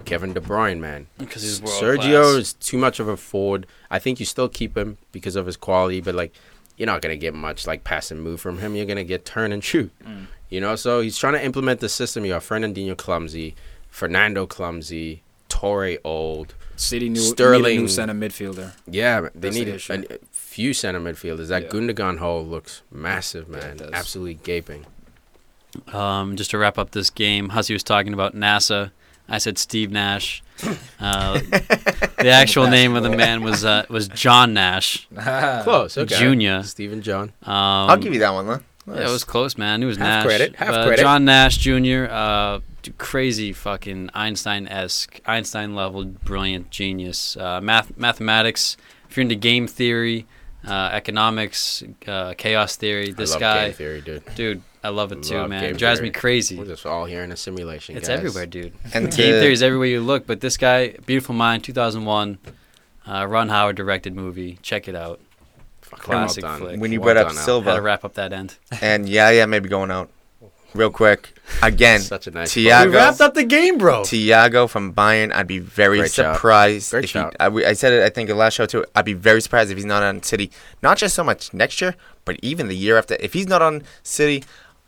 Kevin 0.05 0.34
De 0.34 0.39
Bruyne, 0.41 0.80
man. 0.80 1.07
Because 1.17 1.41
he's 1.43 1.61
Sergio 1.61 2.21
class. 2.24 2.36
is 2.36 2.53
too 2.53 2.78
much 2.78 2.99
of 2.99 3.07
a 3.07 3.17
forward. 3.17 3.65
I 3.89 3.99
think 3.99 4.19
you 4.19 4.26
still 4.26 4.49
keep 4.49 4.78
him 4.78 4.97
because 5.11 5.36
of 5.36 5.45
his 5.45 5.55
quality, 5.57 6.01
but 6.01 6.13
like 6.13 6.34
you're 6.78 6.88
not 6.88 7.01
gonna 7.01 7.15
get 7.17 7.34
much 7.34 7.65
like 7.67 7.84
pass 7.84 8.11
and 8.11 8.21
move 8.21 8.39
from 8.41 8.57
him. 8.59 8.76
You're 8.76 8.86
gonna 8.86 9.03
get 9.03 9.26
turn 9.26 9.51
and 9.51 9.63
shoot. 9.63 9.91
Mm. 10.05 10.28
You 10.49 10.61
know, 10.61 10.76
so 10.76 11.01
he's 11.01 11.17
trying 11.17 11.34
to 11.34 11.43
implement 11.43 11.80
the 11.80 11.89
system. 11.89 12.26
You 12.26 12.34
got 12.34 12.41
Fernandinho 12.43 12.95
clumsy, 12.97 13.55
Fernando 13.89 14.45
clumsy, 14.45 15.24
Touré 15.49 15.97
old. 16.03 16.53
City 16.76 17.07
new, 17.09 17.19
Sterling- 17.19 17.63
need 17.63 17.78
a 17.78 17.82
new 17.82 17.88
center 17.88 18.13
midfielder. 18.13 18.71
Yeah, 18.88 19.21
they 19.21 19.30
That's 19.36 19.55
need 19.55 19.67
issue. 19.67 19.93
a, 19.93 20.15
a 20.15 20.17
few 20.32 20.74
center 20.74 20.99
midfielders. 20.99 21.47
That 21.49 21.63
Yeah. 21.63 21.69
Gundogan 21.69 22.17
hole 22.17 22.43
looks 22.45 22.82
massive, 22.91 23.47
man. 23.47 23.78
does. 23.78 23.91
Absolutely 23.93 24.36
gaping. 24.43 24.86
Um, 25.91 26.36
just 26.36 26.51
to 26.51 26.57
wrap 26.57 26.78
up 26.78 26.91
this 26.91 27.09
game, 27.09 27.49
Hussey 27.49 27.74
was 27.74 27.84
talking 27.84 28.13
about 28.13 28.36
NASA. 28.36 28.91
I 29.30 29.38
said 29.38 29.57
Steve 29.57 29.91
Nash. 29.91 30.41
Uh, 30.99 31.39
the 32.19 32.30
actual 32.30 32.67
name 32.67 32.95
of 32.95 33.03
the 33.03 33.09
man 33.09 33.43
was 33.43 33.65
uh, 33.65 33.86
was 33.89 34.07
John 34.07 34.53
Nash. 34.53 35.05
Close, 35.63 35.97
okay. 35.97 36.15
Junior. 36.17 36.63
Stephen 36.63 37.01
John. 37.01 37.34
Um, 37.43 37.53
I'll 37.89 37.97
give 37.97 38.13
you 38.13 38.19
that 38.21 38.30
one, 38.34 38.47
though. 38.47 38.61
Yeah, 38.88 39.09
it 39.09 39.11
was 39.11 39.26
close, 39.26 39.57
man. 39.57 39.84
It 39.84 39.88
was 39.88 39.97
Half 39.97 40.07
Nash. 40.07 40.26
credit, 40.26 40.55
half 40.55 40.74
Uh, 40.74 40.86
credit. 40.86 41.01
John 41.01 41.26
Nash 41.26 41.57
Jr. 41.57 42.05
Uh, 42.09 42.59
crazy 42.97 43.51
fucking 43.51 44.11
Einstein 44.13 44.65
esque, 44.69 45.19
Einstein 45.26 45.76
level, 45.76 46.05
brilliant 46.05 46.69
genius. 46.69 47.36
Uh, 47.36 47.59
math, 47.61 47.97
mathematics. 47.97 48.78
If 49.09 49.17
you're 49.17 49.24
into 49.24 49.36
game 49.36 49.67
theory, 49.67 50.26
uh, 50.65 50.91
economics, 50.93 51.84
uh, 52.07 52.36
chaos 52.38 52.78
theory, 52.78 53.11
this 53.11 53.32
I 53.32 53.34
love 53.34 53.39
guy, 53.41 53.65
game 53.65 53.74
theory, 53.74 54.01
dude. 54.01 54.24
dude, 54.36 54.61
I 54.84 54.89
love 54.89 55.11
it 55.13 55.23
too, 55.23 55.36
Love 55.38 55.49
man. 55.49 55.61
game 55.61 55.75
It 55.75 55.77
drives 55.77 55.99
theory. 55.99 56.09
me 56.09 56.13
crazy. 56.13 56.57
We're 56.57 56.65
just 56.65 56.86
all 56.86 57.05
here 57.05 57.23
in 57.23 57.31
a 57.31 57.38
simulation. 57.38 57.95
It's 57.95 58.09
guys. 58.09 58.17
everywhere, 58.19 58.45
dude. 58.45 58.73
And 58.93 59.05
Game 59.05 59.11
to- 59.34 59.39
theory 59.39 59.53
is 59.53 59.63
everywhere 59.63 59.88
you 59.88 60.01
look. 60.01 60.27
But 60.27 60.41
this 60.41 60.57
guy, 60.57 60.95
Beautiful 61.05 61.36
Mind, 61.36 61.63
2001, 61.63 62.38
uh, 63.07 63.25
Ron 63.29 63.49
Howard 63.49 63.75
directed 63.77 64.13
movie. 64.15 64.59
Check 64.61 64.88
it 64.88 64.95
out. 64.95 65.19
Classic 65.91 66.43
well 66.43 66.57
flick. 66.57 66.79
when 66.81 66.91
you 66.91 66.99
Well 66.99 67.13
brought 67.13 67.27
up. 67.27 67.34
Silva, 67.34 67.69
Had 67.71 67.75
to 67.77 67.81
wrap 67.81 68.03
up 68.03 68.15
that 68.15 68.34
end. 68.34 68.55
and 68.81 69.07
yeah, 69.07 69.29
yeah, 69.29 69.45
maybe 69.45 69.69
going 69.69 69.91
out 69.91 70.09
real 70.73 70.89
quick 70.89 71.34
again. 71.61 71.99
Such 72.01 72.25
a 72.27 72.31
nice. 72.31 72.53
Thiago- 72.53 72.88
We 72.89 72.95
wrapped 72.95 73.21
up 73.21 73.36
the 73.36 73.43
game, 73.43 73.77
bro. 73.77 74.01
Thiago 74.01 74.67
from 74.67 74.93
Bayern, 74.93 75.31
I'd 75.31 75.45
be 75.47 75.59
very 75.59 75.99
Great 75.99 76.11
shout. 76.11 76.36
surprised 76.36 76.89
Great 76.91 77.03
if 77.03 77.09
he, 77.11 77.13
shout. 77.13 77.36
I, 77.39 77.49
we- 77.49 77.63
I 77.65 77.73
said 77.73 77.93
it. 77.93 78.03
I 78.03 78.09
think 78.09 78.27
the 78.27 78.36
last 78.36 78.55
show 78.55 78.65
too. 78.65 78.84
I'd 78.95 79.05
be 79.05 79.13
very 79.13 79.39
surprised 79.41 79.69
if 79.69 79.77
he's 79.77 79.86
not 79.86 80.01
on 80.03 80.23
City. 80.23 80.51
Not 80.81 80.97
just 80.97 81.13
so 81.15 81.23
much 81.23 81.53
next 81.53 81.79
year, 81.79 81.95
but 82.25 82.38
even 82.41 82.67
the 82.69 82.75
year 82.75 82.97
after. 82.97 83.15
If 83.19 83.34
he's 83.34 83.47
not 83.47 83.61
on 83.61 83.84
City, 84.01 84.43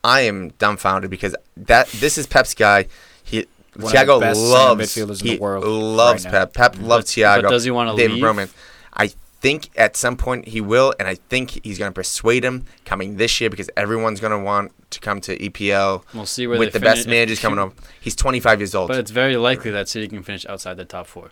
I 0.05 0.21
am 0.21 0.49
dumbfounded 0.59 1.09
because 1.09 1.35
that 1.57 1.87
this 1.87 2.17
is 2.17 2.27
Pep's 2.27 2.53
guy. 2.53 2.87
He 3.23 3.45
One 3.75 3.85
of 3.87 3.91
Thiago 3.91 4.19
the 4.19 4.25
best 4.27 4.39
loves 4.39 4.81
midfielders 4.95 5.21
in 5.21 5.27
he 5.27 5.35
the 5.35 5.41
world 5.41 5.65
loves 5.65 6.25
right 6.25 6.31
now. 6.33 6.39
Pep. 6.45 6.53
Pep 6.53 6.75
loves 6.79 7.05
Thiago. 7.11 7.41
but 7.43 7.49
does 7.49 7.63
he 7.63 7.71
wanna 7.71 7.95
David 7.95 8.15
leave? 8.15 8.23
Roman. 8.23 8.49
I 8.93 9.07
think 9.41 9.69
at 9.75 9.97
some 9.97 10.15
point 10.15 10.47
he 10.47 10.61
will, 10.61 10.93
and 10.99 11.07
I 11.07 11.15
think 11.15 11.59
he's 11.63 11.77
going 11.77 11.91
to 11.91 11.93
persuade 11.93 12.43
him 12.43 12.65
coming 12.85 13.17
this 13.17 13.39
year 13.41 13.49
because 13.49 13.69
everyone's 13.77 14.19
going 14.19 14.31
to 14.31 14.39
want 14.39 14.71
to 14.91 14.99
come 14.99 15.21
to 15.21 15.37
EPL 15.37 16.03
We'll 16.13 16.25
see 16.25 16.47
where 16.47 16.57
with 16.57 16.71
they 16.73 16.79
the 16.79 16.83
best 16.83 17.03
finish- 17.03 17.11
managers 17.15 17.39
coming 17.39 17.59
up. 17.59 17.73
He's 17.99 18.15
25 18.15 18.59
years 18.61 18.73
old. 18.73 18.87
But 18.87 18.97
it's 18.99 19.11
very 19.11 19.35
likely 19.37 19.69
that 19.71 19.87
City 19.89 20.07
can 20.07 20.23
finish 20.23 20.45
outside 20.47 20.77
the 20.77 20.85
top 20.85 21.05
four. 21.07 21.31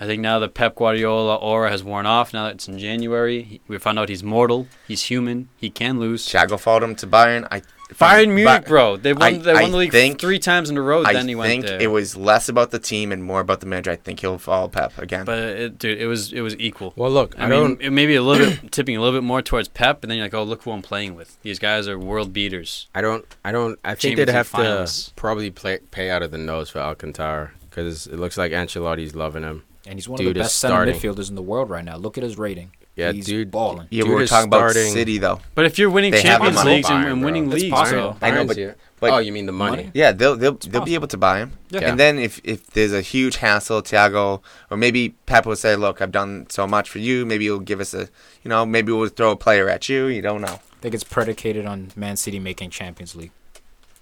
I 0.00 0.06
think 0.06 0.20
now 0.20 0.40
the 0.40 0.48
Pep 0.48 0.74
Guardiola 0.74 1.36
aura 1.36 1.70
has 1.70 1.84
worn 1.84 2.04
off. 2.04 2.34
Now 2.34 2.46
that 2.46 2.54
it's 2.56 2.68
in 2.68 2.78
January, 2.78 3.42
he- 3.42 3.60
we 3.68 3.78
found 3.78 3.98
out 3.98 4.08
he's 4.08 4.24
mortal. 4.24 4.66
He's 4.88 5.04
human. 5.04 5.48
He 5.56 5.70
can 5.70 6.00
lose. 6.00 6.26
Thiago 6.26 6.58
followed 6.58 6.82
him 6.82 6.96
to 6.96 7.06
Bayern. 7.06 7.46
I 7.50 7.62
Bayern 7.90 8.26
Ba- 8.28 8.32
Munich, 8.34 8.66
bro. 8.66 8.96
They 8.96 9.12
won. 9.12 9.22
I- 9.22 9.38
they 9.38 9.52
won 9.52 9.62
I 9.64 9.68
the 9.70 9.76
league 9.76 9.90
think- 9.92 10.20
three 10.20 10.38
times 10.38 10.70
in 10.70 10.76
a 10.76 10.82
row. 10.82 11.04
I 11.04 11.12
then 11.12 11.28
he 11.28 11.34
went 11.34 11.48
think 11.48 11.66
there. 11.66 11.80
it 11.80 11.88
was 11.88 12.16
less 12.16 12.48
about 12.48 12.70
the 12.70 12.78
team 12.78 13.12
and 13.12 13.22
more 13.22 13.40
about 13.40 13.60
the 13.60 13.66
manager. 13.66 13.90
I 13.90 13.96
think 13.96 14.20
he'll 14.20 14.38
follow 14.38 14.68
Pep 14.68 14.96
again. 14.98 15.24
but 15.26 15.38
it, 15.38 15.78
dude, 15.78 16.00
it 16.00 16.06
was 16.06 16.32
it 16.32 16.40
was 16.40 16.56
equal. 16.58 16.92
Well, 16.96 17.10
look, 17.10 17.38
I, 17.38 17.44
I, 17.44 17.48
mean, 17.48 17.60
don't. 17.60 17.82
it 17.82 17.90
maybe 17.90 18.14
a 18.14 18.22
little 18.22 18.46
bit 18.48 18.72
tipping 18.72 18.96
a 18.96 19.00
little 19.00 19.18
bit 19.20 19.24
more 19.24 19.42
towards 19.42 19.68
Pep, 19.68 20.02
and 20.02 20.10
then 20.10 20.18
you're 20.18 20.26
like, 20.26 20.34
oh, 20.34 20.42
look 20.42 20.62
who 20.62 20.72
I'm 20.72 20.82
playing 20.82 21.14
with. 21.14 21.36
These 21.42 21.58
guys 21.58 21.86
are 21.86 21.98
world 21.98 22.32
beaters. 22.32 22.88
I 22.94 23.00
don't. 23.02 23.24
I 23.44 23.52
don't. 23.52 23.78
I 23.84 23.90
think 23.90 24.00
Champions 24.16 24.26
they'd 24.26 24.32
have 24.32 24.54
League 24.54 24.86
to 24.88 25.12
probably 25.14 25.50
play, 25.50 25.78
pay 25.90 26.10
out 26.10 26.22
of 26.22 26.30
the 26.30 26.38
nose 26.38 26.70
for 26.70 26.78
Alcantara 26.80 27.50
because 27.68 28.06
it 28.06 28.18
looks 28.18 28.38
like 28.38 28.52
Ancelotti's 28.52 29.14
loving 29.14 29.42
him. 29.42 29.62
And 29.86 29.96
he's 29.98 30.08
one 30.08 30.16
Dude 30.16 30.28
of 30.28 30.34
the 30.34 30.40
best 30.40 30.56
center 30.58 30.72
starting. 30.74 30.94
midfielders 30.94 31.28
in 31.28 31.34
the 31.34 31.42
world 31.42 31.68
right 31.68 31.84
now. 31.84 31.96
Look 31.96 32.16
at 32.16 32.24
his 32.24 32.38
rating. 32.38 32.72
Yeah, 32.96 33.10
he's 33.12 33.26
dude. 33.26 33.50
balling. 33.50 33.88
yeah, 33.90 34.02
dude 34.02 34.08
we 34.10 34.14
were 34.14 34.22
is 34.22 34.30
talking 34.30 34.46
about 34.48 34.70
starting- 34.70 34.92
City 34.92 35.18
though. 35.18 35.40
But 35.56 35.64
if 35.66 35.78
you're 35.78 35.90
winning 35.90 36.12
They 36.12 36.22
Champions 36.22 36.56
the 36.56 36.64
money. 36.64 36.76
Leagues 36.76 36.90
and, 36.90 37.04
and 37.08 37.24
winning 37.24 37.46
It's 37.52 37.54
leagues, 37.62 37.70
possible. 37.74 38.16
so 38.20 38.26
I 38.26 38.30
know, 38.30 38.44
but- 38.46 38.56
but- 39.00 39.10
oh, 39.12 39.18
you 39.18 39.32
mean 39.32 39.46
the 39.46 39.52
money? 39.52 39.76
Money? 39.76 39.90
Yeah, 39.94 40.12
they'll 40.12 40.36
they'll 40.36 40.52
they'll 40.52 40.58
possible. 40.58 40.84
be 40.86 40.94
able 40.94 41.08
to 41.08 41.16
buy 41.16 41.38
him. 41.38 41.52
Yeah. 41.70 41.80
And 41.90 41.98
then 41.98 42.18
if 42.20 42.40
if 42.44 42.66
there's 42.68 42.92
a 42.92 43.00
huge 43.00 43.36
hassle, 43.36 43.82
Thiago 43.82 44.40
or 44.70 44.76
maybe 44.76 45.10
Pep 45.26 45.44
will 45.46 45.56
say, 45.56 45.74
"Look, 45.74 46.00
I've 46.00 46.12
done 46.12 46.46
so 46.50 46.66
much 46.68 46.88
for 46.88 47.00
you. 47.00 47.26
Maybe 47.26 47.44
you'll 47.44 47.58
give 47.58 47.80
us 47.80 47.94
a, 47.94 48.08
you 48.44 48.48
know, 48.48 48.64
maybe 48.64 48.92
we'll 48.92 49.08
throw 49.08 49.32
a 49.32 49.36
player 49.36 49.68
at 49.68 49.88
you. 49.88 50.06
You 50.06 50.22
don't 50.22 50.40
know." 50.40 50.60
I 50.60 50.80
think 50.80 50.94
it's 50.94 51.02
predicated 51.04 51.66
on 51.66 51.90
Man 51.96 52.16
City 52.16 52.38
making 52.38 52.70
Champions 52.70 53.16
League. 53.16 53.32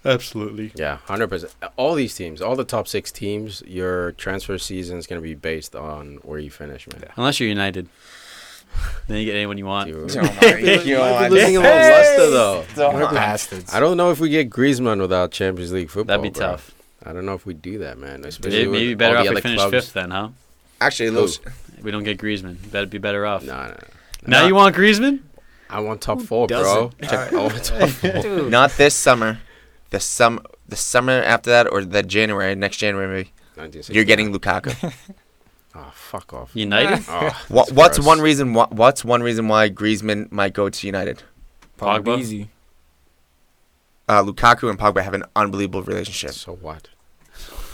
absolutely. 0.05 0.73
Yeah, 0.75 0.97
hundred 1.07 1.29
percent. 1.29 1.55
All 1.77 1.95
these 1.95 2.15
teams, 2.15 2.43
all 2.43 2.57
the 2.57 2.65
top 2.65 2.89
six 2.89 3.11
teams, 3.13 3.63
your 3.67 4.13
transfer 4.13 4.59
season 4.59 4.99
is 4.99 5.07
going 5.07 5.21
to 5.21 5.23
be 5.23 5.35
based 5.35 5.75
on 5.77 6.17
where 6.23 6.39
you 6.39 6.51
finish, 6.51 6.87
man. 6.89 7.05
Unless 7.17 7.41
you're 7.41 7.49
United, 7.49 7.89
then 9.09 9.19
you 9.19 9.25
get 9.25 9.35
anyone 9.37 9.59
you 9.59 9.67
want. 9.67 9.89
Dude. 9.89 10.17
Oh 10.17 10.23
my 10.23 10.29
Might 10.41 10.57
be 10.63 10.91
God. 10.95 11.31
losing 11.31 11.55
him 11.55 11.61
on 11.63 11.65
Leicester 11.65 12.31
though. 12.31 12.65
Bastards. 12.77 13.73
I 13.75 13.81
don't 13.81 13.97
know 13.97 14.11
if 14.11 14.21
we 14.21 14.29
get 14.29 14.51
Griezmann 14.51 15.01
without 15.01 15.31
Champions 15.33 15.73
League 15.73 15.91
football. 15.91 16.19
That'd 16.19 16.33
be 16.33 16.39
bro. 16.39 16.49
tough. 16.53 16.75
I 17.05 17.13
don't 17.13 17.27
know 17.27 17.35
if 17.35 17.45
we 17.47 17.55
do 17.55 17.79
that, 17.79 17.99
man. 17.99 18.25
Especially 18.25 18.59
Maybe, 18.59 18.69
with 18.69 18.81
maybe 18.81 18.93
all 18.93 18.97
better 18.99 19.23
the 19.25 19.29
off 19.31 19.35
we 19.37 19.41
finish 19.41 19.59
clubs. 19.59 19.71
fifth 19.73 19.93
then, 19.93 20.11
huh? 20.13 20.29
Actually, 20.81 21.09
Who? 21.11 21.15
those, 21.17 21.41
We 21.83 21.91
don't 21.91 22.05
get 22.05 22.19
Griezmann. 22.19 22.61
That'd 22.71 22.91
be 22.91 22.99
better 22.99 23.27
off. 23.27 23.43
No, 23.45 23.55
no, 23.57 23.69
no. 23.69 23.77
Now 24.27 24.41
No. 24.43 24.47
you 24.47 24.55
want 24.55 24.75
Griezmann? 24.77 25.21
I 25.69 25.81
want 25.81 26.01
top 26.01 26.21
four, 26.23 26.47
bro. 26.47 26.91
doesn't? 27.01 27.13
I 27.35 27.37
want 27.37 27.65
top 27.65 27.89
four. 27.89 28.23
Not 28.51 28.73
this 28.73 28.95
summer, 28.95 29.41
the 29.91 29.99
sum 30.01 30.41
the 30.69 30.77
summer 30.77 31.13
after 31.23 31.51
that 31.51 31.71
or 31.73 31.85
the 31.85 32.03
January 32.03 32.55
next 32.55 32.77
January 32.77 33.31
maybe. 33.59 33.81
You're 33.89 34.05
getting 34.05 34.33
Lukaku. 34.33 34.93
Oh, 35.75 35.91
fuck 35.95 36.33
off. 36.35 36.51
United? 36.55 37.05
Oh, 37.09 37.45
what, 37.49 37.73
what's 37.73 37.97
gross. 37.99 38.07
one 38.07 38.21
reason? 38.21 38.53
What, 38.53 38.73
what's 38.73 39.05
one 39.05 39.23
reason 39.23 39.49
why 39.49 39.71
Griezmann 39.71 40.31
might 40.31 40.53
go 40.53 40.69
to 40.69 40.87
United? 40.87 41.23
Pogba? 41.79 42.19
Easy. 42.19 42.51
uh, 44.09 44.23
Lukaku 44.23 44.69
and 44.69 44.79
Pogba 44.79 45.03
have 45.03 45.15
an 45.15 45.25
unbelievable 45.35 45.83
relationship. 45.83 46.33
So 46.33 46.55
what? 46.57 46.89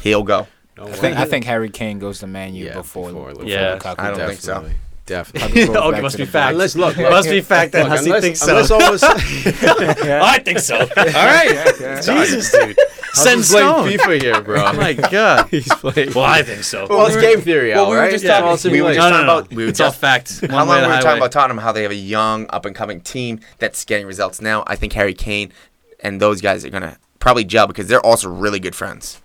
He'll 0.03 0.23
go. 0.23 0.47
No 0.77 0.85
I 0.87 0.93
think 0.93 1.17
I 1.17 1.25
think 1.25 1.45
Harry 1.45 1.71
Kane 1.71 1.99
goes 1.99 2.21
to 2.21 2.29
Man 2.29 2.55
U 2.55 2.67
Yeah, 2.67 2.75
before, 2.75 3.09
before 3.09 3.31
before 3.31 3.45
Yeah. 3.45 3.79
Lukaku. 3.79 3.99
I 3.99 4.11
don't 4.11 4.29
think 4.29 4.41
so. 4.41 4.71
Definitely. 5.09 5.65
Definitely. 5.65 5.75
Lukaku 5.75 5.75
goes 5.75 5.93
Okay, 5.95 6.01
must 6.03 6.17
be 6.19 6.25
the 6.25 6.31
fact. 6.31 6.53
Unless 6.53 6.77
look, 6.77 6.97
Must 6.99 7.31
be 7.31 7.41
fact 7.41 7.73
that 7.73 7.83
look, 7.89 7.89
Hussey 7.99 8.21
thinks 8.21 8.41
so. 8.41 8.49
unless 8.51 8.71
almost, 8.71 9.05
I 9.05 10.39
think 10.39 10.59
so. 10.59 10.77
All 10.81 10.87
right. 10.87 12.03
Jesus, 12.05 12.51
dude. 12.53 12.77
Send 13.15 13.39
Hussey's 13.41 13.51
playing 13.51 13.69
Stone. 13.69 13.89
FIFA 13.89 14.23
here, 14.23 14.41
bro. 14.43 14.65
Oh 14.67 14.73
my 14.75 14.93
god. 14.93 15.49
He's 15.51 15.67
playing. 15.69 16.13
Well, 16.15 16.25
I 16.25 16.43
think 16.43 16.63
so. 16.63 16.87
Well, 16.89 17.07
it's 17.07 17.17
game 17.17 17.41
theory, 17.41 17.71
well, 17.71 17.87
Al, 17.87 17.91
we 17.91 17.97
were 17.97 18.11
just 18.11 18.25
It's 18.25 18.31
talking- 18.33 18.45
all 18.69 18.73
we 18.73 18.83
were 18.83 18.95
just 18.95 18.99
no, 18.99 19.11
no, 19.11 19.11
talking 19.11 19.27
no. 19.27 19.39
about- 19.39 19.51
we 19.51 19.65
were 19.65 19.71
it's 19.71 19.81
all 19.81 19.89
just- 19.89 20.01
facts. 20.01 20.43
One 20.43 20.51
How 20.51 20.57
long 20.59 20.69
way 20.69 20.83
were 20.87 20.89
we 20.95 21.01
talking 21.01 21.17
about 21.19 21.33
Tottenham? 21.33 21.59
How 21.59 21.73
they 21.73 21.83
have 21.83 21.91
a 21.91 21.95
young, 21.97 22.47
up 22.51 22.65
and 22.67 22.77
coming 22.77 23.01
team 23.01 23.41
that's 23.59 23.85
getting 23.85 24.07
results 24.07 24.41
now. 24.41 24.63
I 24.67 24.77
think 24.77 24.93
Harry 24.93 25.15
Kane 25.15 25.53
and 26.01 26.21
those 26.21 26.41
guys 26.41 26.65
are 26.65 26.71
gonna 26.71 26.99
probably 27.19 27.45
gel 27.45 27.67
because 27.67 27.89
they're 27.89 28.05
also 28.05 28.29
really 28.29 28.61
good 28.61 28.75
friends. 28.77 29.21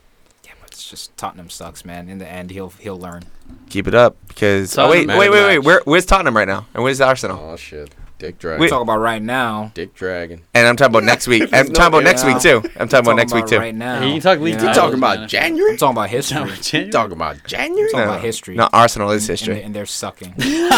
Yeah, 0.74 0.78
but 0.78 0.80
it's 0.80 0.90
just 0.90 1.16
Tottenham 1.18 1.50
sucks, 1.50 1.86
man. 1.86 2.10
In 2.10 2.18
the 2.18 2.28
end, 2.28 2.50
he'll 2.52 2.70
he'll 2.70 3.00
learn. 3.00 3.24
Keep 3.70 3.88
it 3.88 3.94
up 3.96 4.16
because 4.28 4.76
oh 4.78 4.90
wait 4.90 5.06
Tottenham, 5.08 5.20
wait 5.20 5.30
wait 5.30 5.46
wait 5.46 5.60
where, 5.60 5.82
where's 5.86 6.06
Tottenham 6.06 6.36
right 6.36 6.48
now 6.48 6.66
and 6.74 6.84
where's 6.84 7.00
Arsenal? 7.02 7.40
Oh 7.40 7.56
shit, 7.56 7.94
Dick 8.20 8.36
Wait. 8.36 8.40
Dragon. 8.40 8.70
Talk 8.70 8.82
about 8.84 9.00
right 9.00 9.22
now. 9.22 9.72
Dick 9.74 9.94
Dragon. 9.94 10.44
And 10.54 10.66
I'm 10.66 10.78
talking 10.78 10.92
about 10.96 11.04
next 11.04 11.28
week. 11.28 11.50
I'm 11.52 11.68
talking 11.74 11.88
about 12.00 12.04
next 12.04 12.24
week 12.24 12.40
too. 12.40 12.62
I'm 12.80 12.88
talking 12.88 13.06
about 13.08 13.18
next 13.18 13.34
week 13.34 13.48
too. 13.48 13.58
right 13.58 13.76
now. 13.76 14.02
You 14.06 14.22
talk 14.22 14.40
league 14.40 14.54
you 14.54 14.60
titles, 14.60 14.78
talking 14.78 14.98
about. 14.98 15.28
January? 15.28 15.72
I'm 15.72 15.78
talking 15.78 15.98
about 15.98 16.10
history. 16.10 16.36
No, 16.38 16.44
I'm 16.44 16.62
January. 16.62 16.92
Talking 16.92 17.12
about 17.14 17.44
January? 17.46 17.92
talking 17.92 18.06
No. 18.06 18.12
about 18.14 18.22
history. 18.22 18.56
No, 18.56 18.70
Arsenal 18.72 19.12
is 19.12 19.28
history. 19.28 19.62
and 19.62 19.76
they're 19.76 19.86
sucking. 19.86 20.34
House 20.42 20.70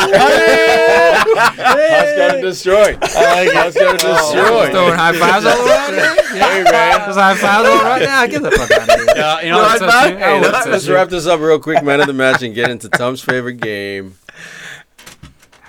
got 2.18 2.36
it 2.38 2.42
destroyed. 2.42 2.96
House 3.04 3.74
got 3.74 3.96
it 3.96 4.02
destroyed. 4.02 4.72
Throwing 4.72 4.94
high 4.96 5.14
fives 5.14 5.46
all 5.46 5.68
around. 5.68 6.20
Hey 6.36 6.64
man. 6.64 7.08
Those 7.08 7.16
high 7.16 7.36
fives 7.36 7.70
all 7.70 7.82
around. 7.82 8.02
Yeah, 8.02 8.28
get 8.28 8.42
the 8.42 8.52
fuck 8.52 8.70
out 8.72 8.90
of 8.90 8.96
here. 8.96 9.06
Yeah, 9.16 9.42
you 9.42 9.50
know, 9.52 9.58
No, 9.58 9.64
what's 9.64 9.82
I 9.82 9.86
so 9.86 9.88
thought- 9.88 10.08
true? 10.10 10.18
hey, 10.18 10.38
Oh, 10.38 10.42
let's- 10.42 10.68
let's 10.68 10.90
wrap 10.90 11.10
this 11.10 11.28
up 11.28 11.40
real 11.40 11.60
quick. 11.60 11.82
Man 11.84 12.02
of 12.02 12.08
the 12.08 12.14
match 12.14 12.42
and 12.44 12.54
get 12.56 12.70
into 12.70 12.90
Tom's 12.90 13.22
favorite 13.22 13.60
game. 13.62 14.16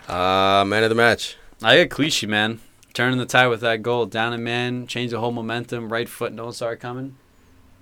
Uh, 0.08 0.64
man 0.66 0.82
of 0.82 0.88
the 0.88 0.94
match. 0.96 1.36
I 1.62 1.78
got 1.84 1.90
Clichy, 1.90 2.26
man. 2.26 2.60
Turning 2.94 3.18
the 3.18 3.26
tie 3.26 3.46
with 3.48 3.60
that 3.60 3.82
goal. 3.82 4.06
Down 4.06 4.32
a 4.32 4.38
man, 4.38 4.86
change 4.86 5.10
the 5.10 5.20
whole 5.20 5.32
momentum. 5.32 5.92
Right 5.92 6.08
foot, 6.08 6.32
no 6.32 6.44
one 6.44 6.52
saw 6.52 6.68
it 6.70 6.80
coming. 6.80 7.16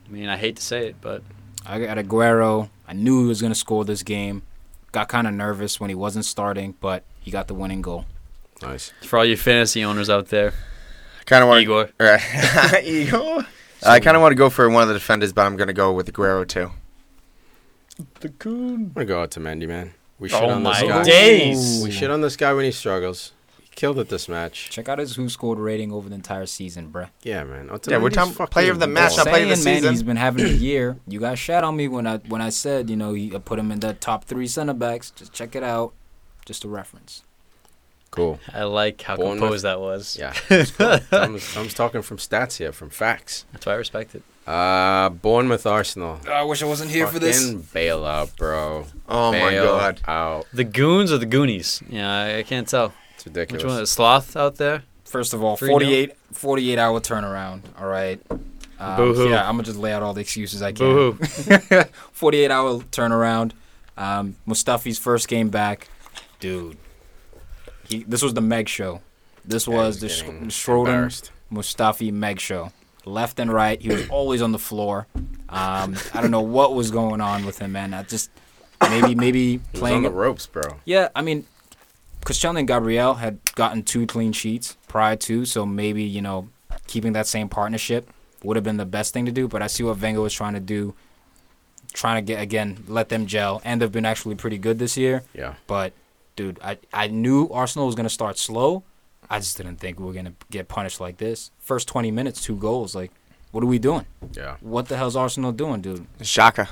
I 0.08 0.12
mean, 0.12 0.28
I 0.28 0.36
hate 0.36 0.56
to 0.56 0.62
say 0.62 0.88
it, 0.88 0.96
but 1.00 1.22
I 1.64 1.80
got 1.80 1.96
Aguero. 1.98 2.68
I 2.86 2.92
knew 2.92 3.22
he 3.22 3.28
was 3.28 3.40
going 3.40 3.52
to 3.52 3.58
score 3.58 3.84
this 3.84 4.02
game. 4.02 4.42
Got 4.92 5.08
kind 5.08 5.26
of 5.26 5.34
nervous 5.34 5.80
when 5.80 5.88
he 5.90 5.94
wasn't 5.94 6.24
starting, 6.24 6.74
but 6.80 7.04
he 7.20 7.30
got 7.30 7.48
the 7.48 7.54
winning 7.54 7.82
goal. 7.82 8.06
Nice. 8.62 8.92
for 9.02 9.18
all 9.18 9.24
you 9.24 9.36
fantasy 9.36 9.84
owners 9.84 10.08
out 10.08 10.28
there, 10.28 10.54
kind 11.26 11.42
of 11.42 11.48
want 11.48 11.60
Igor. 11.62 11.90
to 11.98 12.80
Igor. 12.84 13.44
I 13.84 13.98
kind 14.00 14.16
of 14.16 14.22
want 14.22 14.30
to 14.32 14.36
go 14.36 14.48
for 14.48 14.70
one 14.70 14.82
of 14.82 14.88
the 14.88 14.94
defenders, 14.94 15.32
but 15.32 15.44
I'm 15.44 15.56
gonna 15.56 15.72
go 15.72 15.92
with 15.92 16.10
Aguero 16.10 16.46
too. 16.46 16.70
The 18.20 18.28
Kun. 18.30 18.74
I'm 18.74 18.88
gonna 18.90 19.06
go 19.06 19.20
out 19.22 19.32
to 19.32 19.40
Mendy, 19.40 19.66
man. 19.68 19.92
We 20.18 20.28
oh 20.30 20.32
shit 20.38 20.42
Oh 20.42 20.48
on 20.50 20.62
this 20.62 20.80
my 20.82 20.86
guy. 20.88 21.02
days. 21.04 21.82
We 21.82 21.90
shit 21.90 22.10
on 22.10 22.20
this 22.20 22.36
guy 22.36 22.52
when 22.54 22.64
he 22.64 22.70
struggles. 22.70 23.32
He 23.74 23.80
killed 23.80 23.98
it 23.98 24.08
this 24.08 24.28
match. 24.28 24.70
Check 24.70 24.88
out 24.88 25.00
his 25.00 25.16
who 25.16 25.28
scored 25.28 25.58
rating 25.58 25.90
over 25.90 26.08
the 26.08 26.14
entire 26.14 26.46
season, 26.46 26.92
bruh. 26.92 27.10
Yeah, 27.24 27.42
man. 27.42 27.68
Yeah, 27.88 27.98
we're 27.98 28.10
talking 28.10 28.32
player 28.46 28.70
of 28.70 28.78
the 28.78 28.86
match, 28.86 29.16
not 29.16 29.24
Ball. 29.26 29.32
player 29.32 29.42
of 29.44 29.50
the 29.50 29.56
Saying, 29.56 29.82
man, 29.82 29.92
he's 29.92 30.04
been 30.04 30.16
having 30.16 30.44
a 30.44 30.48
year. 30.48 30.96
You 31.08 31.18
guys 31.18 31.40
shat 31.40 31.64
on 31.64 31.76
me 31.76 31.88
when 31.88 32.06
I 32.06 32.18
when 32.18 32.40
I 32.40 32.50
said 32.50 32.88
you 32.88 32.94
know 32.94 33.14
he, 33.14 33.34
I 33.34 33.38
put 33.38 33.58
him 33.58 33.72
in 33.72 33.80
the 33.80 33.92
top 33.94 34.26
three 34.26 34.46
center 34.46 34.74
backs. 34.74 35.10
Just 35.10 35.32
check 35.32 35.56
it 35.56 35.64
out. 35.64 35.92
Just 36.46 36.62
a 36.62 36.68
reference. 36.68 37.24
Cool. 38.12 38.38
I 38.52 38.62
like 38.62 39.02
how 39.02 39.16
Bournemouth. 39.16 39.40
composed 39.40 39.64
that 39.64 39.80
was. 39.80 40.16
Yeah. 40.16 40.34
it's 40.50 40.70
cool. 40.70 40.98
Tom's, 41.10 41.52
Tom's 41.52 41.74
talking 41.74 42.02
from 42.02 42.18
stats 42.18 42.58
here, 42.58 42.70
from 42.70 42.90
facts. 42.90 43.44
That's 43.52 43.66
why 43.66 43.72
I 43.72 43.76
respect 43.76 44.14
it. 44.14 44.22
Uh, 44.46 45.08
Bournemouth 45.08 45.66
Arsenal. 45.66 46.20
I 46.30 46.44
wish 46.44 46.62
I 46.62 46.66
wasn't 46.66 46.92
here 46.92 47.06
Fucking 47.06 47.18
for 47.20 47.26
this. 47.26 47.50
bail 47.50 48.04
out, 48.04 48.36
bro. 48.36 48.86
Oh 49.08 49.32
my 49.32 49.54
god. 49.54 50.00
out. 50.06 50.46
The 50.52 50.62
goons 50.62 51.10
or 51.10 51.18
the 51.18 51.26
goonies? 51.26 51.82
Yeah, 51.88 52.08
I, 52.08 52.38
I 52.38 52.42
can't 52.44 52.68
tell. 52.68 52.92
It's 53.26 53.26
ridiculous. 53.26 53.62
Which 53.64 53.70
one? 53.70 53.82
is 53.82 53.90
Sloth 53.90 54.36
out 54.36 54.56
there? 54.56 54.82
First 55.04 55.32
of 55.34 55.42
all, 55.42 55.56
3-0? 55.56 55.68
48, 55.70 56.12
48 56.32 56.78
hour 56.78 57.00
turnaround. 57.00 57.62
All 57.78 57.86
right. 57.86 58.20
Um, 58.78 58.96
Boo-hoo. 58.96 59.30
Yeah, 59.30 59.48
I'm 59.48 59.54
gonna 59.54 59.62
just 59.62 59.78
lay 59.78 59.92
out 59.92 60.02
all 60.02 60.12
the 60.14 60.20
excuses 60.20 60.60
I 60.62 60.72
can. 60.72 60.86
Boo 60.86 61.12
hoo. 61.12 61.84
48 62.12 62.50
hour 62.50 62.78
turnaround. 62.90 63.52
Um, 63.96 64.36
Mustafi's 64.46 64.98
first 64.98 65.28
game 65.28 65.48
back, 65.50 65.88
dude. 66.40 66.76
He 67.88 68.02
this 68.04 68.22
was 68.22 68.34
the 68.34 68.40
Meg 68.40 68.68
show. 68.68 69.00
This 69.44 69.66
Yeah, 69.68 69.74
was 69.76 70.00
the 70.00 70.08
Sch- 70.08 70.22
getting 70.22 70.48
Schroeder. 70.48 71.08
Mustafi 71.52 72.12
Meg 72.12 72.40
show. 72.40 72.72
Left 73.06 73.38
and 73.38 73.52
right, 73.52 73.80
he 73.80 73.90
was 73.90 74.08
always 74.08 74.42
on 74.42 74.52
the 74.52 74.58
floor. 74.58 75.06
Um, 75.48 75.94
I 76.14 76.20
don't 76.20 76.30
know 76.30 76.40
what 76.40 76.74
was 76.74 76.90
going 76.90 77.20
on 77.20 77.44
with 77.46 77.58
him, 77.60 77.72
man. 77.72 77.94
I 77.94 78.02
just 78.02 78.30
maybe 78.80 79.14
maybe 79.14 79.40
He 79.52 79.56
was 79.58 79.64
on 79.74 79.80
playing 79.80 80.02
the 80.02 80.10
ropes, 80.10 80.46
bro. 80.46 80.78
yeah, 80.86 81.10
I 81.14 81.20
mean, 81.22 81.46
Cristiano 82.24 82.58
and 82.58 82.66
Gabriel 82.66 83.14
had 83.14 83.38
gotten 83.54 83.82
two 83.82 84.06
clean 84.06 84.32
sheets 84.32 84.76
prior 84.88 85.16
to, 85.16 85.44
so 85.44 85.66
maybe 85.66 86.02
you 86.02 86.22
know 86.22 86.48
keeping 86.86 87.12
that 87.12 87.26
same 87.26 87.48
partnership 87.48 88.08
would 88.42 88.56
have 88.56 88.64
been 88.64 88.76
the 88.76 88.86
best 88.86 89.12
thing 89.12 89.26
to 89.26 89.32
do. 89.32 89.46
But 89.48 89.62
I 89.62 89.66
see 89.66 89.82
what 89.82 90.00
Wenger 90.00 90.20
was 90.20 90.32
trying 90.32 90.54
to 90.54 90.60
do, 90.60 90.94
trying 91.92 92.24
to 92.24 92.26
get 92.26 92.40
again 92.40 92.84
let 92.88 93.08
them 93.08 93.26
gel, 93.26 93.60
and 93.64 93.80
they've 93.80 93.92
been 93.92 94.06
actually 94.06 94.34
pretty 94.34 94.58
good 94.58 94.78
this 94.78 94.96
year. 94.96 95.22
Yeah. 95.34 95.54
But 95.66 95.92
dude, 96.36 96.58
I 96.62 96.78
I 96.92 97.08
knew 97.08 97.48
Arsenal 97.48 97.86
was 97.86 97.94
gonna 97.94 98.08
start 98.08 98.38
slow. 98.38 98.82
I 99.30 99.38
just 99.38 99.56
didn't 99.56 99.76
think 99.76 99.98
we 99.98 100.06
were 100.06 100.12
gonna 100.12 100.34
get 100.50 100.68
punished 100.68 101.00
like 101.00 101.18
this. 101.18 101.50
First 101.58 101.88
twenty 101.88 102.10
minutes, 102.10 102.42
two 102.42 102.56
goals. 102.56 102.94
Like, 102.94 103.10
what 103.52 103.62
are 103.62 103.66
we 103.68 103.78
doing? 103.78 104.06
Yeah. 104.32 104.56
What 104.60 104.88
the 104.88 104.96
hell's 104.96 105.16
Arsenal 105.16 105.52
doing, 105.52 105.80
dude? 105.80 106.06
Xhaka. 106.20 106.68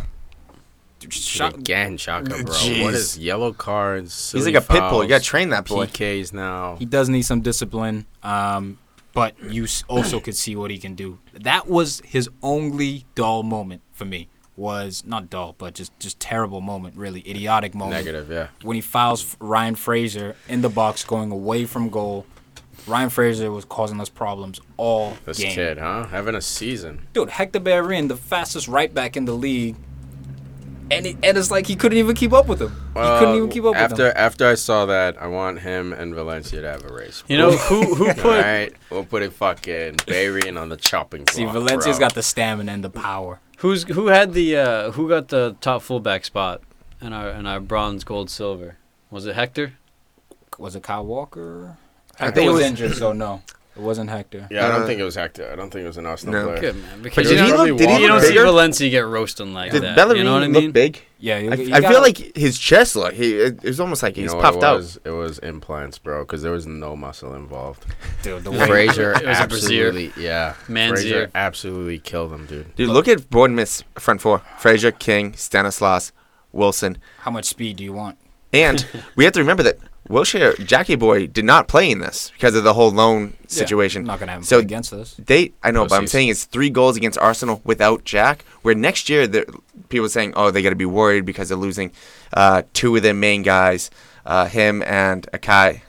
Dude, 1.02 1.12
Shot, 1.12 1.54
Again, 1.58 1.96
Xhaka, 1.98 2.28
bro. 2.28 2.54
Jeez. 2.54 2.82
What 2.82 2.94
is 2.94 3.18
yellow 3.18 3.52
cards? 3.52 4.32
He's 4.32 4.46
like 4.46 4.54
a 4.54 4.60
pit 4.60 4.80
bull. 4.90 5.02
You 5.02 5.08
gotta 5.08 5.24
train 5.24 5.50
that 5.50 5.66
boy. 5.66 5.86
PKs 5.86 6.32
now. 6.32 6.76
He 6.76 6.84
does 6.84 7.08
need 7.08 7.22
some 7.22 7.40
discipline, 7.40 8.06
um, 8.22 8.78
but 9.12 9.34
you 9.42 9.66
also 9.88 10.20
could 10.20 10.36
see 10.36 10.56
what 10.56 10.70
he 10.70 10.78
can 10.78 10.94
do. 10.94 11.18
That 11.34 11.68
was 11.68 12.00
his 12.04 12.28
only 12.42 13.04
dull 13.14 13.42
moment 13.42 13.82
for 13.92 14.04
me. 14.04 14.28
Was 14.54 15.02
not 15.06 15.30
dull, 15.30 15.54
but 15.56 15.74
just 15.74 15.98
just 15.98 16.20
terrible 16.20 16.60
moment, 16.60 16.94
really 16.96 17.20
idiotic 17.28 17.74
moment. 17.74 18.04
Negative, 18.04 18.30
yeah. 18.30 18.48
When 18.62 18.74
he 18.74 18.80
fouls 18.82 19.36
Ryan 19.40 19.74
Fraser 19.76 20.36
in 20.46 20.60
the 20.60 20.68
box, 20.68 21.04
going 21.04 21.30
away 21.30 21.64
from 21.64 21.88
goal. 21.88 22.26
Ryan 22.86 23.10
Fraser 23.10 23.50
was 23.52 23.64
causing 23.64 24.00
us 24.00 24.08
problems 24.08 24.60
all 24.76 25.16
This 25.24 25.38
game. 25.38 25.54
kid, 25.54 25.78
huh? 25.78 26.04
Having 26.08 26.34
a 26.34 26.40
season. 26.40 27.06
Dude, 27.12 27.30
Hector 27.30 27.60
Bellerin, 27.60 28.08
the 28.08 28.16
fastest 28.16 28.66
right 28.66 28.92
back 28.92 29.16
in 29.16 29.24
the 29.24 29.34
league, 29.34 29.76
and 30.92 31.06
it, 31.06 31.16
and 31.22 31.36
it's 31.38 31.50
like 31.50 31.66
he 31.66 31.76
couldn't 31.76 31.98
even 31.98 32.14
keep 32.14 32.32
up 32.32 32.46
with 32.46 32.60
him. 32.60 32.70
he 32.94 33.00
couldn't 33.18 33.36
even 33.36 33.48
keep 33.48 33.64
up 33.64 33.74
after, 33.76 34.04
with 34.04 34.12
him. 34.12 34.12
After 34.16 34.46
I 34.46 34.54
saw 34.54 34.86
that, 34.86 35.20
I 35.20 35.26
want 35.26 35.60
him 35.60 35.92
and 35.92 36.14
Valencia 36.14 36.60
to 36.60 36.68
have 36.70 36.84
a 36.84 36.92
race. 36.92 37.24
You 37.28 37.38
know 37.38 37.52
who 37.52 37.94
who 37.94 38.06
put 38.14 38.24
right, 38.24 38.72
we'll 38.90 39.04
put 39.04 39.22
it 39.22 39.32
fucking 39.32 39.96
Bellerin 40.06 40.56
on 40.56 40.68
the 40.68 40.76
chopping 40.76 41.24
block. 41.24 41.34
See, 41.34 41.44
Valencia's 41.44 41.98
bro. 41.98 42.06
got 42.08 42.14
the 42.14 42.22
stamina 42.22 42.70
and 42.72 42.84
the 42.84 42.90
power. 42.90 43.40
who's 43.58 43.84
who 43.84 44.08
had 44.08 44.32
the 44.34 44.56
uh, 44.56 44.90
who 44.92 45.08
got 45.08 45.28
the 45.28 45.56
top 45.60 45.82
fullback 45.82 46.24
spot 46.24 46.62
in 47.00 47.12
our 47.12 47.30
in 47.30 47.46
our 47.46 47.60
bronze, 47.60 48.04
gold, 48.04 48.30
silver? 48.30 48.76
Was 49.10 49.26
it 49.26 49.34
Hector? 49.34 49.74
Was 50.58 50.76
it 50.76 50.82
Kyle 50.82 51.04
Walker? 51.04 51.76
I 52.20 52.26
Hector 52.26 52.34
think 52.36 52.46
it 52.46 52.50
was 52.52 52.60
was- 52.60 52.66
injured, 52.70 52.94
so 52.96 53.12
no, 53.12 53.42
it 53.74 53.80
wasn't 53.80 54.10
Hector. 54.10 54.46
Yeah, 54.50 54.66
I 54.66 54.68
don't 54.70 54.82
Uh, 54.82 54.86
think 54.86 55.00
it 55.00 55.04
was 55.04 55.14
Hector. 55.14 55.50
I 55.50 55.56
don't 55.56 55.70
think 55.70 55.84
it 55.84 55.86
was 55.88 55.96
an 55.96 56.06
Arsenal 56.06 56.34
No. 56.34 56.46
player. 56.48 56.60
Good 56.60 56.76
man, 56.76 57.02
because 57.02 57.24
But 57.24 57.30
you 57.30 57.36
did 57.38 57.44
he 57.44 57.50
don't, 57.50 57.68
look? 57.70 57.78
Did 57.78 57.88
he 57.90 58.02
you 58.02 58.08
don't 58.08 58.16
look 58.18 58.24
see 58.26 58.32
bigger? 58.32 58.44
Valencia 58.44 58.90
get 58.90 59.06
roasting 59.06 59.54
like 59.54 59.72
Did 59.72 59.82
that. 59.82 59.96
Bellerin 59.96 60.18
you 60.18 60.24
know 60.24 60.34
what 60.34 60.42
I 60.42 60.46
look 60.46 60.62
mean? 60.62 60.72
big? 60.72 61.02
Yeah, 61.18 61.38
you, 61.38 61.50
I, 61.52 61.54
you 61.54 61.66
I 61.74 61.80
gotta- 61.80 61.94
feel 61.94 62.02
like 62.02 62.36
his 62.36 62.58
chest 62.58 62.96
look. 62.96 63.14
He 63.14 63.34
it, 63.34 63.58
it 63.62 63.68
was 63.68 63.78
almost 63.80 64.02
like 64.02 64.16
You 64.16 64.24
he's 64.24 64.34
know 64.34 64.40
puffed 64.40 64.58
it 64.58 64.64
out. 64.64 64.76
was? 64.78 64.98
It 65.04 65.10
was 65.10 65.38
implants, 65.38 65.96
bro, 65.98 66.24
because 66.24 66.42
there 66.42 66.50
was 66.52 66.66
no 66.66 66.96
muscle 66.96 67.34
involved. 67.34 67.86
dude, 68.22 68.44
the 68.44 68.50
way 68.50 68.66
Fraser 68.66 69.12
It 69.12 69.26
was 69.26 69.38
a 69.38 69.46
brassiere. 69.46 69.86
absolutely, 69.88 70.12
yeah. 70.22 70.54
Man's 70.68 71.00
Fraser 71.00 71.14
ear. 71.20 71.30
absolutely 71.34 71.98
killed 72.00 72.32
him, 72.32 72.46
dude. 72.46 72.74
Dude, 72.76 72.88
look 72.90 73.06
at 73.08 73.30
Bournemouth's 73.30 73.84
front 73.98 74.20
four: 74.20 74.42
Fraser, 74.58 74.90
King, 74.90 75.34
Stanislas, 75.34 76.12
Wilson, 76.52 76.98
how 77.20 77.30
much 77.30 77.44
speed 77.46 77.76
do 77.76 77.84
you 77.84 77.92
want? 77.92 78.18
and 78.52 78.84
we 79.16 79.24
have 79.24 79.32
to 79.32 79.40
remember 79.40 79.62
that 79.62 79.78
Wilshere 80.12 80.64
Jackie 80.66 80.94
Boy 80.96 81.26
did 81.26 81.44
not 81.46 81.68
play 81.68 81.90
in 81.90 81.98
this 82.00 82.30
because 82.34 82.54
of 82.54 82.64
the 82.64 82.74
whole 82.74 82.90
loan 82.90 83.34
situation. 83.46 84.02
I'm 84.02 84.06
not 84.08 84.20
gonna 84.20 84.32
have 84.32 84.40
him 84.42 84.44
So- 84.44 84.58
against 84.58 84.92
us. 84.92 85.14
They, 85.18 85.52
I 85.62 85.70
know, 85.70 85.86
but 85.86 85.94
I'm 85.96 86.06
saying 86.06 86.28
it's 86.28 86.44
three 86.44 86.68
goals 86.68 86.96
against 86.98 87.18
Arsenal 87.18 87.62
without 87.64 88.04
Jack. 88.04 88.44
Where 88.60 88.74
next 88.74 89.08
year, 89.08 89.26
people 89.88 90.06
are 90.06 90.10
saying, 90.10 90.34
oh, 90.36 90.50
they 90.50 90.60
got 90.62 90.70
to 90.70 90.76
be 90.76 90.84
worried 90.84 91.24
because 91.24 91.48
they're 91.48 91.56
losing 91.58 91.90
uh, 92.34 92.62
two 92.74 92.94
of 92.94 93.02
their 93.02 93.14
main 93.14 93.42
guys, 93.42 93.90
uh, 94.26 94.46
him 94.46 94.82
and 94.82 95.26
Akai. 95.32 95.80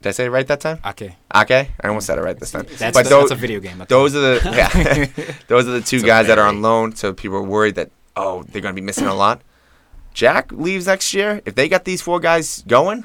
Did 0.00 0.08
I 0.08 0.12
say 0.12 0.24
it 0.24 0.30
right 0.30 0.46
that 0.46 0.60
time? 0.60 0.78
Okay, 0.86 1.16
Ake? 1.34 1.50
I 1.82 1.88
almost 1.88 2.06
said 2.06 2.16
it 2.18 2.22
right 2.22 2.38
this 2.38 2.50
time. 2.52 2.64
that's, 2.78 2.96
but 2.96 3.04
the- 3.04 3.10
those, 3.10 3.28
that's 3.28 3.32
a 3.32 3.34
video 3.34 3.60
game. 3.60 3.82
okay. 3.82 3.86
those 3.88 4.16
are 4.16 4.20
the 4.20 4.40
yeah, 4.56 5.34
those 5.48 5.68
are 5.68 5.72
the 5.72 5.82
two 5.82 5.96
It's 5.96 6.04
guys 6.06 6.26
that 6.28 6.38
are 6.38 6.46
on 6.48 6.62
loan. 6.62 6.96
So 6.96 7.12
people 7.12 7.36
are 7.36 7.42
worried 7.42 7.74
that 7.74 7.90
oh, 8.16 8.42
they're 8.44 8.62
going 8.62 8.74
to 8.74 8.80
be 8.80 8.84
missing 8.84 9.06
a 9.06 9.14
lot. 9.14 9.42
Jack 10.14 10.50
leaves 10.50 10.86
next 10.86 11.12
year. 11.14 11.40
If 11.44 11.54
they 11.54 11.68
got 11.68 11.84
these 11.84 12.00
four 12.02 12.18
guys 12.18 12.64
going, 12.66 13.04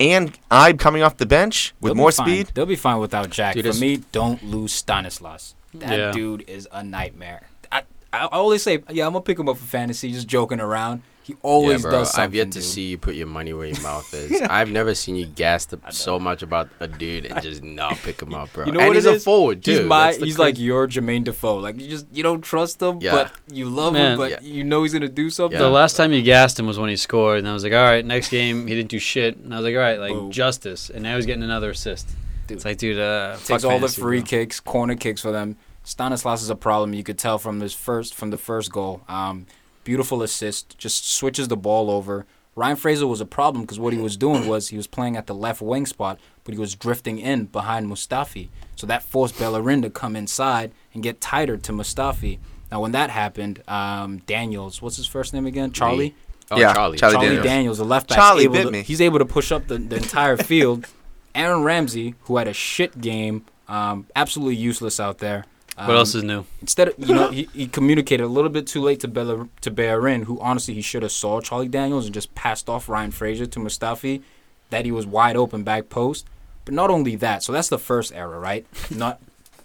and 0.00 0.36
Ibe 0.50 0.78
coming 0.78 1.02
off 1.02 1.16
the 1.16 1.26
bench 1.26 1.74
with 1.80 1.90
They'll 1.90 1.96
more 1.96 2.12
speed, 2.12 2.50
They'll 2.54 2.66
be 2.66 2.76
fine 2.76 2.98
without 2.98 3.30
Jack. 3.30 3.54
Dude, 3.54 3.66
For 3.66 3.80
me, 3.80 3.98
don't 4.12 4.42
lose 4.44 4.72
Stanislas. 4.72 5.54
That 5.74 5.98
Yeah. 5.98 6.10
dude 6.12 6.48
is 6.48 6.68
a 6.72 6.82
nightmare. 6.84 7.42
I, 7.72 7.82
I 8.12 8.26
always 8.26 8.62
say, 8.62 8.82
yeah, 8.90 9.06
I'm 9.06 9.12
gonna 9.12 9.22
pick 9.24 9.38
him 9.38 9.48
up 9.48 9.56
for 9.56 9.64
fantasy, 9.66 10.12
just 10.12 10.28
joking 10.28 10.60
around. 10.60 11.02
He 11.24 11.34
always 11.42 11.78
yeah, 11.82 11.88
bro, 11.88 11.90
does 12.00 12.10
something. 12.10 12.22
I've 12.24 12.34
yet 12.34 12.52
to 12.52 12.58
dude. 12.58 12.62
see 12.64 12.82
you 12.90 12.98
put 12.98 13.14
your 13.14 13.26
money 13.26 13.54
where 13.54 13.66
your 13.66 13.80
mouth 13.80 14.12
is. 14.12 14.42
I've 14.50 14.70
never 14.70 14.94
seen 14.94 15.16
you 15.16 15.24
gassed 15.24 15.72
up 15.72 15.90
so 15.90 16.18
much 16.18 16.42
about 16.42 16.68
a 16.80 16.86
dude 16.86 17.24
and 17.24 17.40
just 17.42 17.62
not 17.62 17.96
pick 17.96 18.20
him 18.20 18.34
up, 18.34 18.52
bro. 18.52 18.66
You 18.66 18.72
know 18.72 18.80
and 18.80 18.88
what 18.88 18.96
he's 18.96 19.06
a 19.06 19.14
is? 19.14 19.24
forward, 19.24 19.64
too. 19.64 19.70
He's 19.70 19.80
my, 19.80 20.08
he's 20.10 20.18
crazy- 20.18 20.36
like 20.38 20.58
your 20.58 20.86
Jermaine 20.86 21.24
Defoe. 21.24 21.56
Like 21.56 21.80
you 21.80 21.88
just 21.88 22.06
you 22.12 22.22
don't 22.22 22.42
trust 22.42 22.82
him, 22.82 22.98
Yeah. 23.00 23.12
but 23.12 23.32
you 23.50 23.64
love 23.70 23.94
Man. 23.94 24.12
him, 24.12 24.18
but 24.18 24.30
Yeah. 24.32 24.40
you 24.42 24.64
know 24.64 24.82
he's 24.82 24.92
gonna 24.92 25.08
do 25.08 25.30
something. 25.30 25.58
The 25.58 25.70
last 25.70 25.96
time 25.96 26.12
you 26.12 26.20
gassed 26.20 26.58
him 26.60 26.66
was 26.66 26.78
when 26.78 26.90
he 26.90 26.96
scored, 26.96 27.38
and 27.38 27.48
I 27.48 27.54
was 27.54 27.64
like, 27.64 27.72
all 27.72 27.82
right, 27.82 28.04
next 28.04 28.28
game 28.28 28.66
he 28.66 28.74
didn't 28.74 28.90
do 28.90 28.98
shit, 28.98 29.38
and 29.38 29.54
I 29.54 29.56
was 29.56 29.64
like, 29.64 29.74
all 29.74 29.80
right, 29.80 29.98
like 29.98 30.12
Boom. 30.12 30.30
justice, 30.30 30.90
and 30.90 31.02
now 31.02 31.16
he's 31.16 31.24
getting 31.24 31.42
another 31.42 31.70
assist. 31.70 32.06
Dude. 32.46 32.56
It's 32.56 32.66
like, 32.66 32.76
dude, 32.76 32.98
uh, 32.98 33.36
takes 33.44 33.62
fuck 33.62 33.64
all 33.64 33.78
the 33.78 33.88
free 33.88 34.20
bro. 34.20 34.26
kicks, 34.26 34.60
corner 34.60 34.94
kicks 34.94 35.22
for 35.22 35.32
them. 35.32 35.56
Stanislas 35.84 36.42
is 36.42 36.50
a 36.50 36.54
problem. 36.54 36.92
You 36.92 37.02
could 37.02 37.18
tell 37.18 37.38
from 37.38 37.58
this 37.60 37.72
first 37.72 38.14
from 38.14 38.28
the 38.30 38.36
first 38.36 38.70
goal. 38.70 39.02
Um, 39.08 39.46
beautiful 39.84 40.22
assist, 40.22 40.76
just 40.78 41.10
switches 41.10 41.48
the 41.48 41.56
ball 41.56 41.90
over. 41.90 42.26
Ryan 42.56 42.76
Fraser 42.76 43.06
was 43.06 43.20
a 43.20 43.26
problem 43.26 43.62
because 43.64 43.80
what 43.80 43.92
he 43.92 43.98
was 43.98 44.16
doing 44.16 44.46
was 44.46 44.68
he 44.68 44.76
was 44.76 44.86
playing 44.86 45.16
at 45.16 45.26
the 45.26 45.34
left 45.34 45.60
wing 45.60 45.86
spot, 45.86 46.20
but 46.44 46.54
he 46.54 46.60
was 46.60 46.74
drifting 46.74 47.18
in 47.18 47.46
behind 47.46 47.88
Mustafi. 47.88 48.48
So 48.76 48.86
that 48.86 49.02
forced 49.02 49.38
Bellerin 49.38 49.82
to 49.82 49.90
come 49.90 50.14
inside 50.14 50.72
and 50.92 51.02
get 51.02 51.20
tighter 51.20 51.56
to 51.56 51.72
Mustafi. 51.72 52.38
Now 52.70 52.80
when 52.80 52.92
that 52.92 53.10
happened, 53.10 53.62
um, 53.68 54.18
Daniels, 54.18 54.80
what's 54.80 54.96
his 54.96 55.06
first 55.06 55.34
name 55.34 55.46
again? 55.46 55.72
Charlie. 55.72 56.14
Oh, 56.50 56.58
Yeah, 56.58 56.72
Charlie. 56.74 56.98
Charlie 56.98 57.14
Charlie 57.14 57.26
Daniels. 57.26 57.44
Daniels, 57.44 57.78
the 57.78 57.84
left 57.84 58.08
back. 58.08 58.18
Charlie 58.18 58.44
able 58.44 58.54
bit 58.54 58.64
to, 58.64 58.70
me. 58.70 58.82
He's 58.82 59.00
able 59.00 59.18
to 59.18 59.24
push 59.24 59.50
up 59.50 59.66
the, 59.66 59.78
the 59.78 59.96
entire 59.96 60.36
field. 60.36 60.86
Aaron 61.34 61.62
Ramsey, 61.64 62.14
who 62.22 62.36
had 62.36 62.46
a 62.46 62.52
shit 62.52 63.00
game, 63.00 63.44
um, 63.66 64.06
absolutely 64.14 64.56
useless 64.56 65.00
out 65.00 65.18
there. 65.18 65.44
Um, 65.76 65.88
What 65.88 65.96
else 65.96 66.14
is 66.14 66.22
new? 66.22 66.44
instead 66.60 66.88
of 66.88 66.94
you 66.98 67.14
know 67.14 67.30
he, 67.30 67.48
he 67.52 67.66
communicated 67.66 68.22
a 68.24 68.28
little 68.28 68.50
bit 68.50 68.66
too 68.66 68.80
late 68.80 69.00
to 69.00 69.08
Bella, 69.08 69.48
to 69.62 69.70
Bellerin, 69.70 70.22
who 70.22 70.38
honestly 70.40 70.74
he 70.74 70.80
should 70.82 71.02
have 71.02 71.12
saw 71.12 71.40
Charlie 71.40 71.68
Daniels 71.68 72.04
and 72.06 72.14
just 72.14 72.34
passed 72.34 72.68
off 72.68 72.88
Ryan 72.88 73.10
Fraser 73.10 73.46
to 73.46 73.58
Mustafi, 73.60 74.22
that 74.70 74.84
he 74.84 74.92
was 74.92 75.06
wide 75.06 75.36
open 75.36 75.64
back 75.64 75.88
post. 75.88 76.26
But 76.64 76.74
not 76.74 76.90
only 76.90 77.16
that, 77.16 77.42
so 77.42 77.52
that's 77.52 77.68
the 77.68 77.78
first 77.78 78.12
error, 78.14 78.38
right? 78.40 78.66
Not 78.90 79.20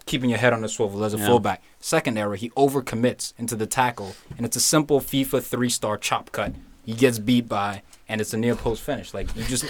keeping 0.06 0.30
your 0.30 0.40
head 0.40 0.52
on 0.52 0.62
the 0.62 0.68
swivel 0.68 1.04
as 1.06 1.14
a 1.14 1.18
Yeah. 1.18 1.28
fullback. 1.28 1.62
Second 1.80 2.18
error, 2.18 2.36
he 2.36 2.50
overcommits 2.52 3.32
into 3.38 3.56
the 3.56 3.66
tackle, 3.68 4.16
and 4.36 4.46
it's 4.46 4.58
a 4.58 4.60
simple 4.60 5.00
FIFA 5.00 5.42
three 5.44 5.70
star 5.70 5.98
chop 5.98 6.32
cut. 6.34 6.54
He 6.86 6.94
gets 6.94 7.20
beat 7.20 7.48
by, 7.48 7.84
and 8.10 8.20
it's 8.20 8.34
a 8.34 8.38
near 8.38 8.56
post 8.56 8.82
finish. 8.82 9.14
Like 9.14 9.34
you 9.36 9.44
just 9.46 9.64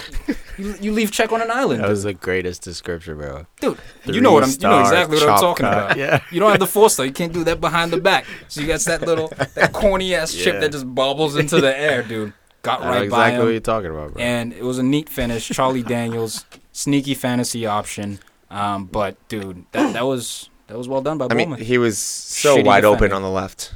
you, 0.58 0.74
you 0.82 0.92
leave 0.92 1.12
check 1.12 1.32
on 1.32 1.42
an 1.42 1.52
island, 1.52 1.84
That 1.84 1.90
was 1.90 2.04
the 2.04 2.14
greatest 2.14 2.64
description, 2.64 3.18
bro. 3.18 3.46
dude. 3.62 3.78
You 4.06 4.22
know 4.22 4.32
what 4.32 4.44
I'm. 4.44 4.50
You 4.50 4.58
know 4.60 4.80
exactly 4.80 5.18
what 5.20 5.30
I'm 5.30 5.40
talking 5.40 5.66
cut. 5.66 5.74
about. 5.92 5.98
Yeah. 5.98 6.22
You 6.32 6.40
don't 6.40 6.50
have 6.50 6.60
the 6.60 6.66
four 6.68 6.90
star. 6.90 7.06
You 7.06 7.12
can't 7.12 7.32
do 7.34 7.44
that 7.44 7.62
behind 7.62 7.92
the 7.94 8.00
back. 8.02 8.26
So 8.48 8.62
you 8.62 8.68
got 8.68 8.80
that 8.82 9.02
little 9.04 9.28
that 9.56 9.74
corny 9.74 10.16
ass 10.16 10.34
chip 10.34 10.56
Yeah. 10.56 10.60
that 10.62 10.72
just 10.72 10.94
bobbles 10.96 11.36
into 11.36 11.62
the 11.62 11.78
air, 11.78 12.02
dude. 12.02 12.34
Got 12.62 12.82
I 12.82 12.84
know 12.86 12.90
right 12.92 13.04
exactly 13.04 13.38
by 13.38 13.44
what 13.44 13.52
you're 13.52 13.60
talking 13.62 13.90
about, 13.92 14.14
bro. 14.14 14.22
and 14.22 14.52
it 14.54 14.64
was 14.64 14.80
a 14.80 14.84
neat 14.84 15.08
finish. 15.08 15.48
Charlie 15.48 15.84
Daniels, 15.84 16.46
sneaky 16.74 17.14
fantasy 17.14 17.66
option. 17.66 18.20
Um, 18.50 18.86
but 18.86 19.16
dude, 19.30 19.66
that 19.74 19.94
that 19.94 20.06
was 20.06 20.50
that 20.68 20.78
was 20.78 20.88
well 20.88 21.02
done 21.02 21.18
by 21.18 21.28
I 21.30 21.34
mean, 21.36 21.50
Bowman. 21.52 21.66
he 21.66 21.78
was 21.78 21.98
so 21.98 22.58
Shitty 22.58 22.66
wide 22.66 22.84
open 22.86 23.12
on 23.14 23.22
the 23.22 23.30
left. 23.30 23.74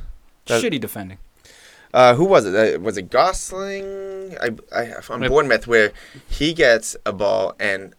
that- 0.47 0.61
Shitty 0.63 0.79
defending. 0.81 1.17
Uh, 1.93 2.15
who 2.15 2.25
was 2.25 2.45
it? 2.45 2.55
Uh, 2.75 2.79
was 2.79 2.97
it 2.97 3.09
Gosling? 3.11 4.35
I, 4.41 4.51
I 4.75 4.93
on 5.09 5.21
Yep. 5.21 5.29
Bournemouth 5.31 5.67
where 5.67 5.91
he 6.27 6.53
gets 6.53 6.95
a 7.05 7.13
ball 7.13 7.53
and 7.59 7.93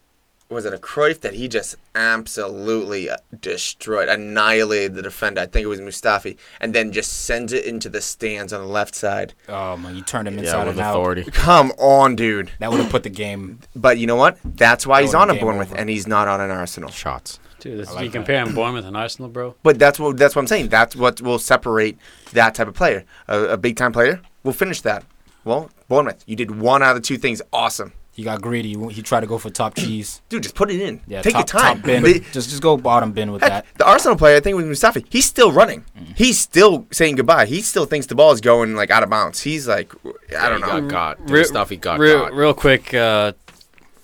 was 0.50 0.64
it 0.66 0.74
a 0.74 0.78
Cruyff 0.78 1.20
that 1.22 1.34
he 1.34 1.48
just 1.48 1.74
absolutely 1.94 3.08
uh, 3.08 3.16
destroyed, 3.40 4.08
annihilated 4.08 4.94
the 4.94 5.02
defender. 5.02 5.40
I 5.40 5.46
think 5.46 5.64
it 5.64 5.68
was 5.68 5.80
Mustafi, 5.80 6.36
and 6.60 6.74
then 6.74 6.92
just 6.92 7.24
sends 7.24 7.52
it 7.52 7.64
into 7.64 7.88
the 7.88 8.00
stands 8.00 8.52
on 8.52 8.60
the 8.60 8.66
left 8.66 8.94
side. 8.94 9.32
Oh 9.48 9.76
man, 9.76 9.96
you 9.96 10.02
turned 10.02 10.28
him 10.28 10.34
yeah, 10.34 10.44
inside 10.44 10.66
with 10.66 10.76
and 10.76 10.80
out. 10.80 10.90
authority. 10.90 11.24
Come 11.32 11.72
on, 11.78 12.14
dude. 12.16 12.50
That 12.60 12.70
would 12.70 12.80
have 12.80 12.90
put 12.90 13.04
the 13.04 13.10
game. 13.10 13.60
But 13.74 13.98
you 13.98 14.06
know 14.06 14.16
what? 14.16 14.38
That's 14.44 14.86
why 14.86 15.00
That 15.00 15.06
he's 15.06 15.14
on 15.14 15.30
a 15.30 15.34
Bournemouth 15.34 15.70
over. 15.70 15.76
and 15.80 15.88
he's 15.88 16.06
not 16.06 16.28
on 16.28 16.40
an 16.40 16.50
Arsenal. 16.50 16.90
Shots. 16.90 17.38
Dude, 17.64 17.78
this, 17.80 17.88
I 17.88 17.92
like 17.94 18.04
you 18.04 18.10
that. 18.10 18.18
comparing 18.18 18.54
Bournemouth 18.54 18.84
and 18.84 18.94
Arsenal, 18.96 19.30
bro. 19.30 19.54
But 19.62 19.78
that's 19.78 19.98
what 19.98 20.16
that's 20.18 20.36
what 20.36 20.42
I'm 20.42 20.46
saying. 20.48 20.68
That's 20.68 20.94
what 20.94 21.20
will 21.22 21.38
separate 21.38 21.96
that 22.34 22.54
type 22.54 22.68
of 22.68 22.74
player. 22.74 23.04
A, 23.26 23.40
a 23.44 23.56
big 23.56 23.76
time 23.76 23.90
player 23.92 24.20
We'll 24.42 24.52
finish 24.52 24.82
that. 24.82 25.04
Well, 25.44 25.70
Bournemouth, 25.88 26.22
you 26.26 26.36
did 26.36 26.50
one 26.60 26.82
out 26.82 26.94
of 26.94 27.02
the 27.02 27.06
two 27.06 27.16
things. 27.16 27.40
Awesome, 27.54 27.92
He 28.12 28.22
got 28.22 28.42
greedy. 28.42 28.74
He 28.92 29.00
tried 29.00 29.20
to 29.20 29.26
go 29.26 29.38
for 29.38 29.48
top 29.48 29.74
cheese. 29.82 30.20
dude. 30.28 30.42
Just 30.42 30.54
put 30.54 30.70
it 30.70 30.78
in. 30.80 31.00
Yeah, 31.06 31.22
Take 31.22 31.32
top, 31.32 31.40
your 31.40 31.46
time. 31.62 31.76
Top 31.78 31.86
bin. 31.86 32.02
The- 32.02 32.20
just 32.32 32.50
just 32.50 32.60
go 32.60 32.76
bottom 32.76 33.12
bin 33.12 33.32
with 33.32 33.40
Heck, 33.40 33.50
that. 33.50 33.66
the 33.78 33.86
Arsenal 33.86 34.16
player, 34.18 34.36
I 34.36 34.40
think, 34.40 34.56
was 34.56 34.66
Mustafi. 34.66 35.06
He's 35.08 35.24
still 35.24 35.50
running. 35.50 35.86
Mm. 35.98 36.14
He's 36.18 36.38
still 36.38 36.86
saying 36.92 37.16
goodbye. 37.16 37.46
He 37.46 37.62
still 37.62 37.86
thinks 37.86 38.06
the 38.06 38.14
ball 38.14 38.32
is 38.32 38.42
going 38.42 38.74
like 38.76 38.90
out 38.90 39.02
of 39.02 39.08
bounds. 39.08 39.40
He's 39.40 39.66
like, 39.66 39.90
I 40.38 40.50
don't 40.50 40.62
he 40.62 40.66
know. 40.68 40.80
Got 40.82 41.18
got. 41.18 41.30
Real- 41.30 41.42
The 41.42 41.48
stuff 41.48 41.70
he 41.70 41.76
got 41.78 41.98
real, 41.98 42.18
got. 42.24 42.34
real 42.34 42.52
quick, 42.52 42.92
uh, 42.92 43.32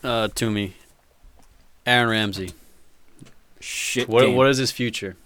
uh, 0.02 0.28
to 0.36 0.50
me, 0.50 0.72
Aaron 1.86 2.08
Ramsey. 2.08 2.52
Shit. 3.61 4.08
What 4.08 4.24
game. 4.26 4.36
what 4.36 4.48
is 4.48 4.58
his 4.58 4.70
future? 4.72 5.16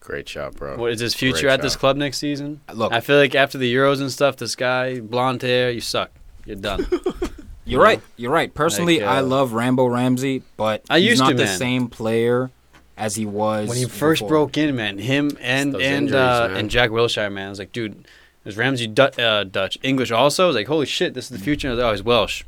Great 0.00 0.28
shot, 0.28 0.54
bro. 0.56 0.76
What 0.76 0.92
is 0.92 1.00
his 1.00 1.14
future 1.14 1.42
Great 1.42 1.52
at 1.54 1.62
this 1.62 1.76
club 1.76 1.96
next 1.96 2.18
season? 2.18 2.60
Look, 2.72 2.92
I 2.92 3.00
feel 3.00 3.16
like 3.18 3.34
after 3.34 3.58
the 3.58 3.72
Euros 3.74 4.00
and 4.00 4.10
stuff, 4.10 4.36
this 4.36 4.54
guy, 4.56 5.00
blonde 5.00 5.42
hair, 5.42 5.70
you 5.70 5.80
suck. 5.80 6.10
You're 6.46 6.56
done. 6.56 6.86
You're 7.66 7.82
right. 7.82 8.00
You're 8.16 8.32
right. 8.32 8.52
Personally, 8.54 9.00
Like, 9.00 9.08
I 9.08 9.18
uh, 9.18 9.22
love 9.24 9.52
Rambo 9.52 9.86
Ramsey, 9.86 10.42
but 10.56 10.82
I 10.88 11.00
he's 11.00 11.10
used 11.10 11.20
not 11.22 11.30
to, 11.30 11.34
the 11.34 11.44
man. 11.44 11.58
same 11.58 11.88
player 11.88 12.50
as 12.96 13.14
he 13.16 13.26
was 13.26 13.68
when 13.68 13.76
he 13.76 13.84
first 13.84 14.20
before. 14.20 14.28
broke 14.28 14.56
in, 14.56 14.74
man, 14.74 14.96
him 14.96 15.30
and 15.40 15.74
and 15.74 15.82
injuries, 15.82 16.14
uh, 16.14 16.54
and 16.56 16.70
Jack 16.70 16.88
Wilshere, 16.90 17.30
man, 17.30 17.48
I 17.48 17.50
was 17.50 17.58
like, 17.58 17.72
dude, 17.72 18.06
is 18.46 18.56
Ramsey 18.56 18.86
Du- 18.86 19.22
uh, 19.22 19.44
Dutch, 19.44 19.76
English 19.82 20.10
also? 20.10 20.44
I 20.44 20.46
was 20.46 20.56
like, 20.56 20.66
holy 20.66 20.86
shit, 20.86 21.12
this 21.12 21.30
is 21.30 21.38
the 21.38 21.44
future. 21.44 21.68
I 21.68 21.72
was 21.72 21.78
like, 21.78 21.86
oh, 21.88 21.92
he's 21.92 22.02
Welsh. 22.02 22.44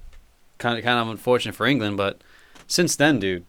Kind 0.56 0.78
of 0.78 0.84
kind 0.84 0.98
of 0.98 1.08
unfortunate 1.08 1.54
for 1.54 1.66
England, 1.66 1.98
but 1.98 2.22
since 2.66 2.96
then, 2.96 3.20
dude, 3.20 3.44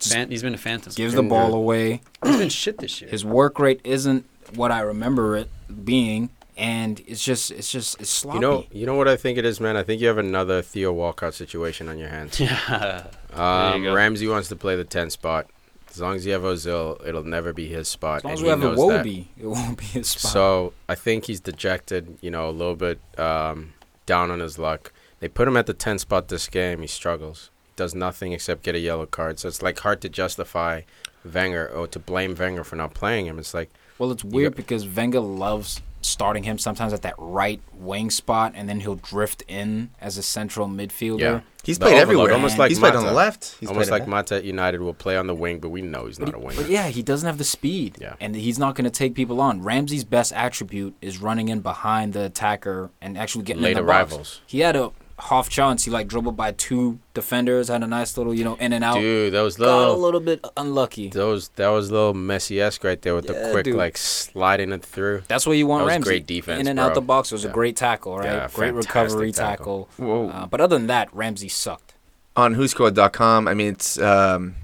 fan- 0.00 0.30
he's 0.30 0.42
been 0.42 0.54
a 0.54 0.58
phantom. 0.58 0.92
gives 0.94 1.14
the 1.14 1.22
ball 1.22 1.54
away. 1.54 2.00
He's 2.24 2.36
been 2.36 2.48
shit 2.48 2.78
this 2.78 3.00
year. 3.00 3.10
His 3.10 3.24
work 3.24 3.58
rate 3.58 3.80
isn't 3.84 4.24
what 4.54 4.70
I 4.70 4.80
remember 4.80 5.36
it 5.36 5.48
being, 5.84 6.30
and 6.56 7.00
it's 7.06 7.22
just 7.24 7.50
it's 7.50 7.70
just 7.70 8.00
it's 8.00 8.10
sloppy. 8.10 8.36
You 8.36 8.40
know, 8.40 8.64
you 8.72 8.86
know 8.86 8.94
what 8.94 9.08
I 9.08 9.16
think 9.16 9.38
it 9.38 9.44
is, 9.44 9.60
man. 9.60 9.76
I 9.76 9.82
think 9.82 10.00
you 10.00 10.08
have 10.08 10.18
another 10.18 10.62
Theo 10.62 10.92
Walcott 10.92 11.34
situation 11.34 11.88
on 11.88 11.98
your 11.98 12.08
hands. 12.08 12.38
yeah. 12.40 13.06
Um, 13.32 13.82
go. 13.82 13.94
Ramsey 13.94 14.28
wants 14.28 14.48
to 14.48 14.56
play 14.56 14.76
the 14.76 14.84
10 14.84 15.10
spot. 15.10 15.48
As 15.90 16.00
long 16.00 16.16
as 16.16 16.26
you 16.26 16.32
have 16.32 16.42
Ozil, 16.42 17.04
it'll 17.06 17.22
never 17.22 17.52
be 17.52 17.68
his 17.68 17.86
spot. 17.86 18.18
as 18.18 18.24
long 18.24 18.32
and 18.32 18.38
as 18.38 18.40
he 18.40 18.44
we 18.44 18.50
have 18.50 18.62
a 18.62 18.64
knows. 18.64 18.78
Wobie, 18.78 19.26
it 19.38 19.46
won't 19.46 19.78
be 19.78 19.84
his 19.84 20.08
spot. 20.08 20.32
So 20.32 20.72
I 20.88 20.96
think 20.96 21.26
he's 21.26 21.40
dejected, 21.40 22.18
you 22.20 22.32
know, 22.32 22.48
a 22.48 22.50
little 22.50 22.74
bit 22.74 22.98
um, 23.16 23.74
down 24.06 24.32
on 24.32 24.40
his 24.40 24.58
luck. 24.58 24.92
They 25.20 25.28
put 25.28 25.46
him 25.46 25.56
at 25.56 25.66
the 25.66 25.72
10 25.74 26.00
spot 26.00 26.28
this 26.28 26.48
game. 26.48 26.80
He 26.80 26.88
struggles. 26.88 27.50
Does 27.76 27.94
nothing 27.94 28.32
except 28.32 28.62
get 28.62 28.74
a 28.74 28.78
yellow 28.78 29.06
card. 29.06 29.38
So 29.40 29.48
it's 29.48 29.62
like 29.62 29.78
hard 29.80 30.00
to 30.02 30.08
justify 30.08 30.82
Wenger 31.24 31.66
or 31.68 31.86
to 31.88 31.98
blame 31.98 32.34
Wenger 32.34 32.64
for 32.64 32.76
not 32.76 32.94
playing 32.94 33.26
him. 33.26 33.38
It's 33.38 33.54
like, 33.54 33.70
well, 33.98 34.10
it's 34.12 34.22
weird 34.24 34.52
got- 34.52 34.56
because 34.56 34.86
Wenger 34.86 35.20
loves 35.20 35.80
starting 36.02 36.42
him 36.42 36.58
sometimes 36.58 36.92
at 36.92 37.00
that 37.00 37.14
right 37.16 37.62
wing 37.72 38.10
spot, 38.10 38.52
and 38.54 38.68
then 38.68 38.78
he'll 38.80 38.96
drift 38.96 39.42
in 39.48 39.88
as 40.02 40.18
a 40.18 40.22
central 40.22 40.68
midfielder. 40.68 41.18
yeah. 41.20 41.40
He's 41.62 41.78
The 41.78 41.86
played 41.86 41.92
overload, 41.94 42.02
everywhere. 42.02 42.32
Almost 42.34 42.58
like 42.58 42.68
he's 42.68 42.78
played 42.78 42.94
on 42.94 43.06
the 43.06 43.12
left. 43.12 43.56
He's 43.58 43.70
Almost 43.70 43.90
like 43.90 44.02
on 44.02 44.10
Mata 44.10 44.34
at 44.34 44.44
United 44.44 44.82
will 44.82 44.92
play 44.92 45.16
on 45.16 45.26
the 45.26 45.34
wing, 45.34 45.60
but 45.60 45.70
we 45.70 45.80
know 45.80 46.04
he's 46.04 46.18
not 46.18 46.26
But, 46.26 46.34
a 46.34 46.38
he- 46.38 46.44
winger. 46.44 46.60
but 46.60 46.70
yeah, 46.70 46.88
he 46.88 47.02
doesn't 47.02 47.26
have 47.26 47.38
the 47.38 47.44
speed, 47.44 47.96
Yeah. 47.98 48.16
and 48.20 48.36
he's 48.36 48.58
not 48.58 48.74
going 48.74 48.84
to 48.84 48.90
take 48.90 49.14
people 49.14 49.40
on. 49.40 49.62
Ramsey's 49.62 50.04
best 50.04 50.30
attribute 50.34 50.94
is 51.00 51.22
running 51.22 51.48
in 51.48 51.60
behind 51.60 52.12
the 52.12 52.26
attacker 52.26 52.90
and 53.00 53.16
actually 53.16 53.44
getting 53.44 53.62
Late 53.62 53.70
in 53.70 53.76
the 53.78 53.82
box. 53.82 54.12
arrivals. 54.12 54.40
He 54.46 54.60
had 54.60 54.76
a 54.76 54.92
half 55.24 55.48
chance. 55.48 55.84
He 55.84 55.90
like 55.90 56.06
dribbled 56.08 56.36
by 56.36 56.52
two 56.52 56.98
defenders, 57.14 57.68
had 57.68 57.82
a 57.82 57.86
nice 57.86 58.16
little 58.16 58.34
you 58.34 58.44
know 58.44 58.54
in 58.56 58.72
and 58.72 58.84
out. 58.84 58.94
Dude, 58.98 59.32
that 59.32 59.40
was 59.42 59.56
Got 59.56 59.66
a 59.68 59.76
little. 59.78 59.98
little 59.98 60.20
bit 60.20 60.44
unlucky. 60.56 61.08
Those 61.08 61.48
that 61.56 61.68
was 61.68 61.90
a 61.90 61.92
little 61.92 62.14
messy 62.14 62.60
esque 62.60 62.84
right 62.84 63.00
there 63.00 63.14
with 63.14 63.26
Yeah, 63.30 63.32
the 63.46 63.50
quick 63.52 63.64
dude. 63.64 63.76
like 63.76 63.96
sliding 63.96 64.72
it 64.72 64.84
through. 64.84 65.22
That's 65.28 65.46
what 65.46 65.56
you 65.56 65.66
want 65.66 65.80
That 65.80 65.84
was 65.86 65.92
Ramsey. 65.92 66.08
great 66.10 66.26
defense, 66.26 66.60
in 66.60 66.66
and 66.68 66.76
bro. 66.78 66.86
out 66.86 66.94
the 66.94 67.00
box. 67.00 67.32
It 67.32 67.34
was 67.36 67.44
a 67.44 67.48
great 67.50 67.76
tackle, 67.76 68.18
right? 68.18 68.26
Yeah, 68.26 68.48
great 68.52 68.74
recovery 68.74 69.32
tackle. 69.32 69.88
tackle. 69.96 70.04
Whoa. 70.06 70.28
Uh, 70.28 70.46
but 70.46 70.60
other 70.60 70.76
than 70.78 70.86
that, 70.88 71.08
Ramsey 71.14 71.48
sucked. 71.48 71.94
on 72.36 72.56
WhoScored.com. 72.56 73.46
I 73.48 73.54
mean, 73.54 73.68
it's 73.68 73.98
um, 73.98 74.56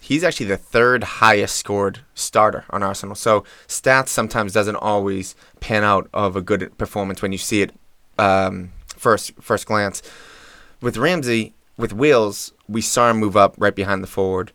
he's 0.00 0.22
actually 0.22 0.46
the 0.46 0.56
third 0.58 1.02
highest 1.04 1.56
scored 1.56 2.00
starter 2.14 2.64
on 2.70 2.82
Arsenal. 2.82 3.14
So 3.14 3.42
stats 3.66 4.08
sometimes 4.08 4.52
doesn't 4.52 4.76
always 4.76 5.34
pan 5.60 5.82
out 5.84 6.08
of 6.12 6.36
a 6.36 6.40
good 6.42 6.76
performance 6.78 7.22
when 7.22 7.32
you 7.32 7.38
see 7.38 7.62
it 7.62 7.72
um, 8.18 8.70
first 8.96 9.32
first 9.40 9.66
glance. 9.66 10.02
With 10.80 10.96
Ramsey, 10.96 11.54
with 11.76 11.92
Wheels, 11.92 12.52
we 12.68 12.80
saw 12.80 13.10
him 13.10 13.18
move 13.18 13.36
up 13.36 13.54
right 13.58 13.74
behind 13.74 14.02
the 14.02 14.08
forward. 14.08 14.52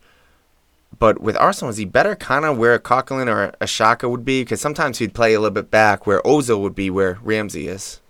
But 0.98 1.22
with 1.22 1.38
Arsenal, 1.38 1.70
is 1.70 1.78
he 1.78 1.86
better 1.86 2.16
kind 2.16 2.46
of 2.46 2.58
where 2.58 2.78
Coquelin 2.80 3.28
or 3.28 3.54
a 3.62 3.66
Xhaka 3.66 4.10
would 4.10 4.26
be? 4.26 4.42
Because 4.42 4.60
sometimes 4.60 4.98
he'd 4.98 5.14
play 5.14 5.34
a 5.34 5.40
little 5.40 5.54
bit 5.54 5.72
back 5.72 6.06
where 6.06 6.22
Ozil 6.24 6.62
would 6.62 6.76
be 6.76 6.90
where 6.90 7.20
Ramsey 7.22 7.68
is. 7.68 8.02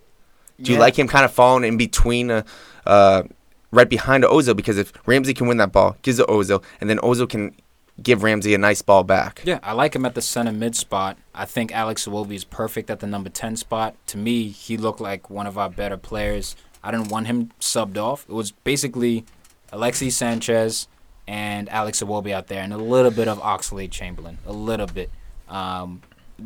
Do 0.61 0.73
you 0.73 0.79
like 0.79 0.97
him 0.97 1.07
kind 1.07 1.23
of 1.23 1.31
falling 1.31 1.63
in 1.63 1.77
between, 1.77 2.29
uh, 2.31 2.43
uh, 2.85 3.23
right 3.71 3.87
behind 3.87 4.23
Ozil? 4.25 4.55
Because 4.55 4.77
if 4.77 4.91
Ramsey 5.05 5.33
can 5.33 5.47
win 5.47 5.57
that 5.57 5.71
ball, 5.71 5.95
gives 6.01 6.19
it 6.19 6.27
Ozil, 6.27 6.63
and 6.81 6.89
then 6.89 6.97
Ozil 6.99 7.29
can 7.29 7.55
give 8.01 8.23
Ramsey 8.23 8.53
a 8.53 8.57
nice 8.57 8.81
ball 8.81 9.03
back. 9.03 9.41
Yeah, 9.43 9.59
I 9.63 9.73
like 9.73 9.95
him 9.95 10.05
at 10.05 10.15
the 10.15 10.21
center 10.21 10.51
mid 10.51 10.75
spot. 10.75 11.17
I 11.33 11.45
think 11.45 11.71
Alex 11.71 12.05
Iwobi 12.07 12.33
is 12.33 12.43
perfect 12.43 12.89
at 12.89 12.99
the 12.99 13.07
number 13.07 13.29
10 13.29 13.55
spot. 13.57 13.95
To 14.07 14.17
me, 14.17 14.49
he 14.49 14.77
looked 14.77 15.01
like 15.01 15.29
one 15.29 15.47
of 15.47 15.57
our 15.57 15.69
better 15.69 15.97
players. 15.97 16.55
I 16.83 16.91
didn't 16.91 17.09
want 17.09 17.27
him 17.27 17.51
subbed 17.59 17.97
off. 17.97 18.25
It 18.29 18.33
was 18.33 18.51
basically 18.51 19.25
Alexis 19.71 20.15
Sanchez 20.15 20.87
and 21.27 21.69
Alex 21.69 22.01
Iwobi 22.01 22.31
out 22.31 22.47
there, 22.47 22.63
and 22.63 22.73
a 22.73 22.77
little 22.77 23.11
bit 23.11 23.27
of 23.27 23.39
Oxlade 23.39 23.91
Chamberlain. 23.91 24.39
A 24.47 24.53
little 24.53 24.87
bit. 24.87 25.11
Um, 25.47 26.01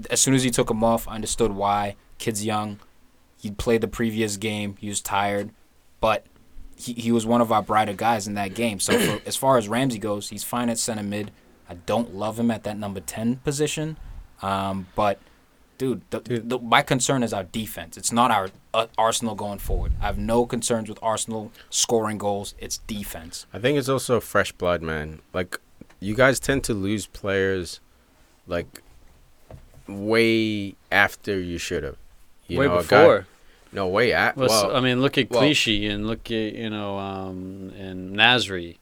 as 0.10 0.20
soon 0.20 0.34
as 0.34 0.44
he 0.44 0.50
took 0.50 0.70
him 0.70 0.84
off, 0.84 1.08
I 1.08 1.16
understood 1.16 1.52
why. 1.52 1.96
Kid's 2.18 2.44
young. 2.46 2.80
He 3.38 3.52
played 3.52 3.82
the 3.82 3.88
previous 3.88 4.38
game. 4.38 4.76
He 4.80 4.90
was 4.90 5.02
tired. 5.02 5.52
But 6.02 6.26
he, 6.76 6.94
he 6.94 7.12
was 7.12 7.26
one 7.26 7.42
of 7.42 7.52
our 7.52 7.62
brighter 7.62 7.94
guys 7.94 8.28
in 8.28 8.34
that 8.34 8.56
game. 8.56 8.80
So 8.80 8.98
for, 9.00 9.22
as 9.26 9.36
far 9.36 9.58
as 9.58 9.68
Ramsey 9.70 10.00
goes, 10.00 10.30
he's 10.30 10.44
fine 10.44 10.70
at 10.70 10.78
center 10.78 11.04
mid. 11.04 11.32
I 11.74 11.78
don't 11.88 12.14
love 12.14 12.40
him 12.40 12.52
at 12.52 12.64
that 12.64 12.78
number 12.78 13.00
10 13.00 13.38
position. 13.38 13.98
Um, 14.44 14.88
but, 14.96 15.18
dude, 15.80 16.02
the, 16.12 16.20
The, 16.20 16.60
my 16.60 16.82
concern 16.84 17.24
is 17.24 17.34
our 17.34 17.44
defense. 17.46 17.98
It's 17.98 18.12
not 18.12 18.30
our 18.30 18.50
uh, 18.76 18.86
Arsenal 18.98 19.34
going 19.34 19.58
forward. 19.60 19.94
I 20.02 20.06
have 20.06 20.18
no 20.20 20.46
concerns 20.46 20.88
with 20.88 21.00
Arsenal 21.02 21.52
scoring 21.72 22.20
goals. 22.20 22.54
It's 22.60 22.78
defense. 22.80 23.48
I 23.54 23.58
think 23.60 23.78
it's 23.80 23.90
also 23.90 24.20
fresh 24.20 24.52
blood, 24.52 24.82
man. 24.84 25.22
Like 25.34 25.60
you 26.00 26.14
guys 26.14 26.40
tend 26.40 26.64
to 26.66 26.74
lose 26.76 27.08
players 27.08 27.80
like 28.46 28.82
way 29.88 30.76
after 30.92 31.40
you 31.40 31.58
should 31.58 31.84
have. 31.84 31.98
You 32.48 32.60
Way 32.60 32.68
know, 32.68 32.78
a 32.80 32.84
guy- 32.84 33.02
before. 33.02 33.28
no, 33.72 33.88
way 33.88 34.14
at. 34.14 34.36
Well, 34.38 34.50
Well, 34.50 34.76
I 34.76 34.80
mean, 34.82 35.02
look 35.02 35.18
at 35.18 35.30
well- 35.32 35.40
Clichy 35.42 35.88
and 35.88 36.06
look 36.06 36.30
at 36.30 36.54
you 36.54 36.70
know, 36.70 36.98
um, 37.00 37.72
and 37.78 38.16
Nasri, 38.16 38.78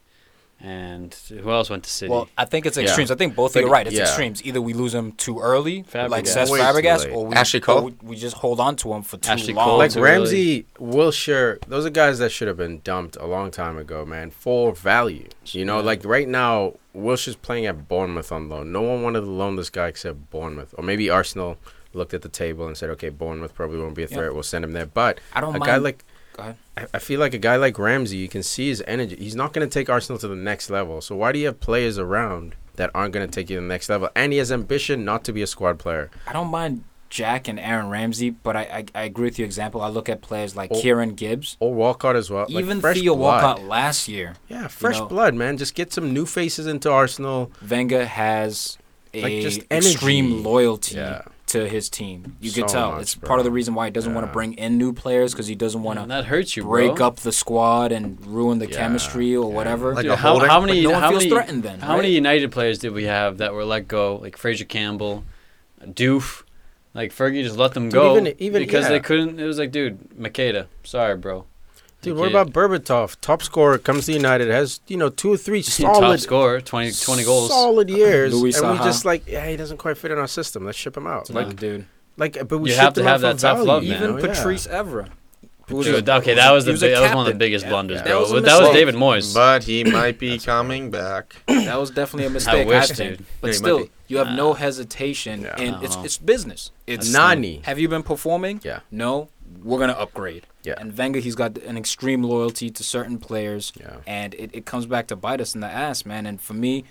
and 0.63 1.13
who 1.29 1.49
else 1.51 1.69
went 1.69 1.83
to 1.83 1.89
City? 1.89 2.11
Well, 2.11 2.29
I 2.37 2.45
think 2.45 2.65
it's 2.65 2.77
Yeah. 2.77 2.83
extremes. 2.83 3.11
I 3.11 3.15
think 3.15 3.35
both 3.35 3.55
of 3.55 3.61
you 3.61 3.67
are 3.67 3.71
right. 3.71 3.87
It's 3.87 3.95
yeah. 3.95 4.03
extremes. 4.03 4.43
Either 4.45 4.61
we 4.61 4.73
lose 4.73 4.93
him 4.93 5.11
too 5.13 5.39
early, 5.39 5.77
like 5.93 6.25
Fabregas. 6.25 6.35
Cesc 6.47 6.59
Fabregas, 6.59 7.13
or 7.13 7.25
we, 7.27 7.35
Ashley 7.35 7.59
or 7.59 7.63
Cole? 7.63 7.81
we, 7.85 7.93
we 8.03 8.15
just 8.15 8.37
hold 8.37 8.59
on 8.59 8.75
to 8.77 8.93
him 8.93 9.01
for 9.03 9.17
too 9.17 9.31
Ashley 9.31 9.53
long. 9.53 9.65
Cole, 9.67 9.77
like 9.77 9.91
too 9.91 9.99
early. 9.99 10.11
Ramsey, 10.11 10.65
Wilshere, 10.79 11.59
those 11.67 11.85
are 11.85 11.89
guys 11.89 12.19
that 12.19 12.31
should 12.31 12.47
have 12.47 12.57
been 12.57 12.79
dumped 12.83 13.15
a 13.17 13.25
long 13.25 13.51
time 13.51 13.77
ago, 13.77 14.05
man, 14.05 14.29
for 14.31 14.73
value. 14.73 15.27
You 15.45 15.65
know, 15.65 15.77
Yeah. 15.79 15.85
like 15.85 16.05
right 16.05 16.27
now, 16.27 16.73
Wilshere's 16.95 17.35
playing 17.35 17.65
at 17.65 17.87
Bournemouth 17.87 18.31
on 18.31 18.49
loan. 18.49 18.71
No 18.71 18.81
one 18.81 19.01
wanted 19.03 19.21
to 19.21 19.29
loan 19.29 19.55
this 19.55 19.69
guy 19.69 19.87
except 19.87 20.29
Bournemouth, 20.29 20.73
or 20.77 20.83
maybe 20.83 21.09
Arsenal 21.09 21.57
looked 21.93 22.13
at 22.13 22.21
the 22.21 22.29
table 22.29 22.67
and 22.67 22.77
said, 22.77 22.89
"Okay, 22.91 23.09
Bournemouth 23.09 23.53
probably 23.53 23.77
won't 23.79 23.95
be 23.95 24.03
a 24.03 24.07
Yeah. 24.07 24.15
threat. 24.17 24.33
We'll 24.33 24.43
send 24.43 24.63
him 24.63 24.71
there." 24.73 24.85
But 24.85 25.19
I 25.33 25.41
don't 25.41 25.55
a 25.55 25.59
mind. 25.59 25.65
guy 25.69 25.77
like 25.77 26.03
Go 26.41 26.49
ahead. 26.49 26.57
I, 26.93 26.97
I 26.97 26.99
feel 26.99 27.19
like 27.19 27.33
a 27.33 27.37
guy 27.37 27.55
like 27.55 27.77
Ramsey, 27.77 28.17
you 28.17 28.27
can 28.29 28.43
see 28.43 28.69
his 28.69 28.83
energy. 28.87 29.15
He's 29.15 29.35
not 29.35 29.53
going 29.53 29.67
to 29.67 29.71
take 29.73 29.89
Arsenal 29.89 30.17
to 30.19 30.27
the 30.27 30.35
next 30.35 30.69
level. 30.69 31.01
So 31.01 31.15
why 31.15 31.31
do 31.31 31.39
you 31.39 31.45
have 31.47 31.59
players 31.59 31.97
around 31.97 32.55
that 32.75 32.89
aren't 32.95 33.13
going 33.13 33.27
to 33.27 33.31
take 33.33 33.49
you 33.49 33.57
to 33.57 33.61
the 33.61 33.67
next 33.67 33.89
level? 33.89 34.09
And 34.15 34.31
he 34.33 34.39
has 34.39 34.51
ambition 34.51 35.05
not 35.05 35.23
to 35.25 35.33
be 35.33 35.41
a 35.41 35.47
squad 35.47 35.77
player. 35.79 36.09
I 36.27 36.33
don't 36.33 36.47
mind 36.49 36.83
Jack 37.09 37.47
and 37.49 37.59
Aaron 37.59 37.89
Ramsey, 37.89 38.29
but 38.29 38.55
I, 38.55 38.61
I, 38.61 38.85
I 38.95 39.03
agree 39.03 39.25
with 39.25 39.37
your 39.37 39.45
example. 39.45 39.81
I 39.81 39.89
look 39.89 40.07
at 40.09 40.21
players 40.21 40.55
like 40.55 40.71
Oh. 40.71 40.81
Kieran 40.81 41.13
Gibbs, 41.15 41.57
Or 41.59 41.73
Walcott 41.73 42.15
as 42.15 42.29
well. 42.29 42.45
Like, 42.49 42.63
even 42.63 42.79
fresh 42.81 42.97
Theo 42.97 43.15
blood. 43.15 43.43
Walcott 43.43 43.63
last 43.67 44.07
year. 44.07 44.35
Yeah, 44.47 44.67
fresh 44.67 44.97
know. 44.97 45.07
blood, 45.07 45.35
man. 45.35 45.57
Just 45.57 45.75
get 45.75 45.91
some 45.91 46.13
new 46.13 46.25
faces 46.25 46.67
into 46.67 46.89
Arsenal. 46.89 47.51
Wenger 47.69 48.05
has 48.05 48.77
a 49.13 49.21
Like, 49.21 49.41
just 49.41 49.61
energy. 49.69 49.91
extreme 49.91 50.41
loyalty 50.41 50.95
Yeah. 50.95 51.23
To 51.51 51.67
his 51.67 51.89
team. 51.89 52.37
You 52.39 52.51
can 52.51 52.67
So 52.69 52.73
tell. 52.73 52.91
much, 52.93 53.01
it's 53.01 53.15
bro. 53.15 53.27
part 53.27 53.39
of 53.39 53.43
the 53.45 53.51
reason 53.51 53.73
why 53.75 53.85
he 53.85 53.91
doesn't 53.91 54.13
want 54.13 54.25
to 54.27 54.31
bring 54.31 54.53
in 54.53 54.77
new 54.77 54.93
players 54.93 55.33
because 55.33 55.47
he 55.47 55.55
doesn't 55.55 55.83
want 55.83 55.99
to 55.99 56.05
that 56.07 56.25
hurts 56.25 56.55
you, 56.55 56.63
break 56.63 56.95
bro. 56.95 57.07
up 57.07 57.17
the 57.17 57.31
squad 57.31 57.91
and 57.91 58.25
ruin 58.25 58.59
the 58.59 58.67
Yeah, 58.69 58.77
chemistry 58.77 59.35
or 59.35 59.49
yeah. 59.49 59.55
whatever. 59.55 59.93
Like 59.93 60.03
Dude, 60.03 60.11
a 60.11 60.15
how, 60.15 60.31
holding? 60.31 60.49
how 60.49 60.61
many? 60.61 60.81
But 60.83 60.87
no 60.89 60.93
one 60.93 61.01
how 61.01 61.09
feels 61.09 61.23
many? 61.23 61.29
threatened 61.31 61.63
then, 61.63 61.79
how 61.79 61.95
many? 61.97 62.09
United 62.11 62.51
players 62.51 62.79
did 62.79 62.93
we 62.93 63.03
have 63.03 63.37
that 63.39 63.53
were 63.53 63.65
let 63.65 63.87
go? 63.87 64.15
Like 64.17 64.37
Fraser 64.37 64.65
Campbell, 64.65 65.23
Doof. 65.85 66.43
Like 66.93 67.13
Fergie 67.13 67.43
just 67.43 67.57
let 67.57 67.73
them 67.73 67.85
Dude, 67.85 67.93
go 67.93 68.17
even- 68.17 68.33
even- 68.39 68.61
because 68.61 68.83
yeah. 68.85 68.89
they 68.89 68.99
couldn't. 68.99 69.39
It 69.39 69.45
was 69.45 69.57
like, 69.57 69.71
dude, 69.71 69.97
Macheda, 70.19 70.67
sorry, 70.83 71.15
bro. 71.17 71.45
Dude, 72.01 72.17
what 72.17 72.29
about 72.29 72.51
Berbatov? 72.51 73.15
Top 73.21 73.43
scorer 73.43 73.77
comes 73.77 74.07
to 74.07 74.13
United, 74.13 74.47
has, 74.49 74.79
you 74.87 74.97
know, 74.97 75.09
two 75.09 75.31
or 75.33 75.37
three 75.37 75.61
top 75.63 75.95
solid 75.97 76.19
scorer, 76.19 76.59
20, 76.59 76.91
20 76.91 77.23
goals? 77.23 77.49
Solid 77.49 77.91
uh, 77.91 77.95
years. 77.95 78.33
Luis 78.33 78.59
and 78.59 78.71
we 78.71 78.77
just 78.79 79.05
like, 79.05 79.27
yeah, 79.27 79.45
he 79.47 79.55
doesn't 79.55 79.77
quite 79.77 79.97
fit 79.97 80.09
in 80.11 80.17
our 80.17 80.27
system. 80.27 80.65
Let's 80.65 80.77
ship 80.77 80.97
him 80.97 81.05
out. 81.05 81.29
No, 81.29 81.41
Like, 81.41 81.55
dude. 81.57 81.85
like, 82.17 82.47
but 82.47 82.57
we 82.57 82.69
You 82.71 82.75
shipped 82.75 82.83
have 82.83 82.93
to 82.95 83.03
have 83.03 83.21
that 83.21 83.37
tough 83.39 83.57
value, 83.57 83.67
love, 83.67 83.83
man. 83.83 83.97
Even 83.97 84.11
know? 84.15 84.17
Yeah. 84.17 84.33
Patrice 84.33 84.67
Evra. 84.67 85.09
Dude, 85.67 86.09
a- 86.09 86.15
okay, 86.17 86.33
that 86.33 86.51
was 86.51 86.65
the 86.65 86.71
was 86.71 86.81
big, 86.81 86.93
that 86.93 87.01
was 87.01 87.13
one 87.15 87.27
of 87.27 87.31
the 87.33 87.37
biggest 87.37 87.63
Yeah. 87.65 87.69
blunders, 87.69 87.97
Yeah. 87.99 88.03
bro. 88.07 88.25
That 88.25 88.33
was 88.33 88.43
that 88.43 88.61
was. 88.61 88.73
David 88.73 88.95
Moyes. 88.95 89.33
But 89.33 89.63
he 89.63 89.83
might 89.85 90.19
be 90.19 90.37
coming 90.37 90.89
back. 90.91 91.35
That 91.47 91.79
was 91.79 91.91
definitely 91.91 92.25
a 92.25 92.29
mistake. 92.31 92.65
I 92.67 92.69
wish, 92.69 92.87
think. 92.89 93.17
dude. 93.19 93.25
But 93.39 93.47
Yeah, 93.47 93.53
still, 93.53 93.87
you 94.07 94.17
have 94.17 94.31
no 94.31 94.53
hesitation, 94.53 95.41
Yeah. 95.43 95.55
and 95.57 95.81
it's 95.83 95.95
it's 95.97 96.17
business. 96.17 96.71
It's 96.87 97.13
Nani. 97.13 97.61
Have 97.63 97.79
you 97.79 97.87
been 97.87 98.03
performing? 98.03 98.59
Yeah. 98.63 98.79
No. 98.89 99.29
We're 99.63 99.79
gonna 99.79 99.93
upgrade. 99.93 100.47
Yeah. 100.63 100.75
And 100.77 100.95
Wenger, 100.97 101.19
he's 101.19 101.35
got 101.35 101.57
an 101.59 101.77
extreme 101.77 102.23
loyalty 102.23 102.69
to 102.69 102.83
certain 102.83 103.17
players, 103.17 103.73
Yeah. 103.79 103.97
and 104.05 104.33
it, 104.35 104.51
it 104.53 104.65
comes 104.65 104.85
back 104.85 105.07
to 105.07 105.15
bite 105.15 105.41
us 105.41 105.55
in 105.55 105.61
the 105.61 105.67
ass, 105.67 106.05
man. 106.05 106.25
And 106.25 106.39
for 106.39 106.53
me, 106.53 106.83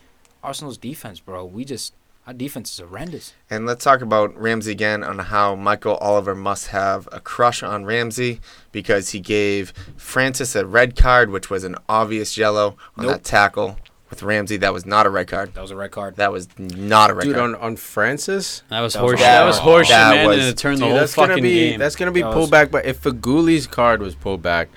Arsenal's 0.43 0.79
defense, 0.79 1.21
bro, 1.21 1.45
we 1.45 1.65
just 1.65 1.95
our 2.27 2.35
defense 2.35 2.71
is 2.73 2.79
horrendous. 2.79 3.33
And 3.49 3.65
let's 3.67 3.83
talk 3.83 4.03
about 4.03 4.37
Ramsey 4.39 4.71
again 4.73 5.03
on 5.03 5.19
how 5.19 5.55
Michael 5.57 5.97
Oliver 5.97 6.35
must 6.35 6.69
have 6.69 7.09
a 7.11 7.19
crush 7.19 7.63
on 7.63 7.85
Ramsey 7.87 8.41
because 8.73 9.11
he 9.11 9.21
gave 9.21 9.73
Francis 9.97 10.55
a 10.55 10.67
red 10.67 10.97
card, 10.97 11.31
which 11.31 11.49
was 11.49 11.65
an 11.65 11.77
obvious 11.89 12.37
yellow 12.37 12.77
on 12.97 13.07
Nope. 13.07 13.13
that 13.15 13.25
tackle 13.25 13.79
with 14.11 14.23
Ramsey. 14.23 14.57
That 14.59 14.73
was 14.75 14.85
not 14.85 15.07
a 15.07 15.11
red 15.11 15.29
card. 15.29 15.55
That 15.55 15.63
was 15.63 15.71
a 15.71 15.77
red 15.77 15.91
card. 15.93 16.17
That 16.17 16.33
was 16.33 16.49
not 16.59 17.11
a 17.11 17.15
red 17.15 17.25
Dude, 17.25 17.37
card. 17.37 17.55
on, 17.55 17.61
on 17.61 17.77
Francis, 17.77 18.63
That 18.69 18.81
was 18.81 18.93
That 18.95 19.03
horseshit. 19.03 19.19
That 19.19 19.45
was 19.47 19.59
horrible. 19.59 19.85
horseshit, 19.85 19.89
That 19.91 20.15
man, 20.15 20.27
was- 20.29 20.39
and 20.39 20.47
it 20.49 20.57
turned 20.59 20.79
the 20.79 20.81
dude, 20.83 20.91
whole 20.91 21.01
that's 21.01 21.15
gonna 21.15 21.29
fucking 21.29 21.43
be 21.43 21.55
game. 21.71 21.79
that's 21.79 21.97
gonna 21.97 22.11
be 22.13 22.23
That 22.23 22.33
pulled 22.33 22.43
was- 22.43 22.51
back. 22.51 22.71
But 22.71 22.85
if 22.87 23.01
Feghouli's 23.03 23.67
card 23.67 24.03
was 24.03 24.15
pulled 24.15 24.43
back, 24.43 24.69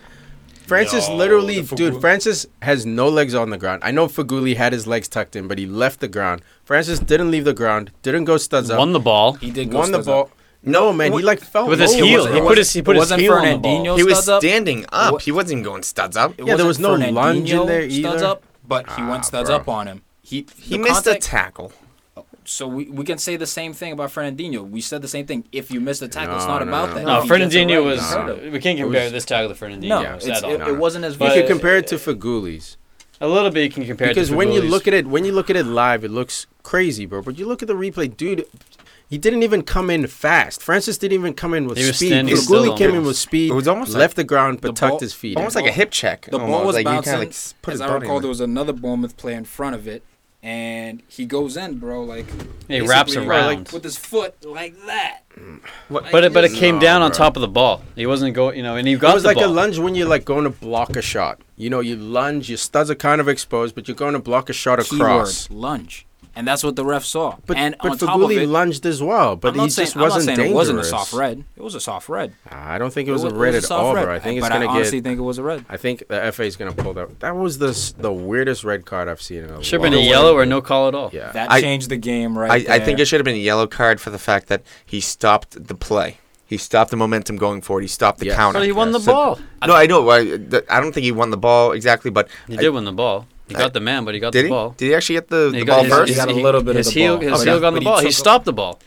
Francis 0.65 1.09
No, 1.09 1.15
literally, 1.15 1.59
the 1.59 1.75
dude, 1.75 1.99
Francis 1.99 2.45
has 2.61 2.85
no 2.85 3.09
legs 3.09 3.35
on 3.35 3.49
the 3.49 3.57
ground. 3.57 3.81
I 3.83 3.91
know 3.91 4.07
Feghouli 4.07 4.55
had 4.55 4.71
his 4.71 4.87
legs 4.87 5.07
tucked 5.09 5.35
in, 5.35 5.47
but 5.47 5.57
he 5.57 5.65
left 5.65 5.99
the 5.99 6.07
ground. 6.07 6.41
Francis 6.63 6.99
didn't 6.99 7.31
leave 7.31 7.43
the 7.43 7.53
ground, 7.53 7.91
didn't 8.01 8.23
go 8.25 8.37
studs 8.37 8.69
up, 8.69 8.79
Won 8.79 8.93
the 8.93 8.99
ball. 8.99 9.33
he 9.33 9.51
did 9.51 9.69
go 9.71 9.79
won 9.79 9.91
the 9.91 9.97
studs 9.97 10.07
ball. 10.07 10.21
up. 10.21 10.31
No, 10.65 10.93
man, 10.93 11.11
he 11.11 11.21
like 11.21 11.41
fell 11.41 11.67
With 11.67 11.81
his 11.81 11.93
over. 11.93 12.05
heel. 12.05 12.25
He 12.33 12.39
put 12.39 12.57
his 12.57 12.71
he 12.71 12.79
wasn't- 12.79 12.85
put 12.85 12.95
it 12.95 12.99
his 12.99 13.01
wasn't 13.01 13.21
heel 13.21 13.33
on 13.33 13.41
the 13.41 13.47
Fernandinho. 13.67 13.83
ball. 13.85 13.97
he 13.97 14.03
was 14.03 14.13
studs 14.13 14.29
up? 14.29 14.41
standing 14.41 14.85
up. 14.93 15.11
What- 15.11 15.21
He 15.23 15.31
wasn't 15.33 15.51
even 15.51 15.63
going 15.63 15.83
studs 15.83 16.15
up. 16.15 16.31
It 16.31 16.39
Yeah, 16.47 16.55
there 16.55 16.65
wasn't 16.65 16.67
was 16.67 16.79
no 16.79 16.89
lunge 17.11 17.51
in 17.51 17.59
Fernandinho 17.59 17.67
there 17.67 17.89
Studs 17.89 18.15
either. 18.15 18.25
up, 18.25 18.43
but 18.67 18.87
he 18.91 19.01
Ah, 19.01 19.09
went 19.11 19.25
studs 19.25 19.49
bro. 19.49 19.57
up 19.57 19.67
on 19.67 19.87
him. 19.87 20.01
He 20.21 20.45
He 20.57 20.77
the 20.77 20.83
missed 20.83 21.07
a 21.07 21.15
tackle. 21.19 21.71
So 22.45 22.67
we, 22.67 22.85
we 22.89 23.05
can 23.05 23.17
say 23.17 23.37
the 23.37 23.47
same 23.47 23.71
thing 23.73 23.93
about 23.93 24.09
Fernandinho. 24.11 24.69
We 24.69 24.81
said 24.81 25.01
the 25.01 25.07
same 25.07 25.25
thing. 25.25 25.45
If 25.53 25.71
you 25.71 25.79
miss 25.79 26.01
a 26.01 26.09
tackle, 26.09 26.35
it's 26.35 26.45
not 26.45 26.61
no, 26.61 26.67
about 26.67 26.89
no, 26.89 26.95
that. 26.95 27.05
No, 27.05 27.17
If 27.19 27.23
he 27.23 27.29
Fernandinho 27.29 27.77
right, 27.77 27.85
was. 27.85 27.99
he's 28.01 28.09
hurt 28.13 28.37
him. 28.39 28.51
We 28.51 28.59
can't 28.59 28.77
compare 28.79 29.03
was- 29.03 29.11
this 29.13 29.25
tackle 29.25 29.47
to 29.53 29.55
Fernandinho. 29.65 29.87
No, 29.87 30.03
at 30.03 30.15
it's, 30.27 30.43
it, 30.43 30.61
it 30.61 30.77
wasn't 30.77 31.05
as 31.05 31.13
You 31.13 31.19
bad. 31.19 31.33
could 31.35 31.47
compare 31.47 31.77
it 31.77 31.87
to 31.87 31.95
Feghouli's. 31.95 32.75
a 33.21 33.27
little 33.27 33.49
bit. 33.49 33.63
You 33.63 33.69
can 33.69 33.85
compare 33.85 34.09
because 34.09 34.27
it 34.27 34.31
to 34.33 34.37
when 34.37 34.51
you 34.51 34.61
look 34.61 34.87
at 34.89 34.93
it 34.93 35.07
when 35.07 35.23
you 35.23 35.31
look 35.31 35.49
at 35.49 35.55
it 35.55 35.65
live 35.65 36.03
it 36.03 36.11
looks 36.11 36.45
crazy 36.63 37.05
bro 37.05 37.21
but 37.21 37.37
you 37.37 37.45
look 37.45 37.61
at 37.61 37.67
the 37.69 37.73
replay 37.75 38.07
dude 38.17 38.45
he 39.13 39.17
didn't 39.19 39.43
even 39.43 39.61
come 39.61 39.89
in 39.95 40.07
fast 40.07 40.61
francis 40.61 40.97
didn't 40.97 41.13
even 41.19 41.33
come 41.33 41.53
in 41.53 41.67
with 41.67 41.77
He 41.77 41.85
was 41.85 41.97
speed 41.97 42.07
standing 42.07 42.35
still 42.35 42.75
came 42.75 42.95
in 42.95 43.03
with 43.05 43.17
speed 43.17 43.51
It 43.51 43.53
was 43.53 43.67
almost 43.67 43.93
left 44.03 44.15
the 44.15 44.23
ground 44.23 44.59
but 44.61 44.69
the 44.69 44.79
tucked 44.81 44.89
ball- 44.91 44.99
his 45.07 45.13
feet 45.13 45.37
Almost 45.37 45.55
in. 45.55 45.61
like 45.61 45.71
a 45.71 45.75
hip 45.75 45.91
check. 45.91 46.19
the 46.31 46.39
ball 46.39 46.65
was 46.65 46.75
like 46.75 46.85
bouncing. 46.85 47.13
You 47.13 47.19
like, 47.19 47.35
put 47.61 47.73
as 47.75 47.81
I 47.81 47.93
recall, 47.93 48.19
there 48.19 48.29
was 48.29 48.39
another 48.41 48.73
Bournemouth 48.73 49.15
player 49.17 49.37
in 49.37 49.45
front 49.45 49.75
of 49.75 49.87
it, 49.87 50.01
and 50.41 51.01
he 51.07 51.25
goes 51.25 51.55
in, 51.57 51.77
bro, 51.79 52.03
like 52.03 52.25
he 52.67 52.81
wraps 52.81 53.11
basically, 53.11 53.27
around. 53.27 53.45
like, 53.65 53.71
with 53.71 53.83
his 53.83 53.97
foot 53.97 54.33
like 54.43 54.75
that. 54.87 55.19
What- 55.89 56.05
but 56.11 56.23
it, 56.23 56.33
but 56.33 56.43
it 56.43 56.53
came 56.53 56.75
No, 56.75 56.81
down 56.81 57.01
on 57.01 57.11
top 57.11 57.35
of 57.37 57.41
the 57.41 57.47
ball. 57.47 57.81
He 57.95 58.05
wasn't 58.05 58.33
going, 58.35 58.57
you 58.57 58.63
know, 58.63 58.75
and 58.75 58.87
he 58.87 58.95
got. 58.95 59.11
it 59.11 59.13
was 59.13 59.23
the 59.23 59.27
like 59.29 59.37
ball. 59.37 59.45
a 59.45 59.59
lunge 59.61 59.77
when 59.79 59.93
you're 59.95 60.07
like 60.15 60.25
going 60.25 60.43
to 60.45 60.49
block 60.49 60.95
a 60.95 61.01
shot 61.01 61.39
you 61.55 61.69
know 61.69 61.79
you 61.81 61.95
lunge 61.95 62.49
your 62.49 62.57
studs 62.57 62.89
are 62.89 62.95
kind 62.95 63.21
of 63.21 63.27
exposed 63.29 63.75
but 63.75 63.87
you're 63.87 63.95
going 64.05 64.13
to 64.13 64.19
block 64.19 64.49
a 64.49 64.53
shot 64.53 64.79
across 64.79 65.47
Keyword, 65.47 65.61
lunge, 65.61 66.05
and 66.35 66.47
that's 66.47 66.63
what 66.63 66.75
the 66.75 66.83
ref 66.85 67.03
saw. 67.05 67.35
but, 67.45 67.57
and 67.57 67.75
but 67.81 67.91
on 67.91 67.97
Feghouli 67.97 68.47
lunged 68.47 68.85
as 68.85 69.01
well 69.03 69.35
but 69.35 69.53
he 69.53 69.57
not 69.57 69.65
just 69.69 69.75
saying, 69.75 69.89
I'm 69.95 70.01
wasn't 70.01 70.23
saying 70.25 70.37
dangerous 70.37 70.51
it 70.51 70.55
wasn't 70.55 70.79
a 70.79 70.83
soft 70.83 71.13
red. 71.13 71.43
It 71.55 71.61
was 71.61 71.75
a 71.75 71.79
soft 71.79 72.09
red. 72.09 72.33
I 72.49 72.77
don't 72.77 72.91
think 72.93 73.07
it 73.07 73.11
was 73.11 73.23
It 73.23 73.31
a 73.31 73.35
red 73.35 73.49
at 73.53 73.57
was 73.57 73.63
a 73.65 73.67
soft 73.67 73.83
all 73.83 73.95
red. 73.95 74.05
bro. 74.05 74.15
I 74.15 74.19
think 74.19 74.37
it's 74.39 74.47
but 74.47 74.53
gonna 74.53 74.65
I 74.65 74.69
honestly 74.75 74.99
get 74.99 75.03
think 75.09 75.19
it 75.19 75.23
was 75.23 75.37
a 75.37 75.43
red. 75.43 75.65
I 75.69 75.77
think 75.77 76.07
the 76.07 76.31
FA 76.31 76.43
is 76.43 76.55
gonna 76.55 76.73
pull 76.73 76.93
that. 76.95 77.19
That 77.19 77.35
was 77.35 77.57
the 77.59 77.93
the 77.97 78.11
weirdest 78.11 78.63
red 78.63 78.85
card 78.85 79.07
I've 79.07 79.21
seen 79.21 79.43
in 79.43 79.49
a 79.49 79.63
Should 79.63 79.73
have 79.73 79.81
long 79.81 79.91
been 79.91 79.99
a 79.99 80.09
yellow 80.09 80.35
or 80.35 80.45
no 80.45 80.61
call 80.61 80.87
at 80.87 80.95
all. 80.95 81.09
Yeah, 81.13 81.31
That 81.31 81.51
I- 81.51 81.61
changed 81.61 81.89
the 81.89 81.97
game 81.97 82.37
right 82.37 82.67
I, 82.69 82.75
I 82.75 82.79
think 82.79 82.99
it 82.99 83.05
should 83.05 83.19
have 83.19 83.25
been 83.25 83.35
a 83.35 83.39
yellow 83.39 83.67
card 83.67 84.01
for 84.01 84.09
the 84.09 84.19
fact 84.19 84.47
that 84.47 84.63
he 84.85 84.99
stopped 84.99 85.67
the 85.67 85.75
play. 85.75 86.17
He 86.45 86.57
stopped 86.57 86.91
the 86.91 86.97
momentum 86.97 87.37
going 87.37 87.61
forward. 87.61 87.81
He 87.81 87.87
stopped 87.87 88.19
the 88.19 88.27
Yes. 88.27 88.35
counter. 88.35 88.59
But 88.59 88.65
he 88.65 88.71
won 88.71 88.91
the 88.91 88.99
So- 88.99 89.11
ball. 89.11 89.39
no, 89.65 89.73
I 89.75 89.87
know. 89.87 90.07
I, 90.09 90.23
the- 90.37 90.63
I 90.69 90.79
don't 90.81 90.91
think 90.93 91.03
he 91.03 91.11
won 91.11 91.31
the 91.31 91.37
ball 91.37 91.71
exactly, 91.71 92.11
but 92.11 92.27
He 92.47 92.53
I- 92.57 92.61
did 92.61 92.69
win 92.69 92.83
the 92.85 92.91
ball. 92.91 93.25
He 93.47 93.55
I- 93.55 93.59
got 93.59 93.73
the 93.73 93.79
man, 93.79 94.05
but 94.05 94.13
he 94.13 94.19
got 94.19 94.31
did 94.33 94.39
the 94.43 94.47
he? 94.47 94.49
ball. 94.49 94.69
Did 94.77 94.85
he 94.87 94.95
actually 94.95 95.15
get 95.15 95.27
the, 95.29 95.51
He 95.53 95.59
the 95.59 95.65
got 95.65 95.75
ball 95.75 95.83
his- 95.83 95.93
first? 95.93 96.09
He 96.11 96.15
got 96.15 96.29
a 96.29 96.33
his- 96.33 96.43
little 96.43 96.61
bit 96.61 96.69
of 96.71 96.75
his 96.77 96.87
the 96.87 96.93
heel, 96.93 97.17
ball. 97.17 97.21
His 97.29 97.41
Okay. 97.41 97.49
heel 97.49 97.59
got 97.59 97.67
on 97.67 97.73
But 97.73 97.79
the 97.79 97.79
he 97.81 97.85
ball. 97.85 97.97
He 97.99 98.05
took- 98.05 98.13
stopped 98.13 98.45
the 98.45 98.53
ball. 98.53 98.79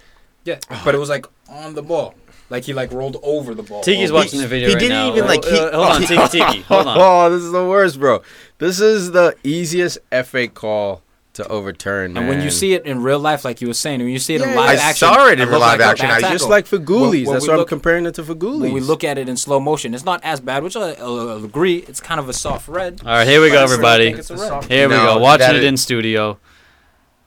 Yeah, 0.45 0.59
but 0.85 0.95
it 0.95 0.99
was 0.99 1.09
like 1.09 1.27
on 1.49 1.74
the 1.74 1.83
ball, 1.83 2.15
like 2.51 2.65
he 2.65 2.73
like 2.73 2.93
rolled 2.93 3.19
over 3.23 3.55
the 3.55 3.62
ball. 3.62 3.83
Tiki's 3.83 4.11
Over. 4.11 4.20
watching 4.20 4.41
the 4.41 4.47
video 4.47 4.69
he 4.69 4.74
right 4.74 4.81
didn't 4.81 4.97
now. 4.97 5.09
even, 5.12 5.27
like, 5.27 5.45
Uh, 5.45 5.51
he- 5.51 5.59
hold 5.59 5.74
on, 5.74 6.01
Tiki 6.03 6.28
Tiki. 6.28 6.61
Hold 6.62 6.87
on. 6.87 6.97
Oh, 7.01 7.31
this 7.31 7.43
is 7.43 7.53
the 7.53 7.65
worst, 7.65 7.99
bro. 8.01 8.23
This 8.59 8.81
is 8.81 9.11
the 9.11 9.35
easiest 9.45 9.99
FA 10.11 10.47
call 10.49 11.03
to 11.37 11.47
overturn. 11.49 12.17
And 12.17 12.29
when 12.29 12.43
you 12.43 12.51
see 12.51 12.75
it 12.75 12.85
in 12.85 13.03
real 13.03 13.19
life, 13.19 13.45
like 13.45 13.61
you 13.61 13.69
were 13.69 13.75
saying, 13.75 14.01
when 14.01 14.09
you 14.09 14.19
see 14.19 14.35
it 14.35 14.43
in 14.43 14.49
Yeah, 14.51 14.55
live 14.57 14.71
I 14.79 14.83
action, 14.83 15.09
saw 15.09 15.27
it 15.29 15.41
in 15.41 15.49
looks 15.49 15.61
live 15.61 15.79
like 15.81 15.89
action. 15.89 16.09
bad 16.09 16.25
I 16.25 16.33
just 16.33 16.49
like 16.49 16.67
for 16.67 16.77
When- 16.79 16.87
Ghoulies, 16.87 17.27
when 17.27 17.35
that's 17.35 17.49
why 17.49 17.55
I'm 17.57 17.65
comparing 17.67 18.05
it 18.07 18.15
to 18.17 18.25
for 18.25 18.35
Ghoulies. 18.35 18.61
When 18.61 18.73
we 18.73 18.81
look 18.81 19.05
at 19.05 19.17
it 19.19 19.29
in 19.29 19.37
slow 19.37 19.61
motion, 19.61 19.95
it's 19.95 20.05
not 20.05 20.21
as 20.25 20.41
bad, 20.41 20.63
which 20.63 20.77
I, 20.77 20.93
I'll, 20.95 21.31
I'll 21.31 21.45
agree. 21.45 21.77
It's 21.89 22.01
kind 22.01 22.19
of 22.21 22.29
a 22.29 22.33
soft 22.33 22.69
red. 22.69 23.01
All 23.05 23.09
right, 23.13 23.27
here 23.27 23.41
we 23.41 23.49
go, 23.49 23.55
But 23.55 23.63
I 23.63 23.67
still 23.67 23.75
everybody. 23.75 24.05
think 24.07 24.19
it's 24.19 24.31
a 24.31 24.37
red. 24.37 24.65
Here 24.65 24.89
we 24.89 24.95
No, 24.95 25.15
go. 25.15 25.19
Watching 25.21 25.55
it 25.57 25.65
in 25.65 25.77
studio. 25.77 26.39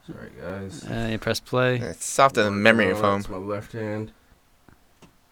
Sorry, 0.07 0.30
guys. 0.41 0.84
Uh, 0.86 1.10
you 1.11 1.18
press 1.19 1.40
play. 1.40 1.77
It's 1.77 2.06
softer 2.06 2.44
than 2.44 2.61
memory 2.64 2.94
foam. 2.95 3.22
That's 3.22 3.30
my 3.30 3.38
left 3.38 3.73
hand. 3.73 4.11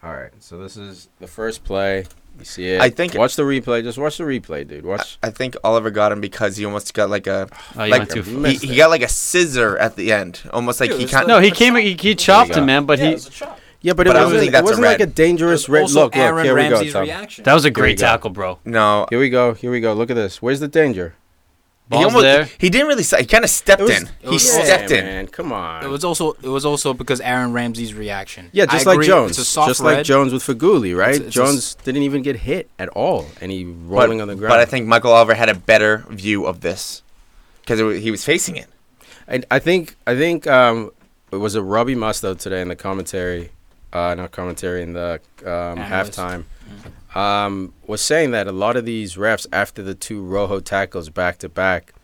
All 0.02 0.12
right, 0.14 0.30
so 0.38 0.56
this 0.58 0.76
is 0.76 1.08
the 1.18 1.26
first 1.26 1.64
play. 1.64 2.04
You 2.38 2.44
see 2.44 2.66
it. 2.68 2.80
I 2.80 2.90
think- 2.90 3.14
Watch 3.14 3.36
the 3.36 3.42
replay. 3.42 3.82
Just 3.82 3.98
watch 3.98 4.18
the 4.18 4.24
replay, 4.24 4.66
dude. 4.66 4.84
Watch. 4.86 5.18
I 5.22 5.30
think 5.30 5.56
Oliver 5.64 5.90
got 5.90 6.12
him 6.12 6.20
because 6.20 6.56
he 6.56 6.64
almost 6.64 6.94
got 6.94 7.10
like 7.10 7.26
a 7.26 7.48
Oh, 7.76 7.86
like 7.86 8.08
too 8.08 8.22
he 8.22 8.52
he, 8.56 8.66
he 8.68 8.76
got 8.76 8.90
like 8.90 9.02
a 9.02 9.08
scissor 9.08 9.76
at 9.78 9.96
the 9.96 10.12
end, 10.12 10.40
almost 10.52 10.80
like 10.80 10.90
Dude, 10.90 10.98
he 10.98 11.04
it's 11.04 11.12
kind. 11.12 11.26
No, 11.26 11.40
he 11.40 11.50
came. 11.50 11.74
He, 11.76 11.94
he 11.98 12.14
chopped 12.14 12.54
him, 12.54 12.66
man. 12.66 12.84
But 12.86 12.98
yeah, 12.98 13.06
he. 13.06 13.12
it's. 13.14 13.42
Yeah, 13.80 13.92
but, 13.92 14.06
But 14.08 14.08
it 14.08 14.10
I 14.10 14.12
don't 14.14 14.22
wasn't, 14.24 14.40
think 14.40 14.52
that's 14.52 14.62
it 14.62 14.64
wasn't 14.64 14.86
like 14.88 15.00
a 15.00 15.06
dangerous 15.06 15.68
red. 15.68 15.82
also 15.82 16.04
Look, 16.06 16.14
look. 16.16 16.16
Aaron 16.16 16.44
Here 16.44 16.56
we 16.56 16.68
go, 16.68 16.84
Tom. 16.90 17.02
reaction. 17.04 17.44
That 17.44 17.54
was 17.54 17.64
a 17.64 17.70
great 17.70 17.96
tackle, 17.96 18.30
bro. 18.30 18.58
No, 18.64 19.06
Here 19.08 19.20
we 19.20 19.30
go. 19.30 19.54
Here 19.54 19.70
we 19.70 19.80
go. 19.80 19.92
Look 19.94 20.10
at 20.10 20.14
this. 20.14 20.42
Where's 20.42 20.58
the 20.58 20.66
danger? 20.66 21.14
He 21.90 21.96
almost 22.04 22.22
there. 22.22 22.44
he 22.58 22.68
didn't 22.68 22.86
really. 22.88 23.02
He 23.02 23.24
kind 23.24 23.44
of 23.44 23.50
stepped 23.50 23.80
was- 23.80 23.90
in. 23.90 24.02
it 24.06 24.10
He 24.20 24.28
was- 24.28 24.52
stepped 24.52 24.90
yeah, 24.90 24.98
in. 24.98 25.04
Man, 25.06 25.26
come 25.28 25.52
on. 25.52 25.82
It 25.84 25.88
was 25.88 26.04
also 26.04 26.32
it 26.42 26.48
was 26.48 26.66
also 26.66 26.92
because 26.92 27.20
Aaron 27.22 27.52
Ramsey's 27.52 27.94
reaction. 27.94 28.50
yeah, 28.52 28.64
I 28.68 28.72
just 28.74 28.84
like 28.86 28.94
agree, 28.96 29.06
Jones. 29.06 29.30
It's 29.30 29.38
a 29.38 29.44
soft 29.44 29.68
Just 29.68 29.80
red. 29.80 29.96
like 29.98 30.04
Jones 30.04 30.32
with 30.32 30.42
Feghouli, 30.42 30.94
right? 30.96 31.14
It's- 31.14 31.28
it's 31.28 31.36
a 31.36 31.40
Jones 31.40 31.74
didn't 31.84 32.02
even 32.02 32.20
get 32.22 32.36
hit 32.36 32.68
at 32.78 32.88
all, 32.90 33.26
and 33.40 33.50
he 33.50 33.64
rolling 33.64 34.18
but, 34.18 34.22
on 34.22 34.28
the 34.28 34.34
ground. 34.34 34.50
but 34.50 34.60
I 34.60 34.66
think 34.66 34.86
Michael 34.86 35.12
Oliver 35.12 35.34
had 35.34 35.48
a 35.48 35.54
better 35.54 36.04
view 36.10 36.44
of 36.44 36.60
this 36.60 37.02
because 37.62 37.78
he 38.02 38.10
was 38.10 38.22
facing 38.24 38.56
it. 38.56 38.66
I, 39.26 39.42
I 39.50 39.58
think 39.58 39.96
I 40.06 40.14
think 40.14 40.46
um, 40.46 40.90
it 41.32 41.36
was 41.36 41.54
a 41.54 41.62
Robbie 41.62 41.94
Mustoe 41.94 42.38
today 42.38 42.60
in 42.60 42.68
the 42.68 42.76
commentary, 42.76 43.50
uh, 43.94 44.14
not 44.14 44.30
commentary 44.30 44.82
in 44.82 44.92
the 44.92 45.20
um, 45.44 45.78
Analyst. 45.78 46.18
halftime, 46.18 46.44
um, 47.14 47.72
was 47.86 48.00
saying 48.00 48.30
that 48.32 48.46
a 48.46 48.52
lot 48.52 48.76
of 48.76 48.84
these 48.84 49.16
refs 49.16 49.46
after 49.52 49.82
the 49.82 49.94
two 49.94 50.22
Rojo 50.22 50.60
tackles 50.60 51.08
back 51.10 51.38
to 51.38 51.48
back, 51.48 51.94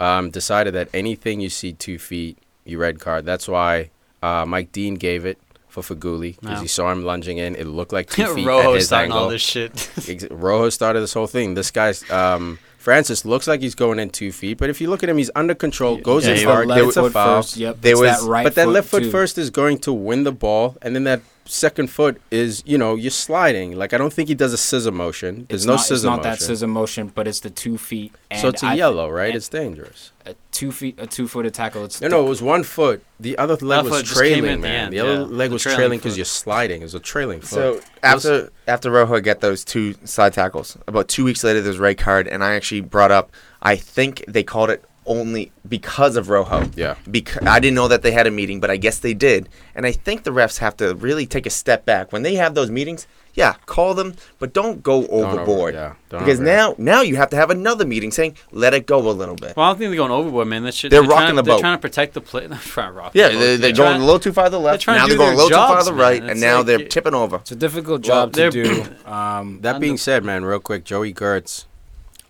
um, 0.00 0.30
decided 0.30 0.74
that 0.74 0.88
anything 0.94 1.40
you 1.40 1.48
see 1.50 1.72
two 1.72 1.98
feet, 1.98 2.38
you 2.64 2.78
red 2.78 3.00
card. 3.00 3.24
That's 3.24 3.48
why 3.48 3.90
uh, 4.22 4.44
Mike 4.46 4.72
Dean 4.72 4.94
gave 4.94 5.24
it 5.26 5.38
for 5.68 5.82
Feghouli 5.82 6.38
because 6.40 6.56
Wow. 6.58 6.62
he 6.62 6.68
saw 6.68 6.92
him 6.92 7.04
lunging 7.04 7.38
in. 7.38 7.56
It 7.56 7.66
looked 7.66 7.92
like 7.92 8.08
two 8.10 8.26
feet 8.34 8.46
at 8.46 8.74
his 8.74 8.86
starting 8.86 9.10
angle. 9.10 9.24
all 9.24 9.28
this 9.28 9.42
shit. 9.42 9.90
Rojo 10.30 10.68
started 10.70 11.00
this 11.00 11.12
whole 11.14 11.26
thing. 11.26 11.54
This 11.54 11.70
guy's 11.72 12.08
um, 12.10 12.58
Francis 12.78 13.24
looks 13.24 13.46
like 13.48 13.60
he's 13.60 13.74
going 13.74 13.98
in 13.98 14.10
two 14.10 14.30
feet, 14.30 14.58
but 14.58 14.70
if 14.70 14.80
you 14.80 14.88
look 14.88 15.02
at 15.02 15.08
him, 15.08 15.16
he's 15.18 15.30
under 15.34 15.54
control, 15.54 15.96
goes 15.96 16.24
Yeah, 16.26 16.32
in 16.32 16.38
he 16.38 16.44
hard, 16.44 16.68
gets 16.68 16.96
a 16.96 17.10
foul. 17.10 17.42
first. 17.42 17.56
Yep, 17.56 17.78
There 17.80 17.98
was- 17.98 18.20
that 18.20 18.28
right 18.28 18.44
but 18.44 18.54
that 18.56 18.64
foot 18.66 18.72
left 18.72 18.88
foot 18.88 19.02
too. 19.04 19.10
first 19.10 19.36
is 19.38 19.50
going 19.50 19.78
to 19.78 19.92
win 19.92 20.22
the 20.24 20.32
ball, 20.32 20.76
and 20.82 20.94
then 20.94 21.04
that 21.04 21.22
second 21.46 21.88
foot 21.90 22.20
is, 22.30 22.62
you 22.66 22.78
know, 22.78 22.94
you're 22.94 23.10
sliding. 23.10 23.76
Like 23.76 23.92
I 23.92 23.98
don't 23.98 24.12
think 24.12 24.28
he 24.28 24.34
does 24.34 24.52
a 24.52 24.56
scissor 24.56 24.90
motion. 24.92 25.46
There's 25.48 25.62
It's 25.62 25.66
no 25.66 25.74
not, 25.74 25.80
scissor 25.82 25.94
It's 25.94 26.04
not 26.04 26.16
motion. 26.18 26.30
that 26.30 26.40
scissor 26.40 26.66
motion, 26.66 27.12
but 27.14 27.28
it's 27.28 27.40
the 27.40 27.50
two 27.50 27.76
feet. 27.78 28.12
And 28.30 28.40
so 28.40 28.48
it's 28.48 28.62
a 28.62 28.66
I- 28.68 28.74
yellow, 28.74 29.10
right? 29.10 29.34
It's 29.34 29.48
dangerous. 29.48 30.12
a 30.26 30.34
two 30.52 30.72
feet, 30.72 30.94
a 30.98 31.06
two 31.06 31.28
footed 31.28 31.52
tackle. 31.52 31.84
It's 31.84 32.00
No, 32.00 32.08
no, 32.08 32.24
it 32.24 32.28
was 32.28 32.40
one 32.40 32.62
foot. 32.62 33.04
The 33.20 33.36
other 33.36 33.54
leg 33.54 33.62
Left 33.62 33.84
was 33.84 33.94
foot 33.98 34.06
just 34.06 34.20
came 34.22 34.32
in 34.32 34.40
trailing, 34.40 34.50
at 34.52 34.56
the 34.62 34.68
man. 34.68 34.84
end, 34.84 34.92
the 34.94 35.00
other 35.00 35.12
yeah. 35.12 35.18
leg 35.20 35.50
The 35.50 35.52
was 35.54 35.62
trailing 35.62 35.76
trailing 35.78 35.98
because 35.98 36.16
you're 36.16 36.24
sliding. 36.24 36.80
It 36.80 36.84
was 36.84 36.94
a 36.94 37.00
trailing 37.00 37.40
foot. 37.40 37.48
So 37.50 37.80
after 38.02 38.50
after 38.66 38.90
Rojo 38.90 39.20
get 39.20 39.40
those 39.40 39.64
two 39.64 39.94
side 40.04 40.32
tackles, 40.32 40.78
about 40.86 41.08
two 41.08 41.24
weeks 41.24 41.44
later, 41.44 41.60
there's 41.60 41.78
red 41.78 41.98
card, 41.98 42.26
and 42.26 42.42
I 42.42 42.54
actually 42.54 42.80
brought 42.80 43.10
up. 43.10 43.30
I 43.60 43.76
think 43.76 44.24
they 44.26 44.42
called 44.42 44.70
it 44.70 44.82
only 45.06 45.52
because 45.68 46.16
of 46.16 46.28
Rojo. 46.28 46.68
yeah. 46.76 46.94
Because 47.10 47.46
I 47.46 47.60
didn't 47.60 47.74
know 47.74 47.88
that 47.88 48.02
they 48.02 48.12
had 48.12 48.26
a 48.26 48.30
meeting, 48.30 48.60
but 48.60 48.70
I 48.70 48.76
guess 48.76 48.98
they 48.98 49.14
did. 49.14 49.48
And 49.74 49.84
I 49.86 49.92
think 49.92 50.24
the 50.24 50.30
refs 50.30 50.58
have 50.58 50.76
to 50.78 50.94
really 50.94 51.26
take 51.26 51.46
a 51.46 51.50
step 51.50 51.84
back 51.84 52.12
when 52.12 52.22
they 52.22 52.34
have 52.36 52.54
those 52.54 52.70
meetings. 52.70 53.06
Yeah, 53.36 53.54
call 53.66 53.94
them, 53.94 54.14
but 54.38 54.52
don't 54.52 54.80
go 54.80 55.00
Don't 55.02 55.10
over- 55.10 55.26
overboard. 55.40 55.74
yeah, 55.74 55.94
don't 56.08 56.20
because 56.20 56.38
over- 56.38 56.46
now 56.48 56.74
now 56.78 57.00
you 57.00 57.16
have 57.16 57.30
to 57.30 57.36
have 57.36 57.50
another 57.50 57.84
meeting 57.84 58.12
saying 58.12 58.36
let 58.52 58.74
it 58.74 58.86
go 58.86 58.98
a 58.98 59.10
little 59.10 59.34
bit. 59.34 59.56
Well, 59.56 59.66
I 59.66 59.70
don't 59.70 59.78
think 59.78 59.90
they're 59.90 59.96
going 59.96 60.12
overboard, 60.12 60.46
man. 60.46 60.62
That 60.62 60.72
shit. 60.72 60.92
They're 60.92 61.00
trying 61.02 61.10
rocking 61.10 61.36
to, 61.36 61.42
the 61.42 61.50
They're 61.50 61.58
trying 61.58 61.76
to 61.76 61.80
protect 61.80 62.14
the 62.14 62.20
play. 62.20 62.46
They're 62.46 62.56
trying 62.60 62.92
to 62.92 62.96
rock 62.96 63.10
yeah, 63.12 63.30
the 63.30 63.36
they're, 63.38 63.56
they're 63.56 63.72
going 63.72 63.96
a 64.00 64.04
little 64.04 64.20
too 64.20 64.32
far 64.32 64.44
to 64.44 64.50
the 64.50 64.60
left. 64.60 64.82
trying 64.84 64.98
to 64.98 65.02
Now 65.02 65.08
they're 65.08 65.16
going 65.18 65.32
a 65.32 65.36
their 65.36 65.44
little 65.46 65.48
too 65.50 65.66
far 65.66 65.78
to 65.80 65.84
the 65.84 65.94
right, 65.94 66.20
man. 66.20 66.30
and 66.30 66.38
It's 66.38 66.40
now 66.42 66.58
like 66.58 66.66
they're 66.66 66.80
it- 66.82 66.90
tipping 66.90 67.14
over. 67.14 67.36
It's 67.38 67.50
a 67.50 67.56
difficult 67.56 68.06
Well, 68.06 68.28
job 68.28 68.32
to 68.34 68.50
do. 68.50 68.84
Um, 69.04 69.58
That 69.62 69.80
being 69.80 69.96
said, 69.96 70.22
man, 70.24 70.44
real 70.44 70.60
quick, 70.60 70.84
Joey 70.84 71.12
Gertz 71.12 71.64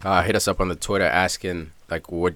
uh, 0.02 0.22
hit 0.22 0.34
us 0.34 0.48
up 0.48 0.58
on 0.58 0.68
the 0.68 0.74
Twitter 0.74 1.04
asking 1.04 1.70
like, 1.90 2.10
what, 2.10 2.34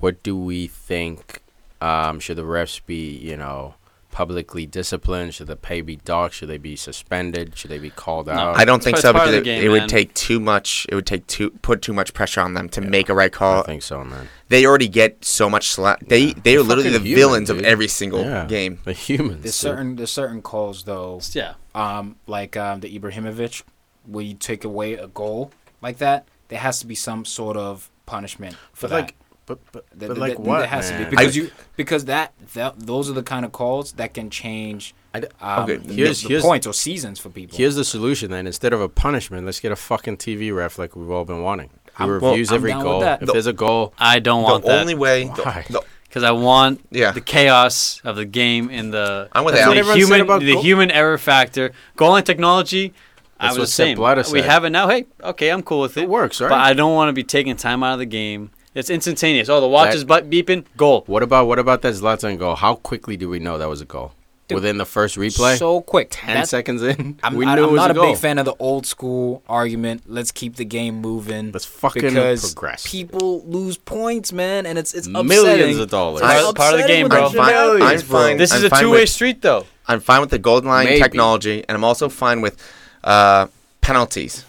what 0.00 0.22
do 0.22 0.36
we 0.36 0.66
think? 0.66 1.42
Um, 1.80 2.20
should 2.20 2.36
the 2.36 2.42
refs 2.42 2.80
be, 2.84 3.16
you 3.16 3.36
know, 3.36 3.74
publicly 4.10 4.66
disciplined? 4.66 5.32
Should 5.34 5.46
the 5.46 5.56
pay 5.56 5.80
be 5.80 5.96
docked? 5.96 6.34
Should 6.34 6.48
they 6.48 6.58
be 6.58 6.76
suspended? 6.76 7.56
Should 7.56 7.70
they 7.70 7.78
be 7.78 7.90
called 7.90 8.26
No. 8.26 8.32
out? 8.32 8.56
I 8.56 8.64
don't 8.64 8.82
think 8.82 8.96
so 8.98 9.12
because 9.12 9.32
it, 9.32 9.44
game, 9.44 9.64
it 9.64 9.68
would 9.68 9.88
take 9.88 10.12
too 10.14 10.40
much. 10.40 10.84
It 10.88 10.94
would 10.94 11.06
take 11.06 11.26
too 11.26 11.50
put 11.62 11.80
too 11.80 11.92
much 11.92 12.12
pressure 12.12 12.40
on 12.40 12.54
them 12.54 12.68
to 12.70 12.82
Yeah. 12.82 12.88
make 12.88 13.08
a 13.08 13.14
right 13.14 13.32
call. 13.32 13.60
I 13.60 13.66
think 13.66 13.82
so, 13.82 14.04
man. 14.04 14.28
They 14.48 14.66
already 14.66 14.88
get 14.88 15.24
so 15.24 15.48
much 15.48 15.68
slack. 15.68 16.00
They 16.08 16.18
Yeah. 16.18 16.32
they 16.42 16.56
are 16.56 16.56
They're 16.58 16.62
literally 16.64 16.90
the 16.90 16.98
human, 16.98 17.14
villains 17.14 17.50
of 17.50 17.60
every 17.60 17.88
single 17.88 18.24
Yeah. 18.24 18.44
game. 18.46 18.80
The 18.84 18.92
humans. 18.92 19.42
there's 19.42 19.54
dude. 19.60 19.70
certain 19.70 19.96
there's 19.96 20.10
certain 20.12 20.42
calls 20.42 20.82
though, 20.84 21.20
Yeah. 21.32 21.54
um, 21.74 22.16
like 22.26 22.56
um, 22.56 22.80
the 22.80 22.98
Ibrahimovic, 22.98 23.62
where 24.06 24.24
you 24.24 24.34
take 24.34 24.64
away 24.64 24.94
a 24.94 25.06
goal 25.06 25.52
like 25.80 25.98
that. 25.98 26.26
There 26.48 26.58
has 26.58 26.80
to 26.80 26.86
be 26.86 26.96
some 26.96 27.24
sort 27.24 27.56
of 27.56 27.88
punishment 28.06 28.56
for 28.72 28.88
But 28.88 28.90
that. 28.90 28.96
like, 29.02 29.14
but 29.50 29.72
but, 29.72 29.84
Th- 29.98 30.08
but 30.08 30.14
th- 30.14 30.18
like 30.18 30.36
th- 30.36 30.46
what, 30.46 30.58
There 30.60 30.66
has 30.68 30.90
man? 30.90 30.98
to 31.04 31.10
be 31.10 31.16
because 31.16 31.36
you 31.36 31.50
because 31.76 32.04
that, 32.06 32.32
that 32.54 32.78
those 32.78 33.10
are 33.10 33.12
the 33.14 33.22
kind 33.22 33.44
of 33.44 33.52
calls 33.52 33.92
that 33.92 34.14
can 34.14 34.30
change 34.30 34.94
I 35.12 35.20
d- 35.20 35.26
um, 35.40 35.64
Okay, 35.64 35.76
the, 35.76 35.94
here's- 35.94 36.22
the 36.22 36.28
here's- 36.28 36.42
points 36.44 36.66
or 36.66 36.72
seasons 36.72 37.18
for 37.18 37.30
people. 37.30 37.56
Here's 37.58 37.74
the 37.74 37.84
solution 37.84 38.30
then. 38.30 38.46
Instead 38.46 38.72
of 38.72 38.80
a 38.80 38.88
punishment, 38.88 39.44
let's 39.44 39.58
get 39.60 39.72
a 39.72 39.76
fucking 39.76 40.18
TV 40.18 40.54
ref 40.54 40.78
like 40.78 40.94
we've 40.94 41.10
all 41.10 41.24
been 41.24 41.42
wanting. 41.42 41.70
Who 41.94 42.04
I'm- 42.04 42.10
reviews 42.10 42.50
I'm 42.50 42.56
every 42.56 42.72
goal. 42.72 43.02
If 43.02 43.20
The- 43.20 43.32
there's 43.32 43.46
a 43.48 43.52
goal, 43.52 43.92
I 43.98 44.20
don't 44.20 44.42
want 44.44 44.62
the 44.64 44.70
that 44.70 44.80
only 44.80 44.94
way. 44.94 45.26
Why? 45.26 45.64
the- 45.68 45.82
because 46.08 46.22
I 46.24 46.30
want 46.32 46.80
Yeah. 46.90 47.12
the 47.12 47.20
chaos 47.20 48.00
of 48.04 48.16
the 48.16 48.24
game 48.24 48.68
in 48.70 48.90
the 48.90 49.28
I'm 49.32 49.44
with 49.44 49.54
That's 49.54 49.66
the 49.88 49.94
human 49.96 50.20
about 50.22 50.40
the 50.40 50.54
goal- 50.54 50.62
human 50.62 50.90
error 50.90 51.18
factor. 51.18 51.72
Goal 51.96 52.10
line 52.10 52.24
technology. 52.24 52.92
I 53.38 53.48
was 53.48 53.58
what 53.58 53.64
the 53.64 53.66
same. 53.68 54.32
We 54.32 54.42
have 54.42 54.64
it 54.64 54.70
now. 54.70 54.88
Hey, 54.88 55.06
okay, 55.24 55.48
I'm 55.50 55.62
cool 55.62 55.80
with 55.80 55.96
it. 55.96 56.02
it 56.02 56.08
works, 56.10 56.40
right? 56.40 56.50
But 56.50 56.58
I 56.60 56.72
don't 56.74 56.94
want 56.94 57.08
to 57.08 57.12
be 57.14 57.24
taking 57.24 57.56
time 57.56 57.82
out 57.82 57.94
of 57.94 57.98
the 57.98 58.06
game. 58.06 58.50
It's 58.74 58.88
instantaneous. 58.90 59.48
Oh, 59.48 59.60
the 59.60 59.66
watch 59.68 59.94
is 59.94 60.04
but 60.04 60.30
beeping. 60.30 60.64
Goal. 60.76 61.02
what 61.06 61.22
about 61.22 61.46
what 61.48 61.58
about 61.58 61.82
that 61.82 61.94
Zlatan 61.94 62.38
goal? 62.38 62.54
How 62.54 62.76
quickly 62.76 63.16
do 63.16 63.28
we 63.28 63.38
know 63.40 63.58
that 63.58 63.68
was 63.68 63.80
a 63.80 63.84
goal? 63.84 64.12
Dude, 64.46 64.56
Within 64.56 64.78
the 64.78 64.84
first 64.84 65.16
replay, 65.16 65.56
so 65.58 65.80
quick. 65.80 66.08
ten 66.10 66.34
That- 66.34 66.48
seconds 66.48 66.82
in, 66.82 67.18
I'm, 67.22 67.36
we 67.36 67.46
I, 67.46 67.54
knew 67.54 67.62
I'm 67.64 67.68
it 67.68 67.72
was 67.72 67.78
not 67.78 67.90
a 67.90 67.92
a, 67.92 67.94
goal. 67.94 68.06
big 68.12 68.16
fan 68.16 68.36
of 68.38 68.44
the 68.46 68.54
old 68.58 68.84
school 68.84 69.42
argument. 69.48 70.02
Let's 70.08 70.32
keep 70.32 70.56
the 70.56 70.64
game 70.64 70.96
moving. 71.00 71.52
Let's 71.52 71.64
fucking 71.66 72.02
because 72.02 72.52
progress. 72.52 72.84
people 72.84 73.42
lose 73.46 73.76
points, 73.78 74.32
man, 74.32 74.66
and 74.66 74.76
it's 74.76 74.92
it's 74.92 75.06
Millions 75.06 75.38
upsetting. 75.38 75.78
of 75.80 75.90
dollars. 75.90 76.22
I- 76.22 76.38
It's 76.40 76.52
part 76.52 76.74
of 76.74 76.78
the 76.78 76.84
upsetting 76.84 76.86
game, 76.86 77.02
when 77.04 77.10
bro. 77.10 77.28
that 77.28 77.38
I'm 77.40 77.44
fine. 77.46 77.54
happens, 77.80 78.02
I'm 78.02 78.08
bro. 78.08 78.20
fine. 78.20 78.36
This 78.38 78.52
is 78.52 78.62
I'm 78.62 78.66
a 78.66 78.70
fine 78.70 78.80
two 78.82 78.90
way 78.90 79.00
with- 79.00 79.08
street, 79.10 79.42
though. 79.42 79.66
I'm 79.86 80.00
fine 80.00 80.20
with 80.20 80.30
the 80.30 80.38
golden 80.38 80.68
line 80.68 80.86
Maybe. 80.86 81.00
technology, 81.00 81.64
and 81.68 81.76
I'm 81.76 81.84
also 81.84 82.08
fine 82.08 82.40
with 82.40 82.56
uh, 83.04 83.46
penalties. 83.82 84.44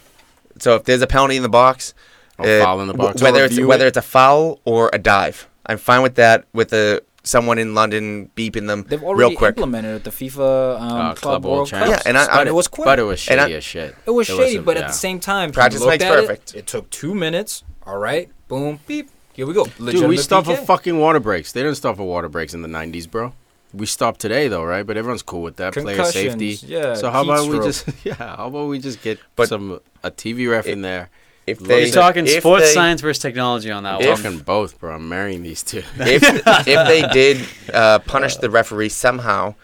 So 0.60 0.76
if 0.76 0.84
there's 0.84 1.02
a 1.02 1.08
penalty 1.08 1.36
in 1.38 1.44
the 1.44 1.50
box, 1.50 1.94
Or 1.94 1.96
uh, 2.40 2.60
foul 2.64 2.82
in 2.82 2.88
the 2.88 2.94
box. 2.94 3.20
wh- 3.20 3.24
whether 3.24 3.44
it's 3.44 3.54
Review 3.54 3.68
whether 3.68 3.86
it. 3.86 3.90
it's 3.90 3.98
a 3.98 4.02
foul 4.02 4.60
or 4.66 4.90
a 4.94 4.98
dive, 5.00 5.48
I'm 5.66 5.78
fine 5.78 6.02
with 6.02 6.16
that. 6.16 6.46
With 6.54 6.74
a 6.74 7.02
someone 7.24 7.60
in 7.60 7.76
London 7.76 8.32
beeping 8.36 8.66
them 8.66 8.84
They've 8.90 9.00
real 9.00 9.10
already 9.10 9.36
quick. 9.36 9.50
implemented 9.50 9.98
it, 9.98 10.04
the 10.04 10.10
FIFA 10.10 10.82
um, 10.82 10.92
Uh, 10.92 11.14
Club, 11.14 11.46
World 11.46 11.68
Champs. 11.68 11.88
Cup. 11.90 12.02
Yeah, 12.04 12.10
and 12.10 12.18
I- 12.18 12.26
but 12.26 12.48
I- 12.48 12.50
it 12.50 12.56
was 12.56 12.68
quick. 12.68 12.86
But 12.86 12.98
it 12.98 13.04
was 13.04 13.28
And 13.28 13.40
I- 13.40 13.52
as 13.52 13.64
shit. 13.64 13.96
It 14.08 14.10
was 14.12 14.28
There 14.28 14.38
shady, 14.38 14.56
some- 14.56 14.66
but 14.66 14.76
yeah. 14.76 14.84
at 14.84 14.88
the 14.88 14.94
same 14.94 15.20
time, 15.20 15.52
Practice 15.52 15.82
you 15.82 15.88
makes 15.88 16.04
at 16.04 16.18
it, 16.18 16.22
perfect. 16.22 16.56
It, 16.56 16.66
took 16.68 16.90
two 16.90 17.14
minutes. 17.14 17.64
All 17.86 17.98
right, 17.98 18.30
boom, 18.48 18.80
beep. 18.88 19.10
Here 19.34 19.46
we 19.46 19.54
go. 19.54 19.66
Dude, 19.66 19.80
we 19.80 19.86
Legitimate 19.86 20.20
stopped 20.20 20.48
for 20.48 20.56
fucking 20.56 20.98
water 21.00 21.20
breaks. 21.20 21.52
They 21.52 21.62
didn't 21.62 21.78
stop 21.78 21.96
for 21.98 22.04
water 22.04 22.28
breaks 22.28 22.54
in 22.56 22.64
the 22.64 22.68
'90s, 22.68 23.06
bro. 23.10 23.34
We 23.74 23.86
stopped 23.86 24.20
today 24.20 24.48
though, 24.50 24.64
right? 24.64 24.86
But 24.86 24.98
everyone's 24.98 25.22
cool 25.22 25.42
with 25.44 25.56
that. 25.58 25.74
Player 25.74 26.04
safety. 26.06 26.60
yeah, 26.68 26.96
So 26.96 27.10
how 27.12 27.24
heat 27.24 27.30
about 27.30 27.48
we 27.50 27.60
just 27.60 27.86
yeah? 28.04 28.16
How 28.16 28.48
about 28.48 28.68
we 28.68 28.80
just 28.80 29.02
get 29.02 29.20
But- 29.36 29.48
some 29.48 29.80
a 30.04 30.10
TV 30.12 30.50
ref 30.50 30.66
in 30.68 30.82
there? 30.82 31.10
If 31.48 31.60
Look 31.60 31.70
they, 31.70 31.84
You're 31.86 31.92
talking 31.94 32.28
if 32.28 32.40
sports 32.42 32.68
they- 32.68 32.74
science 32.74 33.02
versus 33.02 33.22
technology 33.22 33.72
on 33.72 33.84
that 33.84 33.96
I'm 33.96 34.02
If- 34.02 34.08
one. 34.10 34.22
talking 34.24 34.40
both, 34.40 34.80
bro. 34.80 34.96
I'm 34.96 35.10
marrying 35.10 35.42
these 35.44 35.64
two. 35.64 35.80
if 36.00 36.24
if 36.24 36.88
they 36.88 37.02
did 37.14 37.46
uh, 37.74 38.00
punish 38.00 38.36
the 38.38 38.50
referee 38.50 38.90
somehow, 38.90 39.56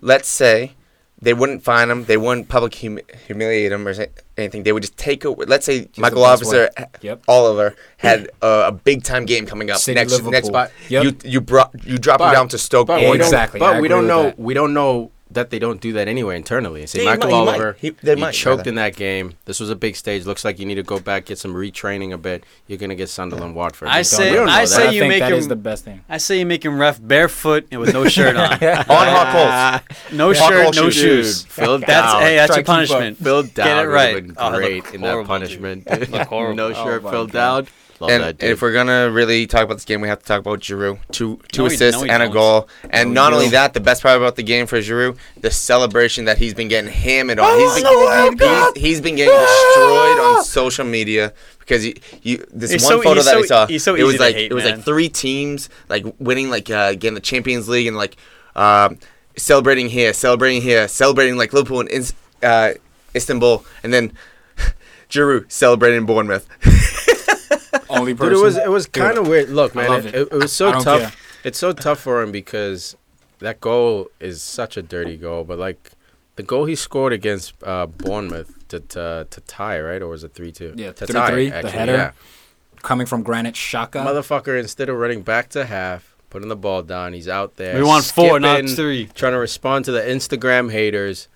let's 0.00 0.28
say 0.28 0.72
they 1.22 1.32
wouldn't 1.32 1.62
fine 1.62 1.88
him, 1.90 2.04
they 2.04 2.18
wouldn't 2.18 2.48
public 2.50 2.74
hum- 2.74 2.98
humiliate 3.26 3.72
him 3.72 3.88
or 3.88 3.94
anything. 4.36 4.62
They 4.64 4.72
would 4.72 4.82
just 4.82 4.98
take 4.98 5.24
away. 5.24 5.46
Let's 5.48 5.64
say 5.64 5.88
Michael 5.96 6.20
the 6.20 6.26
Officer 6.28 6.70
Yep. 7.00 7.22
Oliver 7.26 7.74
had 7.96 8.28
uh, 8.42 8.64
a 8.66 8.72
big 8.72 9.02
time 9.02 9.24
game 9.24 9.46
coming 9.46 9.70
up 9.70 9.78
City, 9.78 9.94
next 9.94 10.12
Liverpool. 10.12 10.32
next. 10.32 10.50
Yep. 10.90 11.04
You 11.04 11.16
you 11.24 11.40
brought 11.40 11.72
you 11.86 11.96
drop 11.96 12.18
But- 12.18 12.28
him 12.28 12.34
down 12.34 12.48
to 12.48 12.58
Stoke. 12.58 12.88
But 12.88 13.00
we 13.00 13.12
Exactly, 13.16 13.60
But 13.60 13.80
we 13.80 13.88
don't 13.88 14.06
know. 14.06 14.24
that. 14.24 14.38
We 14.38 14.52
don't 14.52 14.74
know 14.74 15.10
that 15.34 15.50
they 15.50 15.58
don't 15.58 15.80
do 15.80 15.92
that 15.92 16.08
anyway 16.08 16.36
internally. 16.36 16.86
See, 16.86 17.00
He 17.00 17.04
Michael 17.04 17.28
he 17.28 17.32
might. 17.34 17.40
Oliver, 17.40 17.76
He- 17.78 17.88
he, 17.88 17.94
they 18.02 18.14
might, 18.14 18.32
choked 18.32 18.58
rather. 18.60 18.68
in 18.70 18.74
that 18.76 18.96
game. 18.96 19.34
This 19.44 19.60
was 19.60 19.70
a 19.70 19.76
big 19.76 19.94
stage. 19.96 20.24
Looks 20.26 20.44
like 20.44 20.58
you 20.58 20.66
need 20.66 20.76
to 20.76 20.82
go 20.82 20.98
back, 20.98 21.26
get 21.26 21.38
some 21.38 21.54
retraining 21.54 22.12
a 22.12 22.18
bit. 22.18 22.44
You're 22.66 22.78
gonna 22.78 22.94
get 22.94 23.08
Sunderland, 23.08 23.54
Watford. 23.54 23.88
I 23.88 24.02
say- 24.02 24.38
I 24.38 24.64
say 24.64 24.88
I 24.88 24.90
you 24.90 25.00
think 25.00 25.08
make 25.10 25.20
that 25.20 25.32
him- 25.32 25.48
the 25.48 25.56
best 25.56 25.84
thing. 25.84 26.00
I 26.08 26.16
say 26.18 26.38
you 26.38 26.46
make 26.46 26.64
him 26.64 26.78
ref 26.78 26.98
barefoot 27.02 27.66
and 27.70 27.80
with 27.80 27.92
no 27.92 28.08
shirt 28.08 28.36
on. 28.36 28.52
On 28.64 29.06
hot 29.08 29.82
coals, 29.88 30.12
No 30.12 30.32
Hot 30.32 30.48
shirt, 30.48 30.76
no 30.76 30.90
shoes. 30.90 30.94
shoes. 30.94 31.42
Phil 31.48 31.78
That's 31.78 31.88
Down. 32.12 32.22
hey, 32.22 32.36
that's 32.36 32.48
Try 32.48 32.56
your 32.56 32.62
to 32.62 32.62
keep 32.62 32.68
up. 32.70 32.88
punishment. 32.98 33.18
Phil 33.18 33.42
Get 33.44 33.84
it 33.84 33.88
right. 33.88 34.14
been 34.26 34.34
Oh, 34.38 34.50
great 34.56 34.84
look 34.84 34.94
in 34.94 35.00
that 35.02 35.26
punishment. 35.26 35.84
dude. 35.86 36.08
Look 36.10 36.22
horrible. 36.28 36.54
no 36.56 36.68
Oh 36.68 36.72
shirt, 36.84 37.02
my 37.02 37.10
Phil 37.10 37.26
Down. 37.26 37.66
Love 38.04 38.10
and, 38.12 38.22
that 38.22 38.42
and 38.42 38.52
if 38.52 38.62
we're 38.62 38.72
gonna 38.72 39.10
really 39.10 39.46
talk 39.46 39.64
about 39.64 39.74
this 39.74 39.84
game, 39.84 40.00
we 40.00 40.08
have 40.08 40.20
to 40.20 40.24
talk 40.24 40.40
about 40.40 40.60
Giroud. 40.60 40.98
Two 41.10 41.40
two 41.52 41.62
No, 41.62 41.66
assists 41.66 42.02
no, 42.02 42.08
and 42.10 42.22
a 42.22 42.26
don't. 42.26 42.32
goal. 42.32 42.68
And 42.90 43.12
No, 43.14 43.22
not 43.22 43.32
only 43.32 43.48
that, 43.50 43.74
the 43.74 43.80
best 43.80 44.02
part 44.02 44.16
about 44.16 44.36
the 44.36 44.42
game 44.42 44.66
for 44.66 44.78
Giroud, 44.78 45.16
the 45.40 45.50
celebration 45.50 46.26
that 46.26 46.38
he's 46.38 46.54
been 46.54 46.68
getting 46.68 46.90
hammered 46.92 47.38
on. 47.38 47.46
Oh, 47.48 47.58
he's, 47.58 47.82
been, 47.82 48.74
he's, 48.74 48.82
he's 48.82 49.00
been 49.00 49.16
getting 49.16 49.34
destroyed 49.38 50.18
on 50.20 50.44
social 50.44 50.84
media 50.84 51.32
because 51.58 51.82
he, 51.82 51.96
you 52.22 52.44
this 52.52 52.70
He's 52.70 52.82
one 52.84 52.92
so- 52.92 53.02
photo 53.02 53.22
that 53.22 53.30
so- 53.32 53.38
I 53.40 53.46
saw. 53.46 53.66
he's 53.66 53.82
so 53.82 53.94
it 53.94 54.02
was 54.04 54.16
to 54.16 54.20
like 54.20 54.34
hate, 54.34 54.50
it 54.50 54.54
was 54.54 54.64
man. 54.64 54.76
like 54.76 54.84
three 54.84 55.08
teams 55.08 55.68
like 55.88 56.04
winning 56.18 56.50
like 56.50 56.70
uh, 56.70 56.92
getting 56.92 57.14
the 57.14 57.20
Champions 57.20 57.68
League 57.68 57.86
and 57.86 57.96
like 57.96 58.16
um, 58.54 58.98
celebrating 59.36 59.88
here, 59.88 60.12
celebrating 60.12 60.62
here, 60.62 60.86
celebrating 60.88 61.36
like 61.36 61.52
Liverpool 61.52 61.80
and 61.80 62.12
uh, 62.42 62.70
Istanbul, 63.16 63.64
and 63.82 63.92
then 63.92 64.12
Giroud 65.10 65.50
celebrating 65.50 65.98
in 65.98 66.06
Bournemouth. 66.06 66.46
Only 67.98 68.14
person. 68.14 68.32
Dude, 68.34 68.38
it 68.38 68.42
was 68.42 68.56
it 68.56 68.70
was 68.70 68.86
kind 68.86 69.18
of 69.18 69.26
weird. 69.28 69.48
Look, 69.50 69.74
I 69.76 69.82
man, 69.82 69.90
love 69.90 70.06
it, 70.06 70.14
it. 70.14 70.20
it, 70.22 70.32
it 70.32 70.36
was 70.36 70.52
so 70.52 70.72
don't 70.72 70.82
tough. 70.82 71.00
care. 71.00 71.12
It's 71.44 71.58
so 71.58 71.72
tough 71.72 72.00
for 72.00 72.22
him 72.22 72.32
because 72.32 72.96
that 73.40 73.60
goal 73.60 74.08
is 74.20 74.42
such 74.42 74.76
a 74.76 74.82
dirty 74.82 75.16
goal. 75.16 75.44
But 75.44 75.58
like 75.58 75.92
the 76.36 76.42
goal 76.42 76.64
he 76.64 76.74
scored 76.74 77.12
against 77.12 77.54
uh, 77.62 77.86
Bournemouth 77.86 78.66
to, 78.68 78.80
to 78.80 79.26
to 79.30 79.40
tie, 79.42 79.80
right, 79.80 80.02
or 80.02 80.08
was 80.08 80.24
it 80.24 80.34
three 80.34 80.52
two? 80.52 80.74
Yeah, 80.76 80.92
to 80.92 81.06
3-3, 81.06 81.12
tie. 81.12 81.30
the 81.34 81.54
actually, 81.54 81.70
header. 81.70 81.92
Yeah. 81.92 82.10
coming 82.82 83.06
from 83.06 83.22
Granit 83.22 83.54
Xhaka. 83.54 84.04
Motherfucker, 84.04 84.58
instead 84.58 84.88
of 84.88 84.96
running 84.96 85.22
back 85.22 85.48
to 85.50 85.64
half, 85.64 86.14
putting 86.30 86.48
the 86.48 86.56
ball 86.56 86.82
down, 86.82 87.12
he's 87.12 87.28
out 87.28 87.56
there. 87.56 87.76
We 87.76 87.84
want 87.84 88.04
four, 88.04 88.40
not 88.40 88.68
three. 88.68 89.06
Trying 89.14 89.32
to 89.32 89.38
respond 89.38 89.84
to 89.86 89.92
the 89.92 90.00
Instagram 90.00 90.72
haters. 90.72 91.28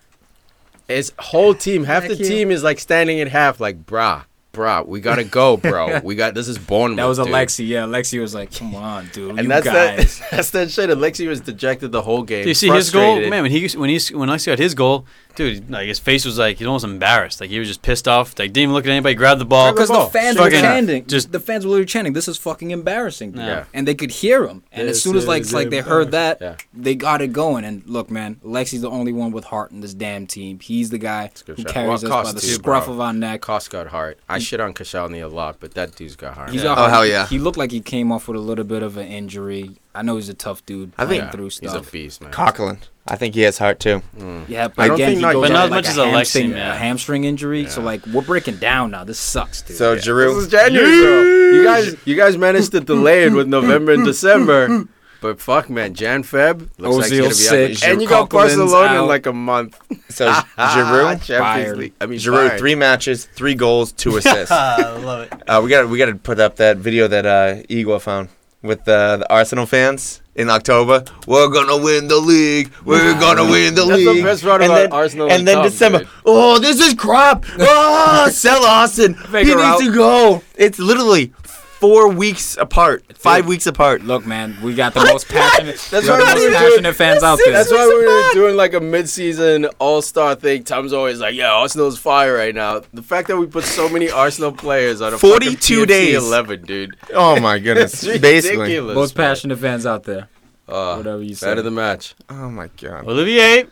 His 0.88 1.12
whole 1.18 1.54
team, 1.54 1.84
half 1.84 2.02
the 2.04 2.08
Thank 2.10 2.20
you. 2.20 2.26
team 2.28 2.50
is 2.50 2.64
like 2.64 2.78
standing 2.78 3.20
at 3.20 3.28
half, 3.28 3.60
like, 3.60 3.84
brah, 3.84 4.24
brah, 4.52 4.86
we 4.86 5.00
gotta 5.00 5.24
go, 5.24 5.56
bro. 5.56 6.00
we 6.04 6.14
got 6.14 6.34
this 6.34 6.48
is 6.48 6.58
Bournemouth. 6.58 6.96
that 6.96 7.04
was 7.04 7.18
dude. 7.18 7.28
Alexi. 7.28 7.66
Yeah, 7.68 7.84
Alexi 7.84 8.20
was 8.20 8.34
like, 8.34 8.52
"Come 8.54 8.74
on, 8.74 9.08
dude, 9.12 9.30
And 9.30 9.40
you 9.42 9.48
that's 9.48 9.64
guys." 9.64 10.18
that. 10.18 10.30
That's 10.30 10.50
that 10.50 10.70
shit. 10.70 10.90
Alexi 10.90 11.28
was 11.28 11.40
dejected 11.40 11.92
the 11.92 12.02
whole 12.02 12.22
game. 12.22 12.42
Do 12.44 12.48
you 12.48 12.54
see 12.54 12.70
his 12.70 12.90
goal, 12.90 13.20
man? 13.28 13.42
When 13.42 13.50
he 13.50 13.68
when 13.76 13.90
he 13.90 13.98
when 14.14 14.28
Alexi 14.28 14.46
got 14.46 14.58
his 14.58 14.74
goal, 14.74 15.06
dude, 15.38 15.70
like 15.70 15.86
his 15.88 15.98
face 15.98 16.24
was 16.26 16.38
like 16.38 16.58
he's 16.58 16.66
almost 16.66 16.84
embarrassed. 16.84 17.40
Like 17.40 17.48
he 17.48 17.58
was 17.58 17.66
just 17.68 17.80
pissed 17.80 18.06
off. 18.06 18.38
Like 18.38 18.52
didn't 18.52 18.64
even 18.64 18.74
look 18.74 18.84
at 18.84 18.90
anybody. 18.90 19.14
Grabbed 19.14 19.40
the 19.40 19.44
ball. 19.46 19.72
Because 19.72 19.88
the 19.88 19.94
ball. 19.94 20.10
fans 20.10 20.38
were 20.38 20.50
chanting. 20.50 21.02
just- 21.04 21.10
Just 21.28 21.32
the 21.32 21.40
fans 21.40 21.64
were 21.64 21.70
literally 21.70 21.86
chanting. 21.86 22.12
This 22.12 22.28
is 22.28 22.36
fucking 22.36 22.70
embarrassing. 22.72 23.32
dude." 23.32 23.40
Yeah. 23.40 23.64
And 23.72 23.88
they 23.88 23.94
could 23.94 24.10
hear 24.10 24.46
him. 24.46 24.62
And 24.72 24.86
This 24.88 24.98
as 24.98 25.02
soon 25.02 25.16
as 25.16 25.26
like 25.26 25.42
is 25.42 25.54
like 25.54 25.70
they 25.70 25.80
heard 25.80 26.10
that, 26.10 26.38
Yeah. 26.40 26.56
they 26.74 26.94
got 26.94 27.22
it 27.22 27.32
going. 27.32 27.64
And 27.64 27.82
look, 27.86 28.10
man, 28.10 28.36
Lexi's 28.44 28.82
the 28.82 28.90
only 28.90 29.12
one 29.12 29.30
with 29.32 29.44
heart 29.44 29.70
in 29.70 29.80
this 29.80 29.94
damn 29.94 30.26
team. 30.26 30.58
He's 30.60 30.90
the 30.90 30.98
guy 30.98 31.30
good 31.46 31.56
who 31.56 31.62
shot. 31.62 31.72
carries 31.72 32.02
Well, 32.02 32.12
us 32.12 32.26
by 32.28 32.32
the 32.32 32.40
too, 32.40 32.46
scruff 32.48 32.84
bro. 32.86 32.94
of 32.94 33.00
our 33.00 33.12
neck. 33.12 33.40
Cost 33.40 33.70
got 33.70 33.86
heart. 33.88 34.18
I 34.28 34.38
shit 34.38 34.60
on 34.60 34.74
Koscielny 34.74 35.22
a 35.22 35.28
lot, 35.28 35.56
but 35.60 35.74
that 35.74 35.94
dude's 35.96 36.16
got 36.16 36.34
heart. 36.34 36.50
He's 36.50 36.62
Yeah. 36.62 36.68
got 36.74 36.78
Oh, 36.78 36.80
heart. 36.82 36.92
hell 36.92 37.06
yeah. 37.06 37.26
He 37.26 37.38
looked 37.38 37.56
like 37.58 37.70
he 37.70 37.80
came 37.80 38.10
off 38.12 38.26
with 38.28 38.36
a 38.36 38.40
little 38.40 38.64
bit 38.64 38.82
of 38.82 38.96
an 38.96 39.06
injury. 39.06 39.76
I 39.98 40.02
know 40.02 40.16
he's 40.16 40.28
a 40.28 40.34
tough 40.34 40.64
dude. 40.64 40.92
I 40.96 41.06
think- 41.06 41.20
playing 41.22 41.32
through 41.32 41.44
he's 41.46 41.62
a 41.64 41.68
stuff. 41.70 41.90
beast, 41.92 42.20
man. 42.22 42.30
Coquelin. 42.30 42.78
I 43.10 43.16
think 43.16 43.34
he 43.34 43.40
has 43.42 43.56
heart 43.58 43.80
too. 43.80 44.02
Yeah, 44.48 44.68
but 44.68 44.82
I 44.82 44.88
don't 44.88 44.94
again, 44.96 45.08
think 45.14 45.18
he 45.26 45.32
goes 45.32 45.48
but 45.48 45.52
not 45.52 45.70
with, 45.70 45.70
as 45.70 45.70
much 45.70 45.84
like 45.84 45.90
as 45.90 45.96
a 45.98 46.00
Alexi, 46.02 46.12
hamstring, 46.12 46.50
man. 46.50 46.70
a 46.70 46.76
hamstring 46.76 47.24
injury. 47.24 47.66
So 47.66 47.80
like 47.80 48.06
we're 48.06 48.20
breaking 48.22 48.56
down 48.58 48.90
now. 48.90 49.04
This 49.04 49.18
sucks, 49.18 49.62
dude. 49.62 49.76
So 49.78 49.94
This 49.94 50.06
Giroud, 50.06 50.38
is 50.38 50.48
January, 50.48 51.00
bro. 51.02 51.22
You 51.52 51.64
guys, 51.64 51.96
you 52.06 52.16
guys 52.16 52.36
managed 52.36 52.72
to 52.72 52.80
delay 52.80 53.24
it 53.24 53.32
with 53.32 53.48
November 53.48 53.92
and 53.92 54.04
December. 54.04 54.84
But 55.20 55.40
fuck, 55.40 55.68
man, 55.68 55.94
Jan 55.94 56.22
Feb 56.22 56.68
looks 56.78 56.96
like 57.10 57.10
Ozil 57.10 57.26
it's 57.26 57.48
gonna 57.50 57.66
be 57.68 57.74
sick, 57.74 57.82
out. 57.88 57.90
And 57.92 58.02
you 58.02 58.08
got 58.08 58.28
Coquelin's 58.30 58.56
Barcelona 58.56 59.00
in 59.02 59.08
like 59.08 59.26
a 59.26 59.32
month. 59.32 59.76
so 60.10 60.30
Giroud, 60.30 61.22
Champions 61.26 61.76
League. 61.78 61.94
I 62.00 62.06
mean, 62.06 62.20
Giroud, 62.20 62.48
fired. 62.50 62.58
three 62.60 62.74
matches, 62.76 63.24
three 63.24 63.54
goals, 63.56 63.90
two 63.92 64.16
assists. 64.18 64.52
I 64.52 64.96
love 64.98 65.22
it. 65.32 65.32
Uh, 65.48 65.60
we 65.64 65.70
got 65.70 65.88
we 65.88 65.98
got 65.98 66.06
to 66.06 66.14
put 66.14 66.38
up 66.38 66.56
that 66.56 66.76
video 66.76 67.08
that 67.08 67.26
uh, 67.26 67.62
Igor 67.68 67.98
found 68.00 68.28
with 68.62 68.86
uh, 68.88 69.18
the 69.18 69.32
Arsenal 69.32 69.66
fans 69.66 70.20
in 70.34 70.50
October. 70.50 71.04
We're 71.26 71.48
gonna 71.48 71.76
win 71.82 72.08
the 72.08 72.16
league. 72.18 72.70
We're 72.84 73.18
gonna 73.18 73.44
win 73.44 73.74
the 73.74 73.84
That's 73.86 74.04
the 74.04 74.12
league. 74.12 74.24
best 74.24 74.42
part 74.42 74.62
and 74.62 74.70
about 74.72 74.82
then, 74.82 74.92
Arsenal 74.92 75.26
And 75.28 75.38
and 75.40 75.48
then 75.48 75.56
Tom, 75.56 75.64
December. 75.64 75.98
dude. 76.00 76.08
Oh, 76.26 76.58
this 76.58 76.80
is 76.80 76.94
crap. 76.94 77.44
Oh, 77.58 78.28
sell 78.32 78.64
Austin. 78.64 79.14
he 79.14 79.44
needs 79.44 79.60
out. 79.60 79.78
to 79.80 79.92
go. 79.94 80.42
It's 80.56 80.78
literally 80.78 81.32
four 81.80 82.08
weeks 82.08 82.56
apart, 82.56 83.04
five 83.16 83.46
weeks 83.46 83.66
apart. 83.66 84.02
Look, 84.02 84.26
man, 84.26 84.56
we 84.62 84.74
got 84.74 84.94
the 84.94 85.00
most 85.04 85.28
passionate. 85.28 85.76
That's 85.90 86.06
we 86.06 86.10
why 86.10 86.18
the 86.18 86.24
we're 86.24 86.26
most 86.26 86.40
doing- 86.40 86.52
passionate 86.54 86.96
fans 86.96 87.22
out 87.22 87.38
there. 87.44 87.52
That's 87.52 87.70
why 87.70 87.86
we 87.86 88.06
were 88.06 88.32
doing 88.34 88.56
like 88.56 88.74
a 88.74 88.80
mid-season 88.80 89.66
All-Star 89.78 90.34
thing. 90.34 90.64
Tom's 90.64 90.92
always 90.92 91.20
like, 91.20 91.34
"Yeah, 91.34 91.52
Arsenal's 91.52 91.98
fire 91.98 92.34
right 92.34 92.54
now." 92.54 92.82
The 92.92 93.02
fact 93.02 93.28
that 93.28 93.36
we 93.36 93.46
put 93.46 93.64
so 93.64 93.88
many 93.88 94.10
Arsenal 94.24 94.52
players 94.52 95.00
on 95.00 95.14
a 95.14 95.18
42 95.18 95.82
PFC 95.82 95.86
days. 95.86 96.16
11, 96.16 96.62
dude. 96.62 96.96
Oh 97.14 97.38
my 97.40 97.58
goodness. 97.58 98.02
It's 98.08 98.18
Basically. 98.20 98.58
ridiculous. 98.58 98.94
most 98.94 99.16
man. 99.16 99.26
passionate 99.28 99.58
fans 99.58 99.86
out 99.86 100.04
there. 100.04 100.28
Uh, 100.68 100.96
Whatever 100.96 101.22
you 101.22 101.34
say. 101.34 101.46
Better 101.46 101.62
the 101.62 101.70
match. 101.70 102.14
Oh 102.28 102.50
my 102.50 102.68
god. 102.80 103.06
Olivier, 103.06 103.66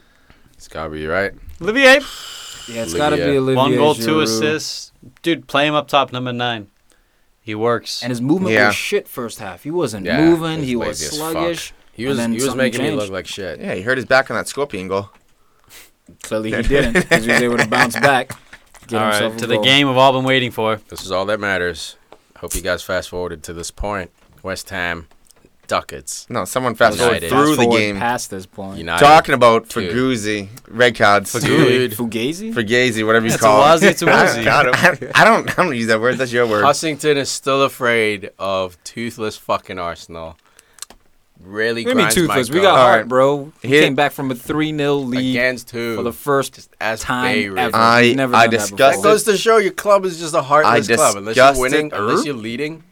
It's 0.54 0.68
gotta 0.68 0.90
be 0.90 1.06
right. 1.06 1.32
Olivier, 1.60 2.00
Yeah, 2.68 2.82
it's 2.82 2.94
got 2.94 3.10
to 3.10 3.16
be 3.16 3.22
Olivier. 3.22 3.38
Olivier 3.38 3.56
one 3.56 3.74
goal, 3.76 3.94
two 3.94 4.16
Giroud. 4.16 4.22
assists. 4.24 4.92
Dude, 5.22 5.46
play 5.46 5.66
him 5.68 5.74
up 5.74 5.86
top, 5.88 6.12
number 6.12 6.32
nine. 6.32 6.66
He 7.46 7.54
works. 7.54 8.02
And 8.02 8.10
his 8.10 8.20
movement 8.20 8.54
Yeah. 8.54 8.66
was 8.66 8.74
shit 8.74 9.06
first 9.06 9.38
half. 9.38 9.62
He 9.62 9.70
wasn't 9.70 10.04
Yeah, 10.04 10.20
moving. 10.20 10.64
He 10.64 10.74
was 10.74 10.88
lazy 11.00 11.04
as 11.06 11.10
fuck. 11.20 11.30
sluggish. 11.30 11.72
He 11.92 12.04
was 12.06 12.18
he 12.18 12.32
was 12.32 12.42
something 12.42 12.58
making 12.58 12.82
me 12.82 12.90
look 12.90 13.08
like 13.08 13.28
shit. 13.28 13.60
Yeah, 13.60 13.74
he 13.74 13.82
hurt 13.82 13.98
his 13.98 14.04
back 14.04 14.32
on 14.32 14.36
that 14.36 14.48
scorpion 14.48 14.88
goal. 14.88 15.10
Clearly 16.24 16.50
he 16.56 16.62
didn't 16.62 16.94
because 16.94 17.24
he 17.24 17.30
was 17.30 17.40
able 17.42 17.58
to 17.58 17.68
bounce 17.68 17.94
back. 17.94 18.32
Get 18.88 19.00
all 19.00 19.10
himself 19.12 19.32
right, 19.34 19.38
to 19.42 19.46
the 19.46 19.54
goal. 19.54 19.64
game 19.64 19.86
we've 19.86 19.96
all 19.96 20.12
been 20.12 20.24
waiting 20.24 20.50
for. 20.50 20.80
This 20.88 21.02
is 21.02 21.12
all 21.12 21.24
that 21.26 21.38
matters. 21.38 21.94
Hope 22.38 22.52
you 22.56 22.62
guys 22.62 22.82
fast 22.82 23.10
forwarded 23.10 23.44
to 23.44 23.52
this 23.52 23.70
point. 23.70 24.10
West 24.42 24.68
Ham, 24.70 25.06
Ducats, 25.66 26.26
No, 26.30 26.44
someone 26.44 26.74
fast 26.74 26.98
forward 26.98 27.14
United. 27.22 27.28
through 27.30 27.46
Fast 27.46 27.56
the 27.58 27.62
forward 27.64 27.78
game. 27.78 27.96
past 27.98 28.30
this 28.30 28.46
point. 28.46 28.78
United. 28.78 29.04
Talking 29.04 29.34
about 29.34 29.68
Dude. 29.68 29.92
Faguzzi, 29.92 30.48
red 30.68 30.94
cards. 30.96 31.32
Dude. 31.32 31.92
Fugazi? 31.92 32.52
Fugazi, 32.54 33.04
whatever 33.04 33.26
you 33.26 33.32
It's 33.32 33.40
call 33.42 33.60
a 33.62 33.74
it. 33.74 33.80
Wazi, 33.80 33.82
it's 33.90 34.02
a 34.02 34.06
Wazi. 34.06 34.44
God, 34.44 34.66
I 35.14 35.24
don't, 35.24 35.58
I 35.58 35.62
don't 35.64 35.76
use 35.76 35.86
that 35.88 36.00
word. 36.00 36.18
That's 36.18 36.32
your 36.32 36.46
word. 36.46 36.64
Hussington 36.64 37.16
is 37.16 37.28
still 37.30 37.62
afraid 37.62 38.30
of 38.38 38.82
toothless 38.84 39.36
fucking 39.36 39.78
Arsenal. 39.78 40.36
Really 41.44 41.84
What 41.84 41.88
do 41.88 41.90
you 41.90 41.96
mean 41.96 42.04
grinds 42.04 42.14
toothless? 42.14 42.48
my 42.48 42.54
We 42.54 42.60
got 42.62 42.70
All 42.78 42.86
heart, 42.86 43.00
right. 43.02 43.08
bro. 43.08 43.52
He 43.60 43.68
Here- 43.68 43.82
came 43.82 43.94
back 43.94 44.12
from 44.12 44.30
a 44.30 44.34
3 44.34 44.74
0 44.76 44.94
lead 44.96 45.30
against 45.32 45.70
who? 45.70 45.94
for 45.96 46.02
the 46.02 46.12
first 46.12 46.68
as 46.80 47.00
time 47.02 47.24
Beirut. 47.34 47.58
ever. 47.58 47.76
I- 47.76 48.14
never 48.14 48.34
I 48.34 48.44
done 48.46 48.50
that 48.52 48.58
discussed 48.60 48.70
before. 48.98 49.02
That 49.02 49.02
goes 49.02 49.22
to 49.24 49.36
show 49.36 49.58
your 49.58 49.72
club 49.72 50.06
is 50.06 50.18
just 50.18 50.34
a 50.34 50.40
heartless 50.42 50.88
I 50.90 50.94
club. 50.94 51.16
Unless 51.16 51.36
you're 51.36 51.60
winning, 51.60 51.86
it. 51.88 51.92
unless 51.92 52.22
er? 52.22 52.24
you're 52.26 52.34
leading. 52.34 52.84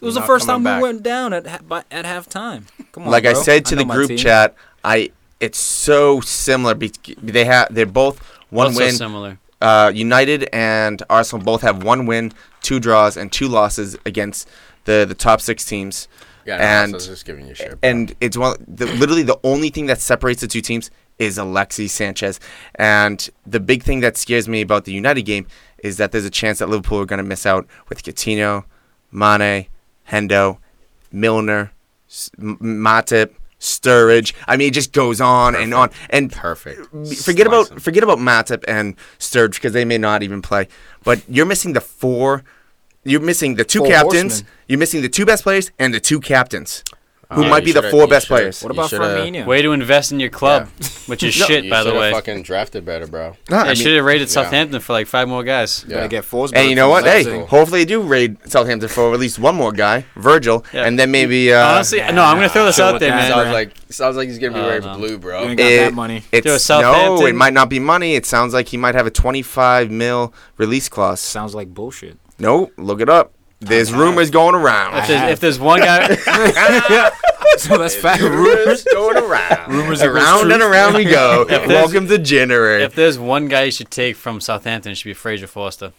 It 0.00 0.04
was 0.04 0.14
you're 0.14 0.22
the 0.22 0.26
first 0.26 0.46
time 0.46 0.62
back. 0.62 0.82
we 0.82 0.88
went 0.88 1.02
down 1.02 1.32
at 1.32 1.46
at 1.46 2.04
halftime. 2.04 2.64
Come 2.92 3.04
on, 3.04 3.10
like 3.10 3.24
I 3.24 3.32
said 3.32 3.64
to 3.66 3.76
know 3.76 3.84
the 3.84 3.92
group 3.94 4.08
team. 4.08 4.18
chat, 4.18 4.54
I 4.84 5.10
it's 5.40 5.58
so 5.58 6.20
similar. 6.20 6.74
be- 6.74 6.92
They 7.22 7.44
have 7.44 7.68
they're 7.74 7.86
both 7.86 8.18
one 8.50 8.66
What's 8.74 8.76
so 8.78 8.84
win. 8.84 8.94
similar? 8.94 9.38
uh, 9.62 9.90
United 9.94 10.48
and 10.52 11.02
Arsenal 11.08 11.42
both 11.44 11.62
have 11.62 11.82
one 11.82 12.04
win, 12.06 12.32
two 12.62 12.78
draws, 12.78 13.16
and 13.16 13.32
two 13.32 13.48
losses 13.48 13.96
against 14.04 14.48
the 14.84 15.04
the 15.08 15.14
top 15.14 15.40
six 15.40 15.64
teams. 15.64 16.08
Yeah, 16.44 16.82
And- 16.82 16.92
no, 16.92 16.96
I 16.96 16.98
was 16.98 17.06
just 17.08 17.24
giving 17.24 17.46
you 17.48 17.54
shit. 17.54 17.70
bro. 17.70 17.78
And 17.82 18.14
it's 18.20 18.36
one 18.36 18.56
the, 18.68 18.86
literally 18.86 19.22
the 19.24 19.38
only 19.44 19.70
thing 19.70 19.86
that 19.86 20.00
separates 20.00 20.42
the 20.42 20.46
two 20.46 20.60
teams 20.60 20.90
is 21.18 21.38
Alexis 21.38 21.90
Sanchez. 21.92 22.38
And 22.74 23.28
the 23.46 23.58
big 23.60 23.82
thing 23.82 24.00
that 24.00 24.16
scares 24.18 24.46
me 24.48 24.60
about 24.60 24.84
the 24.84 24.92
United 24.92 25.22
game 25.22 25.46
is 25.82 25.96
that 25.96 26.12
there's 26.12 26.26
a 26.26 26.30
chance 26.30 26.58
that 26.58 26.68
Liverpool 26.68 27.00
are 27.00 27.06
going 27.06 27.18
to 27.18 27.24
miss 27.24 27.46
out 27.46 27.66
with 27.88 28.02
Coutinho, 28.02 28.64
Mane, 29.10 29.66
Hendo, 30.10 30.58
Milner, 31.12 31.72
S- 32.08 32.30
M- 32.38 32.58
Matip, 32.60 33.30
Sturridge. 33.60 34.32
I 34.46 34.56
mean, 34.56 34.68
it 34.68 34.74
just 34.74 34.92
goes 34.92 35.20
on 35.20 35.54
and 35.54 35.72
on. 35.74 35.90
And 36.10 36.30
Perfect. 36.30 36.86
forget 36.90 37.16
Slice 37.16 37.40
about 37.40 37.82
forget 37.82 38.02
about 38.02 38.18
Matip 38.18 38.64
and 38.68 38.96
Sturridge 39.18 39.54
because 39.54 39.72
they 39.72 39.84
may 39.84 39.98
not 39.98 40.22
even 40.22 40.42
play. 40.42 40.68
But 41.04 41.22
you're 41.28 41.46
missing 41.46 41.72
the 41.72 41.80
four. 41.80 42.44
You're 43.04 43.20
missing 43.20 43.54
the 43.54 43.64
two 43.64 43.78
Four 43.80 43.88
captains. 43.88 44.32
horsemen. 44.40 44.50
You're 44.68 44.78
missing 44.80 45.00
the 45.02 45.08
two 45.08 45.24
best 45.24 45.42
players 45.44 45.70
and 45.78 45.94
the 45.94 46.00
two 46.00 46.20
captains. 46.20 46.82
Who 47.32 47.42
Yeah, 47.42 47.50
might 47.50 47.64
be 47.64 47.72
the 47.72 47.82
four 47.82 48.06
best 48.06 48.28
players. 48.28 48.62
What 48.62 48.70
about 48.70 48.90
shoulda- 48.90 49.16
Firmino? 49.16 49.46
Way 49.46 49.62
to 49.62 49.72
invest 49.72 50.12
in 50.12 50.20
your 50.20 50.30
club, 50.30 50.68
which 51.06 51.22
is 51.24 51.34
shit, 51.34 51.68
by 51.68 51.82
the 51.82 51.90
shoulda 51.90 52.00
way. 52.00 52.12
fucking 52.12 52.42
drafted 52.42 52.84
better, 52.84 53.06
bro. 53.06 53.36
No, 53.50 53.56
I 53.58 53.64
mean- 53.66 53.74
should 53.74 53.96
have 53.96 54.04
rated 54.04 54.28
Yeah. 54.28 54.32
Southampton 54.34 54.80
for 54.80 54.92
like 54.92 55.06
five 55.08 55.28
more 55.28 55.42
guys. 55.42 55.84
Yeah. 55.88 55.96
Gotta 55.96 56.08
get 56.08 56.24
Forsberg. 56.24 56.52
and 56.56 56.68
you 56.70 56.76
know 56.76 56.88
what? 56.88 57.04
Hey, 57.04 57.24
Leipzig. 57.24 57.46
hopefully 57.48 57.80
you 57.80 57.86
do 57.86 58.00
raid 58.00 58.36
Southampton 58.48 58.88
for 58.88 59.12
at 59.12 59.18
least 59.18 59.38
one 59.40 59.56
more 59.56 59.72
guy, 59.72 60.04
Virgil, 60.16 60.64
Yeah. 60.72 60.84
and 60.84 60.98
then 60.98 61.10
maybe 61.10 61.52
uh, 61.52 61.66
Honestly, 61.66 61.98
no, 61.98 62.22
I'm 62.22 62.36
gonna 62.36 62.48
throw 62.48 62.66
this 62.66 62.78
out 62.78 63.00
there, 63.00 63.10
man. 63.10 63.30
Sounds 63.30 63.50
like 63.52 63.70
sounds 63.90 64.16
like 64.16 64.28
he's 64.28 64.38
gonna 64.38 64.54
be 64.54 64.60
Oh, 64.60 64.68
ready 64.68 64.84
no. 64.86 64.92
for 64.92 64.98
blue, 64.98 65.08
You 65.10 65.18
bro. 65.18 65.42
ain't 65.48 65.58
got 65.58 65.66
It- 65.66 65.76
that 65.80 65.94
money. 65.94 66.22
it's 66.32 66.68
no, 66.68 67.26
it 67.26 67.34
might 67.34 67.52
not 67.52 67.68
be 67.68 67.78
money. 67.80 68.14
It 68.14 68.24
sounds 68.26 68.54
like 68.54 68.68
he 68.68 68.76
might 68.76 68.94
have 68.94 69.06
a 69.06 69.10
25 69.10 69.90
mil 69.90 70.32
release 70.58 70.88
clause. 70.88 71.20
Sounds 71.20 71.54
like 71.54 71.74
bullshit. 71.74 72.18
No, 72.38 72.70
look 72.76 73.00
it 73.00 73.08
up. 73.08 73.32
There's 73.60 73.92
rumors 73.92 74.30
going 74.30 74.54
around. 74.54 74.98
If 74.98 75.08
there's, 75.08 75.32
if 75.32 75.40
there's 75.40 75.58
one 75.58 75.80
guy, 75.80 76.14
so 77.58 77.78
that's 77.78 77.94
fact. 77.96 78.22
rumors 78.22 78.84
going 78.84 79.16
around. 79.16 79.72
Rumors 79.72 80.02
around 80.02 80.52
and 80.52 80.62
around 80.62 80.94
we 80.94 81.04
go. 81.04 81.44
there's- 81.48 81.66
Welcome 81.68 82.06
to 82.08 82.18
January. 82.18 82.82
if 82.82 82.94
there's 82.94 83.18
one 83.18 83.48
guy 83.48 83.64
you 83.64 83.70
should 83.70 83.90
take 83.90 84.16
from 84.16 84.40
Southampton, 84.40 84.92
it 84.92 84.96
should 84.96 85.08
be 85.08 85.14
Fraser 85.14 85.46
Forster. 85.46 85.92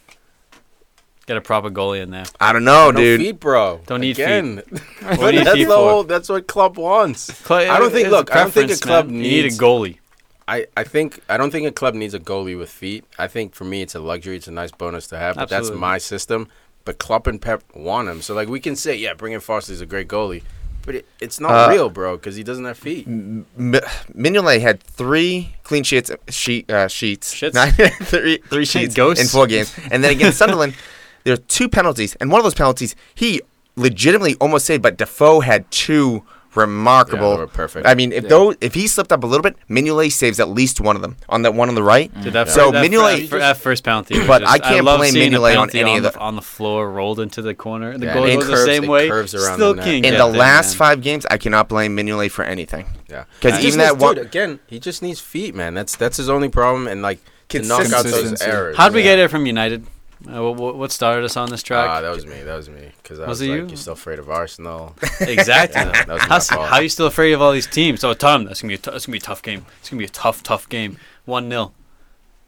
Get 1.26 1.36
a 1.36 1.42
proper 1.42 1.70
goalie 1.70 2.02
in 2.02 2.12
there. 2.12 2.24
I 2.40 2.54
don't 2.54 2.64
know, 2.64 2.92
no 2.92 2.98
dude. 3.00 3.20
feet, 3.20 3.40
bro. 3.40 3.82
Don't 3.86 4.00
need 4.02 4.18
Again. 4.20 4.62
What 5.02 5.32
do 5.32 5.38
you 5.38 5.44
that's 5.44 5.56
feet 5.58 5.64
the 5.66 5.72
for? 5.72 5.76
whole. 5.90 6.04
That's 6.04 6.30
what 6.30 6.48
club 6.48 6.78
wants. 6.78 7.24
Cl- 7.44 7.70
I 7.72 7.80
don't 7.80 7.92
think- 7.92 8.06
it's 8.08 8.12
look, 8.12 8.32
I 8.32 8.44
don't 8.44 8.52
think 8.52 8.66
a 8.72 8.78
preference, 8.78 8.82
club 8.82 9.08
man. 9.08 9.16
You 9.16 9.22
need 9.24 9.40
a 9.40 9.44
needs- 9.44 9.60
goalie. 9.60 9.98
I, 10.48 10.68
I 10.78 10.86
think 10.86 11.20
I 11.28 11.36
don't 11.36 11.52
think 11.52 11.68
a 11.68 11.74
club 11.74 11.96
needs 11.96 12.14
a 12.14 12.20
goalie 12.22 12.58
with 12.58 12.70
feet. 12.70 13.04
I 13.20 13.28
think 13.28 13.54
for 13.56 13.66
me 13.66 13.82
it's 13.82 13.96
a 13.96 14.00
luxury. 14.00 14.38
It's 14.38 14.48
a 14.48 14.52
nice 14.52 14.72
bonus 14.72 15.08
to 15.08 15.18
have, 15.18 15.36
but 15.36 15.42
Absolutely. 15.52 15.70
that's 15.72 15.80
my 15.82 15.98
system. 15.98 16.48
But 16.88 17.00
Klopp 17.00 17.28
and 17.28 17.42
Pep 17.42 17.64
want 17.76 18.08
him, 18.08 18.22
so 18.22 18.34
like 18.34 18.48
we 18.48 18.62
can 18.62 18.78
say, 18.78 18.96
yeah, 18.96 19.14
bringing 19.14 19.42
Forster 19.42 19.74
is 19.74 19.82
a 19.82 19.86
great 19.86 20.08
goalie, 20.08 20.42
but 20.86 20.96
it, 20.96 21.06
it's 21.20 21.38
not 21.38 21.52
Uh, 21.52 21.70
real, 21.70 21.90
bro, 21.90 22.16
because 22.16 22.38
he 22.38 22.44
doesn't 22.44 22.64
have 22.64 22.78
feet. 22.78 23.06
M- 23.06 23.46
Mignolet 24.16 24.62
had 24.62 24.82
three 24.82 25.54
clean 25.64 25.84
sheets, 25.84 26.10
sheet, 26.30 26.72
uh, 26.72 26.88
sheets, 26.88 27.36
Shits? 27.36 27.54
Not- 27.54 27.74
three, 28.08 28.38
three 28.50 28.64
sheets 28.64 28.96
Ghosts? 28.96 29.22
in 29.22 29.28
four 29.28 29.48
games, 29.48 29.76
and 29.92 30.02
then 30.02 30.12
against 30.14 30.38
Sunderland, 30.44 30.76
there 31.26 31.34
were 31.34 31.42
two 31.50 31.68
penalties, 31.68 32.16
and 32.22 32.32
one 32.32 32.40
of 32.40 32.46
those 32.46 32.54
penalties 32.56 32.96
he 33.14 33.42
legitimately 33.76 34.36
almost 34.40 34.66
saved, 34.66 34.82
but 34.82 34.98
Defoe 34.98 35.42
had 35.42 35.70
two 35.72 36.24
remarkable. 36.56 37.30
Yeah, 37.32 37.36
they 37.36 37.42
were 37.42 37.48
perfect. 37.48 37.88
I 37.88 37.96
mean, 37.96 38.12
if 38.12 38.24
Yeah. 38.24 38.30
though 38.30 38.56
if 38.62 38.74
he 38.74 38.88
slipped 38.88 39.12
up 39.12 39.24
a 39.24 39.28
little 39.28 39.44
bit, 39.44 39.56
Mignolet 39.70 40.12
saves 40.12 40.40
at 40.40 40.50
least 40.50 40.80
one 40.82 40.96
of 40.96 41.02
them 41.02 41.18
on 41.30 41.42
that 41.44 41.54
one 41.54 41.70
on 41.70 41.76
the 41.76 41.84
right. 41.84 42.12
Dude, 42.24 42.34
that 42.34 42.50
So 42.50 42.68
fir- 42.68 42.72
that, 42.82 42.86
Mignolet- 42.92 43.30
fir- 43.30 43.40
that 43.40 43.58
first 43.58 43.84
penalty, 43.84 44.26
But 44.26 44.42
just- 44.42 44.52
I 44.54 44.58
can't 44.60 44.86
love 44.86 45.00
blame 45.00 45.14
seeing 45.14 45.34
a 45.34 45.38
Mignolet 45.38 45.58
on 45.60 45.70
any 45.72 45.92
on 45.92 45.98
of 45.98 46.04
the, 46.04 46.10
the- 46.12 46.20
on 46.20 46.36
the 46.36 46.42
floor, 46.42 46.90
rolled 46.90 47.20
into 47.20 47.42
the 47.42 47.54
corner. 47.54 47.98
The 47.98 48.06
Yeah, 48.08 48.16
goalie 48.16 48.24
and 48.24 48.32
it 48.34 48.36
goes 48.46 48.50
curves- 48.50 48.66
the 48.66 48.66
same 48.74 48.88
way. 48.88 49.10
curves 49.10 49.36
around 49.36 49.56
Still 49.56 49.74
the 49.74 49.82
net. 49.82 49.88
In 49.88 50.02
the 50.04 50.10
there, 50.12 50.26
last 50.26 50.72
man. 50.72 50.78
five 50.78 51.02
games, 51.02 51.26
I 51.30 51.38
cannot 51.38 51.70
blame 51.70 51.96
Mignolet 51.96 52.32
for 52.32 52.44
anything. 52.46 52.86
Yeah, 53.10 53.24
because 53.40 53.64
even 53.64 53.80
that 53.80 53.98
one- 53.98 54.18
again, 54.18 54.60
he 54.68 54.80
just 54.80 55.02
needs 55.02 55.20
feet, 55.20 55.56
man. 55.56 55.74
That's 55.74 55.96
that's 55.96 56.18
his 56.18 56.30
only 56.30 56.50
problem, 56.50 56.88
and 56.88 57.02
like 57.02 57.20
to 57.50 57.62
knock 57.62 57.92
out 57.94 58.04
those 58.04 58.42
errors. 58.42 58.76
How'd 58.78 58.94
we 58.94 59.00
yeah. 59.00 59.16
get 59.16 59.20
it 59.20 59.32
from 59.32 59.46
United? 59.46 59.86
Uh, 60.30 60.52
what, 60.52 60.76
what 60.76 60.92
started 60.92 61.24
us 61.26 61.38
on 61.38 61.50
this 61.50 61.64
track? 61.64 61.88
Ah, 61.90 62.02
that 62.02 62.10
was 62.10 62.26
me. 62.26 62.42
That 62.42 62.56
was 62.56 62.70
me. 62.70 62.92
Because 63.02 63.20
I 63.20 63.28
Was 63.28 63.40
was, 63.40 63.42
it 63.42 63.52
like, 63.52 63.60
you? 63.62 63.68
you're 63.68 63.78
still 63.78 63.94
afraid 63.94 64.20
of 64.20 64.30
Arsenal. 64.30 64.96
exactly. 65.22 65.82
Yeah, 65.82 65.92
that 65.92 66.08
was 66.08 66.22
my 66.22 66.28
How's- 66.28 66.50
fault. 66.50 66.68
how 66.68 66.76
are 66.78 66.84
you 66.84 66.90
still 66.90 67.08
afraid 67.08 67.34
of 67.34 67.42
all 67.42 67.52
these 67.54 67.68
teams? 67.68 68.02
So 68.02 68.14
Tom, 68.14 68.46
that's 68.46 68.62
gonna 68.62 68.72
be 68.72 68.76
a 68.76 68.78
t- 68.78 68.92
that's 68.92 69.06
gonna 69.06 69.14
be 69.14 69.18
a 69.20 69.22
tough 69.22 69.42
game. 69.42 69.66
It's 69.80 69.90
gonna 69.90 70.00
be 70.00 70.06
a 70.06 70.10
tough, 70.10 70.44
tough 70.44 70.68
game. 70.70 70.98
One 71.26 71.50
0 71.50 71.72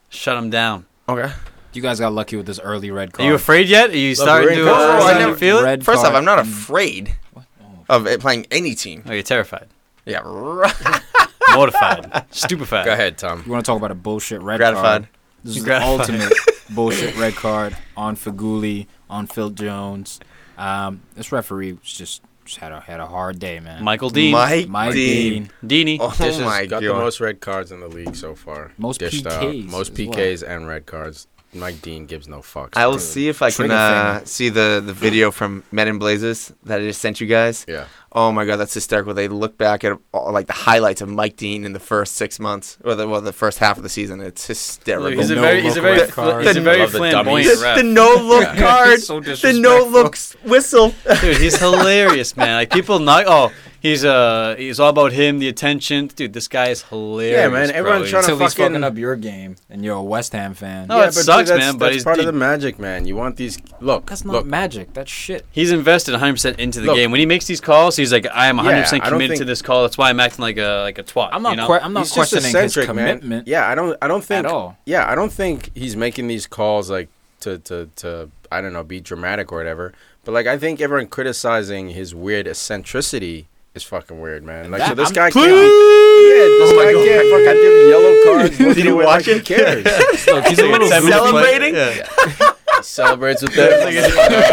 Shut 0.09 0.35
them 0.35 0.49
down. 0.49 0.85
Okay. 1.07 1.31
You 1.73 1.81
guys 1.81 1.99
got 1.99 2.11
lucky 2.13 2.35
with 2.35 2.47
this 2.47 2.59
early 2.59 2.89
red 2.91 3.13
card. 3.13 3.25
Are 3.25 3.29
you 3.29 3.35
afraid 3.35 3.67
yet? 3.69 3.91
Are 3.91 3.97
you 3.97 4.15
starting 4.15 4.55
to, 4.55 4.69
uh, 4.69 4.73
Oh, 4.73 4.73
I 4.75 4.99
starting 4.99 5.19
to 5.19 5.25
never- 5.27 5.37
feel 5.37 5.59
it? 5.59 5.83
First 5.83 6.03
off, 6.05 6.13
I'm 6.15 6.25
not 6.25 6.39
afraid 6.39 7.15
Oh. 7.35 7.43
of 7.87 8.07
it 8.07 8.19
playing 8.19 8.47
any 8.51 8.73
team. 8.75 9.03
Oh, 9.07 9.13
you're 9.13 9.21
terrified, 9.23 9.67
Yeah, 10.05 10.21
mortified, 11.55 12.25
stupefied. 12.31 12.85
Go 12.85 12.93
ahead, 12.93 13.17
Tom. 13.17 13.43
You 13.45 13.51
want 13.51 13.63
to 13.65 13.69
talk 13.69 13.77
about 13.77 13.91
a 13.91 13.95
bullshit 13.95 14.41
red 14.41 14.57
Gratified. 14.57 14.83
card? 15.03 15.07
This 15.43 15.57
is 15.57 15.63
the 15.63 15.81
ultimate 15.81 16.33
bullshit 16.69 17.15
red 17.17 17.35
card 17.35 17.75
on 17.95 18.15
Feghouli, 18.15 18.87
on 19.09 19.27
Phil 19.27 19.49
Jones. 19.49 20.19
Um, 20.57 21.01
this 21.15 21.31
referee 21.31 21.73
was 21.73 21.91
just, 21.91 22.21
just 22.45 22.57
had 22.57 22.71
a 22.71 22.79
had 22.81 22.99
a 22.99 23.05
hard 23.07 23.39
day, 23.39 23.59
man. 23.59 23.83
Michael 23.83 24.09
Dean, 24.09 24.33
Mike, 24.33 24.67
Mike 24.67 24.93
Dean. 24.93 25.49
Dean, 25.65 25.87
Deanie. 25.97 25.97
Oh 26.01 26.09
This 26.09 26.37
has 26.37 26.39
my 26.41 26.65
got 26.65 26.81
god. 26.81 26.89
the 26.89 26.93
most 26.99 27.19
red 27.21 27.39
cards 27.39 27.71
in 27.71 27.79
the 27.79 27.87
league 27.87 28.15
so 28.15 28.35
far. 28.35 28.71
Most 28.77 28.99
Dished 28.99 29.25
out. 29.25 29.41
PKs 29.43 29.65
Most 29.69 29.91
as 29.99 30.05
well. 30.07 30.15
PKs 30.15 30.43
and 30.47 30.67
red 30.67 30.85
cards. 30.85 31.27
Mike 31.53 31.81
Dean 31.81 32.05
gives 32.05 32.27
no 32.27 32.39
fucks. 32.39 32.77
I 32.77 32.85
will 32.85 32.93
bro. 32.93 32.99
see 32.99 33.27
if 33.27 33.41
I 33.41 33.49
can 33.51 33.71
uh, 33.71 34.23
see 34.25 34.49
the, 34.49 34.81
the 34.85 34.93
video 34.93 35.31
from 35.31 35.63
Men 35.71 35.87
in 35.87 35.97
Blazers 35.97 36.51
that 36.63 36.79
I 36.79 36.83
just 36.83 37.01
sent 37.01 37.19
you 37.19 37.27
guys. 37.27 37.65
Yeah. 37.67 37.85
Oh 38.11 38.31
my 38.31 38.45
god, 38.45 38.57
that's 38.57 38.73
hysterical. 38.73 39.13
They 39.13 39.27
look 39.27 39.57
back 39.57 39.83
at 39.83 39.97
all, 40.13 40.31
like 40.31 40.47
the 40.47 40.53
highlights 40.53 41.01
of 41.01 41.09
Mike 41.09 41.35
Dean 41.37 41.63
in 41.63 41.73
the 41.73 41.79
first 41.79 42.15
six 42.15 42.39
months, 42.39 42.77
or 42.83 42.95
the 42.95 43.07
well, 43.07 43.21
the 43.21 43.33
first 43.33 43.59
half 43.59 43.77
of 43.77 43.83
the 43.83 43.89
season. 43.89 44.19
It's 44.21 44.47
hysterical. 44.47 45.11
He's 45.19 45.29
a 45.29 45.35
no 45.35 45.41
very, 45.41 45.61
he's 45.61 45.77
a 45.77 45.81
very, 45.81 45.99
red 45.99 46.09
fl- 46.09 46.21
card. 46.21 46.45
he's 46.45 46.55
a 46.55 46.61
very 46.61 46.79
Love 46.79 46.91
the 46.91 46.97
flamboyant 46.99 47.45
dummies. 47.47 47.61
ref. 47.61 47.77
the 47.77 47.83
no 47.83 48.15
look 48.15 48.43
Yeah. 48.43 48.57
card, 48.59 48.99
So 48.99 49.19
the 49.19 49.53
no 49.59 49.85
looks 49.85 50.33
whistle. 50.43 50.93
Dude, 51.21 51.37
he's 51.37 51.59
hilarious, 51.59 52.35
man. 52.35 52.55
Like 52.55 52.71
people 52.71 52.97
not. 52.99 53.25
Oh, 53.27 53.51
he's 53.81 54.03
uh, 54.05 54.55
he's 54.57 54.79
all 54.79 54.89
about 54.89 55.11
him, 55.13 55.39
the 55.39 55.47
attention. 55.47 56.07
Dude, 56.07 56.33
this 56.33 56.47
guy 56.47 56.69
is 56.69 56.83
hilarious. 56.83 57.37
Yeah, 57.37 57.47
man, 57.49 57.71
everyone's 57.71 58.01
He's- 58.01 58.11
trying 58.11 58.23
to 58.25 58.31
Until 58.33 58.45
he's 58.45 58.53
fucking- 58.53 58.73
fucking 58.73 58.83
up 58.83 58.97
your 58.97 59.15
game, 59.15 59.55
and 59.69 59.83
you're 59.83 59.95
a 59.95 60.03
West 60.03 60.33
Ham 60.33 60.53
fan. 60.53 60.87
No, 60.87 60.97
it 61.01 61.05
but 61.05 61.13
dude, 61.15 61.23
sucks, 61.25 61.49
that's, 61.49 61.59
man, 61.59 61.73
but 61.77 61.85
that's 61.85 61.95
he's 61.95 62.03
part 62.03 62.19
of 62.19 62.25
the 62.25 62.31
magic, 62.31 62.79
man. 62.79 63.05
You 63.05 63.15
want 63.15 63.35
these. 63.37 63.57
Look, 63.81 64.05
That's 64.07 64.25
not 64.25 64.33
look. 64.33 64.45
magic. 64.45 64.93
That's 64.93 65.11
shit. 65.11 65.45
He's 65.51 65.71
invested 65.71 66.11
100 66.11 66.33
percent 66.33 66.59
into 66.59 66.79
the 66.81 66.87
Look. 66.87 66.95
game. 66.95 67.11
When 67.11 67.19
he 67.19 67.25
makes 67.25 67.45
these 67.45 67.61
calls, 67.61 67.95
he's 67.95 68.11
like, 68.13 68.27
"I 68.33 68.47
am 68.47 68.57
100 68.57 68.75
Yeah, 68.75 68.81
percent 68.83 69.03
I 69.03 69.09
don't 69.09 69.19
committed 69.19 69.37
to 69.37 69.45
this 69.45 69.61
call. 69.61 69.83
That's 69.83 69.97
why 69.97 70.09
I'm 70.09 70.19
acting 70.19 70.41
like 70.43 70.57
a 70.57 70.81
like 70.83 70.97
a 70.97 71.03
twat." 71.03 71.29
I'm 71.31 71.41
not. 71.43 71.51
You 71.51 71.55
know? 71.57 71.67
que- 71.67 71.79
I'm 71.81 71.93
not 71.93 72.01
He's 72.01 72.09
just 72.09 72.15
questioning 72.31 72.43
his 72.45 72.55
eccentric, 72.55 72.95
man. 72.95 73.07
commitment 73.19 73.47
Yeah, 73.47 73.67
I 73.67 73.75
don't. 73.75 73.97
I 74.01 74.07
don't 74.07 74.23
think 74.23 74.45
at 74.45 74.51
all. 74.51 74.77
Yeah, 74.85 75.09
I 75.09 75.15
don't 75.15 75.31
think 75.31 75.71
he's 75.75 75.95
making 75.95 76.27
these 76.27 76.47
calls 76.47 76.89
like 76.89 77.09
to 77.41 77.57
to 77.59 77.89
to 77.97 78.29
I 78.51 78.61
don't 78.61 78.73
know 78.73 78.83
be 78.83 78.99
dramatic 78.99 79.51
or 79.51 79.57
whatever. 79.57 79.93
But 80.25 80.33
like 80.33 80.47
I 80.47 80.57
think 80.57 80.81
everyone 80.81 81.07
criticizing 81.07 81.89
his 81.89 82.13
weird 82.13 82.47
eccentricity 82.47 83.47
is 83.81 83.87
fucking 83.87 84.19
weird, 84.19 84.43
man. 84.43 84.71
Like 84.71 84.81
so 84.83 84.93
this 84.95 85.09
I'm 85.09 85.13
guy 85.15 85.29
clean. 85.31 85.45
can't. 85.45 85.55
Yeah, 85.57 86.45
this 86.59 86.71
Oh 86.71 86.75
my 86.75 86.83
guy 86.85 86.93
God. 86.93 87.05
can't 87.07 87.27
fucking 87.31 87.61
give 87.63 87.89
yellow 87.89 88.23
cards. 88.25 88.75
Did 88.75 88.85
you 88.85 88.97
Like, 88.97 89.05
watch 89.07 89.25
Who 89.25 89.31
it? 89.31 89.45
cares? 89.45 89.85
Look, 90.27 90.45
he's 90.47 90.59
a 90.59 90.65
little 90.67 90.87
Seven 90.95 91.09
Celebrating? 91.11 91.73
foot- 91.75 91.97
Yeah. 92.39 92.53
he 92.77 92.83
celebrates 92.83 93.41
with 93.41 93.53
that 93.55 93.87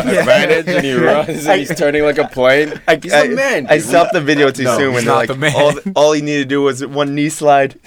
advantage 0.06 0.68
and 0.68 0.84
he 0.84 0.94
runs 0.94 1.46
and 1.46 1.58
he's 1.60 1.74
turning 1.76 2.02
like 2.04 2.18
a 2.18 2.28
plane. 2.28 2.80
I, 2.88 2.96
He's 3.02 3.12
I, 3.12 3.24
a 3.24 3.28
man. 3.30 3.66
I 3.68 3.78
dude. 3.78 3.86
stopped 3.86 4.12
the 4.12 4.20
video 4.20 4.50
too 4.50 4.64
No, 4.64 4.76
soon 4.78 4.86
he's 4.88 4.94
when 4.94 5.04
they're 5.06 5.14
like 5.14 5.28
the 5.28 5.36
man. 5.36 5.54
all 5.54 5.72
all 5.94 6.12
he 6.12 6.22
needed 6.22 6.44
to 6.44 6.48
do 6.48 6.62
was 6.62 6.84
one 6.86 7.14
knee 7.14 7.28
slide. 7.28 7.78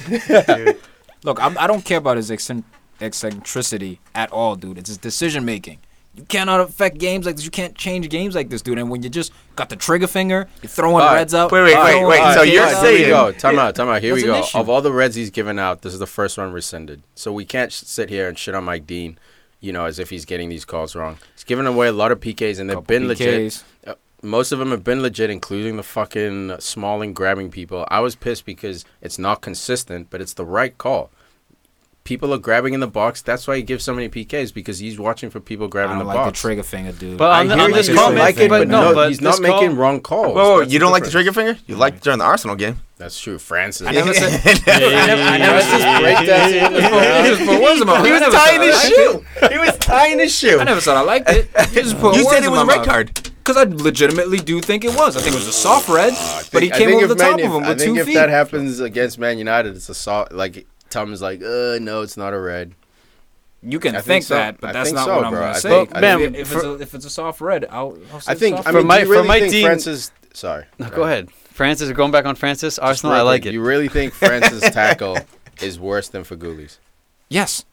Look, 1.24 1.42
I'm, 1.44 1.58
I 1.58 1.68
don't 1.68 1.84
care 1.84 1.98
about 1.98 2.16
his 2.18 2.32
eccentricity 3.02 4.00
at 4.16 4.32
all, 4.32 4.56
dude. 4.56 4.78
It's 4.78 4.88
his 4.90 4.98
decision 4.98 5.44
making. 5.46 5.80
Cannot 6.28 6.60
affect 6.62 6.98
games 6.98 7.26
like 7.26 7.36
this. 7.36 7.46
You 7.46 7.52
can't 7.52 7.76
change 7.76 8.10
games 8.10 8.36
like 8.36 8.50
this, 8.50 8.62
dude. 8.62 8.78
And 8.78 8.90
when 8.90 9.04
you 9.04 9.10
just 9.10 9.32
got 9.56 9.70
the 9.70 9.76
trigger 9.76 10.08
finger, 10.08 10.48
you're 10.62 10.70
throwing 10.70 10.98
right. 10.98 11.16
reds 11.16 11.34
out. 11.34 11.52
Wait, 11.52 11.64
wait, 11.64 11.78
wait, 11.78 12.06
wait. 12.06 12.20
PKs 12.20 12.34
So 12.34 12.42
you're 12.44 12.64
out. 12.64 12.70
Here 12.84 12.92
we 12.92 12.98
saying- 12.98 13.10
go. 13.10 13.32
Time 13.32 13.60
out. 13.60 13.76
Time 13.76 13.90
out. 13.90 14.02
Here 14.02 14.14
we 14.14 14.24
go. 14.24 14.44
Of 14.54 14.70
all 14.70 14.82
the 14.82 14.92
Reds 14.92 15.16
he's 15.16 15.30
given 15.30 15.58
out, 15.60 15.82
this 15.82 15.94
is 15.94 16.00
the 16.00 16.08
first 16.08 16.38
one 16.38 16.52
rescinded. 16.52 17.04
So 17.16 17.32
we 17.32 17.46
can't 17.46 17.72
sit 17.72 18.10
here 18.10 18.28
and 18.28 18.38
shit 18.38 18.56
on 18.56 18.64
Mike 18.66 18.86
Dean, 18.86 19.18
you 19.60 19.72
know, 19.72 19.86
as 19.86 20.00
if 20.00 20.10
he's 20.10 20.26
getting 20.26 20.50
these 20.50 20.66
calls 20.66 20.96
wrong. 20.96 21.18
He's 21.36 21.44
given 21.44 21.66
away 21.68 21.88
a 21.88 21.92
lot 21.94 22.12
of 22.12 22.20
PKs, 22.20 22.60
and 22.60 22.70
they've 22.70 22.76
Couple 22.76 22.88
been 22.88 23.08
legit. 23.08 23.52
PKs. 23.52 23.64
Uh, 23.88 23.94
most 24.22 24.52
of 24.52 24.60
them 24.60 24.72
have 24.72 24.84
been 24.84 25.02
legit, 25.02 25.30
including 25.30 25.78
the 25.78 25.84
fucking 25.84 26.56
Smalling 26.60 27.14
grabbing 27.14 27.52
people. 27.52 27.88
I 27.90 28.02
was 28.02 28.16
pissed 28.16 28.46
because 28.46 28.84
it's 29.02 29.18
not 29.18 29.42
consistent, 29.42 30.10
but 30.10 30.20
it's 30.22 30.34
the 30.34 30.46
right 30.46 30.78
call. 30.78 31.10
People 32.06 32.34
are 32.34 32.40
grabbing 32.40 32.74
in 32.74 32.80
the 32.80 32.88
box. 32.88 33.22
That's 33.22 33.48
why 33.48 33.58
he 33.58 33.62
gives 33.62 33.84
so 33.84 33.94
many 33.94 34.10
PKs 34.10 34.52
because 34.54 34.80
he's 34.80 34.98
watching 34.98 35.30
for 35.30 35.40
people 35.40 35.68
grabbing 35.68 35.98
don't 35.98 36.00
the 36.00 36.06
like 36.06 36.16
box. 36.16 36.40
the 36.40 36.42
trigger 36.42 36.64
finger, 36.64 36.92
dude. 36.92 37.18
But 37.20 37.32
I 37.32 37.42
on, 37.42 37.48
the, 37.50 37.56
hear 37.56 37.64
on 37.66 37.70
you 37.70 37.76
this 37.76 37.88
don't 37.88 37.96
call, 37.98 38.14
like 38.14 38.38
it, 38.38 38.50
but 38.50 38.60
but 38.62 38.68
no, 38.68 38.82
no, 38.90 38.96
but 38.96 39.10
he's 39.10 39.22
not 39.22 39.38
this 39.38 39.46
call- 39.46 39.62
making 39.62 39.78
wrong 39.78 40.02
calls. 40.02 40.34
Whoa, 40.34 40.54
whoa, 40.56 40.62
you 40.62 40.80
don't 40.80 40.92
like 40.92 41.04
the 41.04 41.12
trigger 41.12 41.32
finger? 41.34 41.60
You 41.68 41.76
liked 41.76 41.98
it 41.98 42.04
during 42.04 42.18
the 42.20 42.26
Arsenal 42.26 42.56
game. 42.56 42.78
That's 42.98 43.20
true. 43.20 43.38
Francis. 43.38 43.88
I 43.88 43.92
never 43.92 44.14
said. 44.14 44.42
I 44.44 44.54
never- 45.06 45.22
I 45.22 45.38
never 45.38 45.60
that 46.26 47.26
He 47.26 47.30
was 47.32 47.40
putting 47.40 47.62
words 47.62 47.82
in 47.82 47.88
my 47.88 47.94
mouth. 47.98 48.06
He 48.06 48.12
I 48.12 48.14
was 48.14 48.22
never 48.22 48.36
tying 48.36 48.62
his 48.62 48.82
shoe. 48.84 49.26
He 49.52 49.58
was 49.60 49.78
tying 49.78 50.20
his 50.20 50.36
shoe. 50.36 50.60
I 50.60 50.64
never 50.64 50.82
said 50.82 50.96
I 50.98 51.02
liked 51.02 51.30
it. 51.30 51.52
Put 51.54 52.16
You 52.16 52.24
said 52.24 52.44
it 52.44 52.50
was 52.52 52.62
a 52.62 52.66
red 52.66 52.86
card. 52.86 53.14
Because 53.44 53.58
I 53.58 53.64
legitimately 53.70 54.38
do 54.40 54.62
think 54.62 54.84
it 54.84 54.96
was. 54.96 55.16
I 55.18 55.22
think 55.22 55.34
it 55.36 55.40
was 55.40 55.48
a 55.48 55.54
soft 55.54 55.90
red, 55.90 56.14
I 56.14 56.44
but 56.52 56.62
he 56.62 56.70
came 56.70 56.90
over 56.94 57.04
if 57.04 57.10
the 57.10 57.16
top 57.16 57.38
Man- 57.38 57.46
of 57.48 57.52
him 57.56 57.64
I 57.64 57.70
with 57.70 57.80
think 57.80 57.98
if 57.98 58.06
feet. 58.06 58.14
that 58.16 58.30
happens 58.30 58.80
against 58.80 59.18
Man 59.18 59.38
United, 59.40 59.76
it's 59.76 59.90
a 59.90 59.96
soft. 59.96 60.32
Like 60.34 60.68
Tom 60.90 61.14
is 61.14 61.22
like, 61.22 61.42
uh, 61.42 61.78
no, 61.82 62.02
it's 62.02 62.18
not 62.18 62.34
a 62.34 62.40
red. 62.40 62.74
You 63.62 63.80
can 63.80 63.94
I 63.96 64.00
think, 64.00 64.06
think 64.06 64.24
so. 64.26 64.36
that, 64.36 64.62
but 64.62 64.70
I 64.70 64.74
that's 64.74 64.92
not 64.94 65.06
so, 65.06 65.16
what 65.18 65.26
I'm 65.26 65.32
bro. 65.32 65.40
going 65.42 65.52
I 65.52 65.54
to 65.54 65.60
say. 65.60 65.70
think- 65.70 65.96
I 65.98 66.02
Bam, 66.02 66.22
if, 66.22 66.34
if, 66.36 66.48
for- 66.48 66.58
it's 66.58 66.66
a, 66.66 66.74
if 66.82 66.96
it's 66.96 67.06
a 67.06 67.10
soft 67.10 67.42
red, 67.42 67.66
I'll, 67.70 67.98
I'll 68.14 68.22
say 68.22 68.32
I 68.32 68.36
think. 68.36 68.56
soft 68.58 68.68
I 68.70 68.72
For 68.72 68.84
my- 68.84 69.02
do 69.04 69.08
you 69.10 69.14
for 69.16 69.24
my 69.26 69.40
team- 69.42 69.66
Francis? 69.66 70.12
Sorry. 70.34 70.66
No, 70.78 70.90
go 70.90 71.04
ahead. 71.04 71.30
Francis, 71.32 71.92
going 71.92 72.12
back 72.12 72.26
on 72.26 72.36
Francis, 72.36 72.80
Arsenal. 72.80 73.14
real 73.14 73.22
I 73.22 73.24
like 73.26 73.46
it. 73.46 73.54
You 73.54 73.62
really 73.62 73.90
think 73.90 74.14
Francis' 74.14 74.62
tackle 74.72 75.18
is 75.62 75.78
worse 75.80 76.08
than 76.08 76.24
Feghouli's? 76.24 76.80
Yes, 77.28 77.66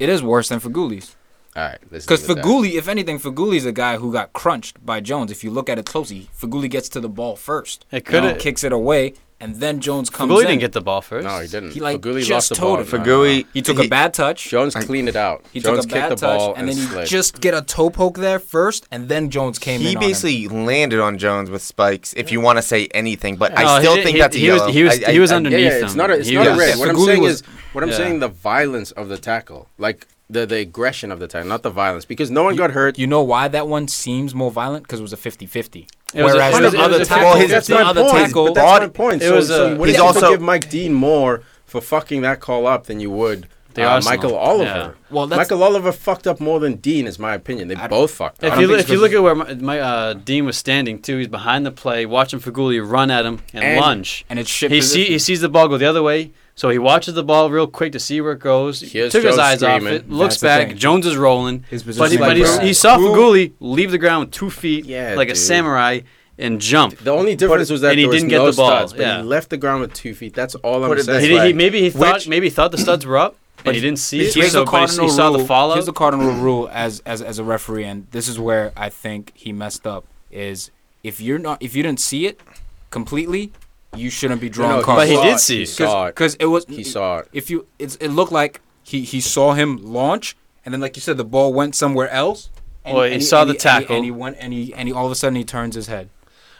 it 0.00 0.08
is 0.08 0.22
worse 0.22 0.48
than 0.48 0.58
Feghouli's. 0.58 1.14
All 1.54 1.62
right, 1.64 1.78
Because 1.90 2.08
leave 2.08 2.10
it 2.10 2.30
at 2.30 2.36
that. 2.36 2.44
Feghouli, 2.44 2.72
if 2.74 2.88
anything, 2.88 3.18
Feghouli's 3.18 3.64
a 3.64 3.72
guy 3.72 3.96
who 3.96 4.12
got 4.12 4.32
crunched 4.32 4.84
by 4.84 5.00
Jones. 5.00 5.30
If 5.30 5.42
you 5.44 5.50
look 5.50 5.68
at 5.68 5.78
it 5.78 5.86
closely, 5.86 6.28
Feghouli 6.36 6.68
gets 6.70 6.88
to 6.90 7.00
the 7.00 7.08
ball 7.08 7.36
first. 7.36 7.84
It 7.92 8.06
You 8.08 8.12
know, 8.14 8.20
coulda- 8.28 8.38
kicks 8.40 8.64
it 8.64 8.72
away, 8.72 9.14
and 9.40 9.56
then 9.56 9.80
Jones 9.80 10.10
comes 10.10 10.32
Feghouli 10.32 10.40
in. 10.42 10.46
didn't 10.48 10.60
get 10.60 10.72
the 10.72 10.80
ball 10.80 11.00
first. 11.00 11.26
No, 11.26 11.38
he 11.40 11.46
didn't. 11.48 11.70
He, 11.72 11.80
like, 11.80 12.00
Feghouli 12.00 12.18
just 12.20 12.30
lost 12.30 12.48
the 12.50 12.54
told 12.56 12.78
ball. 12.78 12.84
him. 12.84 12.90
No, 12.90 12.98
no, 12.98 13.04
Feghouli- 13.04 13.42
no. 13.44 13.48
He 13.54 13.62
took 13.62 13.78
He- 13.78 13.86
a 13.86 13.88
bad 13.88 14.14
touch. 14.14 14.48
Jones 14.48 14.74
cleaned 14.74 15.08
it 15.08 15.16
out. 15.16 15.44
He 15.52 15.60
Jones 15.60 15.84
took 15.86 15.92
a 15.92 15.94
kicked 15.94 16.08
bad 16.10 16.18
the 16.18 16.26
ball 16.26 16.48
touch, 16.48 16.58
and 16.58 16.68
then 16.68 16.76
he 16.76 16.82
slid. 16.82 17.06
just 17.08 17.40
get 17.40 17.54
a 17.54 17.62
toe 17.62 17.90
poke 17.90 18.18
there 18.18 18.38
first, 18.38 18.86
and 18.90 19.08
then 19.08 19.30
Jones 19.30 19.58
came 19.58 19.80
He 19.80 19.92
in. 19.92 19.96
on 19.96 20.02
him. 20.02 20.08
basically 20.10 20.48
landed 20.48 21.00
on 21.00 21.18
Jones 21.18 21.50
with 21.50 21.62
spikes. 21.62 22.14
If 22.16 22.32
you 22.32 22.40
want 22.40 22.58
to 22.58 22.62
say 22.62 22.88
anything, 22.94 23.36
but 23.36 23.54
No, 23.54 23.64
I 23.64 23.80
still 23.80 23.94
did- 23.94 24.04
think 24.04 24.16
he- 24.16 24.20
that's 24.22 24.34
a 24.36 24.38
he 24.38 24.50
was- 24.50 24.66
he 24.74 24.82
was- 24.84 25.02
I- 25.04 25.12
he 25.12 25.18
was 25.20 25.30
I- 25.30 25.34
I- 25.34 25.36
underneath 25.36 25.60
yeah, 25.60 25.68
yeah, 25.70 25.78
him. 25.78 25.84
it's 25.84 25.94
not 25.94 26.10
a, 26.10 26.14
it's 26.14 26.28
He 26.28 26.34
not 26.34 26.46
a 26.46 26.50
was- 26.50 26.58
red. 26.58 26.78
What 26.78 26.88
I'm 26.88 26.98
saying 27.04 27.22
was- 27.22 27.34
is, 27.34 27.42
what 27.72 27.84
I'm 27.84 27.90
Yeah. 27.90 27.96
saying, 27.96 28.18
the 28.20 28.28
violence 28.28 28.90
of 28.92 29.08
the 29.08 29.18
tackle, 29.18 29.68
like 29.78 30.06
the 30.30 30.44
the 30.44 30.56
aggression 30.56 31.10
of 31.10 31.20
the 31.20 31.26
tackle, 31.26 31.48
not 31.48 31.62
the 31.62 31.70
violence, 31.70 32.04
because 32.04 32.30
no 32.30 32.42
one 32.42 32.54
got 32.54 32.72
hurt. 32.72 32.98
You 32.98 33.06
know 33.06 33.22
why 33.22 33.48
that 33.48 33.66
one 33.66 33.88
seems 33.88 34.34
more 34.34 34.50
violent? 34.50 34.82
Because 34.82 34.98
it 35.00 35.02
was 35.02 35.12
a 35.14 35.16
50-50. 35.16 35.86
It 36.14 36.22
was 36.22 36.32
a- 36.32 36.36
Whereas 36.36 36.60
was- 36.60 36.72
the 36.72 36.78
it 36.78 36.82
other 36.84 37.04
tackle, 37.04 37.24
well, 37.28 37.36
his- 37.36 37.50
that's 37.50 37.68
my 37.68 37.82
other 37.82 38.02
point. 38.02 38.16
tackle, 38.26 38.44
But 38.46 38.54
that's 38.54 38.80
my 38.80 38.88
point. 38.88 39.22
It 39.22 39.28
so, 39.28 39.34
was 39.36 39.48
so 39.48 39.72
a- 39.72 39.76
would 39.76 39.88
He's 39.88 39.98
also- 40.00 40.20
forgive 40.20 40.40
Mike 40.40 40.70
Dean 40.70 40.94
more 40.94 41.42
for 41.66 41.80
fucking 41.80 42.22
that 42.22 42.40
call 42.40 42.66
up 42.66 42.86
than 42.86 42.98
you 43.00 43.10
would 43.10 43.46
The 43.74 43.82
uh, 43.88 44.00
Michael 44.04 44.34
Oliver. 44.34 44.64
Yeah. 44.64 44.90
Well, 45.10 45.26
that's- 45.26 45.48
Michael 45.50 45.62
Oliver 45.62 45.92
fucked 45.92 46.26
up 46.26 46.40
more 46.40 46.58
than 46.58 46.76
Dean, 46.76 47.06
is 47.06 47.18
my 47.18 47.34
opinion. 47.34 47.68
They 47.68 47.74
both 47.76 48.10
fucked 48.12 48.42
If 48.42 48.54
up. 48.54 48.58
you, 48.60 48.66
look, 48.66 48.80
if 48.80 48.88
you 48.88 48.98
look 48.98 49.12
at 49.12 49.22
where 49.22 49.34
my, 49.36 49.54
my 49.54 49.78
uh, 49.78 50.14
Dean 50.14 50.46
was 50.46 50.56
standing 50.56 51.00
too, 51.00 51.18
he's 51.18 51.28
behind 51.28 51.64
the 51.66 51.70
play, 51.70 52.04
watching 52.06 52.40
Feghouli 52.40 52.80
run 52.84 53.10
at 53.10 53.24
him 53.26 53.40
and, 53.52 53.62
And- 53.62 53.80
lunge. 53.80 54.24
and 54.30 54.38
it's 54.38 54.50
shit. 54.50 54.70
He 54.72 54.80
see 54.80 55.04
he 55.04 55.18
sees 55.18 55.42
the 55.42 55.48
ball 55.50 55.68
go 55.68 55.76
the 55.76 55.86
other 55.86 56.02
way, 56.02 56.32
so 56.58 56.68
he 56.70 56.78
watches 56.78 57.14
the 57.14 57.22
ball 57.22 57.50
real 57.50 57.68
quick 57.68 57.92
to 57.92 58.00
see 58.00 58.20
where 58.20 58.32
it 58.32 58.40
goes. 58.40 58.80
Here's 58.80 59.12
took 59.12 59.22
his 59.22 59.36
Joe 59.36 59.42
eyes 59.42 59.62
off 59.62 59.82
it, 59.82 60.10
looks 60.10 60.34
That's 60.34 60.40
the 60.40 60.46
back. 60.64 60.68
thing. 60.70 60.76
Jones 60.76 61.06
is 61.06 61.16
rolling, 61.16 61.64
His 61.70 61.84
but 61.84 61.94
he, 61.94 61.98
position 62.18 62.18
but 62.18 62.36
he, 62.36 62.44
like 62.44 62.62
he 62.62 62.72
saw 62.72 62.98
Who- 62.98 63.10
Feghouli 63.14 63.52
leave 63.60 63.92
the 63.92 63.98
ground 63.98 64.24
with 64.26 64.32
two 64.34 64.50
feet, 64.50 64.84
Yeah, 64.84 65.14
like 65.16 65.28
a 65.28 65.34
dude. 65.34 65.38
samurai, 65.38 66.00
and 66.36 66.60
jump. 66.60 66.98
The 66.98 67.12
only 67.12 67.36
difference 67.36 67.70
was 67.70 67.80
that 67.82 67.90
and 67.90 67.98
he 67.98 68.04
there 68.04 68.08
was 68.10 68.16
didn't 68.22 68.30
get 68.30 68.38
no 68.38 68.50
the 68.50 68.56
ball, 68.56 68.70
studs, 68.70 68.92
but 68.92 69.00
yeah. 69.02 69.18
he 69.18 69.22
left 69.22 69.50
the 69.50 69.56
ground 69.56 69.82
with 69.82 69.92
two 69.94 70.14
feet. 70.14 70.34
That's 70.34 70.54
all 70.56 70.82
I'm 70.82 70.88
Put 70.90 70.98
it 70.98 71.04
saying. 71.04 71.16
this 71.18 71.22
He, 71.22 71.28
did- 71.28 71.38
way. 71.40 71.46
he 71.48 71.52
maybe 71.52 71.80
he 71.80 71.90
thought 71.90 72.14
Which- 72.14 72.28
maybe 72.28 72.46
he 72.46 72.50
thought 72.50 72.72
the 72.72 72.78
studs 72.78 73.06
were 73.06 73.18
up, 73.18 73.36
but 73.64 73.74
he 73.76 73.80
didn't 73.80 73.98
see 74.00 74.20
it. 74.20 74.34
Here's 74.34 74.50
so, 74.52 74.60
the 74.60 74.64
but 74.64 74.70
he- 74.72 74.76
cardinal 74.86 75.04
he 75.06 75.10
saw 75.12 75.28
rule. 75.28 75.38
the 75.38 75.44
fallout. 75.44 75.76
Here's 75.76 75.86
the 75.86 75.92
cardinal 75.92 76.32
rule 76.32 76.68
as 76.72 77.00
as 77.06 77.22
as 77.22 77.38
a 77.38 77.44
referee, 77.44 77.84
and 77.84 78.06
this 78.10 78.26
is 78.28 78.38
where 78.38 78.72
I 78.76 78.88
think 78.88 79.32
he 79.36 79.52
messed 79.52 79.86
up. 79.86 80.04
Is 80.32 80.70
if 81.04 81.20
you're 81.20 81.38
not 81.38 81.62
if 81.62 81.74
you 81.76 81.82
didn't 81.84 82.00
see 82.00 82.26
it 82.26 82.40
completely, 82.90 83.52
you 83.96 84.10
shouldn't 84.10 84.40
be 84.40 84.48
drawing 84.48 84.70
No, 84.70 84.76
no, 84.78 84.82
cards. 84.84 85.00
But 85.00 85.08
he 85.08 85.16
did 85.28 85.38
see 85.40 85.56
He 85.58 85.62
it. 85.62 85.66
saw 85.68 86.06
it. 86.06 86.10
because 86.14 86.34
it 86.36 86.46
was 86.46 86.64
He 86.68 86.84
saw 86.84 87.18
it. 87.18 87.28
If 87.32 87.50
you 87.50 87.66
it's 87.78 87.96
it 87.96 88.08
looked 88.08 88.32
like 88.32 88.60
he 88.82 89.02
he 89.02 89.20
saw 89.20 89.52
him 89.54 89.76
launch, 89.82 90.36
and 90.64 90.72
then 90.72 90.80
like 90.80 90.96
you 90.96 91.02
said, 91.02 91.16
the 91.16 91.24
ball 91.24 91.52
went 91.52 91.74
somewhere 91.74 92.08
else. 92.10 92.50
And, 92.84 92.96
Well, 92.96 93.04
he 93.06 93.14
and 93.14 93.24
saw 93.24 93.42
and 93.42 93.50
the 93.50 93.54
and 93.54 93.60
tackle. 93.60 93.96
and 93.96 94.04
he 94.04 94.10
went 94.10 94.36
and 94.40 94.52
he 94.52 94.72
and 94.74 94.88
he 94.88 94.94
all 94.94 95.06
of 95.06 95.12
a 95.12 95.14
sudden 95.14 95.36
he 95.36 95.44
turns 95.44 95.74
his 95.74 95.86
head. 95.88 96.08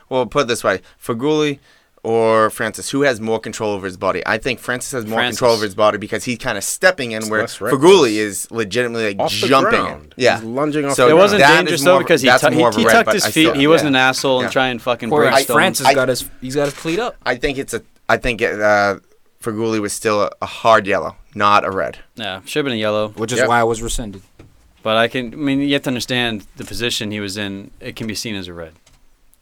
Well, 0.08 0.26
put 0.26 0.42
it 0.42 0.48
this 0.48 0.64
way: 0.64 0.80
Feghouli 1.02 1.58
or 2.04 2.50
Francis, 2.50 2.90
who 2.90 3.02
has 3.02 3.20
more 3.20 3.38
control 3.40 3.72
over 3.72 3.86
his 3.86 3.96
body? 3.96 4.22
I 4.26 4.38
think 4.38 4.58
Francis 4.60 4.92
has 4.92 5.04
more 5.06 5.18
Francis. 5.18 5.38
control 5.38 5.54
over 5.54 5.64
his 5.64 5.74
body 5.74 5.98
because 5.98 6.24
he's 6.24 6.38
kind 6.38 6.56
of 6.58 6.64
stepping 6.64 7.12
in 7.12 7.18
It's 7.22 7.30
where 7.30 7.40
less. 7.42 7.58
Feghouli 7.58 8.12
is 8.16 8.50
legitimately 8.50 9.08
like 9.08 9.18
Off 9.18 9.30
jumping. 9.32 9.70
ground. 9.80 10.14
Yeah, 10.16 10.36
He's 10.36 10.44
lunging 10.44 10.84
off 10.84 10.94
So 10.94 11.02
the 11.02 11.08
It 11.08 11.10
ground. 11.10 11.18
wasn't 11.20 11.40
that 11.40 11.56
dangerous 11.56 11.82
though 11.84 11.98
because 11.98 12.22
he, 12.22 12.28
that's 12.28 12.42
tu- 12.42 12.50
he, 12.50 12.56
more 12.58 12.68
of 12.68 12.76
a 12.76 12.80
he 12.80 12.86
red, 12.86 12.92
tucked 12.92 13.12
his 13.12 13.24
feet. 13.24 13.30
still- 13.32 13.54
he 13.54 13.66
wasn't 13.66 13.88
an 13.88 13.96
asshole 13.96 14.38
Yeah. 14.40 14.44
and 14.44 14.52
trying 14.52 14.70
and 14.72 14.82
fucking 14.82 15.10
Whereas 15.10 15.32
break 15.34 15.44
stones. 15.44 15.56
Francis 15.56 15.86
I- 15.86 15.94
got 15.94 16.08
his 16.08 16.28
he's 16.40 16.54
got 16.54 16.66
his 16.66 16.74
cleat 16.74 16.98
up. 16.98 17.16
I 17.26 17.36
think 17.36 17.58
it's 17.58 17.74
a. 17.74 17.82
I 18.08 18.16
think 18.16 18.40
it, 18.40 18.60
uh, 18.60 19.00
Feghouli 19.42 19.80
was 19.80 19.92
still 19.92 20.22
a, 20.22 20.30
a 20.42 20.46
hard 20.46 20.86
yellow, 20.86 21.16
not 21.34 21.64
a 21.64 21.70
red. 21.70 21.98
Yeah, 22.16 22.40
should 22.44 22.60
have 22.60 22.64
been 22.64 22.72
a 22.74 22.76
yellow. 22.76 23.08
Which 23.10 23.32
is 23.32 23.38
Yep. 23.38 23.48
why 23.48 23.60
it 23.60 23.64
was 23.66 23.82
rescinded. 23.82 24.22
But 24.82 24.96
I 24.96 25.08
can. 25.08 25.32
I 25.32 25.36
mean, 25.36 25.60
you 25.60 25.72
have 25.74 25.82
to 25.82 25.90
understand 25.90 26.46
the 26.56 26.64
position 26.64 27.10
he 27.10 27.20
was 27.20 27.36
in. 27.36 27.70
It 27.80 27.96
can 27.96 28.06
be 28.06 28.14
seen 28.14 28.34
as 28.36 28.48
a 28.48 28.54
red. 28.54 28.72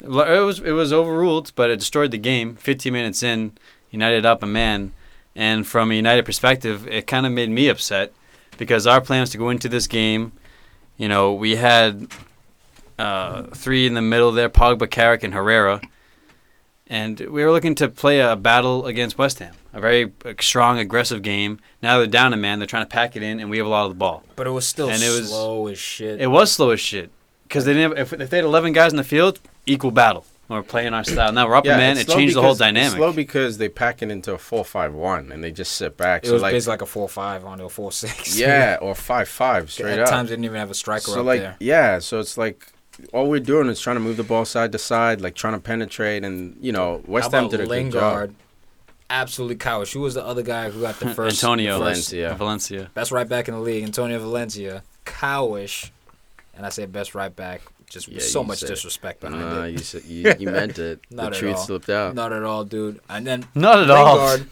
It 0.03 0.09
was 0.11 0.61
it 0.61 0.73
was 0.73 0.93
overruled, 0.93 1.53
but 1.55 1.71
it 1.71 1.79
destroyed 1.79 2.11
the 2.11 2.19
game. 2.19 2.57
15 2.57 2.93
minutes 2.93 3.23
in, 3.23 3.57
United 3.91 4.27
up 4.27 4.43
a 4.43 4.47
man, 4.47 4.93
and 5.35 5.67
from 5.67 5.91
a 5.91 5.95
United 5.95 6.25
perspective, 6.25 6.87
it 6.87 7.07
kind 7.07 7.25
of 7.25 7.33
made 7.33 7.49
me 7.51 7.69
upset 7.69 8.13
because 8.59 8.87
our 8.87 9.01
plans 9.01 9.31
to 9.31 9.39
go 9.39 9.49
into 9.49 9.69
this 9.69 9.87
game, 9.87 10.33
you 10.97 11.09
know, 11.09 11.33
we 11.33 11.57
had 11.57 12.09
uh, 12.99 13.45
three 13.55 13.87
in 13.87 13.95
the 13.95 14.03
middle 14.03 14.33
there: 14.33 14.51
Pogba, 14.51 14.91
Carrick, 14.91 15.23
and 15.23 15.33
Herrera, 15.33 15.81
and 16.87 17.19
we 17.21 17.43
were 17.43 17.51
looking 17.53 17.75
to 17.77 17.89
play 17.89 18.21
a 18.21 18.37
battle 18.37 18.85
against 18.85 19.17
West 19.17 19.39
Ham, 19.39 19.55
a 19.73 19.81
very 19.81 20.13
strong, 20.41 20.79
aggressive 20.79 21.23
game. 21.23 21.59
Now 21.83 21.97
they're 21.99 22.07
down 22.07 22.35
a 22.35 22.37
man; 22.37 22.59
they're 22.59 22.67
trying 22.67 22.85
to 22.85 22.91
pack 22.91 23.17
it 23.17 23.23
in, 23.23 23.41
and 23.41 23.49
we 23.49 23.57
have 23.57 23.67
a 23.67 23.71
lot 23.71 23.87
of 23.87 23.93
the 23.93 23.99
ball. 23.99 24.25
But 24.37 24.47
it 24.47 24.51
was 24.51 24.67
still 24.67 24.91
And 24.91 25.03
it 25.03 25.09
was- 25.09 25.31
slow 25.31 25.69
as 25.69 25.79
shit. 25.79 26.21
It 26.21 26.27
was 26.27 26.53
slow 26.53 26.71
as 26.71 26.81
shit 26.81 27.11
because 27.49 27.65
they 27.65 27.73
didn't. 27.75 27.97
Have, 27.97 28.13
if, 28.13 28.21
if 28.21 28.31
they 28.31 28.37
had 28.39 28.45
eleven 28.45 28.73
guys 28.73 28.93
in 28.93 28.97
the 28.97 29.05
field, 29.05 29.41
equal 29.67 29.91
battle. 29.91 30.25
We're 30.49 30.63
playing 30.63 30.95
our 30.95 31.03
style. 31.03 31.33
Now 31.33 31.49
we're 31.49 31.57
up 31.57 31.65
a 31.65 31.69
man. 31.71 31.99
It 31.99 32.07
slow 32.07 32.15
changed 32.15 32.37
the 32.37 32.41
whole 32.41 32.55
because- 32.55 32.61
it's 32.69 32.73
dynamic. 32.75 32.97
slow 32.99 33.13
because 33.13 33.59
they 33.59 33.69
pack 33.69 34.01
it 34.03 34.13
into 34.13 34.33
a 34.33 34.39
four-five-one 34.39 35.33
and 35.33 35.43
they 35.43 35.51
just 35.51 35.73
sit 35.73 35.97
back. 35.97 36.23
it 36.23 36.29
so 36.29 36.35
was 36.35 36.43
like, 36.43 36.53
basically 36.53 36.71
like 36.75 36.83
a 36.83 36.87
four 36.87 37.09
five 37.09 37.45
onto 37.45 37.65
a 37.65 37.69
four 37.69 37.91
six. 37.91 38.39
yeah, 38.39 38.79
or 38.81 38.95
five-five 38.95 39.73
straight 39.73 39.95
At 39.95 40.01
up. 40.05 40.09
times 40.09 40.29
they 40.29 40.35
didn't 40.37 40.45
even 40.45 40.59
have 40.59 40.71
a 40.71 40.75
striker 40.75 41.11
so 41.11 41.19
up 41.21 41.27
like, 41.27 41.41
there. 41.41 41.57
yeah, 41.59 41.99
so 41.99 42.21
it's 42.21 42.39
like 42.39 42.69
all 43.13 43.29
we're 43.29 43.41
doing 43.41 43.67
is 43.69 43.81
trying 43.81 43.97
to 43.97 44.01
move 44.01 44.17
the 44.19 44.23
ball 44.23 44.45
side 44.45 44.71
to 44.71 44.79
side, 44.79 45.21
like 45.21 45.35
trying 45.35 45.55
to 45.55 45.59
penetrate, 45.61 46.23
and 46.25 46.57
you 46.61 46.71
know, 46.71 47.03
West 47.09 47.33
How 47.33 47.41
Ham 47.41 47.51
did 47.51 47.61
a 47.63 47.67
good 47.67 47.91
job. 47.91 48.33
Absolutely 49.11 49.57
cowish. 49.57 49.93
Who 49.95 50.01
was 50.01 50.15
the 50.15 50.25
other 50.25 50.43
guy 50.43 50.71
who 50.71 50.81
got 50.81 51.01
the 51.01 51.09
first? 51.15 51.43
Antonio 51.43 51.79
the 51.81 51.85
first- 51.87 52.11
Valencia. 52.11 52.35
Valencia. 52.37 52.91
Best 52.95 53.11
right 53.11 53.29
back 53.29 53.49
in 53.49 53.55
the 53.55 53.61
league, 53.61 53.83
Antonio 53.83 54.19
Valencia. 54.21 54.85
Cowish. 55.05 55.91
And 56.57 56.65
I 56.65 56.71
say 56.71 56.87
best 56.87 57.15
right 57.15 57.35
back. 57.35 57.61
Just 57.89 58.09
Yeah, 58.09 58.21
so 58.21 58.43
much 58.43 58.61
disrespect 58.61 59.21
behind 59.21 59.43
Uh, 59.45 59.63
it. 59.63 59.73
you, 59.73 59.79
said, 59.79 60.05
you 60.05 60.35
you 60.39 60.49
meant 60.51 60.79
it. 60.79 61.01
Not 61.11 61.31
the 61.31 61.37
at 61.37 61.41
truth 61.41 61.57
all. 61.57 61.63
slipped 61.67 61.91
out. 61.91 62.15
Not 62.15 62.33
at 62.33 62.43
all, 62.43 62.65
dude. 62.65 63.01
And 63.09 63.27
then 63.27 63.47
Not 63.55 63.79
at 63.81 63.91
all. 63.91 64.17
Lingard. 64.17 64.49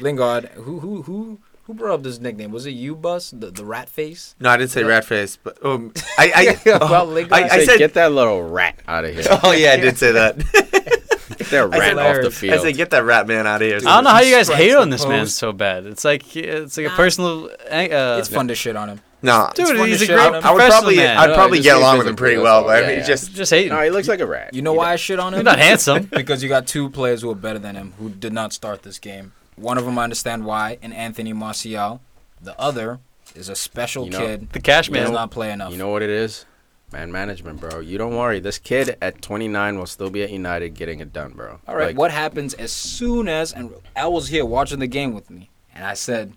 Lingard. 0.00 0.44
Who 0.54 0.80
who 0.80 1.02
who 1.02 1.38
who 1.64 1.74
brought 1.74 1.94
up 1.94 2.02
this 2.02 2.18
nickname? 2.18 2.50
Was 2.52 2.64
it 2.64 2.70
you, 2.70 2.94
Bus? 2.96 3.30
The 3.30 3.50
the 3.50 3.64
rat 3.64 3.88
face? 3.90 4.34
No, 4.40 4.48
I 4.50 4.56
didn't 4.56 4.70
say 4.70 4.84
rat 4.84 5.04
face, 5.04 5.36
but 5.36 5.62
um, 5.64 5.92
I, 6.18 6.56
I, 6.64 6.70
About 6.70 7.06
oh, 7.08 7.10
Lingard? 7.10 7.32
I, 7.32 7.44
I 7.44 7.48
Say, 7.58 7.66
said, 7.66 7.78
get 7.78 7.94
that 7.94 8.12
little 8.12 8.42
rat 8.42 8.78
out 8.88 9.04
of 9.04 9.12
here. 9.14 9.24
oh 9.42 9.52
yeah, 9.52 9.72
I 9.72 9.76
did 9.76 9.98
say 9.98 10.12
that. 10.12 10.38
Get 10.38 11.50
that 11.50 11.68
rat 11.68 11.74
off 11.74 11.82
the 11.82 11.88
hilarious. 11.88 12.36
I 12.36 12.40
field. 12.40 12.60
said, 12.62 12.76
get 12.76 12.90
that 12.90 13.04
rat 13.04 13.26
man 13.28 13.46
out 13.46 13.60
of 13.60 13.68
here. 13.68 13.76
I 13.76 13.80
don't 13.80 14.04
know 14.04 14.10
how 14.10 14.20
you 14.20 14.34
guys 14.34 14.48
hate 14.48 14.74
on 14.74 14.88
this 14.90 15.06
man 15.06 15.26
so 15.26 15.52
bad. 15.52 15.84
It's 15.86 16.04
like 16.04 16.34
it's 16.36 16.76
like 16.78 16.86
a 16.86 16.90
personal. 16.90 17.50
Uh, 17.70 18.16
it's 18.18 18.28
fun 18.28 18.48
to 18.48 18.54
shit 18.54 18.74
on 18.76 18.88
him. 18.88 19.00
No, 19.20 19.50
dude, 19.54 19.76
he's 19.88 20.02
a 20.02 20.06
great 20.06 20.18
on. 20.18 20.34
I 20.36 20.52
would 20.52 20.62
probably, 20.68 20.96
man. 20.96 21.18
I'd 21.18 21.34
probably 21.34 21.58
just 21.58 21.64
get 21.66 21.76
along 21.76 21.98
with 21.98 22.06
him 22.06 22.14
pretty 22.16 22.36
well, 22.38 22.58
all. 22.58 22.64
but 22.64 22.76
I 22.76 22.80
Yeah, 22.82 22.86
mean, 22.86 22.98
yeah. 22.98 23.04
just 23.06 23.34
just 23.34 23.50
hating. 23.50 23.70
no, 23.70 23.82
he 23.82 23.90
looks 23.90 24.06
like 24.08 24.20
a 24.20 24.26
rat. 24.26 24.54
You 24.54 24.62
know 24.62 24.72
why 24.74 24.92
I 24.92 24.96
shit 24.96 25.18
on 25.18 25.34
him? 25.34 25.38
He's 25.40 25.44
not 25.44 25.58
handsome. 25.58 26.04
because 26.12 26.42
you 26.42 26.48
got 26.48 26.66
two 26.68 26.88
players 26.90 27.22
who 27.22 27.30
are 27.30 27.34
better 27.34 27.58
than 27.58 27.74
him 27.74 27.94
who 27.98 28.10
did 28.10 28.32
not 28.32 28.52
start 28.52 28.82
this 28.82 28.98
game. 29.00 29.32
One 29.56 29.76
of 29.76 29.84
them 29.84 29.98
I 29.98 30.04
understand 30.04 30.44
why, 30.44 30.78
and 30.82 30.94
Anthony 30.94 31.32
Martial. 31.32 32.00
The 32.40 32.58
other 32.60 33.00
is 33.34 33.48
a 33.48 33.56
special 33.56 34.04
You 34.04 34.10
know- 34.12 34.18
kid 34.20 34.50
The 34.52 34.60
cash 34.60 34.86
who 34.88 34.94
does 34.94 35.10
not 35.10 35.32
play 35.32 35.50
enough. 35.50 35.72
You 35.72 35.78
know 35.78 35.88
what 35.88 36.02
it 36.02 36.10
is? 36.10 36.44
Man 36.92 37.10
management, 37.12 37.60
bro. 37.60 37.80
You 37.80 37.98
don't 37.98 38.16
worry. 38.16 38.38
This 38.40 38.56
kid 38.58 38.96
at 39.02 39.20
29 39.20 39.76
will 39.78 39.84
still 39.86 40.08
be 40.08 40.22
at 40.22 40.30
United 40.30 40.70
getting 40.70 41.00
it 41.00 41.12
done, 41.12 41.32
bro. 41.32 41.58
All 41.66 41.74
right, 41.76 41.88
Like, 41.88 41.98
what 41.98 42.12
happens 42.12 42.54
as 42.54 42.72
soon 42.72 43.28
as 43.28 43.52
and 43.52 43.72
Al 43.96 44.12
was 44.12 44.28
here 44.28 44.44
watching 44.46 44.78
the 44.78 44.86
game 44.86 45.12
with 45.12 45.28
me, 45.28 45.50
and 45.74 45.84
I 45.84 45.92
said, 45.94 46.32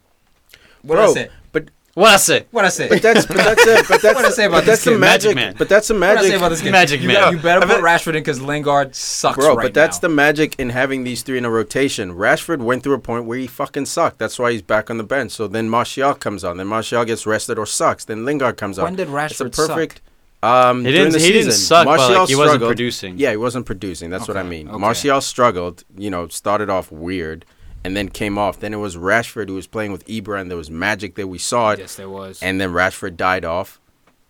"What 0.81 0.95
bro, 0.95 1.11
I 1.11 1.13
say? 1.13 1.29
but 1.53 1.69
What 1.93 2.13
I 2.13 2.17
say? 2.17 2.45
What 2.51 2.63
I 2.63 2.69
say? 2.69 2.87
but 2.87 3.01
that's 3.01 3.25
but 3.25 3.35
that's 3.37 3.67
it. 3.67 3.85
But 3.89 4.01
that's 4.01 4.15
What 4.15 4.23
I 4.25 4.29
say 4.29 4.45
about 4.45 4.57
but 4.59 4.65
that's 4.65 4.83
this 4.83 4.85
the 4.85 4.91
kid? 4.91 4.99
magic. 4.99 5.35
Magic 5.35 5.35
man. 5.35 5.55
But 5.57 5.67
that's 5.69 5.87
the 5.89 5.93
what 5.93 6.03
I 6.03 6.15
say 6.15 6.15
magic, 6.29 6.35
about 6.37 6.49
this 6.49 6.61
game? 6.61 6.71
Magic 6.71 7.01
you 7.01 7.07
man. 7.07 7.15
Better, 7.17 7.35
you 7.35 7.41
better 7.41 7.67
put 7.67 7.81
Rashford 7.83 8.07
in 8.15 8.21
because 8.23 8.41
Lingard 8.41 8.95
sucks 8.95 9.37
bro. 9.37 9.55
right 9.55 9.63
but 9.65 9.73
that's 9.73 9.97
now. 10.01 10.07
the 10.07 10.13
magic 10.15 10.55
in 10.57 10.69
having 10.69 11.03
these 11.03 11.21
three 11.21 11.37
in 11.37 11.43
a 11.45 11.49
rotation. 11.49 12.13
Rashford 12.13 12.59
went 12.59 12.83
through 12.83 12.93
a 12.93 12.99
point 12.99 13.25
where 13.25 13.37
he 13.37 13.47
fucking 13.47 13.87
sucked. 13.87 14.19
That's 14.19 14.39
why 14.39 14.53
he's 14.53 14.61
back 14.61 14.89
on 14.89 14.97
the 14.97 15.03
bench. 15.03 15.31
So 15.33 15.47
then 15.47 15.69
Martial 15.69 16.13
comes 16.13 16.43
on. 16.45 16.57
Then 16.57 16.67
Martial 16.67 17.03
gets 17.03 17.25
rested 17.25 17.59
or 17.59 17.65
sucks. 17.65 18.05
Then 18.05 18.23
Lingard 18.23 18.55
comes 18.57 18.79
on. 18.79 18.85
When 18.85 18.95
did 18.95 19.09
Rashford 19.09 19.31
It's 19.31 19.41
a 19.41 19.45
Rashford 19.45 19.55
suck? 19.55 19.67
perfect. 19.69 20.01
Um, 20.43 20.85
He 20.85 20.91
during 20.91 21.11
didn't. 21.11 21.13
the 21.13 21.19
He 21.19 21.31
didn't 21.33 21.51
season, 21.51 21.65
suck, 21.67 21.85
but 21.85 21.97
Martial 21.97 22.19
like, 22.21 22.29
he 22.29 22.35
wasn't 22.35 22.63
producing. 22.63 23.17
Yeah, 23.17 23.31
he 23.31 23.37
wasn't 23.37 23.65
producing. 23.65 24.09
That's 24.09 24.27
what 24.27 24.37
I 24.37 24.43
mean. 24.43 24.69
okay. 24.69 24.77
Martial 24.77 25.21
struggled. 25.21 25.83
You 25.97 26.09
know, 26.09 26.27
started 26.29 26.69
off 26.69 26.91
weird, 26.91 27.45
and 27.83 27.95
then 27.97 28.09
came 28.09 28.37
off. 28.37 28.59
Then 28.59 28.73
it 28.73 28.77
was 28.77 28.95
Rashford 28.95 29.49
who 29.49 29.55
was 29.55 29.67
playing 29.67 29.91
with 29.91 30.05
Ibra, 30.07 30.39
and 30.39 30.49
there 30.49 30.57
was 30.57 30.69
magic 30.71 31.15
there. 31.15 31.27
We 31.27 31.37
saw 31.37 31.71
it. 31.71 31.79
Yes, 31.79 31.95
there 31.95 32.09
was. 32.09 32.41
And 32.41 32.59
then 32.61 32.71
Rashford 32.71 33.17
died 33.17 33.45
off. 33.45 33.79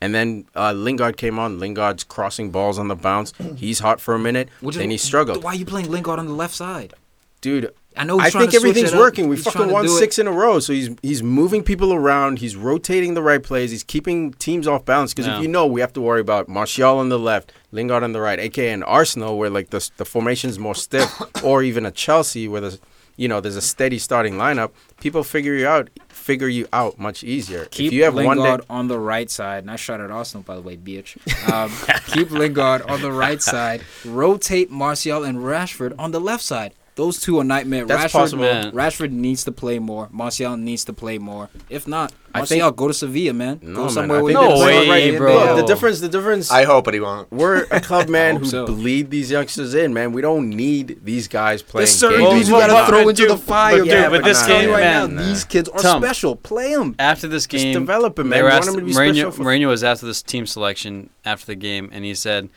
And 0.03 0.15
then 0.15 0.45
uh, 0.55 0.71
Lingard 0.73 1.15
came 1.17 1.37
on. 1.37 1.59
Lingard's 1.59 2.03
crossing 2.03 2.49
balls 2.49 2.79
on 2.79 2.87
the 2.87 2.95
bounce. 2.95 3.33
He's 3.55 3.79
hot 3.79 4.01
for 4.01 4.15
a 4.15 4.19
minute. 4.19 4.49
Which 4.61 4.75
then 4.77 4.89
he 4.89 4.95
is- 4.95 5.03
struggled. 5.03 5.43
Why 5.43 5.51
are 5.51 5.55
you 5.55 5.65
playing 5.65 5.91
Lingard 5.91 6.17
on 6.19 6.25
the 6.27 6.33
left 6.33 6.55
side? 6.55 6.93
Dude, 7.41 7.73
I 7.97 8.03
know. 8.03 8.19
I 8.19 8.29
think 8.29 8.53
everything's 8.53 8.93
working. 8.93 9.27
We 9.27 9.35
He's 9.35 9.45
fucking 9.45 9.71
won 9.71 9.85
do 9.85 9.91
it. 9.95 9.97
six 9.97 10.19
in 10.19 10.27
a 10.27 10.31
row. 10.31 10.59
So 10.59 10.73
he's 10.73 10.91
he's 11.01 11.23
moving 11.23 11.63
people 11.63 11.91
around. 11.91 12.37
He's 12.37 12.55
rotating 12.55 13.15
the 13.15 13.21
right 13.23 13.41
plays. 13.41 13.71
He's 13.71 13.83
keeping 13.83 14.33
teams 14.33 14.67
off 14.67 14.85
balance. 14.85 15.11
Because 15.11 15.25
Yeah. 15.27 15.37
if 15.37 15.41
you 15.41 15.47
know, 15.47 15.65
we 15.65 15.81
have 15.81 15.91
to 15.93 16.01
worry 16.01 16.21
about 16.21 16.47
Martial 16.47 16.99
on 16.99 17.09
the 17.09 17.17
left, 17.17 17.51
Lingard 17.71 18.03
on 18.03 18.11
the 18.13 18.21
right, 18.21 18.39
aka 18.39 18.69
an 18.69 18.83
Arsenal 18.83 19.39
where 19.39 19.49
like 19.49 19.71
the 19.71 19.89
the 19.97 20.05
formation's 20.05 20.59
more 20.59 20.75
stiff, 20.75 21.19
or 21.43 21.63
even 21.63 21.83
a 21.85 21.91
Chelsea 21.91 22.47
where 22.47 22.61
the 22.61 22.79
you 23.15 23.27
know 23.27 23.41
there's 23.41 23.55
a 23.55 23.61
steady 23.61 23.99
starting 23.99 24.35
lineup, 24.35 24.71
people 24.99 25.23
figure 25.23 25.53
you 25.53 25.67
out 25.67 25.89
figure 26.09 26.47
you 26.47 26.67
out 26.71 26.99
much 26.99 27.23
easier. 27.23 27.65
Keep 27.65 27.87
if 27.87 27.93
you 27.93 28.03
have 28.03 28.15
Lingard 28.15 28.37
one 28.37 28.59
day, 28.59 28.65
on 28.69 28.87
the 28.87 28.99
right 28.99 29.29
side. 29.29 29.65
Nice 29.65 29.79
shot 29.79 30.01
at 30.01 30.11
Arsenal, 30.11 30.43
by 30.43 30.55
the 30.55 30.61
way, 30.61 30.77
bitch. 30.77 31.17
Um, 31.51 31.71
keep 32.07 32.31
Lingard 32.31 32.83
on 32.83 33.01
the 33.01 33.11
right 33.11 33.41
side. 33.41 33.81
Rotate 34.05 34.69
Martial 34.69 35.23
and 35.23 35.39
Rashford 35.39 35.93
on 35.97 36.11
the 36.11 36.21
left 36.21 36.43
side. 36.43 36.73
Those 36.95 37.21
two 37.21 37.39
are 37.39 37.43
nightmare. 37.45 37.85
That's 37.85 38.05
Rashford, 38.13 38.19
possible. 38.19 38.43
Man. 38.43 38.71
Rashford 38.73 39.11
needs 39.11 39.45
to 39.45 39.51
play 39.53 39.79
more. 39.79 40.09
Martial 40.11 40.57
needs 40.57 40.83
to 40.85 40.93
play 40.93 41.17
more. 41.19 41.49
If 41.69 41.87
not, 41.87 42.11
I 42.33 42.39
Martial, 42.39 42.57
think- 42.67 42.75
go 42.75 42.87
to 42.89 42.93
Sevilla, 42.93 43.31
man. 43.33 43.59
No, 43.61 43.73
go 43.75 43.81
man, 43.83 43.89
somewhere 43.91 44.19
I 44.19 44.21
where 44.21 44.33
think 44.33 44.43
you 44.43 44.49
No 44.49 44.55
can 44.57 44.65
way, 44.65 44.85
play 44.85 45.11
right 45.11 45.17
bro. 45.17 45.39
in. 45.41 45.47
Look, 45.47 45.55
the 45.67 45.73
difference, 45.73 45.99
the 46.01 46.09
difference. 46.09 46.51
I 46.51 46.65
hope, 46.65 46.83
but 46.85 46.93
he 46.93 46.99
won't. 46.99 47.31
we're 47.31 47.63
a 47.71 47.79
club, 47.79 48.09
man, 48.17 48.33
hope 48.35 48.43
who 48.43 48.49
so. 48.49 48.65
bleed 48.65 49.09
these 49.09 49.31
youngsters 49.31 49.73
in, 49.73 49.93
man. 49.93 50.11
We 50.11 50.21
don't 50.21 50.49
need 50.49 50.99
these 51.03 51.29
guys 51.29 51.61
playing. 51.61 51.85
There's 51.85 51.97
certain 51.97 52.19
games. 52.19 52.33
dudes 52.33 52.49
you 52.49 52.55
Well, 52.55 52.61
gotta 52.67 52.73
well, 52.73 52.87
throw 52.87 53.03
but 53.05 53.09
into 53.11 53.21
dude, 53.23 53.31
the 53.31 53.37
fire, 53.37 53.77
but 53.77 53.83
dude, 53.85 53.93
man. 53.93 54.11
with 54.11 54.21
I'm 54.21 54.27
this 54.27 54.41
telling 54.45 54.59
game, 54.61 54.69
you 54.69 54.75
right 54.75 54.81
man, 54.81 55.15
now, 55.15 55.23
these 55.23 55.43
kids 55.45 55.69
are 55.69 55.79
Tom. 55.81 56.01
special. 56.03 56.35
Play 56.35 56.73
them. 56.75 56.95
After 56.99 57.27
this 57.29 57.47
game, 57.47 57.73
develop 57.73 58.19
him, 58.19 58.27
man. 58.29 58.37
They 58.37 58.41
We 58.41 58.43
were 58.43 58.49
want 58.49 58.65
asked, 58.65 58.75
him 58.75 58.79
to 58.81 58.85
be 58.85 58.91
Mourinho, 58.91 59.13
special 59.15 59.31
for- 59.31 59.43
Mourinho 59.43 59.67
was 59.67 59.83
after 59.85 60.05
this 60.05 60.21
team 60.21 60.45
selection 60.45 61.09
after 61.23 61.45
the 61.47 61.55
game, 61.55 61.89
and 61.93 62.03
he 62.03 62.13
said, 62.15 62.49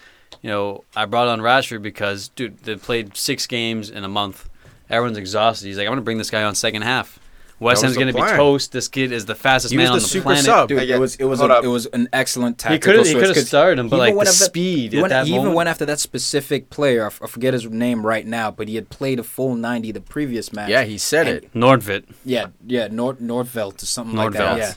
"You 0.43 0.51
know, 0.51 0.85
I 0.97 1.05
brought 1.07 1.29
on 1.29 1.41
Rashford 1.41 1.83
because, 1.83 2.29
dude, 2.29 2.59
they 2.59 2.77
played 2.77 3.17
six 3.17 3.47
games 3.47 3.91
in 3.91 4.05
a 4.05 4.09
month. 4.09 4.49
Everyone's 4.91 5.19
exhausted. 5.19 5.67
He's 5.67 5.79
like, 5.79 5.87
I'm 5.87 5.91
going 5.93 5.99
to 5.99 6.03
bring 6.05 6.19
this 6.19 6.31
guy 6.31 6.43
on 6.43 6.55
second 6.55 6.83
half. 6.83 7.19
West 7.61 7.83
Ham's 7.83 7.95
going 7.95 8.09
to 8.09 8.13
be 8.13 8.21
toast. 8.21 8.73
This 8.73 8.89
kid 8.89 9.13
is 9.13 9.27
the 9.27 9.35
fastest 9.35 9.71
He 9.73 9.79
man 9.79 9.85
was 9.85 9.91
on 9.91 9.97
the 9.99 10.01
the 10.03 10.09
super 10.09 10.25
planet. 10.25 10.45
sub. 10.45 10.69
Dude, 10.69 10.83
it 10.91 10.99
was 11.01 11.15
it 11.17 11.25
was 11.25 11.41
a, 11.41 11.61
it 11.63 11.69
was 11.69 11.87
an 11.87 12.09
excellent 12.13 12.61
He 12.61 12.69
tactical 12.69 12.93
could 12.99 13.07
he 13.07 13.13
switch, 13.13 13.25
could 13.27 13.37
have 13.37 13.47
started 13.47 13.79
him, 13.79 13.89
but 13.89 13.99
like 14.01 14.15
the 14.19 14.27
speed 14.27 14.93
he 14.93 14.99
at 14.99 15.03
went- 15.03 15.11
that 15.11 15.25
he 15.27 15.31
even 15.33 15.43
moment. 15.45 15.57
went 15.57 15.69
after 15.71 15.87
that 15.87 16.01
specific 16.01 16.69
player. 16.69 17.07
I 17.07 17.11
forget 17.11 17.55
his 17.55 17.65
name 17.71 18.05
right 18.05 18.27
now, 18.27 18.51
but 18.51 18.67
he 18.69 18.75
had 18.75 18.91
played 18.91 19.21
a 19.21 19.23
full 19.23 19.55
ninety 19.55 19.93
the 19.93 20.01
previous 20.01 20.53
match. 20.53 20.69
Yeah, 20.69 20.83
he 20.83 20.99
said 20.99 21.29
And- 21.29 21.37
it. 21.45 21.55
Nordtveit. 21.55 22.05
Yeah, 22.25 22.49
yeah, 22.67 22.89
Nord 22.91 23.19
Nordveld 23.21 23.83
or 23.83 23.87
something 23.87 24.17
like 24.17 24.33
that. 24.33 24.59
Yeah. 24.59 24.73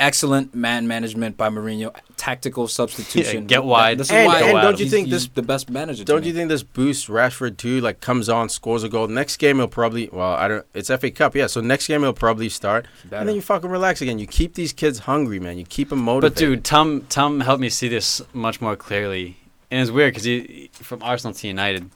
Excellent 0.00 0.54
man 0.54 0.86
management 0.86 1.36
by 1.36 1.48
Mourinho. 1.48 1.92
Tactical 2.16 2.68
substitution. 2.68 3.42
Yeah, 3.42 3.46
get 3.48 3.64
wide, 3.64 3.98
This 3.98 4.06
is 4.06 4.12
And- 4.12 4.26
why 4.28 4.40
and 4.42 4.52
don't 4.62 4.78
you 4.78 4.88
think 4.88 5.08
he's 5.08 5.24
this- 5.24 5.30
the 5.34 5.42
best 5.42 5.68
manager? 5.70 6.04
Don't 6.04 6.20
me. 6.20 6.28
you 6.28 6.32
think 6.34 6.48
this 6.48 6.62
boosts 6.62 7.06
Rashford 7.06 7.56
too? 7.56 7.80
Like 7.80 8.00
comes 8.00 8.28
on, 8.28 8.48
scores 8.48 8.84
a 8.84 8.88
goal. 8.88 9.08
Next 9.08 9.38
game 9.38 9.56
he'll 9.56 9.66
probably 9.66 10.08
well, 10.12 10.34
I 10.34 10.46
don't. 10.46 10.64
It's 10.72 10.88
FA 10.88 11.10
Cup, 11.10 11.34
yeah. 11.34 11.48
So 11.48 11.60
next 11.60 11.88
game 11.88 12.02
he'll 12.02 12.12
probably 12.12 12.48
start, 12.48 12.86
Better. 13.04 13.16
and 13.20 13.28
then 13.28 13.34
you 13.34 13.42
fucking 13.42 13.68
relax 13.70 14.00
again. 14.00 14.20
You 14.20 14.28
keep 14.28 14.54
these 14.54 14.72
kids 14.72 15.00
hungry, 15.00 15.40
man. 15.40 15.58
You 15.58 15.64
keep 15.64 15.88
them 15.88 15.98
motivated. 16.00 16.34
But 16.34 16.38
dude, 16.38 16.64
Tom 16.64 17.04
Tom 17.08 17.40
helped 17.40 17.60
me 17.60 17.68
see 17.68 17.88
this 17.88 18.22
much 18.32 18.60
more 18.60 18.76
clearly, 18.76 19.36
and 19.68 19.80
it's 19.80 19.90
weird 19.90 20.12
because 20.12 20.24
he 20.24 20.70
from 20.74 21.02
Arsenal 21.02 21.34
to 21.34 21.46
United. 21.48 21.90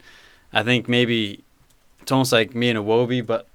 I 0.53 0.65
think 0.65 0.89
maybe 0.89 1.45
it's 2.01 2.11
almost 2.11 2.33
like 2.33 2.53
me 2.53 2.69
and 2.69 2.79
Iwobi, 2.81 3.25
but 3.25 3.47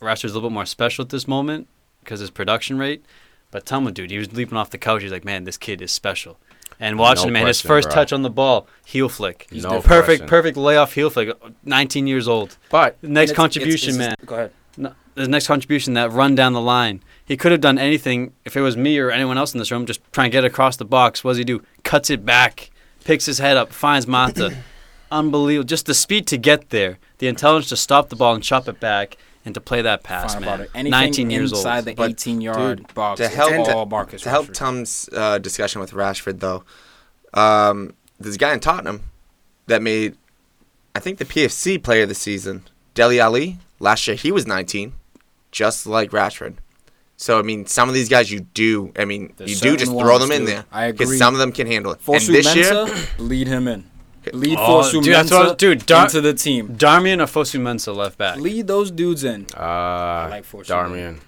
Rashford's 0.00 0.30
a 0.30 0.34
little 0.36 0.50
bit 0.50 0.54
more 0.54 0.66
special 0.66 1.02
at 1.04 1.08
this 1.08 1.26
moment 1.26 1.66
because 2.04 2.20
his 2.20 2.30
production 2.30 2.78
rate. 2.78 3.04
But 3.50 3.64
Tom, 3.66 3.90
dude, 3.92 4.10
he 4.10 4.18
was 4.18 4.32
leaping 4.32 4.58
off 4.58 4.70
the 4.70 4.78
couch. 4.78 5.02
He's 5.02 5.12
like, 5.12 5.24
man, 5.24 5.44
this 5.44 5.56
kid 5.56 5.80
is 5.80 5.90
special. 5.90 6.38
And 6.80 6.98
watching 6.98 7.22
No 7.24 7.28
him, 7.28 7.32
man, 7.32 7.46
his 7.46 7.60
first 7.60 7.88
bro. 7.88 7.94
touch 7.94 8.12
on 8.12 8.22
the 8.22 8.30
ball, 8.30 8.68
heel 8.84 9.08
flick. 9.08 9.46
He's 9.50 9.62
No 9.64 9.70
no 9.70 9.80
perfect, 9.80 10.06
question. 10.06 10.26
perfect 10.28 10.56
layoff 10.56 10.92
heel 10.94 11.10
flick. 11.10 11.30
19 11.64 12.06
years 12.06 12.28
old. 12.28 12.56
but 12.70 12.96
The 13.00 13.08
next 13.08 13.30
it's- 13.32 13.36
contribution, 13.36 13.94
it's- 13.94 14.08
man. 14.08 14.14
Go 14.26 14.34
ahead. 14.34 14.50
No, 14.76 14.92
the 15.16 15.26
next 15.26 15.48
contribution, 15.48 15.94
that 15.94 16.12
run 16.12 16.34
down 16.36 16.52
the 16.52 16.60
line. 16.60 17.02
He 17.24 17.36
could 17.36 17.50
have 17.52 17.60
done 17.60 17.78
anything 17.78 18.32
if 18.44 18.56
it 18.56 18.60
was 18.60 18.76
me 18.76 18.98
or 18.98 19.10
anyone 19.10 19.36
else 19.38 19.52
in 19.54 19.58
this 19.58 19.72
room, 19.72 19.86
just 19.86 20.00
trying 20.12 20.30
to 20.30 20.32
get 20.32 20.44
across 20.44 20.76
the 20.76 20.84
box. 20.84 21.24
What 21.24 21.32
does 21.32 21.38
he 21.38 21.44
do? 21.44 21.62
Cuts 21.82 22.10
it 22.10 22.24
back, 22.24 22.70
picks 23.04 23.26
his 23.26 23.38
head 23.38 23.56
up, 23.56 23.72
finds 23.72 24.06
Mata. 24.06 24.54
Unbelievable. 25.10 25.66
Just 25.66 25.86
the 25.86 25.94
speed 25.94 26.26
to 26.28 26.36
get 26.36 26.70
there, 26.70 26.98
the 27.18 27.26
intelligence 27.28 27.70
to 27.70 27.76
stop 27.76 28.08
the 28.10 28.16
ball 28.16 28.34
and 28.34 28.44
chop 28.44 28.68
it 28.68 28.78
back, 28.78 29.16
and 29.48 29.54
to 29.54 29.62
play 29.62 29.80
that 29.80 30.02
pass, 30.02 30.34
Fine 30.34 30.42
man. 30.44 30.60
Anything 30.74 30.90
19 30.90 31.30
years 31.30 31.52
old. 31.54 31.60
inside 31.60 31.84
the 31.86 31.94
But, 31.94 32.10
18 32.10 32.42
yard 32.42 32.92
box. 32.92 33.16
to 33.18 33.24
it's 33.24 33.34
help- 33.34 33.68
all 33.74 33.86
Marcus 33.86 34.20
to 34.22 34.28
help 34.28 34.52
Tom's 34.52 35.08
uh, 35.12 35.38
discussion 35.38 35.80
with 35.80 35.92
Rashford, 35.92 36.40
though, 36.40 36.64
um, 37.32 37.94
there's 38.20 38.34
a 38.34 38.38
guy 38.38 38.52
in 38.52 38.60
Tottenham 38.60 39.04
that 39.66 39.80
made, 39.82 40.16
I 40.94 41.00
think, 41.00 41.16
the 41.18 41.24
PFC 41.24 41.82
player 41.82 42.02
of 42.02 42.08
the 42.10 42.14
season, 42.14 42.64
Dele 42.92 43.18
Alli. 43.20 43.56
Last 43.80 44.06
year, 44.06 44.16
he 44.16 44.30
was 44.30 44.46
19, 44.46 44.92
just 45.50 45.86
like 45.86 46.10
Rashford. 46.10 46.56
So 47.16 47.38
I 47.38 47.42
mean, 47.42 47.64
some 47.66 47.88
of 47.88 47.94
these 47.94 48.08
guys 48.10 48.30
you 48.30 48.40
do. 48.40 48.92
I 48.96 49.04
mean, 49.04 49.32
There's 49.38 49.50
you 49.64 49.70
do 49.70 49.76
just 49.78 49.90
throw 49.90 50.18
them 50.18 50.30
in 50.30 50.40
dude. 50.42 50.48
there 50.48 50.64
I 50.70 50.92
because 50.92 51.16
some 51.18 51.34
of 51.34 51.40
them 51.40 51.50
can 51.52 51.66
handle 51.66 51.90
it. 51.92 52.00
Fosu 52.04 52.26
and 52.28 52.34
this 52.36 52.54
year, 52.54 52.86
lead 53.18 53.48
him 53.48 53.66
in. 53.66 53.87
Lead 54.34 54.56
Oh, 54.58 54.80
Fosu 54.82 55.02
dude, 55.02 55.14
that's 55.14 55.30
what 55.30 55.40
I 55.40 55.42
was- 55.44 55.52
Mensah 55.52 55.56
dude, 55.58 55.86
Dar- 55.86 56.04
into 56.06 56.20
the 56.20 56.34
team. 56.34 56.68
Darmian 56.76 57.20
or 57.20 57.26
Fosu 57.26 57.60
Mensah 57.60 57.94
left 57.94 58.18
back. 58.18 58.38
Lead 58.38 58.66
those 58.66 58.90
dudes 58.90 59.24
in. 59.24 59.46
uh, 59.56 60.28
like 60.30 60.44
Forsyth. 60.44 60.68
Darmian, 60.74 61.18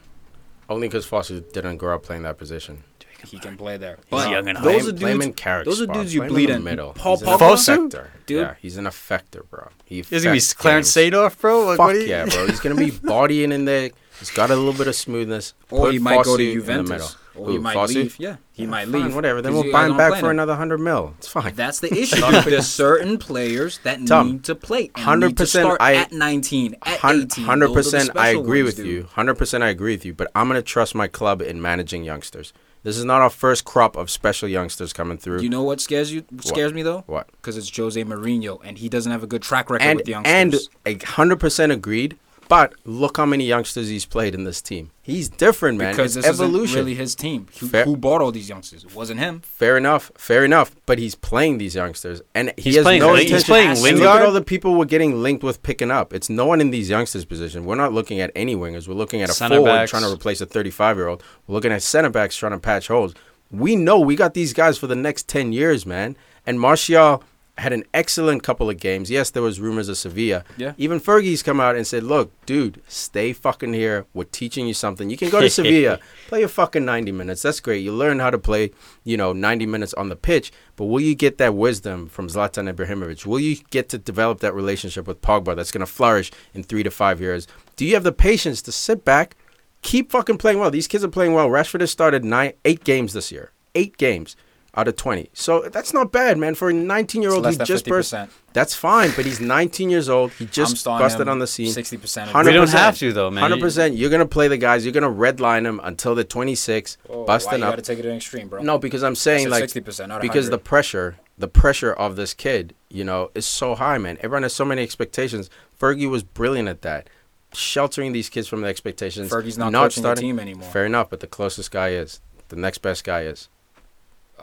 only 0.69 0.89
because 0.89 1.07
Foster 1.07 1.41
didn't 1.41 1.77
grow 1.79 1.95
up 1.97 2.03
playing 2.03 2.23
that 2.23 2.39
position. 2.39 2.85
He 3.27 3.39
can 3.39 3.59
play 3.59 3.77
there. 3.77 3.99
He's 4.11 4.25
young 4.29 4.49
and 4.49 4.57
hot. 4.57 4.65
those 4.65 4.87
are 4.87 4.91
him- 4.93 4.97
play 4.97 5.11
him 5.13 5.19
dudes. 5.21 5.43
in 5.47 5.63
those 5.67 5.81
are 5.83 5.87
dudes 5.87 6.15
you 6.15 6.23
bleed 6.23 6.49
in 6.49 6.57
in. 6.57 6.65
the 6.65 6.71
middle. 6.71 6.93
Paul 6.95 7.19
He's 7.19 7.29
an 7.29 7.39
Pogba? 7.39 7.91
effector. 7.91 8.07
Dude. 8.25 8.41
Yeah, 8.41 8.55
he's 8.63 8.77
an 8.79 8.87
effector, 8.87 9.43
bro. 9.51 9.69
He 9.85 9.97
He's 9.97 10.25
gonna 10.25 10.37
be 10.37 10.41
Clarence 10.41 10.95
games. 10.95 11.13
Seedorf, 11.15 11.39
bro. 11.39 11.67
Like, 11.67 11.77
Fuck 11.77 11.87
what 11.89 11.97
you- 11.97 12.03
yeah, 12.03 12.25
bro. 12.25 12.47
He's 12.47 12.61
gonna 12.61 12.77
be 12.77 12.91
bodying 13.03 13.53
in 13.53 13.67
there. 13.67 13.91
He's 14.19 14.31
got 14.31 14.51
a 14.51 14.57
little 14.57 14.73
bit 14.73 14.87
of 14.87 14.95
smoothness. 14.97 15.53
Or 15.71 15.87
Put 15.87 15.93
he 15.93 15.99
might 15.99 16.25
go 16.25 16.33
Fosu 16.33 16.37
to 16.39 16.43
in 16.45 16.49
the 16.49 16.55
Juventus. 16.55 17.17
Or 17.41 17.51
he 17.53 17.59
might 17.59 17.77
Fosu? 17.77 17.95
leave. 17.95 18.17
Yeah, 18.19 18.37
he 18.53 18.67
might 18.67 18.89
Fine, 18.89 19.05
leave. 19.05 19.15
whatever. 19.15 19.41
Then 19.43 19.53
we'll 19.55 19.71
buy 19.73 19.87
him 19.87 19.97
back 19.97 20.21
for 20.21 20.31
another 20.31 20.55
hundred 20.55 20.79
mil. 20.79 21.15
It's 21.19 21.29
fine. 21.29 21.55
That's 21.55 21.81
the 21.81 21.93
issue. 21.99 22.21
There's 22.43 22.67
certain 22.69 23.19
players 23.19 23.79
that 23.85 24.07
Tom, 24.07 24.27
need 24.33 24.45
to 24.45 24.55
play. 24.55 24.89
100% 24.89 25.21
need 25.21 25.37
to 25.39 25.47
start 25.47 25.79
I- 25.81 25.95
at 25.97 26.13
19, 26.13 26.77
at 26.83 27.05
18. 27.05 27.45
Hundred 27.45 27.69
Those 27.69 27.93
are 27.95 27.99
the 27.99 27.99
percent, 28.05 28.17
I 28.19 28.29
agree 28.31 28.63
ones, 28.63 28.77
with 28.77 28.85
dude. 28.85 28.87
you. 28.95 29.03
Hundred 29.13 29.35
percent, 29.37 29.65
I 29.65 29.69
agree 29.69 29.95
with 29.95 30.05
you. 30.05 30.13
But 30.15 30.31
I'm 30.35 30.49
gonna 30.49 30.63
trust 30.63 30.95
my 30.95 31.09
club 31.09 31.41
in 31.43 31.61
managing 31.63 32.05
youngsters. 32.05 32.53
This 32.83 32.97
is 32.97 33.05
not 33.05 33.21
our 33.21 33.29
first 33.29 33.67
crop 33.67 33.95
of 33.97 34.09
special 34.11 34.49
youngsters 34.49 34.95
coming 34.95 35.19
through. 35.19 35.43
You 35.43 35.51
know 35.51 35.63
what 35.63 35.83
scares 35.83 36.13
you? 36.15 36.25
Scares 36.41 36.73
me 36.73 36.83
though. 36.83 37.05
what? 37.07 37.27
Because 37.33 37.59
it's 37.59 37.75
Jose 37.77 38.03
Mourinho, 38.05 38.59
and 38.65 38.79
he 38.79 38.89
doesn't 38.89 39.13
have 39.13 39.23
a 39.23 39.27
good 39.27 39.43
track 39.43 39.69
record 39.69 39.85
And 39.85 39.99
with 39.99 40.09
and 40.25 40.53
youngsters. 40.53 40.71
a 40.87 40.97
hundred 41.05 41.41
percent 41.41 41.73
agreed. 41.73 42.17
But 42.51 42.75
look 42.85 43.17
how 43.17 43.27
many 43.27 43.45
youngsters 43.47 43.89
he's 43.89 44.05
played 44.05 44.35
in 44.35 44.43
this 44.43 44.61
team. 44.61 44.91
He's 45.01 45.29
different, 45.29 45.79
man. 45.79 45.93
because 45.93 46.17
it's 46.17 46.27
this 46.27 46.35
evolution. 46.35 46.65
isn't 46.65 46.79
really 46.81 46.95
his 46.97 47.15
team. 47.15 47.47
Who, 47.61 47.69
Fair- 47.69 47.85
who 47.85 47.97
bought 47.97 48.21
all 48.21 48.33
these 48.33 48.49
youngsters? 48.49 48.83
It 48.83 48.93
wasn't 48.95 49.21
him. 49.21 49.41
Fair 49.41 49.77
enough, 49.77 50.11
fair 50.17 50.45
enough. 50.45 50.75
But 50.85 50.99
he's 50.99 51.15
playing 51.15 51.59
these 51.59 51.77
youngsters, 51.77 52.23
and 52.35 52.53
he 52.57 52.63
He's 52.65 52.77
has 52.77 52.85
playing 52.85 53.01
no 53.03 53.13
Ling- 53.13 53.23
he's 53.23 53.31
intention. 53.31 53.47
playing 53.47 53.69
And 53.71 53.99
Look 54.01 54.09
at 54.17 54.23
all 54.27 54.33
the 54.33 54.43
people 54.43 54.75
we're 54.75 54.85
getting 54.85 55.23
linked 55.23 55.45
with 55.45 55.63
picking 55.63 55.93
up. 55.93 56.13
It's 56.13 56.29
no 56.29 56.45
one 56.45 56.61
in 56.61 56.71
these 56.71 56.91
youngsters' 56.91 57.25
position. 57.25 57.65
We're 57.65 57.77
not 57.77 57.93
looking 57.93 58.21
at 58.21 58.33
any 58.35 58.57
wingers. 58.57 58.89
We're 58.89 58.95
looking 58.95 59.23
at 59.23 59.31
a 59.31 59.33
Center 59.33 59.55
forward 59.57 59.71
backs. 59.71 59.91
trying 59.93 60.03
to 60.03 60.11
replace 60.13 60.41
a 60.41 60.47
35 60.47 60.97
year 60.97 61.07
old. 61.07 61.23
We're 61.47 61.55
looking 61.55 61.71
at 61.73 61.83
center 61.85 62.11
backs 62.11 62.37
trying 62.37 62.53
to 62.53 62.59
patch 62.59 62.89
holes. 62.89 63.15
We 63.53 63.77
know 63.77 64.01
we 64.01 64.17
got 64.17 64.35
these 64.35 64.53
guys 64.53 64.77
for 64.77 64.89
the 64.89 64.97
next 64.97 65.29
10 65.29 65.53
years, 65.53 65.87
man. 65.87 66.17
And 66.47 66.59
Martial 66.61 67.23
had 67.61 67.75
an 67.75 67.85
excellent 67.93 68.43
couple 68.43 68.71
of 68.71 68.79
games. 68.81 69.11
Yes, 69.11 69.31
there 69.31 69.43
was 69.43 69.61
rumors 69.61 69.89
of 69.91 69.99
Sevilla. 69.99 70.45
Yeah. 70.57 70.73
Even 70.79 70.99
Fergie's 70.99 71.43
come 71.43 71.61
out 71.61 71.77
and 71.77 71.87
said, 71.87 72.03
"Look, 72.03 72.33
dude, 72.47 72.83
stay 72.89 73.35
fucking 73.35 73.75
here. 73.75 74.07
We're 74.15 74.25
teaching 74.25 74.67
you 74.67 74.73
something. 74.73 75.11
You 75.11 75.19
can 75.19 75.29
go 75.29 75.41
to 75.41 75.51
Sevilla, 75.59 75.99
play 76.29 76.41
your 76.41 76.49
fucking 76.49 76.85
90 76.85 77.13
minutes. 77.13 77.43
That's 77.43 77.61
great. 77.61 77.85
You 77.85 77.93
learn 77.93 78.19
how 78.19 78.31
to 78.31 78.39
play, 78.39 78.71
you 79.05 79.17
know, 79.17 79.33
90 79.35 79.67
minutes 79.67 79.93
on 79.95 80.09
the 80.09 80.17
pitch. 80.17 80.51
But 80.77 80.87
will 80.87 81.01
you 81.01 81.15
get 81.15 81.37
that 81.39 81.55
wisdom 81.55 82.09
from 82.09 82.29
Zlatan 82.29 82.73
Ibrahimovic? 82.73 83.27
Will 83.27 83.41
you 83.41 83.57
get 83.71 83.91
to 83.91 83.99
develop 83.99 84.41
that 84.41 84.55
relationship 84.55 85.07
with 85.07 85.21
Pogba 85.21 85.55
that's 85.55 85.71
going 85.71 85.87
to 85.87 85.93
flourish 85.93 86.33
in 86.55 86.63
three 86.63 86.83
to 86.83 86.91
five 86.91 87.21
years? 87.21 87.47
Do 87.77 87.85
you 87.85 87.95
have 87.95 88.05
the 88.05 88.13
patience 88.13 88.63
to 88.63 88.73
sit 88.73 89.05
back, 89.05 89.37
keep 89.83 90.11
fucking 90.11 90.39
playing 90.39 90.59
well? 90.59 90.71
These 90.71 90.89
kids 90.89 91.05
are 91.05 91.09
playing 91.09 91.35
well. 91.35 91.49
Rashford 91.49 91.81
has 91.81 91.91
started 91.91 92.25
nine, 92.25 92.55
eight 92.65 92.85
games 92.85 93.13
this 93.13 93.31
year. 93.31 93.53
Eight 93.75 93.99
games." 93.99 94.35
Out 94.77 94.87
of 94.87 94.95
20. 94.95 95.31
So 95.33 95.63
that's 95.63 95.93
not 95.93 96.13
bad, 96.13 96.39
man. 96.39 96.55
For 96.55 96.71
a 96.71 96.73
19 96.73 97.23
year 97.23 97.31
It's 97.31 97.35
old 97.35 97.45
less 97.45 97.57
who 97.57 97.65
just 97.65 97.87
burst. 97.87 98.15
50%. 98.15 98.29
That's 98.53 98.73
fine, 98.73 99.11
but 99.17 99.25
he's 99.27 99.41
19 99.41 99.91
years 99.91 100.09
old. 100.09 100.31
He 100.33 100.47
just 100.47 100.85
busted 100.85 101.27
on 101.27 101.41
the 101.41 101.47
scene. 101.49 101.73
60%. 101.73 102.23
of 102.25 102.29
Hundred 102.31 102.51
We 102.51 102.55
don't 102.57 102.67
percent. 102.67 102.81
have 102.85 102.99
to, 102.99 103.13
though, 103.13 103.31
man. 103.33 103.43
Hundred 103.43 103.61
percent. 103.61 103.97
You're 103.97 104.11
gonna 104.11 104.27
play 104.27 104.47
the 104.47 104.57
guys. 104.59 104.85
You're 104.85 104.93
gonna 104.93 105.11
redline 105.11 105.65
them 105.65 105.81
until 105.83 106.15
they're 106.15 106.23
26, 106.23 106.99
Oh, 107.09 107.21
why 107.21 107.27
busting 107.27 107.59
you 107.59 107.65
up. 107.65 107.73
gotta 107.73 107.83
take 107.83 107.99
it 107.99 108.03
to 108.03 108.11
an 108.11 108.17
extreme, 108.17 108.47
bro? 108.49 108.63
No, 108.63 108.79
because 108.79 109.03
I'm 109.03 109.17
saying 109.17 109.51
like 109.51 109.65
60%, 109.65 110.07
not 110.09 110.21
because 110.23 110.51
the 110.51 110.59
pressure, 110.59 111.17
the 111.37 111.49
pressure 111.49 111.93
of 111.93 112.15
this 112.15 112.33
kid, 112.33 112.75
you 112.89 113.03
know, 113.03 113.31
is 113.35 113.47
so 113.47 113.75
high, 113.75 113.99
man. 113.99 114.19
Everyone 114.21 114.45
has 114.45 114.55
so 114.55 114.65
many 114.65 114.83
expectations. 114.85 115.51
Fergie 115.81 116.09
was 116.09 116.23
brilliant 116.23 116.69
at 116.69 116.83
that, 116.83 117.11
sheltering 117.53 118.13
these 118.13 118.29
kids 118.29 118.47
from 118.47 118.61
the 118.61 118.69
expectations. 118.69 119.31
Fergie's 119.33 119.59
not, 119.59 119.73
coaching 119.73 120.03
the 120.05 120.15
team 120.15 120.39
anymore. 120.39 120.69
Fair 120.71 120.87
enough, 120.87 121.11
but 121.11 121.19
the 121.21 121.27
closest 121.27 121.73
guy 121.73 121.89
is 121.91 122.21
the 122.51 122.57
next 122.57 122.79
best 122.79 123.03
guy 123.05 123.23
is. 123.23 123.49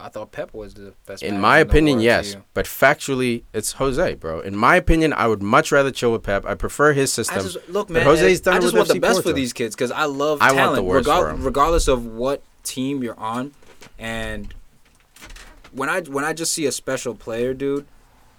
I 0.00 0.08
thought 0.08 0.32
Pep 0.32 0.54
was 0.54 0.74
the 0.74 0.94
best. 1.06 1.22
In 1.22 1.40
my 1.40 1.62
the 1.62 1.68
opinion, 1.68 2.00
yes, 2.00 2.36
but 2.54 2.66
factually, 2.66 3.42
it's 3.52 3.72
Jose, 3.72 4.14
bro. 4.14 4.40
In 4.40 4.56
my 4.56 4.76
opinion, 4.76 5.12
I 5.12 5.26
would 5.26 5.42
much 5.42 5.72
rather 5.72 5.90
chill 5.90 6.12
with 6.12 6.22
Pep. 6.22 6.44
I 6.46 6.54
prefer 6.54 6.92
his 6.92 7.12
system. 7.12 7.42
just 7.42 7.56
look, 7.68 7.88
But 7.88 7.94
man. 7.94 8.02
Jose's 8.04 8.40
done 8.40 8.54
I 8.56 8.60
just 8.60 8.74
want 8.74 8.88
the 8.88 8.94
FC 8.94 9.00
best 9.00 9.22
for 9.22 9.32
these 9.32 9.52
kids 9.52 9.74
because 9.74 9.90
I 9.90 10.04
love 10.04 10.40
I 10.40 10.46
want 10.46 10.56
talent, 10.58 10.76
the 10.76 10.82
worst 10.82 11.06
regal- 11.08 11.22
for 11.22 11.30
'em. 11.30 11.42
regardless 11.44 11.88
of 11.88 12.06
what 12.06 12.42
team 12.64 13.02
you're 13.02 13.18
on. 13.18 13.52
And 13.98 14.54
when 15.72 15.88
I 15.88 16.00
when 16.02 16.24
I 16.24 16.32
just 16.32 16.52
see 16.52 16.66
a 16.66 16.72
special 16.72 17.14
player, 17.14 17.54
dude, 17.54 17.86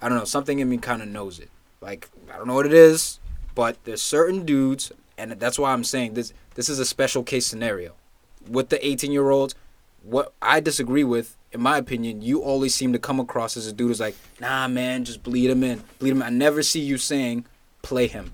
I 0.02 0.08
don't 0.08 0.18
know 0.18 0.24
something 0.24 0.58
in 0.58 0.68
me 0.68 0.78
kind 0.78 1.02
of 1.02 1.08
knows 1.08 1.38
it. 1.38 1.50
Like 1.80 2.08
I 2.32 2.36
don't 2.36 2.46
know 2.46 2.54
what 2.54 2.66
it 2.66 2.74
is, 2.74 3.18
But 3.54 3.76
there's 3.84 4.00
certain 4.00 4.44
dudes, 4.46 4.92
and 5.18 5.32
that's 5.32 5.58
why 5.58 5.72
I'm 5.72 5.84
saying 5.84 6.14
this. 6.14 6.32
This 6.54 6.68
is 6.68 6.78
a 6.78 6.84
special 6.84 7.22
case 7.22 7.46
scenario 7.46 7.92
with 8.48 8.68
the 8.68 8.84
18 8.86 9.12
year 9.12 9.28
olds. 9.30 9.54
What 10.02 10.32
I 10.40 10.60
disagree 10.60 11.04
with, 11.04 11.36
in 11.52 11.60
my 11.60 11.78
opinion, 11.78 12.22
you 12.22 12.42
always 12.42 12.74
seem 12.74 12.92
to 12.92 12.98
come 12.98 13.18
across 13.20 13.56
as 13.56 13.66
a 13.66 13.72
dude 13.72 13.88
who's 13.88 14.00
like, 14.00 14.14
nah, 14.40 14.68
man, 14.68 15.04
just 15.04 15.22
bleed 15.22 15.50
him 15.50 15.62
in, 15.64 15.82
bleed 15.98 16.10
him. 16.10 16.18
in." 16.18 16.22
I 16.22 16.30
never 16.30 16.62
see 16.62 16.80
you 16.80 16.96
saying 16.98 17.44
play 17.82 18.06
him. 18.06 18.32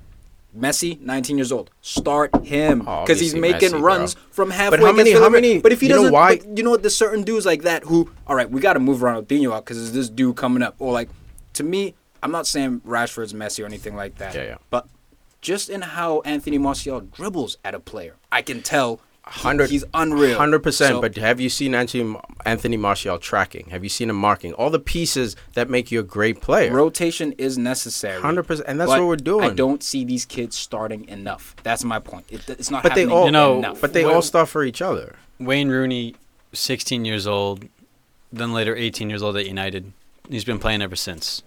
Messi, 0.57 0.99
19 1.01 1.37
years 1.37 1.53
old, 1.53 1.71
start 1.83 2.35
him 2.47 2.79
because 2.79 3.21
he's 3.21 3.35
making 3.35 3.69
Messi, 3.69 3.73
bro. 3.73 3.81
runs 3.81 4.17
from 4.31 4.51
halfway. 4.51 4.79
But 4.79 4.87
how 4.87 4.93
many- 4.93 5.13
how 5.13 5.29
many- 5.29 5.59
But 5.61 5.73
if 5.73 5.83
he 5.83 5.89
doesn't, 5.89 6.13
why- 6.13 6.41
you 6.57 6.63
know 6.63 6.71
what? 6.71 6.83
There's 6.83 6.97
certain 6.97 7.25
dudes 7.25 7.45
like 7.45 7.63
that 7.63 7.85
who, 7.85 8.11
all 8.27 8.35
right, 8.35 8.51
we 8.51 8.61
got 8.63 8.73
to 8.73 8.81
move 8.81 9.01
Ronaldinho 9.01 9.53
out 9.53 9.65
because 9.67 9.77
there's 9.79 9.93
this 9.93 10.09
dude 10.09 10.37
coming 10.37 10.63
up. 10.63 10.75
Or 10.79 10.93
like, 10.95 11.11
to 11.55 11.63
me, 11.63 11.95
I'm 12.23 12.31
not 12.31 12.47
saying 12.47 12.81
Rashford's 12.87 13.35
Messi 13.35 13.63
or 13.63 13.67
anything 13.67 13.97
like 13.97 14.17
that. 14.17 14.35
Yeah, 14.35 14.45
yeah. 14.45 14.57
But 14.71 14.89
just 15.43 15.69
in 15.69 15.83
how 15.83 16.23
Anthony 16.23 16.57
Martial 16.57 17.01
dribbles 17.01 17.59
at 17.63 17.75
a 17.75 17.79
player, 17.81 18.15
I 18.33 18.41
can 18.41 18.63
tell 18.63 19.01
Hundred, 19.29 19.71
he's 19.71 19.85
unreal. 19.93 20.39
Hundred 20.39 20.61
percent. 20.63 20.95
So- 20.95 21.01
But 21.01 21.17
have 21.17 21.41
you 21.41 21.49
seen 21.49 21.75
Anthony, 21.75 22.17
Anthony 22.45 22.77
Martial 22.77 23.19
tracking? 23.19 23.67
Have 23.71 23.83
you 23.83 23.91
seen 23.91 24.09
him 24.09 24.15
marking 24.17 24.53
all 24.53 24.71
the 24.71 24.79
pieces 24.79 25.35
that 25.55 25.69
make 25.69 25.91
you 25.91 25.99
a 25.99 26.05
great 26.05 26.41
player? 26.41 26.73
rotation 26.73 27.33
is 27.33 27.59
necessary. 27.59 28.23
100%, 28.23 28.63
and 28.69 28.79
that's 28.79 28.89
what 28.89 29.05
we're 29.05 29.17
doing. 29.17 29.51
I 29.51 29.53
don't 29.53 29.83
see 29.83 30.05
these 30.05 30.25
kids 30.25 30.57
starting 30.57 31.09
enough. 31.09 31.57
That's 31.65 31.83
my 31.83 31.99
point. 31.99 32.27
It, 32.31 32.49
it's 32.49 32.71
not 32.71 32.85
but 32.85 32.95
they 32.95 33.05
all, 33.07 33.27
You 33.27 33.33
know, 33.33 33.59
enough. 33.59 33.81
but 33.81 33.93
they 33.93 34.05
Well- 34.05 34.15
all 34.17 34.23
start 34.23 34.49
for 34.49 34.63
each 34.63 34.81
other. 34.81 35.17
Wayne 35.41 35.69
Rooney, 35.71 36.15
16 36.53 37.05
years 37.05 37.27
old, 37.27 37.65
then 38.33 38.53
later 38.53 38.77
18 38.77 39.11
years 39.11 39.23
old 39.23 39.37
at 39.37 39.47
United. 39.47 39.93
He's 40.31 40.45
been 40.45 40.59
playing 40.61 40.83
ever 40.83 40.97
since. 40.97 41.43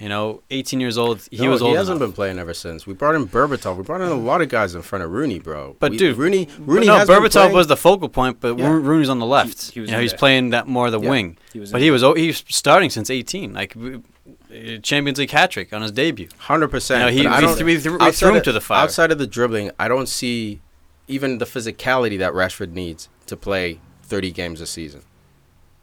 You 0.00 0.08
know, 0.08 0.40
18 0.50 0.80
years 0.80 0.96
old. 0.96 1.20
He 1.30 1.44
No, 1.44 1.50
was 1.50 1.60
old 1.60 1.72
He 1.72 1.76
hasn't 1.76 1.96
enough. 1.98 2.08
been 2.08 2.14
playing 2.14 2.38
ever 2.38 2.54
since. 2.54 2.86
We 2.86 2.94
brought 2.94 3.14
in 3.14 3.28
Berbatov. 3.28 3.76
We 3.76 3.82
brought 3.82 4.00
in 4.00 4.08
a 4.08 4.14
lot 4.14 4.40
of 4.40 4.48
guys 4.48 4.74
in 4.74 4.80
front 4.80 5.04
of 5.04 5.10
Rooney, 5.10 5.38
bro. 5.38 5.76
But 5.78 5.90
We- 5.92 5.98
dude, 5.98 6.16
Rooney, 6.16 6.48
Rooney 6.58 6.86
no, 6.86 7.04
Berbatov 7.04 7.52
was 7.52 7.66
the 7.66 7.76
focal 7.76 8.08
point, 8.08 8.38
but 8.40 8.58
Yeah. 8.58 8.68
Rooney's 8.70 9.10
on 9.10 9.18
the 9.18 9.26
left. 9.26 9.66
He- 9.66 9.72
he 9.74 9.80
was 9.80 9.90
you 9.90 9.96
know, 9.96 10.00
he's 10.00 10.12
there. 10.12 10.18
playing 10.18 10.50
that 10.50 10.66
more 10.66 10.90
the 10.90 10.98
Yeah. 10.98 11.10
wing. 11.10 11.36
He 11.52 11.60
was 11.60 11.70
but 11.70 11.82
he 11.82 11.90
was 11.90 12.02
oh, 12.02 12.14
he 12.14 12.28
was 12.28 12.42
starting 12.48 12.88
since 12.88 13.10
18, 13.10 13.52
like 13.52 13.76
uh, 13.76 14.78
Champions 14.82 15.18
League 15.18 15.30
hat 15.32 15.50
trick 15.50 15.70
on 15.74 15.82
his 15.82 15.92
debut. 15.92 16.28
Hundred 16.38 16.68
percent. 16.68 17.00
You 17.00 17.06
know, 17.06 17.12
he- 17.22 17.26
I 17.28 17.40
we 17.40 17.46
don't- 17.46 17.62
we 17.66 17.78
threw- 17.78 17.92
we 17.92 17.98
outside 18.00 18.14
threw 18.16 18.28
him 18.30 18.36
of- 18.36 18.42
to 18.44 18.52
the 18.52 18.60
fire. 18.62 18.82
Outside 18.84 19.12
of 19.12 19.18
the 19.18 19.26
dribbling, 19.26 19.70
I 19.78 19.86
don't 19.86 20.08
see 20.08 20.60
even 21.08 21.36
the 21.36 21.44
physicality 21.44 22.18
that 22.18 22.32
Rashford 22.32 22.72
needs 22.72 23.08
to 23.26 23.36
play 23.36 23.80
thirty 24.02 24.30
games 24.30 24.62
a 24.62 24.66
season. 24.66 25.02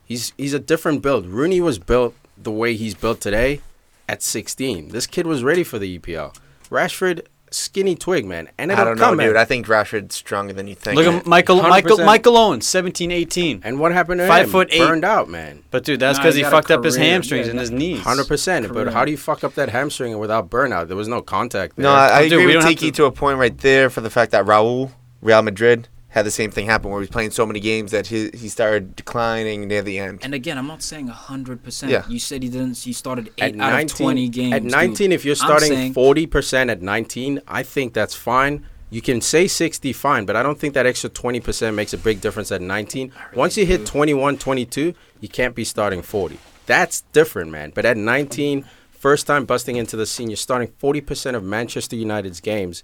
He's 0.04 0.34
he's 0.38 0.54
a 0.56 0.60
different 0.60 1.04
build. 1.04 1.28
Rooney 1.28 1.62
was 1.62 1.78
built 1.78 2.16
the 2.36 2.52
way 2.52 2.76
he's 2.76 2.96
built 2.96 3.20
today 3.22 3.62
at 4.08 4.22
sixteen. 4.24 4.90
This 4.90 5.08
kid 5.08 5.28
was 5.28 5.44
ready 5.44 5.64
for 5.64 5.80
the 5.80 5.98
EPL. 6.00 6.36
Rashford, 6.70 7.26
skinny 7.50 7.96
twig, 7.96 8.26
man, 8.26 8.50
and 8.58 8.72
I 8.74 8.84
don't 8.84 8.98
know, 8.98 9.04
come, 9.06 9.18
man. 9.18 9.28
dude. 9.28 9.38
I 9.38 9.46
think 9.46 9.68
Rashford's 9.68 10.16
stronger 10.16 10.52
than 10.54 10.68
you 10.68 10.76
think. 10.76 10.98
Look 10.98 11.08
at 11.08 11.26
Michael 11.26 11.60
100%. 11.60 11.70
Michael 11.70 11.98
Michael 12.06 12.38
Owen, 12.38 12.60
17, 12.62 13.10
18. 13.12 13.62
and 13.64 13.80
what 13.80 13.94
happened 13.94 14.20
to 14.20 14.28
Five 14.28 14.46
him? 14.46 14.52
foot 14.52 14.68
eight. 14.72 14.80
burned 14.80 15.06
out, 15.06 15.30
man. 15.30 15.64
But 15.72 15.86
dude, 15.86 16.00
that's 16.02 16.18
Nah, 16.18 16.24
because 16.24 16.36
he 16.36 16.40
he 16.40 16.44
got 16.44 16.52
a 16.52 16.56
fucked 16.58 16.72
up 16.72 16.84
his 16.84 16.98
career. 16.98 17.12
hamstrings 17.12 17.46
Yeah, 17.48 17.52
and 17.52 17.60
his 17.60 17.70
that- 17.72 17.78
knees. 17.78 18.02
Hundred 18.02 18.28
percent. 18.28 18.74
But 18.74 18.92
how 18.92 19.06
do 19.06 19.12
you 19.12 19.18
fuck 19.18 19.44
up 19.46 19.56
that 19.56 19.70
hamstring 19.70 20.18
without 20.20 20.50
burnout? 20.50 20.88
There 20.90 20.98
was 20.98 21.08
no 21.08 21.22
contact. 21.22 21.78
There. 21.78 21.84
No, 21.84 21.92
I, 21.92 22.18
I 22.18 22.24
Dude, 22.24 22.34
agree 22.34 22.38
we 22.38 22.46
with 22.48 22.54
don't 22.56 22.64
have 22.64 22.70
Tiki 22.80 22.92
to- 22.92 22.98
to... 22.98 23.06
a 23.06 23.12
point 23.12 23.40
right 23.40 23.58
there 23.58 23.90
for 23.90 24.02
the 24.02 24.10
fact 24.10 24.32
that 24.34 24.46
Raul, 24.46 24.92
Real 25.22 25.42
Madrid, 25.42 25.88
had 26.18 26.26
the 26.26 26.32
same 26.32 26.50
thing 26.50 26.66
happen 26.66 26.90
where 26.90 27.00
he 27.00 27.04
was 27.04 27.10
playing 27.12 27.30
so 27.32 27.46
many 27.46 27.60
games 27.60 27.92
that 27.92 28.08
he, 28.08 28.32
he 28.34 28.50
started 28.50 28.96
declining 28.96 29.68
near 29.68 29.84
the 29.84 30.00
end. 30.00 30.20
And 30.24 30.34
again, 30.34 30.58
I'm 30.58 30.66
not 30.68 30.82
saying 30.82 31.08
hundred 31.08 31.64
percent. 31.64 31.92
Yeah. 31.92 32.06
You 32.10 32.18
said 32.18 32.42
he 32.42 32.50
didn't. 32.50 32.78
He 32.78 32.92
started 32.92 33.28
eight 33.38 33.56
at 33.56 33.62
out 33.62 33.72
19, 33.74 33.84
of 33.84 33.98
twenty 33.98 34.30
games. 34.30 34.54
At 34.54 34.64
dude. 34.64 34.72
19, 34.72 35.12
if 35.12 35.24
you're 35.24 35.36
starting 35.36 35.70
saying- 35.70 35.94
40% 35.94 36.72
at 36.72 36.82
19, 36.82 37.42
I 37.48 37.62
think 37.64 37.94
that's 37.94 38.16
fine. 38.16 38.66
You 38.90 39.02
can 39.02 39.22
say 39.22 39.48
60, 39.48 39.94
fine, 39.94 40.26
but 40.26 40.36
I 40.36 40.42
don't 40.44 40.58
think 40.58 40.74
that 40.74 40.86
extra 40.86 41.10
20% 41.10 41.76
makes 41.76 41.94
a 41.94 41.98
big 41.98 42.22
difference 42.22 42.52
at 42.52 42.62
19. 42.62 43.12
Once 43.36 43.58
you 43.58 43.66
hit 43.66 43.86
21, 43.86 44.38
22, 44.38 44.94
you 45.20 45.28
can't 45.30 45.54
be 45.54 45.66
starting 45.66 46.02
40. 46.02 46.40
That's 46.66 47.02
different, 47.12 47.52
man. 47.52 47.74
But 47.76 47.86
at 47.86 47.98
19, 47.98 48.66
first 48.90 49.28
time 49.28 49.46
busting 49.46 49.76
into 49.76 49.98
the 49.98 50.06
scene, 50.06 50.30
you're 50.30 50.38
starting 50.38 50.70
40% 50.82 51.36
of 51.36 51.44
Manchester 51.44 51.98
United's 51.98 52.40
games. 52.40 52.82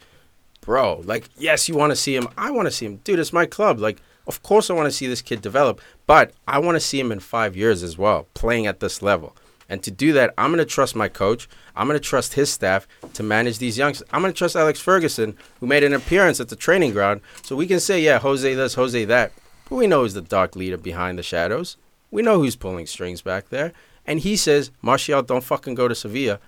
Bro, 0.66 1.02
like, 1.06 1.30
yes, 1.38 1.68
you 1.68 1.76
want 1.76 1.92
to 1.92 1.96
see 1.96 2.16
him. 2.16 2.28
I 2.38 2.52
want 2.52 2.68
to 2.68 2.72
see 2.72 2.86
him. 2.86 2.98
Dude, 3.04 3.20
it's 3.20 3.34
my 3.34 3.46
club. 3.46 3.80
Like, 3.80 4.02
of 4.28 4.42
course 4.44 4.70
I 4.70 4.74
want 4.74 4.88
to 4.88 4.92
see 4.92 5.08
this 5.08 5.22
kid 5.22 5.42
develop, 5.42 5.82
but 6.08 6.32
I 6.48 6.60
want 6.60 6.76
to 6.76 6.80
see 6.80 7.00
him 7.00 7.12
in 7.12 7.20
five 7.20 7.58
years 7.58 7.84
as 7.84 7.98
well, 7.98 8.28
playing 8.34 8.68
at 8.68 8.80
this 8.80 9.02
level. 9.02 9.36
And 9.70 9.82
to 9.84 9.92
do 9.92 10.14
that, 10.14 10.34
I'm 10.38 10.52
going 10.52 10.60
to 10.60 10.66
trust 10.66 10.96
my 10.96 11.08
coach. 11.08 11.50
I'm 11.76 11.88
going 11.88 12.00
to 12.00 12.06
trust 12.06 12.34
his 12.34 12.52
staff 12.52 12.88
to 13.14 13.24
manage 13.24 13.58
these 13.58 13.78
youngsters. 13.78 14.08
I'm 14.12 14.22
going 14.22 14.34
to 14.34 14.38
trust 14.38 14.56
Alex 14.56 14.80
Ferguson, 14.80 15.38
who 15.60 15.68
made 15.68 15.84
an 15.84 15.94
appearance 15.94 16.40
at 16.40 16.50
the 16.50 16.56
training 16.56 16.92
ground. 16.92 17.22
So 17.44 17.56
we 17.56 17.68
can 17.68 17.80
say, 17.80 18.02
yeah, 18.02 18.20
Jose 18.20 18.54
this, 18.54 18.76
Jose 18.76 19.06
that. 19.06 19.32
But 19.70 19.76
we 19.76 19.88
know 19.88 20.04
he's 20.04 20.14
the 20.14 20.22
dark 20.22 20.56
leader 20.56 20.78
behind 20.78 21.18
the 21.18 21.24
shadows. 21.24 21.78
We 22.12 22.22
know 22.22 22.38
who's 22.40 22.56
pulling 22.56 22.86
strings 22.86 23.22
back 23.22 23.50
there. 23.50 23.74
And 24.06 24.20
he 24.20 24.36
says, 24.36 24.70
Martial, 24.82 25.22
don't 25.24 25.44
fucking 25.44 25.76
go 25.76 25.88
to 25.88 25.96
Sevilla. 25.96 26.40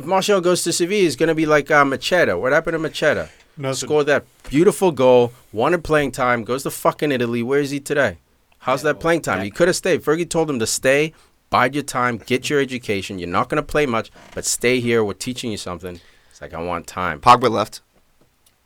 If 0.00 0.06
Martial 0.06 0.40
goes 0.40 0.62
to 0.64 0.72
Sevilla, 0.72 1.02
he's 1.02 1.14
going 1.16 1.28
to 1.28 1.34
be 1.34 1.44
like 1.44 1.70
uh, 1.70 1.84
Macheda. 1.84 2.40
What 2.40 2.52
happened 2.52 2.82
to 2.82 2.88
Macheda? 2.88 3.28
Scored 3.74 4.06
that 4.06 4.24
beautiful 4.48 4.92
goal, 4.92 5.32
wanted 5.52 5.84
playing 5.84 6.12
time, 6.12 6.42
goes 6.44 6.62
to 6.62 6.70
fucking 6.70 7.12
Italy. 7.12 7.42
Where 7.42 7.60
is 7.60 7.70
he 7.70 7.80
today? 7.80 8.16
How's 8.60 8.82
Yeah, 8.82 8.92
that 8.92 9.00
playing 9.00 9.20
time? 9.20 9.38
that- 9.40 9.44
He 9.44 9.50
could 9.50 9.68
have 9.68 9.76
stayed. 9.76 10.02
Fergie 10.02 10.26
told 10.28 10.48
him 10.48 10.58
to 10.58 10.66
stay, 10.66 11.12
bide 11.50 11.74
your 11.74 11.84
time, 11.84 12.16
get 12.16 12.48
your 12.48 12.60
education. 12.60 13.18
You're 13.18 13.28
not 13.28 13.50
going 13.50 13.56
to 13.62 13.62
play 13.66 13.84
much, 13.84 14.10
but 14.34 14.46
stay 14.46 14.80
here. 14.80 15.04
We're 15.04 15.12
teaching 15.12 15.50
you 15.50 15.58
something. 15.58 16.00
It's 16.30 16.40
like, 16.40 16.54
I 16.54 16.62
want 16.62 16.86
time. 16.86 17.20
Pogba 17.20 17.50
left. 17.50 17.82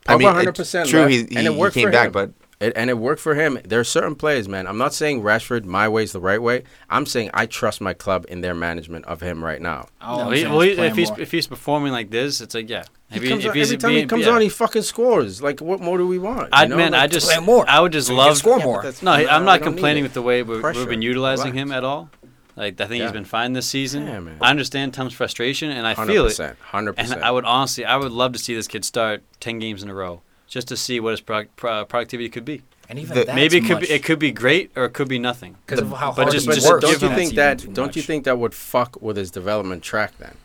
I 0.07 0.13
Pogba 0.13 0.19
mean, 0.19 0.29
100% 0.53 0.81
it's 0.81 0.89
true, 0.89 0.99
left, 1.01 1.11
he, 1.11 1.19
and 1.19 1.29
he, 1.31 1.45
it 1.47 1.53
he 1.53 1.71
came 1.71 1.87
for 1.87 1.91
back, 1.91 2.07
him. 2.07 2.11
but 2.13 2.31
It, 2.59 2.71
and 2.75 2.89
it 2.89 2.97
worked 2.97 3.19
for 3.21 3.35
him. 3.35 3.59
There 3.65 3.79
are 3.81 3.83
certain 3.83 4.15
players, 4.15 4.47
man. 4.47 4.65
I'm 4.65 4.77
not 4.77 4.93
saying 4.93 5.21
Rashford, 5.23 5.65
my 5.65 5.89
way 5.89 6.03
is 6.03 6.13
the 6.13 6.21
right 6.21 6.41
way. 6.41 6.63
I'm 6.89 7.05
saying 7.05 7.31
I 7.33 7.47
trust 7.47 7.81
my 7.81 7.93
club 7.93 8.25
in 8.29 8.39
their 8.41 8.53
management 8.55 9.03
of 9.05 9.19
him 9.21 9.43
right 9.43 9.61
now. 9.61 9.87
All 10.01 10.25
No, 10.25 10.31
he- 10.31 10.45
well, 10.45 10.61
is 10.61 10.69
he- 10.69 10.75
play 10.75 10.87
if 10.87 10.95
he's 10.95 11.09
more. 11.09 11.19
if 11.19 11.31
he's 11.31 11.47
performing 11.47 11.91
like 11.91 12.11
this, 12.11 12.39
it's 12.39 12.55
like 12.55 12.69
yeah. 12.69 12.83
He 13.11 13.17
If 13.17 13.23
he- 13.23 13.29
comes 13.29 13.43
if 13.45 13.51
on, 13.51 13.57
he's 13.57 13.67
every 13.67 13.77
time 13.77 13.91
he 13.91 14.05
comes 14.05 14.25
yeah. 14.25 14.31
on, 14.31 14.41
he 14.41 14.49
fucking 14.49 14.81
scores. 14.83 15.41
Like, 15.41 15.59
what 15.59 15.79
more 15.81 15.97
do 15.97 16.07
we 16.07 16.17
want? 16.17 16.49
I 16.53 16.63
you 16.63 16.69
know? 16.69 16.77
man, 16.77 16.93
Like, 16.93 17.01
I 17.01 17.07
just 17.07 17.27
play 17.29 17.39
more. 17.43 17.65
I 17.69 17.79
would 17.81 17.91
just 17.91 18.07
So 18.07 18.15
love 18.15 18.37
score 18.37 18.57
Yeah, 18.59 18.63
more. 18.65 18.81
but 18.83 19.03
No, 19.03 19.15
no, 19.21 19.27
I'm 19.29 19.43
not 19.45 19.61
complaining 19.61 20.03
with 20.03 20.13
the 20.13 20.21
way 20.21 20.41
we've, 20.41 20.63
we've 20.63 20.87
been 20.89 21.01
utilizing 21.01 21.51
Relax. 21.51 21.57
him 21.69 21.71
at 21.73 21.83
all. 21.83 22.09
Like 22.55 22.79
I 22.79 22.85
think 22.85 22.99
Yeah. 22.99 23.07
he's 23.07 23.11
been 23.11 23.25
fine 23.25 23.51
this 23.51 23.67
season. 23.67 24.07
Yeah, 24.07 24.21
man. 24.21 24.37
I 24.39 24.49
understand 24.49 24.93
Tom's 24.93 25.13
frustration, 25.13 25.71
and 25.71 25.85
I 25.85 25.93
feel 25.93 26.25
it. 26.25 26.31
100%. 26.37 26.55
100%. 26.71 26.93
And 26.97 27.21
I 27.21 27.29
would 27.29 27.43
honestly, 27.43 27.83
I 27.83 27.97
would 27.97 28.13
love 28.13 28.31
to 28.31 28.39
see 28.39 28.55
this 28.55 28.69
kid 28.69 28.85
start 28.85 29.23
ten 29.41 29.59
games 29.59 29.83
in 29.83 29.89
a 29.89 29.93
row, 29.93 30.21
just 30.47 30.67
to 30.69 30.77
see 30.77 30.99
what 30.99 31.11
his 31.11 31.21
pro- 31.21 31.45
pro- 31.55 31.85
productivity 31.85 32.29
could 32.29 32.45
be. 32.45 32.61
and 32.87 32.99
even 32.99 33.15
the- 33.17 33.23
that's 33.25 33.35
Maybe 33.35 33.57
it 33.57 33.61
could 33.61 33.79
much, 33.79 33.87
be, 33.87 33.91
it 33.91 34.03
could 34.03 34.19
be 34.19 34.31
great 34.31 34.69
or 34.75 34.85
it 34.85 34.93
could 34.93 35.07
be 35.07 35.17
nothing. 35.17 35.55
because 35.65 35.79
of 35.81 35.89
how 35.91 36.11
but 36.11 36.23
hard 36.23 36.31
just- 36.33 36.45
he 36.47 36.53
just 36.53 36.67
works. 36.67 36.81
don't 36.85 37.01
you 37.01 37.09
think 37.15 37.33
that? 37.35 37.73
Don't 37.73 37.95
you 37.95 38.01
think 38.03 38.25
that 38.25 38.37
would 38.37 38.53
fuck 38.53 39.01
with 39.01 39.17
his 39.17 39.31
development 39.31 39.81
track 39.81 40.13
then? 40.19 40.35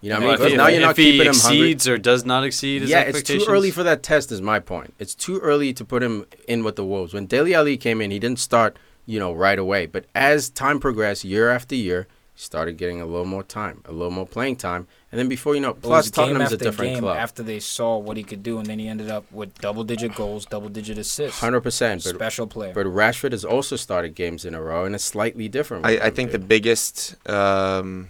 You 0.00 0.10
know 0.10 0.16
what 0.16 0.22
I 0.22 0.24
mean? 0.26 0.34
if, 0.34 0.38
Because 0.38 0.50
he- 0.52 0.56
now 0.56 0.66
you're 0.68 0.76
if 0.76 0.82
not 0.86 0.96
he 0.96 1.04
keeping 1.12 1.26
him 1.26 1.34
hungry. 1.34 1.58
exceeds 1.58 1.88
or 1.88 1.98
does 1.98 2.24
not 2.24 2.44
exceed 2.44 2.82
his 2.82 2.90
Yeah, 2.90 3.00
it's 3.00 3.22
too 3.22 3.44
early 3.48 3.70
for 3.72 3.82
that 3.82 4.02
test. 4.02 4.30
Is 4.32 4.40
my 4.40 4.60
point. 4.60 4.94
It's 4.98 5.14
too 5.14 5.38
early 5.40 5.72
to 5.74 5.84
put 5.84 6.02
him 6.02 6.24
in 6.46 6.62
with 6.64 6.76
the 6.76 6.84
Wolves. 6.84 7.12
When 7.12 7.26
Dele 7.26 7.52
Alli 7.54 7.76
came 7.76 8.00
in, 8.00 8.10
he 8.12 8.18
didn't 8.20 8.38
start, 8.38 8.78
you 9.06 9.18
know, 9.18 9.32
right 9.32 9.58
away. 9.58 9.86
But 9.86 10.04
as 10.14 10.48
time 10.50 10.78
progressed, 10.78 11.24
year 11.24 11.50
after 11.50 11.74
year, 11.74 12.06
he 12.34 12.40
started 12.42 12.76
getting 12.76 13.00
a 13.00 13.06
little 13.06 13.24
more 13.26 13.42
time, 13.42 13.82
a 13.86 13.92
little 13.92 14.12
more 14.12 14.26
playing 14.26 14.56
time, 14.56 14.86
and 15.10 15.18
then 15.18 15.28
before 15.28 15.54
you 15.54 15.60
know, 15.60 15.70
It 15.70 15.76
was 15.76 15.82
plus 15.82 16.10
game 16.10 16.24
Tottenham's 16.26 16.52
a 16.52 16.54
after 16.56 16.64
different 16.64 16.92
game 16.94 17.02
club. 17.02 17.16
After 17.16 17.42
they 17.42 17.60
saw 17.60 17.96
what 17.98 18.16
he 18.16 18.22
could 18.22 18.42
do, 18.42 18.58
and 18.58 18.66
then 18.66 18.78
he 18.78 18.88
ended 18.88 19.10
up 19.10 19.24
with 19.32 19.54
double-digit 19.60 20.14
goals, 20.14 20.44
double-digit 20.46 20.98
assists. 20.98 21.40
Hundred 21.40 21.62
percent. 21.62 22.04
But 22.04 22.14
Special 22.14 22.46
player. 22.46 22.72
but 22.74 22.86
Rashford 22.86 23.32
has 23.32 23.44
also 23.44 23.76
started 23.76 24.14
games 24.14 24.44
in 24.44 24.54
a 24.54 24.60
row 24.62 24.84
in 24.84 24.94
a 24.94 24.98
slightly 24.98 25.48
different. 25.48 25.86
I, 25.86 25.90
way. 25.92 26.00
I 26.02 26.10
think 26.10 26.32
the 26.32 26.38
biggest 26.38 27.16
um, 27.28 28.08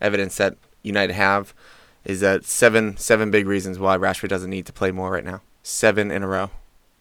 evidence 0.00 0.36
that 0.38 0.56
United 0.82 1.12
have 1.14 1.54
is 2.04 2.18
that 2.20 2.44
seven 2.44 2.96
seven 2.96 3.30
big 3.30 3.46
reasons 3.46 3.78
why 3.78 3.96
Rashford 3.96 4.28
doesn't 4.28 4.50
need 4.50 4.66
to 4.66 4.72
play 4.72 4.90
more 4.90 5.10
right 5.12 5.24
now. 5.24 5.40
Seven 5.62 6.10
in 6.10 6.24
a 6.24 6.26
row, 6.26 6.50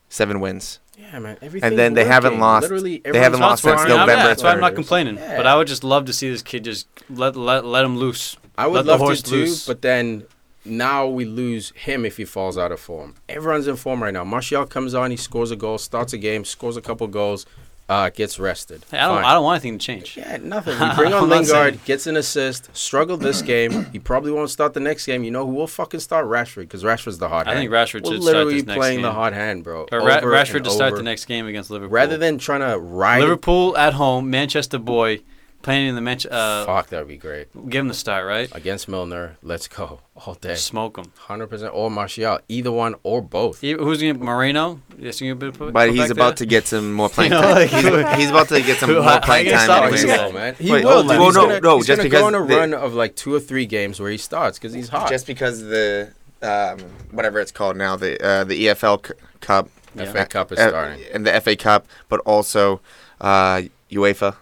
seven 0.07 0.39
wins. 0.39 0.79
yeah, 0.95 1.17
man. 1.17 1.35
Everything's 1.41 1.75
then 1.75 1.95
they 1.95 2.05
haven't 2.05 2.33
working. 2.33 2.41
lost- 2.41 2.61
Literally, 2.63 3.01
they 3.03 3.17
haven't 3.17 3.39
lost 3.39 3.63
since 3.63 3.77
That's 3.81 3.89
why- 3.89 3.97
November 3.97 4.13
yeah, 4.21 4.27
that's 4.27 4.43
why 4.43 4.51
I'm 4.51 4.59
not 4.59 4.75
complaining. 4.75 5.15
Yeah. 5.15 5.37
But 5.37 5.47
I 5.47 5.55
would 5.55 5.65
just 5.65 5.83
love 5.83 6.05
to 6.05 6.13
see 6.13 6.29
this 6.29 6.43
kid 6.43 6.63
just 6.63 6.87
let 7.09 7.35
let, 7.35 7.65
let 7.65 7.83
him 7.83 7.97
loose. 7.97 8.37
I 8.63 8.67
would 8.67 8.75
Let 8.75 8.85
the 8.85 8.91
love 8.91 8.99
horse 9.01 9.21
to 9.23 9.29
too, 9.29 9.35
loose. 9.37 9.65
but 9.67 9.81
then 9.81 10.23
now 10.63 11.07
we 11.07 11.25
lose 11.25 11.71
him 11.75 12.05
if 12.05 12.17
he 12.17 12.25
falls 12.25 12.57
out 12.57 12.71
of 12.71 12.79
form. 12.79 13.15
Everyone's 13.27 13.67
in 13.67 13.75
form 13.75 14.03
right 14.03 14.13
now. 14.13 14.23
Martial 14.23 14.65
comes 14.65 14.93
on, 14.93 15.11
he 15.11 15.17
scores 15.17 15.51
a 15.51 15.55
goal, 15.55 15.77
starts 15.77 16.13
a 16.13 16.17
game, 16.17 16.45
scores 16.45 16.77
a 16.77 16.81
couple 16.81 17.07
goals, 17.07 17.45
uh, 17.89 18.09
gets 18.09 18.39
rested. 18.39 18.85
Hey, 18.91 18.99
I 18.99 19.07
don't 19.07 19.15
Fine. 19.17 19.25
I 19.25 19.33
don't 19.33 19.43
want 19.43 19.55
anything 19.63 19.79
to 19.79 19.85
change. 19.85 20.15
Yeah, 20.15 20.37
nothing. 20.37 20.79
We 20.79 20.95
bring 20.95 21.13
on 21.13 21.27
Lingard, 21.27 21.47
saying- 21.47 21.79
gets 21.85 22.07
an 22.07 22.15
assist, 22.15 22.69
struggled 22.77 23.19
this 23.21 23.41
game. 23.53 23.85
He 23.91 23.99
probably 23.99 24.31
won't 24.31 24.49
start 24.49 24.73
the 24.73 24.79
next 24.79 25.05
game. 25.07 25.23
You 25.23 25.31
know 25.31 25.45
who 25.45 25.53
will 25.53 25.67
fucking 25.67 25.99
start 25.99 26.25
Rashford 26.27 26.61
because 26.61 26.83
Rashford's 26.83 27.17
the 27.17 27.27
hot 27.27 27.47
hand. 27.47 27.57
I 27.57 27.59
hand. 27.59 27.63
think 27.63 27.71
Rashford 27.73 28.03
We're 28.05 28.13
should 28.13 28.21
start 28.21 28.35
literally 28.35 28.53
this 28.55 28.65
next 28.65 28.77
playing 28.77 29.01
the 29.01 29.11
hot 29.11 29.33
hand, 29.33 29.63
bro. 29.63 29.87
Or 29.91 29.99
Ra- 29.99 30.17
over 30.17 30.27
Rashford 30.27 30.57
and 30.57 30.65
to 30.65 30.71
start 30.71 30.89
over. 30.93 30.97
the 30.97 31.03
next 31.03 31.25
game 31.25 31.47
against 31.47 31.69
Liverpool. 31.71 31.91
Rather 31.93 32.17
than 32.17 32.37
trying 32.37 32.61
to 32.61 32.77
ride. 32.79 33.21
Liverpool 33.21 33.75
at 33.75 33.93
home, 33.93 34.29
Manchester 34.29 34.77
boy, 34.77 35.19
playing 35.61 35.87
in 35.89 35.95
the 35.95 36.01
match. 36.01 36.25
Uh, 36.25 36.65
Fuck, 36.65 36.87
that 36.87 36.99
would 36.99 37.07
be 37.07 37.17
great. 37.17 37.47
give 37.69 37.81
him 37.81 37.87
the 37.87 37.93
start, 37.93 38.25
right? 38.25 38.49
Against 38.55 38.87
Milner, 38.87 39.37
let's 39.43 39.67
go 39.67 39.99
all 40.15 40.33
day. 40.35 40.55
Smoke 40.55 40.97
him. 40.97 41.11
Hundred 41.17 41.47
percent, 41.47 41.71
or 41.73 41.89
Martial, 41.91 42.39
either 42.49 42.71
one 42.71 42.95
or 43.03 43.21
both. 43.21 43.61
Who's 43.61 44.01
going 44.01 44.17
to 44.17 44.23
Moreno? 44.23 44.79
Yes, 44.97 45.19
you 45.21 45.33
gonna 45.35 45.51
put, 45.51 45.71
But 45.73 45.87
put 45.89 45.95
he's 45.95 46.09
about 46.09 46.37
there? 46.37 46.45
to 46.45 46.45
get 46.47 46.67
some 46.67 46.93
more 46.93 47.09
playing 47.15 47.31
You 47.31 47.37
know, 47.41 47.47
time. 47.47 47.55
like- 47.55 47.69
he's, 47.69 48.15
he's 48.21 48.29
about 48.29 48.47
to 48.49 48.61
get 48.61 48.77
some 48.77 48.89
Who- 48.91 48.95
more 48.95 49.03
how- 49.03 49.09
how 49.11 49.19
playing 49.21 49.49
time. 49.51 49.59
stop 49.65 49.83
anyways. 49.83 50.03
him? 50.03 50.09
He 50.09 50.15
will, 50.25 50.31
man. 50.33 50.55
He 50.55 50.71
Wait, 50.71 50.85
will. 50.85 51.05
well, 51.07 51.25
he's 51.25 51.35
no, 51.35 51.41
gonna, 51.47 51.59
no, 51.61 51.77
he's 51.77 51.87
just 51.87 51.97
gonna 51.97 52.09
because 52.09 52.21
go 52.21 52.27
on 52.27 52.35
a 52.35 52.45
the- 52.45 52.55
run 52.57 52.73
of 52.73 52.93
like 52.93 53.15
two 53.15 53.33
or 53.33 53.39
three 53.39 53.65
games 53.65 53.99
where 53.99 54.11
he 54.11 54.17
starts 54.17 54.57
because 54.57 54.73
he's 54.73 54.89
hot. 54.89 55.09
Just 55.09 55.27
because 55.27 55.61
the 55.63 56.11
um, 56.41 56.79
whatever 57.11 57.39
it's 57.39 57.51
called 57.51 57.77
now, 57.77 57.95
the 57.95 58.19
uh, 58.25 58.43
the 58.43 58.65
EFL 58.67 59.05
c- 59.07 59.13
Cup, 59.41 59.69
FA 59.95 60.25
Cup 60.25 60.51
is 60.51 60.57
uh, 60.59 60.69
starting 60.69 61.03
and 61.13 61.25
the 61.25 61.39
FA 61.41 61.55
Cup, 61.55 61.85
but 62.09 62.19
also 62.21 62.81
uh, 63.19 63.61
UEFA, 63.91 64.35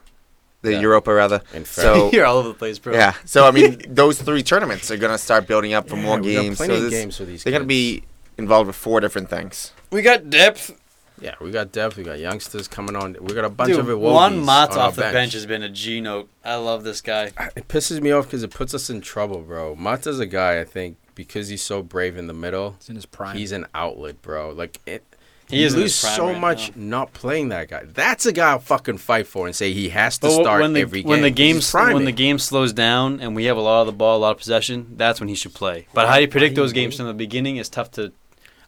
the 0.62 0.74
Yeah. 0.74 0.80
Europa 0.82 1.14
rather. 1.14 1.42
So 1.66 2.10
You're 2.14 2.26
all 2.26 2.38
over 2.38 2.50
the 2.50 2.54
place, 2.54 2.80
bro. 2.80 2.94
yeah, 2.94 3.14
so 3.26 3.46
I 3.46 3.52
mean, 3.52 3.82
those 3.88 4.22
three 4.22 4.44
tournaments 4.44 4.90
are 4.92 4.98
gonna 4.98 5.18
start 5.18 5.48
building 5.48 5.74
up 5.74 5.88
for 5.90 5.96
Yeah, 5.96 6.02
more 6.04 6.20
we 6.20 6.34
got 6.36 6.42
games. 6.42 6.58
Plenty 6.58 6.74
So 6.74 6.78
of 6.78 6.84
this- 6.84 6.94
games 7.00 7.18
for 7.18 7.26
these. 7.26 7.44
they're 7.44 7.54
gonna 7.54 7.66
be 7.66 8.04
involved 8.38 8.68
with 8.68 8.76
four 8.76 9.00
different 9.00 9.30
things. 9.30 9.72
we 9.92 10.02
got 10.02 10.30
depth. 10.30 10.76
Yeah, 11.22 11.36
we 11.42 11.52
got 11.52 11.74
depth. 11.74 11.98
We 11.98 12.04
got 12.04 12.18
youngsters 12.20 12.70
coming 12.70 12.96
on. 12.96 13.18
We 13.20 13.34
got 13.34 13.44
a 13.44 13.50
bunch 13.50 13.72
Dude, 13.72 13.80
of 13.82 13.90
it. 13.90 14.00
one 14.00 14.40
Mata 14.40 14.80
off 14.80 14.96
the 14.96 15.02
bench. 15.02 15.34
has 15.34 15.46
been 15.46 15.62
a 15.64 15.68
G 15.68 16.00
note. 16.00 16.30
I 16.46 16.56
love 16.56 16.86
this 16.86 17.02
guy. 17.02 17.32
Uh, 17.38 17.48
it 17.58 17.68
pisses 17.68 18.00
me 18.02 18.12
off 18.12 18.28
because 18.28 18.42
it 18.42 18.52
puts 18.52 18.74
us 18.74 18.90
in 18.90 19.02
trouble, 19.02 19.40
bro. 19.42 19.76
Mata's 19.76 20.22
a 20.22 20.26
guy 20.26 20.62
I 20.62 20.64
think 20.64 20.96
because 21.16 21.50
he's 21.50 21.62
so 21.62 21.84
brave 21.84 22.16
in 22.16 22.28
the 22.28 22.34
middle. 22.34 22.76
It's 22.78 22.88
in 22.88 22.96
his 22.96 23.06
prime. 23.06 23.36
He's 23.36 23.52
an 23.52 23.66
outlet, 23.76 24.22
bro. 24.22 24.52
Like 24.52 24.80
it. 24.86 25.04
He 25.50 25.62
you 25.62 25.66
is 25.66 25.76
lose 25.76 26.00
prime 26.00 26.16
so 26.16 26.28
right 26.28 26.40
much 26.40 26.76
now. 26.76 26.98
not 27.00 27.14
playing 27.14 27.50
that 27.50 27.70
guy. 27.70 27.84
That's 27.86 28.26
a 28.26 28.32
guy 28.32 28.52
I'll 28.52 28.60
fucking 28.60 29.00
fight 29.00 29.26
for 29.28 29.48
and 29.48 29.56
say 29.56 29.74
he 29.74 29.90
has 29.90 30.18
to 30.20 30.28
But 30.28 30.34
start 30.44 30.62
when 30.62 30.74
the 30.74 30.82
every 30.82 31.02
game. 31.02 31.10
when 31.10 31.22
the 31.22 31.30
'cause 31.32 31.36
game 31.38 31.56
he's 31.56 31.74
when 31.74 32.06
the 32.06 32.12
game 32.12 32.38
slows 32.40 32.72
down 32.72 33.20
and 33.20 33.36
we 33.36 33.46
have 33.46 33.58
a 33.58 33.62
lot 33.62 33.82
of 33.82 33.88
the 33.88 33.94
ball, 33.94 34.18
a 34.18 34.20
lot 34.20 34.32
of 34.32 34.38
possession, 34.38 34.94
that's 34.96 35.20
when 35.20 35.28
he 35.30 35.36
should 35.36 35.54
play. 35.54 35.88
But 35.94 36.08
how 36.08 36.16
do 36.16 36.22
you 36.22 36.28
predict 36.28 36.56
those 36.56 36.70
you 36.72 36.76
games 36.76 36.98
from 36.98 37.08
the 37.08 37.14
beginning 37.14 37.58
is 37.58 37.68
tough 37.70 37.90
to 37.94 38.12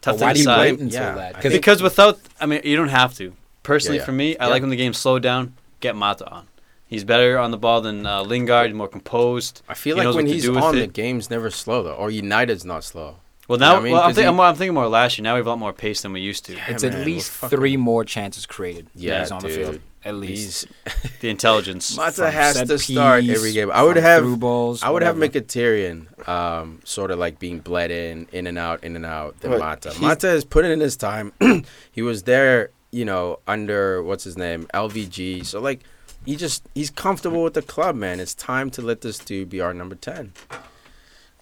tough 0.02 0.16
But 0.16 0.18
to 0.18 0.24
why 0.24 0.34
do 0.34 0.40
you 0.40 0.46
decide. 0.46 0.60
wait 0.72 0.80
until 0.80 1.02
Yeah, 1.02 1.16
that? 1.16 1.30
I 1.30 1.34
'Cause 1.34 1.42
think- 1.52 1.54
Because 1.54 1.82
without, 1.84 2.20
I 2.40 2.46
mean, 2.48 2.62
you 2.64 2.76
don't 2.76 2.88
have 2.90 3.16
to. 3.18 3.34
Personally, 3.64 3.98
Yeah, 3.98 4.02
yeah. 4.02 4.06
for 4.08 4.12
me, 4.14 4.38
I 4.38 4.46
Yeah. 4.46 4.50
like 4.50 4.62
when 4.64 4.72
the 4.72 4.76
game 4.76 4.94
slowed 4.94 5.22
down. 5.22 5.54
Get 5.82 5.96
Mata 5.96 6.28
on. 6.32 6.48
He's 6.88 7.04
better 7.04 7.38
on 7.38 7.52
the 7.52 7.58
ball 7.58 7.82
than 7.82 8.06
uh, 8.08 8.22
Lingard. 8.24 8.74
More 8.74 8.88
composed. 8.88 9.62
I 9.70 9.76
feel 9.76 9.96
he 9.96 10.00
like 10.00 10.06
knows 10.06 10.16
when 10.16 10.26
what 10.26 10.34
he's 10.34 10.44
do 10.44 10.58
on, 10.58 10.76
it. 10.78 10.82
the 10.82 10.88
game's 10.88 11.30
never 11.30 11.50
slow 11.52 11.84
though. 11.84 11.94
Or 11.94 12.10
United's 12.12 12.66
not 12.66 12.84
slow. 12.84 13.18
Well, 13.52 13.60
You 13.60 13.66
know 13.66 13.66
now 13.68 13.74
what 13.74 13.80
I 13.80 13.84
mean? 13.84 13.94
well, 13.94 14.02
I'm, 14.02 14.08
'Cause 14.10 14.16
think, 14.16 14.24
he- 14.26 14.30
I'm, 14.30 14.40
I'm 14.40 14.56
thinking 14.56 14.74
more 14.74 14.88
last 14.88 15.18
year. 15.18 15.24
Now 15.24 15.34
we 15.34 15.40
have 15.40 15.48
a 15.48 15.50
lot 15.50 15.60
more 15.60 15.74
pace 15.74 16.02
than 16.02 16.14
we 16.14 16.22
used 16.22 16.46
to. 16.46 16.58
it's 16.70 16.84
man, 16.84 16.94
at 16.94 17.06
least 17.06 17.32
fucking- 17.32 17.58
three 17.58 17.76
more 17.78 18.06
chances 18.06 18.46
created. 18.46 18.88
Yeah, 18.96 19.20
he's 19.20 19.32
on 19.32 19.42
the 19.42 19.50
field. 19.50 19.80
At 20.06 20.16
least. 20.16 20.68
The 21.20 21.30
intelligence. 21.30 21.96
Mata 21.96 22.32
has 22.32 22.56
set 22.56 22.68
to 22.70 22.80
start 22.80 23.22
piece, 23.22 23.38
every 23.38 23.52
game. 23.54 23.70
I 23.72 23.84
would 23.84 23.98
have 23.98 24.40
balls. 24.40 24.82
I 24.82 24.90
would 24.90 25.04
have 25.04 25.20
whatever. 25.20 25.40
Mkhitaryan 25.42 26.28
um, 26.28 26.80
sort 26.84 27.12
of 27.12 27.20
like 27.20 27.38
being 27.38 27.60
bled 27.60 27.92
in, 27.92 28.28
in 28.32 28.48
and 28.48 28.58
out, 28.58 28.84
in 28.84 28.96
and 28.96 29.06
out. 29.06 29.40
Than 29.42 29.60
Mata. 29.60 29.90
he's- 29.90 30.02
Mata 30.02 30.28
has 30.28 30.44
put 30.44 30.66
in 30.66 30.80
his 30.80 30.96
time. 30.98 31.32
he 31.92 32.02
was 32.02 32.24
there, 32.24 32.72
you 32.92 33.06
know, 33.06 33.38
under 33.48 34.02
what's 34.02 34.24
his 34.24 34.36
name, 34.36 34.66
LVG. 34.74 35.46
So 35.46 35.60
like, 35.60 35.82
he 36.26 36.36
just 36.36 36.68
he's 36.74 36.90
comfortable 36.90 37.44
with 37.44 37.54
the 37.54 37.62
club, 37.62 37.96
man. 37.96 38.20
It's 38.20 38.34
time 38.34 38.72
to 38.72 38.82
let 38.82 39.02
this 39.02 39.20
dude 39.20 39.50
be 39.50 39.62
our 39.62 39.74
number 39.74 39.94
ten. 39.96 40.34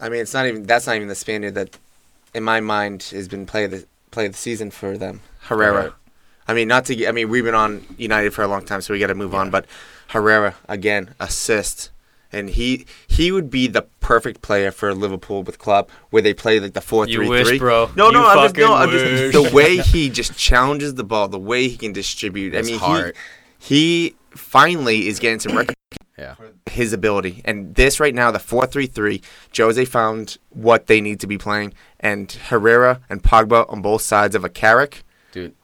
I 0.02 0.10
mean, 0.10 0.20
it's 0.22 0.34
not 0.34 0.46
even 0.48 0.64
that's 0.64 0.88
not 0.88 0.96
even 0.98 1.08
the 1.08 1.16
Spaniard 1.16 1.56
that, 1.56 1.78
in 2.34 2.44
my 2.44 2.60
mind, 2.60 3.04
has 3.04 3.28
been 3.28 3.46
play 3.46 3.66
of 3.66 3.72
the 3.72 3.86
play 4.12 4.26
of 4.26 4.34
the 4.34 4.38
season 4.38 4.72
for 4.72 4.98
them. 4.98 5.22
Herrera. 5.42 5.84
Right. 5.84 5.92
I 6.48 6.54
mean, 6.54 6.68
not 6.68 6.86
to. 6.86 7.08
I 7.08 7.12
mean, 7.12 7.30
we've 7.30 7.44
been 7.44 7.56
on 7.56 7.86
United 7.98 8.34
for 8.34 8.44
a 8.44 8.48
long 8.48 8.66
time, 8.66 8.82
so 8.82 8.94
we 8.94 9.00
got 9.00 9.08
to 9.08 9.16
move 9.16 9.36
on. 9.36 9.50
But 9.52 9.66
Herrera 10.10 10.56
again, 10.68 11.14
assist, 11.20 11.92
and 12.32 12.50
he 12.50 12.86
he 13.08 13.32
would 13.32 13.50
be 13.52 13.68
the 13.68 13.84
perfect 14.00 14.42
player 14.42 14.72
for 14.72 14.94
Liverpool 14.94 15.44
with 15.44 15.60
club 15.60 15.90
where 16.10 16.22
they 16.24 16.34
play 16.34 16.60
like 16.60 16.74
the 16.74 16.82
four 16.82 17.08
You 17.08 17.18
three 17.18 17.30
wish, 17.30 17.48
three. 17.48 17.60
bro. 17.60 17.92
No, 17.96 18.08
You 18.08 18.14
no, 18.14 18.28
I'm 18.28 18.38
just, 18.46 18.58
no, 18.58 18.74
I'm 18.74 18.90
just 18.90 19.34
the 19.34 19.52
way 19.56 19.78
he 19.78 20.10
just 20.10 20.36
challenges 20.38 20.96
the 20.96 21.04
ball, 21.04 21.28
the 21.28 21.38
way 21.40 21.68
he 21.68 21.78
can 21.78 21.94
distribute. 21.94 22.56
I 22.56 22.64
mean, 22.64 22.80
heart. 22.80 23.16
he 23.60 24.12
he 24.12 24.16
finally 24.32 25.08
is 25.08 25.20
getting 25.20 25.40
some 25.40 25.52
recognition 25.52 25.76
Yeah. 26.20 26.36
his 26.70 26.92
ability. 26.92 27.42
And 27.46 27.76
this 27.76 28.00
right 28.00 28.14
now, 28.14 28.30
the 28.32 28.40
four 28.40 28.66
three 28.66 28.88
three, 28.88 29.22
Jose 29.56 29.84
found 29.86 30.38
what 30.50 30.88
they 30.88 31.00
need 31.00 31.20
to 31.22 31.28
be 31.28 31.38
playing, 31.38 31.74
and 32.00 32.32
Herrera 32.32 33.00
and 33.10 33.24
Pogba 33.24 33.72
on 33.72 33.82
both 33.82 34.02
sides 34.02 34.36
of 34.36 34.44
a 34.44 34.50
Carrick. 34.50 35.04
Dude. 35.32 35.56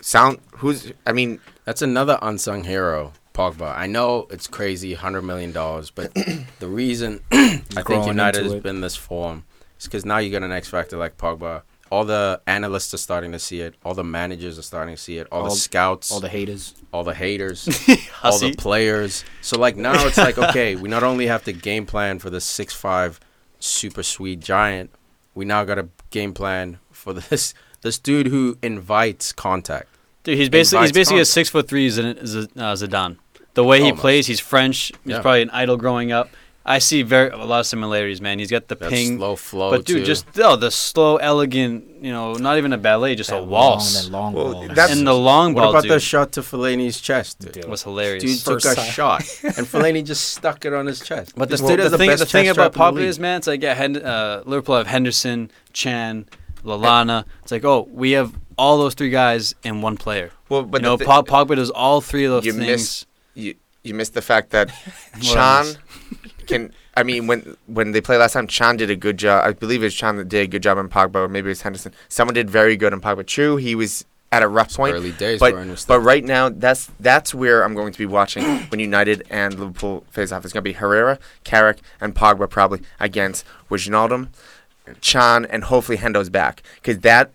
sound 0.00 0.38
who's? 0.52 0.92
I 1.06 1.12
mean, 1.12 1.40
That's 1.64 1.82
another 1.82 2.18
unsung 2.22 2.64
hero, 2.64 3.12
Pogba. 3.34 3.74
I 3.76 3.86
know 3.86 4.26
it's 4.30 4.46
crazy, 4.46 4.94
hundred 4.94 5.22
million 5.22 5.50
dollars, 5.52 5.90
but 5.90 6.14
the 6.60 6.68
reason 6.68 7.20
I 7.32 7.82
think 7.84 8.06
United 8.06 8.44
has 8.44 8.54
been 8.56 8.80
this 8.80 8.96
form 8.96 9.44
is 9.78 9.86
because 9.86 10.04
now 10.04 10.18
you 10.18 10.30
got 10.30 10.42
an 10.42 10.52
X 10.52 10.68
factor 10.68 10.96
like 10.96 11.16
Pogba. 11.16 11.62
All 11.94 12.04
the 12.04 12.40
analysts 12.46 12.92
are 12.94 13.02
starting 13.08 13.32
to 13.32 13.38
see 13.38 13.60
it. 13.60 13.74
All 13.84 13.94
the 13.94 14.02
managers 14.20 14.58
are 14.58 14.62
starting 14.72 14.96
to 14.96 15.00
see 15.00 15.18
it. 15.18 15.26
All, 15.30 15.42
All- 15.44 15.50
the 15.50 15.54
scouts, 15.68 16.10
all 16.12 16.20
the 16.20 16.28
haters. 16.38 16.74
all 16.92 17.04
the 17.04 17.14
haters, 17.14 17.60
all 18.24 18.38
the 18.38 18.52
players. 18.56 19.24
So 19.42 19.58
like 19.58 19.76
now 19.76 20.06
it's 20.08 20.18
like 20.18 20.36
okay, 20.38 20.74
we 20.76 20.88
not 20.88 21.02
only 21.04 21.26
have 21.28 21.44
to 21.44 21.52
game 21.52 21.86
plan 21.86 22.18
for 22.18 22.30
the 22.30 22.40
six 22.40 22.74
five 22.74 23.20
super 23.60 24.02
sweet 24.02 24.40
giant, 24.40 24.90
we 25.34 25.44
now 25.44 25.62
got 25.64 25.78
a 25.78 25.88
game 26.10 26.32
plan 26.34 26.78
for 26.90 27.12
this 27.12 27.54
this 27.82 27.98
dude 27.98 28.26
who 28.28 28.58
invites 28.62 29.32
contact. 29.32 29.88
Dude, 30.24 30.38
he's 30.38 30.48
basically 30.48 30.84
he's 30.86 30.92
basically 30.92 31.18
a 31.18 31.28
contact. 31.28 31.34
six 31.38 31.48
foot 31.50 31.68
three 31.68 31.86
uh, 31.88 31.92
Zidane. 31.92 33.18
The 33.54 33.62
way 33.62 33.78
he 33.78 33.84
Almost. 33.84 34.00
plays, 34.00 34.26
he's 34.26 34.40
French. 34.40 34.88
He's 35.04 35.12
Yeah. 35.12 35.20
probably 35.22 35.42
an 35.42 35.50
idol 35.50 35.76
growing 35.76 36.10
up. 36.10 36.28
I 36.66 36.78
see 36.78 37.02
very 37.02 37.28
a 37.28 37.36
lot 37.44 37.60
of 37.60 37.66
similarities, 37.66 38.22
man. 38.22 38.38
He's 38.38 38.50
got 38.50 38.68
the 38.68 38.74
That 38.76 38.88
ping, 38.90 39.18
slow 39.18 39.36
flow, 39.36 39.70
but 39.70 39.84
dude, 39.84 39.98
too. 39.98 40.04
just 40.06 40.24
oh, 40.38 40.56
the 40.56 40.70
slow, 40.70 41.16
elegant. 41.18 42.02
You 42.02 42.10
know, 42.10 42.32
not 42.34 42.56
even 42.56 42.72
a 42.72 42.78
ballet, 42.78 43.14
just 43.16 43.30
a 43.30 43.34
That 43.34 43.46
waltz. 43.46 43.94
Long, 43.94 44.04
that 44.04 44.10
long 44.10 44.32
Well, 44.32 44.52
ball. 44.52 44.68
that's- 44.68 44.92
and 44.96 45.06
the 45.06 45.12
long 45.14 45.52
What 45.52 45.60
ball, 45.62 45.70
about 45.70 45.82
dude, 45.82 45.92
the 45.92 46.00
shot 46.00 46.32
to 46.32 46.40
Fellaini's 46.40 47.00
chest? 47.02 47.40
Dude, 47.40 47.52
Dude. 47.52 47.64
was 47.68 47.82
hilarious. 47.82 48.22
dude 48.22 48.38
took 48.38 48.62
First 48.62 48.78
a 48.78 48.80
time. 48.80 48.90
shot, 48.90 49.20
and 49.42 49.66
Fellaini 49.66 50.04
just 50.06 50.30
stuck 50.30 50.64
it 50.64 50.72
on 50.72 50.86
his 50.86 51.00
chest. 51.00 51.34
But 51.36 51.50
the, 51.50 51.54
This 51.54 51.60
the, 51.60 51.68
dude 51.68 51.78
has 51.80 51.90
the 51.92 51.98
thing, 51.98 52.10
the 52.16 52.24
thing 52.24 52.48
about 52.48 52.72
strap 52.72 52.88
in 52.88 52.94
the 52.96 53.00
Pogba 53.02 53.04
is, 53.04 53.18
man, 53.20 53.36
it's 53.38 53.46
like 53.46 53.62
yeah, 53.62 53.74
Hend- 53.74 53.98
uh, 53.98 54.42
Liverpool 54.46 54.76
have 54.76 54.86
Henderson, 54.86 55.50
Can, 55.74 56.26
Lallana. 56.64 57.24
It's 57.42 57.52
like 57.52 57.64
oh, 57.66 57.86
we 57.92 58.12
have 58.12 58.32
all 58.56 58.78
those 58.78 58.94
three 58.94 59.10
guys 59.10 59.54
in 59.64 59.82
one 59.82 59.98
player. 59.98 60.30
well, 60.48 60.62
but 60.62 60.80
you 60.80 60.84
know, 60.84 60.96
the 60.96 61.04
thi- 61.04 61.10
Pogba 61.10 61.56
does 61.56 61.68
all 61.70 62.00
three 62.00 62.24
of 62.24 62.30
those 62.32 62.46
You 62.46 62.52
things. 62.52 62.66
miss- 62.66 63.06
you 63.34 63.54
you 63.82 63.92
missed 63.92 64.14
the 64.14 64.22
fact 64.22 64.48
that 64.50 64.70
What 65.14 65.22
Can 65.22 65.38
else? 65.38 65.76
Can. 66.46 66.72
I 66.96 67.02
mean, 67.02 67.26
when 67.26 67.56
when 67.66 67.92
they 67.92 68.00
played 68.00 68.18
last 68.18 68.32
time, 68.32 68.46
Can 68.46 68.76
did 68.76 68.90
a 68.90 68.96
good 68.96 69.18
job. 69.18 69.46
I 69.46 69.52
believe 69.52 69.82
it 69.82 69.86
was 69.86 69.98
Can 69.98 70.16
that 70.16 70.28
did 70.28 70.42
a 70.42 70.46
good 70.46 70.62
job 70.62 70.78
on 70.78 70.88
Pogba, 70.88 71.16
or 71.16 71.28
maybe 71.28 71.46
it 71.46 71.50
was 71.50 71.62
Henderson. 71.62 71.92
Someone 72.08 72.34
did 72.34 72.48
very 72.48 72.76
good 72.76 72.92
on 72.92 73.00
Pogba. 73.00 73.26
True, 73.26 73.56
he 73.56 73.74
was 73.74 74.04
at 74.34 74.42
a 74.42 74.48
rough 74.48 74.74
point. 74.74 74.94
early 74.94 75.12
days, 75.12 75.38
but 75.38 75.52
bro, 75.52 75.60
and 75.60 75.70
it 75.70 75.72
was 75.72 75.84
but 75.84 76.00
right 76.00 76.24
now 76.24 76.48
that's 76.48 76.90
that's 76.98 77.32
where 77.34 77.62
I'm 77.62 77.74
going 77.74 77.92
to 77.92 77.98
be 77.98 78.06
watching 78.06 78.44
when 78.68 78.80
United 78.80 79.24
and 79.30 79.58
Liverpool 79.58 80.04
face 80.10 80.32
off. 80.32 80.44
It's 80.44 80.52
going 80.52 80.62
to 80.62 80.68
be 80.68 80.72
Herrera, 80.74 81.18
Carrick, 81.44 81.78
and 82.00 82.14
Pogba 82.14 82.50
probably 82.50 82.80
against 82.98 83.44
Wijnaldum, 83.70 84.28
Can, 85.00 85.44
and 85.44 85.64
hopefully 85.64 85.98
Hendo's 85.98 86.30
back 86.30 86.62
because 86.76 86.98
that. 87.00 87.32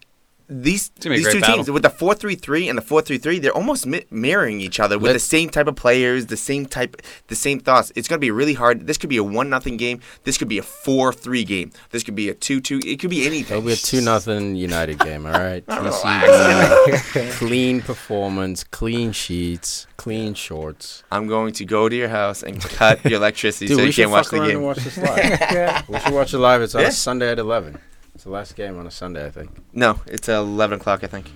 These, 0.52 0.92
It's 0.96 1.06
gonna 1.06 1.16
be 1.16 1.22
a 1.22 1.24
these 1.26 1.34
great 1.34 1.44
two 1.46 1.54
teams 1.54 1.70
with 1.70 1.84
the 1.84 1.92
four 1.92 2.16
three 2.16 2.34
three 2.34 2.68
and 2.70 2.76
the 2.78 2.82
four 2.82 3.02
three 3.04 3.20
three, 3.20 3.38
they're 3.38 3.52
almost 3.56 3.86
mi- 3.86 4.06
mirroring 4.10 4.62
each 4.62 4.80
other 4.80 4.98
with 4.98 5.10
Let- 5.10 5.14
the 5.14 5.20
same 5.20 5.50
type 5.50 5.68
of 5.68 5.76
players, 5.76 6.26
the 6.26 6.38
same 6.38 6.66
type, 6.66 7.00
the 7.28 7.36
same 7.36 7.60
thoughts. 7.60 7.92
It's 7.96 8.08
gonna 8.08 8.18
be 8.18 8.32
really 8.32 8.56
hard. 8.56 8.88
This 8.88 8.98
could 8.98 9.10
be 9.12 9.18
a 9.18 9.24
one 9.24 9.50
nothing 9.50 9.78
game. 9.78 10.00
This 10.24 10.40
could 10.40 10.48
be 10.50 10.58
a 10.58 10.64
four 10.64 11.14
three 11.14 11.44
game. 11.44 11.72
This 11.92 12.02
could 12.04 12.16
be 12.16 12.30
a 12.30 12.34
two 12.34 12.62
two. 12.62 12.80
It 12.84 13.00
could 13.00 13.12
be 13.12 13.28
anything. 13.28 13.58
It'll 13.58 13.68
be 13.68 13.74
a 13.74 13.76
two 13.76 14.02
nothing 14.02 14.56
United 14.56 14.98
game. 15.00 15.28
All 15.28 15.34
right, 15.34 15.64
TCB, 15.68 17.32
clean 17.34 17.82
performance, 17.82 18.64
clean 18.64 19.12
sheets, 19.12 19.88
clean 19.98 20.34
shorts. 20.34 21.04
I'm 21.12 21.28
going 21.28 21.54
to 21.54 21.66
go 21.66 21.90
to 21.90 21.96
your 21.96 22.10
house 22.10 22.44
and 22.44 22.60
cut 22.62 23.04
your 23.06 23.16
electricity 23.20 23.68
Dude, 23.68 23.78
so 23.78 23.84
you 23.84 23.94
can't 23.94 24.12
watch 24.12 24.30
the 24.30 24.38
around 24.38 24.48
game. 24.48 24.58
and 24.58 24.66
watch 24.66 24.78
this 24.78 24.98
live. 24.98 25.90
we 25.90 26.00
should 26.00 26.14
watch 26.14 26.34
it 26.34 26.40
live. 26.40 26.62
It's 26.62 26.76
on 26.76 26.82
Yeah. 26.82 26.88
a 26.88 26.92
Sunday 26.92 27.30
at 27.32 27.40
eleven. 27.40 27.78
It's 28.20 28.26
the 28.26 28.32
last 28.32 28.58
game 28.58 28.78
on 28.78 28.86
a 28.86 28.92
Sunday, 28.92 29.26
I 29.26 29.30
think. 29.30 29.50
No, 29.72 30.02
it's 30.06 30.28
uh, 30.28 30.42
11 30.42 30.82
o'clock, 30.82 31.06
I 31.06 31.08
think. 31.08 31.32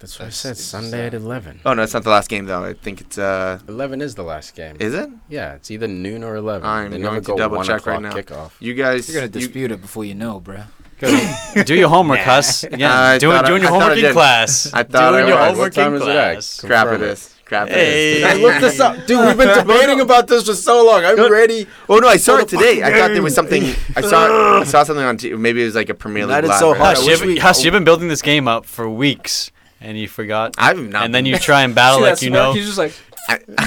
That's 0.00 0.18
what 0.18 0.26
I 0.26 0.30
said. 0.30 0.56
Sunday 0.56 1.04
uh, 1.04 1.06
at 1.06 1.14
eleven. 1.14 1.60
Oh, 1.64 1.74
no, 1.74 1.82
it's 1.84 1.94
not 1.94 2.02
the 2.02 2.10
last 2.10 2.28
game, 2.28 2.46
though. 2.46 2.64
I 2.64 2.72
think 2.72 3.00
it's. 3.00 3.16
uh 3.18 3.60
Eleven 3.68 4.00
is 4.02 4.16
the 4.16 4.24
last 4.24 4.56
game. 4.56 4.76
Is 4.80 4.94
it? 4.94 5.08
yeah, 5.28 5.54
it's 5.54 5.70
either 5.70 5.86
noon 5.86 6.24
or 6.24 6.34
eleven. 6.34 6.66
I'm 6.68 6.90
they 6.90 6.98
going 6.98 7.20
to 7.22 7.24
go 7.24 7.36
double 7.36 7.58
one 7.58 7.66
check 7.66 7.86
right 7.86 8.02
now. 8.02 8.12
Kickoff. 8.12 8.50
You 8.58 8.74
guys. 8.74 9.08
You're 9.08 9.20
gonna 9.20 9.26
you- 9.26 9.46
dispute 9.46 9.70
it 9.70 9.80
before 9.80 10.04
you 10.04 10.16
know, 10.16 10.40
bruh. 10.40 10.66
Do 11.66 11.74
your 11.76 11.88
homework, 11.88 12.18
Huss. 12.18 12.64
Again, 12.64 12.90
I 12.90 13.18
doing, 13.18 13.36
I- 13.36 13.48
your 13.48 13.60
I 13.60 13.66
homework 13.68 13.98
in 13.98 14.12
class. 14.12 14.72
I 14.74 14.82
thought 14.82 15.12
doing 15.12 15.24
I 15.26 15.28
your 15.28 15.36
was. 15.38 15.46
homework 15.50 15.58
What 15.58 15.72
time 15.84 15.94
in 15.94 16.02
is 16.02 16.08
it 16.08 16.16
at? 16.16 16.32
class. 16.32 16.60
crap 16.62 16.86
it 16.88 17.00
it. 17.00 17.10
is. 17.10 17.33
Crap 17.44 17.68
Hey. 17.68 18.12
it 18.12 18.16
is. 18.18 18.24
I 18.24 18.34
looked 18.34 18.60
this 18.62 18.80
up, 18.80 19.06
dude. 19.06 19.20
We've 19.26 19.36
been 19.36 19.58
debating 19.66 20.00
about 20.00 20.26
this 20.28 20.46
for 20.46 20.54
so 20.54 20.84
long. 20.86 21.04
I'm 21.04 21.16
No. 21.16 21.28
ready. 21.28 21.66
Oh 21.88 21.98
no, 21.98 22.08
I 22.08 22.16
saw 22.16 22.38
it 22.38 22.48
today. 22.48 22.82
I 22.82 22.90
thought 22.90 23.08
there 23.12 23.22
was 23.22 23.34
something. 23.34 23.62
I 23.96 24.00
saw. 24.00 24.60
I 24.60 24.64
saw 24.64 24.82
something 24.84 25.04
on. 25.04 25.16
T- 25.18 25.34
maybe 25.34 25.62
it 25.62 25.66
was 25.66 25.74
like 25.74 25.88
a 25.90 25.94
Premier 25.94 26.24
League 26.26 26.30
That 26.42 26.44
is 26.44 26.58
so 26.58 26.70
or- 26.70 26.74
hot. 26.74 26.96
Huss, 26.96 26.98
I 27.00 27.02
you 27.02 27.08
wish 27.10 27.18
have 27.20 27.28
we- 27.28 27.38
Huss, 27.38 27.64
you've 27.64 27.72
been 27.72 27.84
building 27.84 28.08
this 28.08 28.22
game 28.22 28.48
up 28.48 28.64
for 28.64 28.88
weeks, 28.88 29.50
and 29.80 29.98
you 29.98 30.08
forgot. 30.08 30.54
I've 30.58 30.78
not. 30.78 31.04
and 31.04 31.14
then 31.14 31.26
you 31.26 31.38
try 31.38 31.62
and 31.62 31.74
battle 31.74 31.98
See 31.98 32.04
like 32.04 32.22
you 32.22 32.30
know. 32.30 32.52
He's 32.54 32.64
just 32.66 32.78
like, 32.78 32.94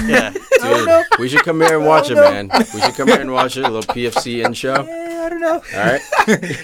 Yeah. 0.06 0.32
Dude, 0.60 1.04
we 1.20 1.28
should 1.28 1.44
come 1.44 1.60
here 1.60 1.76
and 1.78 1.86
watch 1.86 2.10
it, 2.10 2.16
man. 2.16 2.50
We 2.74 2.80
should 2.80 2.94
come 2.94 3.06
here 3.08 3.20
and 3.20 3.32
watch 3.32 3.56
it. 3.56 3.64
A 3.64 3.68
little 3.70 3.94
PFC 3.94 4.44
in 4.44 4.54
show. 4.54 4.82
Yeah, 4.84 5.22
I 5.24 5.28
don't 5.28 5.40
know. 5.40 5.62
All 5.74 5.84
right. 5.84 6.00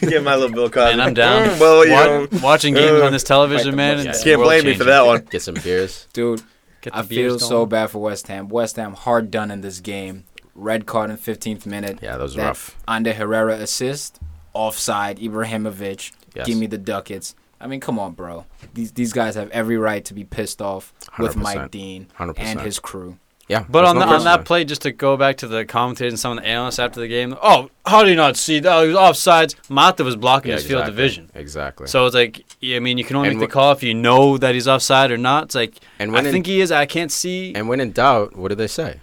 Get 0.00 0.22
my 0.24 0.34
little 0.34 0.52
Bill 0.54 0.68
Cosby. 0.68 0.92
And 0.94 1.00
I'm 1.02 1.14
down. 1.14 1.58
Well, 1.60 1.86
you 1.86 1.92
Wa- 1.92 2.04
know, 2.04 2.28
watching 2.42 2.74
games 2.74 3.00
uh, 3.00 3.06
on 3.06 3.12
this 3.12 3.22
television, 3.22 3.76
man. 3.76 3.98
Yeah, 4.04 4.10
it's 4.10 4.24
can't 4.24 4.42
blame 4.42 4.64
me 4.64 4.74
for 4.74 4.82
that 4.84 5.06
one. 5.06 5.24
Get 5.30 5.42
some 5.42 5.54
beers. 5.54 6.08
Dude, 6.12 6.38
Get 6.38 6.46
the 6.46 6.53
I 6.92 7.02
beers 7.02 7.32
feel 7.32 7.38
so 7.38 7.66
bad 7.66 7.90
for 7.90 8.00
West 8.00 8.28
Ham. 8.28 8.48
West 8.48 8.76
Ham 8.76 8.94
hard 8.94 9.30
done 9.30 9.50
in 9.50 9.60
this 9.60 9.80
game. 9.80 10.24
Red 10.54 10.86
card 10.86 11.10
in 11.10 11.16
15th 11.16 11.66
minute. 11.66 11.98
Yeah, 12.00 12.16
that 12.16 12.22
was 12.22 12.34
That 12.36 12.46
rough. 12.46 12.76
Under 12.86 13.12
Herrera 13.12 13.54
assist, 13.54 14.20
offside, 14.52 15.18
Ibrahimovic. 15.18 16.12
Yes. 16.34 16.46
Give 16.46 16.58
me 16.58 16.66
the 16.66 16.78
ducats. 16.78 17.34
I 17.60 17.66
mean, 17.66 17.80
come 17.80 17.98
on, 17.98 18.12
bro. 18.12 18.44
These 18.74 18.92
these 18.92 19.12
guys 19.12 19.36
have 19.36 19.50
every 19.50 19.76
right 19.78 20.04
to 20.04 20.14
be 20.14 20.24
pissed 20.24 20.60
off 20.60 20.92
with 21.18 21.34
100%. 21.34 21.36
Mike 21.36 21.70
Dean 21.70 22.08
100%. 22.18 22.34
and 22.38 22.60
his 22.60 22.78
crew. 22.78 23.18
Yeah. 23.48 23.64
But 23.68 23.84
on, 23.84 23.96
no 23.98 24.06
the, 24.06 24.14
on 24.14 24.24
that 24.24 24.44
play, 24.46 24.64
just 24.64 24.82
to 24.82 24.90
go 24.92 25.16
back 25.16 25.36
to 25.38 25.46
the 25.46 25.64
commentators 25.66 26.12
and 26.14 26.18
some 26.20 26.38
of 26.38 26.42
the 26.44 26.48
analysts 26.48 26.78
after 26.78 27.00
the 27.00 27.08
game, 27.08 27.36
oh, 27.42 27.68
how 27.84 28.02
do 28.02 28.08
you 28.08 28.16
not 28.16 28.36
see 28.36 28.58
that? 28.60 28.72
Oh, 28.74 28.82
he 28.82 28.88
was 28.88 28.96
offsides. 28.96 29.54
Mata 29.68 30.02
was 30.02 30.16
blocking 30.16 30.48
Yeah, 30.50 30.56
his 30.56 30.66
field 30.66 30.80
exactly. 30.80 30.96
division. 31.02 31.30
Exactly. 31.34 31.86
So 31.86 32.06
it's 32.06 32.14
like, 32.14 32.44
yeah, 32.60 32.76
I 32.76 32.80
mean, 32.80 32.96
you 32.96 33.04
can 33.04 33.16
only 33.16 33.28
And 33.30 33.38
make 33.38 33.48
the 33.50 33.52
call 33.52 33.72
if 33.72 33.82
you 33.82 33.92
know 33.94 34.38
that 34.38 34.54
he's 34.54 34.66
offside 34.66 35.10
or 35.10 35.18
not. 35.18 35.44
It's 35.44 35.54
like, 35.54 35.74
and 35.98 36.10
I 36.10 36.14
when 36.14 36.26
in, 36.26 36.32
think 36.32 36.46
he 36.46 36.60
is. 36.62 36.72
I 36.72 36.86
can't 36.86 37.12
see. 37.12 37.54
and 37.54 37.68
when 37.68 37.80
in 37.80 37.92
doubt, 37.92 38.34
what 38.34 38.48
do 38.48 38.54
they 38.54 38.66
say? 38.66 39.00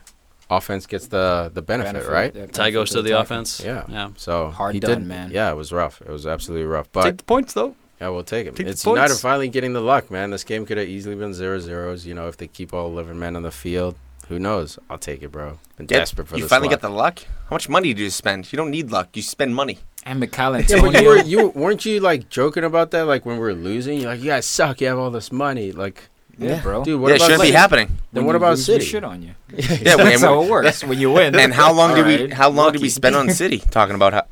Offense 0.49 0.85
gets 0.85 1.07
the 1.07 1.49
the 1.53 1.61
benefit, 1.61 1.93
Benefit, 1.93 2.11
right? 2.11 2.35
yeah, 2.35 2.45
Ty 2.47 2.71
goes 2.71 2.89
to 2.89 3.01
the 3.01 3.11
attack. 3.11 3.23
offense. 3.25 3.61
Yeah. 3.63 3.85
Yeah. 3.87 4.09
So 4.17 4.49
Hard 4.49 4.73
he 4.73 4.81
done, 4.81 4.99
did, 4.99 5.07
man. 5.07 5.31
Yeah, 5.31 5.49
it 5.51 5.55
was 5.55 5.71
rough. 5.71 6.01
It 6.01 6.09
was 6.09 6.27
absolutely 6.27 6.65
rough. 6.65 6.91
But 6.91 7.03
Take 7.03 7.17
the 7.17 7.23
points, 7.23 7.53
though. 7.53 7.73
yeah, 8.01 8.09
we'll 8.09 8.23
take 8.25 8.47
it. 8.47 8.55
take 8.57 8.67
It's 8.67 8.83
points. 8.83 8.97
United 8.97 9.15
finally 9.21 9.47
getting 9.47 9.71
the 9.71 9.79
luck, 9.81 10.11
man. 10.11 10.31
This 10.31 10.43
game 10.43 10.65
could 10.65 10.77
have 10.77 10.89
easily 10.89 11.15
been 11.15 11.33
zero 11.33 11.59
zeros. 11.59 12.05
You 12.05 12.15
know, 12.15 12.27
if 12.27 12.35
they 12.35 12.47
keep 12.47 12.73
all 12.73 12.87
eleven 12.87 13.17
men 13.17 13.37
on 13.37 13.43
the 13.43 13.51
field, 13.51 13.95
who 14.31 14.39
knows? 14.39 14.79
I'll 14.89 14.97
take 14.97 15.21
it, 15.21 15.31
bro. 15.31 15.59
Been 15.77 15.87
Yeah, 15.89 15.99
desperate 15.99 16.27
for 16.27 16.35
you 16.37 16.43
this. 16.43 16.49
finally 16.49 16.67
luck. 16.69 16.77
get 16.77 16.81
the 16.81 16.89
luck. 16.89 17.19
How 17.49 17.55
much 17.55 17.69
money 17.69 17.93
do 17.93 18.01
you 18.01 18.09
spend? 18.09 18.51
You 18.51 18.57
don't 18.57 18.71
need 18.71 18.89
luck. 18.91 19.09
You 19.15 19.21
spend 19.21 19.53
money. 19.55 19.77
And 20.05 20.19
Michail 20.19 20.59
Yeah, 20.59 20.81
but 20.81 20.99
you 21.01 21.07
were 21.07 21.17
Antonio. 21.19 21.23
you 21.25 21.47
weren't 21.49 21.85
you 21.85 21.99
like 21.99 22.29
joking 22.29 22.63
about 22.63 22.89
that? 22.91 23.03
Like 23.05 23.25
when 23.25 23.35
we 23.35 23.41
were 23.41 23.53
losing, 23.53 23.99
you're 23.99 24.09
like, 24.11 24.19
you 24.21 24.27
guys 24.27 24.45
suck. 24.47 24.81
You 24.81 24.87
have 24.87 24.97
all 24.97 25.11
this 25.11 25.31
money. 25.31 25.71
Like, 25.71 26.09
yeah, 26.39 26.59
bro. 26.61 26.83
dude, 26.83 26.99
what 26.99 27.09
yeah, 27.09 27.13
it 27.13 27.17
about 27.17 27.25
shouldn't 27.25 27.41
be 27.43 27.47
City? 27.47 27.57
happening. 27.57 27.87
Then 28.13 28.23
When 28.23 28.25
what 28.25 28.31
you 28.33 28.37
about 28.37 28.49
lose, 28.57 28.67
we 28.67 28.73
City? 28.75 28.85
shit 28.85 29.03
on 29.03 29.21
you. 29.21 29.33
Yeah, 29.57 29.77
That's 29.97 29.99
and, 30.15 30.21
how 30.21 30.41
it 30.41 30.49
works 30.49 30.83
when 30.83 30.99
you 30.99 31.11
win. 31.11 31.35
and 31.35 31.53
how 31.53 31.71
long 31.73 31.93
did 31.93 32.05
we? 32.07 32.15
Alright, 32.15 32.33
How 32.33 32.49
long 32.49 32.71
did 32.71 32.81
we 32.81 32.87
lucky. 32.87 32.99
spend 33.01 33.15
on 33.15 33.29
City 33.29 33.59
talking 33.69 33.95
about 33.95 34.13
how, 34.13 34.23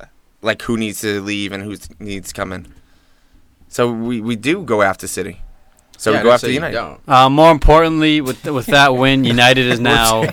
like 0.42 0.60
who 0.62 0.76
needs 0.76 1.00
to 1.02 1.20
leave 1.20 1.52
and 1.52 1.62
who 1.62 1.76
needs 2.00 2.28
to 2.28 2.34
come 2.34 2.52
in? 2.52 2.66
So 3.68 3.92
we, 3.92 4.20
we 4.20 4.34
do 4.34 4.64
go 4.64 4.82
after 4.82 5.06
City. 5.06 5.40
So 6.00 6.12
Yeah, 6.12 6.20
we 6.20 6.24
go 6.24 6.30
after 6.32 6.50
United. 6.50 6.96
Uh, 7.06 7.28
more 7.28 7.50
importantly, 7.52 8.22
with 8.22 8.42
with 8.46 8.64
that 8.66 8.96
win, 8.96 9.22
United 9.22 9.66
is 9.66 9.78
now 9.94 10.24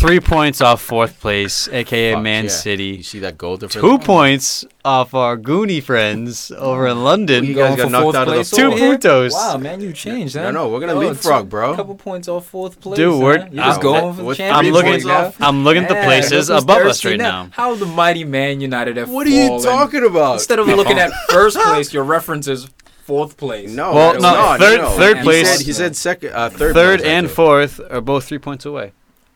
three 0.00 0.20
points 0.20 0.60
off 0.60 0.80
fourth 0.80 1.18
place, 1.18 1.68
aka 1.68 2.12
Fuck, 2.14 2.22
Man 2.22 2.36
yeah. 2.36 2.42
You 2.44 2.48
City. 2.48 3.02
see 3.02 3.18
that 3.18 3.36
goal 3.36 3.56
difference? 3.56 3.82
Two 3.84 3.98
points 3.98 4.64
off 4.84 5.12
our 5.12 5.36
Goonie 5.36 5.82
friends 5.82 6.52
over 6.52 6.86
in 6.86 7.02
London. 7.02 7.44
You 7.44 7.54
guys 7.54 7.76
got 7.76 7.90
knocked 7.90 8.14
out 8.16 8.28
of 8.28 8.34
the 8.48 8.56
Two 8.56 8.70
fourth. 8.70 8.80
puntos. 8.80 9.32
Wow, 9.32 9.56
man, 9.58 9.80
you 9.80 9.92
changed, 9.92 10.36
huh? 10.36 10.44
No, 10.44 10.50
no, 10.52 10.68
we're 10.68 10.78
gonna 10.78 10.94
Oh, 10.94 10.98
leapfrog, 11.00 11.42
two- 11.46 11.48
bro. 11.48 11.74
couple 11.74 11.96
points 11.96 12.28
off 12.28 12.46
fourth 12.46 12.80
place. 12.80 12.96
Dude, 12.96 13.20
we're- 13.20 13.38
You're 13.50 13.64
just 13.64 13.80
I'm- 13.80 13.80
going 13.82 14.14
for 14.14 14.22
the 14.22 14.34
championship. 14.36 14.54
I'm 14.54 14.72
looking. 14.92 15.10
off. 15.10 15.36
I'm 15.42 15.64
looking 15.64 15.82
at 15.82 15.88
the 15.88 15.94
places 16.06 16.48
look 16.50 16.62
above 16.62 16.82
us 16.86 17.04
right 17.04 17.18
now. 17.18 17.48
How 17.50 17.74
the 17.74 17.84
mighty 17.86 18.22
Man 18.22 18.60
United 18.60 18.96
have 18.96 19.10
What 19.10 19.26
are 19.26 19.30
you 19.30 19.48
fallen. 19.48 19.64
talking 19.64 20.04
about? 20.06 20.34
Instead 20.34 20.60
of 20.60 20.68
looking 20.68 20.98
at 21.04 21.10
first 21.30 21.58
place, 21.58 21.92
your 21.92 22.04
reference 22.04 22.46
is 22.46 22.68
fourth 23.10 23.36
place. 23.36 23.70
No, 23.70 23.92
Well, 23.92 24.12
it's 24.12 24.22
no, 24.22 24.56
third- 24.58 24.80
no. 24.80 24.88
third 24.90 25.16
He 25.18 25.22
place- 25.24 25.48
said- 25.56 25.66
He 25.66 25.72
said 25.72 25.96
second, 25.96 26.30
uh, 26.32 26.48
third. 26.48 26.74
Third 26.74 27.00
place, 27.00 27.10
and 27.10 27.28
fourth 27.30 27.80
are 27.90 28.00
both 28.00 28.24
three 28.28 28.38
points 28.38 28.64
away. 28.64 28.92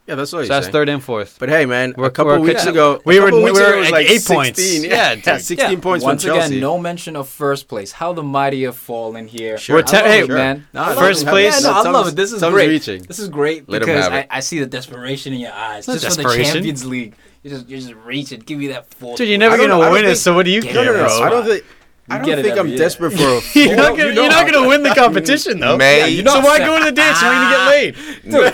Yeah, 0.06 0.16
that's 0.16 0.32
what 0.32 0.38
So 0.38 0.42
he's 0.42 0.48
that's 0.50 0.66
saying. 0.66 0.72
third 0.74 0.88
and 0.90 1.02
fourth. 1.02 1.36
But 1.40 1.48
hey, 1.48 1.64
man, 1.64 1.94
We're- 1.96 2.08
a 2.08 2.10
couple 2.10 2.32
we're- 2.32 2.42
weeks 2.50 2.64
yeah. 2.64 2.70
ago, 2.72 3.00
We 3.06 3.18
were- 3.18 3.28
couple 3.30 3.42
we 3.42 3.50
were 3.52 3.66
ago, 3.72 3.80
it 3.80 3.86
at 3.86 3.90
like 3.92 4.10
eight 4.10 4.24
points. 4.26 4.60
16. 4.62 4.84
Yeah, 4.84 4.90
Yeah, 4.90 5.14
dude. 5.14 5.26
yeah, 5.26 5.38
16 5.38 5.80
points 5.80 6.04
Once 6.04 6.22
from 6.22 6.34
Chelsea. 6.34 6.46
again, 6.48 6.60
no 6.60 6.78
mention 6.78 7.16
of 7.16 7.26
first 7.28 7.68
place. 7.68 7.90
How 7.92 8.12
the 8.12 8.22
mighty 8.22 8.62
have 8.64 8.76
fallen 8.76 9.26
here. 9.26 9.56
Sure. 9.58 9.76
We're 9.76 9.80
I 9.80 10.02
te- 10.02 10.08
hey, 10.12 10.20
it, 10.20 10.28
man. 10.28 10.66
No, 10.74 10.84
first 10.94 11.26
place- 11.26 11.54
Yeah, 11.62 11.70
no, 11.70 11.80
I 11.80 11.82
Tom's- 11.82 11.94
love 11.94 12.08
it. 12.08 12.16
This 12.16 12.32
is 12.32 12.42
great. 12.42 12.68
reaching. 12.68 13.02
This 13.08 13.18
is 13.18 13.28
great 13.30 13.66
Let 13.66 13.80
because 13.80 14.06
I. 14.08 14.26
I 14.30 14.40
see 14.40 14.60
the 14.60 14.66
desperation 14.66 15.32
in 15.32 15.40
your 15.40 15.52
eyes. 15.52 15.88
not 15.88 15.94
Just 15.94 16.04
for 16.04 16.10
the 16.16 16.22
desperation. 16.28 16.52
Champions 16.52 16.84
League. 16.84 17.14
You're 17.42 17.54
just, 17.56 17.68
you're 17.70 17.80
just 17.80 17.94
reaching. 18.04 18.40
Give 18.40 18.58
me 18.58 18.66
that 18.68 18.84
fourth. 18.94 19.16
Dude, 19.18 19.28
you're 19.30 19.38
never 19.38 19.56
gonna 19.56 19.90
win 19.90 20.04
it. 20.04 20.16
So 20.16 20.34
what 20.34 20.44
do 20.44 20.50
you 20.50 20.60
care, 20.62 20.84
No, 20.84 20.92
no, 20.92 20.92
no. 21.02 21.06
bro? 21.06 21.22
I 21.22 21.30
don't 21.30 21.46
think. 21.46 21.64
I 22.08 22.18
don't 22.18 22.42
think 22.42 22.58
I'm 22.58 22.68
year. 22.68 22.76
desperate 22.78 23.12
for 23.12 23.22
a. 23.24 23.40
You're 23.54 23.76
not 23.76 23.96
gonna, 23.96 24.08
you 24.10 24.14
know 24.14 24.22
you're 24.22 24.30
not 24.30 24.50
gonna 24.52 24.68
win 24.68 24.82
the 24.82 24.90
competition 24.94 25.58
though. 25.60 25.76
May- 25.78 26.10
Yeah, 26.10 26.30
so 26.32 26.40
why 26.40 26.58
go 26.68 26.78
to 26.78 26.84
the 26.84 26.92
dance 26.92 27.22
when 27.22 27.32
you 27.32 27.48
get 27.48 27.60
ah. 27.60 27.68
laid? 27.70 27.96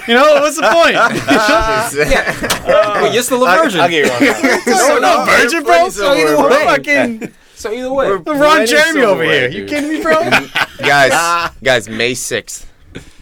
you 0.09 0.15
know 0.15 0.41
what's 0.41 0.57
the 0.57 0.69
point? 0.71 0.97
Wait, 3.03 3.15
you're 3.15 3.23
still 3.23 3.45
a 3.47 3.57
virgin. 3.57 3.81
I'll, 3.81 3.85
I'll 3.85 3.91
get 3.91 4.07
you 4.07 4.11
wrong. 4.11 4.63
no, 4.67 4.99
no, 4.99 5.25
we're 5.27 5.43
virgin, 5.43 5.63
bro. 5.65 5.89
So 5.89 6.15
either 6.15 6.37
way, 6.49 6.65
fucking 6.65 7.33
So 7.55 7.73
either 7.73 7.93
way, 7.93 8.09
We're 8.11 8.19
Ron 8.19 8.37
playing 8.37 8.67
Jeremy 8.67 9.01
over 9.03 9.11
somewhere, 9.23 9.49
here. 9.49 9.61
You 9.61 9.67
dude. 9.67 9.69
kidding 9.69 9.91
me, 9.91 10.03
bro? 10.03 10.21
guys, 10.79 11.51
guys, 11.63 11.89
May 11.89 12.15
sixth. 12.15 12.67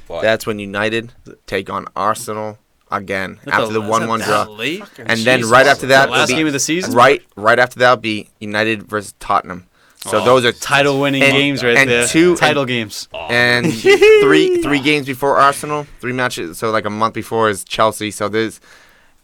That's 0.09 0.47
when 0.47 0.59
United 0.59 1.13
take 1.47 1.71
on 1.71 1.87
Arsenal 1.97 2.59
again 2.91 3.39
after 3.47 3.73
the 3.73 3.81
one-one 3.81 4.21
draw. 4.21 4.45
late? 4.45 4.83
And 4.99 5.21
then 5.21 5.43
right 5.49 5.67
after 5.67 5.87
that, 5.89 6.07
The 6.07 6.13
last 6.13 6.29
be- 6.29 6.35
game 6.37 6.47
of 6.47 6.53
the 6.53 6.61
season? 6.61 6.95
Right, 6.95 7.23
right 7.37 7.59
after 7.59 7.79
that 7.81 7.91
will 7.91 7.97
be 7.99 8.29
United 8.41 8.85
versus 8.85 9.15
Tottenham. 9.21 9.67
So 10.01 10.21
Oh, 10.21 10.25
those 10.25 10.45
are 10.45 10.53
Title-winning 10.53 11.23
and- 11.23 11.33
games 11.33 11.65
right 11.65 11.77
and 11.77 11.91
there. 11.91 12.07
two- 12.07 12.37
title 12.37 12.65
games. 12.65 13.09
and 13.29 13.73
three 14.23 14.63
three 14.63 14.81
games 14.81 15.07
before 15.07 15.37
Arsenal, 15.39 15.87
three 16.01 16.13
matches. 16.13 16.59
So 16.59 16.71
like 16.71 16.85
a 16.85 16.91
month 16.91 17.15
before 17.15 17.51
is 17.51 17.65
Chelsea. 17.65 18.11
So 18.13 18.29
there's 18.29 18.61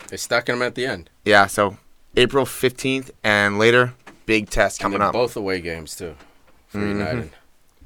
They're 0.08 0.18
stacking 0.18 0.56
them 0.56 0.62
at 0.62 0.74
the 0.74 0.86
end. 0.86 1.10
yeah. 1.24 1.46
So 1.46 1.76
April 2.16 2.44
fifteenth 2.44 3.10
and 3.22 3.58
later, 3.58 3.94
big 4.26 4.50
test 4.50 4.80
coming 4.80 4.98
they're 4.98 5.08
up. 5.08 5.12
both 5.12 5.36
away 5.36 5.60
games 5.60 5.94
too 5.96 6.14
for 6.68 6.78
Mhm. 6.78 6.88
United. 6.98 7.30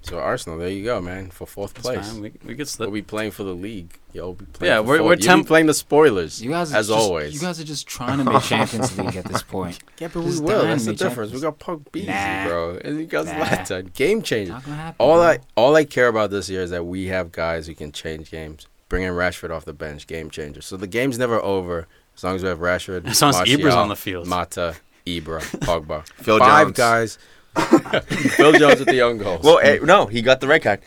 So 0.09 0.19
Arsenal, 0.19 0.59
there 0.59 0.71
you 0.71 0.85
go, 0.85 1.03
man, 1.03 1.29
for 1.31 1.47
fourth 1.47 1.73
It's 1.77 1.83
place. 1.87 2.11
fine. 2.13 2.23
We, 2.23 2.33
we 2.47 2.55
could 2.55 2.71
We'll 2.79 2.91
be 2.91 3.03
playing 3.03 3.33
for 3.33 3.43
the 3.45 3.53
league. 3.53 3.99
Yo, 4.15 4.25
we'll 4.25 4.33
be 4.35 4.47
playing 4.47 4.73
Yeah, 4.73 4.79
for 4.81 4.85
we're- 4.89 4.99
fourth. 5.01 5.07
we're 5.07 5.15
You'll 5.17 5.27
temp- 5.37 5.47
playing 5.47 5.67
the 5.67 5.75
spoilers. 5.75 6.41
you 6.43 6.51
guys 6.51 6.73
as 6.73 6.89
just, 6.89 6.99
always. 6.99 7.35
You 7.35 7.41
guys 7.41 7.61
are 7.61 7.65
just 7.65 7.87
trying 7.87 8.17
to 8.17 8.25
make 8.25 8.43
Champions 8.43 8.97
League 8.99 9.17
at 9.17 9.27
this 9.27 9.43
point. 9.43 9.79
yeah, 9.99 10.09
but 10.09 10.23
Just 10.25 10.41
we 10.41 10.47
will. 10.47 10.59
dying 10.63 10.69
That's 10.71 10.85
to 10.85 10.87
the 10.87 10.93
make 10.93 10.99
difference. 10.99 11.33
We 11.33 11.41
Champions. 11.41 11.43
got 11.43 11.59
Pug 11.59 11.93
Beasley, 11.93 12.13
Nah. 12.13 12.47
bro, 12.47 12.79
and 12.83 12.99
you 13.01 13.05
got 13.07 13.27
Nah. 13.27 13.33
Zlatan. 13.35 13.93
Game 13.93 14.23
changer. 14.23 14.53
Not 14.53 14.65
gonna 14.65 14.77
happen. 14.77 14.97
All 14.99 15.17
bro. 15.17 15.25
I 15.25 15.39
all 15.57 15.77
I 15.77 15.85
care 15.85 16.09
about 16.09 16.31
this 16.31 16.49
year 16.49 16.63
is 16.63 16.71
that 16.71 16.87
we 16.87 17.09
have 17.09 17.31
guys 17.31 17.67
who 17.67 17.75
can 17.75 17.93
change 17.93 18.31
games. 18.31 18.67
Bringing 18.89 19.11
Rashford 19.11 19.51
off 19.51 19.67
the 19.67 19.75
bench, 19.75 20.07
game 20.07 20.31
changer. 20.31 20.63
So 20.63 20.79
the 20.79 20.87
game's 20.87 21.19
never 21.19 21.39
over 21.43 21.87
as 22.17 22.25
long 22.25 22.35
as 22.37 22.43
we 22.43 22.49
have 22.49 22.61
Rashford. 22.61 23.07
As 23.07 23.21
long 23.21 23.35
as 23.35 23.41
Ibra's 23.47 23.75
on 23.75 23.89
the 23.89 23.97
field. 23.97 24.27
Mata, 24.27 24.77
Ibra, 25.07 25.41
Pogba. 25.61 26.07
Phil 26.23 26.39
Five 26.39 26.69
Jones. 26.69 26.77
guys. 26.79 27.19
Phil 28.37 28.53
Jones 28.53 28.79
with 28.79 28.89
the 28.89 28.95
young 28.95 29.19
goals. 29.19 29.43
Well, 29.43 29.59
eh, 29.63 29.79
no, 29.83 30.07
he 30.07 30.23
got 30.23 30.41
the 30.41 30.47
red 30.49 30.63
card. 30.63 30.81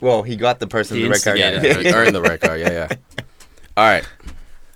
Well, 0.00 0.22
he 0.22 0.36
got 0.36 0.58
the 0.60 0.66
person 0.66 0.96
He 0.96 1.04
the 1.04 1.10
red 1.10 1.22
card. 1.22 1.38
instigated 1.38 1.86
yeah, 1.86 1.94
earned 1.94 2.14
the 2.14 2.22
red 2.22 2.40
card. 2.40 2.60
Yeah, 2.60 2.70
yeah. 2.70 2.88
All 3.76 3.84
right, 3.84 4.04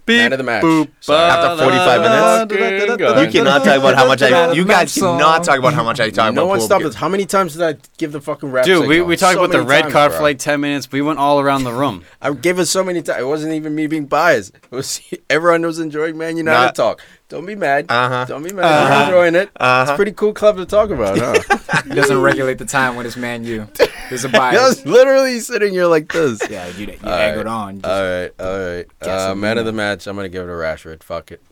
Beep, 0.06 0.18
man 0.18 0.32
of 0.32 0.39
the 0.39 0.44
match. 0.44 0.62
boop, 0.62 0.89
Sorry. 1.01 1.18
After 1.31 1.64
45 1.64 2.48
minutes? 2.48 3.24
You 3.27 3.31
cannot 3.40 3.64
talk 3.64 3.77
about 3.78 3.94
how 3.94 4.06
much 4.06 4.23
I. 4.23 4.52
You 4.52 4.64
guys 4.64 4.66
Match 4.66 4.94
cannot 4.94 5.44
talk 5.44 5.59
about 5.59 5.74
how 5.74 5.85
much 5.85 6.01
I 6.01 6.10
talk 6.10 6.31
about. 6.31 6.35
no 6.35 6.47
one 6.47 6.59
pool 6.59 6.66
stopped 6.66 6.81
because- 6.82 6.94
us. 6.94 7.01
How 7.01 7.09
many 7.09 7.27
times 7.27 7.55
did 7.55 7.62
I 7.62 7.77
give 7.98 8.12
the 8.12 8.20
fucking 8.20 8.51
rap? 8.51 8.64
Dude, 8.64 8.86
we, 8.86 8.94
signal? 8.94 9.06
we 9.09 9.16
talked 9.16 9.35
So 9.35 9.40
about 9.44 9.52
the 9.52 9.59
many 9.59 9.68
red 9.70 9.81
times, 9.82 9.93
card 9.93 10.10
bro. 10.12 10.18
for 10.18 10.23
like 10.23 10.39
10 10.39 10.60
minutes. 10.60 10.90
We 10.90 11.02
went 11.02 11.18
all 11.18 11.40
around 11.40 11.64
the 11.64 11.73
room. 11.73 12.05
I 12.23 12.32
gave 12.32 12.59
it 12.59 12.66
so 12.66 12.82
many 12.85 13.02
times. 13.02 13.20
It 13.20 13.27
wasn't 13.27 13.52
even 13.55 13.74
me 13.74 13.86
being 13.86 14.06
biased. 14.06 14.55
It 14.55 14.70
was 14.70 15.01
everyone 15.31 15.62
was 15.62 15.78
enjoying 15.78 16.16
Man 16.16 16.36
United 16.36 16.59
Nah. 16.66 16.70
talk. 16.70 17.02
Don't 17.28 17.44
be 17.44 17.56
mad. 17.56 17.86
Uh-huh. 17.88 18.24
Don't 18.26 18.42
be 18.44 18.52
mad. 18.52 18.64
Uh-huh. 18.64 18.94
We're 18.94 19.04
enjoying 19.26 19.34
it. 19.34 19.50
Uh-huh. 19.56 19.82
It's 19.82 19.90
a 19.90 19.96
pretty 19.96 20.12
cool 20.12 20.32
club 20.32 20.58
to 20.58 20.66
talk 20.66 20.90
about, 20.90 21.18
huh? 21.18 21.82
He 21.86 21.94
doesn't 21.94 22.20
regulate 22.20 22.58
the 22.58 22.64
time 22.64 22.94
when 22.96 23.04
it's 23.06 23.16
Man 23.16 23.44
U. 23.44 23.66
There's 24.08 24.24
a 24.24 24.28
I 24.28 24.32
bias. 24.32 24.60
was 24.62 24.86
literally 24.86 25.40
sitting 25.40 25.72
here 25.72 25.86
like 25.86 26.10
this. 26.12 26.40
yeah, 26.48 26.68
you, 26.68 26.86
you 26.86 26.98
All 27.04 27.10
egg 27.12 27.36
right. 27.36 27.46
on. 27.46 27.80
All 27.84 28.02
right, 28.02 28.30
all 28.38 28.58
right. 28.58 28.86
Uh, 29.02 29.34
man 29.34 29.58
of 29.58 29.64
the 29.64 29.72
match. 29.72 30.06
I'm 30.06 30.14
gonna 30.16 30.28
give 30.28 30.44
it 30.44 30.46
to 30.46 30.52
Rashford. 30.52 31.02
Fuck 31.02 31.32
it. 31.32 31.42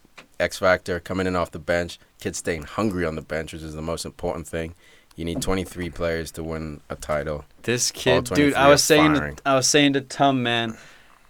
X 0.40 0.58
factor 0.58 0.98
coming 1.00 1.26
in 1.26 1.36
off 1.36 1.50
the 1.50 1.58
bench. 1.58 1.98
Kid 2.20 2.36
staying 2.36 2.62
hungry 2.64 3.04
on 3.04 3.14
the 3.16 3.22
bench, 3.22 3.52
which 3.52 3.62
is 3.62 3.74
the 3.74 3.82
most 3.82 4.04
important 4.04 4.46
thing. 4.46 4.74
You 5.16 5.24
need 5.24 5.40
23 5.40 5.90
players 5.90 6.32
to 6.32 6.42
win 6.42 6.80
a 6.90 6.96
title. 6.96 7.44
This 7.62 7.92
kid, 7.92 8.24
dude, 8.24 8.54
I 8.54 8.68
was 8.68 8.82
saying, 8.82 9.14
to. 9.14 9.36
I 9.46 9.54
was 9.54 9.66
saying 9.68 9.92
to 9.92 10.00
Tum, 10.00 10.42
man, 10.42 10.76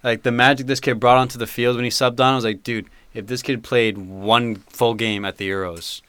like 0.02 0.22
the 0.22 0.32
magic 0.32 0.66
this 0.66 0.80
kid 0.80 0.98
brought 1.00 1.18
onto 1.18 1.38
the 1.38 1.46
field 1.46 1.76
when 1.76 1.84
he 1.84 1.90
subbed 1.90 2.20
on. 2.20 2.32
I 2.32 2.34
was 2.36 2.44
like, 2.44 2.62
dude, 2.62 2.86
if 3.14 3.26
this 3.26 3.42
kid 3.42 3.62
played 3.62 3.96
one 3.98 4.56
full 4.68 4.94
game 4.94 5.24
at 5.24 5.36
the 5.38 5.48
Euros, 5.48 6.02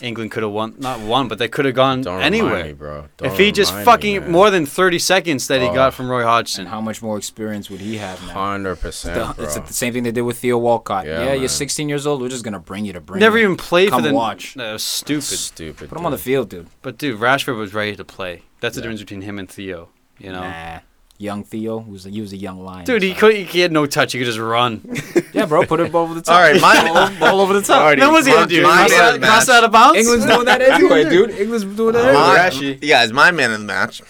England 0.00 0.32
could 0.32 0.42
have 0.42 0.50
won. 0.52 0.74
Not 0.78 0.98
won, 1.00 1.28
but 1.28 1.38
they 1.38 1.46
could 1.48 1.64
have 1.64 1.74
gone 1.76 2.00
Don't 2.02 2.22
anywhere. 2.22 2.64
me, 2.64 2.72
bro. 2.72 3.04
Don't 3.18 3.30
if 3.32 3.38
he 3.38 3.52
just 3.52 3.70
remind 3.70 3.84
fucking 3.84 4.12
me, 4.14 4.18
man. 4.20 4.30
more 4.32 4.50
than 4.50 4.66
30 4.66 4.98
seconds 4.98 5.46
that 5.46 5.60
he 5.60 5.68
Oh. 5.68 5.74
got 5.74 5.94
from 5.94 6.08
Roy 6.10 6.20
and 6.20 6.28
Hodgson. 6.28 6.66
how 6.66 6.80
much 6.80 7.02
more 7.02 7.16
experience 7.16 7.70
would 7.70 7.80
he 7.80 7.98
have 7.98 8.20
now? 8.26 8.32
Hundred 8.32 8.76
percent, 8.80 9.36
bro. 9.36 9.44
it's 9.44 9.54
the 9.54 9.72
same 9.72 9.92
thing 9.92 10.02
they 10.02 10.10
did 10.10 10.22
with 10.22 10.38
Theo 10.38 10.58
Walcott. 10.58 11.06
Yeah, 11.06 11.26
Yeah, 11.26 11.32
you're 11.34 11.48
16 11.48 11.88
years 11.88 12.04
old. 12.06 12.20
We're 12.20 12.30
just 12.30 12.42
gonna 12.42 12.58
bring 12.58 12.84
you 12.84 12.92
to 12.94 13.00
bring. 13.00 13.20
Never 13.20 13.38
you. 13.38 13.44
even 13.44 13.56
played 13.56 13.90
Come 13.90 14.02
for 14.02 14.08
the. 14.08 14.14
watch. 14.14 14.54
That 14.54 14.70
uh, 14.70 14.72
was 14.72 14.82
stupid. 14.82 15.22
Stupid. 15.24 15.88
put 15.88 15.98
him 15.98 16.04
on 16.06 16.10
the 16.10 16.16
dude. 16.16 16.24
field, 16.24 16.48
dude. 16.48 16.66
But 16.80 16.98
dude, 16.98 17.20
Rashford 17.20 17.56
was 17.56 17.72
ready 17.72 17.94
to 17.94 18.04
play. 18.04 18.42
That's 18.60 18.74
the 18.74 18.80
Yeah. 18.80 18.84
difference 18.84 19.00
between 19.02 19.22
him 19.22 19.38
and 19.38 19.48
Theo. 19.48 19.90
You 20.18 20.32
know, 20.32 20.40
Nah. 20.40 20.78
Young 21.22 21.44
Theo, 21.44 21.78
who's 21.80 22.04
a, 22.04 22.10
he 22.10 22.20
was 22.20 22.32
a 22.32 22.36
young 22.36 22.62
lion. 22.64 22.84
Dude, 22.84 23.02
he 23.02 23.14
so- 23.14 23.20
could. 23.20 23.36
He 23.36 23.60
had 23.60 23.70
no 23.72 23.86
touch. 23.86 24.12
He 24.12 24.18
could 24.18 24.26
just 24.26 24.38
run. 24.38 24.82
Yeah, 25.32 25.46
bro, 25.46 25.64
put 25.64 25.80
it 25.80 25.94
over 25.94 26.12
the 26.12 26.20
top. 26.28 26.34
All 26.34 26.40
right, 26.42 26.60
my- 26.60 26.92
ball, 27.18 27.18
ball 27.18 27.40
over 27.40 27.54
the 27.54 27.62
top. 27.62 27.80
Alrighty, 27.82 28.00
then 28.00 28.12
what's 28.12 28.26
he 28.26 28.32
gonna 28.34 28.46
do? 28.46 28.62
my 28.64 28.86
Cross, 28.86 28.92
out, 28.92 29.14
of 29.14 29.20
cross 29.22 29.48
out 29.48 29.64
of 29.64 29.72
bounds? 29.72 29.98
England's 29.98 30.26
doing 30.26 30.44
that 30.44 30.60
anyway, 30.60 31.04
dude. 31.08 31.30
England's 31.30 31.64
doing 31.74 31.94
that 31.94 32.04
anyway. 32.04 32.12
My- 32.22 32.36
Rashy. 32.36 32.78
yeah, 32.82 33.00
as 33.00 33.14
my 33.14 33.30
man 33.30 33.50
of 33.50 33.60
the 33.60 33.64
match 33.64 34.02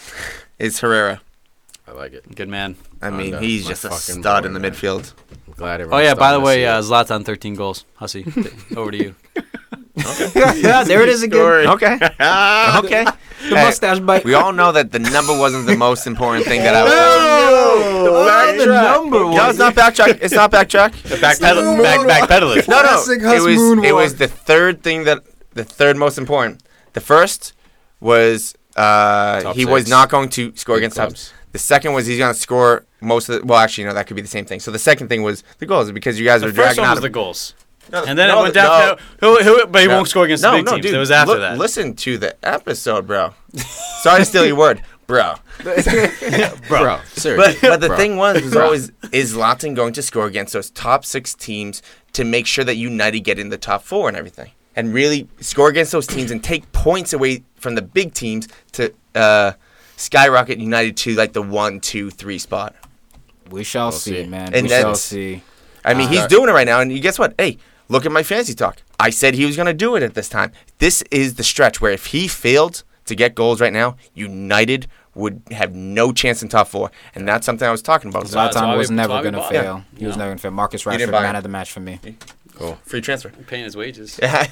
is 0.59 0.80
Herrera. 0.80 1.20
I 1.86 1.93
like 1.93 2.12
it. 2.12 2.34
Good 2.34 2.48
man. 2.48 2.74
I 3.01 3.06
Oh, 3.09 3.10
mean, 3.12 3.30
no, 3.32 3.39
he's 3.39 3.64
my 3.64 3.70
just 3.70 3.84
a 3.84 3.93
stud 3.93 4.43
boy, 4.43 4.47
in 4.48 4.52
the 4.55 4.59
man. 4.59 4.72
midfield. 4.72 5.12
I'm 5.47 5.52
glad 5.55 5.80
Oh 5.82 5.98
yeah. 5.98 6.14
By 6.14 6.32
the 6.32 6.40
way, 6.40 6.66
uh. 6.66 6.80
Zlatan 6.82 7.24
13 7.24 7.55
goals. 7.55 7.84
Hussy, 7.94 8.26
over 8.76 8.90
to 8.90 8.97
you. 8.97 9.14
yeah, 10.34 10.82
there 10.84 11.02
it 11.02 11.09
is 11.09 11.22
again. 11.22 11.68
Okay. 11.68 11.94
okay. 12.02 13.06
The 13.48 13.55
mustache 13.56 13.98
bite. 14.01 14.24
We 14.24 14.35
all 14.35 14.52
know 14.52 14.73
that 14.73 14.93
the 14.93 14.98
number 14.98 15.36
wasn't 15.36 15.66
the 15.66 15.77
most 15.77 16.06
important 16.06 16.47
thing 16.47 16.60
that 16.62 16.74
I 16.74 16.82
was. 16.85 16.93
Oh, 16.94 18.56
the 18.59 18.66
number 18.66 19.19
No, 19.20 19.48
it's 19.51 19.59
not 19.59 19.74
backtrack. 19.74 20.19
It's 20.23 20.35
not 20.35 20.51
backtrack. 20.52 21.20
Back 21.20 21.39
pedal, 21.40 21.82
back 21.82 22.06
back 22.06 22.28
pedaling. 22.28 22.62
No, 22.69 22.82
no. 22.82 22.89
Classic 22.89 23.19
It 23.20 23.24
Huss 23.24 23.40
was 23.44 23.56
it 23.56 23.59
moonwalk. 23.59 23.94
was 23.94 24.14
the 24.16 24.28
third 24.28 24.82
thing 24.82 25.05
that 25.05 25.23
the 25.55 25.64
third 25.64 25.97
most 25.97 26.19
important. 26.19 26.62
The 26.93 27.01
first 27.01 27.52
was 28.01 28.55
uh, 28.77 29.40
Top 29.43 29.56
he 29.56 29.64
was 29.64 29.82
six. 29.82 29.90
not 29.90 30.09
going 30.10 30.28
to 30.31 30.52
score 30.56 30.77
against 30.77 30.97
top. 30.97 31.09
clubs. 31.09 31.32
The 31.52 31.59
second 31.59 31.93
was 31.93 32.06
he's 32.06 32.19
going 32.19 32.32
to 32.32 32.39
score 32.39 32.85
most 33.01 33.28
of 33.28 33.40
the. 33.40 33.47
Well, 33.47 33.59
actually, 33.59 33.85
no, 33.85 33.94
that 33.94 34.06
could 34.06 34.16
be 34.16 34.23
the 34.23 34.28
same 34.28 34.44
thing. 34.47 34.60
So 34.60 34.70
the 34.70 34.78
second 34.78 35.09
thing 35.09 35.23
was 35.23 35.44
the 35.59 35.66
goals 35.66 35.90
because 35.93 36.19
you 36.19 36.24
guys 36.24 36.40
The 36.40 36.47
were 36.48 36.52
first 36.52 36.77
dragging 36.77 36.81
one 36.82 36.89
out. 36.89 36.93
was 36.93 36.98
of- 36.98 37.02
the 37.02 37.10
goals, 37.10 37.55
No, 37.93 38.05
and 38.05 38.19
then 38.19 38.28
no, 38.28 38.39
it 38.40 38.43
went 38.43 38.55
down. 38.55 38.98
He'll, 39.20 39.43
he'll, 39.43 39.66
but 39.66 39.82
he 39.82 39.89
no. 39.89 39.97
won't 39.97 40.09
score 40.09 40.24
against 40.24 40.43
no, 40.43 40.52
the 40.52 40.56
big 40.59 40.64
no, 40.66 40.73
teams. 40.73 40.86
dude. 40.86 40.94
it 40.94 40.98
was 40.98 41.10
after 41.10 41.32
look- 41.32 41.40
that. 41.40 41.59
Listen 41.59 41.94
to 41.97 42.16
the 42.19 42.35
episode, 42.44 43.06
bro. 43.06 43.35
Sorry 44.01 44.20
to 44.20 44.24
steal 44.24 44.47
your 44.47 44.56
word, 44.56 44.82
bro. 45.06 45.35
bro. 46.69 47.01
Seriously. 47.12 47.36
But 47.36 47.59
but 47.60 47.81
the 47.81 47.89
Bro. 47.89 47.97
thing 47.97 48.16
was, 48.16 48.43
was 48.43 48.56
always 48.56 48.93
is 49.12 49.36
Lawton 49.36 49.74
going 49.74 49.93
to 49.94 50.02
score 50.02 50.27
against 50.27 50.52
those 50.55 50.70
top 50.70 51.05
six 51.05 51.35
teams 51.35 51.82
to 52.14 52.24
make 52.24 52.47
sure 52.47 52.64
that 52.64 52.77
United 52.77 53.20
get 53.20 53.39
in 53.39 53.48
the 53.51 53.59
top 53.59 53.82
four 53.82 54.09
and 54.09 54.16
everything, 54.16 54.51
and 54.74 54.93
really 54.94 55.28
score 55.40 55.69
against 55.69 55.93
those 55.93 56.06
teams 56.06 56.31
and 56.31 56.43
take 56.43 56.70
points 56.73 57.12
away 57.12 57.43
from 57.56 57.74
the 57.74 57.82
big 57.82 58.14
teams 58.14 58.48
to 58.73 58.93
uh, 59.14 59.52
skyrocket 59.97 60.59
United 60.59 60.97
to 60.98 61.14
like 61.14 61.32
the 61.32 61.43
one, 61.43 61.78
two, 61.81 62.10
three 62.10 62.39
spot. 62.39 62.74
We 63.51 63.64
shall 63.64 63.89
We'll 63.90 63.93
see, 63.93 64.23
see. 64.24 64.27
man. 64.28 64.55
And 64.55 64.62
we 64.64 64.69
shall 64.70 64.94
see. 64.94 65.43
I 65.85 65.94
mean, 65.94 66.06
Uh, 66.09 66.10
he's 66.12 66.27
doing 66.27 66.48
it 66.48 66.52
right 66.52 66.66
now, 66.66 66.81
and 66.81 66.90
you 66.93 67.01
guess 67.01 67.19
what? 67.19 67.35
Hey, 67.39 67.59
look 67.93 68.05
at 68.06 68.12
my 68.12 68.23
fantasy 68.23 68.55
talk. 68.55 68.82
I 68.98 69.10
said 69.10 69.35
he 69.35 69.44
was 69.47 69.56
going 69.56 69.66
to 69.66 69.74
do 69.74 69.94
it 69.97 70.02
at 70.02 70.14
this 70.14 70.28
time. 70.28 70.51
This 70.78 71.02
is 71.10 71.35
the 71.35 71.44
stretch 71.44 71.81
where 71.81 71.93
if 71.93 72.06
he 72.06 72.27
failed 72.28 72.82
to 73.06 73.14
get 73.14 73.35
goals 73.35 73.60
right 73.60 73.73
now, 73.73 73.97
United 74.14 74.86
would 75.14 75.43
have 75.51 75.74
no 75.74 76.10
chance 76.12 76.43
in 76.43 76.48
top 76.48 76.69
four, 76.69 76.90
and 77.14 77.28
that's 77.28 77.44
something 77.44 77.69
I 77.69 77.70
was 77.70 77.82
talking 77.82 78.09
about. 78.10 78.23
That's 78.24 78.35
why 78.35 78.48
Zlatan 78.48 78.77
was 78.78 78.89
that's 78.89 78.97
never 78.97 79.20
going 79.23 79.35
to 79.35 79.43
fail. 79.43 79.77
him. 79.78 79.85
He 79.98 80.06
was 80.06 80.16
No. 80.16 80.20
never 80.20 80.28
going 80.31 80.39
to 80.39 80.43
fail. 80.43 80.51
Marcus 80.52 80.85
Rashford, 80.85 81.10
buy 81.10 81.23
man 81.23 81.36
of 81.36 81.43
the 81.43 81.48
match 81.51 81.70
for 81.70 81.81
me. 81.81 81.98
cool. 82.55 82.78
Free 82.86 83.01
transfer. 83.02 83.28
paying 83.47 83.64
his 83.64 83.77
wages. 83.77 84.19
yeah, 84.23 84.47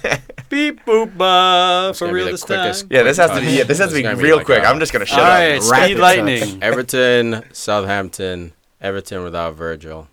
Beep 0.51 0.85
boop 0.85 1.13
uh, 1.21 1.93
for 1.95 2.13
real 2.13 2.27
this 2.27 2.43
quickest- 2.45 2.91
time. 2.91 3.05
this 3.07 3.17
has 3.17 3.31
to 3.31 3.41
be. 3.41 3.53
Yeah, 3.53 3.63
this 3.65 3.79
has 3.79 3.89
to 3.91 3.95
be 3.95 4.03
gonna 4.03 4.17
be 4.17 4.25
real 4.25 4.37
like 4.39 4.47
quick. 4.47 4.65
I'm 4.65 4.79
just 4.81 4.93
gonna 4.93 5.07
shut 5.07 5.21
All 5.21 5.25
up. 5.27 5.31
right, 5.39 5.63
Rapid 5.63 5.85
speed 5.87 5.99
lightning. 5.99 6.63
Everton, 6.63 7.45
Southampton, 7.53 8.53
Everton 8.83 9.23
without 9.23 9.55
Virgil, 9.55 10.09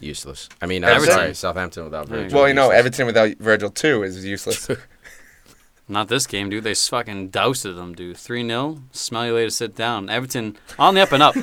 useless. 0.00 0.48
I 0.60 0.66
mean, 0.66 0.84
I'm 0.84 0.96
Everton? 0.96 1.14
sorry, 1.14 1.34
Southampton 1.34 1.84
without 1.84 2.08
Virgil. 2.08 2.38
Well, 2.38 2.48
you 2.48 2.54
know, 2.54 2.64
useless. 2.64 2.78
Everton 2.78 3.06
without 3.06 3.36
Virgil 3.38 3.70
too 3.70 4.02
is 4.02 4.24
useless. 4.24 4.68
Not 5.88 6.06
this 6.06 6.28
game, 6.28 6.50
dude. 6.50 6.62
They 6.62 6.74
fucking 6.74 7.30
doused 7.30 7.64
them, 7.64 7.94
dude. 7.96 8.16
3 8.16 8.46
0. 8.46 8.78
Smell 8.92 9.26
you 9.26 9.34
later, 9.34 9.50
sit 9.50 9.74
down. 9.74 10.08
Everton 10.08 10.56
on 10.78 10.94
the 10.94 11.00
up 11.00 11.10
and 11.10 11.20
up. 11.20 11.34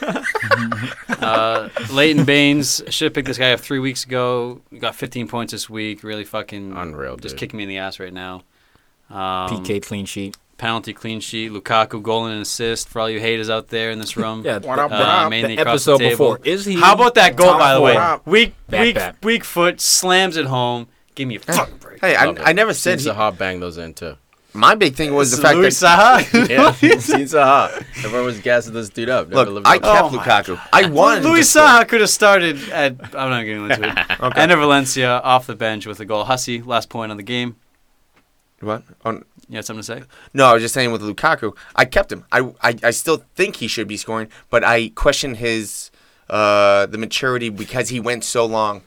uh, 1.21 1.67
Leighton 1.91 2.23
Baines 2.23 2.81
should 2.87 3.07
have 3.07 3.13
picked 3.13 3.27
this 3.27 3.37
guy 3.37 3.51
up 3.51 3.59
three 3.59 3.79
weeks 3.79 4.05
ago. 4.05 4.61
He 4.71 4.79
got 4.79 4.95
15 4.95 5.27
points 5.27 5.51
this 5.51 5.69
week. 5.69 6.01
Really 6.01 6.23
fucking 6.23 6.71
Unreal, 6.71 7.17
just 7.17 7.33
dude. 7.33 7.39
kicking 7.39 7.57
me 7.57 7.63
in 7.63 7.69
the 7.69 7.77
ass 7.77 7.99
right 7.99 8.13
now. 8.13 8.43
Um, 9.09 9.49
PK 9.49 9.81
clean 9.83 10.05
sheet. 10.05 10.37
Penalty 10.57 10.93
clean 10.93 11.19
sheet. 11.19 11.51
Lukaku 11.51 12.01
goal 12.01 12.25
and 12.25 12.41
assist 12.41 12.89
for 12.89 12.99
all 13.01 13.09
you 13.09 13.19
haters 13.19 13.49
out 13.49 13.67
there 13.67 13.91
in 13.91 13.99
this 13.99 14.17
room. 14.21 14.43
Yeah, 14.43 14.57
What 14.59 14.79
up, 14.79 14.91
Uh, 14.91 14.97
what 14.97 15.01
up? 15.07 15.29
mainly 15.29 15.55
the 15.55 15.61
across 15.61 15.85
the 15.85 15.93
episode 15.93 15.97
table. 15.99 16.33
before. 16.35 16.39
Is 16.43 16.65
he? 16.65 16.75
How 16.79 16.93
about 16.93 17.15
that 17.15 17.35
goal, 17.35 17.57
by 17.57 17.73
the 17.75 17.81
way? 17.81 17.93
four. 17.95 18.21
Weak, 18.25 18.55
Bat, 18.69 18.81
weak, 18.81 18.95
bat. 18.95 19.15
weak 19.23 19.43
foot 19.43 19.79
slams 19.79 20.35
it 20.37 20.45
home. 20.47 20.87
Give 21.15 21.27
me 21.27 21.35
a 21.35 21.39
fucking 21.39 21.77
break. 21.77 22.01
Hey, 22.01 22.15
I, 22.15 22.25
I 22.43 22.53
never 22.53 22.73
said 22.73 22.99
Seems 22.99 23.05
he, 23.05 23.09
Zaha 23.21 23.37
bang 23.37 23.59
those 23.59 23.77
in 23.77 23.93
too. 23.95 24.17
my 24.53 24.73
big 24.75 24.95
thing 24.95 25.13
was 25.13 25.29
the 25.35 25.41
fact 25.41 25.55
Louis 25.57 25.79
that 25.79 26.23
Saha. 26.23 26.49
Yeah, 26.49 26.71
seems 26.99 27.33
Zaha. 27.33 27.75
Everyone 28.03 28.25
was 28.25 28.39
gassing 28.39 28.73
this 28.73 28.89
dude 28.89 29.09
up. 29.09 29.29
Never 29.29 29.45
look, 29.51 29.65
lived 29.65 29.67
I 29.67 29.75
up 29.77 29.81
to 30.11 30.17
kept 30.17 30.49
Oh 30.49 30.55
my 30.55 30.55
Lukaku. 30.55 30.61
I 30.73 30.89
wanted 30.89 31.23
him 31.23 31.31
Louis 31.31 31.39
to 31.39 31.45
score. 31.45 31.63
Saha 31.63 31.87
could 31.87 32.01
have 32.01 32.09
started 32.09 32.69
at. 32.69 32.93
I'm 33.15 33.29
not 33.29 33.43
getting 33.45 33.63
into 33.63 33.83
it. 33.87 34.19
Okay. 34.21 34.41
Enner 34.41 34.57
Valencia 34.59 35.19
off 35.23 35.45
the 35.47 35.55
bench 35.55 35.85
with 35.85 35.99
a 35.99 36.05
goal. 36.05 36.23
Hussey, 36.23 36.61
last 36.63 36.89
point 36.89 37.11
on 37.11 37.17
the 37.17 37.23
game. 37.23 37.55
What? 38.59 38.83
On, 39.05 39.23
You 39.49 39.57
had 39.57 39.65
something 39.65 39.81
to 39.81 39.83
say? 39.83 40.03
No, 40.33 40.45
I 40.45 40.53
was 40.53 40.63
just 40.63 40.73
saying 40.73 40.91
with 40.91 41.01
Lukaku, 41.01 41.55
I 41.75 41.85
kept 41.85 42.11
him. 42.11 42.25
I, 42.31 42.41
I, 42.61 42.75
I 42.83 42.91
still 42.91 43.23
think 43.35 43.57
he 43.57 43.67
should 43.67 43.87
be 43.87 43.97
scoring, 43.97 44.29
but 44.49 44.63
I 44.63 44.89
question 44.89 45.35
his 45.35 45.91
uh, 46.29 46.85
the 46.87 46.97
maturity 46.97 47.49
because 47.49 47.89
he 47.89 47.99
went 47.99 48.23
so 48.23 48.45
long 48.45 48.81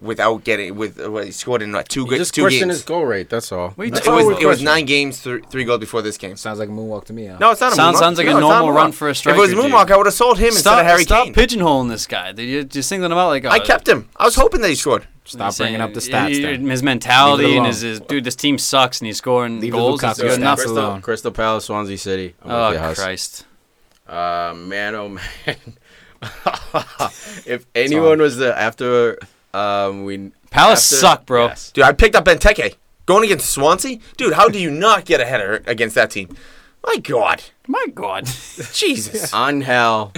without 0.00 0.44
getting 0.44 0.76
with 0.76 1.00
uh, 1.00 1.10
what 1.10 1.24
he 1.26 1.32
scored 1.32 1.60
in 1.62 1.72
what, 1.72 1.88
two 1.88 2.02
You 2.02 2.06
good 2.08 2.18
just 2.18 2.34
two 2.34 2.42
question 2.42 2.68
games. 2.68 2.78
his 2.78 2.84
goal 2.84 3.04
rate. 3.04 3.28
That's 3.28 3.50
all. 3.52 3.70
What 3.70 3.82
are 3.82 3.86
you 3.86 3.92
It 3.92 3.96
talking 3.96 4.14
was 4.14 4.26
about? 4.28 4.42
it 4.42 4.46
was 4.46 4.62
nine 4.62 4.84
games, 4.84 5.22
th- 5.22 5.44
three 5.50 5.64
goals 5.64 5.80
before 5.80 6.02
this 6.02 6.16
game. 6.16 6.36
Sounds 6.36 6.58
like 6.58 6.68
a 6.68 6.72
moonwalk 6.72 7.04
to 7.06 7.12
me. 7.12 7.26
Huh? 7.26 7.38
No, 7.40 7.50
it's 7.50 7.60
not 7.60 7.72
a 7.72 7.74
Sounds- 7.76 7.96
moonwalk. 7.96 8.00
sounds 8.00 8.18
like 8.18 8.26
a 8.26 8.30
No, 8.30 8.36
it's 8.36 8.42
not 8.42 8.48
normal 8.60 8.68
moonwalk. 8.72 8.76
run 8.76 8.92
for 8.92 9.08
a 9.08 9.14
striker, 9.14 9.34
If 9.34 9.38
it 9.38 9.40
was 9.40 9.50
striker, 9.50 9.68
moonwalk, 9.74 9.82
dude. 9.86 9.92
I 9.92 9.96
would 9.96 10.06
have 10.06 10.14
sold 10.14 10.38
him 10.38 10.46
instead 10.46 10.60
Stop, 10.60 10.80
of 10.80 10.86
Harry 10.86 11.02
stop 11.02 11.24
Kane. 11.24 11.34
pigeonholing 11.34 11.88
this 11.88 12.06
guy. 12.06 12.32
You're 12.36 12.62
just 12.64 12.88
singling 12.88 13.12
him 13.12 13.18
out 13.18 13.28
like. 13.28 13.44
I 13.44 13.58
oh, 13.58 13.60
kept 13.64 13.88
him. 13.88 14.08
I 14.16 14.24
was 14.24 14.34
hoping 14.36 14.60
that 14.60 14.68
he 14.68 14.74
scored. 14.76 15.06
Stop 15.24 15.52
saying- 15.52 15.72
bringing 15.74 15.80
up 15.82 15.92
the 15.94 16.00
stats. 16.00 16.40
y- 16.42 16.48
y- 16.50 16.56
then. 16.56 16.70
His 16.70 16.82
mentality 16.82 17.54
it 17.54 17.58
and 17.58 17.66
his, 17.66 17.80
his 17.82 18.00
dude. 18.00 18.24
This 18.24 18.36
team 18.36 18.56
sucks 18.56 19.00
and 19.00 19.06
he's 19.06 19.18
scoring 19.18 19.60
Leave 19.60 19.72
the 19.72 19.78
goals. 19.78 20.02
It's 20.02 20.18
good 20.20 20.30
stats 20.30 20.36
enough. 20.36 20.58
Crystal, 20.58 20.78
alone. 20.78 21.02
Crystal 21.02 21.30
Palace, 21.32 21.64
Swansea 21.66 21.98
City. 21.98 22.34
I'm 22.42 22.50
Oh 22.50 22.68
with 22.70 22.78
you, 22.78 22.84
Huss. 22.84 22.98
Christ! 22.98 23.44
Uh, 24.08 24.54
man, 24.56 24.94
oh 24.94 25.08
man. 25.10 25.22
if 27.46 27.66
anyone 27.74 28.20
was 28.20 28.36
the 28.38 28.56
after 28.58 29.18
um 29.54 30.04
we 30.04 30.30
Palace 30.50 30.92
after- 30.92 31.00
suck, 31.00 31.26
bro. 31.26 31.46
Yes. 31.46 31.72
Dude, 31.72 31.84
I 31.84 31.92
picked 31.92 32.14
up 32.16 32.24
Benteke 32.24 32.76
going 33.06 33.24
against 33.24 33.50
Swansea. 33.50 33.98
Dude, 34.16 34.34
how 34.34 34.48
do 34.48 34.58
you 34.58 34.70
not 34.70 35.04
get 35.04 35.20
a 35.20 35.24
header 35.26 35.62
against 35.66 35.94
that 35.94 36.10
team? 36.10 36.34
My 36.86 36.96
God, 36.98 37.42
My 37.66 37.84
God. 37.94 38.24
Jesus. 38.72 39.32
Angel 39.34 40.12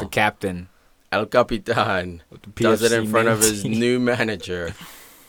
the 0.00 0.08
captain. 0.10 0.68
El 1.10 1.26
Capitan 1.26 2.22
the 2.30 2.50
does 2.62 2.82
it 2.82 2.92
in 2.92 3.04
PFC 3.06 3.10
front 3.10 3.28
of 3.28 3.40
his 3.40 3.62
team. 3.62 3.78
new 3.78 4.00
manager, 4.00 4.74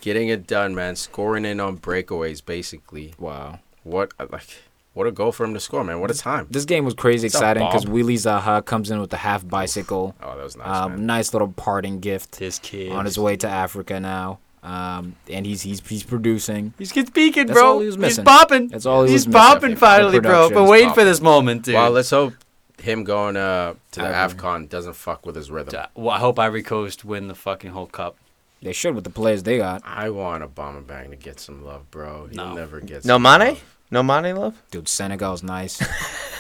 getting 0.02 0.30
it 0.30 0.48
done, 0.48 0.73
man. 0.73 0.95
Scoring 0.95 1.45
in 1.45 1.60
on 1.60 1.77
breakaways, 1.77 2.44
basically. 2.44 3.14
Wow. 3.19 3.60
What 3.84 4.11
uh, 4.19 4.26
like 4.32 4.48
what 4.95 5.05
a 5.05 5.11
goal 5.11 5.31
for 5.31 5.43
him 5.45 5.53
to 5.53 5.59
score, 5.59 5.84
man. 5.84 5.99
What 5.99 6.09
a 6.09 6.15
time. 6.15 6.47
This 6.49 6.65
game 6.65 6.84
was 6.85 6.95
crazy 6.95 7.27
What's 7.27 7.35
up, 7.35 7.41
exciting 7.41 7.67
because 7.67 7.85
Bob? 7.85 7.93
Willie 7.93 8.15
Zaha 8.15 8.65
comes 8.65 8.89
in 8.89 8.99
with 8.99 9.11
the 9.11 9.17
half 9.17 9.47
bicycle. 9.47 10.15
Oh, 10.23 10.35
that 10.35 10.43
was 10.43 10.57
nice, 10.57 10.67
Um, 10.67 10.91
man. 10.93 11.05
nice 11.05 11.34
little 11.34 11.49
parting 11.49 11.99
gift 11.99 12.38
His 12.38 12.57
kid. 12.57 12.91
on 12.91 13.05
his 13.05 13.19
way 13.19 13.35
to 13.38 13.47
Africa 13.47 13.99
now. 13.99 14.39
Um, 14.63 15.15
and 15.30 15.45
he's 15.45 15.61
he's 15.61 15.88
he's 15.88 16.01
producing. 16.01 16.73
He's 16.80 16.91
getting 16.91 17.11
speaking, 17.11 17.45
That's 17.45 17.59
bro. 17.59 17.73
all 17.73 17.80
he 17.81 17.85
was 17.85 17.95
He's 17.95 18.01
missing. 18.01 18.26
popping. 18.26 18.67
That's 18.69 18.88
all 18.88 19.03
he 19.03 19.11
He's 19.11 19.27
was 19.27 19.27
missing. 19.27 19.39
popping 19.39 19.76
finally, 19.76 20.19
bro. 20.19 20.31
production 20.31 20.53
Been 20.55 20.63
is 20.63 20.69
waiting 20.72 20.93
for 20.93 21.03
this 21.03 21.22
moment, 21.22 21.61
dude. 21.65 21.76
Well, 21.76 21.91
let's 21.91 22.09
hope 22.09 22.34
him 22.81 23.03
going 23.03 23.38
uh, 23.38 23.76
to 23.91 23.99
the 23.99 24.07
Ivory. 24.07 24.39
AFCON 24.39 24.67
doesn't 24.69 24.93
fuck 24.95 25.23
with 25.26 25.35
his 25.35 25.51
rhythm. 25.51 25.85
well, 25.93 26.09
I 26.09 26.17
hope 26.19 26.39
Ivory 26.39 26.63
Coast 26.63 27.05
win 27.05 27.27
the 27.27 27.35
fucking 27.35 27.72
whole 27.72 27.85
cup. 27.85 28.15
They 28.61 28.73
should 28.73 28.95
with 28.95 29.03
the 29.03 29.11
players 29.11 29.43
they 29.43 29.57
got. 29.59 29.84
I 29.85 30.09
want 30.09 30.43
Aubameyang 30.43 31.11
to 31.11 31.15
get 31.15 31.39
some 31.39 31.63
love, 31.63 31.91
bro. 31.91 32.27
He'll 32.31 32.45
No. 32.47 32.53
never 32.55 32.80
get 32.80 33.05
No 33.05 33.19
money. 33.19 33.49
Love. 33.49 33.74
No 33.91 34.01
Mane 34.03 34.35
love? 34.35 34.61
Dude, 34.71 34.87
Senegal's 34.87 35.43
nice. 35.43 35.77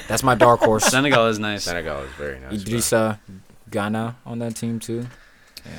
That's 0.07 0.23
my 0.23 0.35
dark 0.35 0.59
horse. 0.61 0.85
Senegal 0.91 1.27
is 1.27 1.39
nice. 1.39 1.63
Senegal 1.63 1.99
is 1.99 2.11
very 2.13 2.39
nice. 2.39 2.63
bro. 2.63 2.73
Idrissa 2.73 3.19
Gana 3.69 4.15
on 4.25 4.39
that 4.39 4.55
team 4.55 4.79
too. 4.79 5.07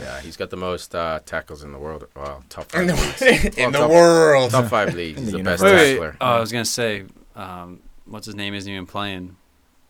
Yeah, 0.03 0.21
he's 0.21 0.37
got 0.37 0.51
the 0.51 0.57
most 0.57 0.95
uh, 0.95 1.21
tackles 1.25 1.63
in 1.63 1.71
the 1.73 1.79
world. 1.79 2.09
Well, 2.17 2.43
top 2.49 2.71
five 2.73 2.83
In 2.89 2.97
leagues. 2.97 3.19
the, 3.21 3.63
in 3.63 3.73
the 3.73 3.79
top- 3.79 3.91
world. 3.91 4.51
Top 4.51 4.67
five 4.67 4.95
leagues. 5.01 5.21
He's 5.21 5.31
the 5.33 5.39
the 5.39 5.45
best 5.45 5.63
Wait, 5.63 6.01
wait. 6.01 6.13
Oh, 6.21 6.27
I 6.27 6.41
was 6.41 6.51
gonna 6.51 6.65
say, 6.65 7.05
um, 7.37 7.81
what's 8.05 8.27
his 8.27 8.35
name 8.35 8.55
isn't 8.55 8.71
even 8.73 8.87
playing, 8.87 9.37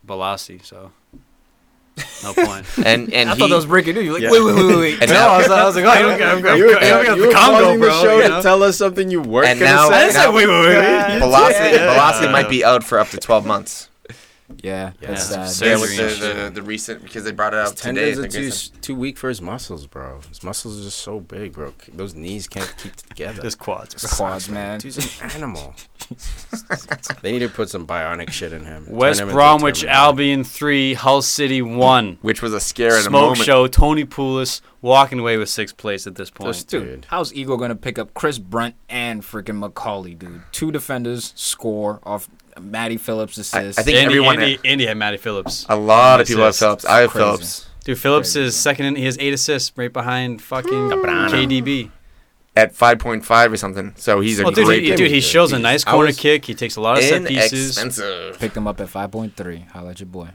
Bolasie. 0.06 0.62
So 0.64 0.92
no 2.22 2.34
point. 2.34 2.66
And 2.84 3.12
and 3.12 3.30
I 3.30 3.34
he, 3.34 3.38
thought 3.40 3.48
that 3.50 3.56
was 3.56 3.66
breaking 3.66 3.94
news. 3.94 4.04
You're 4.04 4.14
like, 4.14 4.22
Yeah. 4.22 4.30
wait, 4.30 4.42
wait, 4.44 4.54
wait, 4.54 4.76
wait. 4.76 4.98
And 5.02 5.10
no, 5.10 5.16
now- 5.16 5.28
I 5.28 5.38
was, 5.38 5.50
I 5.50 5.64
was 5.64 5.76
like, 5.76 5.84
oh, 5.84 5.92
you 5.94 6.06
don't 6.06 6.18
get, 6.18 6.28
I'm, 6.28 6.46
I'm, 6.46 6.56
You, 6.58 6.64
were 6.66 7.26
the 7.28 7.32
Congo, 7.34 7.78
bro. 7.78 7.86
the 7.88 8.00
show 8.02 8.16
you 8.18 8.28
to 8.28 8.42
tell 8.42 8.62
us 8.62 8.76
something 8.76 9.10
you 9.10 9.20
weren't 9.22 9.48
And 9.48 9.60
gonna 9.60 9.72
now- 9.72 9.88
say. 9.88 10.06
I 10.06 10.10
said, 10.10 10.30
wait, 10.30 10.46
wait, 10.46 10.60
wait. 10.60 10.76
wait. 10.78 11.22
Bolasie, 11.22 11.72
Yeah. 11.72 11.96
Bolasie 11.96 12.30
might 12.30 12.48
be 12.48 12.64
out 12.64 12.84
for 12.84 12.98
up 12.98 13.08
to 13.08 13.16
12 13.18 13.46
months. 13.46 13.88
Yeah, 14.62 14.92
Yeah, 15.00 15.10
it's 15.12 15.22
it's 15.22 15.28
sad. 15.30 15.38
Yeah, 15.40 15.76
surgery 15.76 15.80
with 16.06 16.20
the, 16.20 16.42
the, 16.44 16.50
the 16.50 16.62
recent 16.62 17.02
because 17.02 17.24
they 17.24 17.32
brought 17.32 17.52
it 17.52 17.58
His 17.58 17.70
out 17.70 17.76
today. 17.76 17.90
I 17.90 18.14
tendons 18.14 18.18
are 18.18 18.28
too, 18.38 18.46
it's- 18.46 18.68
too 18.80 18.94
weak 18.94 19.18
for 19.18 19.28
his 19.28 19.42
muscles, 19.42 19.86
bro. 19.86 20.20
His 20.28 20.42
muscles 20.44 20.80
are 20.80 20.84
just 20.84 20.98
so 20.98 21.18
big, 21.20 21.52
bro. 21.52 21.74
Those 21.92 22.14
knees 22.14 22.46
can't 22.46 22.72
keep 22.78 22.94
together. 22.94 23.42
his 23.42 23.54
quads. 23.56 24.00
The 24.00 24.08
quads, 24.08 24.48
man. 24.48 24.78
Dude's 24.78 25.20
an 25.22 25.30
animal. 25.34 25.74
they 27.22 27.32
need 27.32 27.40
to 27.40 27.48
put 27.48 27.68
some 27.70 27.86
bionic 27.86 28.30
shit 28.30 28.52
in 28.52 28.64
him. 28.64 28.86
West 28.88 29.20
him 29.20 29.30
Bromwich 29.30 29.84
Albion 29.84 30.44
three, 30.44 30.94
Hull 30.94 31.22
City 31.22 31.62
one. 31.62 32.18
which 32.22 32.42
was 32.42 32.52
a 32.52 32.60
scare 32.60 32.92
in 32.94 33.00
a 33.00 33.02
Smoke 33.02 33.22
moment. 33.22 33.40
show. 33.40 33.66
Tony 33.66 34.04
Pulis 34.04 34.60
walking 34.82 35.18
away 35.18 35.36
with 35.36 35.48
sixth 35.48 35.76
place 35.76 36.06
at 36.06 36.14
this 36.14 36.30
point. 36.30 36.54
Just- 36.54 36.68
Dude, 36.68 36.84
Dude. 36.86 37.06
how's 37.08 37.34
Eagle 37.34 37.56
gonna 37.56 37.74
pick 37.74 37.98
up 37.98 38.14
Chris 38.14 38.38
Brunt 38.38 38.74
and 38.88 39.22
freaking 39.22 39.60
McAuley, 39.68 40.16
dude? 40.18 40.42
Two 40.52 40.70
defenders 40.70 41.32
score 41.36 42.00
off 42.04 42.28
Matty 42.60 42.96
Phillips 42.96 43.38
assist. 43.38 43.78
I 43.78 43.82
think 43.82 43.96
Andy, 43.96 44.06
everyone 44.06 44.40
Andy, 44.40 44.58
Andy 44.64 44.86
had 44.86 44.96
Matty 44.96 45.16
Phillips. 45.18 45.66
A 45.68 45.76
lot 45.76 46.20
of 46.20 46.26
people 46.26 46.44
have 46.44 46.56
Phillips. 46.56 46.84
I 46.84 47.00
have 47.00 47.10
Crazy. 47.10 47.24
Phillips 47.24 47.66
Dude, 47.84 47.98
Phillips 47.98 48.32
Crazy, 48.32 48.46
is 48.48 48.56
second. 48.56 48.86
In, 48.86 48.96
he 48.96 49.04
has 49.04 49.16
eight 49.20 49.32
assists, 49.32 49.72
right 49.76 49.92
behind 49.92 50.42
fucking 50.42 50.70
KDB. 50.70 51.90
at 52.56 52.72
5.5 52.74 53.52
or 53.52 53.56
something. 53.56 53.92
So 53.96 54.20
he's 54.20 54.40
a 54.40 54.42
Well, 54.44 54.52
dude, 54.52 54.64
great 54.66 54.82
he, 54.82 54.94
dude, 54.96 55.10
he 55.10 55.20
shows 55.20 55.52
a 55.52 55.58
nice 55.58 55.84
corner 55.84 56.12
kick. 56.12 56.44
He 56.46 56.54
takes 56.54 56.76
a 56.76 56.80
lot 56.80 56.98
of 56.98 57.04
set 57.04 57.26
pieces. 57.26 57.76
Inexpensive. 57.78 58.38
picked 58.38 58.56
him 58.56 58.66
up 58.66 58.80
at 58.80 58.88
five 58.88 59.10
point 59.12 59.36
three. 59.36 59.66
Holla 59.72 59.90
at 59.90 60.00
your 60.00 60.08
boy. 60.08 60.28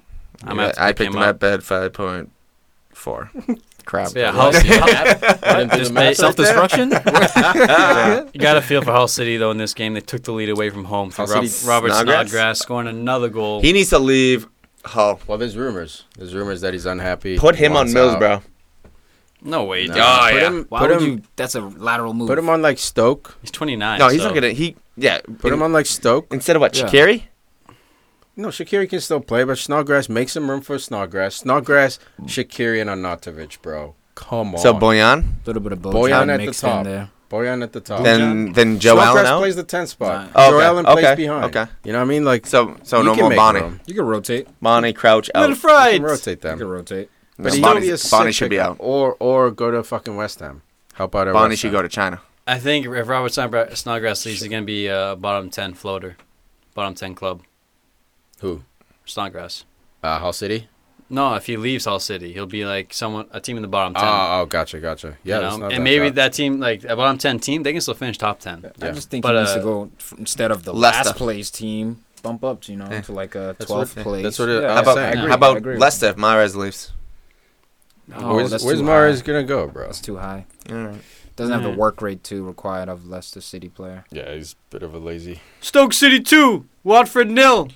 I'm 0.43 0.56
gonna 0.57 0.68
Yeah, 0.68 0.73
I 0.85 0.93
picked 0.93 1.07
him 1.10 1.14
him 1.14 1.23
up. 1.23 1.30
at 1.30 1.39
bed 1.39 1.60
5.4. 1.61 3.60
Crap. 3.91 4.15
Yeah, 4.15 4.31
Hull 4.31 4.53
City. 4.53 4.69
Didn't 4.69 5.69
do 5.72 5.77
Just 5.80 5.89
the 5.89 5.93
math 5.93 6.15
self 6.15 6.39
right 6.39 6.45
there. 6.45 6.55
Self-destruction? 6.55 6.91
You 8.34 8.39
got 8.39 8.53
to 8.53 8.61
feel 8.61 8.81
for 8.81 8.93
Hull 8.93 9.09
City 9.09 9.35
though 9.35 9.51
in 9.51 9.57
this 9.57 9.73
game. 9.73 9.95
They 9.95 9.99
took 9.99 10.23
the 10.23 10.31
lead 10.31 10.47
away 10.47 10.69
from 10.69 10.85
home 10.85 11.11
through 11.11 11.26
Hull 11.26 11.35
Rob, 11.35 11.45
City 11.47 11.68
Robert 11.68 11.89
Snodgrass? 11.89 12.30
Snodgrass 12.30 12.59
scoring 12.59 12.88
another 12.88 13.27
goal. 13.27 13.61
He 13.61 13.73
needs 13.73 13.89
to 13.89 13.99
leave 13.99 14.47
Hull. 14.85 15.19
Well, 15.27 15.38
there's 15.38 15.57
rumors. 15.57 16.05
There's 16.18 16.34
rumors 16.34 16.61
that 16.61 16.72
he's 16.72 16.85
unhappy. 16.85 17.38
Put 17.38 17.57
him 17.57 17.73
on 17.73 17.80
wants 17.80 17.93
Mills, 17.93 18.13
out. 18.13 18.19
bro. 18.19 18.41
no 19.41 19.65
way, 19.65 19.88
No. 19.88 19.93
dude. 19.93 20.01
Oh, 20.01 20.19
put 20.31 20.35
yeah. 20.35 20.47
him, 20.47 20.65
Why 20.69 20.80
put 20.80 20.89
would 20.91 21.01
him, 21.01 21.07
you? 21.09 21.22
That's 21.35 21.55
a 21.55 21.59
lateral 21.61 22.13
move. 22.13 22.30
put 22.30 22.38
him 22.39 22.47
on 22.49 22.61
like 22.61 22.77
Stoke. 22.77 23.38
He's 23.41 23.51
29. 23.51 23.99
No, 23.99 24.07
he's 24.07 24.22
so- 24.22 24.27
not 24.27 24.34
gonna. 24.35 24.51
He 24.51 24.77
yeah. 24.95 25.19
Put 25.39 25.51
him 25.51 25.61
on 25.61 25.73
like 25.73 25.85
Stoke. 25.85 26.27
instead 26.34 26.55
of 26.55 26.61
what? 26.61 26.77
Yeah. 26.77 26.85
Shaqiri? 26.85 27.23
No, 28.36 28.48
Shaqiri 28.48 28.90
can 28.90 28.99
still 29.02 29.20
play, 29.20 29.44
but 29.44 29.58
Snodgrass 29.58 30.08
make 30.10 30.30
some 30.30 30.49
room 30.49 30.62
for 30.62 30.80
Snodgrass. 30.80 31.36
Snodgrass, 31.36 31.99
mm. 32.20 32.26
Shaqiri, 32.28 32.82
and 32.82 32.90
Arnautovic, 32.90 33.62
bro. 33.62 33.95
Come 34.16 34.56
on. 34.56 34.62
So 34.62 34.74
Bojan. 34.74 35.20
A 35.24 35.48
little 35.48 35.62
bit 35.62 35.74
of 35.74 35.80
Bojan 35.80 35.91
Bojan 36.28 36.40
at 36.40 36.45
the 36.45 36.53
top. 36.53 36.84
there. 36.86 37.10
Bojan 37.30 37.64
at 37.64 37.72
the 37.72 37.80
top. 37.80 38.03
Then 38.03 38.52
then 38.53 38.80
Joe 38.80 38.99
Allen 38.99 39.03
Snodgrass 39.14 39.28
out. 39.28 39.40
plays 39.40 39.56
the 39.56 39.64
10 39.64 39.88
spot. 39.88 40.10
Right. 40.10 40.32
Oh, 40.36 40.49
Joe 40.52 40.58
okay. 40.58 40.66
Allen 40.66 40.86
okay. 40.86 41.02
plays 41.02 41.16
behind. 41.18 41.56
Okay. 41.56 41.72
You 41.84 41.94
know 41.94 41.99
what 41.99 42.06
I 42.06 42.08
mean? 42.08 42.26
Like, 42.26 42.45
So 42.45 42.76
so 42.84 43.02
no 43.02 43.16
more 43.16 43.30
make 43.30 43.38
Bony. 43.38 43.62
room. 43.62 43.80
You 43.86 43.94
can 43.95 44.06
rotate. 44.06 44.48
Bony 44.62 44.91
Crouch 44.94 45.30
Little 45.34 45.52
out. 45.70 45.94
You 45.94 45.99
can 45.99 46.03
rotate 46.03 46.41
them. 46.41 46.52
You 46.52 46.66
can 46.66 46.68
them. 46.68 46.78
rotate. 46.78 47.10
No, 47.38 47.44
But 47.45 47.53
he's 47.53 47.62
Bony, 47.62 47.80
be 47.82 47.90
a 47.90 47.98
Bony 48.12 48.32
should 48.34 48.49
be 48.49 48.60
out. 48.60 48.76
Or 48.80 49.16
or 49.20 49.49
go 49.52 49.72
to 49.72 49.82
fucking 49.84 50.16
West 50.18 50.40
Ham. 50.41 50.62
Help 50.94 51.16
out 51.16 51.28
at 51.30 51.34
Bony 51.34 51.49
West 51.52 51.62
should 51.62 51.68
Ham. 51.72 51.80
go 51.80 51.82
to 51.84 51.90
China. 51.90 52.22
I 52.45 52.60
think 52.60 52.86
if 52.86 53.08
Robert 53.08 53.32
Snodgrass 53.32 54.26
leaves, 54.26 54.41
he's 54.41 54.49
gonna 54.49 54.64
be 54.64 54.88
a 54.88 55.16
bottom 55.18 55.49
10 55.49 55.74
floater, 55.74 56.18
bottom 56.74 56.95
10 56.95 57.16
club. 57.16 57.44
Who? 58.41 58.61
Snodgrass. 59.05 59.65
Uh, 60.03 60.19
Hull 60.19 60.34
City? 60.34 60.68
No, 61.09 61.34
if 61.35 61.45
he 61.45 61.57
leaves 61.57 61.85
Hull 61.85 61.99
City, 61.99 62.31
he'll 62.34 62.45
be 62.45 62.65
like 62.65 62.93
someone 62.93 63.27
a 63.31 63.41
team 63.41 63.57
in 63.57 63.61
the 63.61 63.68
bottom 63.68 63.93
10. 63.93 64.03
Oh, 64.03 64.41
oh, 64.41 64.45
gotcha, 64.45 64.80
gotcha. 64.80 65.18
Yeah, 65.23 65.35
you 65.51 65.59
know? 65.59 65.65
and 65.65 65.76
that 65.76 65.81
maybe 65.81 66.05
bad. 66.05 66.15
that 66.15 66.34
team, 66.34 66.59
like 66.59 66.84
a 66.85 66.95
bottom 66.95 67.18
10 67.18 67.39
team, 67.39 67.63
they 67.63 67.72
can 67.73 67.81
still 67.81 67.93
finish 67.95 68.18
top 68.18 68.39
10. 68.39 68.65
I 68.65 68.85
Yeah. 68.85 68.91
just 68.93 69.09
think 69.09 69.23
But, 69.23 69.34
he 69.34 69.39
needs 69.39 69.51
uh, 69.51 69.55
to 69.57 69.61
go 69.61 69.91
instead 70.18 70.51
of 70.51 70.63
the 70.63 70.73
Leicester. 70.73 71.09
last 71.09 71.18
place 71.18 71.51
team, 71.51 72.03
bump 72.23 72.43
up, 72.45 72.61
to, 72.61 72.72
you 72.72 72.77
know, 72.77 72.88
Yeah. 72.89 73.01
to 73.01 73.11
like 73.11 73.35
a 73.35 73.55
That's 73.59 73.65
twelfth 73.69 73.97
what- 73.97 74.03
place. 74.03 74.23
that's 74.23 74.39
what 74.39 74.47
it- 74.49 74.61
Yeah, 74.63 74.73
How 74.76 74.81
about 74.84 74.95
saying. 74.95 75.07
I 75.07 75.11
agree, 75.19 75.30
how 75.30 75.35
about 75.35 75.57
agree 75.57 75.73
with 75.73 75.81
Leicester 75.81 76.07
if 76.07 76.15
Mahrez 76.15 76.55
leaves? 76.55 76.93
Oh, 78.15 78.35
where's 78.35 78.51
that's 78.51 78.63
where's 78.63 78.80
too 78.80 78.85
Mars 78.85 79.19
high. 79.19 79.26
gonna 79.26 79.43
go, 79.43 79.68
bro? 79.68 79.88
It's 79.89 80.01
too 80.01 80.18
high. 80.18 80.45
All 80.69 80.76
right. 80.76 81.01
Doesn't 81.38 81.53
have 81.53 81.61
Mm. 81.61 81.73
the 81.73 81.77
work 81.80 82.01
rate 82.01 82.23
too 82.23 82.45
required 82.45 82.89
of 82.89 83.07
Leicester 83.07 83.41
City 83.41 83.69
player. 83.69 84.03
Yeah, 84.11 84.34
he's 84.34 84.53
a 84.53 84.55
bit 84.72 84.84
of 84.84 84.93
a 84.93 84.97
lazy. 84.97 85.41
Stoke 85.61 85.93
City 85.93 86.19
2, 86.19 86.65
Watford 86.84 87.30
nil. 87.30 87.69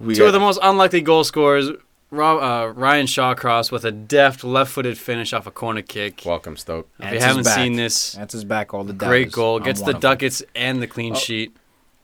We 0.00 0.14
Two 0.14 0.20
got, 0.22 0.26
of 0.28 0.32
the 0.32 0.40
most 0.40 0.58
unlikely 0.62 1.02
goal 1.02 1.24
scorers. 1.24 1.70
Rob, 2.10 2.42
uh, 2.42 2.72
Ryan 2.72 3.06
Shawcross 3.06 3.70
with 3.70 3.84
a 3.84 3.92
deft 3.92 4.42
left-footed 4.42 4.98
finish 4.98 5.32
off 5.32 5.46
a 5.46 5.50
corner 5.52 5.82
kick. 5.82 6.22
Welcome, 6.26 6.56
Stoke. 6.56 6.88
if 6.98 7.12
you 7.12 7.20
haven't 7.20 7.44
back. 7.44 7.54
seen 7.54 7.74
this, 7.76 8.12
That's 8.14 8.32
his 8.32 8.44
back. 8.44 8.74
All 8.74 8.82
the 8.82 8.92
great 8.92 9.30
goal. 9.30 9.60
Gets 9.60 9.80
the 9.82 9.88
of 9.88 9.92
them. 10.00 10.00
ducats 10.00 10.42
and 10.56 10.82
the 10.82 10.86
clean 10.88 11.12
Oh. 11.12 11.16
sheet. 11.18 11.54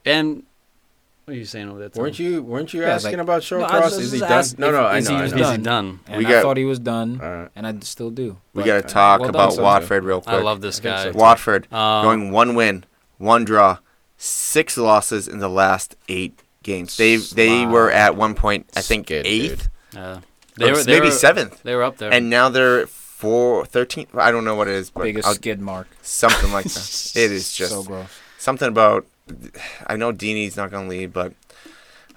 And 0.05 0.45
what 1.25 1.35
are 1.35 1.37
you 1.37 1.45
saying 1.45 1.69
over 1.71 1.81
there? 1.81 1.89
Tom? 1.89 2.03
Weren't 2.03 2.19
you 2.21 2.41
weren't 2.43 2.73
you 2.73 2.83
Yeah, 2.83 2.91
asking 2.95 3.13
like- 3.15 3.21
about 3.23 3.51
No, 3.51 3.65
I 3.65 3.69
Shawcross? 3.69 3.83
was 3.83 3.99
is 3.99 4.13
he 4.13 4.19
done? 4.21 4.31
asking 4.33 4.61
No, 4.61 4.71
no, 4.71 4.85
I 4.85 4.99
is 4.99 5.09
know. 5.09 5.17
he 5.17 5.23
I 5.23 5.25
Is 5.25 5.33
he 5.33 5.39
done? 5.41 5.63
done? 5.65 6.01
And 6.07 6.19
We 6.19 6.27
I 6.37 6.41
thought 6.43 6.57
he 6.57 6.65
was 6.65 6.79
done, 6.79 7.21
All 7.21 7.29
right. 7.29 7.49
and 7.57 7.67
I 7.67 7.75
still 7.81 8.11
do. 8.11 8.37
we 8.55 8.63
got 8.63 8.77
to 8.77 8.83
talk 8.83 9.21
well 9.23 9.31
about 9.31 9.51
Sancho. 9.55 9.65
Watford 9.65 10.05
real 10.05 10.21
quick. 10.21 10.37
I 10.37 10.41
love 10.43 10.61
this 10.61 10.79
I 10.79 10.83
guy. 10.85 11.03
so. 11.11 11.19
Watford 11.19 11.67
Um, 11.73 12.05
going 12.05 12.31
one 12.31 12.55
win, 12.55 12.85
one 13.19 13.45
draw, 13.45 13.79
six 14.17 14.77
losses 14.79 15.27
in 15.27 15.41
the 15.41 15.49
last 15.49 15.97
eight 16.09 16.39
games. 16.67 16.97
They 16.99 17.17
they 17.17 17.65
were 17.65 17.91
at 17.91 18.17
one 18.17 18.35
point 18.35 18.69
I 18.77 18.83
think 18.83 19.07
Skid, 19.07 19.27
eighth, 19.27 19.69
Uh, 19.97 20.21
they 20.59 20.71
were 20.73 20.83
they 20.85 20.93
maybe 20.95 21.07
were, 21.07 21.13
seventh, 21.13 21.63
They 21.63 21.75
were 21.75 21.83
up 21.85 21.97
there. 21.97 22.13
and 22.13 22.29
now 22.29 22.49
they're 22.51 22.87
four, 22.87 23.65
13. 23.65 24.09
I 24.15 24.31
don't 24.31 24.45
know 24.45 24.55
what 24.55 24.69
it 24.69 24.75
is, 24.75 24.91
but 24.91 25.05
biggest 25.05 25.27
I'll- 25.27 25.35
skid 25.41 25.61
mark. 25.61 25.89
something 26.03 26.53
like 26.53 26.67
that. 26.67 27.13
It 27.25 27.33
is 27.33 27.55
just 27.55 27.73
so 27.73 27.83
gross. 27.83 28.09
something 28.39 28.69
about. 28.69 29.07
I 29.87 29.97
know 29.97 30.13
Deeney's 30.13 30.57
not 30.57 30.71
gonna 30.71 30.89
leave, 30.89 31.13
but 31.13 31.33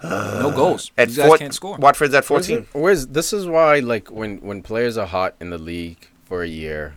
no 0.02 0.52
goals. 0.54 0.90
at 0.98 1.08
These 1.08 1.16
guys 1.18 1.26
four, 1.26 1.38
can't 1.38 1.54
score. 1.54 1.76
Watford's 1.78 2.14
at 2.14 2.28
Where's 2.28 2.46
14. 2.46 2.58
it- 2.58 2.78
Where's 2.78 3.06
this 3.08 3.32
is 3.32 3.46
why 3.46 3.78
like 3.80 4.10
when 4.10 4.38
when 4.48 4.62
players 4.62 4.96
are 4.96 5.06
hot 5.06 5.34
in 5.40 5.50
the 5.50 5.58
league 5.58 6.08
for 6.24 6.42
a 6.42 6.48
year, 6.48 6.94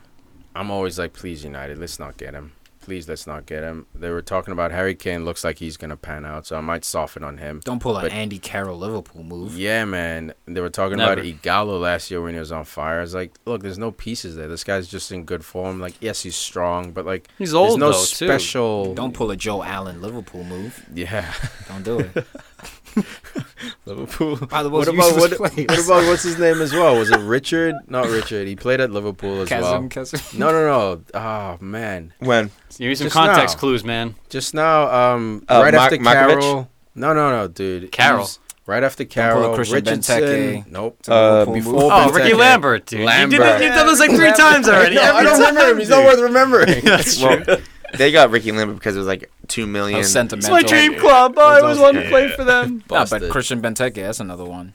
I'm 0.56 0.70
always 0.70 1.00
like, 1.00 1.14
please 1.14 1.44
United, 1.44 1.78
let's 1.80 2.00
not 2.00 2.18
get 2.18 2.34
him. 2.34 2.52
Please 2.84 3.08
let's 3.08 3.26
not 3.26 3.46
get 3.46 3.64
him. 3.64 3.86
They 3.96 4.10
were 4.10 4.22
talking 4.22 4.52
about 4.52 4.72
Harry 4.72 4.94
Kane. 4.94 5.24
Looks 5.24 5.46
like 5.46 5.58
he's 5.60 5.78
gonna 5.78 5.96
pan 5.96 6.26
out, 6.26 6.46
so 6.46 6.58
I 6.58 6.62
might 6.62 6.84
soften 6.84 7.24
on 7.24 7.38
him. 7.38 7.62
Don't 7.64 7.80
pull 7.82 7.96
an 7.96 8.12
Andy 8.12 8.40
Carroll 8.40 8.78
Liverpool 8.78 9.24
move. 9.24 9.58
Yeah, 9.58 9.86
man. 9.86 10.34
They 10.46 10.60
were 10.60 10.70
talking 10.70 10.98
Never. 10.98 11.14
about 11.14 11.24
Ighalo 11.24 11.80
last 11.80 12.12
year 12.12 12.22
when 12.22 12.34
he 12.34 12.40
was 12.42 12.52
on 12.52 12.66
fire. 12.66 12.98
I 12.98 13.02
was 13.02 13.14
like, 13.16 13.32
look, 13.46 13.62
there's 13.64 13.78
no 13.78 13.92
pieces 13.92 14.36
there. 14.36 14.50
This 14.50 14.66
guy's 14.66 14.90
just 14.90 15.14
in 15.14 15.24
good 15.24 15.46
form. 15.46 15.80
Like, 15.80 15.94
yes, 16.02 16.24
he's 16.24 16.36
strong, 16.36 16.92
but 16.92 17.06
like, 17.06 17.30
He's 17.38 17.52
there's 17.52 17.54
old 17.72 17.80
no 17.80 17.94
though 17.94 18.00
too. 18.00 18.28
special. 18.28 18.94
Don't 18.94 19.14
pull 19.14 19.32
a 19.32 19.38
Joe 19.38 19.64
Allen 19.64 20.02
Liverpool 20.02 20.44
move. 20.44 20.86
Yeah, 20.94 21.34
Don't 21.70 21.84
do 21.84 22.00
it. 22.00 22.12
Liverpool. 23.86 24.36
By 24.48 24.64
the 24.64 24.70
What 24.70 24.88
about 24.88 25.16
what, 25.16 25.40
what 25.40 25.54
about 25.54 26.08
what's 26.08 26.24
his 26.24 26.38
name 26.38 26.62
as 26.62 26.74
well? 26.74 26.98
Was 26.98 27.12
it 27.12 27.20
Richard? 27.20 27.76
Not 27.88 28.08
Richard. 28.08 28.48
He 28.48 28.56
played 28.56 28.80
at 28.82 28.92
Liverpool 28.92 29.42
as 29.42 29.50
well. 29.50 29.62
Chasm, 29.62 29.90
Chasm. 29.90 30.40
No, 30.40 30.52
no, 30.52 30.66
no. 30.66 31.02
Oh 31.20 31.58
man. 31.64 32.14
When 32.20 32.52
Give 32.78 32.90
me 32.90 32.96
some 32.96 33.06
Just 33.06 33.14
context 33.16 33.56
now. 33.56 33.60
clues, 33.60 33.84
man. 33.84 34.16
Just 34.30 34.54
now, 34.54 35.14
um, 35.14 35.46
Uh, 35.50 35.62
right 35.64 35.74
Mark- 35.74 35.92
after 35.94 35.98
Markovic? 36.04 36.42
Carroll. 36.42 36.70
No, 36.96 37.14
no, 37.14 37.30
no, 37.32 37.48
dude. 37.48 37.92
Carroll. 37.92 38.28
Right 38.66 38.82
after 38.84 39.04
pull 39.04 39.12
Carroll, 39.12 39.56
Christian 39.56 39.76
Richardson. 39.84 40.22
Benteke. 40.22 40.68
Nope. 40.72 41.02
To 41.04 41.14
Uh, 41.14 41.32
Liverpool 41.40 41.54
before. 41.56 41.84
Oh, 41.84 41.90
Benteke. 41.90 42.16
Rickie 42.16 42.34
Lambert, 42.34 42.86
dude. 42.86 43.00
You 43.02 43.06
did 43.08 43.34
it, 43.42 43.62
you've 43.62 43.76
done 43.76 43.88
this 43.88 44.00
like 44.00 44.12
three 44.12 44.32
times 44.34 44.70
already. 44.70 44.96
No, 45.04 45.16
I 45.16 45.24
don't 45.24 45.38
time, 45.38 45.48
remember 45.56 45.72
him. 45.72 45.80
He's 45.80 45.90
not 45.90 46.06
worth 46.06 46.20
remembering. 46.22 46.82
That's 46.86 47.18
true. 47.20 47.44
well, 47.46 47.58
they 47.98 48.12
got 48.12 48.30
Rickie 48.32 48.52
Lambert 48.52 48.78
because 48.78 48.96
it 48.96 49.00
was 49.00 49.08
like 49.08 49.32
two 49.48 49.66
million. 49.68 49.76
How 49.76 49.88
million. 49.90 50.00
It's 50.02 50.12
sentimental. 50.12 50.52
my 50.52 50.62
dream 50.64 50.96
club. 51.00 51.38
I 51.38 51.56
It's 51.56 51.64
always 51.64 51.78
also- 51.78 51.82
wanted 51.82 52.04
to 52.04 52.10
play 52.10 52.30
for 52.30 52.44
them. 52.44 52.84
Nah, 52.90 53.00
but 53.06 53.10
Busted. 53.10 53.32
Christian 53.32 53.62
Benteke, 53.62 53.96
that's 53.96 54.20
another 54.20 54.46
one. 54.46 54.74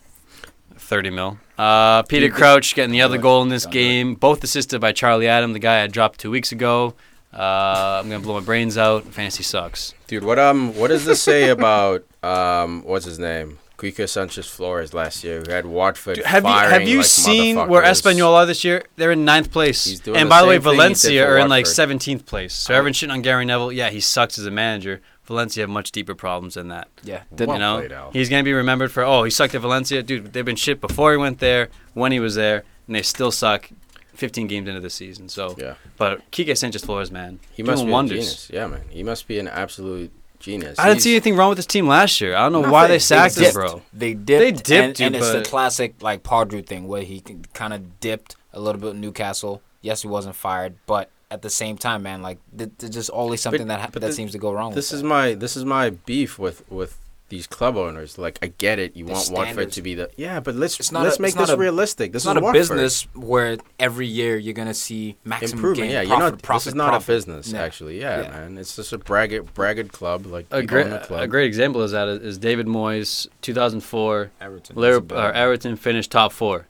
30 0.76 1.10
mil. 1.10 1.38
Uh, 1.58 2.02
Peter 2.04 2.28
Dude, 2.28 2.36
Crouch 2.36 2.74
getting 2.74 2.92
the 2.92 3.02
other 3.02 3.18
goal 3.18 3.42
in 3.42 3.48
this 3.48 3.64
Don't 3.64 3.72
it. 3.72 3.74
game. 3.74 4.14
Both 4.14 4.42
assisted 4.44 4.80
by 4.80 4.92
Charlie 4.92 5.28
Adam, 5.28 5.52
the 5.52 5.58
guy 5.58 5.82
I 5.82 5.86
dropped 5.86 6.20
two 6.20 6.30
weeks 6.30 6.52
ago. 6.52 6.94
Uh, 7.32 8.00
I'm 8.02 8.08
gonna 8.08 8.22
blow 8.22 8.34
my 8.40 8.44
brains 8.44 8.78
out. 8.78 9.04
Fantasy 9.04 9.42
sucks. 9.42 9.92
Dude, 10.06 10.24
what 10.24 10.38
um, 10.38 10.74
what 10.76 10.88
does 10.88 11.04
this 11.04 11.20
say 11.20 11.48
about 11.50 12.04
um, 12.22 12.82
what's 12.84 13.04
his 13.04 13.18
name, 13.18 13.58
Quique 13.78 14.06
Sanchez 14.08 14.46
Flores 14.48 14.92
last 14.92 15.22
year, 15.24 15.42
We 15.46 15.52
had 15.52 15.64
Watford 15.64 16.16
Dude, 16.16 16.26
have 16.26 16.42
you 16.44 16.50
have 16.50 16.82
you 16.82 16.96
like 16.98 17.06
seen 17.06 17.56
where 17.56 17.82
motherfuckers? 17.82 18.14
Espanyol 18.16 18.32
are 18.34 18.44
this 18.44 18.64
year? 18.64 18.82
They're 18.96 19.12
in 19.12 19.24
ninth 19.24 19.50
place. 19.52 19.84
He's 19.86 20.00
doing 20.00 20.16
and 20.18 20.26
the 20.26 20.30
by 20.30 20.42
the 20.42 20.48
way, 20.48 20.56
same 20.56 20.62
thing 20.62 20.70
he 20.72 20.76
did 20.76 20.82
Valencia 20.82 21.24
for 21.26 21.32
are 21.32 21.38
in 21.38 21.48
like 21.48 21.64
17th 21.66 22.26
place. 22.26 22.52
So 22.54 22.74
Oh. 22.74 22.76
everyone's 22.76 22.96
shitting 22.98 23.12
on 23.12 23.22
Gary 23.22 23.44
Neville. 23.44 23.72
Yeah, 23.72 23.88
he 23.90 24.00
sucks 24.00 24.38
as 24.38 24.44
a 24.46 24.50
manager. 24.50 25.00
Valencia 25.26 25.62
have 25.62 25.70
much 25.70 25.92
deeper 25.92 26.14
problems 26.16 26.54
than 26.54 26.68
that. 26.68 26.88
Yeah. 27.04 27.22
Well 27.30 27.52
you 27.54 27.58
know, 27.88 28.10
he's 28.12 28.28
gonna 28.28 28.42
be 28.42 28.52
remembered 28.52 28.90
for 28.90 29.04
oh 29.04 29.22
he 29.22 29.30
sucked 29.30 29.54
at 29.54 29.60
Valencia, 29.60 30.02
dude. 30.02 30.32
They've 30.32 30.44
been 30.44 30.56
shit 30.56 30.80
before 30.80 31.12
he 31.12 31.16
went 31.16 31.38
there, 31.38 31.68
when 31.94 32.10
he 32.12 32.18
was 32.20 32.34
there, 32.34 32.64
and 32.86 32.96
they 32.96 33.02
still 33.02 33.30
suck. 33.30 33.70
15 34.14 34.48
games 34.48 34.66
into 34.68 34.80
the 34.80 34.90
season, 34.90 35.28
so 35.28 35.54
Yeah, 35.56 35.74
but 35.96 36.28
Quique 36.32 36.56
Sanchez 36.56 36.82
Flores, 36.84 37.12
man, 37.12 37.38
he 37.52 37.62
must 37.62 37.84
be 37.84 37.90
wonders. 37.92 38.16
a 38.18 38.20
genius. 38.22 38.50
Yeah, 38.52 38.66
man, 38.66 38.80
he 38.90 39.04
must 39.04 39.28
be 39.28 39.38
an 39.38 39.46
absolute 39.46 40.10
genius. 40.40 40.78
I 40.78 40.84
didn't 40.84 40.96
He's- 40.96 41.04
see 41.04 41.12
anything 41.12 41.36
wrong 41.36 41.48
with 41.50 41.58
this 41.58 41.66
team 41.66 41.86
last 41.86 42.20
year. 42.20 42.34
I 42.36 42.48
don't 42.48 42.52
know 42.62 42.70
why 42.70 42.86
they 42.86 42.94
They 42.94 42.98
sacked 43.00 43.36
him, 43.36 43.44
dipped. 43.44 43.54
bro. 43.54 43.82
They 43.92 44.14
dipped. 44.14 44.26
They 44.40 44.52
dipped 44.52 44.70
and, 44.70 45.00
you, 45.00 45.06
and 45.06 45.16
it's 45.16 45.30
the 45.30 45.38
but- 45.38 45.48
classic 45.48 45.94
like 46.00 46.22
Pardew 46.22 46.64
thing 46.66 46.86
where 46.88 47.02
he 47.02 47.22
kind 47.54 47.72
of 47.72 48.00
dipped 48.00 48.36
a 48.52 48.60
little 48.60 48.80
bit 48.80 48.88
with 48.88 48.96
Newcastle. 48.96 49.62
Yes, 49.82 50.02
he 50.02 50.08
wasn't 50.08 50.34
fired, 50.36 50.74
but 50.86 51.10
at 51.30 51.42
the 51.42 51.50
same 51.50 51.76
time, 51.76 52.02
man, 52.02 52.22
like 52.22 52.38
th- 52.56 52.70
there's 52.78 52.92
just 52.94 53.10
always 53.10 53.40
something 53.40 53.66
that 53.68 53.80
ha- 53.80 53.88
that 53.92 54.00
the- 54.00 54.12
seems 54.12 54.32
to 54.32 54.38
go 54.38 54.52
wrong. 54.52 54.74
This 54.74 54.90
with 54.90 54.96
is 54.98 55.02
that. 55.02 55.08
my 55.08 55.34
this 55.34 55.56
is 55.56 55.64
my 55.64 55.90
beef 55.90 56.38
with 56.38 56.62
with 56.70 56.98
these 57.30 57.46
club 57.46 57.76
owners. 57.76 58.16
Like, 58.18 58.38
I 58.42 58.46
get 58.46 58.78
it. 58.78 58.96
You 58.96 59.04
The 59.04 59.12
want 59.12 59.30
Watford 59.30 59.46
standards. 59.54 59.74
to 59.76 59.82
be 59.82 59.94
the 59.94 60.10
yeah, 60.16 60.40
but 60.40 60.54
let's 60.54 60.78
It's 60.80 60.90
not 60.90 61.02
let's 61.04 61.18
a- 61.18 61.22
make 61.22 61.28
it's 61.30 61.36
not 61.36 61.46
this 61.48 61.54
a- 61.54 61.58
realistic. 61.58 62.12
This 62.12 62.20
It's 62.22 62.26
not 62.26 62.36
is 62.36 62.40
a 62.40 62.44
Watford. 62.44 62.58
business 62.60 63.02
where 63.14 63.58
every 63.78 64.06
year 64.06 64.36
you're 64.38 64.54
gonna 64.54 64.72
see 64.72 65.16
maximum 65.24 65.58
improvement. 65.58 65.90
gain, 65.90 65.92
Yeah, 65.92 66.04
profit, 66.04 66.08
you're 66.08 66.30
not. 66.30 66.42
profit, 66.42 66.64
this 66.64 66.66
is 66.68 66.74
not 66.74 66.88
profit. 66.90 67.08
a 67.08 67.12
business, 67.12 67.52
Yeah. 67.52 67.62
actually. 67.62 68.00
Yeah, 68.00 68.22
Yeah. 68.22 68.30
man. 68.30 68.58
It's 68.58 68.76
just 68.76 68.92
a 68.92 68.98
braggart 68.98 69.52
braggart 69.54 69.92
club. 69.92 70.26
Like 70.26 70.46
A 70.50 70.62
great, 70.62 70.86
club. 71.02 71.20
a 71.20 71.26
great 71.26 71.46
example 71.46 71.82
is 71.82 71.92
that 71.92 72.08
is 72.08 72.38
David 72.38 72.66
Moyes, 72.66 73.26
2004. 73.42 74.30
Everton. 74.40 74.76
Liverpool, 74.76 75.18
or 75.18 75.32
Everton 75.32 75.76
finished 75.76 76.10
top 76.10 76.32
four, 76.32 76.66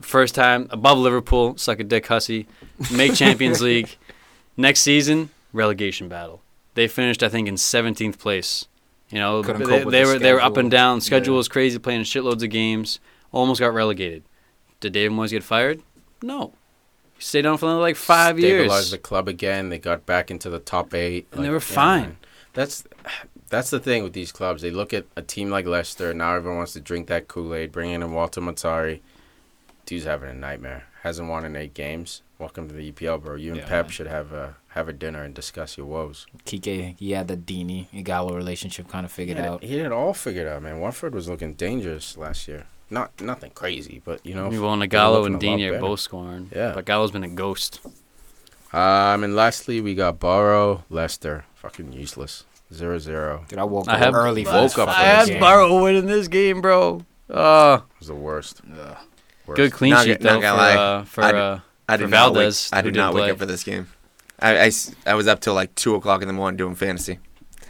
first 0.00 0.34
time 0.34 0.66
above 0.70 0.98
Liverpool, 0.98 1.56
suck 1.56 1.80
a 1.80 1.84
dick 1.84 2.06
hussy, 2.06 2.46
make 2.92 3.14
Champions 3.14 3.60
League. 3.70 3.96
Next 4.56 4.80
season, 4.80 5.30
relegation 5.52 6.08
battle. 6.08 6.42
They 6.74 6.88
finished, 6.88 7.22
I 7.22 7.28
think, 7.28 7.48
in 7.48 7.54
17th 7.56 8.18
place. 8.18 8.66
You 9.14 9.20
know, 9.20 9.42
they, 9.42 9.52
they 9.52 9.78
the 9.80 10.04
were 10.04 10.18
they 10.18 10.32
were 10.32 10.40
up 10.40 10.56
and 10.56 10.68
down. 10.68 11.00
Schedule 11.00 11.34
Yeah. 11.34 11.38
was 11.38 11.46
crazy, 11.48 11.78
playing 11.78 12.02
shitloads 12.02 12.42
of 12.42 12.50
games. 12.50 12.98
Almost 13.30 13.60
got 13.60 13.72
relegated. 13.72 14.24
Did 14.80 14.92
David 14.92 15.16
Moyes 15.16 15.30
get 15.30 15.44
fired? 15.44 15.80
No. 16.20 16.52
He 17.16 17.22
stayed 17.22 17.46
on 17.46 17.56
for 17.56 17.66
another 17.66 17.80
like 17.80 17.94
five 17.94 18.36
Stabilized 18.36 18.42
years. 18.42 18.62
Stabilized 18.64 18.92
the 18.92 18.98
club 18.98 19.28
again. 19.28 19.68
They 19.68 19.78
got 19.78 20.04
back 20.04 20.32
into 20.32 20.50
the 20.50 20.58
top 20.58 20.92
eight, 20.94 21.28
And 21.30 21.44
they 21.44 21.50
were 21.50 21.60
fine. 21.60 22.00
man. 22.02 22.16
That's 22.54 22.82
that's 23.50 23.70
the 23.70 23.78
thing 23.78 24.02
with 24.02 24.14
these 24.14 24.32
clubs. 24.32 24.62
They 24.62 24.72
look 24.72 24.92
at 24.92 25.04
a 25.14 25.22
team 25.22 25.48
like 25.48 25.64
Leicester. 25.66 26.12
Now 26.12 26.34
everyone 26.34 26.56
wants 26.58 26.72
to 26.72 26.80
drink 26.80 27.06
that 27.06 27.28
Kool 27.28 27.54
Aid. 27.54 27.70
Bring 27.70 27.92
in 27.92 28.12
Walter 28.12 28.40
Mazzarri. 28.40 28.98
Dude's 29.86 30.06
having 30.06 30.28
a 30.30 30.34
nightmare. 30.34 30.86
Hasn't 31.04 31.28
won 31.28 31.44
in 31.44 31.54
eight 31.54 31.74
games. 31.74 32.22
Welcome 32.40 32.66
to 32.68 32.74
the 32.74 32.90
EPL, 32.90 33.22
bro. 33.22 33.36
You 33.36 33.50
and 33.52 33.60
Yeah, 33.60 33.68
Pep 33.68 33.86
man. 33.86 33.90
should 33.92 34.06
have 34.08 34.32
a 34.32 34.56
have 34.74 34.88
a 34.88 34.92
dinner 34.92 35.22
and 35.22 35.34
discuss 35.34 35.76
your 35.78 35.86
woes. 35.86 36.26
Quique, 36.46 36.96
he 36.98 37.12
had 37.12 37.28
the 37.28 37.36
Deeney 37.36 37.86
Ighalo 37.92 38.34
relationship 38.34 38.88
kind 38.88 39.04
of 39.06 39.12
figured 39.12 39.36
he 39.38 39.42
had, 39.42 39.50
out. 39.52 39.62
He 39.64 39.76
had 39.78 39.86
it 39.86 39.92
all 39.92 40.14
figured 40.14 40.46
out, 40.48 40.62
man. 40.62 40.80
Watford 40.80 41.14
was 41.14 41.28
looking 41.28 41.54
dangerous 41.54 42.16
last 42.16 42.46
year. 42.48 42.64
Not 42.90 43.20
nothing 43.20 43.50
crazy, 43.52 44.02
but 44.04 44.24
you 44.26 44.34
know. 44.34 44.48
Well, 44.50 44.76
they're 44.76 44.88
Nagalo 44.88 45.26
and 45.26 45.40
Deeney 45.40 45.72
are 45.74 45.80
both 45.80 46.00
scoring. 46.00 46.50
Yeah. 46.54 46.72
But 46.74 46.84
Gallo's 46.84 47.10
been 47.12 47.24
a 47.24 47.28
ghost. 47.28 47.80
Um, 48.72 49.22
and 49.24 49.34
lastly, 49.36 49.80
we 49.80 49.94
got 49.94 50.18
Boro, 50.18 50.84
Leicester. 50.90 51.44
Fucking 51.54 51.92
useless. 51.92 52.44
Zero 52.72 52.98
zero. 52.98 53.44
Dude, 53.48 53.58
I 53.58 53.64
woke 53.64 53.88
I 53.88 53.92
up 53.94 53.98
have- 54.00 54.14
early. 54.14 54.44
for 54.44 54.52
woke 54.52 54.62
this 54.64 54.78
up 54.78 54.88
fucking 54.88 54.94
for 54.94 55.00
this 55.00 55.12
I 55.12 55.18
had 55.18 55.28
game. 55.28 55.40
Boro 55.40 55.82
winning 55.82 56.06
this 56.06 56.28
game, 56.28 56.60
bro. 56.60 57.02
Uh, 57.30 57.78
It 57.94 57.98
was 58.00 58.08
the 58.08 58.14
worst. 58.14 58.60
Worst. 59.46 59.56
good 59.56 59.72
clean 59.72 59.90
Not 59.92 60.04
sheet 60.04 60.20
gonna- 60.20 60.40
not 60.40 60.40
though 60.40 60.40
for 60.40 60.42
gonna 60.42 60.56
lie. 60.56 60.76
uh, 61.00 61.04
for 61.04 61.22
I 61.24 61.32
d- 61.32 61.38
uh, 61.38 61.58
I 61.88 61.96
For 61.96 62.02
did 62.02 62.10
not 62.10 62.34
wake, 62.34 62.48
Valdés, 62.48 62.68
I 62.72 62.76
did 62.80 62.84
didn't 62.88 62.96
not 62.96 63.14
wake 63.14 63.22
play. 63.22 63.30
up 63.30 63.38
for 63.38 63.46
this 63.46 63.62
game. 63.64 63.88
I, 64.44 64.50
I 64.50 64.66
s- 64.66 64.94
I 65.06 65.14
was 65.14 65.26
up 65.26 65.40
till 65.40 65.54
like 65.54 65.74
two 65.74 65.94
o'clock 65.94 66.22
in 66.22 66.28
the 66.28 66.34
morning 66.34 66.56
doing 66.56 66.74
fantasy. 66.74 67.18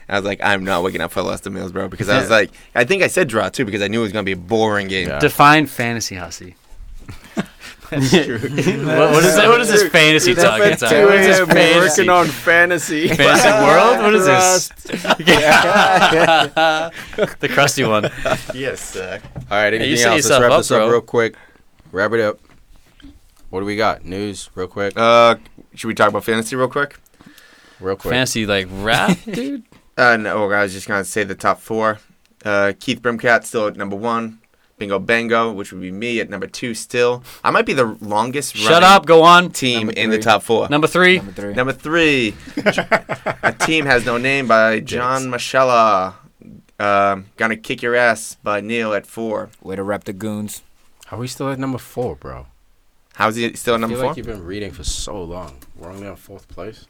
I 0.08 0.16
was 0.16 0.24
like, 0.26 0.40
I'm 0.42 0.64
not 0.64 0.82
waking 0.82 1.00
up 1.00 1.12
for 1.12 1.22
Leicester 1.22 1.48
meals, 1.50 1.72
bro, 1.72 1.88
because 1.88 2.08
I 2.10 2.18
was 2.20 2.28
like, 2.28 2.50
I 2.74 2.84
think 2.84 3.02
I 3.02 3.06
said 3.06 3.28
draw 3.28 3.48
too 3.48 3.64
because 3.64 3.80
I 3.80 3.88
knew 3.88 4.00
it 4.00 4.02
was 4.02 4.12
gonna 4.12 4.24
be 4.24 4.32
a 4.32 4.36
boring 4.36 4.88
game. 4.88 5.08
Yeah. 5.08 5.18
define 5.18 5.66
fantasy 5.66 6.16
hussy. 6.16 6.56
That's 7.90 8.10
true. 8.10 8.38
what, 8.38 9.10
what 9.12 9.24
is 9.24 9.36
that? 9.36 9.46
What 9.48 9.60
is 9.60 9.68
this 9.68 9.88
fantasy 9.90 10.32
It's 10.32 10.42
up 10.42 10.58
talk? 10.58 10.66
It's 10.66 10.82
like, 10.82 10.90
what 10.92 11.14
is 11.14 11.26
this 11.38 11.46
fantasy? 11.48 11.78
working 12.02 12.08
on 12.10 12.26
fantasy. 12.26 13.08
Fantasy 13.08 13.48
world? 13.64 13.98
What 14.02 14.14
is 14.14 14.26
this? 14.26 14.68
the 17.38 17.48
crusty 17.52 17.84
one. 17.84 18.10
Yes, 18.54 18.80
sir. 18.80 19.20
All 19.36 19.42
right, 19.50 19.72
you 19.72 19.78
anything 19.80 19.96
set 19.96 20.06
else? 20.06 20.14
Let's 20.14 20.24
yourself 20.24 20.42
wrap 20.42 20.50
up, 20.52 20.58
this 20.58 20.70
up 20.70 20.78
bro. 20.78 20.88
real 20.90 21.00
quick. 21.02 21.36
Wrap 21.92 22.12
it 22.12 22.20
up. 22.20 22.40
What 23.50 23.60
do 23.60 23.66
we 23.66 23.76
got? 23.76 24.04
News, 24.04 24.50
real 24.54 24.66
quick. 24.66 24.94
Uh, 24.96 25.36
should 25.74 25.88
we 25.88 25.94
talk 25.94 26.08
about 26.08 26.24
fantasy 26.24 26.56
real 26.56 26.68
quick? 26.68 26.96
real 27.80 27.96
quick. 27.96 28.12
Fantasy 28.12 28.46
like 28.46 28.66
rap, 28.70 29.16
dude. 29.24 29.64
Uh, 29.96 30.16
no, 30.16 30.50
I 30.50 30.62
was 30.62 30.72
just 30.72 30.88
gonna 30.88 31.04
say 31.04 31.24
the 31.24 31.34
top 31.34 31.60
four. 31.60 31.98
Uh, 32.44 32.72
Keith 32.78 33.00
Brimcat 33.00 33.44
still 33.44 33.68
at 33.68 33.76
number 33.76 33.96
one. 33.96 34.38
Bingo 34.76 34.98
Bango, 34.98 35.52
which 35.52 35.72
would 35.72 35.80
be 35.80 35.92
me 35.92 36.18
at 36.18 36.28
number 36.28 36.48
two. 36.48 36.74
Still, 36.74 37.22
I 37.44 37.50
might 37.52 37.64
be 37.64 37.74
the 37.74 37.96
longest. 38.00 38.56
Shut 38.56 38.82
up. 38.82 39.06
Go 39.06 39.22
on. 39.22 39.50
Team 39.50 39.88
in 39.90 40.10
the 40.10 40.18
top 40.18 40.42
four. 40.42 40.68
Number 40.68 40.88
three. 40.88 41.18
Number 41.18 41.32
three. 41.32 41.54
Number 41.54 41.72
three, 41.72 42.34
a 43.42 43.54
team 43.60 43.86
has 43.86 44.04
no 44.04 44.18
name 44.18 44.48
by 44.48 44.80
John 44.80 45.26
Mashella. 45.26 46.14
Um, 46.80 47.26
gonna 47.36 47.56
kick 47.56 47.82
your 47.82 47.94
ass 47.94 48.36
by 48.42 48.60
Neil 48.60 48.92
at 48.94 49.06
four. 49.06 49.50
Way 49.62 49.76
to 49.76 49.84
rep 49.84 50.04
the 50.04 50.12
goons. 50.12 50.62
Are 51.12 51.18
we 51.18 51.28
still 51.28 51.50
at 51.50 51.58
number 51.60 51.78
four, 51.78 52.16
bro? 52.16 52.46
How's 53.14 53.36
he 53.36 53.54
still 53.54 53.74
at 53.74 53.80
number 53.80 53.94
feel 53.96 54.02
four? 54.02 54.10
like 54.10 54.16
you've 54.16 54.26
been 54.26 54.44
reading 54.44 54.70
for 54.72 54.84
so 54.84 55.22
long. 55.22 55.56
We're 55.76 55.90
only 55.90 56.06
on 56.08 56.16
fourth 56.16 56.48
place. 56.48 56.86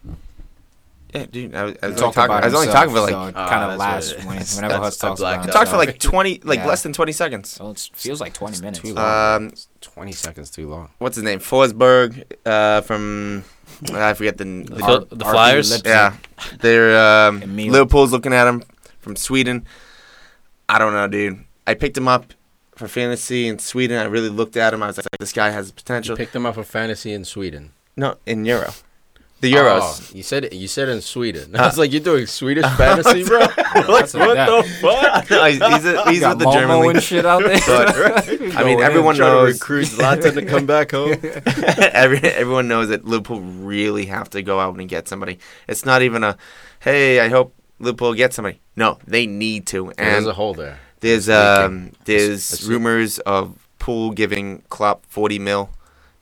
yeah, 1.15 1.27
dude. 1.27 1.55
I 1.55 1.65
was, 1.65 1.77
I 1.83 1.87
was, 1.89 2.01
only, 2.03 2.13
talking, 2.15 2.25
about 2.25 2.43
I 2.43 2.47
was 2.47 2.55
only 2.55 2.67
talking 2.69 2.95
for 2.95 3.01
like. 3.01 3.11
so 3.11 3.25
it 3.27 3.35
Ah, 3.37 3.49
kind 3.49 3.63
of 3.65 3.71
that's 3.71 3.79
lasts 3.79 4.13
what 4.13 4.21
it 4.23 4.27
when, 4.29 4.39
is. 4.43 4.57
whenever 4.57 4.73
That's- 4.75 4.97
Hutz 4.97 5.05
I 5.05 5.09
talks 5.09 5.21
blacked 5.21 5.45
about 5.45 5.55
I 5.57 5.59
talked 5.59 5.71
for 5.71 5.77
like 5.77 5.99
twenty, 5.99 6.41
like 6.45 6.59
Yeah. 6.61 6.67
less 6.67 6.83
than 6.83 6.93
twenty 6.93 7.13
seconds. 7.13 7.59
Oh, 7.61 7.71
it 7.73 7.91
feels 7.95 8.21
like 8.21 8.33
20 8.33 8.61
minutes. 8.61 8.79
Too 8.81 8.95
long. 8.95 9.45
Um, 9.49 9.53
Twenty 9.81 10.13
seconds 10.13 10.51
too 10.51 10.69
long. 10.69 10.89
What's 10.99 11.17
his 11.17 11.25
name? 11.25 11.39
Forsberg 11.41 12.25
uh, 12.47 12.81
from 12.81 13.45
I 13.93 14.15
forget 14.15 14.39
the, 14.39 14.45
The, 14.45 14.75
the 14.77 14.85
Phil- 14.85 15.07
the 15.11 15.25
Flyers. 15.27 15.71
Leipzig. 15.71 15.87
yeah. 15.87 16.17
They're 16.61 17.29
um, 17.29 17.41
Liverpool's 17.57 18.13
looking 18.13 18.33
at 18.33 18.47
him 18.47 18.63
from 19.01 19.15
Sweden. 19.15 19.67
I 20.71 20.79
don't 20.79 20.95
know, 20.95 21.07
dude. 21.07 21.45
I 21.67 21.75
picked 21.75 21.97
him 21.99 22.09
up 22.09 22.33
for 22.77 22.89
fantasy 22.89 23.47
in 23.49 23.59
Sweden. 23.59 23.99
I 23.99 24.05
really 24.05 24.29
looked 24.31 24.57
at 24.57 24.75
him. 24.75 24.83
I 24.83 24.89
was 24.89 24.99
like, 24.99 25.07
this 25.19 25.33
guy 25.33 25.51
has 25.51 25.69
You 25.69 25.73
potential. 25.75 26.17
picked 26.17 26.35
him 26.35 26.47
up 26.47 26.55
for 26.55 26.65
fantasy 26.65 27.13
in 27.13 27.25
Sweden. 27.25 27.73
No, 27.97 28.17
in 28.27 28.45
Euro. 28.45 28.71
The 29.41 29.53
Euros. 29.53 29.81
Oh, 30.13 30.17
you 30.17 30.23
said 30.23 30.55
you 30.55 30.67
said 30.69 30.89
in 30.89 31.03
Sweden. 31.03 31.55
Uh, 31.55 31.59
I 31.63 31.67
was 31.67 31.77
like, 31.77 31.93
you're 31.93 32.01
doing 32.01 32.27
Swedish 32.27 32.65
fantasy, 32.77 33.25
bro. 33.25 33.41
like, 33.41 33.55
what 33.55 34.09
the 34.15 34.79
fuck? 34.81 35.31
No, 35.31 35.45
he's 35.45 35.61
a, 35.61 36.11
he's 36.11 36.21
with 36.23 36.39
the 36.39 36.51
German 36.51 36.81
league. 36.81 37.03
shit 37.03 37.27
out 37.27 37.43
there. 37.43 37.61
But, 37.67 38.29
I 38.57 38.65
mean, 38.65 38.81
everyone 38.81 39.17
in. 39.17 39.19
Trying 39.21 39.31
to 39.31 39.43
knows. 39.45 39.53
recruit 39.55 39.87
Zlatan 39.89 40.35
to 40.35 40.47
come 40.47 40.65
back 40.67 40.93
home. 40.93 41.13
Every, 41.93 42.19
everyone 42.21 42.69
knows 42.69 42.89
that 42.89 43.05
Liverpool 43.05 43.41
really 43.41 44.07
have 44.07 44.31
to 44.31 44.43
go 44.43 44.61
out 44.61 44.77
and 44.79 44.89
get 44.89 45.09
somebody. 45.09 45.39
It's 45.69 45.85
not 45.85 46.01
even 46.03 46.25
a, 46.25 46.39
hey, 46.81 47.21
I 47.21 47.29
hope 47.29 47.55
Liverpool 47.81 48.15
gets 48.15 48.37
somebody. 48.37 48.61
No, 48.77 48.99
they 49.07 49.27
need 49.27 49.67
to. 49.69 49.89
And 49.91 49.99
there's 49.99 50.27
a 50.27 50.33
hole 50.33 50.55
there. 50.55 50.79
There's 51.05 51.29
um 51.29 51.93
there's 52.05 52.53
It's- 52.53 52.63
rumors 52.69 53.19
of 53.21 53.57
Pool 53.79 54.11
giving 54.13 54.63
Klopp 54.71 55.05
40 55.09 55.39
mil 55.39 55.69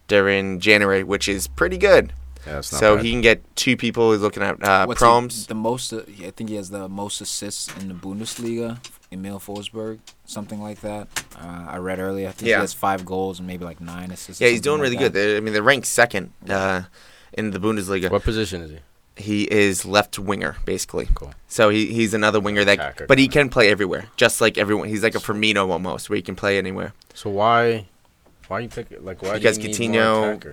during 0.08 0.58
January, 0.60 1.04
which 1.04 1.28
is 1.28 1.46
pretty 1.46 1.78
good. 1.78 2.12
Yeah, 2.46 2.54
that's 2.54 2.72
not 2.72 2.78
So 2.80 2.96
bad. 2.96 3.04
he 3.04 3.12
can 3.12 3.20
get 3.20 3.38
two 3.54 3.76
people. 3.76 4.10
He's 4.10 4.20
looking 4.20 4.42
at 4.42 4.62
uh, 4.62 4.84
What's 4.84 4.98
he- 5.00 5.04
proms. 5.04 5.46
the 5.46 5.54
most, 5.54 5.92
uh, 5.92 6.02
I 6.26 6.32
think 6.32 6.50
he 6.50 6.56
has 6.56 6.70
the 6.70 6.88
most 6.88 7.20
assists 7.20 7.70
in 7.78 7.86
the 7.88 7.94
Bundesliga. 7.94 8.78
Emil 9.12 9.38
Forsberg, 9.38 9.98
something 10.24 10.60
like 10.60 10.80
that. 10.80 11.06
Uh, 11.38 11.66
I 11.68 11.76
read 11.76 11.98
earlier. 12.00 12.28
I 12.28 12.32
think 12.32 12.48
Yeah. 12.48 12.56
he 12.56 12.60
has 12.62 12.72
five 12.72 13.04
goals 13.04 13.38
and 13.38 13.46
maybe 13.46 13.62
like 13.64 13.78
nine 13.80 14.10
assists. 14.10 14.40
Yeah, 14.40 14.48
he's 14.48 14.62
doing 14.62 14.78
like 14.78 14.84
really 14.90 14.96
that. 14.96 15.12
good. 15.12 15.12
They're, 15.12 15.36
I 15.36 15.40
mean, 15.40 15.52
they're 15.52 15.62
ranked 15.62 15.86
second 15.86 16.32
uh, 16.48 16.82
in 17.34 17.50
the 17.52 17.60
Bundesliga. 17.60 18.10
What 18.10 18.22
position 18.24 18.62
is 18.62 18.70
he? 18.70 18.78
He 19.16 19.44
is 19.44 19.84
left 19.84 20.18
winger, 20.18 20.56
basically. 20.64 21.08
Cool. 21.14 21.34
So 21.46 21.68
he, 21.68 21.92
he's 21.92 22.14
another 22.14 22.40
winger 22.40 22.64
that, 22.64 22.74
Attacker 22.78 23.06
but 23.06 23.18
he 23.18 23.28
can 23.28 23.50
play 23.50 23.68
everywhere, 23.70 24.06
just 24.16 24.40
like 24.40 24.56
everyone. 24.56 24.88
He's 24.88 25.02
like 25.02 25.14
a 25.14 25.18
Firmino 25.18 25.68
almost, 25.70 26.08
where 26.08 26.16
he 26.16 26.22
can 26.22 26.34
play 26.34 26.56
anywhere. 26.56 26.94
So 27.12 27.28
why, 27.28 27.86
why 28.48 28.60
you 28.60 28.68
pick? 28.70 28.86
Like 29.00 29.22
why? 29.22 29.34
Because 29.34 29.58
do 29.58 29.64
you 29.64 29.68
need 29.68 29.76
Coutinho- 29.76 30.42
more? 30.44 30.52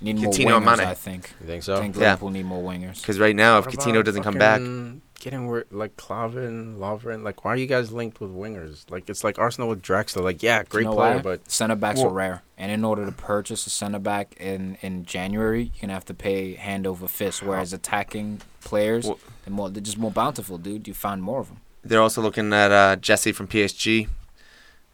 Need 0.00 0.16
more 0.16 0.32
Coutinho 0.32 0.56
and 0.56 0.66
wingers, 0.66 0.78
Mane. 0.78 0.86
I 0.88 0.94
think. 0.94 1.32
You 1.40 1.46
think 1.46 1.62
I 1.62 1.66
so? 1.66 1.78
think 1.78 1.94
Yeah. 1.94 2.00
Liverpool 2.02 2.30
need 2.30 2.46
more 2.46 2.62
wingers. 2.62 3.00
Because 3.00 3.20
right 3.20 3.36
now, 3.36 3.58
if 3.58 3.66
What 3.66 3.76
Coutinho 3.76 4.04
doesn't 4.04 4.24
come 4.24 4.34
back, 4.38 4.60
fucking 4.60 5.00
Getting 5.24 5.46
wor- 5.46 5.64
like 5.70 5.96
Klavan, 5.96 6.76
Lovren, 6.78 7.22
like 7.22 7.46
why 7.46 7.52
are 7.54 7.56
you 7.56 7.66
guys 7.66 7.90
linked 7.90 8.20
with 8.20 8.30
wingers? 8.30 8.84
Like 8.90 9.08
it's 9.08 9.24
like 9.24 9.38
Arsenal 9.38 9.70
with 9.70 9.80
Draxler. 9.80 10.22
Like 10.22 10.42
yeah, 10.42 10.58
You 10.58 10.64
great 10.68 10.84
know 10.84 10.92
player, 10.92 11.16
why? 11.16 11.22
but 11.22 11.50
center 11.50 11.76
backs 11.76 11.98
Well- 12.00 12.08
are 12.10 12.12
rare, 12.12 12.42
and 12.58 12.70
in 12.70 12.84
order 12.84 13.06
to 13.06 13.12
purchase 13.12 13.66
a 13.66 13.70
center 13.70 13.98
back 13.98 14.34
in 14.38 14.76
in 14.82 15.06
January, 15.06 15.62
you're 15.62 15.80
gonna 15.80 15.94
have 15.94 16.04
to 16.04 16.14
pay 16.14 16.56
hand 16.56 16.86
over 16.86 17.08
fist. 17.08 17.42
Whereas 17.42 17.72
attacking 17.72 18.42
players, 18.60 19.06
Well- 19.06 19.18
they're 19.46 19.54
more 19.54 19.70
they're 19.70 19.82
just 19.82 19.96
more 19.96 20.10
bountiful, 20.10 20.58
dude. 20.58 20.86
You 20.86 20.92
find 20.92 21.22
more 21.22 21.40
of 21.40 21.48
them. 21.48 21.60
they're 21.82 22.02
also 22.02 22.20
looking 22.20 22.52
at 22.52 22.70
uh, 22.70 22.96
Jesse 22.96 23.32
from 23.32 23.48
PSG. 23.48 24.08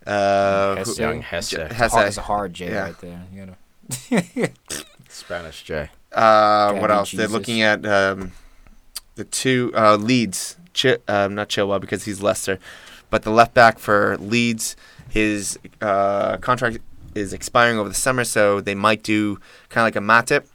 Uh, 0.07 0.77
Hesse. 0.77 0.97
who- 0.97 1.03
young 1.03 1.23
Hesse, 1.23 1.51
Je- 1.51 1.57
Hard, 1.57 1.73
Hesse. 1.73 1.95
it's 2.07 2.17
a 2.19 2.23
hard 2.23 2.55
J 2.55 2.67
Yeah. 2.71 2.83
right 2.85 2.99
there. 3.01 3.23
You 3.33 3.47
gotta. 3.47 4.53
Spanish 5.09 5.65
J. 5.65 5.91
Uh, 6.13 6.73
what 6.75 6.83
Gabby 6.83 6.93
else? 6.93 7.11
They're 7.13 7.27
looking 7.29 7.63
at 7.63 7.85
um, 7.85 8.31
the 9.17 9.25
two 9.25 9.73
uh, 9.75 9.97
Leeds. 9.97 10.57
Ch- 10.73 10.99
um, 11.09 11.35
not 11.35 11.49
Chilwell 11.49 11.81
because 11.81 12.05
he's 12.05 12.23
Leicester, 12.23 12.59
but 13.11 13.23
the 13.23 13.31
left 13.31 13.55
back 13.55 13.79
for 13.79 14.17
Leeds. 14.19 14.77
His 15.09 15.59
uh, 15.81 16.37
contract 16.37 16.79
is 17.15 17.33
expiring 17.33 17.79
over 17.79 17.89
the 17.89 17.95
summer, 17.95 18.23
so 18.25 18.61
they 18.61 18.75
might 18.77 19.03
do 19.03 19.37
kind 19.69 19.83
of 19.83 19.87
like 19.87 19.97
a 19.97 19.99
Matip, 20.07 20.47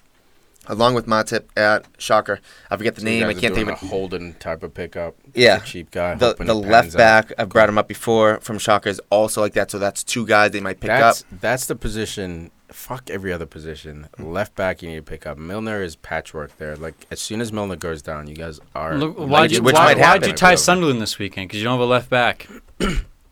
along 0.68 0.94
with 0.94 1.06
Matip 1.06 1.44
at 1.58 1.92
Schalke. 1.98 2.40
I 2.72 2.78
forget 2.78 2.96
the 2.96 3.02
So 3.02 3.06
name. 3.06 3.28
I 3.28 3.34
can't 3.34 3.54
think 3.54 3.70
of 3.70 3.84
a. 3.84 3.86
Holden 3.88 4.36
type 4.40 4.64
of 4.64 4.74
pickup. 4.74 5.16
Yeah. 5.34 5.60
Cheap 5.60 5.92
guy. 5.92 6.16
The, 6.16 6.34
the 6.36 6.54
left 6.56 6.86
pans 6.94 6.96
out. 6.96 6.98
back, 6.98 7.34
I've 7.38 7.50
brought 7.50 7.68
him 7.68 7.78
up 7.78 7.90
before 7.90 8.40
from 8.40 8.58
Schalke, 8.58 8.88
is 8.88 9.02
also 9.10 9.42
like 9.42 9.54
that. 9.54 9.70
So 9.70 9.80
that's 9.80 10.02
two 10.04 10.26
guys 10.26 10.52
they 10.52 10.62
might 10.62 10.80
pick 10.80 10.88
That's 10.88 11.24
up. 11.24 11.28
that's 11.42 11.66
the 11.66 11.76
position 11.76 12.52
fuck 12.86 13.10
every 13.10 13.34
other 13.34 13.48
position. 13.48 14.08
Left 14.20 14.56
back, 14.56 14.84
you 14.84 14.90
need 14.90 14.98
to 14.98 15.02
pick 15.02 15.26
up. 15.26 15.38
Milner 15.40 15.82
is 15.82 15.96
patchwork 15.96 16.56
there. 16.58 16.76
Like 16.76 17.08
as 17.10 17.20
soon 17.20 17.42
as 17.42 17.52
Milner 17.52 17.76
goes 17.76 18.02
down, 18.04 18.28
you 18.28 18.36
guys 18.36 18.60
are. 18.76 18.96
Look, 18.98 19.18
why'd 19.18 19.52
you, 19.52 19.62
which 19.64 19.74
why, 19.74 19.94
might 19.96 19.98
why'd 20.00 20.26
you 20.28 20.34
tie 20.34 20.56
Sunderland 20.56 21.02
this 21.02 21.18
weekend? 21.18 21.48
Because 21.48 21.60
you 21.60 21.66
don't 21.66 21.80
have 21.80 21.88
a 21.88 21.90
left 21.90 22.10
back. 22.10 22.48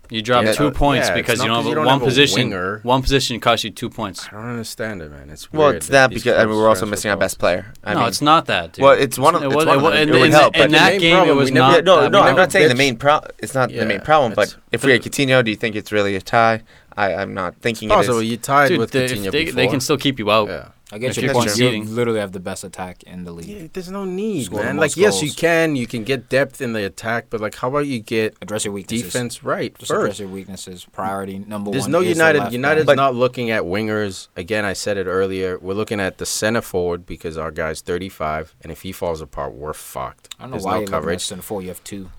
You 0.09 0.21
dropped 0.21 0.45
Yeah, 0.45 0.53
two 0.53 0.67
uh, 0.67 0.71
points 0.71 1.07
yeah, 1.07 1.15
because 1.15 1.39
you 1.39 1.47
don't 1.47 1.55
'cause 1.55 1.63
have 1.65 1.69
you 1.69 1.75
don't 1.75 1.85
one 1.85 1.99
have 1.99 2.07
position. 2.07 2.35
winger. 2.49 2.79
One 2.83 3.01
position 3.01 3.39
cost 3.39 3.63
you 3.63 3.71
two 3.71 3.89
points. 3.89 4.27
I 4.27 4.31
don't 4.35 4.49
understand 4.49 5.01
it, 5.01 5.09
man. 5.09 5.29
It's 5.29 5.51
Well, 5.51 5.69
it's 5.69 5.87
that 5.87 6.09
these 6.11 6.23
because 6.23 6.39
I 6.39 6.45
mean, 6.45 6.55
we're 6.55 6.67
also 6.67 6.85
missing 6.85 7.09
our 7.09 7.17
best 7.17 7.39
player. 7.39 7.73
I 7.83 7.93
no, 7.93 7.99
mean, 8.01 8.09
it's 8.09 8.21
not 8.21 8.45
that. 8.47 8.73
Dude. 8.73 8.83
Well, 8.83 8.91
it's 8.91 9.17
one 9.17 9.33
of- 9.33 9.41
It 9.41 9.47
it's 9.47 9.55
was- 9.55 9.65
one 9.65 9.77
it 9.79 9.81
wa- 9.81 9.89
them. 9.91 10.09
in, 10.09 10.15
It 10.15 10.19
would 10.19 10.31
help, 10.31 10.55
in 10.55 10.61
but 10.63 10.69
the 10.71 10.77
that 10.77 10.99
game, 10.99 11.27
it 11.27 11.35
was 11.35 11.51
not. 11.51 11.83
No, 11.83 12.09
no, 12.09 12.21
I'm 12.21 12.35
not 12.35 12.51
saying 12.51 12.69
the 12.69 12.75
main 12.75 12.97
problem. 12.97 13.31
It's 13.39 13.55
not 13.55 13.69
the 13.71 13.85
main 13.85 14.01
problem, 14.01 14.33
but 14.35 14.55
if 14.71 14.83
we 14.83 14.91
had 14.91 15.01
Coutinho, 15.01 15.43
do 15.43 15.49
you 15.51 15.57
think 15.57 15.75
it's 15.75 15.91
really 15.91 16.15
a 16.15 16.21
tie? 16.21 16.61
I, 16.95 17.15
I'm 17.15 17.33
not 17.33 17.55
thinking 17.57 17.89
it 17.89 17.93
oh, 17.93 17.97
Also, 17.97 18.19
is. 18.19 18.29
you 18.29 18.37
tied 18.37 18.69
Dude, 18.69 18.79
with 18.79 18.91
they, 18.91 19.07
Coutinho 19.07 19.31
they, 19.31 19.45
before. 19.45 19.55
they 19.55 19.67
can 19.67 19.79
still 19.79 19.97
keep 19.97 20.19
you 20.19 20.29
out. 20.31 20.47
Yeah. 20.47 20.69
I 20.91 20.99
get 20.99 21.09
If 21.11 21.17
your 21.17 21.25
you're 21.25 21.33
point. 21.33 21.45
You 21.45 21.51
conceding. 21.51 21.95
literally 21.95 22.19
have 22.19 22.33
the 22.33 22.39
best 22.39 22.63
attack 22.63 23.01
in 23.03 23.23
the 23.23 23.31
league. 23.31 23.47
Yeah, 23.47 23.67
there's 23.73 23.89
no 23.89 24.05
need, 24.05 24.45
Score 24.45 24.61
man. 24.61 24.75
most 24.75 24.95
Like, 24.95 24.97
yes, 24.97 25.23
you 25.23 25.31
can. 25.31 25.75
You 25.75 25.87
can 25.87 26.03
get 26.03 26.29
depth 26.29 26.61
in 26.61 26.73
the 26.73 26.85
attack, 26.85 27.27
but 27.31 27.41
like, 27.41 27.55
how 27.55 27.67
about 27.69 27.87
you 27.87 27.99
get 27.99 28.35
Address 28.43 28.65
your 28.65 28.75
weaknesses. 28.75 29.05
defense 29.11 29.43
right 29.43 29.75
Just 29.79 29.89
address 29.89 30.19
your 30.19 30.27
weaknesses. 30.27 30.85
Priority 30.91 31.39
number 31.39 31.71
There's 31.71 31.85
one. 31.85 31.91
There's 31.93 32.05
no 32.05 32.07
is 32.11 32.15
United. 32.15 32.39
left 32.39 32.51
United's 32.53 32.85
back. 32.85 32.95
not 32.97 33.15
looking 33.15 33.49
at 33.49 33.63
wingers. 33.63 34.27
Again, 34.35 34.65
I 34.65 34.73
said 34.73 34.97
it 34.97 35.07
earlier. 35.07 35.57
We're 35.57 35.73
looking 35.73 35.99
at 35.99 36.19
the 36.19 36.27
center 36.27 36.61
forward 36.61 37.07
because 37.07 37.39
our 37.39 37.49
guy's 37.49 37.81
35, 37.81 38.53
and 38.61 38.71
if 38.71 38.83
he 38.83 38.91
falls 38.91 39.19
apart, 39.19 39.53
we're 39.53 39.73
fucked. 39.73 40.35
I 40.37 40.43
don't 40.43 40.51
know 40.51 40.55
There's 40.57 40.63
why 40.65 40.71
no 40.73 40.75
you're 40.75 40.81
looking 40.81 40.93
at 40.93 40.97
coverage. 40.99 41.25
center 41.25 41.41
four. 41.41 41.63
You 41.63 41.69
have 41.69 41.83
two. 41.83 42.11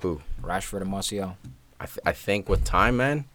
Who? 0.00 0.22
Rashford 0.42 0.80
and 0.80 0.90
Martial. 0.90 1.36
I, 1.78 1.86
th- 1.86 1.98
I 2.04 2.10
think 2.12 2.48
with 2.48 2.64
time, 2.64 2.96
man, 2.96 3.26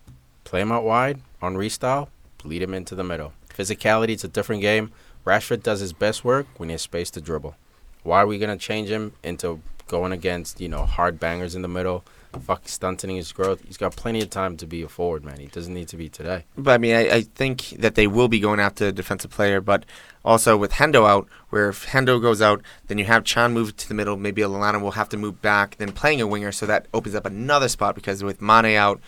play 0.53 0.61
him 0.61 0.71
out 0.71 0.83
wide 0.83 1.19
on 1.41 1.55
restyle, 1.55 2.09
lead 2.43 2.61
him 2.61 2.75
into 2.75 2.93
the 2.93 3.03
middle. 3.03 3.33
Physicality, 3.49 4.09
it's 4.09 4.23
a 4.23 4.27
different 4.27 4.61
game. 4.61 4.91
Rashford 5.25 5.63
does 5.63 5.79
his 5.79 5.93
best 5.93 6.23
work 6.23 6.45
when 6.57 6.69
he 6.69 6.73
has 6.73 6.83
space 6.83 7.09
to 7.09 7.21
dribble. 7.21 7.55
Why 8.03 8.21
are 8.21 8.27
we 8.27 8.37
gonna 8.37 8.55
change 8.55 8.87
him 8.87 9.13
into 9.23 9.63
going 9.87 10.11
against 10.11 10.61
you 10.61 10.69
know 10.69 10.85
hard 10.85 11.19
bangers 11.19 11.55
in 11.55 11.63
the 11.63 11.67
middle? 11.67 12.05
Fuck 12.39 12.67
stunting 12.67 13.15
his 13.15 13.31
growth. 13.31 13.63
He's 13.65 13.77
got 13.77 13.95
plenty 13.95 14.21
of 14.21 14.29
time 14.29 14.55
to 14.57 14.67
be 14.67 14.83
a 14.83 14.87
forward, 14.87 15.25
man. 15.25 15.39
He 15.39 15.47
doesn't 15.47 15.73
need 15.73 15.87
to 15.87 15.97
be 15.97 16.07
today. 16.07 16.45
But 16.55 16.73
I 16.73 16.77
mean, 16.77 16.95
I, 16.95 17.09
I 17.09 17.21
think 17.21 17.69
that 17.79 17.95
they 17.95 18.05
will 18.05 18.27
be 18.27 18.39
going 18.39 18.59
after 18.59 18.89
a 18.89 18.91
defensive 18.91 19.31
player, 19.31 19.59
but 19.59 19.85
also 20.23 20.55
with 20.55 20.73
Hendo 20.73 21.09
out, 21.09 21.27
where 21.49 21.69
if 21.69 21.87
Hendo 21.87 22.21
goes 22.21 22.43
out, 22.43 22.61
then 22.87 22.99
you 22.99 23.05
have 23.05 23.23
Can 23.23 23.53
move 23.53 23.75
to 23.77 23.87
the 23.87 23.95
middle. 23.95 24.17
Maybe 24.17 24.43
Lallana 24.43 24.79
will 24.79 24.91
have 24.91 25.09
to 25.09 25.17
move 25.17 25.41
back, 25.41 25.77
then 25.77 25.93
playing 25.93 26.21
a 26.21 26.27
winger, 26.27 26.51
so 26.51 26.67
that 26.67 26.85
opens 26.93 27.15
up 27.15 27.25
another 27.25 27.69
spot 27.69 27.95
because 27.95 28.23
with 28.23 28.39
Mane 28.39 28.75
out, 28.75 29.01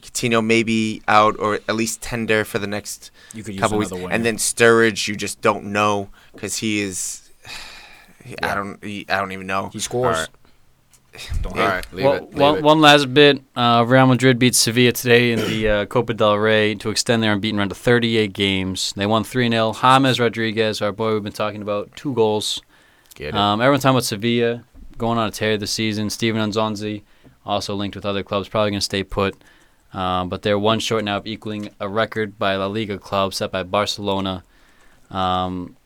Coutinho 0.00 0.44
may 0.44 0.62
be 0.62 1.02
out 1.08 1.36
or 1.38 1.54
at 1.68 1.74
least 1.74 2.02
tender 2.02 2.44
for 2.44 2.58
the 2.58 2.66
next 2.66 3.10
You 3.32 3.42
could 3.42 3.54
use 3.54 3.60
couple 3.62 3.78
weeks, 3.78 3.90
winger. 3.92 4.08
and 4.10 4.24
then 4.24 4.36
Sturridge, 4.36 5.08
you 5.08 5.16
just 5.16 5.40
don't 5.40 5.66
know 5.66 6.08
because 6.32 6.56
he 6.58 6.80
is. 6.80 7.30
I 7.46 8.28
Yeah. 8.42 8.54
don't. 8.54 8.82
He, 8.84 9.06
I 9.08 9.18
don't 9.20 9.32
even 9.32 9.46
know. 9.46 9.70
he 9.72 9.80
scores. 9.80 10.16
All 10.16 10.22
right. 10.22 10.28
Don't 11.42 11.52
All 11.52 11.58
hate. 11.62 11.68
right, 11.68 11.92
leave 11.92 12.04
well, 12.06 12.14
it. 12.14 12.22
Leave 12.30 12.34
one, 12.40 12.56
it. 12.56 12.62
one 12.64 12.80
last 12.80 13.14
bit. 13.14 13.40
Uh, 13.54 13.84
Real 13.86 14.06
Madrid 14.08 14.36
beat 14.36 14.56
Sevilla 14.56 14.90
today 14.90 15.30
in 15.30 15.38
the 15.38 15.68
uh, 15.68 15.86
Copa 15.86 16.12
del 16.12 16.36
Rey 16.38 16.74
to 16.74 16.90
extend 16.90 17.22
their 17.22 17.32
unbeaten 17.32 17.56
run 17.56 17.68
to 17.68 17.74
38 17.74 18.32
games. 18.32 18.92
They 18.96 19.06
won 19.06 19.22
3 19.22 19.48
0. 19.48 19.74
James 19.80 20.18
Rodriguez, 20.18 20.82
our 20.82 20.90
boy 20.90 21.12
we've 21.14 21.22
been 21.22 21.32
talking 21.32 21.62
about, 21.62 21.94
two 21.94 22.14
goals. 22.14 22.60
Get 23.14 23.28
it. 23.28 23.34
Um, 23.36 23.60
everyone 23.60 23.78
talking 23.78 23.94
about 23.94 24.04
Sevilla 24.04 24.64
going 24.98 25.16
on 25.18 25.28
a 25.28 25.30
tear 25.30 25.56
this 25.56 25.70
season. 25.70 26.10
Steven 26.10 26.50
Nzonzi, 26.50 27.02
also 27.46 27.76
linked 27.76 27.94
with 27.94 28.04
other 28.04 28.24
clubs, 28.24 28.48
probably 28.48 28.70
going 28.72 28.80
to 28.80 28.84
stay 28.84 29.04
put. 29.04 29.36
Um, 29.94 30.28
but 30.28 30.42
they're 30.42 30.58
one 30.58 30.80
short 30.80 31.04
now 31.04 31.18
of 31.18 31.26
equaling 31.26 31.70
a 31.78 31.88
record 31.88 32.38
by 32.38 32.56
La 32.56 32.66
Liga 32.66 32.98
club 32.98 33.32
set 33.32 33.52
by 33.52 33.62
Barcelona. 33.62 34.42
Um, 35.10 35.76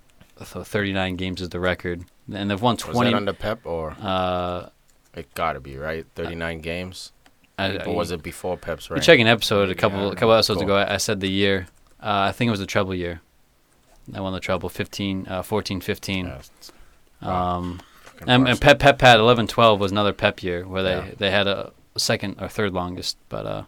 so 0.44 0.62
39 0.64 1.16
games 1.16 1.40
is 1.43 1.51
the 1.51 1.60
record. 1.60 2.05
And 2.32 2.51
they've 2.51 2.60
won 2.60 2.76
20. 2.76 2.89
Was 2.90 2.97
20. 2.97 3.10
that 3.10 3.16
under 3.16 3.32
Pep 3.32 3.60
or 3.66 3.94
uh, 4.01 4.68
it 5.14 5.32
gotta 5.35 5.60
be 5.60 5.76
right? 5.76 6.06
39 6.14 6.60
games. 6.60 7.12
I, 7.59 7.76
or 7.85 7.94
was 7.94 8.10
it 8.12 8.22
before 8.22 8.56
Pep's 8.56 8.89
We 8.89 8.94
reign? 8.94 9.02
check 9.02 9.18
an 9.18 9.26
episode 9.26 9.68
a 9.68 9.74
couple 9.74 9.98
I 9.98 10.02
don't 10.02 10.12
a 10.12 10.16
couple 10.16 10.32
episodes 10.35 10.59
Cool. 10.60 10.68
ago. 10.70 10.76
I, 10.76 10.94
I 10.94 10.97
said 10.98 11.20
the 11.20 11.28
year. 11.28 11.66
Uh, 12.01 12.28
I 12.28 12.32
think 12.32 12.48
it 12.48 12.52
was 12.52 12.60
the 12.60 12.66
treble 12.66 12.94
year. 12.94 13.20
I 14.14 14.20
won 14.20 14.32
the 14.32 14.40
treble 14.40 14.68
15, 14.68 15.26
uh, 15.28 15.43
14, 15.43 15.80
15. 15.80 16.26
Yeah, 16.26 16.40
Wow. 17.20 17.56
Um, 17.56 17.80
and, 18.26 18.48
and 18.48 18.60
Pep 18.60 18.78
Pep 18.78 19.01
had 19.01 19.18
11, 19.20 19.48
12 19.48 19.80
was 19.80 19.90
another 19.93 20.12
Pep 20.12 20.43
year 20.43 20.66
where 20.66 20.82
they, 20.82 20.90
Yeah. 20.94 21.10
they 21.18 21.30
had 21.30 21.47
a 21.48 21.72
second 21.97 22.36
or 22.40 22.48
third 22.48 22.72
longest. 22.72 23.16
But 23.28 23.44
uh, 23.47 23.62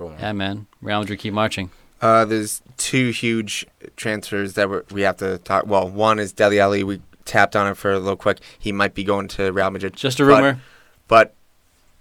Cool, 0.00 0.08
man. 0.10 0.18
yeah, 0.18 0.32
man, 0.32 0.66
Real 0.80 1.00
Madrid 1.00 1.18
keep 1.18 1.34
marching. 1.34 1.70
Uh, 2.00 2.24
there's 2.24 2.62
two 2.78 3.10
huge 3.10 3.66
transfers 3.96 4.54
that 4.54 4.70
we're, 4.70 4.82
we 4.90 5.02
have 5.02 5.18
to 5.18 5.36
talk. 5.38 5.66
Well, 5.66 5.86
one 5.90 6.18
is 6.18 6.32
Dele 6.32 6.58
Alli. 6.58 6.82
We 6.82 7.02
tapped 7.26 7.54
on 7.54 7.66
it 7.70 7.76
for 7.76 7.92
a 7.92 7.98
little 7.98 8.16
quick. 8.16 8.38
He 8.58 8.72
might 8.72 8.94
be 8.94 9.04
going 9.04 9.28
to 9.28 9.52
Real 9.52 9.70
Madrid. 9.70 9.94
Just 9.94 10.18
a 10.18 10.24
But- 10.24 10.28
rumor. 10.42 10.60
But 11.06 11.34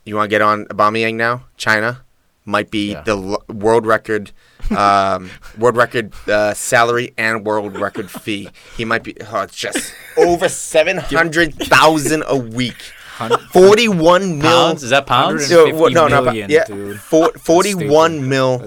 you 0.05 0.15
want 0.15 0.29
to 0.29 0.29
get 0.29 0.41
on 0.41 0.65
Aubameyang 0.67 1.15
now? 1.15 1.43
China 1.57 2.01
might 2.45 2.71
be 2.71 2.93
Yeah. 2.93 3.01
the 3.01 3.17
l- 3.17 3.43
world 3.53 3.85
record, 3.85 4.31
um, 4.75 5.29
world 5.57 5.75
record 5.75 6.13
uh, 6.29 6.53
salary 6.53 7.13
and 7.17 7.45
world 7.45 7.77
record 7.77 8.09
fee. 8.09 8.47
He 8.77 8.85
might 8.85 9.03
be. 9.03 9.15
Oh, 9.29 9.41
it's 9.41 9.55
just 9.57 9.93
over 10.17 10.47
seven 10.47 10.97
hundred 10.97 11.53
thousand 11.55 12.23
a 12.27 12.37
week. 12.37 12.93
Forty-one 13.51 14.39
mil. 14.39 14.41
Pounds? 14.49 14.83
Is 14.83 14.89
that 14.91 15.05
pounds? 15.05 15.49
150 15.49 15.79
Yo, 15.79 15.89
no, 15.89 16.07
no, 16.07 16.21
million, 16.23 16.49
yeah, 16.49 16.65
dude. 16.65 16.99
For, 16.99 17.31
Forty-one 17.33 18.27
mil 18.29 18.59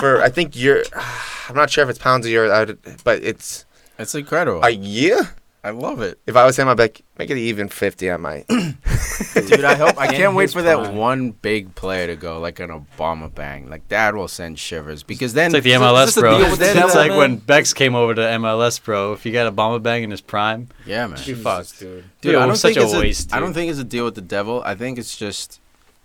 for 0.00 0.22
I 0.22 0.28
think 0.28 0.54
you're. 0.56 0.82
I'm 1.48 1.54
not 1.54 1.70
sure 1.70 1.84
if 1.84 1.90
it's 1.90 1.98
pounds 1.98 2.26
a 2.26 2.30
year, 2.30 2.76
but 3.04 3.22
it's 3.22 3.64
It's 3.98 4.14
incredible. 4.14 4.62
a 4.64 4.70
year. 4.70 5.34
I 5.66 5.70
love 5.70 6.00
it. 6.00 6.20
If 6.26 6.36
I 6.36 6.44
was 6.44 6.56
him, 6.56 6.68
I'd 6.68 6.76
be 6.76 6.84
like, 6.84 7.02
make 7.18 7.28
it 7.30 7.38
even 7.38 7.68
fifty. 7.68 8.08
I 8.10 8.16
might. 8.18 8.46
Dude, 9.34 9.64
I 9.64 9.74
hope 9.74 9.98
I 9.98 10.06
can't 10.06 10.34
wait 10.34 10.44
his 10.44 10.52
for 10.52 10.62
that 10.62 10.92
one 10.94 11.30
big 11.32 11.74
player 11.74 12.06
to 12.06 12.14
go 12.16 12.38
like 12.38 12.60
an 12.60 12.70
Aubameyang. 12.70 13.68
Like 13.68 13.88
that 13.88 14.14
will 14.14 14.28
send 14.28 14.58
shivers 14.58 15.02
because 15.02 15.32
then 15.34 15.46
It's 15.46 15.54
like 15.54 15.62
the 15.64 15.72
MLS, 15.72 16.14
the 16.14 16.20
bro. 16.20 16.38
deal 16.38 16.50
with 16.50 16.58
the 16.60 16.64
It's 16.70 16.74
devil, 16.74 16.94
like 16.94 17.08
man? 17.10 17.18
when 17.18 17.36
Bex 17.38 17.72
came 17.74 17.94
over 17.94 18.14
to 18.14 18.20
MLS, 18.20 18.82
bro. 18.82 19.12
If 19.12 19.26
you 19.26 19.32
got 19.32 19.46
a 19.46 19.50
bomber 19.50 19.78
bang 19.80 20.04
in 20.04 20.10
his 20.10 20.20
prime, 20.20 20.68
Yeah, 20.86 21.06
man. 21.08 21.18
you 21.18 21.24
Jesus, 21.34 21.42
fucked. 21.42 21.78
dude. 21.80 22.04
Dude, 22.20 22.34
I 22.34 22.38
it 22.38 22.40
don't 22.42 22.48
was 22.50 22.60
such 22.60 22.74
think 22.74 22.84
a 22.84 22.88
it's 22.88 22.94
waste. 22.98 23.34
I 23.34 23.40
don't 23.40 23.52
think 23.54 23.70
it's 23.70 23.80
a 23.80 23.84
deal 23.84 24.04
with 24.04 24.14
the 24.14 24.20
devil. 24.20 24.62
I 24.64 24.74
think 24.76 24.98
it's 24.98 25.16
just, 25.16 25.60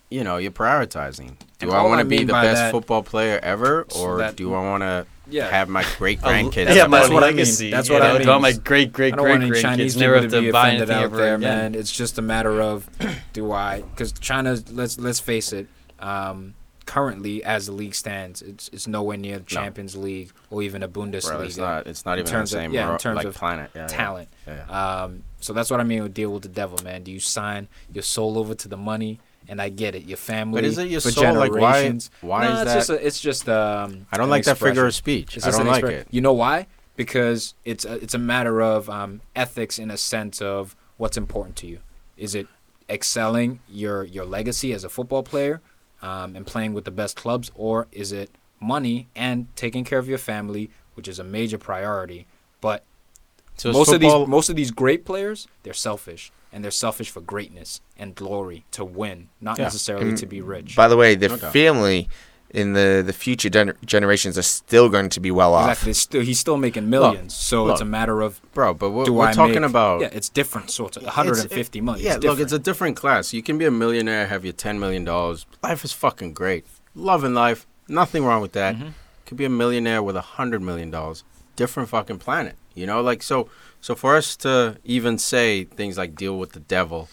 you 0.09 0.23
know, 0.23 0.37
you're 0.37 0.51
prioritizing. 0.51 1.37
Do 1.59 1.67
And 1.67 1.71
I 1.71 1.83
want 1.83 1.99
to 1.99 2.05
be 2.05 2.23
the 2.23 2.33
best 2.33 2.55
that- 2.61 2.71
football 2.71 3.03
player 3.03 3.39
ever, 3.43 3.85
So 3.89 3.99
or 4.01 4.17
that- 4.17 4.35
do 4.35 4.53
I 4.53 4.59
want 4.61 4.81
to 4.81 5.05
Yeah. 5.31 5.49
have 5.49 5.69
my 5.69 5.85
great 5.97 6.19
grandkids. 6.21 6.75
yeah, 6.75 6.87
that's 6.87 7.09
what 7.09 7.23
I 7.23 7.27
legacy. 7.27 7.65
mean. 7.65 7.71
That's 7.71 7.89
what 7.89 8.01
I 8.01 8.07
know, 8.09 8.13
mean. 8.19 8.23
Do 8.27 8.31
all 8.31 8.39
my 8.39 8.51
great 8.53 8.91
great 8.93 9.13
I 9.13 9.17
don't 9.17 9.47
great 9.49 9.61
Chinese 9.61 9.95
grandkids 9.95 9.99
never 9.99 10.15
have 10.15 10.23
to 10.25 10.29
to 10.29 10.41
be 10.41 10.51
buy 10.51 10.69
offended 10.69 10.89
anything 10.89 11.11
out 11.11 11.17
there, 11.17 11.35
again. 11.35 11.71
man. 11.71 11.75
It's 11.75 11.91
just 11.91 12.17
a 12.17 12.21
matter 12.21 12.61
of 12.61 12.89
do 13.33 13.51
I? 13.51 13.81
Because 13.81 14.11
China, 14.13 14.57
let's 14.71 14.99
let's 14.99 15.19
face 15.19 15.53
it. 15.53 15.67
Um, 15.99 16.55
currently, 16.85 17.43
as 17.43 17.67
the 17.67 17.71
league 17.71 17.95
stands, 17.95 18.41
it's 18.41 18.67
it's 18.73 18.87
nowhere 18.87 19.17
near 19.17 19.37
the 19.39 19.45
Champions 19.45 19.95
League 19.95 20.31
or 20.49 20.61
even 20.63 20.83
a 20.83 20.89
Bundesliga 20.89 21.29
Bro, 21.29 21.41
it's 21.41 21.57
not. 21.57 21.87
It's 21.87 22.05
not 22.05 22.13
In 22.13 22.19
even 22.19 22.25
the 22.25 22.31
terms 22.31 22.53
of- 22.53 22.57
same. 22.59 22.73
yeah, 22.73 22.91
in 22.91 22.97
terms 22.97 23.17
like 23.17 23.25
of 23.27 23.35
planet. 23.35 23.71
Yeah, 23.75 23.81
yeah. 23.81 23.87
talent. 23.87 24.29
Yeah, 24.47 24.65
yeah. 24.67 25.01
Um, 25.03 25.23
so 25.39 25.53
that's 25.53 25.69
what 25.71 25.79
I 25.79 25.83
mean 25.83 26.03
with 26.03 26.13
deal 26.13 26.31
with 26.33 26.43
the 26.43 26.49
devil, 26.49 26.77
man. 26.83 27.03
Do 27.03 27.11
you 27.11 27.19
sign 27.19 27.67
your 27.93 28.03
soul 28.03 28.37
over 28.37 28.53
to 28.55 28.67
the 28.67 28.77
money? 28.77 29.19
And 29.51 29.61
I 29.61 29.67
get 29.67 29.95
it, 29.95 30.05
your 30.05 30.15
family. 30.15 30.61
But 30.61 30.63
is 30.63 30.77
it 30.77 30.87
your 30.87 31.01
for 31.01 31.11
soul? 31.11 31.33
Like, 31.33 31.51
why- 31.51 31.73
generations. 31.73 32.09
why 32.21 32.45
No, 32.47 32.53
is 32.53 32.61
it's 32.61 32.65
that- 32.71 32.75
Just 32.77 32.89
a, 32.89 33.07
it's 33.07 33.19
just 33.19 33.49
um. 33.49 34.07
I 34.09 34.15
don't 34.17 34.29
like 34.29 34.45
that 34.45 34.57
figure 34.57 34.85
of 34.85 34.95
speech. 34.95 35.37
I 35.45 35.51
don't 35.51 35.67
like 35.67 35.83
it. 35.83 36.07
You 36.09 36.21
know 36.21 36.31
why? 36.31 36.67
Because 36.95 37.53
it's 37.65 37.83
a, 37.83 37.95
it's 37.95 38.13
a 38.13 38.17
matter 38.17 38.61
of 38.61 38.89
um, 38.89 39.19
ethics 39.35 39.77
in 39.77 39.91
a 39.91 39.97
sense 39.97 40.41
of 40.41 40.75
what's 40.95 41.17
important 41.17 41.57
to 41.57 41.67
you. 41.67 41.79
Is 42.15 42.33
it 42.33 42.47
excelling 42.89 43.59
your 43.69 44.05
your 44.05 44.23
legacy 44.23 44.71
as 44.71 44.85
a 44.85 44.89
football 44.89 45.21
player 45.21 45.59
um, 46.01 46.35
and 46.37 46.47
playing 46.47 46.73
with 46.73 46.85
the 46.85 46.91
best 46.91 47.17
clubs, 47.17 47.51
or 47.53 47.87
is 47.91 48.13
it 48.13 48.29
money 48.61 49.09
and 49.17 49.47
taking 49.57 49.83
care 49.83 49.99
of 49.99 50.07
your 50.07 50.17
family, 50.17 50.69
which 50.95 51.09
is 51.09 51.19
a 51.19 51.25
major 51.25 51.57
priority? 51.57 52.25
But 52.61 52.85
So 53.57 53.73
most 53.73 53.91
of 53.91 53.99
these 53.99 54.27
most 54.27 54.49
of 54.49 54.55
these 54.55 54.71
great 54.71 55.03
players, 55.03 55.47
they're 55.63 55.73
selfish 55.73 56.31
and 56.53 56.63
they're 56.63 56.71
selfish 56.71 57.09
for 57.09 57.21
greatness 57.21 57.81
and 57.97 58.15
glory 58.15 58.65
to 58.71 58.83
win, 58.83 59.29
not 59.39 59.57
Yeah. 59.57 59.65
necessarily 59.65 60.09
And 60.09 60.17
to 60.17 60.25
be 60.25 60.41
rich. 60.41 60.75
By 60.75 60.87
the 60.87 60.97
way, 60.97 61.15
the 61.15 61.29
No 61.29 61.37
doubt. 61.37 61.53
family 61.53 62.09
in 62.53 62.73
the 62.73 63.01
the 63.05 63.13
future 63.13 63.49
gener- 63.49 63.77
generations 63.85 64.37
are 64.37 64.41
still 64.41 64.89
going 64.89 65.07
to 65.09 65.21
be 65.21 65.31
well 65.31 65.53
off. 65.53 65.69
exactly, 65.69 65.93
still, 65.93 66.21
he's 66.21 66.37
still 66.39 66.57
making 66.57 66.89
millions, 66.89 67.33
so 67.33 67.69
it's 67.69 67.79
a 67.79 67.85
matter 67.85 68.19
of 68.21 68.41
bro. 68.53 68.73
But 68.73 68.89
we're, 68.91 69.05
do 69.05 69.13
we're 69.13 69.27
I 69.27 69.31
talking 69.33 69.61
make- 69.61 69.69
about 69.69 70.01
yeah, 70.01 70.09
it's 70.11 70.27
different 70.27 70.69
sorts 70.69 70.97
of 70.97 71.03
It's- 71.03 71.15
150 71.15 71.79
million. 71.79 72.05
Yeah, 72.05 72.15
it's 72.15 72.25
look, 72.25 72.39
it's 72.39 72.51
a 72.51 72.59
different. 72.59 72.65
different 72.65 72.97
class. 72.97 73.31
You 73.33 73.41
can 73.41 73.57
be 73.57 73.63
a 73.65 73.71
millionaire, 73.71 74.27
have 74.27 74.43
your 74.43 74.51
ten 74.53 74.79
million 74.81 75.05
dollars. 75.05 75.45
Life 75.63 75.85
is 75.85 75.93
fucking 75.93 76.33
great. 76.33 76.65
Loving 76.93 77.33
life, 77.33 77.65
nothing 77.87 78.25
wrong 78.25 78.41
with 78.41 78.51
that. 78.51 78.75
Mhm. 78.75 78.93
Could 79.25 79.37
be 79.37 79.45
a 79.45 79.49
millionaire 79.49 80.03
with 80.03 80.17
a 80.17 80.21
hundred 80.21 80.61
million 80.61 80.91
dollars. 80.91 81.23
Different 81.55 81.87
fucking 81.87 82.17
planet. 82.19 82.55
You 82.75 82.85
know, 82.85 83.01
like 83.01 83.23
so. 83.23 83.47
So 83.81 83.95
for 83.95 84.15
us 84.15 84.35
to 84.37 84.77
even 84.83 85.17
say 85.17 85.63
things 85.65 85.97
like 85.97 86.15
deal 86.15 86.37
with 86.37 86.51
the 86.53 86.59
devil, 86.59 87.09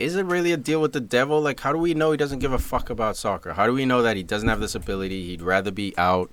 is 0.00 0.16
it 0.16 0.26
really 0.26 0.52
a 0.52 0.56
deal 0.56 0.80
with 0.80 0.92
the 0.92 1.00
devil? 1.00 1.40
Like, 1.40 1.60
how 1.60 1.72
do 1.72 1.78
we 1.78 1.94
know 1.94 2.10
he 2.10 2.16
doesn't 2.16 2.40
give 2.40 2.52
a 2.52 2.58
fuck 2.58 2.90
about 2.90 3.16
soccer? 3.16 3.52
How 3.52 3.66
do 3.66 3.72
we 3.72 3.86
know 3.86 4.02
that 4.02 4.16
he 4.16 4.22
doesn't 4.24 4.48
have 4.48 4.60
this 4.60 4.74
ability? 4.74 5.26
He'd 5.26 5.42
rather 5.42 5.70
be 5.70 5.94
out 5.96 6.30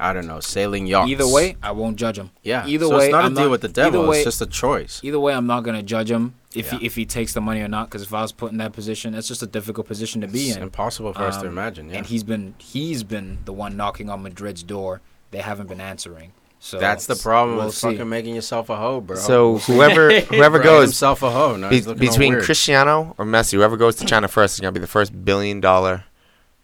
I 0.00 0.12
don't 0.12 0.26
know, 0.26 0.40
sailing 0.40 0.88
yachts. 0.88 1.08
Either 1.12 1.28
way, 1.28 1.56
I 1.62 1.70
won't 1.70 1.96
judge 1.96 2.18
him. 2.18 2.30
yeah. 2.42 2.66
either 2.66 2.86
so 2.86 2.98
way, 2.98 3.04
it's 3.06 3.12
not 3.12 3.24
I'm 3.24 3.32
a 3.32 3.34
deal 3.36 3.44
not- 3.44 3.50
with 3.52 3.60
the 3.60 3.68
devil. 3.68 4.08
way- 4.08 4.16
it's 4.18 4.24
just 4.24 4.42
a 4.42 4.46
choice. 4.46 5.00
Either 5.04 5.20
way, 5.20 5.32
I'm 5.32 5.46
not 5.46 5.60
gonna 5.60 5.80
judge 5.84 6.10
him 6.10 6.34
if 6.56 6.72
Yeah. 6.72 6.80
he 6.80 6.86
if 6.86 6.96
he 6.96 7.06
takes 7.06 7.34
the 7.34 7.40
money 7.40 7.60
or 7.60 7.68
not. 7.68 7.88
Because 7.88 8.02
if 8.02 8.12
I 8.12 8.20
was 8.20 8.32
put 8.32 8.50
in 8.50 8.58
that 8.58 8.72
position, 8.72 9.14
it's 9.14 9.28
just 9.28 9.44
a 9.44 9.46
difficult 9.46 9.86
position 9.86 10.20
to 10.22 10.26
be 10.26 10.48
It's 10.48 10.56
in. 10.56 10.64
impossible 10.64 11.12
for 11.12 11.22
us 11.22 11.36
to 11.36 11.42
Um, 11.46 11.52
imagine. 11.52 11.88
Yeah. 11.90 11.98
And 11.98 12.06
he's 12.06 12.24
been 12.24 12.54
he's 12.58 13.04
been 13.04 13.38
the 13.44 13.52
one 13.52 13.76
knocking 13.76 14.10
on 14.10 14.24
Madrid's 14.24 14.64
door. 14.64 15.02
They 15.30 15.38
haven't 15.38 15.68
been 15.68 15.80
answering. 15.80 16.32
So 16.66 16.78
That's 16.80 17.06
the 17.06 17.14
problem 17.14 17.58
we'll 17.58 17.66
with 17.66 17.76
see. 17.76 17.92
fucking 17.92 18.08
making 18.08 18.34
yourself 18.34 18.70
a 18.70 18.76
hoe, 18.76 19.00
bro. 19.00 19.16
So 19.16 19.58
whoever 19.68 20.18
whoever 20.20 20.58
goes 20.58 20.86
himself 20.86 21.22
a 21.22 21.30
hoe. 21.30 21.54
Now 21.54 21.68
be- 21.70 21.76
he's 21.76 21.86
looking 21.86 22.08
all 22.08 22.12
between. 22.12 22.40
Cristiano 22.40 23.14
or 23.18 23.24
Messi, 23.24 23.52
whoever 23.52 23.76
goes 23.76 23.94
to 23.96 24.04
China 24.04 24.26
first 24.26 24.54
is 24.54 24.60
gonna 24.60 24.72
be 24.72 24.80
the 24.80 24.88
first 24.88 25.24
billion 25.24 25.60
dollar 25.60 26.04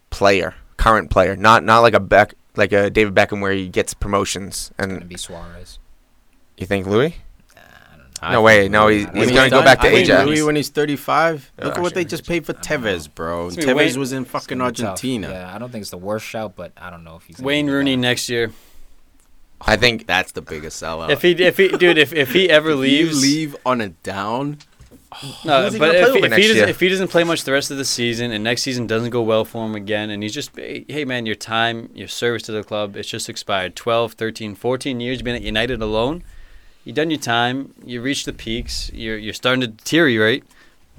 player, 0.09 0.55
current 0.77 1.09
player, 1.09 1.35
not 1.37 1.63
not 1.63 1.79
like 1.79 1.93
a 1.93 2.01
Beck 2.01 2.33
like 2.57 2.73
a 2.73 2.89
David 2.89 3.15
Beckham 3.15 3.39
where 3.41 3.53
he 3.53 3.69
gets 3.69 3.93
promotions. 3.93 4.71
gonna 4.77 4.95
And 4.95 5.07
be 5.07 5.15
Suarez. 5.17 5.79
you 6.57 6.67
think 6.67 6.85
Luis? 6.85 7.13
I 7.55 7.97
don't 7.97 7.99
know. 7.99 8.05
I 8.21 8.31
No 8.33 8.41
way, 8.41 8.67
no, 8.67 8.85
Luis- 8.87 9.03
he's- 9.03 9.07
when 9.07 9.15
he's 9.21 9.29
he's 9.29 9.37
gonna 9.37 9.49
go 9.49 9.55
done- 9.57 9.65
back 9.65 9.79
to 9.81 9.87
I 9.87 9.91
think 9.91 10.03
Ajax. 10.05 10.27
Luis 10.27 10.43
when 10.43 10.55
he's 10.57 10.69
35. 10.69 11.51
Oh, 11.59 11.65
Look 11.65 11.77
at 11.77 11.81
what 11.81 11.93
they 11.93 12.03
just 12.03 12.27
paid 12.27 12.45
for 12.45 12.51
Tevez, 12.53 13.07
bro. 13.13 13.47
Tevez 13.47 13.73
Wayne- 13.75 13.99
was 13.99 14.11
in 14.11 14.25
fucking 14.25 14.57
gonna 14.57 14.69
tough. 14.73 14.85
Argentina. 14.89 15.29
Yeah, 15.29 15.55
I 15.55 15.57
don't 15.59 15.71
think 15.71 15.81
it's 15.83 15.91
the 15.91 15.97
worst 15.97 16.25
shout, 16.25 16.57
but 16.57 16.73
I 16.75 16.89
don't 16.89 17.05
know 17.05 17.15
if 17.15 17.23
he's 17.23 17.39
Wayne 17.39 17.67
Rooney 17.69 17.95
next 17.95 18.27
year. 18.27 18.51
I 19.65 19.77
think 19.77 20.07
That's 20.07 20.31
the 20.33 20.41
biggest 20.41 20.81
sellout. 20.81 21.09
If 21.09 21.21
he, 21.21 21.31
if 21.31 21.57
he, 21.57 21.69
dude, 21.69 21.97
if, 21.97 22.13
if 22.13 22.33
he 22.33 22.49
ever 22.59 22.75
leaves, 22.75 23.21
leave 23.21 23.55
on 23.65 23.81
a 23.81 23.89
down, 23.89 24.59
no, 25.45 25.69
but 25.77 25.95
if, 25.95 26.13
he, 26.13 26.19
if 26.19 26.33
he 26.33 26.41
doesn't, 26.41 26.55
year? 26.55 26.67
if 26.67 26.79
he 26.79 26.89
doesn't 26.89 27.09
play 27.09 27.23
much 27.23 27.43
the 27.43 27.51
rest 27.51 27.71
of 27.71 27.77
the 27.77 27.85
season, 27.85 28.31
and 28.31 28.43
next 28.43 28.63
season 28.63 28.87
doesn't 28.87 29.11
go 29.11 29.21
well 29.21 29.45
for 29.45 29.65
him 29.65 29.75
again, 29.75 30.09
and 30.09 30.23
he's 30.23 30.33
just, 30.33 30.55
hey, 30.55 31.05
man, 31.05 31.25
your 31.25 31.35
time, 31.35 31.89
your 31.93 32.07
service 32.07 32.41
to 32.43 32.51
the 32.51 32.63
club, 32.63 32.95
it's 32.95 33.09
just 33.09 33.29
expired. 33.29 33.75
12, 33.75 34.13
13, 34.13 34.55
14 34.55 34.99
years 34.99 35.17
you've 35.17 35.23
been 35.23 35.35
at 35.35 35.41
United 35.41 35.81
alone. 35.81 36.23
You've 36.83 36.95
done 36.95 37.09
your 37.09 37.19
time. 37.19 37.73
You 37.85 38.01
reached 38.01 38.25
the 38.25 38.33
peaks. 38.33 38.91
You're 38.93 39.17
you're 39.17 39.33
starting 39.33 39.61
to 39.61 39.67
deteriorate. 39.67 40.43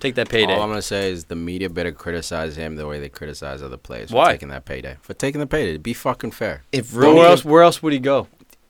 Take 0.01 0.15
that 0.17 0.29
payday. 0.29 0.55
all 0.55 0.63
I'm 0.63 0.71
gonna 0.71 0.83
say 0.83 1.11
is 1.11 1.27
the 1.27 1.37
media 1.37 1.69
better 1.69 1.93
criticize 1.93 2.57
him 2.57 2.77
the 2.77 2.87
way 2.87 2.99
they 2.99 3.09
criticize 3.09 3.63
other 3.63 3.77
players 3.77 4.11
for 4.11 4.27
taking 4.27 4.49
that 4.49 4.65
payday. 4.65 4.97
For 5.03 5.15
taking 5.15 5.41
the 5.41 5.47
payday, 5.47 5.77
be 5.77 5.93
fucking 5.93 6.33
fair. 6.33 6.63
if 6.73 6.95
where 6.95 7.27
else? 7.27 7.45
Where 7.45 7.63
else 7.63 7.83
would 7.83 7.93
he 7.93 7.99
go? 7.99 8.29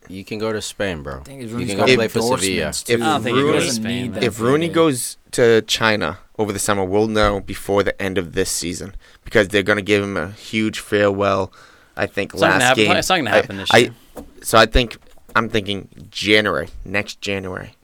You 0.08 0.24
can 0.24 0.38
go 0.38 0.52
to 0.52 0.60
Spain, 0.60 1.02
bro. 1.02 1.20
I 1.20 1.22
think 1.22 1.42
You 1.42 1.48
Rooney's 1.48 1.68
can 1.70 1.78
go 1.78 1.84
play 1.94 2.08
for 2.08 2.20
Sevilla. 2.20 2.68
If 2.68 2.84
too. 2.84 2.94
I 2.94 2.98
don't 2.98 3.22
think 3.22 3.36
Rooney- 3.36 3.52
goes 3.58 3.66
to 3.68 3.72
Spain. 3.74 4.12
need 4.12 4.22
if 4.24 4.40
Rooney 4.40 4.68
goes 4.68 5.16
to 5.32 5.62
China 5.62 6.18
over 6.38 6.52
the 6.52 6.58
summer, 6.58 6.84
we'll 6.84 7.08
know 7.08 7.40
before 7.40 7.82
the 7.82 8.00
end 8.00 8.18
of 8.18 8.34
this 8.34 8.50
season 8.50 8.94
because 9.24 9.48
they're 9.48 9.62
gonna 9.62 9.82
give 9.82 10.02
him 10.02 10.16
a 10.16 10.30
huge 10.32 10.78
farewell. 10.78 11.52
I 11.96 12.06
think 12.06 12.32
It's 12.34 12.42
last 12.42 12.60
gonna 12.60 12.74
game. 12.74 12.92
it's 12.96 13.08
not 13.08 13.16
gonna 13.16 13.30
I- 13.30 13.34
happen 13.34 13.56
this 13.56 13.70
I- 13.72 13.78
year. 13.78 13.94
So 14.42 14.58
I 14.58 14.66
think 14.66 14.98
I'm 15.34 15.48
thinking 15.48 15.88
January 16.10 16.68
next 16.84 17.20
January. 17.20 17.74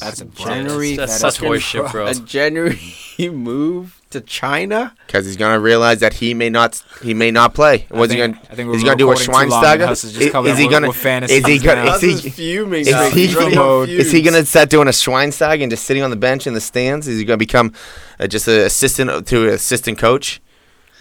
That's 0.00 0.20
a 0.20 0.24
January 0.24 0.96
That's 0.96 1.20
That 1.20 1.28
is 1.28 1.34
such 1.36 1.44
horseshit, 1.44 1.92
bro. 1.92 2.06
A 2.08 2.14
January 2.14 2.78
move 3.30 4.00
to 4.12 4.20
China? 4.20 4.94
because 5.06 5.26
he's 5.26 5.36
gonna 5.36 5.60
realize 5.60 6.00
that 6.00 6.14
he 6.14 6.32
may 6.34 6.48
not 6.48 6.82
he 7.02 7.12
may 7.14 7.30
not 7.30 7.54
play. 7.54 7.86
I 7.90 7.98
What's 7.98 8.12
he 8.12 8.18
gonna? 8.18 8.38
I 8.50 8.54
think 8.54 8.68
we're 8.68 8.76
is 8.76 8.82
he 8.82 8.86
gonna 8.86 8.96
do 8.96 9.10
a 9.10 9.14
recording 9.14 9.50
long, 9.50 9.64
and 9.64 9.80
Schweinsteiger? 9.82 9.90
Is 9.92 10.04
Is- 10.04 10.16
is 10.16 10.58
he 10.58 10.68
gonna- 10.68 10.88
with 10.88 10.96
is 10.96 11.02
fantasies 11.02 11.46
he 11.46 11.58
gonna- 11.58 11.90
is 11.96 12.00
he- 12.22 12.30
fuming. 12.30 12.80
Is 12.82 12.90
now. 12.90 13.10
he, 13.10 13.26
He's 13.26 13.34
running 13.36 13.88
is 13.90 14.10
he 14.12 14.22
gonna 14.22 14.44
start 14.46 14.70
doing 14.70 14.88
a 14.88 14.92
Schweinsteiger 14.92 15.62
and 15.62 15.70
just 15.70 15.84
sitting 15.84 16.02
on 16.02 16.10
the 16.10 16.16
bench 16.16 16.46
in 16.46 16.54
the 16.54 16.60
stands? 16.60 17.06
Is 17.08 17.18
he 17.18 17.24
gonna 17.24 17.36
become 17.36 17.72
uh, 18.20 18.26
just 18.26 18.48
an 18.48 18.60
assistant 18.60 19.26
to 19.26 19.42
an 19.48 19.54
assistant 19.54 19.98
coach? 19.98 20.40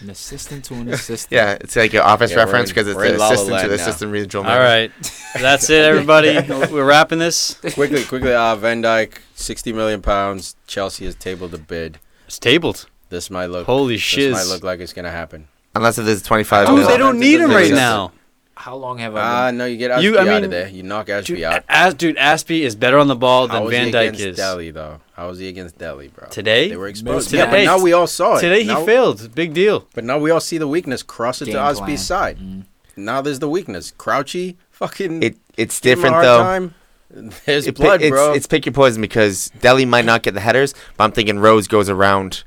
An 0.02 0.10
assistant 0.10 0.66
to 0.66 0.74
an 0.74 0.90
assistant. 0.90 1.32
Yeah, 1.32 1.58
it's 1.62 1.76
like 1.76 1.94
an 1.94 2.00
office 2.00 2.32
Yeah, 2.32 2.38
reference 2.38 2.70
because 2.72 2.88
it's 2.88 2.98
we're 2.98 3.06
in 3.06 3.12
the 3.14 3.18
La 3.20 3.28
La 3.28 3.34
assistant 3.34 3.62
to 3.62 3.68
the 3.68 3.78
now. 3.78 3.84
assistant 3.84 4.12
regional. 4.12 4.44
All 4.46 4.50
manager. 4.58 4.94
right, 5.00 5.12
that's 5.40 5.70
it, 5.70 5.86
everybody. 5.86 6.40
We're 6.74 6.86
wrapping 6.86 7.20
this. 7.20 7.54
quickly, 7.76 8.04
quickly. 8.06 8.34
Uh, 8.34 8.56
Van 8.56 8.82
Dijk, 8.82 9.18
sixty 9.36 9.72
million 9.72 10.02
pounds. 10.02 10.56
Chelsea 10.66 11.06
has 11.06 11.14
tabled 11.14 11.54
a 11.54 11.60
bid. 11.60 12.00
It's 12.26 12.40
tabled. 12.40 12.88
This 13.12 13.30
might 13.30 13.48
look. 13.48 13.68
Holy 13.68 13.98
This 13.98 14.34
might 14.34 14.48
look 14.52 14.64
like 14.64 14.80
it's 14.80 14.94
gonna 14.94 15.12
happen. 15.12 15.48
Unless 15.76 16.00
if 16.00 16.06
there's 16.06 16.24
25 16.24 16.70
Oh, 16.70 16.76
mil. 16.78 16.88
they 16.88 16.98
don't 16.98 17.20
need 17.20 17.40
him 17.40 17.52
right 17.52 17.60
exist. 17.66 17.76
now. 17.76 18.12
How 18.56 18.76
long 18.76 18.98
have 19.00 19.16
I 19.16 19.20
Ah, 19.22 19.48
been? 19.50 19.58
no, 19.58 19.66
you 19.66 19.78
get 19.78 19.92
Azpi 19.92 20.02
You- 20.04 20.18
I 20.18 20.22
out 20.22 20.28
mean- 20.28 20.44
of 20.46 20.52
there. 20.52 20.68
You 20.68 20.84
knock 20.84 21.08
Azpi 21.08 21.26
Dude, 21.26 21.44
out. 21.44 21.64
As, 21.68 21.94
dude, 21.94 22.16
Azpi 22.18 22.62
is 22.62 22.76
better 22.76 22.98
on 22.98 23.08
the 23.08 23.16
ball 23.16 23.48
How 23.48 23.56
than 23.56 23.64
was 23.66 23.72
Van 23.72 23.86
he 23.88 23.92
Dyke 23.92 24.10
against 24.10 24.26
is. 24.26 24.38
Dele 24.38 24.72
though? 24.72 25.00
How 25.14 25.28
was 25.30 25.40
he 25.40 25.48
against 25.50 25.78
Dele, 25.78 26.08
bro? 26.10 26.28
Today? 26.30 26.70
They 26.70 26.76
were 26.78 26.88
exposed. 26.88 27.30
Today- 27.30 27.44
Yeah, 27.44 27.52
but 27.52 27.64
now 27.64 27.80
we 27.80 27.92
all 27.94 28.08
saw 28.08 28.36
it. 28.38 28.42
Today 28.42 28.62
he 28.64 28.68
Now- 28.68 28.86
failed. 28.86 29.34
Big 29.36 29.54
deal. 29.54 29.88
But 29.94 30.04
now 30.04 30.18
we 30.20 30.32
all 30.32 30.40
see 30.40 30.58
the 30.58 30.68
weakness. 30.68 31.04
Cross 31.04 31.42
it 31.42 31.46
Game 31.46 31.56
to 31.56 31.74
plan. 31.76 31.98
Side. 31.98 32.38
Mm. 32.40 32.64
Now 32.96 33.22
there's 33.22 33.40
the 33.40 33.50
weakness. 33.50 33.94
Crouchy, 33.98 34.58
fucking. 34.70 35.24
It 35.24 35.38
it's 35.58 35.80
give 35.80 36.00
him 36.00 36.06
a 36.06 36.08
different 36.08 36.14
hard 36.16 36.26
though. 36.26 36.44
time. 36.44 36.74
There's 37.46 37.68
It 37.68 37.78
pi- 37.78 37.84
blood, 37.84 38.02
it's, 38.02 38.10
bro. 38.10 38.32
it's 38.32 38.48
pick 38.48 38.66
your 38.66 38.72
poison 38.72 39.02
because 39.02 39.52
Dele 39.60 39.84
might 39.84 40.06
not 40.06 40.24
get 40.24 40.34
the 40.34 40.40
headers, 40.40 40.74
but 40.96 41.04
I'm 41.04 41.12
thinking 41.12 41.40
Rose 41.40 41.68
goes 41.68 41.90
around 41.90 42.44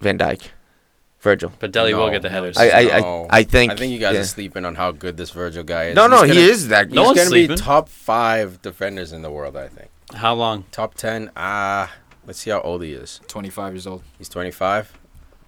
Van 0.00 0.18
Dijk, 0.18 0.48
Virgil. 1.20 1.52
But 1.58 1.72
Dele 1.72 1.92
will 1.94 2.10
get 2.10 2.22
the 2.22 2.28
no, 2.28 2.34
headers. 2.34 2.56
I 2.56 2.70
I, 2.70 3.00
No. 3.00 3.26
I, 3.30 3.38
I 3.38 3.42
think 3.44 3.72
I 3.72 3.76
think 3.76 3.92
you 3.92 3.98
guys 3.98 4.14
yeah. 4.14 4.20
are 4.20 4.24
sleeping 4.24 4.64
on 4.64 4.74
how 4.74 4.92
good 4.92 5.16
this 5.16 5.30
Virgil 5.30 5.62
guy 5.62 5.86
is. 5.88 5.94
No, 5.96 6.06
no, 6.06 6.22
he 6.22 6.28
gonna- 6.34 6.40
is 6.40 6.68
that. 6.68 6.90
No 6.90 7.02
he's 7.02 7.06
one's 7.08 7.18
gonna 7.18 7.30
sleeping. 7.30 7.56
be 7.56 7.60
top 7.62 7.88
five 7.88 8.62
defenders 8.62 9.12
in 9.12 9.22
the 9.22 9.30
world. 9.30 9.56
I 9.56 9.68
think 9.68 9.88
How 10.14 10.34
long? 10.34 10.64
top 10.72 10.94
ten. 10.94 11.30
Ah, 11.36 11.92
let's 12.26 12.38
see 12.40 12.50
how 12.50 12.60
old 12.62 12.82
he 12.82 12.92
is. 12.92 13.20
25 13.28 13.74
years 13.74 13.86
old. 13.86 14.02
He's 14.18 14.28
25. 14.28 14.96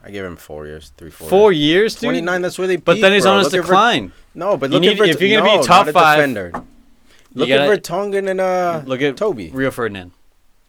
I 0.04 0.10
give 0.10 0.24
him 0.26 0.36
four 0.36 0.66
years, 0.66 0.92
three, 0.96 1.10
four. 1.10 1.28
Four 1.28 1.52
years. 1.52 1.62
years, 1.62 1.94
dude. 1.94 2.02
29. 2.08 2.42
That's 2.42 2.58
where 2.58 2.66
they. 2.66 2.76
But 2.76 2.94
peak, 2.94 3.02
then 3.02 3.12
he's 3.12 3.22
bro. 3.22 3.32
on 3.32 3.38
his 3.38 3.46
Look 3.52 3.54
at 3.54 3.66
Ver- 3.66 3.72
decline. 3.72 4.12
no, 4.34 4.56
but 4.56 4.70
You 4.70 4.74
look 4.74 4.80
need- 4.82 4.90
at 4.92 4.98
Vert- 4.98 5.08
if 5.10 5.20
you're 5.20 5.38
gonna 5.40 5.50
be 5.50 5.56
no, 5.58 5.62
top 5.62 5.86
not 5.86 5.88
a 5.88 5.92
five, 5.92 6.16
defender. 6.18 6.50
Look 7.34 7.48
gotta- 7.48 7.62
at 7.72 7.82
Vertonghen 7.82 8.28
and 8.28 8.40
uh, 8.40 8.82
Look 8.84 9.00
at 9.00 9.16
Toby. 9.16 9.50
Rio 9.50 9.70
Ferdinand. 9.70 10.10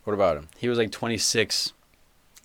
What 0.05 0.13
about 0.13 0.37
him? 0.37 0.49
He 0.57 0.69
was 0.69 0.77
like 0.77 0.91
26, 0.91 1.73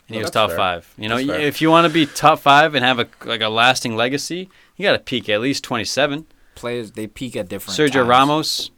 and 0.08 0.14
he 0.14 0.16
Well, 0.16 0.22
was 0.24 0.30
top 0.30 0.50
fair. 0.50 0.56
five. 0.56 0.92
You 0.96 1.08
know, 1.08 1.16
y- 1.16 1.36
if 1.38 1.60
you 1.60 1.70
want 1.70 1.86
to 1.86 1.92
be 1.92 2.06
top 2.06 2.40
five 2.40 2.74
and 2.74 2.84
have 2.84 2.98
a 2.98 3.06
like 3.24 3.40
a 3.42 3.48
lasting 3.48 3.94
legacy, 3.96 4.48
you 4.76 4.82
got 4.84 4.92
to 4.92 4.98
peak 4.98 5.28
at 5.28 5.40
least 5.40 5.62
27. 5.64 6.26
Players 6.54 6.92
they 6.92 7.06
peak 7.06 7.36
at 7.36 7.48
different. 7.48 7.78
Sergio 7.78 7.92
times. 8.00 8.08
Ramos, 8.08 8.70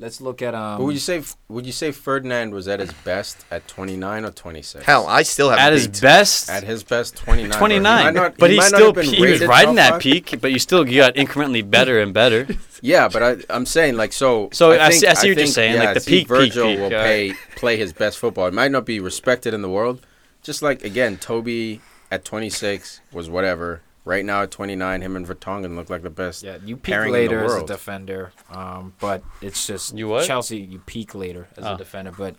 Let's 0.00 0.20
look 0.20 0.42
at 0.42 0.56
um. 0.56 0.78
but 0.78 0.84
would 0.86 0.94
you 0.94 1.00
say 1.00 1.22
would 1.48 1.64
you 1.66 1.72
say 1.72 1.92
Ferdinand 1.92 2.52
was 2.52 2.66
at 2.66 2.80
his 2.80 2.92
best 3.04 3.44
at 3.50 3.66
29 3.68 4.24
or 4.24 4.30
26? 4.32 4.84
Hell, 4.84 5.06
I 5.06 5.22
still 5.22 5.50
have 5.50 5.58
at 5.60 5.72
his 5.72 5.86
beat. 5.86 6.00
best, 6.02 6.50
At 6.50 6.64
his 6.64 6.82
best, 6.82 7.16
29. 7.16 7.48
bro. 7.48 7.68
He 7.68 7.78
29. 7.80 8.34
but 8.36 8.50
he 8.50 8.56
he 8.56 8.62
still 8.62 8.86
have 8.86 8.94
been 8.96 9.04
he 9.06 9.24
was 9.24 9.40
riding 9.46 9.76
that 9.76 9.92
five. 9.92 10.00
peak, 10.00 10.34
but 10.40 10.50
you 10.50 10.58
still 10.58 10.84
got 10.84 11.14
incrementally 11.14 11.68
better 11.68 12.00
and 12.00 12.12
better. 12.12 12.46
Yeah, 12.84 13.08
but 13.08 13.22
I, 13.22 13.36
I'm 13.48 13.64
saying 13.64 13.96
like 13.96 14.12
so. 14.12 14.50
So 14.52 14.72
I 14.72 14.90
see- 14.90 15.06
I 15.06 15.14
see 15.14 15.20
what 15.20 15.24
you're 15.28 15.36
think, 15.36 15.54
saying, 15.54 15.78
like, 15.78 15.94
the 15.94 16.00
peak, 16.00 16.06
peak, 16.24 16.28
Virgil 16.28 16.66
peak, 16.66 16.76
will 16.76 16.84
all 16.84 16.90
pay, 16.90 17.32
play 17.56 17.78
his 17.78 17.94
best 17.94 18.18
football. 18.18 18.46
It 18.46 18.52
might 18.52 18.72
not 18.72 18.84
be 18.84 19.00
respected 19.00 19.54
in 19.54 19.62
the 19.62 19.70
world. 19.70 20.04
Just 20.44 20.62
like 20.62 20.84
again, 20.84 21.16
Toby 21.18 21.80
at 22.12 22.24
26 22.24 23.00
was 23.12 23.28
whatever. 23.28 23.80
Right 24.06 24.22
now 24.22 24.42
at 24.42 24.50
29, 24.50 25.00
him 25.00 25.16
and 25.16 25.26
Vertonghen 25.26 25.76
look 25.76 25.88
like 25.88 26.02
the 26.02 26.10
best. 26.10 26.42
Yeah, 26.42 26.58
you 26.62 26.76
peak 26.76 26.92
pairing 26.92 27.12
later 27.12 27.42
as 27.42 27.54
a 27.54 27.64
defender, 27.66 28.32
um, 28.50 28.92
but 29.00 29.22
it's 29.40 29.66
just 29.66 29.96
You 29.96 30.08
what? 30.08 30.26
Chelsea. 30.26 30.58
You 30.58 30.78
peak 30.80 31.14
later 31.14 31.48
as 31.56 31.64
Oh. 31.64 31.74
a 31.74 31.78
defender, 31.78 32.12
but 32.16 32.34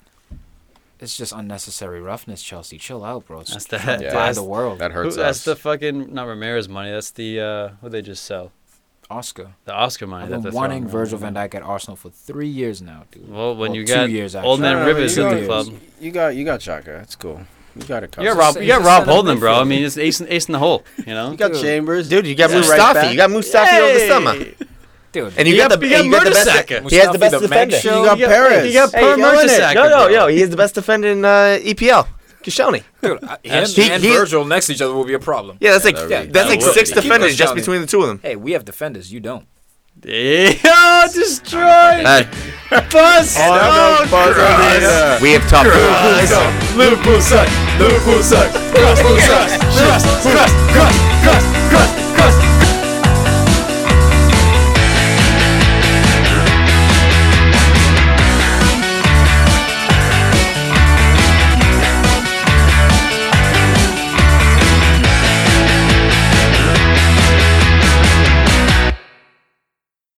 it's 0.99 1.17
just 1.17 1.33
unnecessary 1.33 1.99
roughness. 2.01 2.43
Chelsea, 2.43 2.77
chill 2.77 3.03
out, 3.03 3.25
bro. 3.25 3.39
It's 3.39 3.51
That's 3.51 3.65
the- 3.65 3.79
trying 3.79 3.97
to 3.97 4.05
Yeah. 4.05 4.09
buy 4.13 4.19
that's- 4.19 4.35
the 4.35 4.43
world. 4.43 4.77
That 4.77 4.91
Who, 4.91 4.99
hurts 4.99 5.15
that's 5.15 5.43
the 5.43 5.55
fucking 5.55 6.13
not 6.13 6.27
Ramires 6.27 6.69
money. 6.69 6.91
That's 6.91 7.09
the 7.09 7.41
uh, 7.41 7.69
what 7.79 7.91
they 7.91 8.03
just 8.03 8.23
sell. 8.23 8.51
Oscar. 9.09 9.53
The 9.65 9.73
Oscar 9.73 10.05
money. 10.05 10.25
I've 10.25 10.29
been 10.29 10.41
they're 10.41 10.51
wanting 10.51 10.87
Virgil 10.87 11.17
van 11.17 11.33
Dijk 11.33 11.55
at 11.55 11.63
Arsenal 11.63 11.95
for 11.95 12.09
three 12.11 12.47
years 12.47 12.79
now, 12.81 13.05
dude. 13.11 13.27
Well, 13.27 13.55
when 13.55 13.71
Well, 13.71 13.75
you 13.75 13.85
two 13.87 13.93
got 13.93 14.09
years, 14.11 14.35
old 14.35 14.59
man 14.59 14.73
No, 14.75 14.79
no, 14.81 14.85
Rivers 14.87 15.17
in 15.17 15.29
the 15.29 15.45
club, 15.47 15.67
You 15.99 16.11
got 16.11 16.35
you 16.35 16.45
got 16.45 16.59
Xhaka. 16.59 16.85
That's 16.85 17.15
cool. 17.15 17.41
You 17.75 17.83
got 17.83 18.03
it. 18.03 18.15
you 18.17 18.23
got. 18.23 18.37
Rob. 18.37 18.55
He's 18.55 18.63
You 18.63 18.69
got 18.69 18.83
Rob 18.83 19.03
Holding, 19.05 19.39
bro. 19.39 19.53
I 19.55 19.63
mean, 19.65 19.83
it's 19.83 19.97
ace 19.97 20.21
in, 20.21 20.27
ace 20.31 20.45
in 20.47 20.53
the 20.53 20.59
hole. 20.59 20.83
You 20.97 21.13
know. 21.13 21.31
You 21.31 21.37
got 21.37 21.51
Dude. 21.51 21.61
Chambers, 21.61 22.07
Dude, 22.09 22.25
you 22.25 22.35
got 22.35 22.49
Yeah. 22.49 22.61
Mustafi. 22.61 22.69
Right 22.79 22.93
back. 22.93 23.11
you 23.11 23.17
got 23.17 23.29
Mustafi 23.29 23.79
over 23.79 23.93
the 23.99 24.07
summer. 24.07 24.33
Dude, 25.11 25.33
And 25.37 25.47
you, 25.47 25.55
You 25.55 25.61
got, 25.61 25.69
got- 25.71 25.79
the 25.79 25.85
you 25.87 25.91
got 25.91 25.99
and 26.01 26.05
you 26.07 26.11
got 26.11 26.23
the 26.25 26.31
best. 26.31 26.49
Mertesacker. 26.49 26.89
He 26.89 26.95
has 26.97 27.07
the 27.11 27.17
Mustafi 27.17 27.19
best 27.19 27.31
the 27.33 27.39
defender. 27.47 27.77
Show. 27.79 27.99
You 28.01 28.05
got 28.05 28.17
You 28.19 28.25
Perez. 28.27 28.67
You 28.67 28.73
got 28.73 28.93
Hey, 28.93 29.01
Per 29.01 29.17
yo, 29.17 29.25
Mertesacker, 29.25 29.73
yo, 29.75 29.83
yo, 29.83 29.89
bro. 29.89 30.07
yo, 30.09 30.27
he 30.27 30.41
is 30.41 30.49
the 30.49 30.57
best 30.57 30.75
defender 30.75 31.07
in 31.09 31.23
uh, 31.25 31.59
EPL. 31.61 32.07
Kishoni. 32.43 32.83
dude, 33.01 33.23
uh, 33.23 33.37
him 33.43 33.65
He- 33.65 33.89
and 33.91 34.03
he- 34.03 34.09
Virgil 34.13 34.45
next 34.45 34.67
to 34.67 34.73
each 34.73 34.81
other 34.81 34.93
will 34.93 35.03
be 35.05 35.13
a 35.15 35.19
problem. 35.19 35.57
Yeah, 35.59 35.71
that's 35.71 35.83
like 35.85 35.95
that'd 35.95 36.27
be- 36.27 36.31
that's 36.31 36.47
like 36.49 36.61
would 36.61 36.73
six 36.73 36.91
be- 36.91 37.01
defenders 37.01 37.31
Keep 37.31 37.39
just 37.39 37.53
us 37.53 37.59
between 37.59 37.81
the 37.81 37.87
two 37.87 38.01
of 38.01 38.07
them. 38.07 38.19
Hey, 38.21 38.35
we 38.35 38.51
have 38.51 38.63
defenders. 38.65 39.11
You 39.11 39.19
don't. 39.19 39.47
Yeah, 40.03 41.07
destroyed. 41.11 42.05
Uh, 42.05 42.23
Buzz. 42.91 43.35
Oh, 43.39 43.55
no, 43.55 44.11
Buzz 44.11 44.37
on 44.37 44.81
the- 44.81 45.19
we 45.21 45.31
have 45.33 45.47
top. 45.49 45.65
Liverpool 46.75 47.21
suck. 47.21 47.49
Liverpool 47.79 48.21
suck. 48.21 48.51
Cross, 48.51 49.01
cross, 49.01 49.25
cross, 49.25 50.03
cross, 50.21 50.53
cross, 51.23 51.43
cross, 51.69 51.91
cross. 52.15 52.44